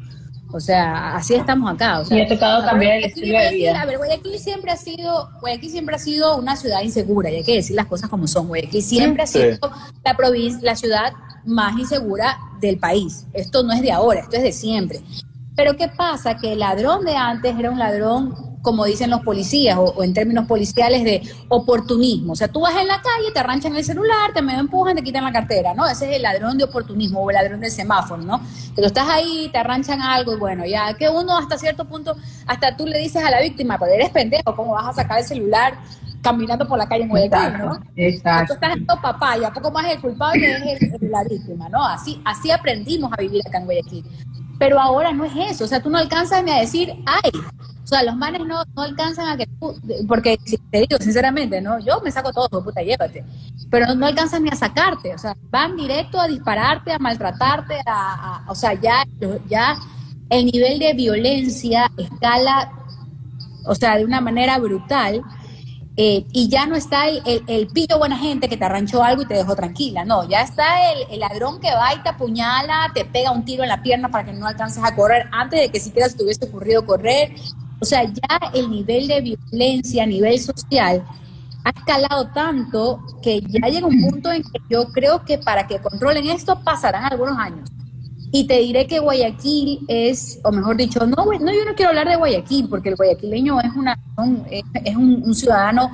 O 0.55 0.61
sea, 0.61 1.17
así 1.17 1.35
estamos 1.35 1.69
acá. 1.73 1.99
O 1.99 2.05
sea, 2.05 2.17
Y 2.17 2.21
ha 2.23 2.29
tocado 2.29 2.59
a 2.59 2.61
ver, 2.61 2.71
cambiar 2.71 2.93
el 2.93 3.03
Guayaquil- 3.03 3.07
estilo 3.09 3.27
de 3.27 3.33
Guayaquil, 3.33 3.59
vida. 3.59 3.81
A 3.83 3.87
ver, 3.87 3.97
Guayaquil 3.99 4.39
siempre 4.39 4.71
ha 4.71 4.77
sido, 4.77 5.31
Guayaquil 5.41 5.71
siempre 5.71 5.97
ha 5.97 5.99
sido 5.99 6.37
una 6.37 6.55
ciudad 6.55 6.81
insegura, 6.83 7.29
y 7.31 7.37
hay 7.37 7.43
que 7.45 7.55
decir 7.57 7.75
las 7.75 7.87
cosas 7.87 8.09
como 8.09 8.29
son. 8.29 8.47
Guayaquil 8.47 8.81
siempre 8.83 9.25
ha 9.25 9.27
Sí. 9.27 9.41
sido 9.41 9.59
la 10.05 10.17
provincia, 10.17 10.61
la 10.63 10.77
ciudad 10.77 11.13
más 11.45 11.77
insegura 11.77 12.39
del 12.61 12.79
país. 12.79 13.27
Esto 13.33 13.65
no 13.65 13.73
es 13.73 13.83
de 13.83 13.91
ahora, 13.91 14.21
esto 14.21 14.37
es 14.37 14.45
de 14.45 14.53
siempre. 14.53 15.01
Pero 15.57 15.77
¿qué 15.77 15.89
pasa? 15.89 16.37
Que 16.37 16.53
el 16.53 16.61
ladrón 16.61 17.05
de 17.05 17.17
antes 17.17 17.59
era 17.59 17.71
un 17.73 17.79
ladrón, 17.81 18.54
como 18.65 18.87
dicen 18.87 19.11
los 19.11 19.21
policías, 19.21 19.77
o, 19.77 19.83
o 19.85 20.03
en 20.03 20.15
términos 20.15 20.47
policiales, 20.47 21.05
de 21.05 21.23
oportunismo. 21.49 22.33
O 22.33 22.37
sea, 22.37 22.49
tú 22.49 22.61
vas 22.63 22.75
en 22.81 22.89
la 22.89 22.97
calle, 23.03 23.31
te 23.33 23.39
arranchan 23.39 23.77
el 23.77 23.85
celular, 23.85 24.33
te 24.33 24.41
medio 24.41 24.61
empujan, 24.61 24.97
te 24.97 25.03
quitan 25.03 25.23
la 25.23 25.33
cartera, 25.33 25.75
¿no? 25.75 25.87
Ese 25.87 26.09
es 26.11 26.17
el 26.17 26.23
ladrón 26.23 26.57
de 26.57 26.65
oportunismo 26.65 27.21
o 27.21 27.29
el 27.31 27.35
ladrón 27.35 27.61
del 27.61 27.71
semáforo, 27.71 28.23
¿no? 28.23 28.41
Que 28.75 28.81
tú 28.81 28.87
estás 28.87 29.07
ahí, 29.09 29.51
te 29.53 29.59
arranchan 29.59 30.01
algo 30.01 30.33
y 30.33 30.37
bueno, 30.37 30.65
ya 30.65 30.95
que 30.95 31.11
uno 31.11 31.37
hasta 31.37 31.59
cierto 31.59 31.85
punto, 31.85 32.17
hasta 32.47 32.75
tú 32.77 32.87
le 32.87 32.99
dices 32.99 33.23
a 33.23 33.31
la 33.31 33.41
víctima, 33.43 33.79
pero 33.79 33.93
eres 33.93 34.09
pendejo, 34.11 34.57
¿cómo 34.57 34.73
vas 34.73 34.87
a 34.89 34.93
sacar 34.95 35.19
el 35.19 35.25
celular 35.27 35.75
caminando 36.23 36.67
por 36.67 36.79
la 36.79 36.89
calle 36.89 37.03
en 37.03 37.11
Guayaquil, 37.11 37.59
¿no? 37.59 37.79
Exacto, 37.97 38.55
Tú 38.55 38.65
estás 38.65 38.77
en 38.79 38.87
papaya, 38.87 39.53
poco 39.53 39.71
más 39.71 39.85
el 39.93 40.01
culpable 40.01 40.51
es 40.57 40.63
el- 40.83 40.95
el- 41.03 41.11
la 41.11 41.23
víctima, 41.23 41.69
¿no? 41.69 41.85
Así, 41.85 42.19
así 42.25 42.51
aprendimos 42.51 43.13
a 43.13 43.17
vivir 43.21 43.43
acá 43.47 43.59
en 43.59 43.67
Guayaquil. 43.67 44.05
Pero 44.59 44.81
ahora 44.81 45.13
no 45.13 45.25
es 45.27 45.33
eso, 45.51 45.65
o 45.65 45.67
sea, 45.69 45.83
tú 45.83 45.91
no 45.91 45.99
alcanzas 45.99 46.43
ni 46.43 46.51
a 46.51 46.61
decir, 46.61 46.95
ay, 47.05 47.31
o 47.85 47.87
sea, 47.87 48.03
los 48.03 48.17
manes 48.17 48.41
no, 48.47 48.63
no 48.75 48.83
alcanzan 48.83 49.29
a 49.29 49.37
que 49.37 49.47
tú, 49.47 49.79
porque 50.09 50.39
te 50.71 50.81
digo 50.81 50.97
sinceramente, 50.99 51.61
¿no? 51.61 51.79
Yo 51.81 52.01
me 52.01 52.11
saco 52.11 52.33
todo, 52.33 52.65
puta, 52.65 52.81
llévate. 52.83 53.23
Pero 53.71 53.95
no 53.95 54.07
alcanzan 54.07 54.43
ni 54.43 54.49
a 54.49 54.57
sacarte, 54.57 55.15
o 55.15 55.19
sea, 55.19 55.37
van 55.51 55.77
directo 55.77 56.19
a 56.19 56.27
dispararte, 56.27 56.93
a 56.93 56.99
maltratarte, 56.99 57.81
a, 57.85 58.43
o 58.49 58.55
sea, 58.55 58.73
ya, 58.73 59.05
ya 59.47 59.77
el 60.31 60.47
nivel 60.47 60.79
de 60.79 60.95
violencia 60.95 61.91
escala, 61.99 62.73
o 63.67 63.75
sea, 63.75 63.99
de 63.99 64.05
una 64.07 64.23
manera 64.23 64.59
brutal. 64.59 65.23
Eh, 65.97 66.27
y 66.33 66.49
ya 66.49 66.67
no 66.67 66.75
está 66.75 67.07
el, 67.07 67.45
el 67.47 67.69
pillo 67.69 67.99
buena 67.99 68.17
gente 68.19 68.49
que 68.49 68.57
te 68.57 68.65
arranchó 68.65 69.05
algo 69.05 69.23
y 69.23 69.27
te 69.27 69.35
dejó 69.35 69.55
tranquila, 69.55 70.05
no, 70.05 70.29
ya 70.29 70.41
está 70.41 70.91
el, 70.91 71.07
el 71.09 71.21
ladrón 71.21 71.61
que 71.61 71.73
va 71.73 71.95
y 71.95 72.03
te 72.03 72.09
apuñala, 72.09 72.91
te 72.93 73.05
pega 73.05 73.31
un 73.31 73.45
tiro 73.45 73.63
en 73.63 73.69
la 73.69 73.81
pierna 73.81 74.09
para 74.09 74.25
que 74.25 74.33
no 74.33 74.49
alcances 74.49 74.83
a 74.83 74.97
correr 74.97 75.29
antes 75.31 75.61
de 75.61 75.69
que 75.69 75.79
siquiera 75.79 76.09
se 76.09 76.17
te 76.17 76.25
hubiese 76.25 76.47
ocurrido 76.47 76.85
correr. 76.85 77.37
O 77.85 77.87
sea, 77.87 78.03
ya 78.05 78.41
el 78.55 78.71
nivel 78.71 79.07
de 79.09 79.21
violencia 79.21 80.05
a 80.05 80.07
nivel 80.07 80.41
social 80.41 81.05
ha 81.65 81.69
escalado 81.69 82.29
tanto 82.29 82.99
que 83.23 83.43
ya 83.43 83.69
llega 83.69 83.87
un 83.87 84.01
punto 84.01 84.33
en 84.33 84.43
que 84.43 84.59
yo 84.71 84.87
creo 84.87 85.23
que 85.23 85.37
para 85.37 85.67
que 85.67 85.79
controlen 85.81 86.27
esto 86.31 86.59
pasarán 86.65 87.05
algunos 87.13 87.37
años. 87.37 87.69
Y 88.33 88.47
te 88.47 88.59
diré 88.61 88.87
que 88.87 89.01
Guayaquil 89.01 89.81
es, 89.87 90.41
o 90.45 90.51
mejor 90.51 90.79
dicho, 90.79 91.07
no, 91.07 91.27
no 91.27 91.53
yo 91.53 91.65
no 91.67 91.75
quiero 91.77 91.91
hablar 91.91 92.09
de 92.09 92.17
Guayaquil, 92.17 92.71
porque 92.71 92.89
el 92.89 92.97
guayaquileño 92.97 93.61
es, 93.61 93.73
una, 93.77 93.99
un- 94.17 94.47
es, 94.51 94.97
un 94.97 95.35
ciudadano 95.35 95.91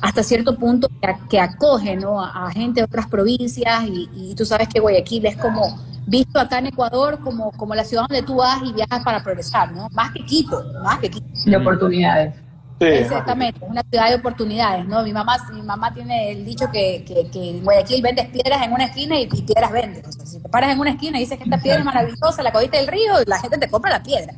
hasta 0.00 0.22
cierto 0.22 0.56
punto 0.56 0.88
que, 1.28 1.40
acoge 1.40 1.96
¿no? 1.96 2.22
a, 2.22 2.46
a 2.46 2.50
gente 2.50 2.80
de 2.80 2.84
otras 2.84 3.06
provincias 3.08 3.84
y, 3.84 4.08
y 4.14 4.34
tú 4.34 4.44
sabes 4.44 4.68
que 4.68 4.80
Guayaquil 4.80 5.26
es 5.26 5.36
como 5.36 5.78
visto 6.06 6.38
acá 6.38 6.58
en 6.58 6.66
Ecuador 6.66 7.18
como, 7.20 7.50
como 7.52 7.74
la 7.74 7.84
ciudad 7.84 8.04
donde 8.08 8.22
tú 8.22 8.36
vas 8.36 8.60
y 8.64 8.72
viajas 8.72 9.02
para 9.02 9.22
progresar, 9.22 9.72
¿no? 9.72 9.88
Más 9.92 10.12
que 10.12 10.24
Quito, 10.24 10.62
más 10.82 10.98
que 10.98 11.10
Quito. 11.10 11.26
De 11.44 11.56
oportunidades. 11.56 12.34
Sí, 12.78 12.84
Exactamente, 12.88 13.64
es 13.64 13.70
una 13.70 13.82
ciudad 13.90 14.10
de 14.10 14.16
oportunidades, 14.16 14.86
¿no? 14.86 15.02
Mi 15.02 15.12
mamá, 15.12 15.38
mi 15.52 15.62
mamá 15.62 15.94
tiene 15.94 16.32
el 16.32 16.44
dicho 16.44 16.70
que, 16.70 17.04
que, 17.06 17.30
que 17.30 17.50
en 17.50 17.64
Guayaquil 17.64 18.02
vendes 18.02 18.26
piedras 18.26 18.62
en 18.62 18.72
una 18.72 18.84
esquina 18.84 19.18
y, 19.18 19.22
y 19.22 19.42
piedras 19.42 19.72
vendes. 19.72 20.06
O 20.06 20.12
sea, 20.12 20.26
si 20.26 20.40
te 20.40 20.48
paras 20.48 20.72
en 20.72 20.78
una 20.78 20.90
esquina 20.90 21.16
y 21.16 21.22
dices 21.22 21.38
que 21.38 21.44
esta 21.44 21.58
piedra 21.58 21.78
es 21.78 21.84
maravillosa, 21.86 22.42
la 22.42 22.52
cogiste 22.52 22.76
del 22.76 22.86
río, 22.86 23.14
la 23.26 23.38
gente 23.40 23.56
te 23.56 23.70
compra 23.70 23.92
la 23.92 24.02
piedra. 24.02 24.34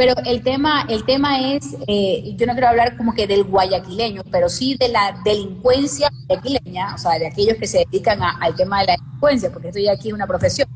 Pero 0.00 0.14
el 0.24 0.42
tema, 0.42 0.86
el 0.88 1.04
tema 1.04 1.52
es, 1.52 1.76
eh, 1.86 2.32
yo 2.34 2.46
no 2.46 2.52
quiero 2.54 2.68
hablar 2.68 2.96
como 2.96 3.12
que 3.12 3.26
del 3.26 3.44
guayaquileño, 3.44 4.22
pero 4.30 4.48
sí 4.48 4.74
de 4.80 4.88
la 4.88 5.14
delincuencia 5.26 6.10
guayaquileña, 6.26 6.94
o 6.94 6.98
sea, 6.98 7.18
de 7.18 7.26
aquellos 7.26 7.58
que 7.58 7.66
se 7.66 7.84
dedican 7.84 8.22
a- 8.22 8.38
al 8.40 8.54
tema 8.54 8.80
de 8.80 8.86
la 8.86 8.96
delincuencia, 8.96 9.52
porque 9.52 9.68
esto 9.68 9.78
ya 9.78 9.92
aquí 9.92 10.08
es 10.08 10.14
una 10.14 10.26
profesión 10.26 10.66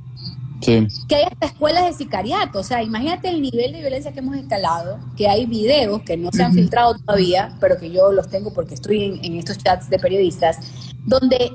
Sí. 0.61 0.87
que 1.09 1.15
hay 1.17 1.23
hasta 1.25 1.47
escuelas 1.47 1.87
de 1.87 1.95
sicariato. 1.95 2.59
O 2.59 2.63
sea, 2.63 2.83
imagínate 2.83 3.31
el 3.31 3.41
nivel 3.41 3.73
de 3.73 3.81
violencia 3.81 4.13
que 4.13 4.19
hemos 4.19 4.37
escalado, 4.37 4.99
que 5.17 5.27
hay 5.27 5.47
videos 5.47 6.03
que 6.03 6.19
no 6.19 6.31
se 6.31 6.43
han 6.43 6.53
filtrado 6.53 6.95
todavía, 6.99 7.57
pero 7.61 7.79
que 7.79 7.91
yo 7.91 8.13
los 8.13 8.29
tengo 8.29 8.53
porque 8.53 8.75
estoy 8.75 9.05
en, 9.05 9.25
en 9.25 9.39
estos 9.39 9.57
chats 9.57 9.89
de 9.89 9.99
periodistas, 9.99 10.59
donde 11.07 11.51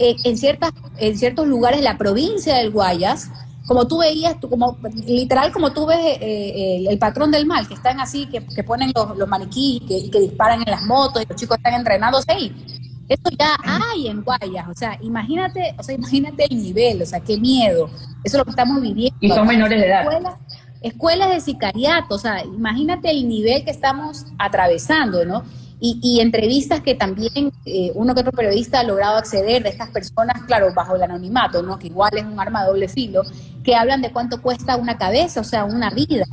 eh, 0.00 0.16
en, 0.24 0.36
ciertas, 0.36 0.72
en 0.98 1.16
ciertos 1.16 1.46
lugares 1.46 1.78
de 1.78 1.84
la 1.84 1.96
provincia 1.96 2.56
del 2.56 2.72
Guayas, 2.72 3.30
como 3.66 3.86
tú 3.86 3.98
veías, 3.98 4.38
tú, 4.40 4.48
como 4.50 4.78
literal 5.06 5.52
como 5.52 5.72
tú 5.72 5.86
ves 5.86 5.98
eh, 5.98 6.18
eh, 6.20 6.84
el, 6.88 6.98
patrón 6.98 7.30
del 7.30 7.46
mal, 7.46 7.66
que 7.66 7.74
están 7.74 8.00
así, 8.00 8.26
que, 8.26 8.44
que 8.44 8.62
ponen 8.62 8.92
los, 8.94 9.16
los 9.16 9.28
maniquíes 9.28 9.82
y 9.82 9.86
que, 9.86 10.10
que 10.10 10.20
disparan 10.20 10.62
en 10.64 10.70
las 10.70 10.82
motos 10.82 11.22
y 11.22 11.26
los 11.26 11.40
chicos 11.40 11.56
están 11.56 11.74
entrenándose 11.74 12.30
ahí. 12.30 12.52
Eso 13.08 13.28
ya 13.38 13.56
hay 13.64 14.08
en 14.08 14.22
Guayas, 14.22 14.66
o 14.68 14.74
sea, 14.74 14.98
imagínate, 15.02 15.74
o 15.78 15.82
sea, 15.82 15.94
imagínate 15.94 16.46
el 16.48 16.62
nivel, 16.62 17.02
o 17.02 17.06
sea, 17.06 17.20
qué 17.20 17.36
miedo. 17.36 17.90
Eso 18.22 18.36
es 18.36 18.38
lo 18.38 18.44
que 18.44 18.50
estamos 18.50 18.80
viviendo. 18.80 19.16
Y 19.20 19.28
son 19.28 19.46
menores 19.46 19.78
de 19.78 19.86
edad. 19.86 20.02
Escuelas- 20.02 20.38
escuelas 20.84 21.30
de 21.30 21.40
sicariato, 21.40 22.14
o 22.14 22.18
sea, 22.18 22.44
imagínate 22.44 23.10
el 23.10 23.26
nivel 23.26 23.64
que 23.64 23.70
estamos 23.70 24.26
atravesando, 24.38 25.24
¿no? 25.24 25.42
Y, 25.80 25.98
y 26.02 26.20
entrevistas 26.20 26.80
que 26.80 26.94
también 26.94 27.52
eh, 27.66 27.90
uno 27.94 28.14
que 28.14 28.20
otro 28.20 28.32
periodista 28.32 28.80
ha 28.80 28.84
logrado 28.84 29.16
acceder 29.16 29.62
de 29.62 29.68
estas 29.68 29.90
personas, 29.90 30.42
claro, 30.46 30.72
bajo 30.74 30.96
el 30.96 31.02
anonimato, 31.02 31.62
¿no? 31.62 31.78
Que 31.78 31.88
igual 31.88 32.16
es 32.16 32.24
un 32.24 32.38
arma 32.40 32.62
de 32.62 32.68
doble 32.68 32.88
filo, 32.88 33.22
que 33.62 33.74
hablan 33.74 34.00
de 34.00 34.12
cuánto 34.12 34.40
cuesta 34.40 34.76
una 34.76 34.96
cabeza, 34.96 35.40
o 35.40 35.44
sea, 35.44 35.64
una 35.64 35.90
vida. 35.90 36.24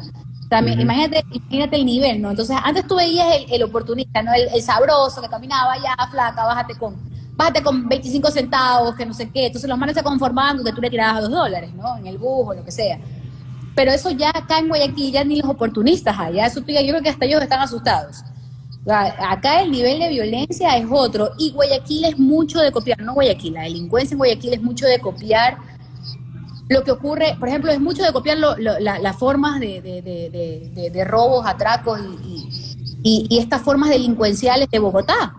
También, 0.49 0.79
imagínate, 0.79 1.23
imagínate 1.31 1.75
el 1.77 1.85
nivel, 1.85 2.21
¿no? 2.21 2.29
Entonces, 2.29 2.55
antes 2.63 2.85
tú 2.85 2.95
veías 2.95 3.27
el, 3.37 3.53
el 3.53 3.63
oportunista, 3.63 4.21
¿no? 4.21 4.33
El, 4.33 4.47
el 4.53 4.61
sabroso 4.61 5.21
que 5.21 5.29
caminaba 5.29 5.75
ya, 5.77 5.95
flaca, 6.11 6.45
bájate 6.45 6.75
con, 6.75 6.95
bájate 7.35 7.63
con 7.63 7.87
25 7.87 8.31
centavos, 8.31 8.95
que 8.95 9.05
no 9.05 9.13
sé 9.13 9.29
qué. 9.29 9.47
Entonces 9.47 9.69
los 9.69 9.77
manes 9.77 9.95
se 9.95 10.03
conformaban 10.03 10.57
con 10.57 10.65
que 10.65 10.73
tú 10.73 10.81
le 10.81 10.89
tirabas 10.89 11.23
dos 11.23 11.31
dólares, 11.31 11.73
¿no? 11.73 11.97
En 11.97 12.07
el 12.07 12.17
bus 12.17 12.49
o 12.49 12.53
lo 12.53 12.63
que 12.63 12.71
sea. 12.71 12.99
Pero 13.75 13.91
eso 13.91 14.11
ya 14.11 14.29
acá 14.29 14.59
en 14.59 14.67
Guayaquil, 14.67 15.11
ya 15.11 15.23
ni 15.23 15.41
los 15.41 15.49
oportunistas 15.49 16.17
hay. 16.19 16.35
Ya 16.35 16.45
eso, 16.45 16.59
yo 16.59 16.65
creo 16.65 17.01
que 17.01 17.09
hasta 17.09 17.25
ellos 17.25 17.41
están 17.41 17.61
asustados. 17.61 18.23
Acá 18.87 19.61
el 19.61 19.71
nivel 19.71 19.99
de 19.99 20.09
violencia 20.09 20.75
es 20.77 20.85
otro. 20.89 21.31
Y 21.37 21.51
Guayaquil 21.51 22.05
es 22.05 22.17
mucho 22.17 22.59
de 22.59 22.71
copiar, 22.71 22.99
no 23.01 23.13
Guayaquil, 23.13 23.53
la 23.53 23.63
delincuencia 23.63 24.13
en 24.15 24.17
Guayaquil 24.19 24.53
es 24.53 24.61
mucho 24.61 24.85
de 24.87 24.99
copiar 24.99 25.57
lo 26.69 26.83
que 26.83 26.91
ocurre, 26.91 27.35
por 27.37 27.49
ejemplo, 27.49 27.69
es 27.71 27.81
mucho 27.81 28.01
de 28.01 28.13
copiar 28.13 28.37
lo- 28.37 28.57
lo- 28.57 28.79
la- 28.79 28.97
las 28.97 29.17
formas 29.17 29.59
de, 29.59 29.81
de- 29.81 30.01
de- 30.01 30.89
de- 30.89 31.03
robos, 31.03 31.45
atracos 31.45 31.99
y, 32.23 32.47
y- 33.03 33.27
y- 33.29 33.39
estas 33.39 33.61
formas 33.61 33.89
delincuenciales 33.89 34.69
de 34.71 34.79
Bogotá. 34.79 35.33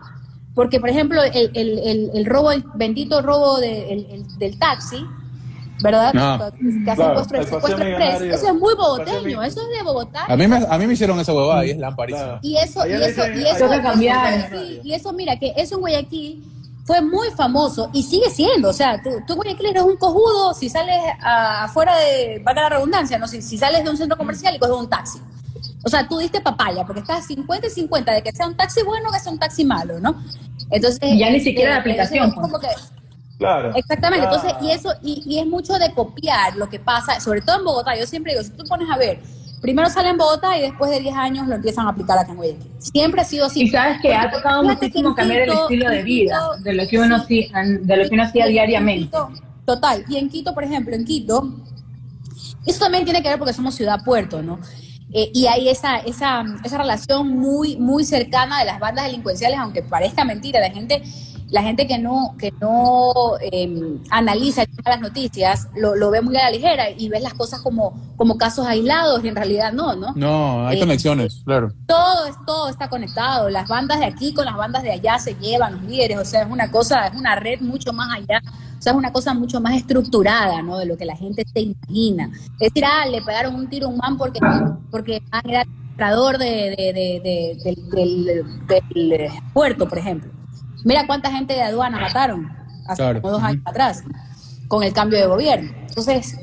Porque, 0.55 0.79
por 0.79 0.91
ejemplo, 0.91 1.23
el, 1.23 1.51
el- 1.55 1.79
el- 1.79 2.11
el 2.15 2.27
robo, 2.27 2.53
el 2.53 2.63
bendito 2.75 3.23
robo 3.23 3.59
de- 3.59 3.93
el- 3.93 4.07
el- 4.11 4.39
del 4.39 4.59
taxi, 4.59 5.03
¿verdad? 5.83 6.13
Ah. 6.17 6.51
Que 6.85 6.91
hace 6.91 7.03
Claro, 7.03 7.19
express. 7.21 7.47
Eso 8.23 8.47
es 8.49 8.55
muy 8.55 8.75
bogoteño, 8.75 9.43
eso 9.43 9.61
es 9.63 9.79
de 9.79 9.83
Bogotá. 9.85 10.25
A 10.29 10.37
mí 10.37 10.47
me, 10.47 10.57
a 10.69 10.79
mí 10.79 10.87
me 10.87 10.93
hicieron 10.95 11.19
esa 11.21 11.33
huevada 11.35 11.65
y 11.67 11.71
es 11.71 11.79
lamparísimo. 11.79 12.25
Claro. 12.25 12.39
Y 12.43 12.57
eso, 12.57 12.87
y 12.87 12.93
eso, 12.93 13.27
y 13.35 13.43
eso, 13.47 13.67
y 14.83 14.93
eso, 14.95 15.13
mira, 15.13 15.37
que 15.37 15.53
eso 15.57 15.75
en 15.77 15.81
Guayaquil 15.81 16.45
fue 16.85 17.01
muy 17.01 17.29
famoso 17.37 17.91
y 17.93 18.03
sigue 18.03 18.29
siendo. 18.31 18.69
O 18.71 18.73
sea, 18.73 19.01
tú, 19.03 19.11
tú 19.27 19.35
en 19.35 19.37
Guayaquil 19.39 19.67
eres 19.67 19.83
un 19.83 19.97
cojudo 19.97 20.53
si 20.55 20.69
sales 20.69 20.99
a- 21.21 21.65
afuera 21.65 21.97
de, 21.99 22.41
valga 22.45 22.63
la 22.63 22.69
redundancia, 22.71 23.19
¿no? 23.19 23.27
Si, 23.29 23.41
si 23.43 23.57
sales 23.59 23.85
de 23.85 23.91
un 23.91 23.97
centro 23.97 24.17
comercial 24.19 24.55
y 24.55 24.59
coges 24.59 24.75
un 24.77 24.89
taxi. 24.91 25.19
O 25.85 25.89
sea, 25.89 26.07
tú 26.07 26.19
diste 26.19 26.41
papaya, 26.41 26.85
porque 26.85 27.01
estás 27.01 27.27
50 27.27 27.67
y 27.67 27.71
50 27.71 28.13
de 28.13 28.23
que 28.23 28.33
sea 28.33 28.47
un 28.47 28.57
taxi 28.57 28.83
bueno 28.85 29.09
o 29.09 29.13
que 29.13 29.19
sea 29.19 29.33
un 29.33 29.39
taxi 29.39 29.65
malo, 29.65 29.99
¿no? 30.01 30.15
Entonces. 30.71 31.01
Ya 31.19 31.31
ni 31.31 31.41
siquiera 31.41 31.73
la 31.75 31.81
aplicación, 31.81 32.29
es 32.29 32.35
como 32.35 32.59
que- 32.59 32.69
Claro. 33.43 33.73
Exactamente, 33.75 34.25
entonces, 34.25 34.55
y 34.63 34.71
eso, 34.71 34.93
y, 35.03 35.23
y 35.27 35.39
es 35.39 35.47
mucho 35.47 35.75
de 35.75 35.93
copiar 35.93 36.57
lo 36.57 36.69
que 36.69 36.79
pasa, 36.79 37.21
sobre 37.21 37.41
todo 37.43 37.59
en 37.59 37.65
Bogotá. 37.65 37.97
Yo 37.99 38.07
siempre 38.07 38.33
digo, 38.33 38.45
si 38.45 38.51
tú 38.51 38.65
pones 38.69 38.89
a 38.91 38.97
ver, 38.97 39.21
primero 39.61 39.89
sale 39.91 40.09
en 40.11 40.17
Bogotá 40.17 40.57
y 40.57 40.63
después 40.63 40.91
de 40.91 41.01
10 41.01 41.15
años 41.15 41.47
lo 41.49 41.55
empiezan 41.55 41.87
a 41.87 41.91
aplicar 41.91 42.19
acá 42.19 42.31
en 42.31 42.37
Guayaquil. 42.37 42.71
Siempre 42.79 43.21
ha 43.21 43.25
sido 43.25 43.47
así. 43.47 43.63
Y 43.63 43.69
sabes 43.69 44.01
que 44.01 44.15
ha 44.15 44.31
tocado 44.31 44.63
muchísimo 44.63 45.15
cambiar 45.15 45.43
el 45.43 45.51
estilo 45.53 45.91
de 45.91 46.03
vida, 46.03 46.39
Quito- 46.57 46.63
de 46.65 46.73
lo 46.75 46.87
que 46.89 46.99
uno, 46.99 47.19
sí. 47.27 47.49
hacía- 47.53 47.79
de 47.81 47.97
lo 47.97 48.09
que 48.09 48.15
uno 48.15 48.23
hacía 48.25 48.47
diariamente. 48.47 49.05
Quito, 49.07 49.29
total, 49.65 50.05
y 50.09 50.17
en 50.17 50.29
Quito, 50.29 50.55
por 50.55 50.65
ejemplo, 50.65 50.95
en 50.95 51.05
Quito, 51.05 51.49
eso 52.67 52.79
también 52.81 53.05
tiene 53.05 53.23
que 53.23 53.29
ver 53.29 53.39
porque 53.39 53.53
somos 53.55 53.75
ciudad-puerto, 53.75 54.43
¿no? 54.43 54.59
Eh, 55.15 55.31
y 55.35 55.47
hay 55.47 55.69
esa, 55.69 55.99
esa, 55.99 56.43
esa 56.65 56.79
relación 56.79 57.29
muy, 57.37 57.77
muy 57.77 58.05
cercana 58.05 58.59
de 58.61 58.65
las 58.65 58.81
bandas 58.81 59.05
delincuenciales, 59.07 59.59
aunque 59.59 59.83
parezca 59.83 60.25
mentira, 60.25 60.59
la 60.61 60.71
gente, 60.71 61.03
la 61.53 61.63
gente 61.63 61.87
que 61.87 61.99
no, 61.99 62.35
que 62.39 62.51
no 62.61 63.13
eh, 63.41 63.99
analiza 64.11 64.65
las 64.85 65.01
noticias 65.01 65.69
lo, 65.77 65.95
lo 65.95 66.11
ve 66.11 66.21
muy 66.23 66.35
a 66.37 66.45
la 66.45 66.51
ligera 66.51 66.91
y 66.91 67.09
ves 67.11 67.23
las 67.23 67.35
cosas 67.35 67.61
como, 67.61 67.93
como 68.17 68.39
casos 68.39 68.67
aislados 68.67 69.23
y 69.23 69.29
en 69.29 69.37
realidad 69.37 69.73
no, 69.73 69.95
¿no? 69.95 70.13
No, 70.17 70.67
hay 70.67 70.79
Eh, 70.79 70.81
conexiones, 70.81 71.43
claro. 71.45 71.71
todo 71.87 72.25
todo 72.47 72.69
está 72.71 72.89
conectado 72.89 73.51
las 73.51 73.69
bandas 73.69 74.01
de 74.01 74.07
aquí 74.07 74.33
con 74.35 74.47
las 74.47 74.57
bandas 74.57 74.83
de 74.83 74.93
allá 74.93 75.19
se 75.19 75.35
llevan 75.35 75.75
los 75.75 75.83
líderes 75.85 76.19
o 76.19 76.25
sea 76.25 76.43
es 76.43 76.51
una 76.51 76.71
cosa 76.71 77.07
es 77.09 77.15
una 77.15 77.37
red 77.37 77.61
mucho 77.61 77.93
más 77.93 78.09
allá 78.17 78.41
o 78.79 78.83
sea 78.83 78.93
es 78.93 78.99
una 78.99 79.13
cosa 79.13 79.35
mucho 79.35 79.61
más 79.61 79.75
estructurada 79.77 80.63
no 80.63 80.79
de 80.79 80.87
lo 80.87 80.97
que 80.97 81.05
la 81.05 81.17
gente 81.17 81.45
se 81.53 81.61
imagina 81.61 82.31
es 82.59 82.73
decir 82.73 82.85
ah 82.85 83.05
le 83.07 83.21
pegaron 83.23 83.55
un 83.55 83.69
tiro 83.69 83.87
a 83.87 83.91
un 83.91 83.99
man 83.99 84.17
porque 84.17 84.41
porque 84.91 85.21
era 85.45 85.61
administrador 85.63 86.39
de, 86.39 86.47
de- 86.47 86.93
de- 86.95 87.21
de- 87.23 87.59
del, 87.65 88.25
del- 88.25 89.09
del 89.11 89.31
puerto 89.53 89.87
por 89.87 89.99
ejemplo 89.99 90.31
mira 90.85 91.07
cuánta 91.07 91.31
gente 91.31 91.55
de 91.55 91.63
aduana 91.63 91.99
mataron 92.01 92.51
hace 92.87 93.03
Claro. 93.03 93.21
como 93.23 93.35
dos 93.35 93.43
años 93.43 93.63
atrás 93.65 94.03
con 94.69 94.83
el 94.83 94.93
cambio 94.93 95.19
de 95.19 95.27
gobierno 95.27 95.71
entonces 95.89 96.37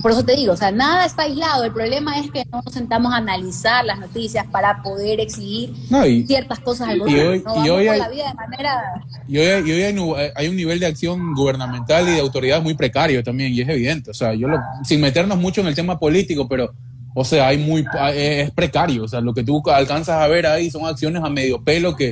por 0.00 0.10
eso 0.10 0.24
te 0.24 0.34
digo, 0.34 0.54
o 0.54 0.56
sea, 0.56 0.72
nada 0.72 1.04
está 1.04 1.22
aislado. 1.22 1.62
El 1.62 1.72
problema 1.72 2.18
es 2.18 2.28
que 2.32 2.44
no 2.50 2.60
nos 2.64 2.74
sentamos 2.74 3.12
a 3.12 3.18
analizar 3.18 3.84
las 3.84 4.00
noticias 4.00 4.44
para 4.50 4.82
poder 4.82 5.20
exigir 5.20 5.74
No, 5.90 6.04
y, 6.04 6.26
ciertas 6.26 6.58
cosas 6.58 6.88
al 6.88 6.96
y 6.96 7.00
gobierno. 7.00 7.30
hoy- 7.30 7.42
no 7.44 7.64
y 7.66 7.70
hoy 7.70 7.88
hay- 7.88 7.98
la 8.00 8.08
vida 8.08 8.24
de 8.28 8.34
manera... 8.34 8.82
y 9.28 9.38
hoy, 9.38 9.46
y 9.68 9.72
hoy 9.72 9.82
hay, 9.82 9.92
nu- 9.92 10.16
hay 10.34 10.48
un 10.48 10.56
nivel 10.56 10.80
de 10.80 10.86
acción 10.86 11.34
gubernamental 11.34 12.08
y 12.08 12.12
de 12.12 12.20
autoridad 12.20 12.60
muy 12.60 12.74
precario 12.74 13.22
también, 13.22 13.52
y 13.52 13.60
es 13.60 13.68
evidente. 13.68 14.10
O 14.10 14.14
sea, 14.14 14.34
yo 14.34 14.48
lo- 14.48 14.58
sin 14.82 15.00
meternos 15.00 15.38
mucho 15.38 15.60
en 15.60 15.68
el 15.68 15.74
tema 15.76 15.96
político, 16.00 16.48
pero, 16.48 16.72
o 17.14 17.24
sea, 17.24 17.46
hay 17.46 17.58
muy, 17.58 17.84
es 18.12 18.50
precario. 18.50 19.04
O 19.04 19.08
sea, 19.08 19.20
lo 19.20 19.32
que 19.32 19.44
tú 19.44 19.62
alcanzas 19.70 20.16
a 20.20 20.26
ver 20.26 20.46
ahí 20.48 20.68
son 20.68 20.84
acciones 20.84 21.22
a 21.22 21.28
medio 21.28 21.62
pelo 21.62 21.94
que, 21.94 22.10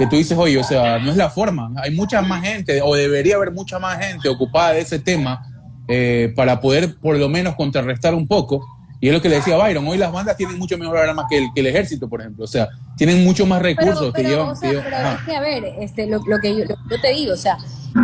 que 0.00 0.06
tú 0.06 0.16
dices, 0.16 0.36
oye, 0.38 0.56
o 0.58 0.64
sea, 0.64 0.98
no 0.98 1.10
es 1.10 1.16
la 1.16 1.28
forma. 1.30 1.70
Hay 1.76 1.90
mucha 1.94 2.22
más 2.22 2.42
gente, 2.42 2.80
o 2.82 2.94
debería 2.96 3.36
haber 3.36 3.52
mucha 3.52 3.78
más 3.78 3.98
gente 4.04 4.28
ocupada 4.28 4.72
de 4.72 4.80
ese 4.80 4.98
tema 4.98 5.42
eh, 5.88 6.32
para 6.34 6.58
poder 6.60 6.96
por 6.98 7.16
lo 7.18 7.28
menos 7.28 7.54
contrarrestar 7.54 8.14
un 8.14 8.26
poco. 8.26 8.64
Y 9.02 9.08
es 9.08 9.14
lo 9.14 9.20
que 9.20 9.28
le 9.28 9.36
decía 9.36 9.56
Byron, 9.56 9.86
hoy 9.86 9.98
las 9.98 10.10
bandas 10.12 10.36
tienen 10.36 10.58
mucho 10.58 10.76
mejor 10.78 10.96
armas 10.98 11.26
que 11.28 11.38
el, 11.38 11.48
que 11.54 11.60
el 11.60 11.66
ejército, 11.66 12.08
por 12.08 12.20
ejemplo. 12.20 12.44
O 12.44 12.48
sea, 12.48 12.68
tienen 12.96 13.22
mucho 13.24 13.44
más 13.46 13.60
recursos 13.62 13.98
Pero, 13.98 14.12
que 14.12 14.22
pero, 14.22 14.28
llevan. 14.30 14.48
o 14.50 14.56
sea, 14.56 14.70
que 14.70 14.76
llevan- 14.76 14.84
pero 14.84 14.96
ajá. 14.96 15.14
es 15.14 15.22
que, 15.26 15.36
a 15.36 15.40
ver, 15.40 15.64
este, 15.80 16.06
lo, 16.06 16.18
lo 16.26 16.38
que 16.38 16.50
yo, 16.56 16.64
lo 16.64 16.76
que 16.76 16.82
yo 16.96 17.00
te 17.00 17.12
digo, 17.12 17.32
o 17.34 17.36
sea, 17.36 17.56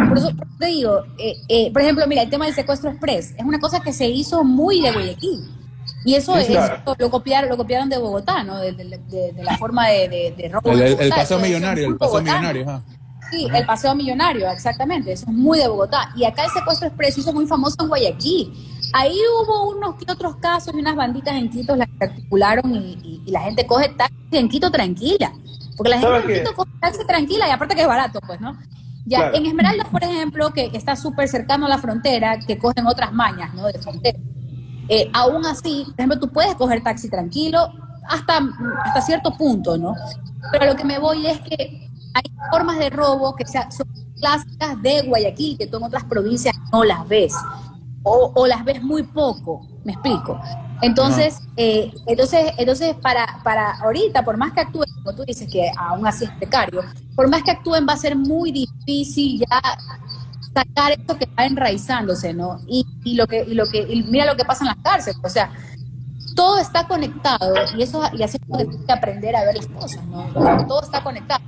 por 0.08 0.18
eso, 0.18 0.30
por 0.36 0.46
eso 0.46 0.56
te 0.58 0.66
digo, 0.66 1.04
eh, 1.18 1.36
eh, 1.48 1.70
por 1.72 1.80
ejemplo, 1.82 2.06
mira, 2.06 2.22
el 2.22 2.30
tema 2.30 2.44
del 2.46 2.54
secuestro 2.54 2.90
express 2.90 3.32
es 3.38 3.44
una 3.44 3.58
cosa 3.58 3.80
que 3.80 3.92
se 3.92 4.06
hizo 4.08 4.42
muy 4.44 4.80
de 4.82 4.92
Guayaquil. 4.92 5.40
Y 6.06 6.14
eso, 6.14 6.34
Sí, 6.34 6.40
es- 6.40 6.46
claro. 6.48 6.82
lo, 6.98 7.10
copiaron, 7.10 7.50
lo 7.50 7.56
copiaron 7.56 7.88
de 7.88 7.98
Bogotá, 7.98 8.44
¿no? 8.44 8.56
De, 8.58 8.72
de- 8.72 8.84
de- 8.98 9.32
de 9.32 9.42
la 9.44 9.58
forma 9.58 9.88
de, 9.88 10.08
de, 10.08 10.34
de 10.36 10.48
robo. 10.48 10.70
El, 10.70 11.08
paseo 11.10 11.36
Eso 11.36 11.38
millonario, 11.40 11.88
el 11.88 11.96
paseo 11.96 12.22
millonario. 12.22 12.62
ajá. 12.70 12.82
Sí, 13.30 13.48
el 13.52 13.66
paseo 13.66 13.92
millonario, 13.96 14.48
exactamente. 14.50 15.10
Eso 15.12 15.26
es 15.28 15.32
muy 15.32 15.58
de 15.58 15.66
Bogotá. 15.66 16.12
Y 16.16 16.24
acá 16.24 16.44
el 16.44 16.50
secuestro 16.52 16.86
expreso 16.86 17.20
hizo 17.20 17.32
muy 17.32 17.44
famoso 17.48 17.74
en 17.80 17.88
Guayaquil. 17.88 18.52
Ahí 18.92 19.18
hubo 19.42 19.70
unos 19.70 19.96
que 19.96 20.10
otros 20.12 20.36
casos 20.36 20.72
y 20.74 20.78
unas 20.78 20.94
banditas 20.94 21.34
en 21.34 21.50
Quito 21.50 21.74
las 21.74 21.88
que 21.88 22.04
articularon 22.04 22.72
y, 22.76 22.78
y- 23.02 23.22
y 23.26 23.30
la 23.32 23.40
gente 23.40 23.66
coge 23.66 23.88
taxi 23.88 24.14
en 24.30 24.48
Quito 24.48 24.70
tranquila. 24.70 25.32
Porque 25.76 25.90
la 25.90 25.98
gente 25.98 26.08
¿Sabes 26.20 26.28
en? 26.38 26.44
Quito 26.44 26.54
coge 26.54 26.70
taxi 26.80 27.04
tranquila 27.04 27.48
y 27.48 27.50
aparte 27.50 27.74
que 27.74 27.80
es 27.82 27.88
barato, 27.88 28.20
pues, 28.24 28.40
¿no? 28.40 28.56
Ya, 29.06 29.18
Claro. 29.18 29.36
en 29.38 29.46
Esmeralda, 29.46 29.84
por 29.90 30.04
ejemplo, 30.04 30.52
que 30.52 30.70
está 30.72 30.94
súper 30.94 31.26
cercano 31.28 31.66
a 31.66 31.68
la 31.68 31.78
frontera, 31.78 32.38
que 32.38 32.58
cogen 32.58 32.86
otras 32.86 33.12
mañas, 33.12 33.52
¿no? 33.54 33.66
De 33.66 33.78
frontera. 33.80 34.18
Eh, 34.88 35.10
aún 35.12 35.44
así, 35.46 35.84
por 35.86 35.94
ejemplo, 35.98 36.18
tú 36.20 36.28
puedes 36.28 36.54
coger 36.54 36.82
taxi 36.82 37.08
tranquilo 37.08 37.68
hasta, 38.08 38.38
hasta 38.84 39.00
cierto 39.00 39.36
punto, 39.36 39.76
¿no? 39.76 39.94
Pero 40.52 40.64
a 40.64 40.66
lo 40.68 40.76
que 40.76 40.84
me 40.84 40.98
voy 40.98 41.26
es 41.26 41.40
que 41.40 41.88
hay 42.14 42.22
formas 42.50 42.78
de 42.78 42.90
robo 42.90 43.34
que 43.34 43.44
sea- 43.46 43.70
son 43.70 43.86
clásicas 44.20 44.80
de 44.80 45.02
Guayaquil, 45.02 45.58
que 45.58 45.66
tú 45.66 45.76
en 45.78 45.84
otras 45.84 46.04
provincias 46.04 46.54
no 46.72 46.84
las 46.84 47.06
ves, 47.08 47.34
o, 48.02 48.32
o 48.34 48.46
las 48.46 48.64
ves 48.64 48.82
muy 48.82 49.02
poco, 49.02 49.66
me 49.84 49.92
explico. 49.92 50.38
Entonces, 50.82 51.40
eh, 51.56 51.92
entonces, 52.06 52.52
entonces 52.58 52.94
para, 53.02 53.26
para 53.42 53.72
ahorita, 53.80 54.24
por 54.24 54.36
más 54.36 54.52
que 54.52 54.60
actúen, 54.60 54.88
como 55.02 55.16
tú 55.16 55.24
dices, 55.26 55.48
que 55.50 55.70
aún 55.76 56.06
así 56.06 56.24
es 56.24 56.30
precario, 56.32 56.82
por 57.14 57.28
más 57.28 57.42
que 57.42 57.50
actúen 57.50 57.86
va 57.88 57.94
a 57.94 57.96
ser 57.96 58.14
muy 58.14 58.52
difícil 58.52 59.40
ya 59.40 59.60
sacar 60.56 60.92
esto 60.92 61.18
que 61.18 61.28
va 61.38 61.44
enraizándose, 61.44 62.32
¿no? 62.32 62.58
Y, 62.66 62.86
y 63.04 63.14
lo 63.14 63.26
que, 63.26 63.44
y 63.46 63.54
lo 63.54 63.66
que, 63.66 63.80
y 63.80 64.02
mira 64.04 64.24
lo 64.24 64.36
que 64.36 64.44
pasa 64.44 64.64
en 64.64 64.68
las 64.68 64.78
cárceles, 64.82 65.18
o 65.22 65.28
sea, 65.28 65.52
todo 66.34 66.58
está 66.58 66.86
conectado 66.86 67.54
y 67.76 67.82
eso 67.82 68.02
y 68.12 68.22
así 68.22 68.38
es 68.38 68.42
como 68.46 68.60
hay 68.60 68.66
que 68.86 68.92
aprender 68.92 69.36
a 69.36 69.44
ver 69.44 69.56
las 69.56 69.66
cosas, 69.66 70.04
¿no? 70.06 70.32
Todo 70.66 70.82
está 70.82 71.02
conectado. 71.02 71.42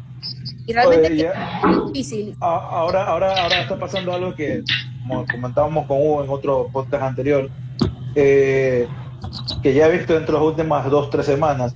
Y 0.67 0.73
realmente 0.75 1.07
Oye, 1.07 1.27
es 1.27 1.87
difícil. 1.87 2.37
Ahora, 2.41 3.07
ahora, 3.07 3.43
ahora 3.43 3.63
está 3.63 3.79
pasando 3.79 4.13
algo 4.13 4.35
que, 4.35 4.63
como 5.07 5.25
comentábamos 5.27 5.87
con 5.87 5.97
Hugo 5.99 6.25
en 6.25 6.31
otro 6.31 6.69
podcast 6.71 7.05
anterior, 7.05 7.49
eh, 8.15 8.87
que 9.63 9.73
ya 9.73 9.87
he 9.87 9.97
visto 9.97 10.13
dentro 10.13 10.35
de 10.35 10.45
las 10.45 10.51
últimas 10.51 10.91
dos, 10.91 11.09
tres 11.09 11.25
semanas, 11.25 11.75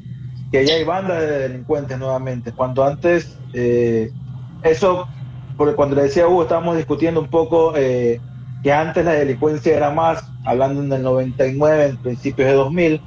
que 0.51 0.67
ya 0.67 0.75
hay 0.75 0.85
bandas 0.85 1.21
de 1.21 1.49
delincuentes 1.49 1.99
nuevamente. 1.99 2.53
Cuando 2.53 2.85
antes, 2.85 3.39
eh, 3.55 4.11
eso, 4.63 5.09
porque 5.57 5.75
cuando 5.75 5.97
le 5.97 6.03
decía 6.05 6.25
a 6.25 6.29
Hugo, 6.29 6.43
estábamos 6.43 6.77
discutiendo 6.77 7.21
un 7.21 7.29
poco 7.29 7.75
eh, 7.77 8.21
que 8.63 8.73
antes 8.73 9.05
la 9.05 9.13
delincuencia 9.13 9.77
era 9.77 9.91
más, 9.91 10.25
hablando 10.45 10.83
en 10.83 10.93
el 10.93 11.03
99, 11.03 11.85
en 11.87 11.97
principios 11.99 12.49
de 12.49 12.55
2000, 12.55 13.01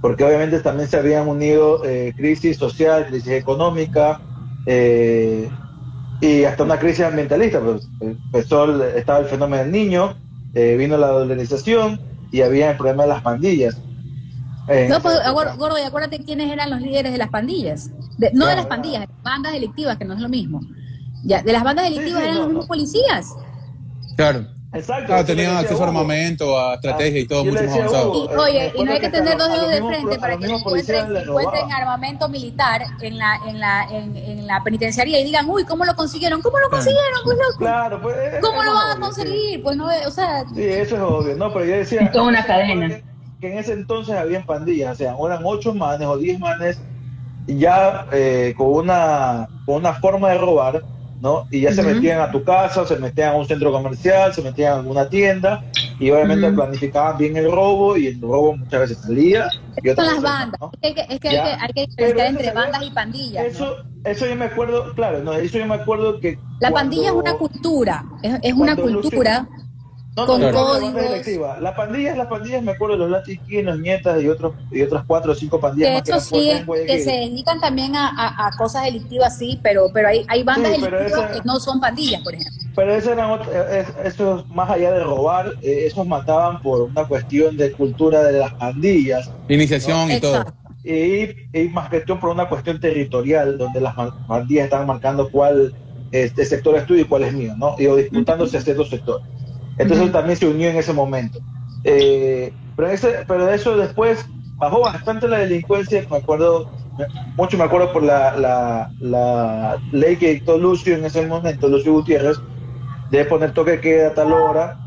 porque 0.00 0.24
obviamente 0.24 0.60
también 0.60 0.88
se 0.88 0.96
habían 0.96 1.28
unido 1.28 1.84
eh, 1.84 2.12
crisis 2.16 2.56
social, 2.56 3.06
crisis 3.06 3.32
económica, 3.32 4.20
eh, 4.66 5.48
y 6.20 6.44
hasta 6.44 6.64
una 6.64 6.78
crisis 6.78 7.04
ambientalista. 7.04 7.60
Pues, 7.60 7.88
empezó 8.00 8.64
el- 8.64 8.82
estaba 8.96 9.20
el 9.20 9.26
fenómeno 9.26 9.62
del 9.62 9.72
niño, 9.72 10.16
eh, 10.54 10.76
vino 10.76 10.96
la 10.96 11.08
dolarización 11.08 12.00
y 12.32 12.40
había 12.42 12.70
el 12.72 12.76
problema 12.76 13.04
de 13.04 13.08
las 13.10 13.22
pandillas. 13.22 13.80
En 14.68 14.88
No, 14.90 15.00
pues, 15.00 15.16
gordo, 15.32 15.78
y 15.78 15.82
acuérdate 15.82 16.22
quiénes 16.24 16.50
eran 16.52 16.70
los 16.70 16.80
líderes 16.80 17.12
de 17.12 17.18
las 17.18 17.30
pandillas. 17.30 17.90
De- 18.18 18.30
no 18.34 18.46
de 18.46 18.56
las 18.56 18.66
pandillas, 18.66 19.06
bandas 19.22 19.52
delictivas, 19.52 19.96
que 19.96 20.04
no 20.04 20.14
es 20.14 20.20
lo 20.20 20.28
mismo. 20.28 20.60
Ya, 21.24 21.42
de 21.42 21.52
las 21.52 21.64
bandas 21.64 21.84
delictivas 21.86 22.20
sí, 22.20 22.24
eran 22.24 22.34
no, 22.34 22.40
los 22.40 22.48
mismos 22.48 22.64
no. 22.64 22.68
policías. 22.68 23.26
Claro. 24.16 24.46
Exacto. 24.70 25.06
Claro, 25.06 25.24
tenían 25.24 25.56
acceso 25.56 25.82
a 25.82 25.86
armamento, 25.86 26.58
a 26.60 26.74
estrategia 26.74 27.20
y 27.20 27.26
todo 27.26 27.42
mucho 27.42 27.64
más 27.64 27.72
a 27.72 27.74
avanzado. 27.76 28.12
Y, 28.14 28.36
oye, 28.36 28.72
y 28.76 28.84
no 28.84 28.92
hay 28.92 29.00
que 29.00 29.08
tener 29.08 29.32
a 29.32 29.36
dos 29.36 29.48
dedos 29.50 29.68
de 29.70 29.82
frente 29.82 30.14
a 30.16 30.18
para 30.20 30.36
que 30.36 30.44
encuentren, 30.46 31.16
encuentren 31.16 31.72
armamento 31.72 32.28
militar 32.28 32.82
en 33.00 33.16
la, 33.16 33.40
en 33.46 33.60
la, 33.60 33.84
en, 33.90 34.14
en 34.14 34.46
la 34.46 34.62
penitenciaría 34.62 35.20
y 35.20 35.24
digan, 35.24 35.48
uy, 35.48 35.64
¿cómo 35.64 35.86
lo 35.86 35.94
consiguieron? 35.96 36.42
¿Cómo 36.42 36.58
lo 36.58 36.68
consiguieron? 36.68 37.20
Pues 37.24 37.38
loco. 37.38 37.58
Claro, 37.58 38.02
pues. 38.02 38.16
es- 38.34 38.40
¿Cómo 38.42 38.60
es 38.60 38.66
lo 38.68 38.74
van 38.74 38.86
a 38.88 38.92
obvio, 38.92 38.94
sí. 38.94 39.00
conseguir? 39.00 39.62
Pues 39.62 39.76
no, 39.78 39.86
o 39.86 40.10
sea, 40.10 40.44
Sí, 40.54 40.62
eso 40.64 40.96
es 40.96 41.00
obvio. 41.02 41.36
No, 41.36 41.50
pero 41.50 41.64
yo 41.64 41.76
decía. 41.76 42.02
Es 42.02 42.12
toda 42.12 42.24
una 42.28 42.44
cadena. 42.44 42.88
Que, 42.88 43.04
que 43.40 43.52
en 43.52 43.58
ese 43.58 43.72
entonces 43.72 44.14
habían 44.16 44.44
pandillas, 44.44 44.92
o 44.92 44.96
sea, 44.96 45.14
eran 45.18 45.40
ocho 45.46 45.72
manes 45.74 46.06
o 46.06 46.18
diez 46.18 46.38
manes 46.38 46.78
ya 47.46 48.06
eh, 48.12 48.52
con, 48.58 48.66
una, 48.66 49.48
con 49.64 49.76
una 49.76 49.94
forma 49.94 50.28
de 50.28 50.36
robar, 50.38 50.82
¿no? 51.20 51.46
Y 51.50 51.60
ya 51.62 51.72
se 51.72 51.82
metían 51.82 52.20
a 52.20 52.30
tu 52.30 52.42
casa, 52.44 52.86
se 52.86 52.96
metían 52.96 53.34
a 53.34 53.36
un 53.36 53.46
centro 53.46 53.72
comercial, 53.72 54.32
se 54.32 54.42
metían 54.42 54.72
a 54.72 54.76
alguna 54.76 55.08
tienda 55.08 55.64
y 55.98 56.10
obviamente 56.10 56.50
planificaban 56.52 57.18
bien 57.18 57.36
el 57.36 57.50
robo 57.50 57.96
y 57.96 58.06
el 58.08 58.20
robo 58.20 58.56
muchas 58.56 58.80
veces 58.80 58.98
salía. 58.98 59.48
Y 59.82 59.88
son 59.88 59.92
otras 59.92 59.96
las 59.96 60.06
veces 60.08 60.22
no, 60.22 60.28
bandas. 60.28 60.60
¿no? 60.60 60.70
Es 60.80 60.94
que, 60.94 61.00
es 61.08 61.20
que, 61.20 61.28
hay, 61.28 61.36
que 61.36 61.40
hay 61.50 61.68
que 61.86 61.92
Pero 61.96 62.08
diferenciar 62.08 62.26
entre 62.28 62.50
bandas 62.52 62.82
y 62.82 62.90
pandillas. 62.90 63.42
¿no? 63.44 63.48
Eso, 63.50 63.76
eso 64.04 64.26
yo 64.26 64.36
me 64.36 64.44
acuerdo, 64.44 64.94
claro, 64.94 65.22
no, 65.24 65.32
eso 65.32 65.58
yo 65.58 65.66
me 65.66 65.74
acuerdo 65.74 66.20
que. 66.20 66.38
La 66.60 66.70
cuando- 66.70 66.76
pandilla 66.90 67.08
es 67.08 67.14
una 67.14 67.34
cultura, 67.34 68.04
es, 68.22 68.34
es 68.42 68.52
una 68.54 68.74
Lucio- 68.74 69.00
cultura. 69.02 69.48
No, 70.18 70.26
con 70.26 70.40
no, 70.40 70.50
no, 70.52 70.58
códigos. 70.66 71.60
La 71.60 71.74
pandilla 71.76 72.10
es 72.12 72.16
la 72.18 72.28
pandilla, 72.28 72.60
me 72.60 72.72
acuerdo 72.72 72.96
de 72.98 73.08
los 73.08 73.64
los 73.64 73.78
Nietas 73.80 74.22
y, 74.22 74.28
otros, 74.28 74.54
y 74.70 74.82
otras 74.82 75.04
cuatro 75.06 75.32
o 75.32 75.34
cinco 75.34 75.60
pandillas 75.60 75.88
Que 75.88 75.94
más 75.94 76.02
que 76.02 76.10
eso 76.10 76.20
sí, 76.20 76.50
en 76.50 76.86
que 76.86 77.00
se 77.00 77.10
dedican 77.12 77.60
también 77.60 77.94
a, 77.96 78.08
a- 78.08 78.48
a 78.48 78.50
cosas 78.56 78.84
delictivas, 78.84 79.36
sí, 79.38 79.60
pero, 79.62 79.86
pero 79.92 80.08
hay, 80.08 80.24
hay 80.28 80.42
bandas 80.42 80.72
Sí, 80.74 80.80
pero 80.82 80.96
delictivas 80.98 81.30
esa- 81.30 81.40
que 81.40 81.46
no 81.46 81.60
son 81.60 81.80
pandillas, 81.80 82.22
por 82.22 82.34
ejemplo. 82.34 82.52
Pero 82.74 82.94
eso 82.94 83.12
eran 83.12 83.40
es- 83.72 83.88
esos, 84.14 84.48
más 84.48 84.70
allá 84.70 84.92
de 84.92 85.04
robar, 85.04 85.54
eh, 85.62 85.84
esos 85.86 86.06
mataban 86.06 86.60
por 86.62 86.82
una 86.82 87.04
cuestión 87.06 87.56
de 87.56 87.72
cultura 87.72 88.22
de 88.24 88.38
las 88.38 88.54
pandillas 88.54 89.30
Iniciación 89.48 90.10
y 90.10 90.20
todo. 90.20 90.36
Exacto. 90.36 90.54
y, 90.84 91.28
y 91.52 91.68
más 91.68 91.88
cuestión 91.90 92.18
por 92.20 92.30
una 92.30 92.48
cuestión 92.48 92.80
territorial, 92.80 93.58
donde 93.58 93.80
las 93.80 93.94
pandillas 94.26 94.64
estaban 94.64 94.86
marcando 94.86 95.28
cuál 95.30 95.74
este 96.10 96.44
sector 96.46 96.74
es 96.76 96.86
tuyo 96.86 97.02
y 97.02 97.04
cuál 97.04 97.24
es 97.24 97.34
mío, 97.34 97.54
¿no? 97.58 97.74
Y 97.78 97.86
o 97.86 97.96
disputándose 97.96 98.56
hacia 98.56 98.74
dos 98.74 98.88
sectores. 98.88 99.26
Entonces 99.78 100.06
Ujú. 100.06 100.12
también 100.12 100.36
se 100.38 100.46
unió 100.48 100.68
en 100.70 100.76
ese 100.76 100.92
momento. 100.92 101.40
Eh, 101.84 102.54
pero, 102.76 102.88
ese, 102.90 103.24
pero 103.26 103.46
de 103.46 103.54
eso 103.56 103.76
después 103.76 104.26
bajó 104.58 104.80
bastante 104.82 105.28
la 105.28 105.38
delincuencia, 105.38 106.04
me 106.10 106.18
acuerdo, 106.18 106.68
mucho 107.36 107.56
me 107.58 107.64
acuerdo 107.64 107.92
por 107.92 108.02
la, 108.02 108.36
la, 108.36 108.92
la 108.98 109.82
ley 109.90 110.16
que 110.18 110.30
dictó 110.34 110.58
Lucio 110.58 110.94
en 110.96 111.04
ese 111.04 111.26
momento, 111.26 111.68
Lucio 111.68 111.92
Gutiérrez, 111.92 112.38
de 113.08 113.24
poner 113.24 113.52
toque 113.52 113.72
de 113.72 113.80
queda 113.80 114.08
a 114.08 114.14
tal 114.14 114.32
hora, 114.32 114.80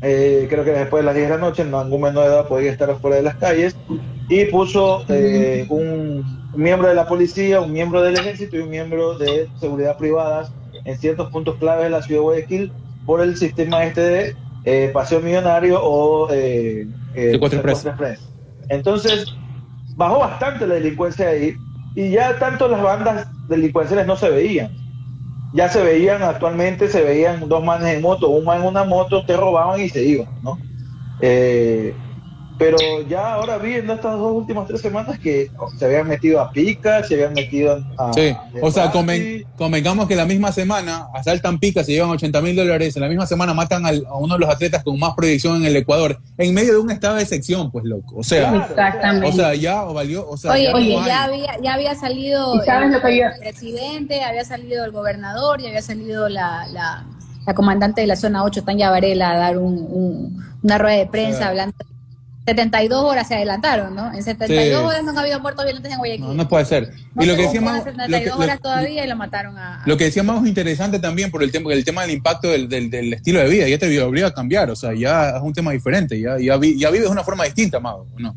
eh, 0.00 0.46
creo 0.50 0.64
que 0.64 0.72
después 0.72 1.02
de 1.02 1.06
las 1.06 1.14
10 1.14 1.28
de 1.28 1.34
la 1.36 1.40
noche, 1.40 1.64
ningún 1.64 2.00
menor 2.02 2.24
de 2.24 2.30
edad 2.30 2.48
podía 2.48 2.72
estar 2.72 2.90
afuera 2.90 3.16
de 3.16 3.22
las 3.22 3.36
calles, 3.36 3.78
y 4.28 4.46
puso 4.46 5.04
eh, 5.08 5.66
un 5.68 6.24
miembro 6.52 6.88
de 6.88 6.94
la 6.94 7.06
policía, 7.06 7.60
un 7.60 7.72
miembro 7.72 8.02
del 8.02 8.16
ejército 8.16 8.56
y 8.56 8.60
un 8.60 8.70
miembro 8.70 9.18
de 9.18 9.50
seguridad 9.54 9.96
privadas 9.98 10.54
en 10.84 10.98
ciertos 10.98 11.30
puntos 11.30 11.56
claves 11.58 11.84
de 11.84 11.90
la 11.90 12.02
ciudad 12.02 12.20
de 12.20 12.24
Guayaquil 12.24 12.74
por 13.06 13.20
el 13.20 13.36
sistema 13.36 13.84
este 13.84 14.00
de 14.00 14.36
eh, 14.64 14.90
paseo 14.92 15.20
millonario 15.20 15.80
o 15.82 16.30
eh, 16.32 16.86
eh, 17.14 17.38
express. 17.40 18.20
Entonces, 18.68 19.26
bajó 19.96 20.20
bastante 20.20 20.66
la 20.66 20.74
delincuencia 20.74 21.28
ahí 21.28 21.56
y 21.94 22.10
ya 22.10 22.38
tanto 22.38 22.68
las 22.68 22.82
bandas 22.82 23.28
delincuenciales 23.48 24.06
no 24.06 24.16
se 24.16 24.30
veían. 24.30 24.70
Ya 25.54 25.68
se 25.68 25.82
veían 25.82 26.22
actualmente, 26.22 26.88
se 26.88 27.02
veían 27.02 27.46
dos 27.48 27.62
manes 27.62 27.94
en 27.94 28.02
moto, 28.02 28.30
un 28.30 28.44
man 28.44 28.60
en 28.60 28.68
una 28.68 28.84
moto, 28.84 29.26
te 29.26 29.36
robaban 29.36 29.80
y 29.80 29.88
se 29.90 30.02
iban, 30.02 30.28
¿no? 30.42 30.58
Eh, 31.20 31.94
pero 32.58 32.76
ya 33.08 33.34
ahora 33.34 33.58
vi 33.58 33.74
en 33.74 33.90
estas 33.90 34.12
dos 34.18 34.32
últimas 34.32 34.66
tres 34.68 34.80
semanas 34.80 35.18
que 35.18 35.50
se 35.78 35.84
habían 35.84 36.06
metido 36.06 36.40
a 36.40 36.50
pica, 36.52 37.02
se 37.02 37.14
habían 37.14 37.32
metido 37.32 37.82
a... 37.98 38.12
Sí, 38.12 38.34
o 38.60 38.70
sea, 38.70 38.92
conven- 38.92 39.44
convengamos 39.56 40.06
que 40.06 40.14
la 40.14 40.24
misma 40.24 40.52
semana 40.52 41.08
asaltan 41.14 41.58
picas 41.58 41.88
y 41.88 41.92
llevan 41.92 42.10
80 42.10 42.40
mil 42.40 42.54
dólares, 42.54 42.94
en 42.96 43.02
la 43.02 43.08
misma 43.08 43.26
semana 43.26 43.52
matan 43.54 43.84
al- 43.86 44.04
a 44.06 44.14
uno 44.16 44.34
de 44.34 44.40
los 44.40 44.48
atletas 44.50 44.84
con 44.84 44.98
más 44.98 45.14
proyección 45.14 45.56
en 45.56 45.64
el 45.64 45.76
Ecuador, 45.76 46.18
en 46.38 46.54
medio 46.54 46.74
de 46.74 46.78
un 46.78 46.90
estado 46.90 47.16
de 47.16 47.26
sección, 47.26 47.70
pues 47.70 47.84
loco. 47.84 48.16
O 48.16 48.22
sea, 48.22 48.54
Exactamente. 48.68 49.28
o 49.28 49.32
sea, 49.32 49.54
ya 49.54 49.82
valió, 49.82 50.28
o 50.28 50.36
sea, 50.36 50.52
Oye, 50.52 50.64
ya, 50.64 50.74
oye, 50.74 50.96
no 50.96 51.06
ya 51.06 51.24
había, 51.24 51.60
ya 51.62 51.74
había 51.74 51.94
salido 51.94 52.54
¿Y 52.56 52.60
sabes 52.66 52.92
el, 52.94 53.00
presidente, 53.40 54.22
había 54.22 54.44
salido 54.44 54.84
el 54.84 54.92
gobernador, 54.92 55.60
y 55.60 55.66
había 55.66 55.82
salido 55.82 56.28
la, 56.28 56.66
la, 56.72 57.04
la 57.46 57.54
comandante 57.54 58.00
de 58.02 58.06
la 58.06 58.16
zona 58.16 58.44
8, 58.44 58.62
Tanya 58.64 58.90
Varela, 58.90 59.30
a 59.32 59.36
dar 59.36 59.58
un, 59.58 59.74
un- 59.90 60.52
una 60.62 60.78
rueda 60.78 60.96
de 60.98 61.06
prensa 61.06 61.38
sea, 61.38 61.48
hablando. 61.48 61.74
72 62.44 63.04
horas 63.04 63.28
se 63.28 63.36
adelantaron, 63.36 63.94
¿no? 63.94 64.12
En 64.12 64.22
72 64.22 64.78
Sí. 64.80 64.84
horas 64.84 65.04
no 65.04 65.16
ha 65.16 65.20
habido 65.22 65.38
muertos 65.40 65.64
violentos 65.64 65.92
en 65.92 65.98
Guayaquil. 65.98 66.24
No, 66.26 66.34
no 66.34 66.48
puede 66.48 66.64
ser. 66.64 66.90
No 67.14 67.22
y 67.22 67.26
lo 67.26 67.36
que 67.36 67.42
decía 67.42 67.60
ocupan 67.60 67.74
más, 67.76 67.84
72 67.84 68.36
horas 68.38 68.60
todavía 68.60 69.04
y 69.04 69.08
lo 69.08 69.14
mataron 69.16 69.56
a... 69.56 69.82
a- 69.82 69.86
Lo 69.86 69.96
que 69.96 70.04
decía 70.04 70.22
más 70.24 70.44
interesante 70.46 70.98
también 70.98 71.30
por 71.30 71.42
el 71.44 71.52
tema, 71.52 71.72
el 71.72 71.84
tema 71.84 72.02
del 72.02 72.10
impacto 72.10 72.48
del, 72.48 72.68
del, 72.68 72.90
del 72.90 73.12
estilo 73.12 73.38
de 73.40 73.48
vida, 73.48 73.68
ya 73.68 73.78
te 73.78 74.02
obliga 74.02 74.26
a 74.28 74.32
cambiar, 74.34 74.70
o 74.70 74.76
sea, 74.76 74.92
ya 74.92 75.30
es 75.36 75.42
un 75.42 75.52
tema 75.52 75.70
diferente, 75.70 76.20
ya, 76.20 76.36
ya, 76.40 76.56
vi- 76.56 76.76
ya 76.78 76.90
vives 76.90 77.06
de 77.06 77.12
una 77.12 77.22
forma 77.22 77.44
distinta, 77.44 77.78
Mago, 77.78 78.08
¿no? 78.18 78.34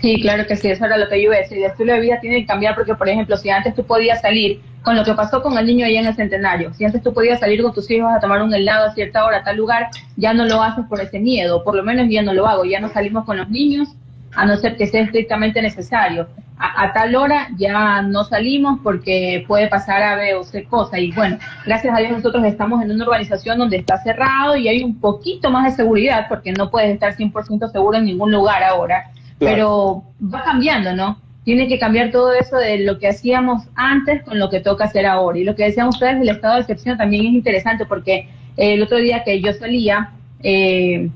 Sí, 0.00 0.20
claro 0.20 0.44
que 0.48 0.56
sí, 0.56 0.68
eso 0.68 0.84
era 0.84 0.96
lo 0.98 1.08
que 1.08 1.16
yo 1.18 1.26
iba 1.28 1.36
a 1.36 1.38
decir. 1.38 1.58
El 1.58 1.64
estilo 1.70 1.92
de 1.92 2.00
vida 2.00 2.18
tiene 2.20 2.40
que 2.40 2.46
cambiar 2.46 2.74
porque, 2.74 2.94
por 2.96 3.08
ejemplo, 3.08 3.36
si 3.36 3.50
antes 3.50 3.72
tú 3.76 3.86
podías 3.86 4.20
salir, 4.20 4.60
con 4.82 4.96
lo 4.96 5.04
que 5.04 5.14
pasó 5.14 5.42
con 5.42 5.56
el 5.56 5.66
niño 5.66 5.86
allá 5.86 6.00
en 6.00 6.06
el 6.06 6.14
centenario, 6.16 6.72
si 6.74 6.84
antes 6.84 7.02
tú 7.02 7.12
podías 7.12 7.40
salir 7.40 7.62
con 7.62 7.72
tus 7.72 7.90
hijos 7.90 8.10
a 8.12 8.20
tomar 8.20 8.42
un 8.42 8.52
helado 8.52 8.88
a 8.88 8.94
cierta 8.94 9.24
hora, 9.24 9.38
a 9.38 9.44
tal 9.44 9.56
lugar, 9.56 9.88
ya 10.16 10.34
no 10.34 10.44
lo 10.44 10.62
haces 10.62 10.84
por 10.86 11.00
ese 11.00 11.18
miedo, 11.20 11.62
por 11.64 11.74
lo 11.74 11.82
menos 11.82 12.06
ya 12.10 12.22
no 12.22 12.32
lo 12.34 12.46
hago, 12.46 12.64
ya 12.64 12.80
no 12.80 12.88
salimos 12.88 13.24
con 13.24 13.36
los 13.36 13.48
niños, 13.48 13.88
a 14.34 14.46
no 14.46 14.56
ser 14.56 14.76
que 14.76 14.86
sea 14.86 15.02
estrictamente 15.02 15.60
necesario. 15.60 16.26
A, 16.58 16.84
a 16.84 16.92
tal 16.92 17.14
hora 17.16 17.48
ya 17.56 18.02
no 18.02 18.24
salimos 18.24 18.78
porque 18.82 19.44
puede 19.48 19.68
pasar 19.68 20.02
a 20.02 20.16
B 20.16 20.34
o 20.34 20.44
C 20.44 20.64
cosa. 20.64 20.98
Y 20.98 21.10
bueno, 21.12 21.38
gracias 21.66 21.94
a 21.94 21.98
Dios 21.98 22.12
nosotros 22.12 22.44
estamos 22.44 22.82
en 22.82 22.90
una 22.92 23.04
urbanización 23.04 23.58
donde 23.58 23.78
está 23.78 24.02
cerrado 24.02 24.56
y 24.56 24.68
hay 24.68 24.82
un 24.82 25.00
poquito 25.00 25.50
más 25.50 25.64
de 25.64 25.72
seguridad 25.72 26.26
porque 26.28 26.52
no 26.52 26.70
puedes 26.70 26.90
estar 26.94 27.16
100% 27.16 27.70
seguro 27.72 27.98
en 27.98 28.04
ningún 28.04 28.30
lugar 28.30 28.62
ahora 28.62 29.10
Claro. 29.42 30.04
pero 30.18 30.30
va 30.32 30.44
cambiando, 30.44 30.94
¿no? 30.94 31.18
Tiene 31.44 31.66
que 31.66 31.78
cambiar 31.78 32.10
todo 32.10 32.32
eso 32.32 32.56
de 32.56 32.78
lo 32.78 32.98
que 32.98 33.08
hacíamos 33.08 33.64
antes 33.74 34.22
con 34.22 34.38
lo 34.38 34.48
que 34.48 34.60
toca 34.60 34.84
hacer 34.84 35.06
ahora. 35.06 35.38
Y 35.38 35.44
lo 35.44 35.56
que 35.56 35.64
decían 35.64 35.88
ustedes 35.88 36.18
del 36.18 36.28
estado 36.28 36.54
de 36.54 36.60
excepción 36.60 36.96
también 36.96 37.26
es 37.26 37.32
interesante 37.32 37.84
porque 37.86 38.28
eh, 38.56 38.74
el 38.74 38.82
otro 38.82 38.98
día 38.98 39.24
que 39.24 39.40
yo 39.40 39.52
salía, 39.52 40.12
eh, 40.42 41.10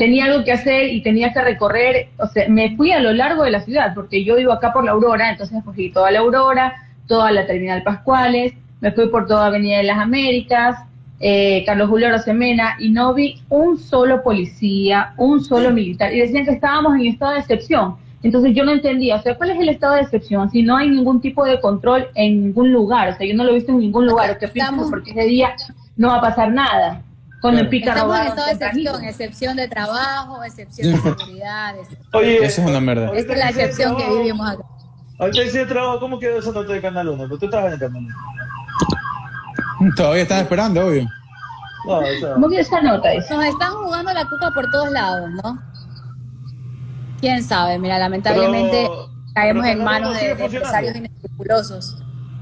tenía 0.00 0.24
algo 0.24 0.44
que 0.44 0.52
hacer 0.52 0.92
y 0.94 1.02
tenía 1.02 1.32
que 1.32 1.42
recorrer, 1.42 2.08
o 2.18 2.26
sea, 2.26 2.48
me 2.48 2.74
fui 2.74 2.90
a 2.90 3.00
lo 3.00 3.12
largo 3.12 3.44
de 3.44 3.50
la 3.50 3.60
ciudad 3.60 3.92
porque 3.94 4.24
yo 4.24 4.36
vivo 4.36 4.50
acá 4.50 4.72
por 4.72 4.82
la 4.82 4.92
Aurora, 4.92 5.30
entonces 5.30 5.62
cogí 5.62 5.90
toda 5.90 6.10
la 6.10 6.20
Aurora, 6.20 6.72
toda 7.06 7.30
la 7.30 7.46
Terminal 7.46 7.82
Pascuales, 7.82 8.54
me 8.80 8.92
fui 8.92 9.08
por 9.08 9.26
toda 9.26 9.46
Avenida 9.46 9.76
de 9.76 9.82
las 9.84 9.98
Américas, 9.98 10.76
eh, 11.20 11.64
Carlos 11.66 11.90
Julio 11.90 12.10
Rosemena, 12.10 12.76
y 12.78 12.88
no 12.88 13.12
vi 13.12 13.42
un 13.50 13.78
solo 13.78 14.22
policía, 14.22 15.12
un 15.18 15.44
solo 15.44 15.70
militar, 15.70 16.14
y 16.14 16.20
decían 16.20 16.46
que 16.46 16.52
estábamos 16.52 16.94
en 16.94 17.06
estado 17.08 17.34
de 17.34 17.40
excepción. 17.40 17.96
Entonces 18.22 18.54
yo 18.54 18.64
no 18.64 18.72
entendía, 18.72 19.16
o 19.16 19.22
sea, 19.22 19.34
¿cuál 19.36 19.50
es 19.50 19.58
el 19.60 19.68
estado 19.70 19.94
de 19.94 20.02
excepción? 20.02 20.50
Si 20.50 20.62
no 20.62 20.76
hay 20.76 20.90
ningún 20.90 21.20
tipo 21.22 21.44
de 21.44 21.58
control 21.60 22.08
en 22.14 22.42
ningún 22.48 22.70
lugar, 22.72 23.08
o 23.08 23.16
sea, 23.16 23.26
yo 23.26 23.34
no 23.34 23.44
lo 23.44 23.50
he 23.50 23.54
visto 23.54 23.72
en 23.72 23.78
ningún 23.78 24.06
lugar, 24.06 24.30
o 24.32 24.90
porque 24.90 25.10
ese 25.12 25.22
día 25.24 25.54
no 25.96 26.08
va 26.08 26.16
a 26.18 26.20
pasar 26.20 26.52
nada. 26.52 27.02
Con 27.40 27.56
el 27.56 27.70
pica 27.70 27.92
Estamos 27.92 28.18
en 28.18 28.26
estado 28.26 28.46
de 28.48 28.52
excepción, 28.52 29.04
excepción 29.04 29.56
de 29.56 29.66
trabajo, 29.68 30.44
excepción 30.44 30.92
de 30.92 30.98
seguridad. 31.00 31.74
excepción- 31.78 32.08
Oye, 32.12 32.44
Eso 32.44 32.60
es 32.60 32.66
una 32.68 32.80
mierda. 32.80 33.06
Esa 33.16 33.32
es 33.32 33.38
la 33.38 33.48
excepción 33.48 33.96
que 33.96 34.06
vivimos 34.10 34.46
acá. 34.50 34.62
Ahorita 35.18 35.44
hice 35.44 35.64
trabajo, 35.64 36.00
¿cómo 36.00 36.18
quedó 36.18 36.38
esa 36.38 36.52
nota 36.52 36.70
de 36.72 36.80
Canal 36.82 37.08
1? 37.08 37.22
Pero 37.24 37.38
tú 37.38 37.44
estabas 37.46 37.66
en 37.68 37.72
el 37.72 37.78
Canal 37.78 38.02
1. 39.80 39.94
Todavía 39.96 40.22
están 40.22 40.40
esperando, 40.40 40.86
obvio. 40.86 41.04
No, 41.86 41.92
o 41.94 42.02
sea, 42.20 42.34
¿Cómo 42.34 42.48
que 42.50 42.60
esa 42.60 42.82
nota? 42.82 43.08
Nos 43.14 43.44
están 43.46 43.72
jugando 43.72 44.12
la 44.12 44.24
cuca 44.26 44.50
por 44.54 44.70
todos 44.70 44.90
lados, 44.90 45.30
¿no? 45.42 45.58
Quién 47.20 47.42
sabe, 47.44 47.78
mira, 47.78 47.98
lamentablemente 47.98 48.82
pero- 48.88 49.10
caemos 49.34 49.62
pero 49.64 49.78
en 49.78 49.84
manos 49.84 50.18
de, 50.20 50.34
de 50.34 50.44
empresarios 50.44 50.96
inescrupulosos. 50.96 51.96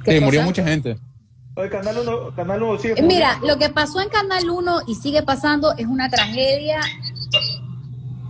¿Qué 0.04 0.12
Sí, 0.18 0.20
murió 0.24 0.40
cosa? 0.40 0.46
mucha 0.50 0.64
gente. 0.64 0.98
Oye, 1.56 1.68
Canal 1.70 1.98
1, 1.98 2.34
Canal 2.36 2.62
1 2.62 2.78
sigue 2.78 3.02
Mira, 3.02 3.40
lo 3.44 3.58
que 3.58 3.68
pasó 3.68 4.00
en 4.00 4.08
Canal 4.08 4.48
1 4.48 4.82
y 4.86 4.94
sigue 4.94 5.22
pasando 5.22 5.74
es 5.76 5.86
una 5.86 6.08
tragedia 6.08 6.80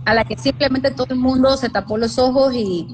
a 0.05 0.13
la 0.15 0.23
que 0.25 0.35
simplemente 0.37 0.89
todo 0.91 1.13
el 1.13 1.19
mundo 1.19 1.55
se 1.57 1.69
tapó 1.69 1.97
los 1.97 2.17
ojos 2.17 2.53
y, 2.55 2.87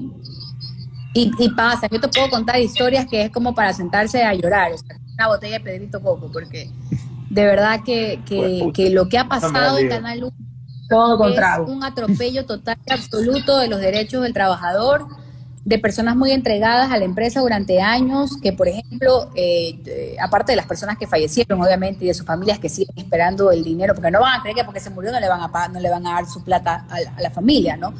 y, 1.14 1.30
y 1.38 1.48
pasa. 1.50 1.88
Yo 1.90 2.00
te 2.00 2.08
puedo 2.08 2.28
contar 2.28 2.60
historias 2.60 3.06
que 3.06 3.22
es 3.22 3.30
como 3.30 3.54
para 3.54 3.72
sentarse 3.72 4.22
a 4.22 4.34
llorar, 4.34 4.72
o 4.72 4.78
sea, 4.78 4.96
una 5.14 5.28
botella 5.28 5.58
de 5.58 5.64
Pedrito 5.64 6.02
Coco, 6.02 6.30
porque 6.30 6.70
de 7.30 7.44
verdad 7.46 7.80
que, 7.84 8.20
que, 8.26 8.60
Pues, 8.64 8.72
que 8.74 8.90
lo 8.90 9.08
que 9.08 9.16
ha 9.18 9.26
pasado 9.28 9.78
en. 9.78 9.88
Canal 9.88 10.24
1 10.24 10.32
Todo 10.88 11.14
es 11.14 11.18
contrario. 11.18 11.66
un 11.66 11.84
atropello 11.84 12.46
total 12.46 12.76
y 12.86 12.92
absoluto 12.92 13.58
de 13.58 13.68
los 13.68 13.80
derechos 13.80 14.22
del 14.22 14.32
trabajador, 14.32 15.06
de 15.66 15.78
personas 15.80 16.14
muy 16.14 16.30
entregadas 16.30 16.92
a 16.92 16.96
la 16.96 17.04
empresa 17.04 17.40
durante 17.40 17.80
años, 17.82 18.36
que 18.40 18.52
por 18.52 18.68
ejemplo, 18.68 19.30
eh, 19.34 19.80
eh, 19.84 20.16
aparte 20.22 20.52
de 20.52 20.56
las 20.56 20.66
personas 20.66 20.96
que 20.96 21.08
fallecieron, 21.08 21.60
obviamente, 21.60 22.04
y 22.04 22.08
de 22.08 22.14
sus 22.14 22.24
familias 22.24 22.60
que 22.60 22.68
siguen 22.68 22.96
esperando 22.96 23.50
el 23.50 23.64
dinero, 23.64 23.92
porque 23.92 24.12
no 24.12 24.20
van 24.20 24.38
a 24.38 24.42
creer 24.42 24.54
que 24.56 24.64
porque 24.64 24.78
se 24.78 24.90
murió 24.90 25.10
no 25.10 25.18
le 25.18 25.28
van 25.28 25.40
a 25.42 25.68
no 25.68 25.80
le 25.80 25.90
van 25.90 26.06
a 26.06 26.12
dar 26.12 26.26
su 26.26 26.44
plata 26.44 26.86
a 26.88 27.00
la, 27.00 27.10
a 27.16 27.20
la 27.20 27.30
familia, 27.30 27.76
¿no? 27.76 27.92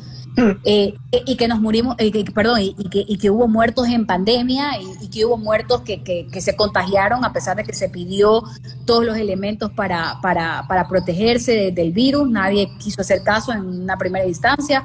Eh, 0.65 0.95
y 1.25 1.37
que 1.37 1.49
nos 1.49 1.61
murimos, 1.61 1.97
eh, 1.99 2.13
que- 2.13 2.31
perdón, 2.31 2.61
y, 2.61 2.75
y 2.79 2.89
que, 2.91 3.03
y 3.09 3.17
que 3.19 3.31
hubo 3.31 3.49
muertos 3.49 3.89
en 3.89 4.07
pandemia 4.07 4.79
y, 4.79 5.05
y 5.07 5.09
que 5.09 5.25
hubo 5.25 5.39
muertos 5.39 5.81
que, 5.81 6.03
que- 6.05 6.29
que 6.31 6.41
se 6.43 6.55
contagiaron 6.55 7.25
a 7.25 7.33
pesar 7.33 7.57
de 7.57 7.65
que 7.65 7.73
se 7.73 7.89
pidió 7.89 8.43
todos 8.85 9.05
los 9.05 9.17
elementos 9.17 9.73
para, 9.73 10.19
para, 10.23 10.67
para 10.69 10.87
protegerse 10.87 11.53
de- 11.53 11.73
del 11.73 11.91
virus, 11.93 12.29
nadie 12.31 12.69
quiso 12.79 13.01
hacer 13.01 13.23
caso 13.23 13.51
en 13.53 13.61
una 13.67 13.97
primera 13.97 14.27
instancia. 14.27 14.85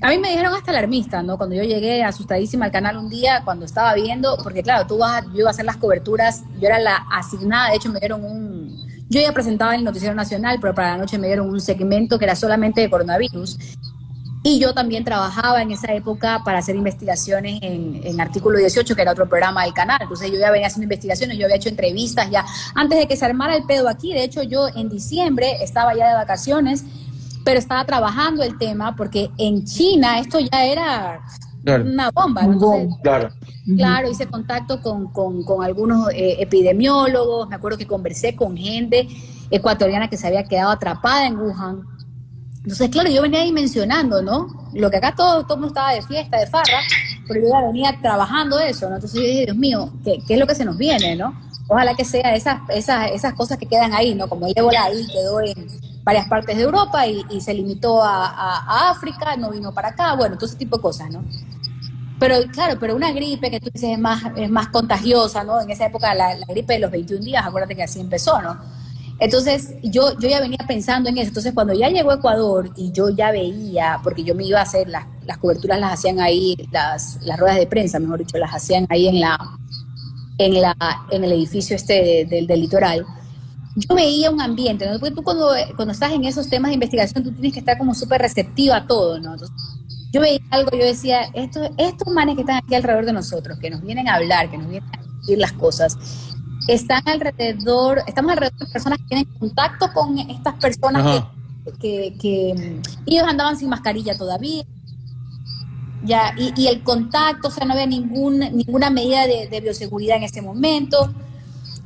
A 0.00 0.10
mí 0.10 0.18
me 0.18 0.28
dijeron 0.28 0.54
hasta 0.54 0.70
alarmista, 0.70 1.24
¿no? 1.24 1.36
Cuando 1.36 1.56
yo 1.56 1.64
llegué 1.64 2.04
asustadísima 2.04 2.66
al 2.66 2.70
canal 2.70 2.98
un 2.98 3.08
día, 3.08 3.42
cuando 3.44 3.66
estaba 3.66 3.94
viendo, 3.94 4.38
porque 4.44 4.62
claro, 4.62 4.86
tú 4.86 4.98
vas, 4.98 5.24
yo 5.32 5.40
iba 5.40 5.48
a 5.48 5.50
hacer 5.50 5.64
las 5.64 5.76
coberturas, 5.76 6.44
yo 6.60 6.68
era 6.68 6.78
la 6.78 6.96
asignada, 7.10 7.70
de 7.70 7.76
hecho 7.76 7.90
me 7.90 7.98
dieron 7.98 8.24
un, 8.24 8.78
yo 9.08 9.20
ya 9.20 9.32
presentaba 9.32 9.74
en 9.74 9.80
el 9.80 9.84
Noticiero 9.84 10.14
Nacional, 10.14 10.58
pero 10.60 10.72
para 10.72 10.92
la 10.92 10.98
noche 10.98 11.18
me 11.18 11.26
dieron 11.26 11.48
un 11.48 11.60
segmento 11.60 12.16
que 12.16 12.26
era 12.26 12.36
solamente 12.36 12.80
de 12.80 12.88
coronavirus. 12.88 13.58
Y 14.44 14.60
yo 14.60 14.72
también 14.72 15.04
trabajaba 15.04 15.62
en 15.62 15.72
esa 15.72 15.92
época 15.92 16.42
para 16.44 16.58
hacer 16.58 16.76
investigaciones 16.76 17.58
en, 17.60 18.00
en 18.04 18.20
Artículo 18.20 18.56
18, 18.56 18.94
que 18.94 19.02
era 19.02 19.10
otro 19.10 19.28
programa 19.28 19.64
del 19.64 19.74
canal. 19.74 19.98
Entonces 20.00 20.30
yo 20.30 20.38
ya 20.38 20.52
venía 20.52 20.68
haciendo 20.68 20.84
investigaciones, 20.84 21.36
yo 21.36 21.46
había 21.46 21.56
hecho 21.56 21.68
entrevistas 21.68 22.30
ya 22.30 22.44
antes 22.76 22.98
de 22.98 23.08
que 23.08 23.16
se 23.16 23.24
armara 23.24 23.56
el 23.56 23.64
pedo 23.64 23.88
aquí. 23.88 24.12
De 24.12 24.22
hecho, 24.22 24.44
yo 24.44 24.68
en 24.68 24.88
diciembre 24.88 25.56
estaba 25.60 25.94
ya 25.96 26.10
de 26.10 26.14
vacaciones, 26.14 26.84
pero 27.48 27.60
estaba 27.60 27.82
trabajando 27.86 28.42
el 28.42 28.58
tema 28.58 28.94
porque 28.94 29.30
en 29.38 29.64
China 29.64 30.18
esto 30.18 30.38
ya 30.38 30.66
era 30.66 31.20
Claro. 31.64 31.84
una 31.84 32.10
bomba. 32.10 32.42
¿no? 32.42 32.52
Entonces, 32.52 32.88
Claro. 33.02 33.28
Claro, 33.74 34.10
hice 34.10 34.26
contacto 34.26 34.82
con, 34.82 35.10
con- 35.14 35.42
con 35.44 35.64
algunos 35.64 36.10
eh, 36.12 36.36
epidemiólogos, 36.40 37.48
me 37.48 37.56
acuerdo 37.56 37.78
que 37.78 37.86
conversé 37.86 38.36
con 38.36 38.54
gente 38.54 39.08
ecuatoriana 39.50 40.08
que 40.08 40.18
se 40.18 40.26
había 40.26 40.44
quedado 40.44 40.70
atrapada 40.72 41.26
en 41.26 41.38
Wuhan. 41.38 41.80
Entonces, 42.64 42.90
claro, 42.90 43.08
yo 43.08 43.22
venía 43.22 43.42
dimensionando, 43.44 44.20
¿no? 44.20 44.46
Lo 44.74 44.90
que 44.90 44.98
acá 44.98 45.14
todo, 45.16 45.44
todo 45.44 45.54
el 45.54 45.60
mundo 45.60 45.68
estaba 45.68 45.92
de 45.94 46.02
fiesta, 46.02 46.36
de 46.38 46.48
farra, 46.48 46.80
pero 47.26 47.40
yo 47.40 47.48
ya 47.48 47.66
venía 47.66 47.98
trabajando 48.02 48.58
eso, 48.58 48.90
¿no? 48.90 48.96
Entonces 48.96 49.18
yo 49.22 49.26
dije, 49.26 49.44
Dios 49.46 49.56
mío, 49.56 49.90
¿qué, 50.04 50.18
qué 50.26 50.34
es 50.34 50.40
lo 50.40 50.46
que 50.46 50.54
se 50.54 50.66
nos 50.66 50.76
viene, 50.76 51.16
¿no? 51.16 51.32
Ojalá 51.66 51.94
que 51.94 52.04
sea 52.04 52.34
esas, 52.34 52.60
esas, 52.68 53.10
esas 53.12 53.32
cosas 53.32 53.56
que 53.56 53.64
quedan 53.64 53.94
ahí, 53.94 54.14
¿no? 54.14 54.28
Como 54.28 54.46
el 54.46 54.52
ébola 54.54 54.84
ahí 54.84 55.06
quedó 55.06 55.40
en 55.40 55.87
varias 56.08 56.26
partes 56.26 56.56
de 56.56 56.62
Europa 56.62 57.06
y, 57.06 57.38
se 57.42 57.52
limitó 57.52 58.02
a, 58.02 58.88
África, 58.88 59.36
no 59.36 59.50
vino 59.50 59.74
para 59.74 59.88
acá, 59.88 60.14
bueno, 60.14 60.36
todo 60.36 60.46
ese 60.46 60.56
tipo 60.56 60.76
de 60.76 60.82
cosas, 60.82 61.10
¿no? 61.10 61.22
Pero 62.18 62.36
claro, 62.50 62.78
pero 62.80 62.96
una 62.96 63.12
gripe 63.12 63.50
que 63.50 63.60
tú 63.60 63.68
dices 63.70 63.90
es 63.90 63.98
más, 63.98 64.22
es 64.34 64.48
más 64.48 64.68
contagiosa, 64.68 65.44
¿no? 65.44 65.60
En 65.60 65.70
esa 65.70 65.84
época 65.84 66.14
la, 66.14 66.34
gripe 66.48 66.72
de 66.72 66.78
los 66.78 66.90
21 66.90 67.22
días, 67.22 67.44
acuérdate 67.46 67.76
que 67.76 67.82
así 67.82 68.00
empezó, 68.00 68.40
¿no? 68.40 68.56
Entonces 69.20 69.74
yo, 69.82 70.18
yo 70.18 70.30
ya 70.30 70.40
venía 70.40 70.64
pensando 70.66 71.10
en 71.10 71.18
eso. 71.18 71.28
Entonces 71.28 71.52
cuando 71.52 71.74
ya 71.74 71.90
llegó 71.90 72.10
a 72.12 72.14
Ecuador 72.14 72.70
y 72.74 72.90
yo 72.90 73.10
ya 73.10 73.30
veía, 73.30 74.00
porque 74.02 74.24
yo 74.24 74.34
me 74.34 74.44
iba 74.44 74.60
a 74.60 74.62
hacer, 74.62 74.88
las, 74.88 75.04
las 75.26 75.36
coberturas 75.36 75.78
las 75.78 75.92
hacían 75.92 76.20
ahí, 76.20 76.56
las, 76.72 77.18
las 77.20 77.38
ruedas 77.38 77.58
de 77.58 77.66
prensa, 77.66 77.98
mejor 77.98 78.20
dicho, 78.20 78.38
las 78.38 78.54
hacían 78.54 78.86
ahí 78.88 79.08
en, 79.08 79.20
la, 79.20 79.38
en, 80.38 80.62
la, 80.62 80.74
en 81.10 81.22
el 81.22 81.32
edificio 81.32 81.76
este 81.76 81.92
de- 82.02 82.24
del, 82.24 82.46
del 82.46 82.60
litoral. 82.62 83.04
Yo 83.78 83.94
veía 83.94 84.30
un 84.30 84.40
ambiente, 84.40 84.86
¿no? 84.90 84.98
Porque 84.98 85.14
tú 85.14 85.22
cuando, 85.22 85.50
cuando 85.76 85.92
estás 85.92 86.12
en 86.12 86.24
esos 86.24 86.48
temas 86.48 86.70
de 86.70 86.74
investigación, 86.74 87.22
tú 87.22 87.32
tienes 87.32 87.52
que 87.52 87.60
estar 87.60 87.78
como 87.78 87.94
súper 87.94 88.20
receptiva 88.20 88.76
a 88.76 88.86
todo, 88.86 89.20
¿no? 89.20 89.34
Entonces, 89.34 89.56
yo 90.10 90.20
veía 90.20 90.40
algo, 90.50 90.70
yo 90.72 90.84
decía, 90.84 91.22
estos, 91.34 91.70
estos 91.76 92.12
manes 92.12 92.34
que 92.34 92.40
están 92.40 92.56
aquí 92.56 92.74
alrededor 92.74 93.06
de 93.06 93.12
nosotros, 93.12 93.58
que 93.58 93.70
nos 93.70 93.82
vienen 93.82 94.08
a 94.08 94.14
hablar, 94.14 94.50
que 94.50 94.58
nos 94.58 94.68
vienen 94.68 94.88
a 94.94 95.18
decir 95.20 95.38
las 95.38 95.52
cosas, 95.52 95.96
están 96.66 97.02
alrededor, 97.06 98.02
estamos 98.06 98.32
alrededor 98.32 98.58
de 98.58 98.66
personas 98.66 98.98
que 98.98 99.04
tienen 99.04 99.26
contacto 99.38 99.92
con 99.92 100.18
estas 100.18 100.54
personas 100.54 101.22
que, 101.64 101.78
que, 101.78 102.18
que, 102.18 102.80
ellos 103.06 103.24
andaban 103.28 103.56
sin 103.56 103.68
mascarilla 103.68 104.16
todavía. 104.16 104.64
Ya, 106.04 106.34
y, 106.36 106.52
y 106.56 106.68
el 106.68 106.82
contacto, 106.82 107.48
o 107.48 107.50
sea, 107.50 107.66
no 107.66 107.74
había 107.74 107.86
ningún, 107.86 108.38
ninguna 108.38 108.88
medida 108.88 109.26
de, 109.26 109.48
de 109.48 109.60
bioseguridad 109.60 110.16
en 110.16 110.22
ese 110.24 110.42
momento. 110.42 111.12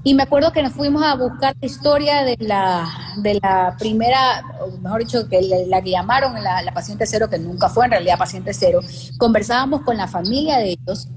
Y 0.04 0.14
me 0.14 0.24
acuerdo 0.24 0.50
que 0.52 0.62
nos 0.62 0.72
fuimos 0.72 1.04
a 1.04 1.14
buscar 1.14 1.54
la 1.60 1.66
historia 1.66 2.24
de 2.24 2.36
la, 2.40 2.88
de 3.18 3.38
la 3.40 3.76
primera, 3.78 4.42
o 4.60 4.76
mejor 4.78 5.00
dicho, 5.00 5.28
que 5.28 5.40
la, 5.42 5.56
la 5.68 5.82
que 5.82 5.90
llamaron 5.90 6.34
la, 6.42 6.60
la 6.62 6.72
paciente 6.72 7.06
cero, 7.06 7.28
que 7.30 7.38
nunca 7.38 7.68
fue 7.68 7.84
en 7.84 7.92
realidad 7.92 8.18
paciente 8.18 8.52
cero. 8.52 8.80
Conversábamos 9.18 9.82
con 9.82 9.96
la 9.96 10.08
familia 10.08 10.58
de 10.58 10.70
ellos 10.70 11.08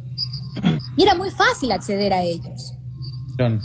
y 0.95 1.03
era 1.03 1.15
muy 1.15 1.31
fácil 1.31 1.71
acceder 1.71 2.13
a 2.13 2.21
ellos. 2.21 2.73
Claro. 3.37 3.59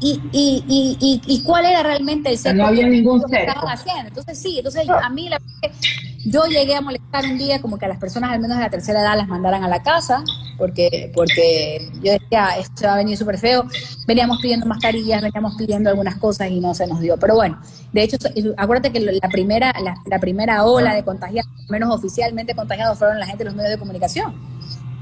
Y, 0.00 0.20
y, 0.32 0.64
y, 0.68 0.96
y, 1.00 1.34
y 1.34 1.42
cuál 1.42 1.66
era 1.66 1.82
realmente 1.82 2.30
el 2.32 2.56
No 2.56 2.66
había 2.66 2.86
ningún 2.88 3.22
que 3.22 3.36
estaban 3.36 3.54
cerco. 3.54 3.68
haciendo. 3.68 4.08
Entonces, 4.08 4.38
sí, 4.38 4.56
entonces 4.58 4.88
a 4.88 5.08
mí 5.10 5.28
la 5.28 5.38
verdad 5.38 5.54
es 5.62 5.80
que 5.80 6.13
yo 6.24 6.44
llegué 6.46 6.74
a 6.74 6.80
molestar 6.80 7.24
un 7.24 7.38
día 7.38 7.60
como 7.60 7.78
que 7.78 7.84
a 7.84 7.88
las 7.88 7.98
personas 7.98 8.32
al 8.32 8.40
menos 8.40 8.56
de 8.56 8.64
la 8.64 8.70
tercera 8.70 9.00
edad 9.00 9.16
las 9.16 9.28
mandaran 9.28 9.64
a 9.64 9.68
la 9.68 9.82
casa, 9.82 10.22
porque, 10.56 11.10
porque 11.14 11.90
yo 12.02 12.12
decía, 12.12 12.56
esto 12.58 12.86
va 12.86 12.94
a 12.94 12.96
venir 12.96 13.16
súper 13.16 13.38
feo. 13.38 13.64
Veníamos 14.06 14.38
pidiendo 14.40 14.66
mascarillas, 14.66 15.22
veníamos 15.22 15.54
pidiendo 15.56 15.90
algunas 15.90 16.16
cosas 16.16 16.50
y 16.50 16.60
no 16.60 16.74
se 16.74 16.86
nos 16.86 17.00
dio. 17.00 17.16
Pero 17.18 17.34
bueno, 17.34 17.60
de 17.92 18.02
hecho, 18.02 18.16
acuérdate 18.56 18.92
que 18.92 19.00
la 19.00 19.28
primera, 19.28 19.72
la, 19.82 19.96
la 20.06 20.18
primera 20.18 20.64
ola 20.64 20.94
de 20.94 21.04
contagiados, 21.04 21.50
menos 21.68 21.94
oficialmente 21.94 22.54
contagiados, 22.54 22.98
fueron 22.98 23.18
la 23.18 23.26
gente 23.26 23.44
de 23.44 23.50
los 23.50 23.54
medios 23.54 23.72
de 23.72 23.78
comunicación. 23.78 24.53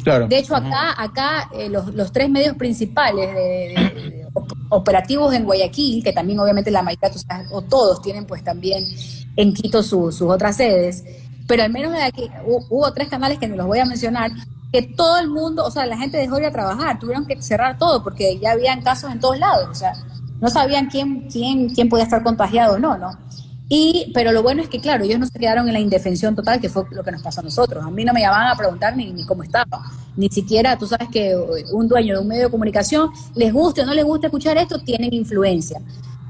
Claro. 0.03 0.27
De 0.29 0.39
hecho, 0.39 0.57
acá, 0.57 0.95
acá 1.01 1.49
eh, 1.55 1.69
los, 1.69 1.95
los 1.95 2.11
tres 2.13 2.29
medios 2.29 2.57
principales 2.57 3.33
de, 3.35 3.41
de- 3.43 4.11
de 4.11 4.27
op- 4.35 4.53
operativos 4.71 5.33
en 5.35 5.45
Guayaquil, 5.45 6.03
que 6.03 6.13
también 6.13 6.39
obviamente 6.41 6.71
la 6.71 6.83
mayoría, 6.83 7.11
o 7.53 7.63
todos 7.63 8.03
tienen 8.03 8.25
pues 8.27 8.43
también 8.43 8.85
en 9.37 9.55
Quito 9.55 9.83
su- 9.83 10.11
sus 10.13 10.31
otras 10.31 10.57
sedes, 10.57 11.05
pero 11.47 11.63
al 11.63 11.71
menos 11.71 11.93
de 11.93 12.03
aquí 12.03 12.29
hu- 12.47 12.67
hubo 12.71 12.93
tres 12.93 13.09
canales 13.09 13.39
que 13.39 13.47
no 13.49 13.57
los 13.57 13.67
voy 13.67 13.79
a 13.79 13.85
mencionar, 13.85 14.31
que 14.73 14.83
todo 14.83 15.19
el 15.19 15.29
mundo, 15.29 15.65
o 15.65 15.71
sea, 15.71 15.85
la 15.87 15.97
gente 15.99 16.17
dejó 16.17 16.37
de 16.37 16.43
ir 16.43 16.47
a 16.49 16.53
trabajar, 16.53 16.99
tuvieron 16.99 17.27
que 17.27 17.41
cerrar 17.43 17.79
todo 17.79 18.03
porque 18.03 18.39
ya 18.39 18.53
habían 18.53 18.81
casos 18.83 19.13
en 19.13 19.21
todos 19.21 19.39
lados, 19.39 19.69
o 19.71 19.75
sea, 19.75 19.93
no 20.41 20.49
sabían 20.51 20.87
quién, 20.87 21.29
quién, 21.31 21.69
quién 21.75 21.89
podía 21.89 22.05
estar 22.05 22.23
contagiado 22.23 22.75
o 22.77 22.79
no, 22.79 22.97
¿no? 22.99 23.17
Y, 23.75 24.11
pero 24.13 24.33
lo 24.33 24.43
bueno 24.43 24.61
es 24.63 24.69
que, 24.69 24.81
claro, 24.83 25.03
ellos 25.05 25.19
no 25.19 25.25
se 25.25 25.39
quedaron 25.39 25.67
en 25.67 25.73
la 25.73 25.81
indefensión 25.81 26.37
total, 26.37 26.61
que 26.61 26.69
fue 26.69 26.85
lo 26.91 27.03
que 27.03 27.11
nos 27.11 27.23
pasó 27.23 27.41
a 27.41 27.43
nosotros. 27.45 27.83
A 27.83 27.89
mí 27.91 28.05
no 28.05 28.13
me 28.13 28.21
llamaban 28.21 28.49
a 28.49 28.55
preguntar 28.55 28.95
ni, 28.95 29.11
ni 29.11 29.25
cómo 29.25 29.43
estaba. 29.43 29.83
Ni 30.15 30.29
siquiera, 30.29 30.77
tú 30.77 30.87
sabes 30.87 31.09
que 31.11 31.35
un 31.73 31.89
dueño 31.89 32.17
de 32.17 32.21
un 32.21 32.29
medio 32.29 32.45
de 32.45 32.51
comunicación, 32.51 33.09
les 33.35 33.51
guste 33.51 33.81
o 33.81 33.87
no 33.87 33.95
les 33.95 34.05
guste 34.05 34.27
escuchar 34.27 34.59
esto, 34.59 34.79
tienen 34.81 35.15
influencia. 35.15 35.81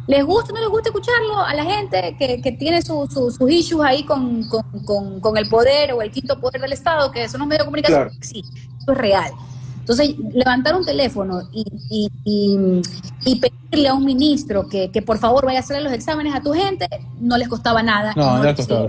Les 0.06 0.24
gusta 0.24 0.52
o 0.52 0.54
no 0.54 0.60
les 0.60 0.70
gusta 0.70 0.90
escucharlo 0.90 1.40
a 1.44 1.52
la 1.54 1.64
gente 1.64 2.14
que, 2.16 2.40
que 2.40 2.52
tiene 2.52 2.80
su- 2.80 3.08
su- 3.12 3.32
sus 3.32 3.50
issues 3.50 3.84
ahí 3.84 4.04
con, 4.04 4.44
con, 4.48 4.62
con- 4.84 5.18
con 5.20 5.36
el 5.36 5.48
poder 5.48 5.94
o 5.94 6.00
el 6.02 6.12
quinto 6.12 6.38
poder 6.40 6.60
del 6.60 6.72
Estado, 6.72 7.10
que 7.10 7.28
son 7.28 7.40
los 7.40 7.48
medios 7.48 7.62
de 7.62 7.64
comunicación. 7.64 8.02
Claro. 8.02 8.14
Sí, 8.20 8.44
esto 8.78 8.92
es 8.92 8.98
real. 8.98 9.32
Entonces, 9.82 10.14
levantar 10.32 10.76
un 10.76 10.84
teléfono 10.84 11.42
y, 11.52 11.64
y, 11.90 12.08
y- 12.24 12.80
y 13.24 13.36
pedirle 13.40 13.88
a 13.88 13.94
un 13.94 14.04
ministro 14.04 14.68
que, 14.68 14.90
que 14.90 15.02
por 15.02 15.18
favor 15.18 15.44
vaya 15.44 15.58
a 15.58 15.62
hacer 15.62 15.82
los 15.82 15.92
exámenes 15.92 16.34
a 16.34 16.40
tu 16.40 16.52
gente, 16.52 16.86
no 17.20 17.36
les 17.36 17.48
costaba 17.48 17.82
nada. 17.82 18.12
No, 18.16 18.38
lo 18.38 18.44
ya 18.44 18.54
costaba. 18.54 18.86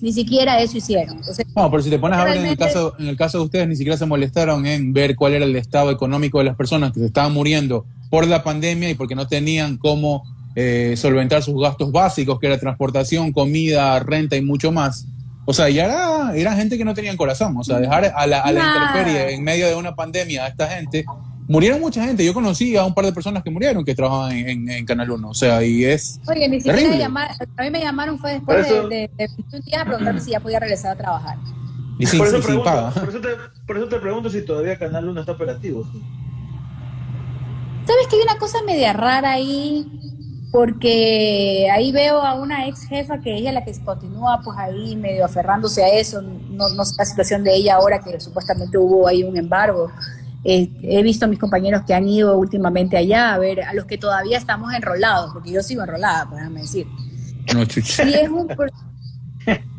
Ni 0.00 0.12
siquiera 0.12 0.60
eso 0.60 0.76
hicieron. 0.78 1.18
Entonces, 1.18 1.46
No, 1.54 1.70
pero 1.70 1.80
si 1.82 1.90
te 1.90 1.98
pones 2.00 2.18
a 2.18 2.24
ver 2.24 2.38
en 2.38 2.46
el, 2.46 2.56
caso, 2.56 2.94
en 2.98 3.06
el 3.06 3.16
caso 3.16 3.38
de 3.38 3.44
ustedes, 3.44 3.68
ni 3.68 3.76
siquiera 3.76 3.96
se 3.96 4.04
molestaron 4.04 4.66
en 4.66 4.92
ver 4.92 5.14
cuál 5.14 5.34
era 5.34 5.44
el 5.44 5.54
estado 5.54 5.92
económico 5.92 6.38
de 6.38 6.44
las 6.44 6.56
personas 6.56 6.92
que 6.92 6.98
se 6.98 7.06
estaban 7.06 7.32
muriendo 7.32 7.86
por 8.10 8.26
la 8.26 8.42
pandemia 8.42 8.90
y 8.90 8.94
porque 8.94 9.14
no 9.14 9.28
tenían 9.28 9.76
cómo 9.78 10.24
eh, 10.56 10.94
solventar 10.96 11.40
sus 11.44 11.54
gastos 11.60 11.92
básicos, 11.92 12.40
que 12.40 12.46
era 12.48 12.58
transportación, 12.58 13.32
comida, 13.32 13.96
renta 14.00 14.36
y 14.36 14.42
mucho 14.42 14.72
más. 14.72 15.06
O 15.44 15.52
sea, 15.52 15.68
ya 15.68 15.86
era, 15.86 16.36
era 16.36 16.54
gente 16.54 16.78
que 16.78 16.84
no 16.84 16.94
tenían 16.94 17.16
corazón. 17.16 17.56
O 17.56 17.64
sea, 17.64 17.78
dejar 17.80 18.12
a 18.14 18.26
la, 18.26 18.40
a 18.40 18.52
la 18.52 18.60
intemperie 18.60 19.34
en 19.34 19.42
medio 19.42 19.66
de 19.68 19.74
una 19.74 19.94
pandemia 19.94 20.44
a 20.44 20.48
esta 20.48 20.68
gente. 20.68 21.04
Murieron 21.48 21.80
mucha 21.80 22.04
gente. 22.04 22.24
Yo 22.24 22.32
conocí 22.32 22.76
a 22.76 22.84
un 22.84 22.94
par 22.94 23.04
de 23.04 23.12
personas 23.12 23.42
que 23.42 23.50
murieron 23.50 23.84
que 23.84 23.94
trabajaban 23.94 24.32
en, 24.32 24.48
en- 24.48 24.70
en 24.70 24.86
Canal 24.86 25.10
1. 25.10 25.28
O 25.28 25.34
sea, 25.34 25.62
y 25.64 25.84
es. 25.84 26.20
oye, 26.28 26.48
ni 26.48 26.58
siquiera 26.58 26.78
Terrible. 26.78 26.98
llamar, 26.98 27.30
a 27.56 27.62
mí 27.62 27.70
me 27.70 27.80
llamaron 27.80 28.18
fue 28.20 28.34
después 28.34 28.64
eso- 28.66 28.88
de, 28.88 29.10
de, 29.18 29.26
de 29.26 29.26
21 29.36 29.64
días 29.66 29.82
a 29.82 29.84
preguntarme 29.84 30.20
si 30.20 30.30
ya 30.30 30.38
podía 30.40 30.60
regresar 30.60 30.92
a 30.92 30.96
trabajar. 30.96 31.36
Y 31.98 32.06
sin, 32.06 32.18
por, 32.18 32.28
eso 32.28 32.36
sin 32.36 32.46
pregunto, 32.46 32.70
paga. 32.70 32.90
por, 32.92 33.08
eso 33.08 33.20
te, 33.20 33.28
por 33.66 33.76
eso 33.76 33.88
te 33.88 33.98
pregunto 33.98 34.30
si 34.30 34.42
todavía 34.46 34.78
Canal 34.78 35.08
1 35.08 35.20
está 35.20 35.32
operativo. 35.32 35.84
¿Sabes 37.86 38.06
que 38.08 38.16
hay 38.16 38.22
una 38.22 38.38
cosa 38.38 38.58
media 38.64 38.92
rara 38.92 39.32
ahí? 39.32 39.84
Porque 40.52 41.66
ahí 41.72 41.92
veo 41.92 42.20
a 42.20 42.34
una 42.34 42.68
ex 42.68 42.84
jefa 42.86 43.20
que 43.22 43.34
ella 43.34 43.48
es 43.48 43.54
la 43.54 43.64
que 43.64 43.72
continúa 43.82 44.42
pues 44.44 44.56
ahí 44.58 44.94
medio 44.94 45.24
aferrándose 45.24 45.82
a 45.82 45.88
eso. 45.88 46.20
No, 46.20 46.68
no 46.68 46.84
sé 46.84 46.94
la 46.98 47.06
situación 47.06 47.42
de 47.42 47.54
ella 47.54 47.76
ahora 47.76 48.00
que 48.00 48.20
supuestamente 48.20 48.76
hubo 48.76 49.08
ahí 49.08 49.24
un 49.24 49.36
embargo. 49.36 49.90
Eh, 50.44 50.70
he 50.82 51.02
visto 51.02 51.24
a 51.24 51.28
mis 51.28 51.38
compañeros 51.38 51.82
que 51.86 51.94
han 51.94 52.06
ido 52.06 52.36
últimamente 52.36 52.98
allá 52.98 53.32
a 53.32 53.38
ver 53.38 53.62
a 53.62 53.72
los 53.72 53.86
que 53.86 53.96
todavía 53.96 54.36
estamos 54.36 54.74
enrolados, 54.74 55.32
porque 55.32 55.52
yo 55.52 55.62
sigo 55.62 55.82
enrolada, 55.82 56.26
pues 56.28 56.40
déjame 56.40 56.60
decir. 56.60 56.86
No. 57.54 57.62
Y 57.62 58.14
es 58.14 58.28
un 58.28 58.48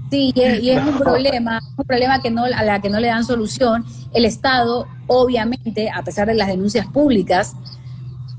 sí, 0.10 0.32
y 0.34 0.41
es, 0.41 0.64
y 0.64 0.70
es 0.72 0.84
un 0.84 0.98
problema, 0.98 1.60
un 1.78 1.86
problema 1.86 2.22
que 2.22 2.32
no, 2.32 2.45
a 2.45 2.64
la 2.64 2.82
que 2.82 2.90
no 2.90 3.00
le 3.00 3.08
dan 3.08 3.26
solución. 3.26 3.86
El 4.14 4.26
Estado, 4.26 4.88
obviamente, 5.08 5.90
a 5.90 6.04
pesar 6.04 6.28
de 6.28 6.36
las 6.36 6.48
denuncias 6.48 6.88
públicas 6.88 7.56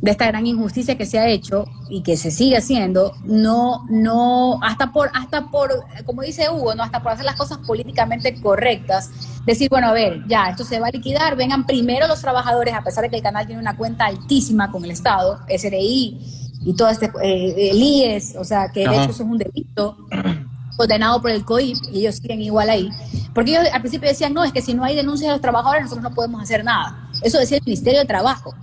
de 0.04 0.10
esta 0.10 0.26
gran 0.26 0.46
injusticia 0.46 0.98
que 0.98 1.06
se 1.06 1.18
ha 1.18 1.28
hecho 1.28 1.64
y 1.88 2.02
que 2.02 2.18
se 2.18 2.30
sigue 2.30 2.58
haciendo, 2.58 3.14
no, 3.24 3.86
no, 3.88 4.58
hasta 4.62 4.92
por, 4.92 5.10
hasta 5.14 5.46
por, 5.46 5.70
como 6.04 6.20
dice 6.20 6.50
Hugo, 6.50 6.74
no, 6.74 6.82
hasta 6.82 7.02
por 7.02 7.12
hacer 7.12 7.24
las 7.24 7.36
cosas 7.36 7.56
políticamente 7.66 8.38
correctas, 8.42 9.08
decir, 9.46 9.70
bueno, 9.70 9.88
a 9.88 9.92
ver, 9.94 10.22
ya, 10.28 10.50
esto 10.50 10.62
se 10.62 10.78
va 10.78 10.88
a 10.88 10.90
liquidar, 10.90 11.36
vengan 11.36 11.64
primero 11.64 12.06
los 12.06 12.20
trabajadores, 12.20 12.74
a 12.74 12.82
pesar 12.84 13.04
de 13.04 13.08
que 13.08 13.16
el 13.16 13.22
canal 13.22 13.46
tiene 13.46 13.62
una 13.62 13.78
cuenta 13.78 14.04
altísima 14.04 14.70
con 14.70 14.84
el 14.84 14.90
Estado, 14.90 15.40
SRI 15.48 16.18
y 16.66 16.76
todo 16.76 16.90
este, 16.90 17.10
eh, 17.22 17.70
el 17.70 17.80
IES, 17.80 18.36
o 18.36 18.44
sea, 18.44 18.70
que 18.72 18.80
de 18.80 18.86
Ajá. 18.88 19.04
hecho 19.04 19.12
eso 19.12 19.22
es 19.22 19.30
un 19.30 19.38
delito 19.38 19.96
condenado 20.76 21.22
por 21.22 21.30
el 21.30 21.46
COIP 21.46 21.78
y 21.94 22.00
ellos 22.00 22.16
siguen 22.16 22.42
igual 22.42 22.68
ahí. 22.68 22.90
Porque 23.32 23.52
ellos 23.52 23.72
al 23.72 23.80
principio 23.80 24.06
decían, 24.06 24.34
no, 24.34 24.44
es 24.44 24.52
que 24.52 24.60
si 24.60 24.74
no 24.74 24.84
hay 24.84 24.94
denuncia 24.94 25.28
de 25.28 25.32
los 25.32 25.40
trabajadores, 25.40 25.84
nosotros 25.84 26.02
no 26.02 26.14
podemos 26.14 26.42
hacer 26.42 26.62
nada. 26.62 27.10
Eso 27.22 27.38
decía 27.38 27.56
el 27.56 27.64
Ministerio 27.64 28.00
de 28.00 28.04
Trabajo. 28.06 28.54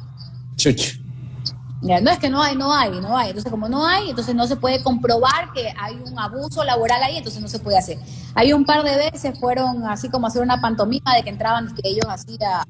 Chucha. 0.55 1.00
No 1.81 2.11
es 2.11 2.19
que 2.19 2.29
no 2.29 2.41
hay, 2.41 2.55
no 2.55 2.71
hay, 2.71 2.91
no 2.91 3.17
hay. 3.17 3.29
Entonces, 3.29 3.51
como 3.51 3.67
no 3.67 3.85
hay, 3.85 4.11
entonces 4.11 4.35
no 4.35 4.45
se 4.45 4.55
puede 4.55 4.83
comprobar 4.83 5.51
que 5.51 5.73
hay 5.79 5.95
un 6.05 6.17
abuso 6.19 6.63
laboral 6.63 7.01
ahí, 7.01 7.17
entonces 7.17 7.41
no 7.41 7.47
se 7.47 7.57
puede 7.57 7.77
hacer. 7.77 7.97
Hay 8.35 8.53
un 8.53 8.65
par 8.65 8.83
de 8.83 8.95
veces 8.95 9.39
fueron 9.39 9.83
así 9.85 10.07
como 10.09 10.27
hacer 10.27 10.43
una 10.43 10.61
pantomima 10.61 11.15
de 11.15 11.23
que 11.23 11.31
entraban, 11.31 11.73
que 11.73 11.81
ellos 11.83 12.05
hacían, 12.07 12.63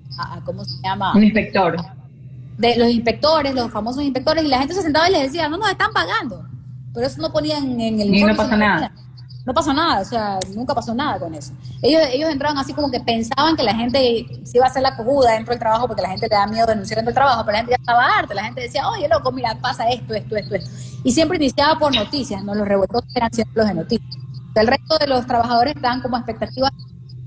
¿cómo 0.45 0.63
se 0.63 0.81
llama? 0.81 1.13
Un 1.13 1.23
inspector. 1.23 1.75
de 2.57 2.77
los 2.77 2.89
inspectores, 2.89 3.53
los 3.53 3.69
famosos 3.69 4.01
inspectores, 4.03 4.45
y 4.45 4.47
la 4.47 4.59
gente 4.59 4.75
se 4.75 4.81
sentaba 4.81 5.09
y 5.09 5.11
les 5.11 5.23
decía, 5.23 5.49
no 5.49 5.57
nos 5.57 5.69
están 5.69 5.91
pagando. 5.91 6.45
Pero 6.93 7.07
eso 7.07 7.21
no 7.21 7.31
ponían 7.33 7.79
en 7.79 7.99
el 7.99 8.15
Y 8.15 8.23
no 8.23 8.35
pasa 8.35 8.55
nada. 8.55 8.91
No 9.45 9.53
pasó 9.53 9.73
nada, 9.73 10.01
o 10.01 10.05
sea, 10.05 10.39
nunca 10.53 10.75
pasó 10.75 10.93
nada 10.93 11.17
con 11.19 11.33
eso. 11.33 11.51
Ellos, 11.81 12.01
ellos 12.11 12.29
entraban 12.29 12.57
así 12.59 12.73
como 12.73 12.91
que 12.91 12.99
pensaban 12.99 13.55
que 13.55 13.63
la 13.63 13.73
gente 13.73 14.27
se 14.43 14.57
iba 14.57 14.65
a 14.65 14.69
hacer 14.69 14.83
la 14.83 14.95
cojuda 14.95 15.31
dentro 15.31 15.51
del 15.51 15.59
trabajo 15.59 15.87
porque 15.87 16.03
la 16.03 16.09
gente 16.09 16.27
le 16.27 16.35
da 16.35 16.45
miedo 16.45 16.67
denunciar 16.67 16.97
dentro 16.97 17.09
del 17.09 17.15
trabajo, 17.15 17.43
pero 17.43 17.53
la 17.53 17.57
gente 17.59 17.71
ya 17.71 17.77
estaba 17.77 18.05
harta, 18.05 18.33
la 18.35 18.43
gente 18.43 18.61
decía, 18.61 18.87
oye, 18.87 19.07
loco, 19.07 19.31
mira, 19.31 19.57
pasa 19.59 19.89
esto, 19.89 20.13
esto, 20.13 20.35
esto, 20.35 20.55
esto. 20.55 20.69
Y 21.03 21.11
siempre 21.11 21.37
iniciaba 21.37 21.79
por 21.79 21.95
noticias, 21.95 22.43
¿no? 22.43 22.53
Los 22.53 22.67
revueltos 22.67 23.03
eran 23.15 23.33
siempre 23.33 23.55
los 23.55 23.67
de 23.67 23.73
noticias. 23.73 24.15
El 24.53 24.67
resto 24.67 24.97
de 24.99 25.07
los 25.07 25.25
trabajadores 25.25 25.75
estaban 25.75 26.01
como 26.01 26.17
expectativas, 26.17 26.71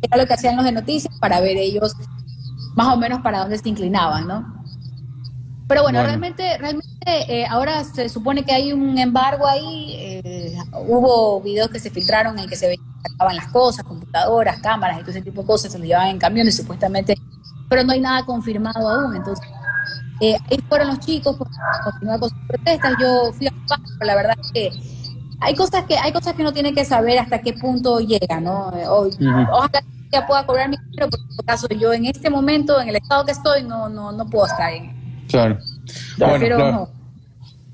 era 0.00 0.16
lo 0.16 0.26
que 0.26 0.34
hacían 0.34 0.56
los 0.56 0.64
de 0.64 0.72
noticias 0.72 1.12
para 1.18 1.40
ver 1.40 1.56
ellos 1.56 1.96
más 2.76 2.94
o 2.94 2.96
menos 2.96 3.22
para 3.22 3.40
dónde 3.40 3.58
se 3.58 3.68
inclinaban, 3.68 4.28
¿no? 4.28 4.53
Pero 5.66 5.82
bueno, 5.82 5.98
Bueno. 5.98 6.08
realmente, 6.08 6.58
realmente 6.58 6.86
eh, 7.28 7.46
ahora 7.48 7.84
se 7.84 8.08
supone 8.08 8.44
que 8.44 8.52
hay 8.52 8.72
un 8.72 8.98
embargo 8.98 9.46
ahí. 9.46 9.94
eh, 9.98 10.56
hubo 10.86 11.40
videos 11.42 11.70
que 11.70 11.80
se 11.80 11.90
filtraron 11.90 12.38
en 12.38 12.48
que 12.48 12.56
se 12.56 12.66
veían 12.66 12.80
que 13.02 13.10
sacaban 13.10 13.36
las 13.36 13.48
cosas, 13.48 13.84
computadoras, 13.84 14.60
cámaras 14.60 14.98
y 14.98 15.02
todo 15.02 15.10
ese 15.12 15.22
tipo 15.22 15.42
de 15.42 15.46
cosas, 15.46 15.72
se 15.72 15.78
lo 15.78 15.84
llevaban 15.84 16.08
en 16.10 16.18
camiones 16.18 16.56
supuestamente, 16.56 17.14
pero 17.68 17.84
no 17.84 17.92
hay 17.92 18.00
nada 18.00 18.24
confirmado 18.24 18.88
aún. 18.88 19.14
Entonces, 19.16 19.44
eh, 20.20 20.36
ahí 20.50 20.58
fueron 20.68 20.88
los 20.88 21.00
chicos 21.00 21.36
por 21.36 21.48
continuar 21.82 22.20
con 22.20 22.30
sus 22.30 22.38
protestas. 22.46 22.96
Yo 22.96 23.32
fui 23.32 23.46
a 23.48 23.50
pero 23.98 24.06
la 24.08 24.16
verdad 24.16 24.34
es 24.42 24.52
que 24.52 24.70
hay 25.40 25.54
cosas 25.56 25.84
que 25.86 25.98
hay 25.98 26.12
cosas 26.12 26.34
que 26.34 26.42
uno 26.42 26.52
tiene 26.52 26.74
que 26.74 26.84
saber 26.84 27.18
hasta 27.18 27.40
qué 27.42 27.52
punto 27.54 28.00
llega, 28.00 28.40
¿no? 28.40 28.68
O- 28.68 29.10
Ojalá 29.50 29.82
ya 30.12 30.26
pueda 30.26 30.46
cobrar 30.46 30.68
mi 30.68 30.76
dinero, 30.92 31.10
pero 31.10 31.22
en 31.22 31.36
todo 31.36 31.44
caso 31.46 31.68
yo 31.70 31.92
en 31.92 32.06
este 32.06 32.30
momento, 32.30 32.80
en 32.80 32.88
el 32.88 32.96
estado 32.96 33.24
que 33.24 33.32
estoy, 33.32 33.62
no, 33.64 33.88
no, 33.88 34.12
no 34.12 34.30
puedo 34.30 34.46
estar 34.46 34.72
en, 34.72 34.93
Claro. 35.34 35.58
prefiero, 36.18 36.56
claro. 36.56 36.72
no. 36.72 36.88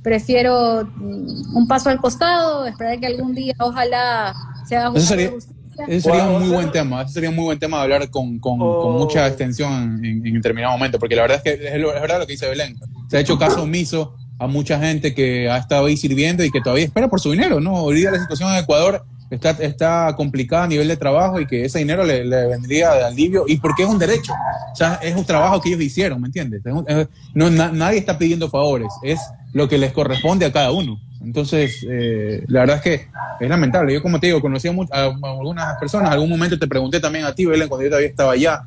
prefiero 0.03 0.89
un 1.01 1.67
paso 1.69 1.91
al 1.91 1.99
costado, 1.99 2.67
esperar 2.67 2.99
que 2.99 3.07
algún 3.07 3.35
día 3.35 3.55
ojalá 3.59 4.35
se 4.67 4.77
haga 4.77 4.97
Eso 4.97 5.07
sería- 5.07 5.31
justicia. 5.31 5.57
Ese 5.89 6.01
sería 6.03 6.25
un 6.25 6.29
Bueno, 6.33 6.41
muy 6.47 6.55
buen 6.55 6.71
tema. 6.73 7.03
Ese 7.03 7.15
sería 7.15 7.31
un 7.31 7.37
muy 7.37 7.45
buen 7.47 7.59
tema 7.59 7.79
de 7.79 7.83
hablar 7.85 8.11
con, 8.11 8.39
con, 8.39 8.59
Oh. 8.61 8.83
con 8.83 8.93
mucha 8.99 9.27
extensión 9.27 10.05
en, 10.05 10.27
en 10.27 10.35
determinado 10.35 10.73
momento, 10.75 10.99
porque 10.99 11.17
la 11.17 11.23
verdad 11.23 11.41
es 11.43 11.43
que 11.59 11.69
es, 11.75 11.81
lo- 11.81 11.95
es 11.95 12.01
verdad 12.03 12.19
lo 12.19 12.27
que 12.27 12.33
dice 12.33 12.49
Belén. 12.49 12.77
Se 13.09 13.17
ha 13.17 13.21
hecho 13.21 13.39
caso 13.39 13.63
omiso 13.63 14.15
a 14.39 14.47
mucha 14.47 14.79
gente 14.79 15.15
que 15.15 15.49
ha 15.51 15.57
estado 15.57 15.87
ahí 15.87 15.97
sirviendo 15.97 16.45
y 16.45 16.51
que 16.51 16.61
todavía 16.61 16.85
espera 16.85 17.09
por 17.09 17.21
su 17.21 17.31
dinero, 17.31 17.61
¿no? 17.61 17.77
Ahorita 17.77 18.11
la 18.11 18.19
situación 18.21 18.51
en 18.53 18.57
Ecuador 18.59 19.05
está, 19.31 19.51
está 19.51 20.15
complicada 20.17 20.65
a 20.65 20.69
nivel 20.69 20.89
de 20.89 20.97
trabajo 20.97 21.41
y 21.41 21.47
que 21.47 21.65
ese 21.65 21.79
dinero 21.79 22.05
le, 22.05 22.25
le 22.25 22.47
vendría 22.49 22.93
de 22.95 23.05
alivio 23.05 23.45
y 23.47 23.57
porque 23.59 23.85
es 23.85 23.89
un 23.89 23.99
derecho. 23.99 24.33
O 24.73 24.77
sea, 24.77 24.95
es 25.03 25.15
un 25.17 25.25
trabajo 25.25 25.61
que 25.61 25.71
ellos 25.71 25.81
hicieron, 25.83 26.21
¿me 26.21 26.27
entiendes? 26.29 26.63
Es 26.65 26.73
un- 26.73 26.85
es- 26.89 27.09
no, 27.35 27.49
na- 27.51 27.71
nadie 27.73 27.99
está 27.99 28.19
pidiendo 28.19 28.49
favores, 28.51 28.89
es 29.03 29.21
lo 29.53 29.69
que 29.69 29.79
les 29.79 29.93
corresponde 29.93 30.47
a 30.47 30.53
cada 30.53 30.71
uno. 30.73 30.99
Entonces, 31.23 31.85
eh, 31.89 32.45
la 32.49 32.61
verdad 32.61 32.77
es 32.77 32.83
que 32.83 33.09
es 33.41 33.49
lamentable. 33.49 33.93
Yo, 33.93 34.03
como 34.03 34.19
te 34.19 34.29
digo, 34.29 34.41
conocí 34.41 34.69
a, 34.69 34.73
a 34.73 35.05
algunas 35.05 35.77
personas. 35.79 36.11
Algún 36.13 36.29
momento 36.31 36.59
te 36.59 36.67
pregunté 36.67 36.99
también 37.01 37.25
a 37.25 37.35
ti, 37.35 37.45
Belén, 37.47 37.69
cuando 37.69 37.85
yo 37.85 37.91
todavía 37.91 38.09
estaba 38.09 38.33
allá, 38.33 38.63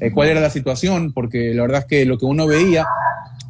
eh, 0.00 0.10
cuál 0.12 0.28
era 0.28 0.40
la 0.40 0.50
situación, 0.50 1.12
porque 1.12 1.52
la 1.54 1.62
verdad 1.62 1.80
es 1.80 1.86
que 1.86 2.04
lo 2.06 2.16
que 2.18 2.24
uno 2.24 2.46
veía, 2.46 2.86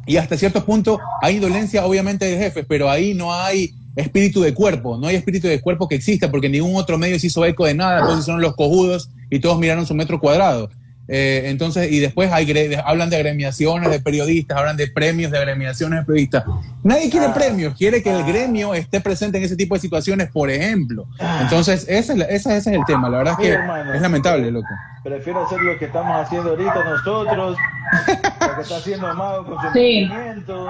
y 0.05 0.17
hasta 0.17 0.35
cierto 0.37 0.65
punto 0.65 0.99
hay 1.21 1.39
dolencia, 1.39 1.85
obviamente, 1.85 2.25
de 2.25 2.37
jefes, 2.37 2.65
pero 2.67 2.89
ahí 2.89 3.13
no 3.13 3.33
hay 3.33 3.73
espíritu 3.99 4.41
de 4.41 4.53
cuerpo, 4.53 4.97
no 4.97 5.07
hay 5.07 5.15
espíritu 5.15 5.47
de 5.47 5.61
cuerpo 5.61 5.87
que 5.87 5.95
exista, 5.95 6.29
porque 6.29 6.49
ningún 6.49 6.75
otro 6.75 6.97
medio 6.97 7.19
se 7.19 7.27
hizo 7.27 7.45
eco 7.45 7.65
de 7.65 7.73
nada, 7.73 7.99
entonces 7.99 8.25
son 8.25 8.41
los 8.41 8.55
cojudos 8.55 9.09
y 9.29 9.39
todos 9.39 9.59
miraron 9.59 9.85
su 9.85 9.93
metro 9.93 10.19
cuadrado. 10.19 10.69
Eh, 11.11 11.49
entonces, 11.49 11.91
y 11.91 11.99
después 11.99 12.31
hay, 12.31 12.75
hablan 12.85 13.09
de 13.09 13.15
agremiaciones 13.15 13.89
de 13.89 13.99
periodistas, 13.99 14.57
hablan 14.59 14.77
de 14.77 14.87
premios 14.87 15.31
de 15.31 15.39
agremiaciones 15.39 15.99
de 16.01 16.05
periodistas. 16.05 16.43
Nadie 16.83 17.09
quiere 17.09 17.25
Ah. 17.25 17.33
premios, 17.33 17.73
quiere 17.75 18.03
que 18.03 18.11
el 18.11 18.21
Ah. 18.21 18.25
gremio 18.27 18.75
esté 18.75 19.01
presente 19.01 19.39
en 19.39 19.43
ese 19.43 19.55
tipo 19.55 19.73
de 19.73 19.81
situaciones, 19.81 20.29
por 20.31 20.51
ejemplo. 20.51 21.07
Entonces, 21.41 21.85
ese 21.89 22.13
es, 22.13 22.17
la- 22.19 22.25
ese, 22.25 22.55
ese 22.55 22.69
es 22.71 22.77
el 22.77 22.85
tema. 22.85 23.09
La 23.09 23.17
verdad 23.17 23.33
es 23.33 23.39
que 23.39 23.53
hermano. 23.53 23.93
es 23.93 24.01
lamentable, 24.01 24.51
loco. 24.51 24.67
Prefiero 25.03 25.45
hacer 25.45 25.59
lo 25.61 25.79
que 25.79 25.85
estamos 25.85 26.15
haciendo 26.25 26.49
ahorita 26.51 26.83
nosotros, 26.83 27.57
lo 28.07 28.55
que 28.55 28.61
está 28.61 28.77
haciendo 28.77 29.13
Mago 29.15 29.45
con 29.45 29.55
su 29.65 29.73
Sí. 29.73 30.05
movimiento. 30.07 30.69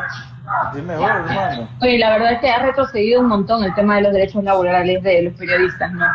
Es 0.77 0.83
mejor, 0.83 1.11
hermano. 1.11 1.69
Oye, 1.81 1.97
la 1.97 2.11
verdad 2.11 2.33
es 2.33 2.39
que 2.39 2.49
ha 2.49 2.59
retrocedido 2.63 3.19
un 3.21 3.27
montón 3.27 3.63
el 3.63 3.73
tema 3.75 3.97
de 3.97 4.03
los 4.03 4.13
derechos 4.13 4.43
laborales 4.43 5.03
de 5.03 5.23
los 5.23 5.33
periodistas, 5.33 5.91
¿no? 5.91 6.05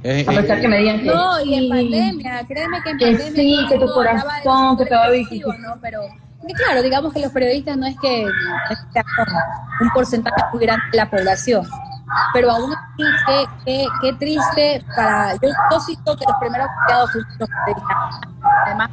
A 0.00 0.02
pesar 0.02 0.56
es- 0.56 0.60
que 0.60 0.68
me 0.68 0.78
digan 0.78 1.00
que 1.00 1.06
No, 1.06 1.40
y 1.44 1.54
en 1.54 1.68
pandemia, 1.68 2.44
créeme 2.46 2.80
que 2.82 2.90
en 2.90 2.98
Que 2.98 3.04
pandemia. 3.06 3.32
sí, 3.32 3.66
que 3.68 3.78
tu 3.78 3.86
corazón, 3.92 4.76
que 4.76 4.84
te 4.84 4.94
va 4.94 5.02
a 5.04 5.06
colectivos, 5.06 5.54
visitar. 5.56 5.74
¿no? 5.76 5.80
Pero, 5.82 6.00
y 6.46 6.54
claro, 6.54 6.82
digamos 6.82 7.12
que 7.12 7.20
los 7.20 7.32
periodistas 7.32 7.76
no 7.76 7.86
es 7.86 7.96
que 8.00 8.24
un 9.80 9.90
porcentaje 9.92 10.40
muy 10.52 10.62
grande 10.64 10.84
de 10.92 10.96
la 10.96 11.10
población. 11.10 11.66
Pero 12.32 12.50
aún 12.50 12.72
así, 12.72 13.04
qué, 13.26 13.44
qué, 13.66 13.86
qué 14.00 14.12
triste 14.14 14.84
para. 14.96 15.34
Yo, 15.34 15.48
yo 15.70 15.80
siento 15.80 16.16
que 16.16 16.24
los 16.26 16.36
primeros 16.40 16.68
fuimos 17.12 17.36
los 17.38 17.48
periodistas. 17.66 18.30
Además, 18.66 18.90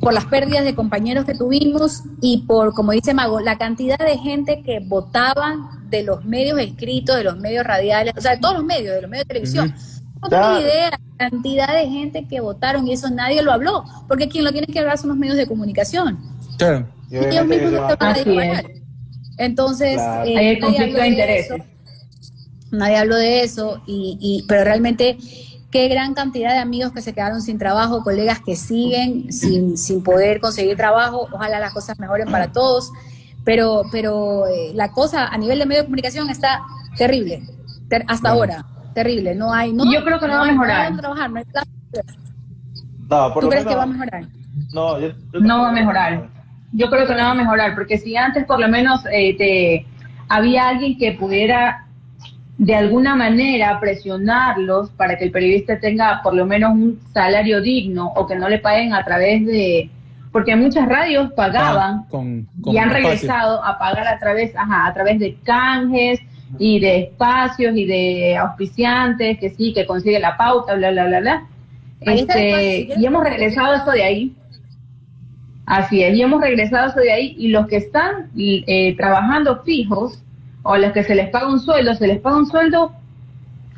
por 0.00 0.12
las 0.14 0.24
pérdidas 0.24 0.64
de 0.64 0.74
compañeros 0.74 1.24
que 1.26 1.34
tuvimos 1.34 2.02
y 2.20 2.44
por, 2.46 2.72
como 2.74 2.90
dice 2.92 3.14
Mago, 3.14 3.38
la 3.40 3.56
cantidad 3.58 3.98
de 3.98 4.16
gente 4.18 4.62
que 4.64 4.80
votaban 4.80 5.68
de 5.90 6.02
los 6.04 6.24
medios 6.24 6.58
escritos, 6.60 7.16
de 7.16 7.24
los 7.24 7.36
medios 7.38 7.64
radiales, 7.64 8.14
o 8.16 8.20
sea, 8.20 8.32
de 8.32 8.38
todos 8.38 8.54
los 8.54 8.64
medios, 8.64 8.94
de 8.94 9.02
los 9.02 9.10
medios 9.10 9.26
de 9.26 9.34
televisión. 9.34 9.74
No 10.22 10.28
Claro. 10.28 10.56
tengo 10.58 10.68
idea 10.68 10.90
la 10.90 11.00
cantidad 11.30 11.74
de 11.74 11.88
gente 11.88 12.26
que 12.28 12.40
votaron 12.40 12.86
y 12.86 12.92
eso 12.92 13.08
nadie 13.10 13.42
lo 13.42 13.52
habló, 13.52 13.84
porque 14.06 14.28
quien 14.28 14.44
lo 14.44 14.52
tiene 14.52 14.66
que 14.66 14.78
hablar 14.78 14.98
son 14.98 15.08
los 15.08 15.18
medios 15.18 15.36
de 15.36 15.46
comunicación. 15.46 16.18
claro. 16.58 16.86
Y 17.10 17.16
ellos 17.16 17.44
mismos 17.46 17.72
no 17.72 17.80
van- 17.98 18.14
se 18.16 18.24
van 18.34 18.50
a. 18.50 18.62
Entonces, 19.38 19.94
Claro. 19.94 20.24
eh, 20.28 20.36
Hay 20.36 20.46
el 20.48 20.60
nadie 20.60 20.60
conflicto 20.60 21.02
habló 21.02 21.16
de 21.16 21.38
eso. 21.40 21.54
Nadie 22.70 22.96
habló 22.98 23.16
de 23.16 23.42
eso, 23.42 23.82
y, 23.86 24.16
y, 24.20 24.44
pero 24.46 24.62
realmente 24.62 25.18
qué 25.72 25.88
gran 25.88 26.14
cantidad 26.14 26.52
de 26.52 26.58
amigos 26.58 26.92
que 26.92 27.02
se 27.02 27.12
quedaron 27.12 27.42
sin 27.42 27.58
trabajo, 27.58 28.02
colegas 28.04 28.38
que 28.44 28.54
siguen 28.54 29.32
sin, 29.32 29.76
sin 29.76 30.02
poder 30.04 30.40
conseguir 30.40 30.76
trabajo. 30.76 31.28
Ojalá 31.32 31.58
las 31.58 31.72
cosas 31.72 31.98
mejoren 31.98 32.30
para 32.30 32.52
todos, 32.52 32.90
pero, 33.50 33.82
pero 33.90 34.46
eh, 34.46 34.70
la 34.74 34.92
cosa 34.92 35.26
a 35.26 35.36
nivel 35.36 35.58
de 35.58 35.66
medio 35.66 35.80
de 35.80 35.86
comunicación 35.86 36.30
está 36.30 36.60
terrible, 36.96 37.42
ter- 37.88 38.04
hasta 38.06 38.32
Bueno. 38.32 38.52
ahora, 38.54 38.66
terrible. 38.94 39.34
No 39.34 39.52
hay, 39.52 39.72
no, 39.72 39.92
Yo 39.92 40.04
creo 40.04 40.20
que 40.20 40.28
no 40.28 40.34
va 40.34 40.42
a 40.42 40.52
mejorar. 40.52 40.96
trabajar, 40.96 41.30
no 41.30 41.38
hay. 41.40 41.44
No, 43.10 43.34
por 43.34 43.40
¿Tú 43.42 43.46
lo 43.46 43.50
crees 43.50 43.66
que 43.66 43.74
va 43.74 43.82
a 43.82 43.86
mejorar? 43.86 44.22
No, 44.72 45.00
yo- 45.00 45.08
yo- 45.32 45.40
no 45.40 45.62
va 45.62 45.70
a 45.70 45.72
mejorar. 45.72 46.28
Yo 46.72 46.88
creo 46.90 47.08
que 47.08 47.12
no 47.14 47.22
va 47.24 47.30
a 47.32 47.34
mejorar, 47.34 47.74
porque 47.74 47.98
si 47.98 48.16
antes 48.16 48.44
por 48.44 48.60
lo 48.60 48.68
menos 48.68 49.00
eh, 49.10 49.36
te, 49.36 49.84
había 50.28 50.68
alguien 50.68 50.96
que 50.96 51.10
pudiera 51.12 51.86
de 52.56 52.76
alguna 52.76 53.16
manera 53.16 53.80
presionarlos 53.80 54.90
para 54.90 55.18
que 55.18 55.24
el 55.24 55.32
periodista 55.32 55.80
tenga 55.80 56.20
por 56.22 56.34
lo 56.34 56.46
menos 56.46 56.70
un 56.72 57.00
salario 57.12 57.60
digno 57.60 58.12
o 58.14 58.28
que 58.28 58.36
no 58.36 58.48
le 58.48 58.60
paguen 58.60 58.94
a 58.94 59.04
través 59.04 59.44
de... 59.44 59.90
Porque 60.32 60.54
muchas 60.54 60.88
radios 60.88 61.32
pagaban 61.32 62.04
Con, 62.04 62.46
con 62.60 62.74
y 62.74 62.78
han 62.78 62.88
espacio. 62.88 63.08
regresado 63.08 63.64
a 63.64 63.78
pagar 63.78 64.06
a 64.06 64.18
través, 64.18 64.54
ajá, 64.56 64.86
a 64.86 64.94
través 64.94 65.18
de 65.18 65.36
canjes 65.42 66.20
y 66.58 66.78
de 66.80 66.98
espacios 67.00 67.76
y 67.76 67.84
de 67.84 68.36
auspiciantes 68.36 69.38
que 69.38 69.50
sí, 69.50 69.72
que 69.72 69.86
consigue 69.86 70.18
la 70.20 70.36
pauta, 70.36 70.74
bla, 70.74 70.90
bla, 70.90 71.06
bla, 71.06 71.20
bla. 71.20 71.46
Este, 72.00 72.88
y 72.96 73.04
hemos 73.06 73.22
regresado 73.24 73.74
eso 73.74 73.90
de 73.90 74.02
ahí. 74.02 74.34
Así 75.66 76.02
es, 76.02 76.16
y 76.16 76.22
hemos 76.22 76.40
regresado 76.40 76.88
eso 76.90 76.98
de 77.00 77.12
ahí 77.12 77.36
y 77.38 77.48
los 77.48 77.68
que 77.68 77.76
están 77.76 78.30
eh, 78.36 78.96
trabajando 78.96 79.62
fijos 79.62 80.20
o 80.62 80.72
a 80.72 80.78
las 80.78 80.92
que 80.92 81.04
se 81.04 81.14
les 81.14 81.28
paga 81.30 81.48
un 81.48 81.60
sueldo, 81.60 81.94
se 81.94 82.08
les 82.08 82.18
paga 82.18 82.38
un 82.38 82.46
sueldo, 82.46 82.92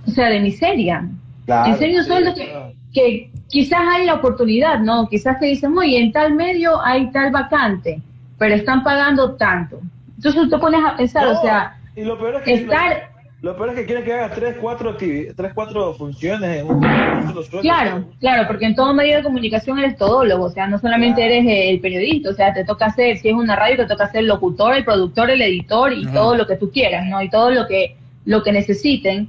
o 0.06 0.10
sea, 0.10 0.28
de 0.30 0.40
miseria. 0.40 1.06
Claro, 1.44 1.70
en 1.72 1.78
serio, 1.78 1.98
un 1.98 2.04
sí, 2.04 2.08
sueldo 2.08 2.32
claro. 2.32 2.72
que, 2.94 3.00
que 3.00 3.31
quizás 3.52 3.80
hay 3.86 4.06
la 4.06 4.14
oportunidad, 4.14 4.80
¿no? 4.80 5.06
Quizás 5.10 5.38
te 5.38 5.44
dicen, 5.44 5.76
oye, 5.76 6.00
en 6.00 6.10
tal 6.10 6.34
medio 6.34 6.80
hay 6.82 7.10
tal 7.12 7.30
vacante, 7.30 8.00
pero 8.38 8.54
están 8.54 8.82
pagando 8.82 9.34
tanto. 9.34 9.78
Entonces 10.16 10.40
tú 10.40 10.48
te 10.48 10.58
pones 10.58 10.80
a 10.82 10.96
pensar, 10.96 11.26
No, 11.26 11.38
o 11.38 11.42
sea, 11.42 11.76
y 11.94 12.02
lo 12.02 12.18
peor 12.18 12.36
es 12.36 12.42
que 12.42 12.54
estar, 12.54 13.10
lo, 13.42 13.50
lo 13.50 13.56
peor 13.58 13.68
es 13.70 13.74
que 13.76 13.84
quieren 13.84 14.04
que 14.06 14.12
hagas 14.14 14.32
tres, 14.34 14.56
cuatro 14.58 14.96
tres, 14.96 15.52
cuatro 15.54 15.92
funciones 15.92 16.60
en 16.62 16.66
un, 16.66 16.82
en 16.82 17.60
claro, 17.60 18.04
claro, 18.20 18.46
porque 18.46 18.64
en 18.64 18.74
todo 18.74 18.94
medio 18.94 19.18
de 19.18 19.22
comunicación 19.22 19.78
eres 19.78 19.98
todólogo, 19.98 20.44
o 20.46 20.50
sea, 20.50 20.66
no 20.66 20.78
solamente 20.78 21.20
Claro. 21.20 21.34
eres 21.34 21.72
el 21.74 21.80
periodista, 21.80 22.30
o 22.30 22.34
sea, 22.34 22.54
te 22.54 22.64
toca 22.64 22.86
hacer, 22.86 23.18
si 23.18 23.28
es 23.28 23.34
una 23.34 23.54
radio, 23.54 23.76
te 23.76 23.86
toca 23.86 24.10
ser 24.10 24.20
el 24.20 24.28
locutor, 24.28 24.74
el 24.74 24.84
productor, 24.86 25.28
el 25.28 25.42
editor 25.42 25.92
y 25.92 26.04
Ajá. 26.04 26.14
todo 26.14 26.36
lo 26.36 26.46
que 26.46 26.56
tú 26.56 26.70
quieras, 26.70 27.04
¿no? 27.06 27.20
Y 27.20 27.28
todo 27.28 27.50
lo 27.50 27.66
que, 27.68 27.96
lo 28.24 28.42
que 28.42 28.52
necesiten 28.52 29.28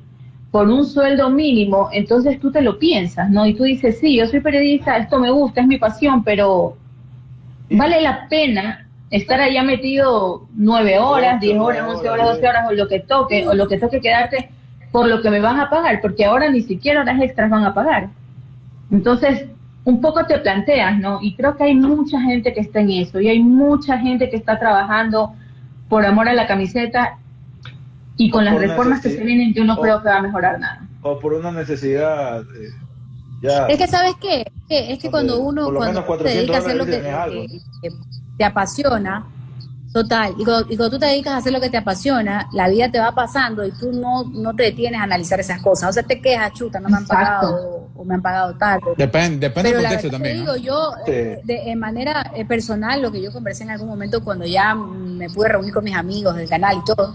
por 0.53 0.69
un 0.69 0.85
sueldo 0.85 1.31
mínimo, 1.31 1.89
entonces 1.91 2.39
tú 2.39 2.51
te 2.51 2.61
lo 2.61 2.77
piensas, 2.77 3.27
¿no? 3.31 3.43
Y 3.47 3.55
tú 3.55 3.63
dices, 3.63 3.97
sí, 3.97 4.17
yo 4.17 4.27
soy 4.27 4.39
periodista, 4.39 4.97
esto 4.97 5.17
me 5.17 5.31
gusta, 5.31 5.61
es 5.61 5.67
mi 5.67 5.79
pasión, 5.79 6.23
pero 6.23 6.77
vale 7.71 7.99
la 8.01 8.27
pena 8.29 8.87
estar 9.09 9.41
allá 9.41 9.63
metido 9.63 10.47
nueve 10.53 10.99
horas, 10.99 11.41
diez 11.41 11.57
horas, 11.57 11.89
once 11.89 12.07
horas, 12.07 12.27
doce 12.27 12.47
horas, 12.47 12.69
o 12.69 12.71
lo 12.71 12.87
que 12.87 12.99
toque, 12.99 13.47
o 13.47 13.55
lo 13.55 13.67
que 13.67 13.79
toque 13.79 13.99
quedarte 13.99 14.51
por 14.91 15.07
lo 15.07 15.23
que 15.23 15.31
me 15.31 15.39
van 15.39 15.59
a 15.59 15.71
pagar, 15.71 15.99
porque 16.01 16.23
ahora 16.23 16.51
ni 16.51 16.61
siquiera 16.61 17.01
horas 17.01 17.19
extras 17.19 17.49
van 17.49 17.65
a 17.65 17.73
pagar. 17.73 18.09
Entonces, 18.91 19.47
un 19.85 20.01
poco 20.01 20.23
te 20.27 20.37
planteas, 20.37 20.99
¿no? 20.99 21.17
Y 21.19 21.33
creo 21.33 21.57
que 21.57 21.63
hay 21.63 21.73
mucha 21.73 22.21
gente 22.21 22.53
que 22.53 22.59
está 22.59 22.79
en 22.79 22.91
eso, 22.91 23.19
y 23.19 23.27
hay 23.27 23.39
mucha 23.39 23.97
gente 23.97 24.29
que 24.29 24.35
está 24.35 24.59
trabajando 24.59 25.33
por 25.89 26.05
amor 26.05 26.29
a 26.29 26.33
la 26.33 26.45
camiseta, 26.45 27.17
y 28.17 28.29
con 28.29 28.41
O 28.41 28.43
las 28.45 28.57
reformas 28.59 29.01
que 29.01 29.09
se 29.09 29.23
vienen, 29.23 29.53
yo 29.53 29.63
no 29.63 29.75
o- 29.75 29.81
creo 29.81 30.01
que 30.01 30.09
va 30.09 30.17
a 30.17 30.21
mejorar 30.21 30.59
nada. 30.59 30.87
O 31.01 31.19
por 31.19 31.33
una 31.33 31.51
necesidad. 31.51 32.41
eh, 32.41 32.69
ya. 33.41 33.67
Es 33.67 33.77
que, 33.77 33.87
¿sabes 33.87 34.13
qué? 34.21 34.41
Es 34.41 34.63
que, 34.69 34.93
es 34.93 34.99
que 34.99 35.11
cuando 35.11 35.39
uno 35.39 35.73
cuando 35.73 36.03
te 36.17 36.23
dedicas 36.23 36.57
a 36.57 36.59
hacer 36.59 36.75
lo 36.77 36.85
que, 36.85 37.59
te 38.37 38.43
apasiona, 38.45 39.25
total, 39.93 40.33
y 40.39 40.43
cuando, 40.45 40.71
y 40.73 40.77
cuando 40.77 40.91
tú 40.91 40.99
te 40.99 41.05
dedicas 41.07 41.33
a 41.33 41.37
hacer 41.37 41.51
lo 41.53 41.59
que 41.61 41.69
te 41.69 41.77
apasiona, 41.77 42.47
la 42.53 42.67
vida 42.69 42.89
te 42.89 42.99
va 42.99 43.13
pasando 43.13 43.65
y 43.65 43.71
tú 43.71 43.91
no, 43.91 44.23
no 44.23 44.55
te 44.55 44.63
detienes 44.63 44.99
a 44.99 45.03
analizar 45.03 45.39
esas 45.39 45.61
cosas. 45.61 45.89
O 45.89 45.93
sea, 45.93 46.03
te 46.03 46.19
quejas, 46.21 46.53
chuta, 46.53 46.79
no 46.79 46.89
me 46.89 46.97
han 46.97 47.05
pagado 47.05 47.89
o 47.95 48.03
me 48.05 48.15
han 48.15 48.21
pagado 48.21 48.55
tarde. 48.57 48.85
Depende, 48.97 49.37
depende 49.47 49.69
Pero 49.69 49.81
del 49.81 49.87
contexto 49.87 50.09
también. 50.11 50.37
te 50.37 50.43
¿no? 50.45 50.53
digo, 50.53 50.65
yo, 50.65 50.91
Sí. 51.05 51.11
eh, 51.11 51.41
de, 51.43 51.75
manera 51.75 52.31
eh, 52.35 52.45
personal, 52.45 53.01
lo 53.01 53.11
que 53.11 53.21
yo 53.21 53.31
conversé 53.31 53.63
en 53.63 53.71
algún 53.71 53.87
momento 53.89 54.23
cuando 54.23 54.45
ya 54.45 54.73
me 54.73 55.29
pude 55.29 55.49
reunir 55.49 55.73
con 55.73 55.83
mis 55.83 55.95
amigos 55.95 56.35
del 56.37 56.49
canal 56.49 56.77
y 56.77 56.85
todo, 56.85 57.13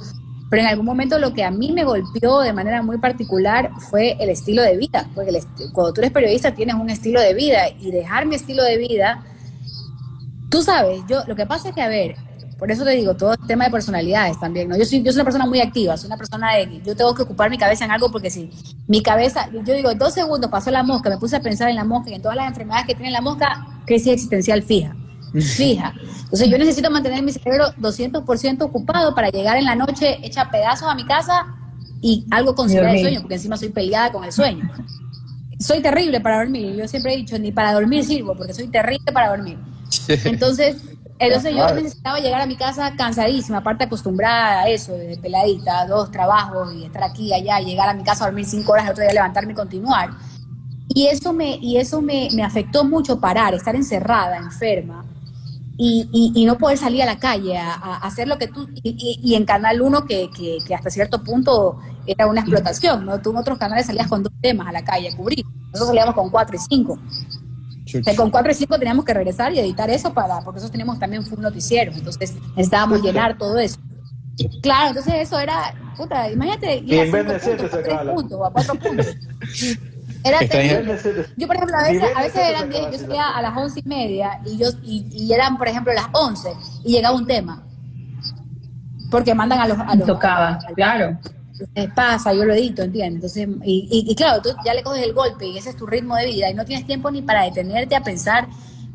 pero 0.51 0.63
en 0.63 0.69
algún 0.69 0.87
momento 0.87 1.19
lo 1.19 1.35
que 1.35 1.45
a 1.45 1.51
mí 1.51 1.73
me 1.73 1.85
golpeó 1.85 2.41
de 2.41 2.53
manera 2.53 2.83
muy 2.83 2.99
particular 2.99 3.71
fue 3.91 4.17
el 4.21 4.31
estilo 4.31 4.63
de 4.63 4.77
vida, 4.77 5.09
porque 5.15 5.31
el 5.31 5.73
cuando 5.73 5.93
tú 5.93 6.01
eres 6.01 6.11
periodista 6.11 6.55
tienes 6.55 6.77
un 6.77 6.91
estilo 6.91 7.21
de 7.21 7.35
vida 7.35 7.69
y 7.81 7.91
dejar 7.91 8.27
mi 8.27 8.35
estilo 8.35 8.63
de 8.63 8.79
vida, 8.79 9.25
tú 10.51 10.63
sabes, 10.63 11.03
yo 11.09 11.23
lo 11.27 11.37
que 11.37 11.47
pasa 11.47 11.69
es 11.69 11.75
que, 11.75 11.83
a 11.83 11.89
ver, 11.89 12.17
por 12.59 12.73
eso 12.73 12.83
te 12.83 12.91
digo, 12.91 13.15
todo 13.15 13.35
el 13.35 13.47
tema 13.47 13.67
de 13.67 13.71
personalidades 13.71 14.41
también, 14.41 14.69
¿no? 14.69 14.77
Yo 14.77 14.85
soy, 14.85 15.03
yo 15.03 15.13
soy 15.13 15.19
una 15.19 15.25
persona 15.25 15.47
muy 15.47 15.61
activa, 15.61 15.97
soy 15.97 16.09
una 16.09 16.17
persona 16.17 16.55
de 16.55 16.81
yo 16.85 16.97
tengo 16.97 17.15
que 17.15 17.23
ocupar 17.23 17.51
mi 17.51 17.59
cabeza 17.59 17.85
en 17.85 17.93
algo 17.93 18.11
porque 18.11 18.31
si 18.31 18.51
mi 18.89 19.03
cabeza, 19.03 19.49
yo 19.53 19.75
digo, 19.75 19.95
dos 19.95 20.15
segundos 20.15 20.51
pasó 20.51 20.71
la 20.71 20.83
mosca, 20.83 21.09
me 21.11 21.19
puse 21.19 21.37
a 21.37 21.41
pensar 21.41 21.69
en 21.69 21.77
la 21.77 21.85
mosca 21.85 22.11
y 22.11 22.15
en 22.15 22.23
todas 22.23 22.37
las 22.37 22.49
enfermedades 22.49 22.87
que 22.87 22.95
tiene 22.95 23.13
la 23.13 23.21
mosca, 23.21 23.65
crisis 23.87 24.15
existencial 24.15 24.63
fija, 24.63 24.97
fija. 25.33 25.95
Entonces 26.25 26.49
yo 26.49 26.59
necesito 26.59 26.91
mantener 26.91 27.23
mi 27.23 27.33
cerebro 27.33 27.67
200% 27.79 28.63
ocupado 28.63 29.15
para 29.15 29.31
llegar 29.31 29.57
en 29.57 29.65
la 29.65 29.75
noche 29.75 30.19
hecha 30.23 30.51
pedazos 30.51 30.89
a 30.89 30.95
mi 30.95 31.05
casa 31.05 31.47
y 32.01 32.27
algo 32.31 32.55
conciliar 32.55 32.95
el 32.95 33.01
sueño, 33.01 33.21
porque 33.21 33.35
encima 33.35 33.57
soy 33.57 33.71
peleada 33.71 34.13
con 34.13 34.25
el 34.25 34.33
sueño. 34.33 34.71
Soy 35.59 35.81
terrible 35.83 36.21
para 36.21 36.39
dormir, 36.39 36.77
yo 36.77 36.87
siempre 36.87 37.15
he 37.15 37.17
dicho, 37.17 37.39
ni 37.39 37.51
para 37.51 37.73
dormir 37.73 38.05
sirvo, 38.05 38.37
porque 38.37 38.55
soy 38.55 38.69
terrible 38.69 39.13
para 39.13 39.31
dormir. 39.31 39.59
Entonces, 40.25 40.77
entonces 41.19 41.55
yo 41.55 41.75
necesitaba 41.75 42.21
llegar 42.21 42.41
a 42.41 42.47
mi 42.47 42.57
casa 42.57 42.95
cansadísima, 42.97 43.59
aparte 43.59 43.85
acostumbrada 43.85 44.63
a 44.63 44.69
eso, 44.69 44.93
de 44.93 45.19
peladita, 45.21 45.87
dos 45.87 46.13
trabajos 46.13 46.73
y 46.75 46.85
estar 46.85 47.03
aquí 47.03 47.33
allá, 47.33 47.59
llegar 47.59 47.89
a 47.89 47.95
mi 47.95 48.05
casa 48.05 48.25
a 48.25 48.29
dormir 48.29 48.45
cinco 48.45 48.73
horas, 48.73 48.85
el 48.85 48.93
otro 48.93 49.03
día 49.03 49.13
levantarme 49.13 49.53
y 49.53 49.57
continuar. 49.57 50.11
Y 50.95 51.07
eso 51.07 51.33
me, 51.33 51.57
y 51.57 51.77
eso 51.77 52.01
me, 52.01 52.29
me 52.33 52.45
afectó 52.45 52.85
mucho 52.85 53.19
parar, 53.19 53.55
estar 53.55 53.75
encerrada, 53.75 54.37
enferma, 54.37 55.05
y, 55.79 56.09
y, 56.13 56.43
y 56.43 56.45
no 56.45 56.59
poder 56.59 56.77
salir 56.77 57.03
a 57.03 57.07
la 57.07 57.19
calle 57.19 57.57
a, 57.57 57.73
a 57.73 57.97
hacer 57.99 58.29
lo 58.29 58.37
que 58.37 58.49
tú, 58.49 58.69
y, 58.83 59.21
y- 59.23 59.35
en 59.37 59.45
Canal 59.45 59.81
1 59.81 60.05
que, 60.07 60.29
que, 60.37 60.59
que 60.67 60.75
hasta 60.75 60.91
cierto 60.91 61.23
punto 61.23 61.79
era 62.07 62.27
una 62.27 62.41
explotación, 62.41 63.07
¿no? 63.07 63.21
Tú 63.23 63.31
en 63.31 63.37
otros 63.39 63.59
canales 63.59 63.87
salías 63.87 64.09
con 64.09 64.23
dos 64.23 64.33
temas 64.43 64.67
a 64.69 64.73
la 64.73 64.83
calle 64.85 65.09
a 65.09 65.17
cubrir, 65.17 65.45
nosotros 65.67 65.89
salíamos 65.89 66.15
con 66.15 66.29
cuatro 66.31 66.57
y 66.57 66.59
cinco. 66.59 66.99
O 68.01 68.05
sea, 68.05 68.15
con 68.17 68.31
4 68.31 68.53
y 68.53 68.55
5 68.55 68.79
teníamos 68.79 69.03
que 69.03 69.15
regresar 69.15 69.51
y 69.55 69.61
editar 69.61 69.89
eso 69.89 70.13
para, 70.13 70.41
porque 70.43 70.57
nosotros 70.57 70.73
teníamos 70.73 70.99
también 70.99 71.25
full 71.25 71.41
noticieros, 71.41 71.97
entonces 71.97 72.35
necesitábamos 72.55 73.01
llenar 73.03 73.39
todo 73.39 73.57
eso. 73.59 73.79
Claro, 74.61 74.89
entonces 74.91 75.15
eso 75.17 75.39
era, 75.39 75.75
puta, 75.97 76.31
imagínate, 76.31 76.83
Y 76.85 76.95
ir 76.95 77.01
a 77.01 77.39
cinco 77.81 78.15
puntos, 78.15 78.41
a 78.47 78.51
cuatro 78.51 78.75
puntos. 78.75 79.07
Era. 80.25 80.41
Yo, 81.37 81.47
por 81.47 81.57
ejemplo, 81.57 81.77
a 81.79 81.83
veces, 81.89 82.03
a 82.15 82.21
veces 82.23 82.37
eran 82.49 82.61
se 82.63 82.69
10, 82.69 82.81
acaba 82.81 82.93
yo 82.93 82.99
salía 82.99 83.29
a 83.31 83.43
las 83.43 83.57
once 83.57 83.81
y 83.85 83.89
media 83.89 84.41
y, 84.45 84.59
yo, 84.59 84.69
y, 84.83 85.07
y 85.13 85.33
eran, 85.33 85.57
por 85.57 85.69
ejemplo, 85.69 85.93
las 85.93 86.07
11 86.13 86.49
y 86.85 86.93
llegaba 86.93 87.17
un 87.17 87.27
tema. 87.27 87.63
Porque 89.11 89.35
mandan 89.35 89.61
a 89.61 89.69
los... 89.69 89.79
A 89.79 89.95
los 89.95 90.07
Tocaba, 90.07 90.49
a- 90.55 90.75
claro. 90.75 91.19
Entonces, 91.61 91.93
pasa, 91.95 92.33
yo 92.35 92.45
lo 92.45 92.55
edito, 92.55 92.83
¿entiendes? 92.83 93.37
Entonces, 93.37 93.49
y, 93.65 93.89
y- 93.91 94.13
y 94.13 94.15
claro, 94.15 94.41
tú 94.43 94.51
ya 94.65 94.75
le 94.75 94.83
coges 94.83 95.03
el 95.03 95.13
golpe 95.13 95.47
y 95.47 95.59
ese 95.59 95.71
es 95.71 95.77
tu 95.77 95.87
ritmo 95.87 96.15
de 96.17 96.27
vida 96.27 96.51
y 96.51 96.55
no 96.55 96.65
tienes 96.65 96.87
tiempo 96.87 97.11
ni 97.11 97.23
para 97.23 97.43
detenerte 97.45 97.97
a 97.97 98.03
pensar 98.03 98.47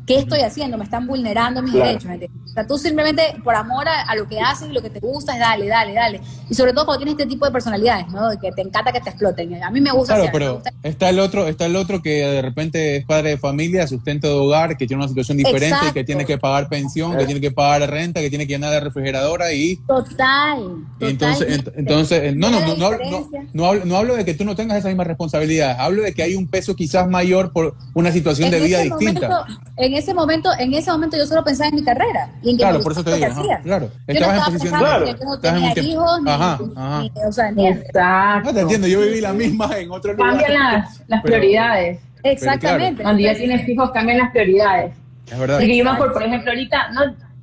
qué 0.06 0.16
estoy 0.18 0.40
haciendo, 0.40 0.76
me 0.78 0.84
están 0.84 1.06
vulnerando 1.06 1.62
mis 1.62 1.72
Claro. 1.72 1.86
derechos. 1.88 2.10
¿entiendes? 2.10 2.42
O 2.44 2.52
sea, 2.54 2.66
tú 2.66 2.78
simplemente 2.78 3.22
por 3.42 3.54
amor 3.54 3.88
a, 3.88 4.02
a 4.02 4.14
lo 4.14 4.28
que 4.28 4.38
haces 4.40 4.68
y 4.68 4.72
lo 4.72 4.82
que 4.82 4.90
te 4.90 5.00
gusta 5.00 5.32
es 5.34 5.40
dale, 5.40 5.66
dale, 5.66 5.92
dale. 5.94 6.20
Y 6.48 6.54
sobre 6.54 6.72
todo 6.72 6.84
cuando 6.86 7.04
tienes 7.04 7.18
este 7.20 7.26
tipo 7.32 7.46
de 7.46 7.52
personalidades, 7.52 8.08
¿no? 8.08 8.28
De 8.28 8.38
Que 8.38 8.52
te 8.52 8.62
encanta 8.62 8.92
que 8.92 9.00
te 9.00 9.10
exploten. 9.10 9.62
A 9.62 9.70
mí 9.70 9.80
me 9.80 9.90
gusta 9.92 10.14
Claro, 10.14 10.22
hacer, 10.24 10.32
pero 10.32 10.54
gusta- 10.54 10.72
está 10.82 11.08
el 11.08 11.18
otro, 11.18 11.48
está 11.48 11.66
el 11.66 11.76
otro 11.76 12.02
que 12.02 12.10
de 12.26 12.42
repente 12.42 12.96
es 12.96 13.04
padre 13.06 13.30
de 13.30 13.38
familia, 13.38 13.86
sustento 13.86 14.28
de 14.28 14.34
hogar, 14.34 14.76
que 14.76 14.86
tiene 14.86 15.02
una 15.02 15.08
situación 15.08 15.36
diferente, 15.38 15.66
Exacto. 15.68 15.94
que 15.94 16.04
tiene 16.04 16.24
que 16.26 16.38
pagar 16.38 16.68
pensión, 16.68 17.16
que 17.16 17.24
tiene 17.24 17.40
que 17.40 17.50
pagar 17.50 17.90
renta, 17.90 18.20
que 18.20 18.28
tiene 18.28 18.46
que 18.46 18.52
llenar 18.54 18.72
la 18.72 18.80
refrigeradora 18.80 19.52
y 19.52 19.76
Total. 19.86 20.58
entonces, 21.00 21.48
ent- 21.64 21.72
entonces 21.76 22.22
eh, 22.24 22.32
no, 22.36 22.50
no, 22.50 22.60
no, 22.60 22.76
no, 22.76 22.86
hablo- 22.86 23.10
no, 23.10 23.28
no 23.52 23.66
hablo, 23.66 23.84
no 23.84 23.96
hablo 23.96 24.16
de 24.16 24.24
que 24.24 24.34
tú 24.34 24.44
no 24.44 24.54
tengas 24.54 24.78
esas 24.78 24.90
mismas 24.90 25.06
responsabilidades, 25.06 25.76
hablo 25.78 26.02
de 26.02 26.12
que 26.12 26.22
hay 26.22 26.34
un 26.34 26.46
peso 26.48 26.76
quizás 26.76 27.08
mayor 27.08 27.52
por 27.52 27.74
una 27.94 28.12
situación 28.12 28.50
de 28.50 28.58
En 28.58 28.64
vida 28.64 28.80
ese 28.82 28.90
distinta. 28.90 29.28
momento- 29.28 29.60
en 29.94 29.98
ese 29.98 30.12
momento, 30.12 30.50
en 30.58 30.74
ese 30.74 30.90
momento 30.90 31.16
yo 31.16 31.24
solo 31.24 31.44
pensaba 31.44 31.68
en 31.68 31.76
mi 31.76 31.84
carrera. 31.84 32.28
Y 32.42 32.50
en 32.50 32.56
que 32.56 32.62
Claro, 32.64 32.80
por 32.82 32.90
eso 32.92 33.04
te 33.04 33.14
digo, 33.14 33.26
ajá, 33.26 33.60
claro. 33.62 33.86
Yo 33.86 33.92
no 34.06 34.10
en 34.10 34.16
estaba 34.16 34.44
posición 34.46 34.78
Claro. 34.80 35.04
que 35.04 35.12
yo 35.12 35.18
no 35.24 35.34
en 35.34 35.40
tenía 35.40 35.78
hijos, 35.92 36.22
ni, 36.22 36.30
Ajá, 36.32 36.58
ni- 36.60 36.72
ajá. 36.76 37.00
ni- 37.02 37.10
o 37.28 37.32
sea, 37.32 37.50
ni- 37.52 37.68
Exacto. 37.68 38.48
No 38.48 38.54
te 38.54 38.60
entiendo, 38.62 38.86
yo 38.88 39.00
viví 39.02 39.20
la 39.20 39.32
misma 39.32 39.70
en 39.78 39.90
otro 39.92 40.12
lugar. 40.14 40.30
Cambian 40.30 40.52
las, 40.54 40.98
las 41.06 41.22
Pero- 41.22 41.36
prioridades. 41.36 42.00
exactamente. 42.24 43.02
Cuando 43.04 43.22
ya 43.22 43.34
tienes 43.36 43.68
hijos, 43.68 43.90
cambian 43.92 44.18
las 44.18 44.30
prioridades. 44.32 44.92
Es 45.30 45.38
verdad. 45.38 45.58
Porque 45.58 45.76
yo 45.76 45.84
me 45.84 45.90
acuerdo, 45.90 46.12
por 46.14 46.22
ejemplo, 46.24 46.50
ahorita, 46.50 46.90
no, 46.90 47.00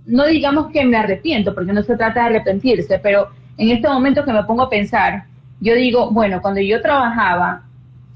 no 0.07 0.25
digamos 0.25 0.71
que 0.73 0.83
me 0.85 0.97
arrepiento, 0.97 1.55
porque 1.55 1.71
no 1.71 1.81
se 1.83 1.95
trata 1.95 2.19
de 2.21 2.25
arrepentirse, 2.35 2.99
pero 2.99 3.29
en 3.57 3.69
este 3.69 3.87
momento 3.87 4.25
que 4.25 4.33
me 4.33 4.43
pongo 4.43 4.63
a 4.63 4.69
pensar, 4.69 5.23
yo 5.61 5.73
digo, 5.75 6.11
bueno, 6.11 6.41
cuando 6.41 6.59
yo 6.59 6.81
trabajaba, 6.81 7.61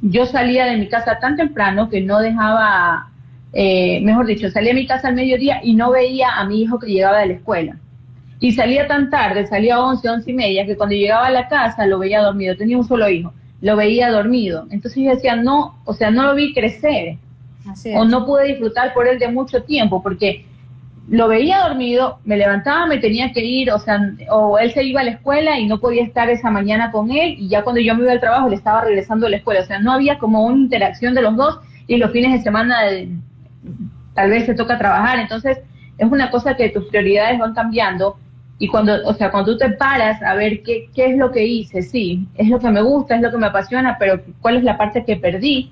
yo 0.01 0.25
salía 0.25 0.65
de 0.65 0.75
mi 0.75 0.89
casa 0.89 1.19
tan 1.19 1.37
temprano 1.37 1.89
que 1.89 2.01
no 2.01 2.19
dejaba, 2.19 3.09
eh, 3.57 4.01
mejor 4.01 4.25
dicho, 4.25 4.51
salía 4.51 4.73
de 4.73 4.81
mi 4.81 4.85
casa 4.85 5.07
al 5.07 5.15
mediodía 5.15 5.61
y 5.63 5.75
no 5.75 5.89
veía 5.89 6.35
a 6.35 6.45
mi 6.45 6.61
hijo 6.61 6.77
que 6.77 6.87
llegaba 6.87 7.19
de 7.19 7.27
la 7.27 7.33
escuela. 7.35 7.77
Y 8.41 8.51
salía 8.51 8.85
tan 8.85 9.09
tarde, 9.09 9.47
salía 9.47 9.75
a 9.75 9.85
11, 9.85 10.09
11 10.09 10.31
y 10.31 10.33
media, 10.33 10.65
que 10.65 10.75
cuando 10.75 10.93
llegaba 10.93 11.27
a 11.27 11.31
la 11.31 11.47
casa 11.47 11.87
lo 11.87 11.97
veía 11.97 12.21
dormido. 12.21 12.57
Tenía 12.57 12.77
un 12.77 12.85
solo 12.85 13.09
hijo, 13.09 13.33
lo 13.61 13.77
veía 13.77 14.11
dormido. 14.11 14.67
Entonces 14.71 15.01
yo 15.01 15.09
decía, 15.09 15.37
no, 15.37 15.79
o 15.85 15.93
sea, 15.93 16.11
no 16.11 16.23
lo 16.23 16.35
vi 16.35 16.53
crecer 16.53 17.17
así 17.71 17.93
o 17.95 18.03
no 18.03 18.25
pude 18.25 18.45
disfrutar 18.47 18.93
por 18.93 19.07
él 19.07 19.19
de 19.19 19.29
mucho 19.29 19.63
tiempo, 19.63 20.03
porque 20.03 20.45
lo 21.07 21.29
veía 21.29 21.65
dormido, 21.67 22.19
me 22.25 22.35
levantaba, 22.35 22.87
me 22.87 22.97
tenía 22.97 23.31
que 23.31 23.45
ir, 23.45 23.71
o 23.71 23.79
sea, 23.79 24.01
o 24.31 24.59
él 24.59 24.73
se 24.73 24.83
iba 24.83 24.99
a 24.99 25.05
la 25.05 25.11
escuela 25.11 25.57
y 25.57 25.65
no 25.65 25.79
podía 25.79 26.03
estar 26.03 26.29
esa 26.29 26.51
mañana 26.51 26.91
con 26.91 27.09
él, 27.09 27.37
y 27.39 27.47
ya 27.47 27.63
cuando 27.63 27.79
yo 27.79 27.95
me 27.95 28.03
iba 28.03 28.11
al 28.11 28.19
trabajo 28.19 28.49
le 28.49 28.55
estaba 28.55 28.81
regresando 28.81 29.27
a 29.27 29.29
la 29.29 29.37
escuela, 29.37 29.61
o 29.61 29.65
sea, 29.65 29.79
no 29.79 29.93
había 29.93 30.17
como 30.17 30.45
una 30.45 30.57
interacción 30.57 31.13
de 31.13 31.21
los 31.21 31.37
dos, 31.37 31.59
y 31.87 31.97
los 31.97 32.11
fines 32.11 32.33
de 32.33 32.41
semana 32.41 32.77
tal 34.13 34.29
vez 34.29 34.45
te 34.45 34.55
toca 34.55 34.77
trabajar, 34.77 35.19
entonces 35.19 35.59
es 35.97 36.11
una 36.11 36.29
cosa 36.31 36.55
que 36.55 36.69
tus 36.69 36.85
prioridades 36.85 37.39
van 37.39 37.53
cambiando, 37.53 38.17
y 38.57 38.67
cuando, 38.67 39.05
o 39.05 39.13
sea, 39.13 39.31
cuando 39.31 39.51
tú 39.51 39.57
te 39.57 39.69
paras 39.71 40.21
a 40.23 40.33
ver 40.35 40.63
qué, 40.63 40.89
qué 40.95 41.07
es 41.07 41.17
lo 41.17 41.31
que 41.31 41.45
hice, 41.45 41.81
sí, 41.81 42.25
es 42.35 42.47
lo 42.47 42.59
que 42.59 42.69
me 42.69 42.81
gusta, 42.81 43.15
es 43.15 43.21
lo 43.21 43.31
que 43.31 43.37
me 43.37 43.47
apasiona, 43.47 43.97
pero 43.99 44.21
cuál 44.39 44.57
es 44.57 44.63
la 44.63 44.77
parte 44.77 45.03
que 45.03 45.17
perdí, 45.17 45.71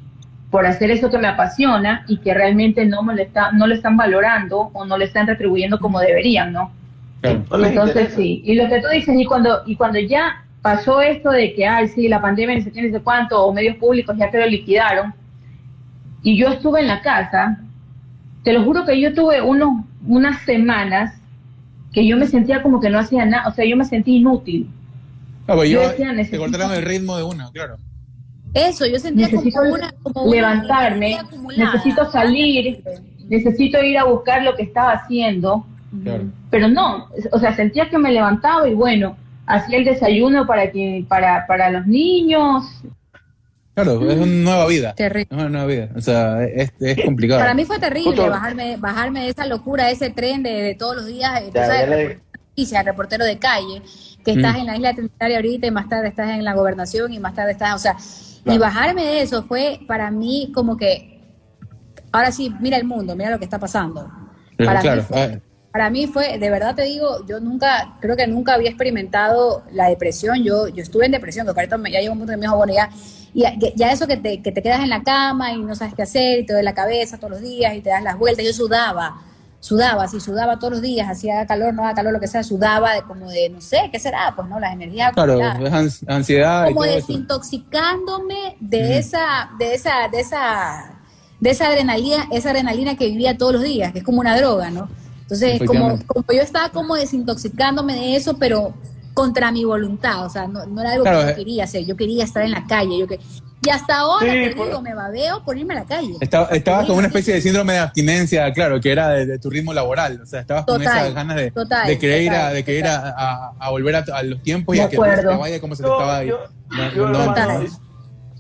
por 0.54 0.68
hacer 0.68 0.92
eso 0.92 1.10
que 1.10 1.18
me 1.18 1.28
apasiona 1.28 2.06
y 2.08 2.18
que 2.18 2.32
realmente 2.32 2.86
no 2.86 3.02
me 3.02 3.16
lo 3.16 3.24
está, 3.24 3.52
no 3.54 3.66
lo 3.66 3.74
están 3.74 3.98
valorando 3.98 4.70
o 4.74 4.86
no 4.86 5.00
le 5.00 5.06
están 5.06 5.26
retribuyendo 5.26 5.80
como 5.80 6.00
deberían, 6.00 6.54
¿no? 6.54 6.72
Claro. 7.22 7.66
Entonces 7.66 8.14
sí, 8.14 8.44
y 8.46 8.54
lo 8.54 8.70
que 8.70 8.80
tú 8.80 8.88
dices, 8.90 9.16
y 9.18 9.26
cuando, 9.26 9.64
y 9.66 9.76
cuando 9.76 9.98
ya 9.98 10.46
pasó 10.62 11.02
esto 11.02 11.32
de 11.32 11.56
que, 11.56 11.66
ay, 11.66 11.88
sí, 11.88 12.08
la 12.08 12.22
pandemia, 12.22 12.56
ni 12.56 12.62
sé 12.62 12.72
qué, 12.72 12.84
ni 12.84 12.92
sé 12.92 13.00
cuánto, 13.00 13.44
o 13.44 13.52
medios 13.52 13.78
públicos 13.78 14.16
ya 14.16 14.30
que 14.30 14.38
lo 14.38 14.46
liquidaron, 14.46 15.16
y 16.22 16.38
yo 16.38 16.50
estuve 16.50 16.82
en 16.82 16.88
la 16.88 17.02
casa, 17.02 17.60
te 18.44 18.54
lo 18.54 18.64
juro 18.64 18.86
que 18.86 19.00
yo 19.00 19.14
tuve 19.14 19.42
unos, 19.42 19.84
unas 20.06 20.42
semanas 20.44 21.16
que 21.92 22.06
yo 22.08 22.18
me 22.18 22.28
sentía 22.28 22.62
como 22.64 22.80
que 22.80 22.90
no 22.90 23.00
hacía 23.00 23.26
nada, 23.26 23.48
o 23.48 23.54
sea, 23.54 23.66
yo 23.66 23.78
me 23.78 23.86
sentí 23.86 24.18
inútil. 24.18 24.70
Ah, 25.48 25.56
pues 25.56 25.70
Yo 25.70 25.82
yo- 25.82 25.90
decía, 25.90 26.14
te 26.30 26.38
cortaron 26.38 26.72
el 26.74 26.82
ritmo 26.84 27.18
de 27.18 27.24
una, 27.24 27.50
claro. 27.52 27.76
Eso, 28.54 28.86
yo 28.86 29.00
sentía 29.00 29.28
Necesito 29.28 29.60
como 29.60 29.74
una, 29.74 29.92
como 30.04 30.22
una 30.24 30.36
levantarme, 30.36 31.18
necesito 31.58 32.10
salir, 32.12 32.84
necesito 33.28 33.82
ir 33.84 33.98
a 33.98 34.04
buscar 34.04 34.44
lo 34.44 34.56
que 34.56 34.64
estaba 34.64 34.92
haciendo, 34.92 35.66
Claro. 36.04 36.26
pero 36.50 36.68
no, 36.68 37.08
o 37.32 37.40
sea, 37.40 37.56
sentía 37.56 37.90
que 37.90 37.98
me 37.98 38.12
levantaba 38.12 38.68
y 38.68 38.74
bueno, 38.74 39.16
hacía 39.46 39.78
el 39.80 39.86
desayuno 39.86 40.46
para 40.48 40.72
que 40.72 41.06
para 41.08 41.46
para 41.48 41.70
los 41.72 41.86
niños. 41.88 42.64
Claro, 43.76 44.08
es 44.10 44.18
una 44.18 44.26
nueva 44.26 44.68
vida. 44.68 44.94
Terrible. 44.94 45.28
Es 45.32 45.38
una 45.38 45.50
nueva 45.50 45.66
vida. 45.66 45.90
O 45.96 46.02
sea, 46.02 46.44
es, 46.44 46.72
es 46.80 47.04
complicado. 47.06 47.40
Para 47.40 47.54
mí 47.56 47.66
fue 47.66 47.80
terrible 47.80 48.12
Justo- 48.16 48.30
bajarme, 48.30 48.78
bajarme 48.78 49.22
de 49.24 49.30
esa 49.30 49.46
locura, 49.48 49.86
de 49.86 49.94
ese 49.94 50.10
tren 50.12 50.44
de, 50.44 50.52
de 50.62 50.76
todos 50.76 50.96
los 50.98 51.08
días, 51.08 51.42
eh, 51.42 51.46
tú 51.48 51.54
Ya, 51.56 51.66
sabes, 51.66 51.82
ya 51.82 51.88
le- 51.88 51.96
reportero 51.96 52.20
de 52.34 52.40
noticias, 52.50 52.86
reportero 52.86 53.26
de 53.26 53.40
calle, 53.40 53.82
que 54.24 54.32
estás 54.34 54.56
Mm. 54.56 54.60
en 54.60 54.66
la 54.68 54.76
isla 54.76 54.94
trinitaria 54.94 55.38
ahorita 55.38 55.68
y 55.68 55.72
más 55.72 55.90
tarde 55.90 56.08
estás 56.10 56.30
en 56.30 56.44
la 56.46 56.54
gobernación 56.54 57.12
y 57.14 57.20
más 57.20 57.34
tarde 57.34 57.54
estás, 57.54 57.74
o 57.76 57.80
sea, 57.80 57.98
y 58.46 58.58
bajarme 58.60 59.04
de 59.06 59.22
eso 59.22 59.44
fue 59.44 59.80
para 59.88 60.12
mí 60.12 60.52
como 60.54 60.78
que, 60.78 61.20
ahora 62.12 62.32
sí, 62.32 62.54
mira 62.60 62.78
el 62.78 62.84
mundo, 62.86 63.16
mira 63.16 63.32
lo 63.32 63.40
que 63.40 63.46
está 63.46 63.58
pasando. 63.58 64.12
Pero 64.56 64.68
Para 64.70 64.82
claro, 64.82 65.02
mí 65.02 65.08
fue, 65.08 65.42
para 65.74 65.90
mí 65.90 66.06
fue, 66.06 66.38
de 66.38 66.50
verdad 66.52 66.76
te 66.76 66.84
digo, 66.84 67.26
yo 67.26 67.40
nunca, 67.40 67.96
creo 68.00 68.16
que 68.16 68.28
nunca 68.28 68.54
había 68.54 68.70
experimentado 68.70 69.64
la 69.72 69.90
depresión. 69.90 70.44
Yo, 70.44 70.68
yo 70.68 70.84
estuve 70.84 71.08
en 71.08 71.14
depresión, 71.14 71.48
que 71.48 71.50
ahorita 71.50 71.78
ya 71.90 72.00
llegó 72.00 72.14
un 72.14 72.20
punto 72.20 72.32
que 72.32 72.38
me 72.38 72.44
dijo, 72.44 72.56
bueno, 72.56 72.74
ya, 72.76 72.92
ya, 73.34 73.56
ya 73.76 73.92
eso 73.92 74.06
que 74.06 74.18
te, 74.18 74.40
que 74.44 74.52
te 74.52 74.62
quedas 74.62 74.82
en 74.82 74.92
la 74.92 75.02
cama 75.02 75.52
y 75.52 75.58
no 75.58 75.74
sabes 75.74 75.96
qué 75.96 76.04
hacer 76.04 76.42
y 76.42 76.46
te 76.46 76.54
duele 76.54 76.66
la 76.66 76.76
cabeza 76.76 77.18
todos 77.18 77.32
los 77.32 77.42
días 77.42 77.74
y 77.74 77.82
te 77.82 77.90
das 77.90 78.04
las 78.04 78.20
vueltas. 78.20 78.46
Yo 78.46 78.54
sudaba, 78.54 79.20
sudaba, 79.62 80.08
sí, 80.08 80.20
sudaba 80.20 80.60
todos 80.60 80.74
los 80.74 80.82
días, 80.84 81.10
hacía 81.10 81.44
calor, 81.48 81.74
no 81.74 81.82
hacía 81.82 81.96
calor, 81.96 82.14
lo 82.14 82.20
que 82.20 82.28
sea, 82.28 82.44
sudaba 82.44 82.94
de 82.94 83.02
como 83.02 83.28
de, 83.32 83.50
no 83.50 83.60
sé, 83.60 83.90
¿qué 83.92 83.98
será? 83.98 84.32
Pues 84.36 84.48
no, 84.48 84.60
las 84.60 84.74
energías 84.74 85.12
claro, 85.14 85.42
es 85.42 86.06
ansiedad 86.08 86.66
y 86.70 86.74
como 86.76 86.86
todo 86.86 86.94
desintoxicándome 86.94 88.58
de 88.60 89.00
esa, 89.00 89.50
de 89.58 89.74
esa, 89.74 90.08
de 90.12 90.20
esa, 90.20 91.00
de 91.40 91.50
esa 91.50 91.66
adrenalina, 91.66 92.28
esa 92.32 92.52
adrenalina 92.52 92.96
que 92.96 93.08
vivía 93.08 93.36
todos 93.40 93.54
los 93.54 93.64
días, 93.64 93.92
que 93.92 94.00
es 94.00 94.06
como 94.06 94.20
una 94.20 94.38
droga, 94.38 94.70
¿no? 94.70 94.88
Entonces, 95.24 95.62
como, 95.66 96.00
como 96.06 96.26
yo 96.30 96.42
estaba 96.42 96.70
como 96.70 96.96
desintoxicándome 96.96 97.96
de 97.96 98.16
eso, 98.16 98.38
pero 98.38 98.74
contra 99.14 99.52
mi 99.52 99.64
voluntad, 99.64 100.26
o 100.26 100.30
sea, 100.30 100.48
no, 100.48 100.66
no 100.66 100.82
era 100.82 100.92
algo 100.94 101.04
Claro, 101.04 101.20
que 101.20 101.26
eh. 101.26 101.30
yo 101.30 101.36
quería 101.36 101.64
hacer, 101.66 101.86
yo 101.86 101.96
quería 101.96 102.24
estar 102.24 102.44
en 102.44 102.52
la 102.52 102.66
calle, 102.66 102.98
yo 103.00 103.08
que 103.08 103.20
y 103.66 103.70
hasta 103.70 104.00
ahora 104.00 104.30
Sí, 104.30 104.50
te 104.50 104.56
por- 104.58 104.66
digo, 104.68 104.82
me 104.82 104.94
babeo 104.94 105.42
por 105.46 105.58
irme 105.58 105.74
a 105.74 105.80
la 105.80 105.86
calle. 105.86 106.16
Estaba, 106.20 106.48
estabas 106.48 106.86
con 106.86 106.98
una 106.98 107.08
especie 107.08 107.34
de 107.34 107.40
síndrome 107.42 107.72
de 107.74 107.80
abstinencia, 107.80 108.52
claro, 108.52 108.82
que 108.82 108.92
era 108.92 109.08
de, 109.10 109.26
de 109.26 109.40
tu 109.40 109.50
ritmo 109.50 109.72
laboral. 109.74 110.20
O 110.22 110.26
sea, 110.26 110.42
estabas 110.42 110.66
con 110.66 110.80
Total, 110.80 110.98
esas 110.98 111.14
ganas 111.14 111.38
de, 111.38 111.52
total, 111.52 111.88
de 111.88 111.98
querer 111.98 112.22
ir, 112.24 112.32
a, 112.32 112.36
total, 112.40 112.54
de 112.56 112.64
querer 112.66 112.88
a, 112.88 113.14
a- 113.18 113.54
a 113.58 113.70
volver 113.70 113.96
a, 113.96 114.00
a 114.16 114.24
los 114.24 114.44
tiempos 114.44 114.76
y 114.76 114.80
De 114.80 114.84
a 114.84 114.90
que 114.90 114.98
no 114.98 115.04
se 115.06 115.10
acuerdo. 115.12 115.30
te 115.32 115.38
vaya 115.38 115.62
como 115.62 115.76
se 115.76 115.84
te 115.84 115.88
Yo- 115.88 115.94
estaba 115.96 116.24
yo- 116.26 116.40
no, 116.72 116.92
yo, 116.94 117.08
no, 117.08 117.20
hermano, 117.24 117.60
no. 117.62 117.66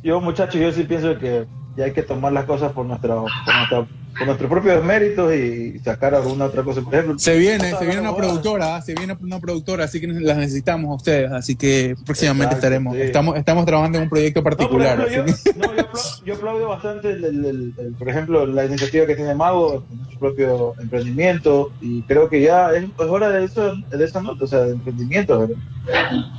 yo, 0.03 0.20
muchachos, 0.20 0.60
yo 0.60 0.72
sí 0.74 0.84
pienso 0.84 1.18
que 1.18 1.45
ya 1.78 1.86
hay 1.86 1.94
que 1.94 2.03
tomar 2.03 2.34
las 2.34 2.44
cosas 2.44 2.74
por, 2.74 2.86
nuestra, 2.86 3.16
por, 3.16 3.32
nuestra- 3.56 3.88
por 4.17 4.27
nuestros 4.27 4.50
propios 4.50 4.83
méritos 4.83 5.33
y 5.33 5.80
sacar 5.80 6.14
alguna 6.16 6.45
otra 6.45 6.64
cosa. 6.64 6.82
Por 6.82 6.93
ejemplo, 6.93 7.17
Se 7.19 7.38
viene, 7.38 7.72
se 7.72 7.85
viene 7.85 8.01
una 8.01 8.16
productora, 8.16 8.82
se 8.82 8.93
viene 8.93 9.17
una 9.19 9.40
productora, 9.40 9.85
así 9.85 10.00
que 10.00 10.08
las 10.08 10.38
necesitamos 10.38 10.92
a 10.92 10.95
ustedes, 10.95 11.32
así 11.32 11.56
que 11.56 11.95
próximamente 12.06 12.56
Exacto, 12.56 12.67
estaremos, 12.67 12.95
sí. 12.95 13.01
estamos, 13.01 13.38
estamos 13.38 13.66
trabajando 13.66 13.98
en 13.98 14.03
un 14.06 14.09
proyecto 14.09 14.40
No, 14.40 14.43
particular. 14.43 15.01
ejemplo, 15.08 15.33
así 15.33 15.43
que- 15.51 15.59
yo, 15.59 15.67
no, 15.67 15.75
yo, 15.75 15.82
apla- 15.83 16.24
yo 16.25 16.33
aplaudo 16.35 16.67
bastante, 16.69 17.11
el, 17.11 17.24
el- 17.25 17.74
el- 17.77 17.93
por 17.98 18.09
ejemplo, 18.09 18.45
la 18.45 18.66
iniciativa 18.66 19.06
que 19.06 19.16
tiene 19.16 19.33
Mago 19.35 19.83
con 19.88 20.11
su 20.11 20.19
propio 20.19 20.74
emprendimiento 20.80 21.72
y 21.82 22.01
creo 22.03 22.30
que 22.30 22.42
ya 22.42 22.72
es, 22.72 22.83
es 22.83 22.90
hora 23.00 23.30
de 23.30 23.45
eso, 23.45 23.74
de 23.90 24.06
esa 24.06 24.22
nota, 24.22 24.43
o 24.45 24.48
sea, 24.48 24.59
de 24.59 24.74
emprendimiento. 24.74 25.40
¿verdad? 25.40 25.56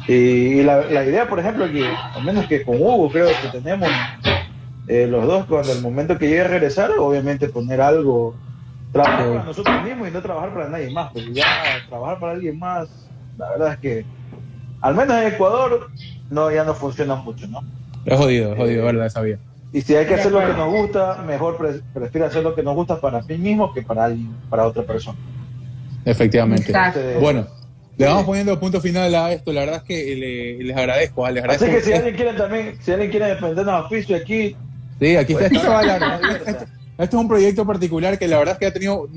Y, 0.08 0.12
y 0.14 0.62
la, 0.62 0.84
la 0.86 1.04
idea, 1.04 1.28
por 1.28 1.38
ejemplo, 1.40 1.70
que 1.70 1.84
al 1.86 2.24
menos 2.24 2.46
que 2.46 2.62
con 2.62 2.76
Hugo 2.80 3.10
creo 3.10 3.28
que 3.28 3.58
tenemos 3.58 3.88
eh, 4.88 5.06
los 5.06 5.26
dos, 5.26 5.46
cuando 5.46 5.72
el 5.72 5.80
momento 5.80 6.18
que 6.18 6.26
llegue 6.28 6.42
a 6.42 6.48
regresar, 6.48 6.90
obviamente 6.98 7.48
poner 7.48 7.80
algo, 7.80 8.34
trabajar 8.92 9.28
para 9.28 9.44
nosotros 9.44 9.82
mismos 9.84 10.08
y 10.08 10.10
no 10.10 10.22
trabajar 10.22 10.52
para 10.54 10.68
nadie 10.68 10.90
más, 10.90 11.10
porque 11.12 11.32
ya 11.32 11.44
trabajar 11.88 12.18
para 12.20 12.32
alguien 12.32 12.58
más, 12.58 12.88
la 13.38 13.50
verdad 13.50 13.72
es 13.72 13.78
que, 13.78 14.04
al 14.80 14.94
menos 14.94 15.16
en 15.20 15.28
Ecuador, 15.28 15.90
no 16.30 16.50
ya 16.50 16.64
no 16.64 16.74
funciona 16.74 17.14
mucho, 17.14 17.46
¿no? 17.48 17.60
Es 18.04 18.18
jodido, 18.18 18.52
es 18.52 18.58
jodido, 18.58 18.84
¿verdad? 18.84 19.08
Sabía. 19.08 19.38
Y 19.72 19.80
si 19.80 19.96
hay 19.96 20.06
que 20.06 20.14
hacer 20.14 20.30
lo 20.30 20.40
que 20.40 20.52
nos 20.52 20.70
gusta, 20.70 21.24
mejor 21.26 21.56
pre- 21.56 21.80
prefiero 21.92 22.26
hacer 22.26 22.42
lo 22.44 22.54
que 22.54 22.62
nos 22.62 22.74
gusta 22.76 23.00
para 23.00 23.22
mí 23.22 23.36
mismo 23.38 23.72
que 23.72 23.82
para 23.82 24.04
alguien, 24.04 24.32
para 24.48 24.66
otra 24.66 24.82
persona. 24.84 25.18
Efectivamente. 26.04 26.66
Exacto. 26.70 27.00
Entonces, 27.00 27.20
Bueno, 27.22 27.46
le 27.96 28.06
vamos 28.06 28.24
poniendo 28.24 28.60
punto 28.60 28.80
final 28.80 29.12
a 29.14 29.32
esto. 29.32 29.52
La 29.52 29.60
verdad 29.62 29.76
es 29.78 29.82
que 29.82 30.14
le- 30.16 30.62
les 30.64 30.76
agradezco. 30.76 31.24
ah, 31.26 31.30
Les 31.30 31.42
agradezco. 31.42 31.64
así 31.66 31.74
que 31.74 31.82
si 31.82 31.92
alguien 31.92 32.14
quiere 32.14 32.32
también, 32.34 32.76
si 32.80 32.92
alguien 32.92 33.10
quiere 33.10 33.26
defendernos 33.26 33.86
oficio 33.86 34.16
aquí, 34.16 34.56
Sí, 35.04 35.16
aquí 35.16 35.32
está. 35.34 35.48
Pues, 35.48 35.62
Esto. 35.62 36.50
Esto- 36.50 36.66
esto 36.96 37.16
es 37.16 37.20
un 37.22 37.26
proyecto 37.28 37.66
particular 37.66 38.16
que 38.18 38.28
la 38.28 38.38
verdad 38.38 38.52
es 38.54 38.58
que 38.60 38.66
ha 38.66 38.72
tenido, 38.72 39.08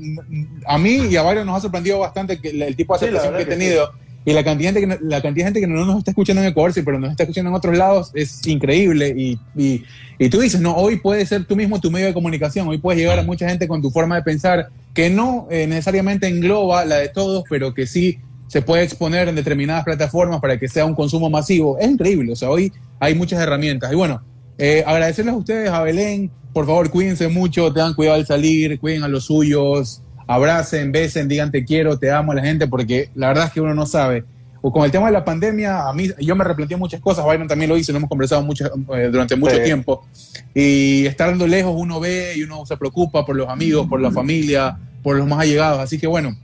a 0.66 0.78
mí 0.78 0.96
y 1.10 1.14
a 1.16 1.22
varios 1.22 1.46
nos 1.46 1.56
ha 1.56 1.60
sorprendido 1.60 2.00
bastante 2.00 2.40
que 2.40 2.48
el 2.50 2.74
tipo 2.74 2.92
de 2.94 2.98
Sí, 2.98 3.04
aceptación 3.06 3.34
que 3.34 3.38
verdad 3.38 3.40
he 3.40 3.44
que 3.44 3.50
tenido. 3.64 3.90
Y 4.24 4.32
la 4.32 4.44
cantidad, 4.44 4.74
de 4.74 4.80
gente 4.80 4.98
que, 4.98 5.04
la 5.06 5.22
cantidad 5.22 5.46
de 5.46 5.52
gente 5.52 5.60
que 5.60 5.66
no 5.68 5.86
nos 5.86 5.98
está 5.98 6.10
escuchando 6.10 6.42
en 6.42 6.48
Ecuador, 6.48 6.72
sí, 6.72 6.82
pero 6.82 6.98
nos 6.98 7.12
está 7.12 7.22
escuchando 7.22 7.50
en 7.50 7.54
otros 7.54 7.78
lados, 7.78 8.10
es 8.14 8.44
increíble. 8.48 9.14
Y, 9.16 9.38
y, 9.56 9.84
y 10.18 10.28
tú 10.28 10.40
dices, 10.40 10.60
no, 10.60 10.74
hoy 10.74 10.96
puedes 10.96 11.28
ser 11.28 11.44
tú 11.44 11.54
mismo 11.54 11.80
tu 11.80 11.90
medio 11.90 12.06
de 12.08 12.12
comunicación, 12.14 12.66
hoy 12.68 12.78
puedes 12.78 13.00
llegar 13.00 13.18
a 13.18 13.22
mucha 13.22 13.48
gente 13.48 13.68
con 13.68 13.80
tu 13.80 13.90
forma 13.90 14.16
de 14.16 14.22
pensar, 14.22 14.68
que 14.92 15.08
no 15.08 15.46
eh, 15.50 15.66
necesariamente 15.68 16.26
engloba 16.26 16.84
la 16.84 16.96
de 16.96 17.08
todos, 17.08 17.44
pero 17.48 17.72
que 17.74 17.86
sí 17.86 18.18
se 18.48 18.60
puede 18.60 18.82
exponer 18.82 19.28
en 19.28 19.36
determinadas 19.36 19.84
plataformas 19.84 20.40
para 20.40 20.58
que 20.58 20.66
sea 20.68 20.84
un 20.84 20.96
consumo 20.96 21.30
masivo. 21.30 21.78
Es 21.78 21.88
increíble, 21.88 22.32
o 22.32 22.36
sea, 22.36 22.50
hoy 22.50 22.72
hay 22.98 23.14
muchas 23.14 23.40
herramientas. 23.40 23.92
Y 23.92 23.94
bueno, 23.94 24.20
eh, 24.58 24.84
agradecerles 24.86 25.34
a 25.34 25.38
ustedes, 25.38 25.70
a 25.70 25.82
Belén, 25.82 26.30
por 26.52 26.66
favor, 26.66 26.90
cuídense 26.90 27.28
mucho, 27.28 27.72
tengan 27.72 27.94
cuidado 27.94 28.16
al 28.16 28.26
salir, 28.26 28.78
cuiden 28.80 29.04
a 29.04 29.08
los 29.08 29.24
suyos, 29.26 30.02
abracen, 30.26 30.92
besen, 30.92 31.28
digan 31.28 31.50
te 31.50 31.64
quiero, 31.64 31.98
te 31.98 32.10
amo 32.10 32.32
a 32.32 32.34
la 32.34 32.42
gente, 32.42 32.66
porque 32.66 33.10
la 33.14 33.28
verdad 33.28 33.46
es 33.46 33.52
que 33.52 33.60
uno 33.60 33.74
no 33.74 33.86
sabe. 33.86 34.24
O 34.60 34.72
con 34.72 34.84
el 34.84 34.90
tema 34.90 35.06
de 35.06 35.12
la 35.12 35.24
pandemia, 35.24 35.86
a 35.88 35.92
mí 35.92 36.10
yo 36.18 36.34
me 36.34 36.42
replanteé 36.42 36.76
muchas 36.76 37.00
cosas, 37.00 37.24
Byron 37.24 37.46
también 37.46 37.68
lo 37.70 37.76
hizo, 37.78 37.92
lo 37.92 37.98
hemos 37.98 38.10
conversado 38.10 38.42
mucho, 38.42 38.66
eh, 38.94 39.08
durante 39.10 39.36
mucho 39.36 39.54
Sí. 39.54 39.62
tiempo. 39.62 40.04
Y 40.52 41.06
estando 41.06 41.46
lejos 41.46 41.72
uno 41.76 42.00
ve 42.00 42.34
y 42.36 42.42
uno 42.42 42.66
se 42.66 42.76
preocupa 42.76 43.24
por 43.24 43.36
los 43.36 43.48
amigos, 43.48 43.86
por 43.88 44.00
la 44.00 44.10
familia, 44.10 44.76
por 45.04 45.16
los 45.16 45.28
más 45.28 45.38
allegados. 45.40 45.78
Así 45.78 45.96
que 45.98 46.08
bueno, 46.08 46.36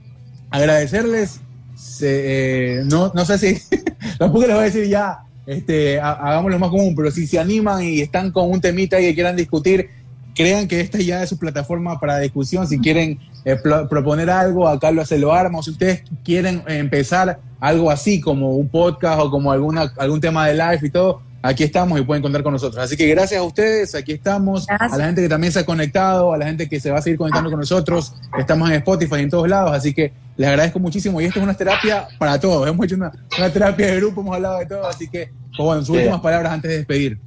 agradecerles. 0.49 1.41
se- 1.75 2.77
eh, 2.79 2.83
no, 2.85 3.11
no 3.13 3.25
sé 3.25 3.37
si 3.37 3.57
tampoco 4.17 4.45
les 4.47 4.55
voy 4.55 4.61
a 4.61 4.65
decir 4.65 4.87
ya, 4.87 5.19
este, 5.45 5.99
ha- 5.99 6.11
hagámoslo 6.13 6.59
más 6.59 6.69
común, 6.69 6.95
pero 6.95 7.11
si 7.11 7.27
se 7.27 7.39
animan 7.39 7.83
y 7.83 8.01
están 8.01 8.31
con 8.31 8.49
un 8.51 8.61
temita 8.61 8.99
y 8.99 9.13
quieran 9.13 9.35
discutir, 9.35 9.89
crean 10.33 10.67
que 10.67 10.81
esta 10.81 10.99
ya 10.99 11.23
es 11.23 11.29
su 11.29 11.37
plataforma 11.37 11.99
para 11.99 12.19
discusión. 12.19 12.67
Si 12.67 12.79
quieren 12.79 13.19
eh, 13.45 13.55
proponer 13.89 14.29
algo, 14.29 14.67
acá 14.67 14.91
lo 14.91 15.05
se 15.05 15.17
lo. 15.17 15.31
O 15.31 15.63
si 15.63 15.71
ustedes 15.71 16.03
quieren 16.23 16.61
empezar 16.67 17.39
algo 17.59 17.89
así, 17.89 18.19
como 18.19 18.51
un 18.55 18.67
podcast 18.69 19.21
o 19.21 19.31
como 19.31 19.51
alguna, 19.51 19.93
algún 19.97 20.19
tema 20.19 20.47
de 20.47 20.53
live 20.55 20.79
y 20.83 20.89
todo, 20.89 21.21
aquí 21.47 21.63
estamos 21.63 21.99
y 21.99 22.03
pueden 22.03 22.21
contar 22.23 22.41
con 22.43 22.53
nosotros. 22.53 22.83
Así 22.83 22.97
que 22.97 23.07
gracias 23.07 23.39
a 23.39 23.43
ustedes, 23.43 23.93
aquí 23.95 24.13
estamos. 24.13 24.65
Gracias. 24.65 24.93
A 24.93 24.97
la 24.97 25.05
gente 25.05 25.21
que 25.21 25.29
también 25.29 25.53
se 25.53 25.59
ha 25.59 25.65
conectado, 25.65 26.33
a 26.33 26.37
la 26.37 26.45
gente 26.45 26.67
que 26.67 26.79
se 26.79 26.91
va 26.91 26.99
a 26.99 27.01
seguir 27.01 27.17
conectando 27.17 27.49
con 27.49 27.59
nosotros. 27.59 28.13
Estamos 28.37 28.69
en 28.69 28.75
Spotify 28.77 29.15
y 29.17 29.19
en 29.21 29.29
todos 29.29 29.47
lados, 29.47 29.71
así 29.71 29.93
que 29.93 30.11
les 30.37 30.49
agradezco 30.49 30.79
muchísimo. 30.79 31.21
Y 31.21 31.25
esto 31.25 31.39
es 31.39 31.43
una 31.43 31.53
terapia 31.53 32.07
para 32.17 32.39
todos. 32.39 32.67
Hemos 32.67 32.85
hecho 32.85 32.95
una, 32.95 33.11
una 33.37 33.49
terapia 33.49 33.87
de 33.87 33.97
grupo, 33.97 34.21
hemos 34.21 34.35
hablado 34.35 34.59
de 34.59 34.65
todo, 34.65 34.87
así 34.87 35.07
que, 35.07 35.29
pues 35.55 35.65
bueno, 35.65 35.81
sus 35.83 35.95
Sí. 35.95 36.01
últimas 36.01 36.21
palabras 36.21 36.51
antes 36.53 36.71
de 36.71 36.77
despedir. 36.77 37.19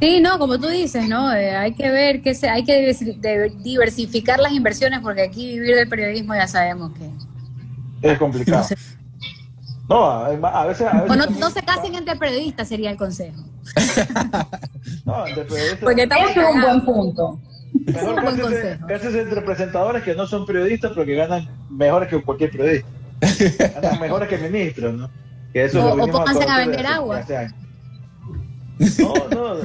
Sí, 0.00 0.20
no, 0.20 0.38
como 0.38 0.58
tú 0.58 0.68
dices, 0.68 1.08
¿no? 1.08 1.32
Eh, 1.32 1.54
hay 1.54 1.74
que 1.74 1.88
ver 1.90 2.22
que 2.22 2.34
se, 2.34 2.48
hay 2.48 2.64
que 2.64 2.92
diversificar 3.62 4.40
las 4.40 4.52
inversiones 4.52 4.98
porque 5.00 5.22
aquí 5.22 5.52
vivir 5.58 5.76
del 5.76 5.88
periodismo 5.88 6.34
ya 6.34 6.48
sabemos 6.48 6.92
que... 6.98 8.08
es 8.10 8.18
complicado. 8.18 8.66
No, 8.68 8.76
a, 9.96 10.26
a 10.26 10.66
veces... 10.66 10.86
A 10.86 11.02
veces 11.02 11.10
O 11.10 11.16
no, 11.16 11.26
no 11.38 11.50
se 11.50 11.62
casen 11.62 11.94
entre 11.94 12.16
periodistas 12.16 12.68
sería 12.68 12.90
el 12.90 12.96
consejo. 12.96 13.42
No, 15.04 15.26
entre 15.26 15.44
periodistas- 15.44 15.78
Porque 15.80 16.02
estamos 16.02 16.30
es 16.30 16.36
un 16.36 16.60
buen 16.60 16.84
punto. 16.84 17.40
Mejor 17.86 18.14
un 18.14 18.22
buen 18.22 18.40
entre 19.16 19.40
presentadores 19.42 20.02
que 20.02 20.14
no 20.14 20.26
son 20.26 20.44
periodistas, 20.46 20.92
pero 20.94 21.06
que 21.06 21.14
ganan 21.14 21.48
mejores 21.70 22.08
que 22.08 22.20
cualquier 22.22 22.50
periodista. 22.50 22.88
Ganan 23.80 24.00
mejores 24.00 24.28
que 24.28 24.38
ministros, 24.38 24.94
¿no? 24.94 25.10
Que 25.52 25.64
eso 25.64 25.84
O- 25.84 26.02
o 26.02 26.06
pónganse 26.08 26.44
a 26.48 26.58
vender 26.58 26.86
agua. 26.86 27.18
hace. 27.18 27.48
No, 28.98 29.14
no, 29.30 29.56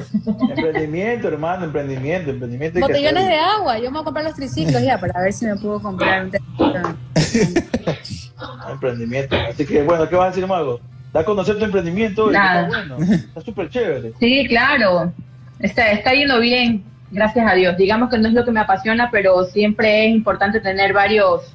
emprendimiento, 0.54 1.28
hermano, 1.28 1.64
emprendimiento, 1.64 2.30
emprendimiento. 2.30 2.78
Botellones 2.78 3.26
de 3.26 3.34
agua, 3.36 3.76
yo 3.78 3.84
me 3.90 3.94
voy 3.98 4.02
a 4.02 4.04
comprar 4.04 4.24
los 4.24 4.34
triciclos 4.34 4.80
ya 4.82 4.98
para 5.00 5.20
ver 5.20 5.32
si 5.32 5.44
me 5.46 5.56
puedo 5.56 5.80
comprar 5.80 6.24
un. 6.26 6.30
emprendimiento. 8.70 9.36
Así 9.48 9.64
que, 9.66 9.82
bueno, 9.82 10.08
¿qué 10.08 10.16
vas 10.16 10.26
a 10.26 10.30
decir, 10.30 10.46
Mago? 10.46 10.80
Da 11.12 11.20
a 11.20 11.24
conocer 11.24 11.58
tu 11.58 11.64
emprendimiento 11.64 12.30
y 12.30 12.34
Nada. 12.34 12.66
está 12.66 12.94
bueno. 12.94 13.14
Está 13.14 13.40
súper 13.40 13.70
chévere. 13.70 14.12
Sí, 14.20 14.46
claro. 14.48 15.12
Está, 15.58 15.90
está 15.90 16.12
yendo 16.12 16.38
bien, 16.40 16.84
gracias 17.10 17.50
a 17.50 17.54
Dios. 17.54 17.76
Digamos 17.76 18.10
que 18.10 18.18
no 18.18 18.28
es 18.28 18.34
lo 18.34 18.44
que 18.44 18.50
me 18.50 18.60
apasiona, 18.60 19.10
pero 19.10 19.44
siempre 19.44 20.06
es 20.06 20.14
importante 20.14 20.60
tener 20.60 20.92
varios, 20.92 21.54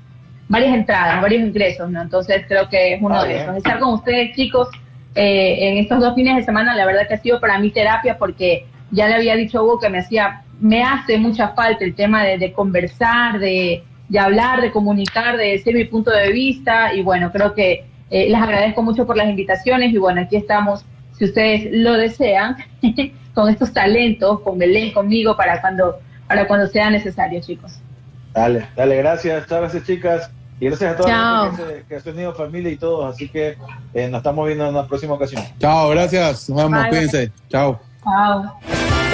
varias 0.50 0.74
entradas, 0.74 1.22
varios 1.22 1.42
ingresos, 1.44 1.90
¿no? 1.90 2.02
Entonces 2.02 2.44
creo 2.48 2.68
que 2.68 2.96
es 2.96 3.02
uno 3.02 3.16
Ah, 3.20 3.26
de 3.26 3.42
esos. 3.44 3.58
Estar 3.58 3.80
con 3.80 3.94
ustedes, 3.94 4.36
chicos, 4.36 4.68
eh, 5.16 5.58
en 5.70 5.78
estos 5.78 6.00
dos 6.00 6.16
fines 6.16 6.36
de 6.36 6.44
semana, 6.44 6.76
la 6.76 6.86
verdad 6.88 7.08
que 7.08 7.14
ha 7.14 7.22
sido 7.22 7.40
para 7.40 7.60
mí 7.60 7.70
terapia 7.70 8.18
porque 8.18 8.66
ya 8.90 9.08
le 9.08 9.14
había 9.16 9.36
dicho 9.36 9.60
a 9.60 9.62
Hugo 9.64 9.80
que 9.80 9.90
me 9.90 10.00
hacía, 10.00 10.42
me 10.60 10.84
hace 10.84 11.18
mucha 11.20 11.50
falta 11.50 11.86
el 11.86 11.94
tema 11.94 12.24
de, 12.24 12.40
de 12.40 12.52
conversar, 12.52 13.38
de, 13.40 13.84
de 14.14 14.20
hablar, 14.20 14.62
de 14.62 14.72
comunicar, 14.72 15.38
de 15.38 15.46
decir 15.54 15.74
mi 15.76 15.86
punto 15.86 16.12
de 16.12 16.32
vista 16.32 16.94
y 16.94 17.02
bueno, 17.02 17.32
creo 17.32 17.54
que 17.56 17.86
eh, 18.12 18.30
les 18.30 18.40
agradezco 18.40 18.84
mucho 18.84 19.08
por 19.08 19.18
las 19.18 19.28
invitaciones 19.28 19.92
y 19.92 19.98
bueno, 19.98 20.22
aquí 20.22 20.36
estamos, 20.36 20.86
si 21.18 21.26
ustedes 21.26 21.68
lo 21.72 21.94
desean, 21.94 22.56
con 23.34 23.50
estos 23.50 23.74
talentos, 23.74 24.40
con 24.42 24.60
Belén, 24.60 24.94
conmigo, 24.94 25.36
para 25.36 25.60
cuando, 25.62 26.00
para 26.28 26.46
cuando 26.48 26.68
sea 26.68 26.92
necesario, 26.92 27.42
chicos. 27.42 27.80
Dale, 28.34 28.68
dale, 28.76 28.98
gracias, 28.98 29.48
chao, 29.48 29.62
gracias 29.62 29.84
chicas. 29.86 30.32
Y 30.60 30.68
gracias 30.68 30.94
a 30.94 30.96
todos 30.96 31.10
Chao. 31.10 31.50
que, 31.50 31.58
se- 31.58 31.84
que 31.90 31.96
has 31.96 32.04
tenido 32.04 32.34
familia 32.36 32.72
y 32.72 32.78
todos. 32.78 33.14
Así 33.14 33.28
que 33.28 33.58
eh, 33.96 34.08
nos 34.10 34.20
estamos 34.20 34.46
viendo 34.46 34.66
en 34.66 34.76
una 34.76 34.88
próxima 34.88 35.16
ocasión. 35.16 35.42
Chao, 35.60 35.90
gracias. 35.90 36.48
Nos 36.50 36.58
vemos, 36.58 36.80
Bye, 36.84 36.90
cuídense. 36.90 37.32
Chao. 37.50 37.80
Chao. 38.04 39.13